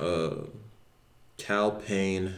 uh, 0.00 0.30
Cal 1.38 1.70
Payne, 1.72 2.34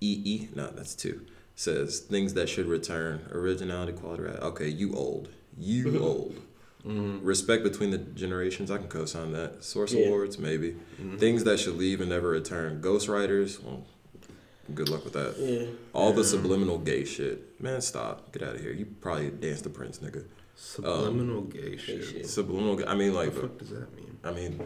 EE, 0.00 0.48
no, 0.54 0.68
that's 0.68 0.94
two. 0.94 1.24
Says 1.54 2.00
things 2.00 2.34
that 2.34 2.48
should 2.48 2.66
return: 2.66 3.26
originality, 3.32 3.92
quality. 3.92 4.24
ra- 4.24 4.32
Okay, 4.48 4.68
you 4.68 4.94
old, 4.94 5.28
you 5.56 5.86
mm-hmm. 5.86 6.02
old. 6.02 6.42
Mm-hmm. 6.86 7.24
Respect 7.26 7.64
between 7.64 7.90
the 7.90 7.98
generations. 7.98 8.70
I 8.70 8.78
can 8.78 8.86
co-sign 8.86 9.32
that. 9.32 9.64
Source 9.64 9.92
Yeah. 9.92 10.06
awards, 10.06 10.38
maybe. 10.38 10.76
Mm-hmm. 11.00 11.16
Things 11.16 11.42
that 11.42 11.58
should 11.58 11.74
leave 11.76 12.00
and 12.00 12.10
never 12.10 12.28
return. 12.28 12.80
Ghostwriters. 12.80 13.60
Well, 13.60 13.84
good 14.72 14.88
luck 14.88 15.02
with 15.02 15.14
that. 15.14 15.34
Yeah. 15.36 15.66
All 15.92 16.12
the 16.12 16.22
subliminal 16.22 16.78
gay 16.78 17.04
shit. 17.04 17.60
Man, 17.60 17.80
stop. 17.80 18.30
Get 18.32 18.42
out 18.42 18.54
of 18.54 18.60
here. 18.60 18.70
You 18.72 18.86
probably 19.00 19.30
danced 19.30 19.64
the 19.64 19.70
Prince, 19.70 19.98
nigga. 19.98 20.26
Subliminal 20.56 21.38
um, 21.38 21.48
gay 21.50 21.76
shit. 21.76 22.02
shit. 22.04 22.26
Subliminal. 22.26 22.76
ga- 22.76 22.86
I 22.86 22.94
mean, 22.94 23.12
What 23.14 23.26
like, 23.26 23.34
the 23.34 23.40
fuck 23.42 23.58
does 23.58 23.70
that 23.70 23.94
mean? 23.94 24.16
I 24.24 24.30
mean, 24.32 24.60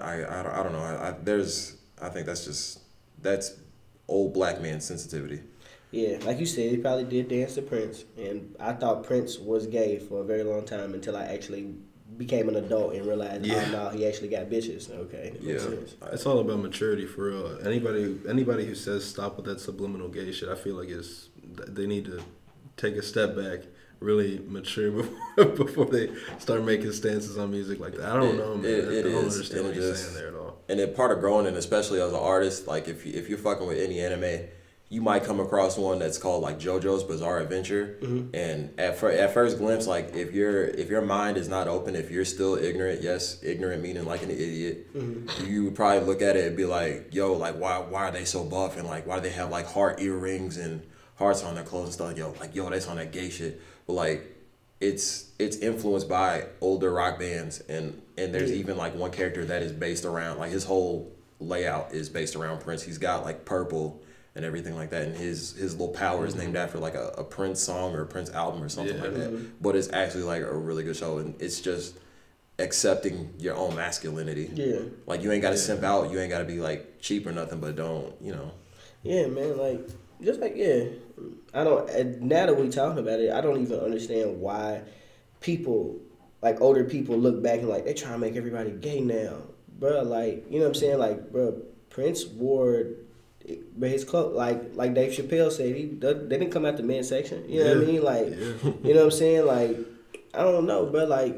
I, 0.00 0.14
I, 0.24 0.42
don't, 0.42 0.52
I 0.54 0.62
don't 0.62 0.72
know. 0.72 0.78
I, 0.82 1.08
I, 1.08 1.14
there's. 1.22 1.76
I 2.00 2.08
think 2.08 2.26
that's 2.26 2.44
just 2.44 2.78
that's 3.20 3.56
old 4.08 4.32
black 4.32 4.60
man 4.62 4.80
sensitivity. 4.80 5.40
Yeah, 5.90 6.18
like 6.24 6.38
you 6.38 6.46
said, 6.46 6.70
he 6.70 6.76
probably 6.76 7.04
did 7.04 7.28
dance 7.28 7.56
to 7.56 7.62
Prince, 7.62 8.04
and 8.16 8.54
I 8.60 8.72
thought 8.72 9.02
Prince 9.04 9.38
was 9.38 9.66
gay 9.66 9.98
for 9.98 10.20
a 10.20 10.24
very 10.24 10.44
long 10.44 10.64
time 10.64 10.94
until 10.94 11.16
I 11.16 11.24
actually 11.24 11.74
became 12.16 12.48
an 12.48 12.54
adult 12.56 12.94
and 12.94 13.06
realized, 13.06 13.42
oh, 13.44 13.46
Yeah. 13.46 13.64
oh 13.68 13.72
no, 13.72 13.88
he 13.90 14.06
actually 14.06 14.28
got 14.28 14.46
bitches. 14.46 14.88
Okay, 14.90 15.30
that 15.34 15.42
Yeah. 15.42 15.58
sense. 15.58 15.96
It's 16.12 16.24
all 16.26 16.38
about 16.38 16.60
maturity 16.60 17.06
for 17.06 17.24
real. 17.30 17.58
Anybody 17.66 18.16
anybody 18.28 18.64
who 18.64 18.76
says 18.76 19.04
stop 19.04 19.36
with 19.36 19.46
that 19.46 19.58
subliminal 19.60 20.08
gay 20.08 20.30
shit, 20.30 20.48
I 20.48 20.54
feel 20.54 20.76
like 20.76 20.88
is 20.90 21.28
they 21.66 21.86
need 21.88 22.04
to 22.04 22.22
take 22.76 22.94
a 22.94 23.02
step 23.02 23.34
back, 23.34 23.60
really 24.00 24.40
mature 24.48 24.90
before, 25.36 25.44
before 25.46 25.84
they 25.86 26.10
start 26.38 26.64
making 26.64 26.92
stances 26.92 27.36
on 27.38 27.50
music 27.50 27.78
like 27.80 27.94
that. 27.94 28.06
I 28.10 28.16
don't 28.16 28.34
It- 28.34 28.38
know, 28.38 28.54
man. 28.56 28.64
it- 28.70 28.88
I 28.88 29.02
don't 29.10 29.24
is, 29.26 29.34
understand 29.34 29.60
and 29.60 29.68
what 29.68 29.76
it 29.76 29.80
you're 29.80 29.90
just- 29.92 30.02
saying 30.04 30.14
there 30.16 30.28
at 30.28 30.34
all. 30.34 30.58
And 30.68 30.78
then 30.78 30.94
part 30.94 31.10
of 31.12 31.20
growing, 31.20 31.46
and 31.46 31.56
especially 31.56 32.00
as 32.00 32.10
an 32.12 32.18
artist, 32.18 32.66
like 32.66 32.86
if 32.88 33.04
you, 33.04 33.12
if 33.14 33.28
you're 33.28 33.38
fucking 33.38 33.66
with 33.66 33.78
any 33.78 34.00
anime, 34.00 34.46
you 34.88 35.00
might 35.00 35.22
come 35.24 35.38
across 35.38 35.76
one 35.78 35.98
that's 36.00 36.18
called 36.18 36.42
like 36.42 36.58
JoJo's 36.58 37.04
Bizarre 37.04 37.38
Adventure. 37.40 37.96
Mm-hmm. 38.00 38.34
And 38.34 38.78
at 38.78 38.96
fir- 38.98 39.10
at 39.12 39.32
first 39.34 39.58
glimpse, 39.58 39.86
like 39.86 40.14
if 40.16 40.32
your 40.32 40.64
if 40.64 40.88
your 40.88 41.02
mind 41.02 41.36
is 41.36 41.48
not 41.48 41.68
open, 41.68 41.94
if 41.96 42.10
you're 42.10 42.24
still 42.24 42.56
ignorant, 42.56 43.02
yes, 43.02 43.38
ignorant 43.42 43.82
meaning 43.82 44.04
like 44.04 44.22
an 44.22 44.30
idiot, 44.30 44.92
mm-hmm. 44.96 45.46
you 45.46 45.64
would 45.64 45.74
probably 45.76 46.06
look 46.06 46.22
at 46.22 46.36
it 46.36 46.46
and 46.46 46.56
be 46.56 46.64
like, 46.64 47.08
yo, 47.12 47.32
like 47.34 47.56
why 47.56 47.78
why 47.78 48.08
are 48.08 48.12
they 48.12 48.24
so 48.24 48.42
buff 48.44 48.76
and 48.76 48.86
like 48.86 49.06
why 49.06 49.16
do 49.16 49.22
they 49.22 49.30
have 49.34 49.50
like 49.50 49.66
heart 49.66 50.00
earrings 50.00 50.56
and 50.56 50.82
hearts 51.16 51.42
on 51.44 51.54
their 51.56 51.64
clothes 51.64 51.84
and 51.86 51.92
stuff? 51.94 52.16
Yo, 52.18 52.34
like 52.40 52.54
yo, 52.54 52.68
that's 52.70 52.86
on 52.88 52.96
that 52.96 53.12
gay 53.12 53.30
shit. 53.30 53.60
Like 53.90 54.26
it's 54.80 55.30
it's 55.38 55.56
influenced 55.58 56.08
by 56.08 56.46
older 56.60 56.90
rock 56.92 57.18
bands 57.18 57.60
and 57.68 58.00
and 58.16 58.34
there's 58.34 58.50
even 58.52 58.76
like 58.76 58.94
one 58.94 59.10
character 59.10 59.44
that 59.44 59.62
is 59.62 59.72
based 59.72 60.04
around 60.04 60.38
like 60.38 60.50
his 60.50 60.64
whole 60.64 61.12
layout 61.38 61.92
is 61.92 62.08
based 62.08 62.34
around 62.36 62.60
Prince. 62.60 62.82
He's 62.82 62.98
got 62.98 63.24
like 63.24 63.44
purple 63.44 64.00
and 64.34 64.44
everything 64.44 64.74
like 64.76 64.90
that 64.90 65.02
and 65.02 65.16
his 65.16 65.52
his 65.52 65.72
little 65.74 65.92
power 65.94 66.24
is 66.24 66.34
named 66.34 66.54
mm-hmm. 66.54 66.56
after 66.64 66.78
like 66.78 66.94
a, 66.94 67.08
a 67.18 67.24
Prince 67.24 67.60
song 67.60 67.94
or 67.94 68.02
a 68.02 68.06
Prince 68.06 68.30
album 68.30 68.62
or 68.62 68.68
something 68.68 68.96
Yeah. 68.96 69.02
like 69.02 69.14
that. 69.14 69.62
But 69.62 69.76
it's 69.76 69.90
actually 69.92 70.22
like 70.22 70.42
a 70.42 70.54
really 70.56 70.82
good 70.84 70.96
show 70.96 71.18
and 71.18 71.40
it's 71.42 71.60
just 71.60 71.98
accepting 72.58 73.32
your 73.38 73.56
own 73.56 73.74
masculinity. 73.74 74.50
Yeah, 74.52 74.80
Like 75.06 75.22
you 75.22 75.32
ain't 75.32 75.42
gotta 75.42 75.56
simp 75.56 75.82
out, 75.82 76.10
you 76.10 76.20
ain't 76.20 76.30
gotta 76.30 76.44
be 76.44 76.60
like 76.60 77.00
cheap 77.00 77.26
or 77.26 77.32
nothing, 77.32 77.58
but 77.60 77.74
don't, 77.76 78.14
you 78.20 78.32
know. 78.32 78.52
yeah, 79.02 79.26
man. 79.26 79.56
Like 79.56 79.80
just 80.22 80.40
like 80.40 80.54
yeah, 80.56 80.84
I 81.54 81.64
don't. 81.64 82.20
Now 82.22 82.46
that 82.46 82.56
we 82.58 82.68
talking 82.68 82.98
about 82.98 83.20
it, 83.20 83.32
I 83.32 83.40
don't 83.40 83.60
even 83.60 83.78
understand 83.80 84.40
why 84.40 84.82
people 85.40 85.98
like 86.42 86.60
older 86.60 86.84
people 86.84 87.16
look 87.18 87.42
back 87.42 87.60
and 87.60 87.68
like 87.68 87.84
they 87.84 87.94
trying 87.94 88.12
to 88.14 88.18
make 88.18 88.36
everybody 88.36 88.70
gay 88.70 89.00
now, 89.00 89.36
bro. 89.78 90.02
Like 90.02 90.44
you 90.50 90.58
know 90.58 90.66
what 90.66 90.68
I'm 90.68 90.74
saying? 90.74 90.98
Like 90.98 91.30
bro, 91.30 91.60
Prince 91.90 92.26
wore. 92.26 92.84
But 93.76 93.90
his 93.90 94.04
clothes, 94.04 94.36
like 94.36 94.74
like 94.74 94.94
Dave 94.94 95.12
Chappelle 95.12 95.50
said, 95.50 95.74
he 95.74 95.86
they 95.86 96.12
didn't 96.14 96.50
come 96.50 96.64
out 96.66 96.76
the 96.76 96.82
men's 96.82 97.08
section. 97.08 97.48
You 97.48 97.64
know 97.64 97.74
what 97.78 97.82
I 97.82 97.86
mean? 97.90 98.02
Like, 98.04 98.26
Yeah. 98.28 98.72
you 98.84 98.94
know 98.94 99.00
what 99.00 99.04
I'm 99.06 99.10
saying? 99.10 99.46
Like, 99.46 99.76
I 100.34 100.42
don't 100.42 100.66
know, 100.66 100.86
but 100.86 101.08
like, 101.08 101.36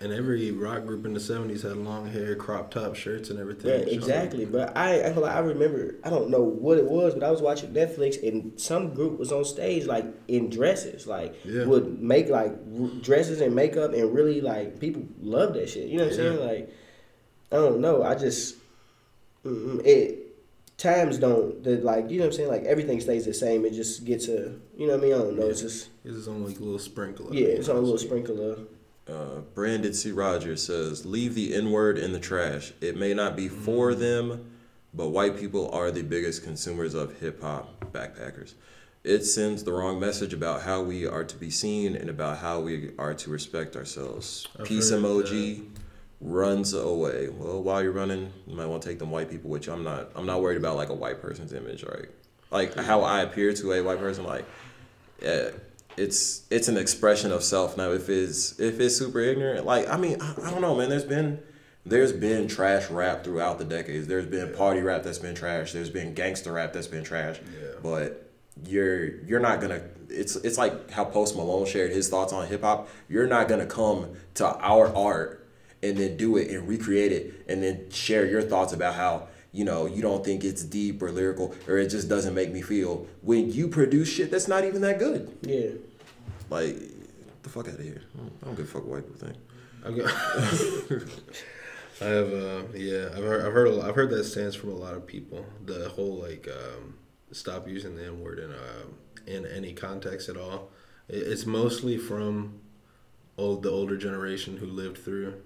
And 0.00 0.12
every 0.12 0.50
rock 0.52 0.84
group 0.86 1.04
in 1.06 1.14
the 1.14 1.20
seventies 1.20 1.62
had 1.62 1.76
long 1.76 2.08
hair, 2.08 2.34
crop 2.36 2.70
top 2.70 2.94
shirts, 2.96 3.30
and 3.30 3.38
everything. 3.38 3.70
Yeah, 3.70 3.94
exactly. 3.94 4.44
But 4.44 4.76
I, 4.76 5.00
I, 5.02 5.10
I 5.10 5.38
remember, 5.40 5.96
I 6.04 6.10
don't 6.10 6.30
know 6.30 6.42
what 6.42 6.78
it 6.78 6.84
was, 6.84 7.14
but 7.14 7.22
I 7.22 7.30
was 7.30 7.40
watching 7.42 7.72
Netflix 7.72 8.20
and 8.26 8.60
some 8.60 8.92
group 8.94 9.18
was 9.18 9.30
on 9.32 9.44
stage 9.44 9.86
like 9.86 10.04
in 10.28 10.50
dresses, 10.50 11.06
like 11.06 11.34
Yeah. 11.44 11.64
would 11.64 12.00
make 12.00 12.28
like 12.28 12.52
r- 12.80 12.88
dresses 13.02 13.40
and 13.40 13.54
makeup, 13.54 13.92
and 13.92 14.12
really 14.14 14.40
like 14.40 14.78
people 14.80 15.02
love 15.20 15.54
that 15.54 15.68
shit. 15.68 15.88
You 15.88 15.98
know 15.98 16.04
what 16.04 16.12
I'm 16.12 16.16
saying? 16.18 16.40
Like, 16.46 16.72
I 17.52 17.56
don't 17.56 17.80
know. 17.80 18.02
I 18.02 18.14
just 18.14 18.56
it 19.44 20.24
times 20.76 21.18
don't 21.18 21.62
the 21.64 21.76
like 21.78 22.10
you 22.10 22.18
know 22.18 22.24
what 22.26 22.32
I'm 22.32 22.36
saying. 22.36 22.48
Like 22.48 22.64
everything 22.64 23.00
stays 23.00 23.24
the 23.24 23.34
same. 23.34 23.64
It 23.64 23.72
just 23.72 24.04
gets 24.04 24.28
a 24.28 24.54
you 24.76 24.86
know 24.86 24.94
what 24.96 25.00
I 25.00 25.02
mean. 25.02 25.14
I 25.14 25.18
don't 25.18 25.38
know. 25.38 25.46
It's 25.48 25.62
just 25.62 25.88
It's 26.04 26.14
his 26.16 26.28
own 26.28 26.44
like 26.44 26.56
a 26.58 26.62
little 26.62 26.78
sprinkle. 26.78 27.34
yeah, 27.34 27.46
it's 27.48 27.68
on 27.68 27.76
a 27.76 27.80
little 27.80 27.98
sprinkle 27.98 28.40
of 28.40 28.66
Uh, 29.08 29.40
Brandon 29.54 29.94
C. 29.94 30.12
Rogers 30.12 30.62
says, 30.62 31.06
"Leave 31.06 31.34
the 31.34 31.54
N 31.54 31.70
word 31.70 31.98
in 31.98 32.12
the 32.12 32.20
trash. 32.20 32.72
It 32.80 32.96
may 32.96 33.14
not 33.14 33.36
be 33.36 33.48
for 33.48 33.94
them, 33.94 34.50
but 34.92 35.08
white 35.08 35.38
people 35.38 35.70
are 35.70 35.90
the 35.90 36.02
biggest 36.02 36.42
consumers 36.44 36.94
of 36.94 37.18
hip 37.20 37.40
hop 37.40 37.92
backpackers. 37.92 38.52
It 39.04 39.24
sends 39.24 39.64
the 39.64 39.72
wrong 39.72 39.98
message 39.98 40.34
about 40.34 40.62
how 40.62 40.82
we 40.82 41.06
are 41.06 41.24
to 41.24 41.36
be 41.36 41.50
seen 41.50 41.96
and 41.96 42.10
about 42.10 42.38
how 42.38 42.60
we 42.60 42.90
are 42.98 43.14
to 43.14 43.30
respect 43.30 43.76
ourselves. 43.76 44.46
I've 44.58 44.66
Peace 44.66 44.90
emoji." 44.90 45.66
Runs 46.20 46.74
away. 46.74 47.28
Well, 47.28 47.62
while 47.62 47.80
you're 47.80 47.92
running, 47.92 48.32
you 48.48 48.56
might 48.56 48.66
want 48.66 48.82
to 48.82 48.88
take 48.88 48.98
them 48.98 49.12
white 49.12 49.30
people, 49.30 49.50
which 49.50 49.68
I'm 49.68 49.84
not. 49.84 50.10
I'm 50.16 50.26
not 50.26 50.42
worried 50.42 50.56
about 50.58 50.74
like 50.74 50.88
a 50.88 50.94
white 50.94 51.22
person's 51.22 51.52
image, 51.52 51.84
right? 51.84 52.08
Like 52.50 52.74
how 52.74 53.02
I 53.02 53.20
appear 53.20 53.52
to 53.52 53.72
a 53.74 53.82
white 53.82 54.00
person. 54.00 54.24
Like 54.24 54.44
yeah, 55.22 55.50
it's 55.98 56.42
it's 56.50 56.68
an 56.68 56.76
expression 56.76 57.32
of 57.32 57.42
self 57.42 57.76
now 57.76 57.90
if 57.92 58.08
it's 58.08 58.58
if 58.58 58.80
it's 58.80 58.96
super 58.96 59.20
ignorant. 59.20 59.66
Like 59.66 59.88
i 59.88 59.96
mean 59.96 60.20
I, 60.20 60.34
I 60.44 60.50
don't 60.50 60.60
know 60.60 60.74
man. 60.74 60.88
There's 60.88 61.04
been 61.04 61.40
there's 61.84 62.12
been 62.12 62.48
trash 62.48 62.90
rap 62.90 63.24
throughout 63.24 63.58
the 63.58 63.64
decades. 63.64 64.06
There's 64.06 64.26
been 64.26 64.54
party 64.54 64.80
rap 64.80 65.02
that's 65.02 65.18
been 65.18 65.34
trash. 65.34 65.72
There's 65.72 65.90
been 65.90 66.14
gangster 66.14 66.52
rap 66.52 66.72
that's 66.72 66.86
been 66.86 67.04
trash. 67.04 67.38
Yeah. 67.38 67.68
but 67.82 68.30
you're 68.66 69.22
you're 69.24 69.40
not 69.40 69.60
gonna 69.60 69.80
it's 70.08 70.36
it's 70.36 70.58
like 70.58 70.90
how 70.90 71.04
post 71.04 71.36
malone 71.36 71.66
shared 71.66 71.92
his 71.92 72.08
thoughts 72.08 72.32
on 72.32 72.46
hip-hop 72.48 72.88
you're 73.08 73.26
not 73.26 73.46
gonna 73.46 73.66
come 73.66 74.16
to 74.34 74.44
our 74.44 74.94
art 74.96 75.46
and 75.82 75.96
then 75.96 76.16
do 76.16 76.36
it 76.36 76.50
and 76.50 76.66
recreate 76.66 77.12
it 77.12 77.44
and 77.48 77.62
then 77.62 77.88
share 77.90 78.26
your 78.26 78.42
thoughts 78.42 78.72
about 78.72 78.94
how 78.94 79.28
you 79.52 79.64
know 79.64 79.86
you 79.86 80.02
don't 80.02 80.24
think 80.24 80.44
it's 80.44 80.64
deep 80.64 81.00
or 81.02 81.10
lyrical 81.10 81.54
or 81.68 81.78
it 81.78 81.88
just 81.88 82.08
doesn't 82.08 82.34
make 82.34 82.50
me 82.52 82.60
feel 82.60 83.06
when 83.22 83.52
you 83.52 83.68
produce 83.68 84.08
shit 84.12 84.30
that's 84.30 84.48
not 84.48 84.64
even 84.64 84.80
that 84.82 84.98
good. 84.98 85.30
Yeah. 85.42 85.70
Like, 86.50 86.78
get 86.78 87.42
the 87.42 87.48
fuck 87.48 87.68
out 87.68 87.74
of 87.74 87.80
here. 87.80 88.02
I 88.14 88.18
don't- 88.20 88.32
I 88.42 88.46
don't 88.46 88.56
give 88.56 88.66
a 88.66 88.68
fuck 88.68 88.84
what 88.86 89.02
white 89.02 89.06
people 89.06 89.28
think. 89.28 89.36
I've 89.84 89.96
I 92.00 92.04
have, 92.04 92.32
uh, 92.32 92.62
yeah, 92.74 93.08
I've 93.16 93.24
heard, 93.24 93.44
I've 93.44 93.52
heard, 93.52 93.66
a 93.68 93.72
lot, 93.72 93.88
I've 93.88 93.94
heard 93.96 94.10
that 94.10 94.24
stance 94.24 94.54
from 94.54 94.70
a 94.70 94.74
lot 94.76 94.94
of 94.94 95.04
people. 95.06 95.44
The 95.64 95.88
whole 95.88 96.16
like, 96.16 96.46
um, 96.48 96.94
stop 97.32 97.66
using 97.68 97.96
the 97.96 98.04
N 98.06 98.20
word 98.20 98.38
in, 98.38 98.52
uh, 98.52 98.84
in 99.26 99.44
any 99.46 99.72
context 99.72 100.28
at 100.28 100.36
all. 100.36 100.70
It's 101.08 101.44
mostly 101.46 101.96
from 101.96 102.60
old, 103.36 103.62
the 103.64 103.70
older 103.70 103.96
generation 103.96 104.58
who 104.58 104.66
lived 104.66 104.98
through 104.98 105.42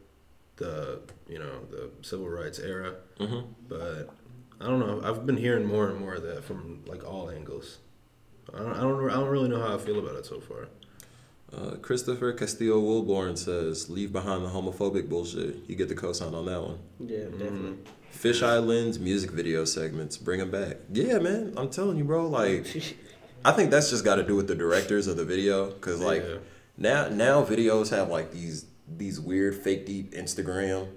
the, 0.56 1.00
you 1.28 1.38
know, 1.38 1.64
the 1.70 1.90
civil 2.02 2.28
rights 2.28 2.58
era. 2.58 2.96
Mm-hmm. 3.18 3.46
But 3.68 4.10
I 4.60 4.66
don't 4.66 4.80
know. 4.80 5.00
I've 5.04 5.24
been 5.24 5.36
hearing 5.38 5.64
more 5.66 5.88
and 5.88 5.98
more 5.98 6.14
of 6.14 6.22
that 6.24 6.44
from 6.44 6.82
like 6.86 7.02
all 7.04 7.30
angles. 7.30 7.78
I 8.52 8.58
don't, 8.58 8.72
I 8.74 8.80
don't, 8.80 9.10
I 9.10 9.14
don't 9.14 9.28
really 9.28 9.48
know 9.48 9.60
how 9.60 9.74
I 9.74 9.78
feel 9.78 9.98
about 9.98 10.16
it 10.16 10.26
so 10.26 10.40
far. 10.40 10.68
Uh, 11.54 11.76
Christopher 11.82 12.32
Castillo 12.32 12.80
Wilborn 12.80 13.36
says, 13.36 13.90
"Leave 13.90 14.12
behind 14.12 14.44
the 14.44 14.48
homophobic 14.48 15.08
bullshit." 15.08 15.56
You 15.68 15.76
get 15.76 15.88
the 15.88 15.94
cosign 15.94 16.32
on 16.32 16.46
that 16.46 16.62
one. 16.62 16.78
Yeah, 16.98 17.18
mm-hmm. 17.18 17.38
definitely. 17.38 17.78
Fisheye 18.14 18.66
lens 18.66 18.98
music 18.98 19.30
video 19.30 19.64
segments, 19.64 20.16
bring 20.16 20.38
them 20.40 20.50
back. 20.50 20.78
Yeah, 20.92 21.18
man, 21.18 21.54
I'm 21.56 21.68
telling 21.68 21.98
you, 21.98 22.04
bro. 22.04 22.26
Like, 22.26 22.66
I 23.44 23.52
think 23.52 23.70
that's 23.70 23.90
just 23.90 24.04
got 24.04 24.16
to 24.16 24.22
do 24.22 24.36
with 24.36 24.48
the 24.48 24.54
directors 24.54 25.06
of 25.06 25.16
the 25.16 25.24
video, 25.24 25.72
cause 25.72 26.00
like 26.00 26.22
Yeah. 26.22 26.36
now 26.78 27.08
now 27.08 27.44
videos 27.44 27.90
have 27.90 28.08
like 28.08 28.32
these 28.32 28.66
these 28.88 29.20
weird 29.20 29.54
fake 29.54 29.84
deep 29.86 30.12
Instagram 30.12 30.88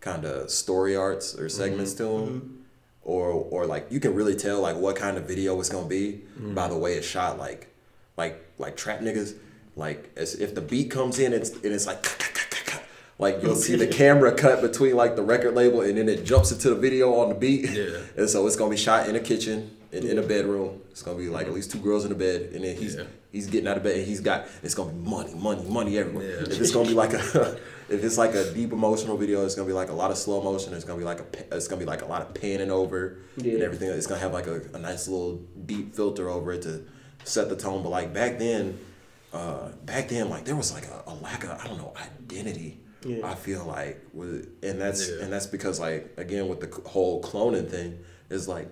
kind 0.00 0.24
of 0.24 0.50
story 0.50 0.96
arts 0.96 1.34
or 1.34 1.46
mm-hmm. 1.46 1.48
segments 1.48 1.94
to 1.94 2.04
'em. 2.04 2.24
to 2.26 2.32
them, 2.32 2.66
or 3.02 3.28
or 3.28 3.66
like 3.66 3.86
you 3.90 4.00
can 4.00 4.14
really 4.14 4.34
tell 4.34 4.60
like 4.60 4.76
what 4.76 4.96
kind 4.96 5.16
of 5.18 5.28
video 5.28 5.58
it's 5.60 5.68
gonna 5.68 5.86
be 5.86 6.22
by 6.38 6.66
the 6.68 6.76
way 6.76 6.94
it's 6.94 7.06
shot. 7.06 7.38
Like 7.38 7.68
like 8.16 8.44
like 8.58 8.76
trap 8.76 9.00
niggas. 9.00 9.34
Like 9.80 10.10
as 10.14 10.34
if 10.34 10.54
the 10.54 10.60
beat 10.60 10.90
comes 10.90 11.18
in 11.18 11.32
it's, 11.32 11.50
and 11.50 11.64
it's 11.64 11.86
like 11.86 12.04
like 13.18 13.42
you'll 13.42 13.56
see 13.56 13.76
the 13.76 13.86
camera 14.00 14.32
cut 14.32 14.60
between 14.60 14.94
like 14.94 15.16
the 15.16 15.22
record 15.22 15.54
label 15.54 15.80
and 15.80 15.96
then 15.96 16.06
it 16.08 16.24
jumps 16.24 16.52
into 16.52 16.68
the 16.68 16.76
video 16.76 17.14
on 17.14 17.30
the 17.30 17.34
beat. 17.34 17.70
Yeah. 17.70 17.98
And 18.16 18.28
so 18.28 18.46
it's 18.46 18.56
gonna 18.56 18.70
be 18.70 18.76
shot 18.76 19.08
in 19.08 19.16
a 19.16 19.20
kitchen, 19.20 19.74
in, 19.90 20.06
in 20.06 20.18
a 20.18 20.22
bedroom. 20.22 20.82
It's 20.90 21.00
gonna 21.00 21.16
be 21.16 21.30
like 21.30 21.42
at 21.42 21.46
mm-hmm. 21.46 21.56
least 21.56 21.70
two 21.70 21.78
girls 21.78 22.04
in 22.04 22.10
the 22.10 22.14
bed, 22.14 22.50
and 22.54 22.62
then 22.62 22.76
he's 22.76 22.96
Yeah. 22.96 23.04
he's 23.32 23.46
getting 23.46 23.68
out 23.68 23.78
of 23.78 23.82
bed 23.82 23.96
and 23.96 24.06
he's 24.06 24.20
got 24.20 24.46
it's 24.62 24.74
gonna 24.74 24.92
be 24.92 24.98
money, 25.08 25.32
money, 25.34 25.64
money 25.66 25.96
everywhere. 25.96 26.28
Yeah. 26.28 26.52
If 26.52 26.60
it's 26.60 26.72
gonna 26.72 26.88
be 26.88 26.94
like 26.94 27.14
a 27.14 27.58
if 27.88 28.04
it's 28.04 28.18
like 28.18 28.34
a 28.34 28.52
deep 28.52 28.72
emotional 28.72 29.16
video, 29.16 29.46
it's 29.46 29.54
gonna 29.54 29.66
be 29.66 29.72
like 29.72 29.88
a 29.88 29.94
lot 29.94 30.10
of 30.10 30.18
slow 30.18 30.42
motion. 30.42 30.74
It's 30.74 30.84
gonna 30.84 30.98
be 30.98 31.06
like 31.06 31.20
a 31.20 31.56
it's 31.56 31.68
gonna 31.68 31.80
be 31.80 31.86
like 31.86 32.02
a 32.02 32.06
lot 32.06 32.20
of 32.20 32.34
panning 32.34 32.70
over 32.70 33.16
and 33.38 33.62
everything. 33.62 33.88
It's 33.88 34.06
gonna 34.06 34.20
have 34.20 34.34
like 34.34 34.46
a, 34.46 34.60
a 34.74 34.78
nice 34.78 35.08
little 35.08 35.36
deep 35.64 35.94
filter 35.94 36.28
over 36.28 36.52
it 36.52 36.62
to 36.62 36.84
set 37.24 37.48
the 37.48 37.56
tone. 37.56 37.82
But 37.82 37.90
like 37.90 38.12
back 38.12 38.38
then, 38.38 38.78
uh, 39.32 39.68
back 39.84 40.08
then 40.08 40.28
like 40.28 40.44
there 40.44 40.56
was 40.56 40.72
like 40.72 40.86
a, 40.86 41.02
a 41.06 41.14
lack 41.14 41.44
of 41.44 41.50
I 41.50 41.66
don't 41.66 41.78
know 41.78 41.92
identity. 41.96 42.80
Yeah. 43.04 43.26
I 43.30 43.34
feel 43.34 43.64
like 43.64 44.04
with 44.12 44.48
and 44.62 44.80
that's 44.80 45.08
Yeah. 45.08 45.22
and 45.24 45.32
that's 45.32 45.46
because 45.46 45.80
like 45.80 46.12
again 46.16 46.48
with 46.48 46.60
the 46.60 46.88
whole 46.88 47.22
cloning 47.22 47.68
thing 47.68 47.98
is 48.28 48.46
like 48.48 48.68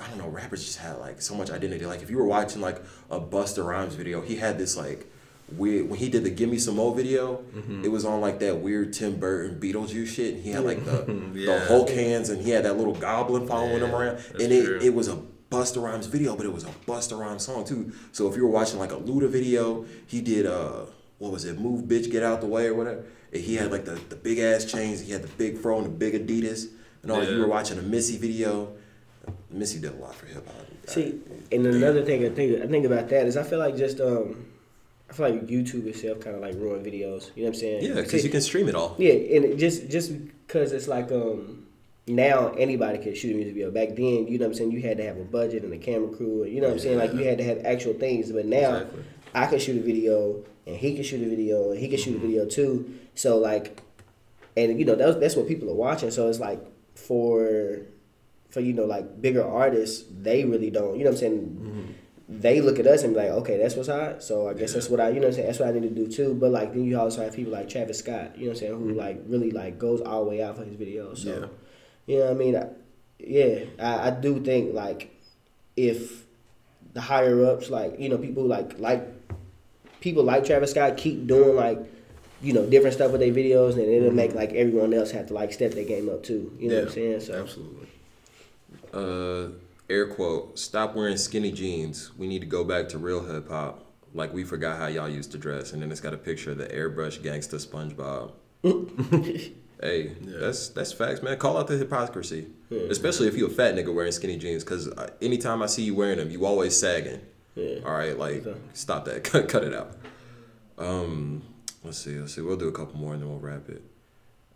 I 0.00 0.08
don't 0.08 0.18
know 0.18 0.28
rappers 0.28 0.64
just 0.64 0.78
had 0.78 0.98
like 0.98 1.22
so 1.22 1.34
much 1.36 1.50
identity. 1.50 1.86
Like 1.86 2.02
if 2.02 2.10
you 2.10 2.16
were 2.18 2.24
watching 2.26 2.60
like 2.60 2.82
a 3.10 3.20
Busta 3.20 3.64
Rhymes 3.64 3.94
video, 3.94 4.20
he 4.20 4.36
had 4.36 4.58
this 4.58 4.76
like 4.76 5.06
weird 5.52 5.88
when 5.88 5.96
he 6.00 6.08
did 6.08 6.24
the 6.24 6.30
Give 6.30 6.48
Me 6.50 6.58
Some 6.58 6.74
More 6.74 6.92
video. 6.92 7.36
Mm-hmm. 7.54 7.84
It 7.84 7.92
was 7.92 8.04
on 8.04 8.20
like 8.20 8.40
that 8.40 8.56
weird 8.56 8.92
Tim 8.92 9.14
Burton 9.20 9.60
Beetlejuice 9.60 10.08
shit. 10.08 10.34
And 10.34 10.42
he 10.42 10.50
had 10.50 10.64
like 10.64 10.84
the 10.84 11.02
the 11.32 11.40
Yeah. 11.40 11.58
Hulk 11.66 11.88
hands 11.90 12.30
and 12.30 12.42
he 12.42 12.50
had 12.50 12.64
that 12.64 12.76
little 12.78 12.94
goblin 12.94 13.46
following 13.46 13.80
him 13.80 13.94
around. 13.94 14.18
And 14.34 14.50
it, 14.52 14.64
true. 14.64 14.80
it 14.82 14.92
was 14.92 15.06
a 15.06 15.18
Busta 15.50 15.82
Rhymes 15.82 16.06
video, 16.06 16.36
but 16.36 16.46
it 16.46 16.52
was 16.52 16.64
a 16.64 16.70
Busta 16.86 17.18
Rhymes 17.18 17.44
song 17.44 17.64
too. 17.64 17.92
So 18.12 18.28
if 18.28 18.36
you 18.36 18.42
were 18.42 18.50
watching 18.50 18.78
like 18.78 18.92
a 18.92 18.96
Luda 18.96 19.28
video, 19.28 19.84
he 20.06 20.20
did 20.20 20.46
uh 20.46 20.86
what 21.18 21.32
was 21.32 21.44
it, 21.44 21.58
Move 21.58 21.84
Bitch 21.84 22.10
Get 22.10 22.22
Out 22.22 22.40
the 22.40 22.46
Way 22.46 22.66
or 22.66 22.74
whatever. 22.74 23.04
And 23.32 23.42
he 23.42 23.56
had 23.56 23.70
like 23.70 23.84
the, 23.84 23.94
the 24.08 24.16
big 24.16 24.38
ass 24.38 24.64
chains, 24.64 25.00
he 25.00 25.12
had 25.12 25.22
the 25.22 25.28
big 25.28 25.58
fro 25.58 25.78
and 25.78 25.86
the 25.86 25.90
big 25.90 26.14
Adidas. 26.14 26.68
And 27.02 27.10
all 27.10 27.22
you 27.22 27.38
were 27.38 27.46
watching 27.46 27.78
a 27.78 27.82
Missy 27.82 28.18
video. 28.18 28.72
Missy 29.50 29.80
did 29.80 29.92
a 29.92 29.96
lot 29.96 30.14
for 30.14 30.26
hip 30.26 30.46
hop. 30.46 30.66
See, 30.86 31.20
and 31.50 31.66
another 31.66 32.04
thing 32.04 32.24
I 32.24 32.28
think 32.30 32.62
I 32.62 32.66
think 32.66 32.84
about 32.84 33.08
that 33.08 33.26
is 33.26 33.36
I 33.36 33.42
feel 33.42 33.58
like 33.58 33.76
just 33.76 34.00
um, 34.00 34.46
I 35.08 35.12
feel 35.12 35.30
like 35.30 35.46
YouTube 35.46 35.86
itself 35.86 36.20
kind 36.20 36.36
of 36.36 36.42
like 36.42 36.54
ruin 36.54 36.84
videos. 36.84 37.30
You 37.34 37.42
know 37.42 37.48
what 37.48 37.48
I'm 37.48 37.54
saying? 37.54 37.84
Yeah, 37.84 37.94
because 37.94 38.24
you 38.24 38.30
can 38.30 38.40
stream 38.40 38.68
it 38.68 38.74
all. 38.74 38.94
Yeah, 38.98 39.12
and 39.12 39.44
it 39.44 39.56
just 39.56 39.88
just 39.88 40.12
because 40.46 40.72
it's 40.72 40.88
like 40.88 41.10
um 41.10 41.65
now 42.06 42.50
anybody 42.50 42.98
can 42.98 43.14
shoot 43.14 43.32
a 43.32 43.34
music 43.34 43.54
video. 43.54 43.70
Back 43.70 43.90
then, 43.90 44.28
you 44.28 44.38
know 44.38 44.46
what 44.46 44.52
I'm 44.52 44.54
saying, 44.54 44.72
you 44.72 44.80
had 44.80 44.96
to 44.98 45.04
have 45.04 45.16
a 45.16 45.24
budget 45.24 45.64
and 45.64 45.72
a 45.72 45.78
camera 45.78 46.08
crew. 46.08 46.44
and 46.44 46.52
You 46.52 46.60
know 46.60 46.68
what 46.68 46.74
I'm 46.74 46.80
saying? 46.80 46.98
Like 46.98 47.12
you 47.14 47.24
had 47.24 47.38
to 47.38 47.44
have 47.44 47.64
actual 47.64 47.94
things. 47.94 48.30
But 48.30 48.46
now 48.46 48.76
Exactly. 48.76 49.04
I 49.34 49.46
can 49.46 49.58
shoot 49.58 49.76
a 49.76 49.82
video 49.82 50.44
and 50.66 50.76
he 50.76 50.94
can 50.94 51.04
shoot 51.04 51.22
a 51.22 51.28
video 51.28 51.72
and 51.72 51.80
he 51.80 51.88
can 51.88 51.98
shoot 51.98 52.16
a 52.16 52.18
video 52.18 52.42
mm-hmm. 52.42 52.50
too. 52.50 52.98
So 53.14 53.38
like, 53.38 53.82
and 54.56 54.78
you 54.78 54.84
know 54.84 54.94
that's 54.94 55.16
that's 55.18 55.36
what 55.36 55.48
people 55.48 55.68
are 55.70 55.74
watching. 55.74 56.10
So 56.10 56.28
it's 56.28 56.40
like 56.40 56.60
for 56.94 57.80
for 58.50 58.60
you 58.60 58.72
know 58.72 58.84
like 58.84 59.20
bigger 59.20 59.44
artists, 59.44 60.04
they 60.10 60.44
really 60.44 60.70
don't. 60.70 60.96
You 60.96 61.04
know 61.04 61.10
what 61.10 61.16
I'm 61.16 61.20
saying? 61.20 61.38
Mm-hmm. 61.40 61.92
They 62.28 62.60
look 62.60 62.80
at 62.80 62.88
us 62.88 63.04
and 63.04 63.14
be 63.14 63.20
like, 63.20 63.30
okay, 63.30 63.56
that's 63.56 63.76
what's 63.76 63.88
hot. 63.88 64.22
So 64.22 64.48
I 64.48 64.54
guess 64.54 64.72
that's 64.72 64.88
what 64.88 64.98
I, 64.98 65.10
you 65.10 65.14
know, 65.16 65.20
what 65.20 65.26
I'm 65.28 65.32
saying 65.34 65.46
that's 65.46 65.58
what 65.60 65.68
I 65.68 65.72
need 65.72 65.82
to 65.82 65.90
do 65.90 66.08
too. 66.08 66.34
But 66.34 66.50
like 66.50 66.72
then 66.72 66.84
you 66.84 66.98
also 66.98 67.22
have 67.22 67.34
people 67.34 67.52
like 67.52 67.68
Travis 67.68 67.98
Scott, 67.98 68.36
you 68.36 68.44
know, 68.44 68.48
what 68.48 68.50
I'm 68.50 68.56
saying 68.56 68.72
who 68.72 68.88
mm-hmm. 68.88 68.98
like 68.98 69.22
really 69.26 69.50
like 69.50 69.78
goes 69.78 70.00
all 70.00 70.24
the 70.24 70.30
way 70.30 70.42
out 70.42 70.56
for 70.56 70.64
his 70.64 70.76
videos. 70.76 71.18
So 71.18 71.40
Yeah. 71.40 71.46
You 72.06 72.18
know 72.18 72.26
what 72.26 72.30
I 72.30 72.34
mean? 72.34 72.56
I, 72.56 72.66
yeah, 73.18 73.64
I, 73.78 74.08
I 74.08 74.10
do 74.10 74.40
think 74.40 74.74
like 74.74 75.14
if 75.76 76.24
the 76.92 77.00
higher 77.00 77.44
ups, 77.44 77.70
like 77.70 77.98
you 77.98 78.08
know, 78.08 78.18
people 78.18 78.44
like 78.44 78.78
like 78.78 79.06
people 80.00 80.22
like 80.22 80.44
Travis 80.44 80.70
Scott 80.70 80.96
keep 80.96 81.26
doing 81.26 81.56
like 81.56 81.78
you 82.42 82.52
know 82.52 82.64
different 82.66 82.94
stuff 82.94 83.12
with 83.12 83.20
their 83.20 83.32
videos, 83.32 83.72
and 83.72 83.82
it'll 83.82 84.12
make 84.12 84.34
like 84.34 84.52
everyone 84.52 84.94
else 84.94 85.10
have 85.10 85.26
to 85.28 85.34
like 85.34 85.52
step 85.52 85.72
their 85.72 85.84
game 85.84 86.08
up 86.08 86.22
too. 86.22 86.52
You 86.58 86.68
know 86.68 86.76
what 86.76 86.84
I'm 86.88 86.92
saying? 86.92 87.20
So 87.20 87.34
absolutely. 87.34 87.88
Uh, 88.92 89.48
air 89.90 90.06
quote, 90.06 90.58
stop 90.58 90.94
wearing 90.94 91.16
skinny 91.16 91.52
jeans. 91.52 92.16
We 92.16 92.26
need 92.26 92.40
to 92.40 92.46
go 92.46 92.64
back 92.64 92.88
to 92.90 92.98
real 92.98 93.24
hip 93.24 93.48
hop. 93.48 93.84
Like 94.14 94.32
we 94.32 94.44
forgot 94.44 94.78
how 94.78 94.86
y'all 94.86 95.08
used 95.08 95.32
to 95.32 95.38
dress. 95.38 95.72
And 95.72 95.82
then 95.82 95.90
it's 95.90 96.00
got 96.00 96.14
a 96.14 96.18
picture 96.18 96.52
of 96.52 96.58
the 96.58 96.66
airbrush 96.68 97.20
gangsta 97.20 97.60
SpongeBob. 97.60 98.32
hey, 99.80 100.12
that's 100.20 100.68
that's 100.70 100.92
facts, 100.92 101.22
man. 101.22 101.38
Call 101.38 101.56
out 101.56 101.66
the 101.68 101.76
hypocrisy. 101.76 102.46
Especially 102.70 103.28
if 103.28 103.36
you 103.36 103.46
a 103.46 103.50
fat 103.50 103.74
nigga 103.74 103.94
wearing 103.94 104.12
skinny 104.12 104.36
jeans. 104.36 104.64
Because 104.64 104.88
anytime 105.22 105.62
I 105.62 105.66
see 105.66 105.82
you 105.82 105.94
wearing 105.94 106.18
them, 106.18 106.30
you 106.30 106.44
always 106.44 106.78
sagging. 106.78 107.20
Yeah. 107.54 107.78
All 107.84 107.92
right, 107.92 108.18
like, 108.18 108.44
stop 108.74 109.04
that. 109.06 109.24
Cut, 109.24 109.48
cut 109.48 109.64
it 109.64 109.72
out. 109.72 109.96
Um, 110.78 111.42
let's 111.84 111.98
see. 111.98 112.18
Let's 112.18 112.34
see. 112.34 112.42
We'll 112.42 112.56
do 112.56 112.68
a 112.68 112.72
couple 112.72 112.98
more 112.98 113.14
and 113.14 113.22
then 113.22 113.30
we'll 113.30 113.38
wrap 113.38 113.68
it. 113.68 113.82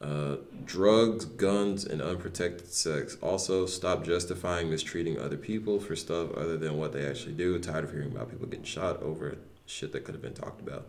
Uh, 0.03 0.37
drugs, 0.65 1.25
guns, 1.25 1.85
and 1.85 2.01
unprotected 2.01 2.73
sex. 2.73 3.17
Also, 3.23 3.67
stop 3.67 4.05
justifying 4.05 4.71
mistreating 4.71 5.19
other 5.19 5.37
people 5.37 5.79
for 5.79 5.95
stuff 5.95 6.33
other 6.35 6.57
than 6.57 6.79
what 6.79 6.93
they 6.93 7.07
actually 7.07 7.35
do. 7.35 7.59
Tired 7.59 7.85
of 7.85 7.93
hearing 7.93 8.11
about 8.11 8.31
people 8.31 8.47
getting 8.47 8.65
shot 8.65 9.03
over 9.03 9.37
shit 9.67 9.93
that 9.93 10.05
could 10.05 10.15
have 10.15 10.23
been 10.23 10.35
talked 10.35 10.61
about. 10.61 10.87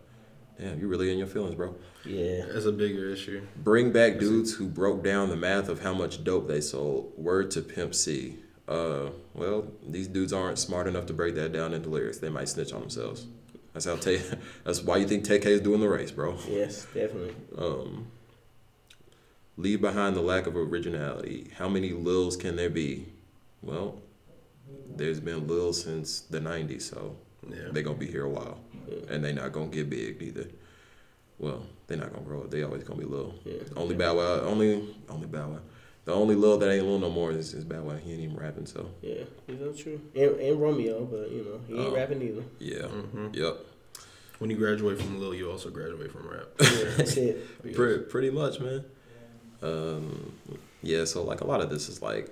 Damn, 0.62 0.78
you 0.80 0.86
really 0.86 1.10
in 1.10 1.18
your 1.18 1.26
feelings, 1.26 1.56
bro. 1.56 1.74
yeah, 2.04 2.44
That's 2.52 2.66
a 2.66 2.72
bigger 2.72 3.10
issue. 3.10 3.44
Bring 3.56 3.90
back 3.90 4.18
dudes 4.20 4.54
who 4.54 4.68
broke 4.68 5.02
down 5.02 5.28
the 5.28 5.36
math 5.36 5.68
of 5.68 5.82
how 5.82 5.92
much 5.92 6.22
dope 6.22 6.46
they 6.46 6.60
sold. 6.60 7.12
Word 7.16 7.50
to 7.52 7.62
Pimp 7.62 7.94
C. 7.96 8.36
Uh, 8.68 9.06
well, 9.34 9.66
these 9.84 10.06
dudes 10.06 10.32
aren't 10.32 10.58
smart 10.60 10.86
enough 10.86 11.06
to 11.06 11.12
break 11.12 11.34
that 11.34 11.52
down 11.52 11.74
into 11.74 11.88
lyrics. 11.88 12.18
They 12.18 12.28
might 12.28 12.48
snitch 12.48 12.72
on 12.72 12.80
themselves. 12.80 13.26
That's 13.72 13.86
how. 13.86 13.96
Tay 13.96 14.20
that's 14.64 14.82
why 14.82 14.98
you 14.98 15.06
think 15.08 15.24
TK 15.24 15.46
is 15.46 15.60
doing 15.60 15.80
the 15.80 15.88
race, 15.88 16.12
bro. 16.12 16.38
yes, 16.48 16.84
definitely. 16.94 17.34
Um, 17.58 18.06
leave 19.56 19.80
behind 19.80 20.14
the 20.14 20.20
lack 20.20 20.46
of 20.46 20.54
originality. 20.56 21.50
How 21.56 21.68
many 21.68 21.90
Lils 21.90 22.36
can 22.36 22.54
there 22.54 22.70
be? 22.70 23.08
Well, 23.62 23.96
there's 24.94 25.18
been 25.20 25.48
Lil 25.48 25.72
since 25.72 26.20
the 26.20 26.38
'90s, 26.38 26.82
so 26.82 27.16
Yeah. 27.48 27.70
they're 27.72 27.82
gonna 27.82 27.96
be 27.98 28.06
here 28.06 28.24
a 28.24 28.30
while, 28.30 28.60
and 29.08 29.24
they 29.24 29.32
not 29.32 29.52
gonna 29.52 29.66
get 29.66 29.88
big 29.90 30.20
either. 30.22 30.46
Well, 31.38 31.64
they're 31.86 31.98
not 31.98 32.12
gonna 32.12 32.24
grow. 32.24 32.46
They 32.46 32.62
always 32.62 32.84
gonna 32.84 33.00
be 33.00 33.06
Lil. 33.06 33.34
Yeah. 33.44 33.54
Only 33.76 33.94
Bow 33.96 34.16
Wow. 34.16 34.40
Only 34.42 34.94
only 35.08 35.26
Bow 35.26 35.48
Wow. 35.48 35.58
The 36.04 36.12
only 36.12 36.34
Lil 36.34 36.58
that 36.58 36.70
ain't 36.70 36.84
Lil 36.84 36.98
no 36.98 37.10
more 37.10 37.32
is, 37.32 37.54
is 37.54 37.64
Bow 37.64 37.82
Wow. 37.82 37.96
He 37.96 38.12
ain't 38.12 38.20
even 38.22 38.36
rapping, 38.36 38.66
so 38.66 38.90
Yeah, 39.02 39.22
is 39.48 39.58
that 39.60 39.76
true? 39.78 40.00
And, 40.14 40.38
and 40.40 40.60
Romeo, 40.60 41.04
but 41.04 41.30
you 41.30 41.44
know 41.44 41.60
he 41.66 41.74
ain't 41.82 41.92
Oh. 41.92 41.96
rapping 41.96 42.22
either. 42.22 42.42
yeah. 42.58 42.82
Mm-hmm. 42.86 43.28
Yep. 43.34 43.56
When 44.38 44.50
you 44.50 44.56
graduate 44.56 45.00
from 45.00 45.20
Lil, 45.20 45.34
you 45.34 45.50
also 45.50 45.70
graduate 45.70 46.10
from 46.10 46.28
rap. 46.28 46.46
Yeah, 46.60 46.90
that's 46.96 47.16
it. 47.16 47.62
Pretty, 47.74 48.02
pretty 48.04 48.30
much, 48.30 48.58
man. 48.58 48.84
Um, 49.62 50.32
yeah, 50.82 51.04
so 51.04 51.22
like 51.22 51.40
a 51.42 51.46
lot 51.46 51.60
of 51.60 51.70
this 51.70 51.88
is 51.88 52.02
like 52.02 52.28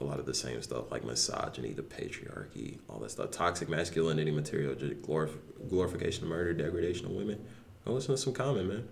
a 0.00 0.04
lot 0.04 0.18
of 0.18 0.26
the 0.26 0.34
same 0.34 0.60
stuff, 0.62 0.90
like 0.90 1.04
misogyny, 1.04 1.72
the 1.72 1.82
patriarchy, 1.82 2.78
all 2.88 2.98
that 2.98 3.10
stuff, 3.10 3.30
toxic 3.30 3.68
masculinity 3.68 4.30
material, 4.30 4.74
just 4.74 5.00
glorif- 5.02 5.38
glorification 5.68 6.24
of 6.24 6.30
murder, 6.30 6.52
degradation 6.52 7.06
of 7.06 7.12
women. 7.12 7.44
Go 7.84 7.92
listen 7.92 8.14
to 8.14 8.20
some 8.20 8.32
Common, 8.32 8.68
man. 8.68 8.88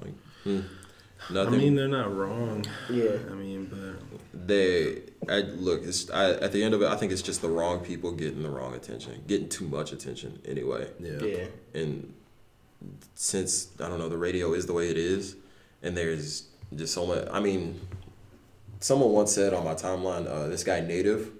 Like, 0.00 0.14
hmm, 0.44 0.60
I 1.36 1.50
mean, 1.50 1.74
they're 1.74 1.88
not 1.88 2.14
wrong. 2.14 2.64
Yeah. 2.88 3.18
I 3.30 3.34
mean, 3.34 3.66
but 3.66 4.46
they, 4.46 5.02
I 5.28 5.40
look. 5.40 5.82
It's 5.82 6.10
I, 6.10 6.30
at 6.32 6.52
the 6.52 6.62
end 6.62 6.74
of 6.74 6.82
it. 6.82 6.88
I 6.88 6.96
think 6.96 7.12
it's 7.12 7.22
just 7.22 7.42
the 7.42 7.48
wrong 7.48 7.80
people 7.80 8.12
getting 8.12 8.42
the 8.42 8.50
wrong 8.50 8.74
attention, 8.74 9.24
getting 9.26 9.48
too 9.48 9.66
much 9.66 9.92
attention 9.92 10.40
anyway. 10.44 10.88
yeah. 11.00 11.18
Yeah. 11.22 11.44
and 11.74 12.14
since 13.14 13.68
I 13.80 13.88
don't 13.88 13.98
know 13.98 14.08
the 14.08 14.18
radio 14.18 14.52
is 14.54 14.66
the 14.66 14.72
way 14.72 14.88
it 14.90 14.96
is, 14.96 15.36
and 15.82 15.96
there's 15.96 16.44
just 16.74 16.94
so 16.94 17.06
much. 17.06 17.26
I 17.30 17.40
mean, 17.40 17.80
someone 18.80 19.10
once 19.12 19.32
said 19.34 19.52
on 19.54 19.64
my 19.64 19.74
timeline, 19.74 20.26
uh, 20.28 20.48
this 20.48 20.64
guy 20.64 20.80
Native, 20.80 21.30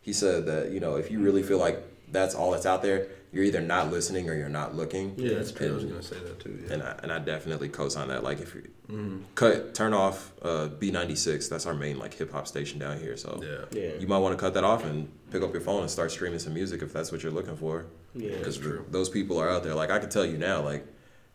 he 0.00 0.12
said 0.12 0.46
that 0.46 0.70
you 0.70 0.80
know 0.80 0.96
if 0.96 1.10
you 1.10 1.20
really 1.20 1.42
feel 1.42 1.58
like 1.58 1.82
that's 2.10 2.34
all 2.34 2.50
that's 2.50 2.66
out 2.66 2.82
there, 2.82 3.06
you're 3.32 3.44
either 3.44 3.60
not 3.60 3.90
listening 3.90 4.28
or 4.28 4.34
you're 4.34 4.48
not 4.48 4.74
looking. 4.74 5.14
Yeah, 5.16 5.34
that's 5.36 5.52
true. 5.52 5.70
I 5.70 5.74
was 5.74 5.84
gonna 5.84 6.02
say 6.02 6.18
that 6.18 6.40
too. 6.40 6.62
Yeah. 6.66 6.74
and 6.74 6.82
I, 6.82 6.98
and 7.02 7.12
I 7.12 7.18
definitely 7.18 7.68
co-sign 7.70 8.08
that. 8.08 8.22
Like 8.22 8.40
if 8.40 8.54
you 8.54 8.68
Mm-hmm. 8.90 9.22
cut 9.36 9.74
turn 9.74 9.94
off 9.94 10.32
uh, 10.42 10.68
B96, 10.78 11.48
that's 11.48 11.64
our 11.64 11.72
main 11.72 11.98
like 11.98 12.12
hip 12.12 12.30
hop 12.30 12.46
station 12.46 12.78
down 12.78 12.98
here. 12.98 13.16
So 13.16 13.40
yeah. 13.42 13.80
Yeah. 13.80 13.94
you 13.98 14.06
might 14.06 14.18
want 14.18 14.36
to 14.36 14.38
cut 14.38 14.52
that 14.52 14.64
off 14.64 14.84
and 14.84 15.10
pick 15.30 15.40
up 15.42 15.50
your 15.52 15.62
phone 15.62 15.80
and 15.80 15.90
start 15.90 16.10
streaming 16.10 16.40
some 16.40 16.52
music 16.52 16.82
if 16.82 16.92
that's 16.92 17.10
what 17.10 17.22
you're 17.22 17.32
looking 17.32 17.56
for. 17.56 17.86
Yeah. 18.14 18.36
because 18.36 18.58
true. 18.58 18.84
those 18.90 19.08
people 19.08 19.38
are 19.40 19.48
out 19.48 19.62
there. 19.62 19.74
Like 19.74 19.90
I 19.90 19.98
can 19.98 20.10
tell 20.10 20.26
you 20.26 20.36
now, 20.36 20.60
like 20.60 20.84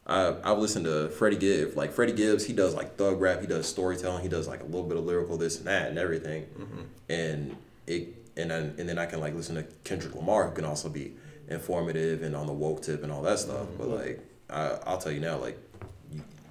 I 0.07 0.35
I've 0.43 0.57
listened 0.57 0.85
to 0.85 1.09
Freddie 1.09 1.35
Gibbs. 1.37 1.75
Like 1.75 1.91
Freddie 1.91 2.13
Gibbs, 2.13 2.45
he 2.45 2.53
does 2.53 2.73
like 2.73 2.95
thug 2.95 3.19
rap, 3.21 3.41
he 3.41 3.47
does 3.47 3.67
storytelling, 3.67 4.23
he 4.23 4.29
does 4.29 4.47
like 4.47 4.61
a 4.61 4.65
little 4.65 4.83
bit 4.83 4.97
of 4.97 5.05
lyrical 5.05 5.37
this 5.37 5.57
and 5.57 5.67
that 5.67 5.89
and 5.89 5.97
everything, 5.99 6.43
Mm-hmm. 6.57 6.81
and 7.09 7.55
it 7.85 8.07
and 8.37 8.51
then 8.51 8.75
and 8.77 8.87
then 8.87 8.97
I 8.97 9.05
can 9.05 9.19
like 9.19 9.33
listen 9.35 9.55
to 9.55 9.63
Kendrick 9.83 10.15
Lamar, 10.15 10.47
who 10.47 10.55
can 10.55 10.65
also 10.65 10.89
be 10.89 11.13
informative 11.49 12.23
and 12.23 12.35
on 12.35 12.45
the 12.47 12.53
woke 12.53 12.81
tip 12.83 13.03
and 13.03 13.11
all 13.11 13.21
that 13.23 13.39
stuff. 13.39 13.67
But 13.77 13.87
like 13.89 14.19
I, 14.49 14.77
I'll 14.85 14.97
tell 14.97 15.11
you 15.11 15.19
now, 15.19 15.37
like 15.37 15.57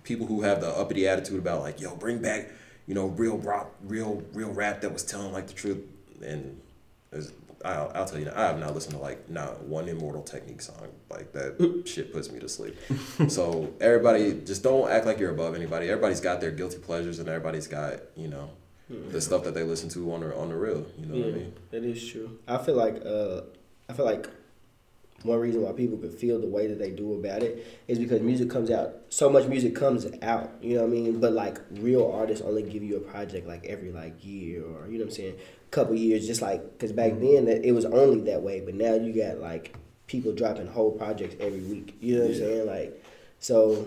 people 0.02 0.26
who 0.26 0.42
have 0.42 0.60
the 0.60 0.68
uppity 0.68 1.08
attitude 1.08 1.38
about 1.38 1.60
like 1.62 1.80
yo 1.80 1.96
bring 1.96 2.18
back 2.20 2.50
you 2.86 2.94
know 2.94 3.06
real 3.06 3.38
rap, 3.38 3.68
real 3.84 4.22
real 4.34 4.50
rap 4.52 4.80
that 4.82 4.92
was 4.92 5.02
telling 5.02 5.32
like 5.32 5.46
the 5.46 5.54
truth 5.54 5.78
and. 6.22 6.60
I'll, 7.66 7.92
I'll 7.94 8.04
tell 8.06 8.18
you, 8.18 8.26
now, 8.26 8.32
I 8.36 8.46
have 8.46 8.58
not 8.58 8.74
listened 8.74 8.94
to 8.94 9.00
like 9.00 9.28
not 9.28 9.62
one 9.64 9.88
Immortal 9.88 10.22
Technique 10.22 10.62
song. 10.62 10.88
Like 11.10 11.32
that 11.32 11.82
shit 11.86 12.12
puts 12.12 12.30
me 12.30 12.40
to 12.40 12.48
sleep. 12.48 12.76
so 13.28 13.72
everybody, 13.80 14.40
just 14.44 14.62
don't 14.62 14.90
act 14.90 15.06
like 15.06 15.18
you're 15.18 15.30
above 15.30 15.54
anybody. 15.54 15.88
Everybody's 15.88 16.20
got 16.20 16.40
their 16.40 16.50
guilty 16.50 16.78
pleasures, 16.78 17.18
and 17.18 17.28
everybody's 17.28 17.66
got 17.66 18.00
you 18.16 18.28
know 18.28 18.50
the 18.88 19.20
stuff 19.20 19.42
that 19.44 19.54
they 19.54 19.64
listen 19.64 19.88
to 19.90 20.12
on 20.12 20.20
the 20.20 20.36
on 20.36 20.48
the 20.48 20.56
real. 20.56 20.86
You 20.98 21.06
know 21.06 21.14
what 21.18 21.34
I 21.34 21.38
mean? 21.38 21.54
that 21.70 21.84
is 21.84 22.08
true. 22.08 22.38
I 22.46 22.58
feel 22.58 22.76
like 22.76 23.02
uh, 23.04 23.42
I 23.88 23.92
feel 23.92 24.04
like 24.04 24.28
one 25.22 25.38
reason 25.40 25.62
why 25.62 25.72
people 25.72 25.98
could 25.98 26.12
feel 26.12 26.40
the 26.40 26.46
way 26.46 26.66
that 26.66 26.78
they 26.78 26.90
do 26.90 27.14
about 27.14 27.42
it 27.42 27.82
is 27.88 27.98
because 27.98 28.20
music 28.20 28.50
comes 28.50 28.70
out. 28.70 28.94
So 29.08 29.28
much 29.28 29.46
music 29.46 29.74
comes 29.74 30.06
out, 30.22 30.52
you 30.60 30.76
know 30.76 30.82
what 30.82 30.88
I 30.88 30.92
mean. 30.92 31.20
But 31.20 31.32
like 31.32 31.58
real 31.72 32.10
artists 32.12 32.44
only 32.44 32.62
give 32.62 32.82
you 32.82 32.96
a 32.96 33.00
project 33.00 33.46
like 33.46 33.64
every 33.66 33.90
like 33.90 34.24
year 34.24 34.62
or 34.62 34.86
you 34.86 34.98
know 34.98 35.04
what 35.04 35.10
I'm 35.10 35.16
saying, 35.16 35.36
couple 35.70 35.94
years. 35.94 36.26
Just 36.26 36.42
like 36.42 36.62
because 36.72 36.92
back 36.92 37.12
mm-hmm. 37.12 37.34
then 37.34 37.44
that 37.46 37.64
it 37.64 37.72
was 37.72 37.84
only 37.84 38.20
that 38.22 38.42
way, 38.42 38.60
but 38.60 38.74
now 38.74 38.94
you 38.94 39.12
got 39.12 39.38
like 39.38 39.76
people 40.06 40.32
dropping 40.32 40.66
whole 40.66 40.92
projects 40.92 41.36
every 41.40 41.60
week. 41.60 41.96
You 42.00 42.16
know 42.16 42.22
what 42.22 42.30
I'm 42.30 42.36
saying? 42.36 42.66
Like 42.66 43.04
so 43.40 43.86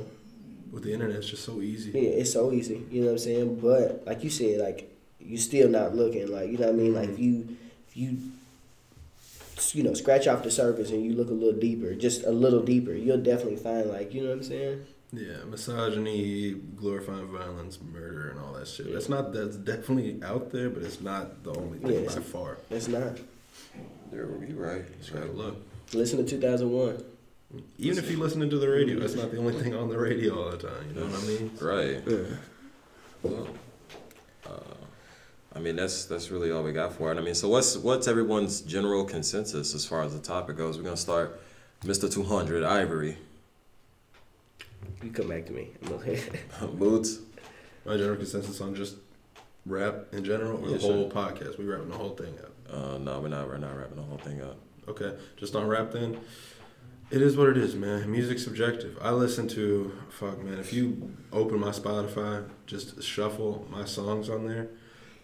With 0.72 0.84
the 0.84 0.94
internet, 0.94 1.18
it's 1.18 1.30
just 1.30 1.44
so 1.44 1.62
easy. 1.62 1.92
yeah, 1.92 2.10
it's 2.10 2.34
so 2.34 2.52
easy. 2.52 2.86
You 2.92 3.02
know 3.02 3.08
what 3.08 3.14
I'm 3.14 3.20
saying? 3.20 3.60
But 3.60 4.04
like 4.06 4.24
you 4.24 4.30
said, 4.30 4.60
like 4.60 4.96
you're 5.20 5.38
still 5.38 5.70
not 5.70 5.96
looking. 5.96 6.28
Like 6.32 6.50
you 6.50 6.58
know 6.58 6.68
what 6.68 6.76
I 6.76 6.78
mean? 6.78 6.94
Like 6.94 7.10
if 7.10 7.20
you 7.20 7.58
if 7.88 7.98
you 7.98 8.18
you 9.74 9.84
know 9.84 9.94
scratch 9.94 10.28
off 10.28 10.44
the 10.44 10.52
surface 10.52 10.90
and 10.92 11.04
you 11.04 11.14
look 11.14 11.30
a 11.30 11.34
little 11.34 11.60
deeper, 11.60 11.94
just 11.96 12.24
a 12.24 12.32
little 12.32 12.64
deeper, 12.64 12.94
you'll 12.94 13.22
definitely 13.22 13.58
find 13.58 13.90
like 13.90 14.14
you 14.14 14.22
know 14.22 14.30
what 14.30 14.38
I'm 14.38 14.44
saying? 14.44 14.86
Yeah, 15.12 15.44
misogyny, 15.48 16.52
glorifying 16.76 17.28
violence, 17.28 17.80
murder, 17.82 18.30
and 18.30 18.40
all 18.40 18.54
that 18.54 18.68
shit. 18.68 18.94
That's 18.94 19.10
not. 19.10 19.34
That's 19.34 19.56
definitely 19.56 20.20
out 20.24 20.52
there, 20.52 20.70
but 20.70 20.84
it's 20.84 21.02
not 21.02 21.44
the 21.44 21.52
only 21.56 21.80
thing 21.80 22.04
Yeah, 22.04 22.08
by 22.08 22.22
far. 22.22 22.58
It's 22.70 22.88
not. 22.88 23.18
You're, 24.12 24.44
you're 24.46 24.58
right. 24.58 25.00
Just 25.00 25.14
gotta 25.14 25.32
look. 25.32 25.58
Listen 25.94 26.24
to 26.24 26.30
2001. 26.30 27.04
Even 27.80 27.98
if 27.98 28.12
you're 28.12 28.20
listening 28.20 28.52
to 28.52 28.60
the 28.60 28.70
radio, 28.70 29.00
that's 29.00 29.16
not 29.16 29.32
the 29.32 29.38
only 29.38 29.54
thing 29.54 29.74
on 29.74 29.90
the 29.90 29.98
radio 29.98 30.44
all 30.44 30.52
the 30.52 30.58
time. 30.58 30.88
You 30.90 31.02
know 31.02 31.08
what 31.08 31.24
I 31.24 31.28
mean? 31.28 31.52
Right. 31.60 32.04
Yeah. 32.06 32.38
Well, 33.24 33.48
uh, 34.46 34.76
I 35.56 35.60
mean 35.60 35.76
that's 35.76 36.06
that's 36.06 36.30
really 36.30 36.52
all 36.52 36.62
we 36.62 36.72
got 36.72 36.94
for 36.94 37.12
it. 37.12 37.18
I 37.18 37.22
mean, 37.22 37.34
so 37.34 37.50
what's 37.50 37.76
what's 37.78 38.08
everyone's 38.08 38.62
general 38.62 39.04
consensus 39.04 39.74
as 39.74 39.86
far 39.86 40.04
as 40.04 40.14
the 40.14 40.22
topic 40.22 40.58
goes? 40.58 40.78
We're 40.78 40.84
gonna 40.84 40.98
start, 40.98 41.42
Mr. 41.82 42.12
Two 42.12 42.24
Hundred 42.24 42.64
IVRY, 42.64 43.16
You 45.04 45.12
come 45.12 45.30
back 45.30 45.46
to 45.48 45.54
me. 45.54 45.70
I'm 45.86 45.94
okay. 45.94 46.22
Moods. 46.74 47.20
My 47.86 47.96
general 47.98 48.18
consensus 48.18 48.60
on 48.62 48.76
just 48.76 48.96
rap 49.66 50.08
in 50.12 50.24
general, 50.24 50.64
or 50.64 50.70
Yeah, 50.70 50.78
the 50.78 50.84
whole 50.84 51.10
podcast. 51.10 51.58
We 51.58 51.66
wrapping 51.66 51.90
the 51.90 51.96
whole 51.98 52.16
thing 52.16 52.34
up. 52.40 52.52
Uh, 52.72 52.98
no, 52.98 53.20
we're 53.20 53.30
not. 53.30 53.48
We're 53.48 53.58
not 53.58 53.78
wrapping 53.78 53.96
the 53.96 54.04
whole 54.04 54.18
thing 54.18 54.42
up. 54.42 54.58
Okay, 54.88 55.14
just 55.38 55.56
on 55.56 55.68
rap 55.68 55.92
then. 55.92 56.20
It 57.12 57.22
is 57.24 57.36
what 57.36 57.50
it 57.50 57.58
is, 57.58 57.74
man. 57.76 58.12
Music's 58.12 58.44
subjective. 58.44 58.98
I 59.02 59.12
listen 59.12 59.48
to 59.50 59.98
fuck, 60.10 60.44
man. 60.44 60.60
If 60.60 60.74
you 60.74 61.12
open 61.32 61.60
my 61.60 61.72
Spotify, 61.72 62.48
just 62.68 63.02
shuffle 63.02 63.66
my 63.72 63.86
songs 63.86 64.30
on 64.30 64.46
there, 64.48 64.68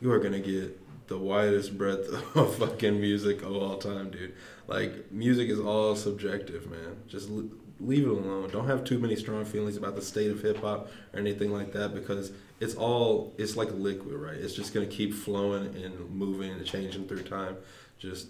you 0.02 0.12
are 0.12 0.20
gonna 0.20 0.40
get 0.40 0.80
the 1.08 1.18
widest 1.18 1.78
breadth 1.78 2.10
of 2.36 2.56
fucking 2.56 3.00
music 3.00 3.44
of 3.44 3.56
all 3.56 3.78
time, 3.78 4.10
dude. 4.10 4.34
Like 4.68 5.12
music 5.12 5.50
is 5.50 5.60
all 5.60 5.96
subjective, 5.96 6.70
man. 6.72 6.98
Just 7.08 7.30
l- 7.30 7.50
leave 7.80 8.04
it 8.06 8.10
alone. 8.10 8.50
Don't 8.52 8.68
have 8.68 8.84
too 8.84 9.00
many 9.00 9.16
strong 9.16 9.46
feelings 9.46 9.78
about 9.78 9.96
the 9.96 10.02
state 10.02 10.32
of 10.32 10.42
hip 10.42 10.58
hop 10.62 10.90
or 11.14 11.20
anything 11.20 11.52
like 11.52 11.74
that 11.74 11.94
because 11.94 12.32
it's 12.60 12.76
all 12.76 13.34
it's 13.38 13.56
like 13.58 13.70
liquid, 13.74 14.14
right? 14.16 14.36
It's 14.38 14.54
just 14.54 14.74
gonna 14.74 14.86
keep 14.86 15.14
flowing 15.14 15.76
and 15.76 16.10
moving 16.10 16.52
and 16.52 16.66
changing 16.66 17.08
through 17.08 17.24
time. 17.24 17.58
Just 18.00 18.28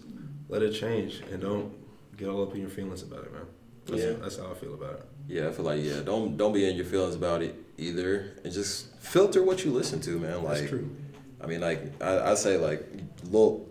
let 0.48 0.62
it 0.62 0.72
change 0.72 1.22
and 1.30 1.40
don't 1.40 1.72
get 2.16 2.28
all 2.28 2.42
up 2.42 2.54
in 2.54 2.60
your 2.60 2.70
feelings 2.70 3.02
about 3.02 3.24
it, 3.24 3.32
man. 3.32 3.42
That's, 3.86 4.02
Yeah. 4.02 4.12
that's 4.20 4.36
how 4.38 4.50
I 4.50 4.54
feel 4.54 4.74
about 4.74 4.94
it. 4.94 5.04
Yeah, 5.28 5.48
I 5.48 5.52
feel 5.52 5.64
like 5.64 5.82
yeah. 5.82 6.00
Don't 6.04 6.36
don't 6.36 6.52
be 6.52 6.68
in 6.68 6.76
your 6.76 6.84
feelings 6.84 7.14
about 7.14 7.42
it 7.42 7.54
either, 7.78 8.32
and 8.44 8.52
just 8.52 8.96
filter 8.98 9.42
what 9.42 9.64
you 9.64 9.70
listen 9.70 10.00
to, 10.00 10.18
man. 10.18 10.42
Like, 10.42 10.58
That's 10.58 10.70
true. 10.70 10.90
I 11.40 11.46
mean, 11.46 11.60
like 11.60 12.00
I, 12.02 12.32
I 12.32 12.34
say, 12.34 12.56
like 12.56 12.84
Lil 13.30 13.66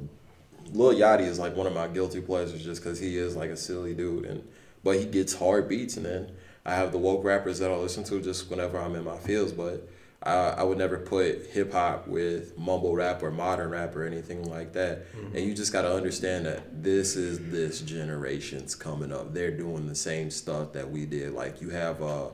Lil 0.72 0.94
Yachty 0.94 1.22
is 1.28 1.40
like 1.40 1.56
one 1.56 1.68
of 1.68 1.74
my 1.74 1.88
guilty 1.88 2.22
pleasures, 2.22 2.64
just 2.64 2.82
because 2.82 3.00
he 3.00 3.18
is 3.18 3.36
like 3.36 3.50
a 3.50 3.58
silly 3.58 3.94
dude, 3.94 4.26
and 4.26 4.44
but 4.86 4.98
he 4.98 5.06
gets 5.06 5.34
hard 5.34 5.68
beats, 5.68 5.98
and 5.98 6.06
then 6.06 6.32
I 6.66 6.76
have 6.76 6.94
the 6.94 6.98
woke 6.98 7.26
rappers 7.26 7.60
that 7.60 7.70
I 7.70 7.76
listen 7.76 8.06
to 8.06 8.22
just 8.22 8.50
whenever 8.50 8.80
I'm 8.80 8.96
in 8.96 9.04
my 9.04 9.18
fields. 9.18 9.52
but. 9.52 9.90
I, 10.24 10.56
I 10.58 10.64
would 10.64 10.80
never 10.80 10.98
put 10.98 11.46
hip 11.52 11.72
hop 11.74 12.08
with 12.08 12.58
mumble 12.58 12.96
rap 12.96 13.22
or 13.22 13.30
modern 13.30 13.70
rap 13.70 13.96
or 13.96 14.06
anything 14.06 14.50
like 14.50 14.74
that. 14.74 15.06
And 15.36 15.46
you 15.46 15.54
just 15.54 15.72
got 15.72 15.84
to 15.84 15.94
understand 15.94 16.48
that 16.48 16.82
this 16.84 17.16
is 17.16 17.52
this 17.52 17.82
generation's 17.82 18.74
coming 18.74 19.12
up. 19.12 19.36
They're 19.36 19.56
doing 19.56 19.86
the 19.88 19.94
same 19.94 20.32
stuff 20.32 20.74
that 20.74 20.90
we 20.90 21.06
did. 21.06 21.34
Like 21.34 21.62
you 21.62 21.70
have 21.70 22.02
uh, 22.02 22.30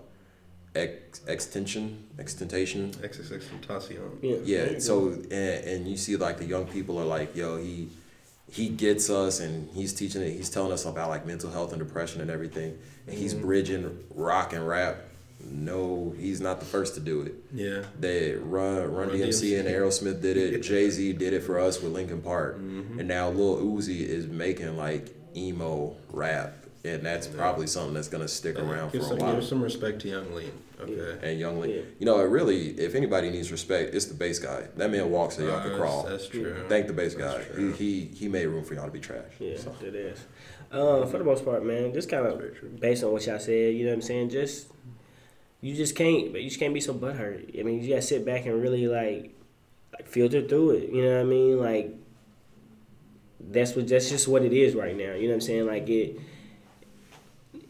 ex- 0.74 1.22
extension, 1.28 2.08
extentation, 2.18 2.92
XXX 2.92 3.44
Tentacion. 3.60 4.20
Yeah. 4.22 4.38
yeah. 4.44 4.80
So 4.80 5.10
and, 5.10 5.34
and 5.34 5.88
you 5.88 5.98
see 5.98 6.16
like 6.16 6.38
the 6.38 6.46
young 6.46 6.68
people 6.68 6.98
are 6.98 7.06
like, 7.06 7.36
yo, 7.36 7.58
he 7.58 7.90
he 8.52 8.68
gets 8.68 9.10
us 9.10 9.40
and 9.40 9.70
he's 9.74 9.94
teaching 9.94 10.22
it. 10.22 10.32
He's 10.32 10.50
telling 10.50 10.74
us 10.74 10.86
about 10.86 11.10
like 11.10 11.26
mental 11.26 11.50
health 11.50 11.72
and 11.72 11.80
depression 11.80 12.20
and 12.20 12.30
everything. 12.30 12.78
And 13.08 13.18
he's 13.18 13.34
mm-hmm. 13.34 13.46
bridging 13.46 14.04
rock 14.14 14.52
and 14.52 14.68
rap. 14.68 14.98
No, 15.44 16.14
he's 16.20 16.42
not 16.42 16.60
the 16.60 16.66
first 16.66 16.94
to 16.96 17.00
do 17.00 17.22
it. 17.22 17.34
Yeah. 17.54 17.84
They 17.98 18.34
run 18.34 18.94
Run 18.94 19.08
Run 19.08 19.10
DMC 19.10 19.58
and 19.58 19.68
DMC. 19.68 19.72
Aerosmith 19.72 20.22
did 20.22 20.36
it. 20.36 20.60
Jay 20.64 20.90
Z 20.90 21.14
did 21.14 21.34
it 21.34 21.44
for 21.44 21.60
us 21.60 21.82
with 21.82 21.94
Linkin 21.94 22.22
Park, 22.22 22.58
mm-hmm. 22.58 23.00
and 23.00 23.08
now 23.08 23.30
Lil 23.30 23.58
Uzi 23.58 24.02
is 24.02 24.28
making 24.28 24.78
like 24.78 25.16
emo 25.36 25.96
rap, 26.12 26.54
and 26.84 27.06
that's 27.06 27.28
probably 27.28 27.68
something 27.68 27.94
that's 27.94 28.08
gonna 28.08 28.28
stick 28.28 28.58
around 28.60 28.90
for 28.90 28.98
Give 28.98 29.02
a 29.06 29.10
some, 29.10 29.18
while. 29.20 29.36
give 29.36 29.44
some 29.44 29.62
respect 29.62 30.02
to 30.02 30.10
Yung 30.10 30.34
Lean. 30.34 30.52
Okay. 30.80 31.18
And 31.30 31.40
Yung 31.40 31.60
Lean, 31.60 31.72
Yeah. 31.76 31.82
you 32.00 32.06
know, 32.08 32.20
it 32.20 32.24
really, 32.30 32.70
if 32.80 32.96
anybody 32.96 33.30
needs 33.30 33.52
respect, 33.52 33.94
it's 33.94 34.06
the 34.06 34.16
bass 34.16 34.40
guy. 34.40 34.64
That 34.78 34.90
man 34.92 35.12
walks 35.12 35.36
so 35.36 35.44
y'all 35.44 35.58
Uh, 35.58 35.64
can 35.70 35.76
crawl. 35.78 36.04
That's 36.04 36.28
true. 36.28 36.56
Thank 36.70 36.88
the 36.88 36.94
bass 36.94 37.14
guy. 37.14 37.44
He, 37.56 37.72
he 37.72 38.00
he 38.16 38.28
made 38.28 38.48
room 38.48 38.64
for 38.64 38.74
y'all 38.74 38.86
to 38.86 38.92
be 38.92 39.00
trash. 39.00 39.32
Yeah, 39.40 39.58
So. 39.58 39.76
it 39.86 39.94
is. 39.96 40.20
Um, 40.72 41.08
for 41.08 41.18
the 41.18 41.24
most 41.26 41.44
part, 41.46 41.64
man, 41.66 41.94
just 41.94 42.10
kind 42.10 42.26
of 42.26 42.80
based 42.80 43.04
on 43.04 43.12
what 43.12 43.26
y'all 43.28 43.38
said, 43.40 43.76
you 43.76 43.84
know 43.84 43.90
what 43.92 43.96
I'm 43.96 44.02
saying? 44.02 44.30
Just 44.30 44.68
you 45.60 45.76
just 45.76 45.96
can't, 45.96 46.32
but 46.32 46.42
you 46.42 46.48
just 46.50 46.60
can't 46.60 46.74
be 46.74 46.80
so 46.82 46.94
butthurt. 46.96 47.60
I 47.60 47.62
mean, 47.64 47.84
you 47.84 47.90
gotta 47.90 48.02
sit 48.02 48.26
back 48.26 48.46
and 48.48 48.60
really 48.60 48.88
like, 48.88 49.36
like 49.94 50.08
filter 50.08 50.42
through 50.42 50.72
it. 50.72 50.90
You 50.92 51.04
know 51.04 51.16
what 51.18 51.22
I 51.22 51.24
mean? 51.26 51.60
Like 51.60 51.94
that's 53.40 53.76
what 53.76 53.88
that's 53.88 54.10
just 54.10 54.28
what 54.28 54.44
it 54.44 54.54
is 54.54 54.74
right 54.76 54.96
now. 54.96 55.14
You 55.14 55.24
know 55.24 55.28
what 55.30 55.34
I'm 55.36 55.42
saying? 55.42 55.68
Like 55.68 55.88
it. 55.90 56.20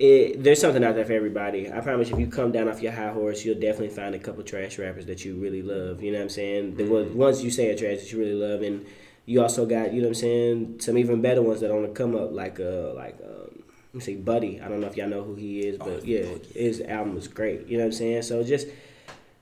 It, 0.03 0.43
there's 0.43 0.59
something 0.59 0.83
out 0.83 0.95
there 0.95 1.05
for 1.05 1.13
everybody. 1.13 1.71
I 1.71 1.79
promise 1.81 2.09
if 2.09 2.17
you 2.17 2.25
come 2.25 2.51
down 2.51 2.67
off 2.67 2.81
your 2.81 2.91
high 2.91 3.11
horse, 3.11 3.45
you'll 3.45 3.59
definitely 3.59 3.89
find 3.89 4.15
a 4.15 4.19
couple 4.19 4.41
trash 4.43 4.79
rappers 4.79 5.05
that 5.05 5.23
you 5.23 5.35
really 5.35 5.61
love. 5.61 6.01
You 6.01 6.11
know 6.11 6.17
what 6.17 6.23
I'm 6.23 6.29
saying? 6.29 6.75
The 6.75 6.85
ones- 6.87 7.13
ones 7.13 7.43
you 7.43 7.51
say 7.51 7.69
are 7.71 7.77
trash 7.77 7.99
that 7.99 8.11
you 8.11 8.17
really 8.17 8.33
love, 8.33 8.63
and 8.63 8.83
you 9.27 9.41
also 9.43 9.65
got 9.67 9.93
you 9.93 10.01
know 10.01 10.07
what 10.07 10.17
I'm 10.17 10.21
saying 10.27 10.79
some 10.79 10.97
even 10.97 11.21
better 11.21 11.43
ones 11.43 11.59
that 11.61 11.69
on 11.71 11.83
the 11.83 11.89
come 11.89 12.15
up 12.15 12.31
like 12.31 12.59
uh 12.59 12.93
like 12.95 13.17
um 13.23 13.51
let 13.93 13.93
me 13.93 13.99
see 14.01 14.15
Buddy. 14.15 14.59
I 14.59 14.67
don't 14.69 14.79
know 14.81 14.87
if 14.87 14.97
y'all 14.97 15.07
know 15.07 15.21
who 15.23 15.35
he 15.35 15.59
is, 15.67 15.77
Oh, 15.79 15.85
but 15.85 16.03
yeah, 16.05 16.23
Buddy. 16.23 16.47
his 16.55 16.81
album 16.81 17.13
was 17.13 17.27
great. 17.27 17.67
You 17.67 17.77
know 17.77 17.83
what 17.83 17.93
I'm 17.93 17.99
saying? 18.01 18.23
So 18.23 18.43
just 18.43 18.67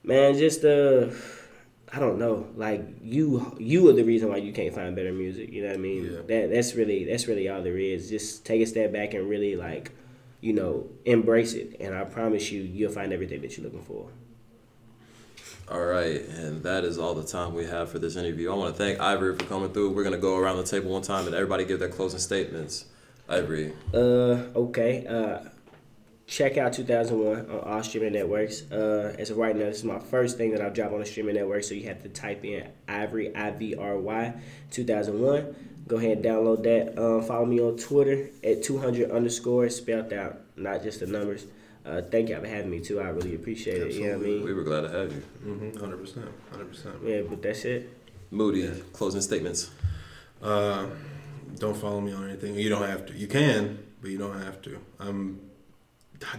man, 0.03 0.37
just 0.37 0.65
uh 0.65 1.07
I 1.93 1.99
don't 1.99 2.19
know. 2.19 2.47
Like 2.57 2.81
you 3.01 3.55
you 3.59 3.87
are 3.89 3.93
the 3.93 4.03
reason 4.03 4.27
why 4.27 4.37
you 4.37 4.51
can't 4.51 4.75
find 4.75 4.93
better 4.93 5.13
music. 5.13 5.53
You 5.53 5.61
know 5.61 5.69
what 5.69 5.77
I 5.77 5.79
mean? 5.79 6.03
Yeah. 6.11 6.19
That 6.27 6.51
that's 6.53 6.75
really 6.75 7.05
that's 7.05 7.27
really 7.27 7.47
all 7.47 7.61
there 7.63 7.77
is. 7.77 8.09
Just 8.09 8.45
take 8.45 8.61
a 8.61 8.65
step 8.65 8.91
back 8.91 9.13
and 9.13 9.29
really 9.29 9.55
like, 9.55 9.91
you 10.41 10.53
know, 10.53 10.87
embrace 11.05 11.53
it. 11.53 11.77
And 11.79 11.95
I 11.95 12.03
promise 12.03 12.51
you 12.51 12.61
you'll 12.61 12.91
find 12.91 13.13
everything 13.13 13.41
that 13.41 13.57
you're 13.57 13.65
looking 13.65 13.83
for. 13.83 14.09
All 15.71 15.85
right, 15.85 16.21
and 16.21 16.63
that 16.63 16.83
is 16.83 16.97
all 16.97 17.13
the 17.13 17.23
time 17.23 17.53
we 17.53 17.65
have 17.65 17.91
for 17.91 17.99
this 17.99 18.15
interview. 18.15 18.51
I 18.51 18.55
want 18.55 18.75
to 18.75 18.83
thank 18.83 18.97
IVRY 18.97 19.39
for 19.39 19.45
coming 19.45 19.71
through. 19.71 19.91
We're 19.91 20.03
gonna 20.03 20.17
go 20.17 20.35
around 20.35 20.57
the 20.57 20.63
table 20.63 20.89
one 20.89 21.03
time 21.03 21.27
and 21.27 21.35
everybody 21.35 21.63
give 21.63 21.79
their 21.79 21.89
closing 21.89 22.19
statements. 22.19 22.85
I 23.27 23.37
agree. 23.37 23.73
Uh, 23.93 24.47
okay. 24.55 25.05
Uh, 25.05 25.47
check 26.29 26.57
out 26.57 26.73
2001 26.73 27.49
on 27.49 27.59
all 27.59 27.83
streaming 27.83 28.13
networks. 28.13 28.71
Uh, 28.71 29.15
as 29.17 29.31
of 29.31 29.37
right 29.37 29.55
now, 29.55 29.65
this 29.65 29.79
is 29.79 29.83
my 29.83 29.99
first 29.99 30.37
thing 30.37 30.51
that 30.51 30.61
I've 30.61 30.73
dropped 30.73 30.93
on 30.93 31.01
a 31.01 31.05
streaming 31.05 31.35
network, 31.35 31.63
so 31.63 31.73
you 31.73 31.87
have 31.87 32.03
to 32.03 32.09
type 32.09 32.45
in 32.45 32.69
IVRY 32.87 33.35
I 33.35 33.51
V 33.51 33.75
R 33.75 33.97
Y 33.97 34.33
2001. 34.71 35.55
Go 35.87 35.97
ahead 35.97 36.17
and 36.17 36.25
download 36.25 36.63
that. 36.63 37.03
Um, 37.03 37.23
follow 37.23 37.45
me 37.45 37.59
on 37.59 37.77
Twitter 37.77 38.29
at 38.43 38.61
200 38.63 39.09
underscore 39.09 39.69
spelled 39.69 40.13
out, 40.13 40.41
not 40.55 40.83
just 40.83 40.99
the 40.99 41.07
numbers. 41.07 41.47
Uh, 41.83 42.01
thank 42.01 42.29
y'all 42.29 42.41
for 42.41 42.47
having 42.47 42.69
me 42.69 42.79
too. 42.79 42.99
I 42.99 43.09
really 43.09 43.33
appreciate 43.33 43.81
it. 43.81 43.93
You 43.93 44.03
know 44.03 44.17
what 44.19 44.27
I 44.27 44.29
mean? 44.29 44.43
We 44.43 44.53
were 44.53 44.63
glad 44.63 44.81
to 44.81 44.89
have 44.89 45.11
you. 45.11 45.23
Mm-hmm. 45.43 45.79
Hundred 45.79 45.97
percent. 45.97 46.27
Hundred 46.51 46.69
percent. 46.69 46.95
Yeah, 47.03 47.21
but 47.27 47.41
that's 47.41 47.65
it. 47.65 47.89
Moody, 48.29 48.69
closing 48.93 49.21
statements. 49.21 49.71
Uh, 50.43 50.85
don't 51.57 51.75
follow 51.75 51.99
me 51.99 52.13
on 52.13 52.29
anything. 52.29 52.53
You 52.53 52.69
don't 52.69 52.87
have 52.87 53.07
to. 53.07 53.13
You 53.17 53.25
can, 53.25 53.83
but 54.01 54.11
you 54.11 54.19
don't 54.19 54.39
have 54.39 54.61
to. 54.63 54.77
I'm 54.99 55.48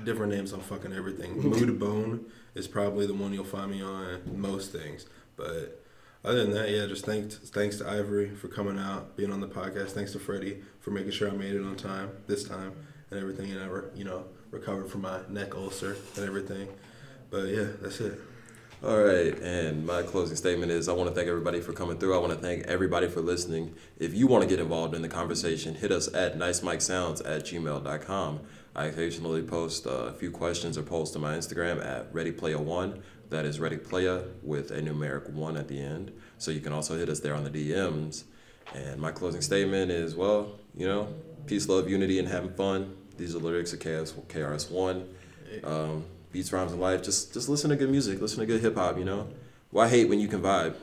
different 0.04 0.32
names 0.32 0.52
on 0.52 0.60
fucking 0.60 0.92
everything. 0.92 1.40
Mood 1.40 1.78
Bone 1.78 2.26
is 2.54 2.68
probably 2.68 3.06
the 3.06 3.14
one 3.14 3.32
you'll 3.32 3.44
find 3.44 3.70
me 3.70 3.82
on 3.82 4.20
most 4.34 4.72
things. 4.72 5.06
But 5.36 5.82
other 6.24 6.44
than 6.44 6.52
that, 6.52 6.70
yeah, 6.70 6.86
just 6.86 7.06
thanks 7.06 7.36
thanks 7.36 7.78
to 7.78 7.84
IVRY 7.84 8.36
for 8.36 8.48
coming 8.48 8.78
out, 8.78 9.16
being 9.16 9.32
on 9.32 9.40
the 9.40 9.48
podcast. 9.48 9.90
Thanks 9.90 10.12
to 10.12 10.18
Freddie 10.18 10.62
for 10.80 10.90
making 10.90 11.12
sure 11.12 11.30
I 11.30 11.32
made 11.32 11.54
it 11.54 11.64
on 11.64 11.76
time 11.76 12.10
this 12.26 12.44
time 12.44 12.72
and 13.10 13.20
everything, 13.20 13.50
and 13.50 13.60
I 13.60 13.66
re- 13.66 13.88
you 13.94 14.04
know 14.04 14.24
recovered 14.50 14.90
from 14.90 15.02
my 15.02 15.20
neck 15.28 15.54
ulcer 15.54 15.96
and 16.16 16.24
everything. 16.24 16.68
But 17.30 17.48
yeah, 17.48 17.68
that's 17.80 18.00
it. 18.00 18.20
All 18.82 18.98
right, 18.98 19.38
and 19.42 19.84
my 19.86 20.02
closing 20.02 20.36
statement 20.36 20.72
is 20.72 20.88
I 20.88 20.94
want 20.94 21.10
to 21.10 21.14
thank 21.14 21.28
everybody 21.28 21.60
for 21.60 21.74
coming 21.74 21.98
through. 21.98 22.14
I 22.14 22.18
want 22.18 22.32
to 22.32 22.38
thank 22.38 22.64
everybody 22.64 23.08
for 23.08 23.20
listening. 23.20 23.74
If 23.98 24.14
you 24.14 24.26
want 24.26 24.42
to 24.42 24.48
get 24.48 24.58
involved 24.58 24.94
in 24.94 25.02
the 25.02 25.08
conversation, 25.08 25.74
hit 25.74 25.92
us 25.92 26.12
at 26.14 26.38
nicemicsounds 26.38 27.20
at 27.20 27.44
gmail.com. 27.44 28.40
I 28.74 28.86
occasionally 28.86 29.42
post 29.42 29.86
uh, 29.86 29.90
a 29.90 30.12
few 30.12 30.30
questions 30.30 30.78
or 30.78 30.82
posts 30.82 31.16
on 31.16 31.22
my 31.22 31.36
Instagram 31.36 31.84
at 31.84 32.12
ReadyPlaya1. 32.12 33.02
That 33.30 33.44
is 33.44 33.58
ReadyPlaya 33.58 34.28
with 34.42 34.70
a 34.70 34.80
numeric 34.80 35.30
1 35.30 35.56
at 35.56 35.68
the 35.68 35.80
end. 35.80 36.12
So 36.38 36.50
you 36.50 36.60
can 36.60 36.72
also 36.72 36.96
hit 36.96 37.08
us 37.08 37.20
there 37.20 37.34
on 37.34 37.44
the 37.44 37.50
DMs. 37.50 38.24
And 38.74 39.00
my 39.00 39.10
closing 39.10 39.40
statement 39.40 39.90
is 39.90 40.14
well, 40.14 40.58
you 40.76 40.86
know, 40.86 41.12
peace, 41.46 41.68
love, 41.68 41.88
unity, 41.88 42.18
and 42.18 42.28
having 42.28 42.52
fun. 42.52 42.96
These 43.16 43.34
are 43.34 43.38
lyrics 43.38 43.72
of 43.72 43.80
KRS, 43.80 44.14
KRS-One 44.28 45.08
um, 45.64 46.04
beats, 46.32 46.52
rhymes, 46.52 46.72
and 46.72 46.80
life. 46.80 47.02
Just 47.02 47.32
just 47.32 47.48
listen 47.48 47.70
to 47.70 47.76
good 47.76 47.90
music. 47.90 48.20
Listen 48.20 48.40
to 48.40 48.46
good 48.46 48.60
hip 48.60 48.76
hop. 48.76 48.98
You 48.98 49.04
know, 49.04 49.28
why 49.70 49.88
hate 49.88 50.08
when 50.08 50.20
you 50.20 50.28
can 50.28 50.40
vibe? 50.40 50.74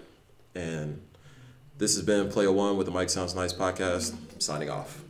And 0.55 1.01
this 1.77 1.95
has 1.95 2.03
been 2.03 2.30
Playa 2.30 2.51
One 2.51 2.77
with 2.77 2.88
the 2.88 2.91
Mic 2.91 3.09
Sounds 3.09 3.35
Nice 3.35 3.53
podcast. 3.53 4.15
Signing 4.41 4.69
off. 4.69 5.06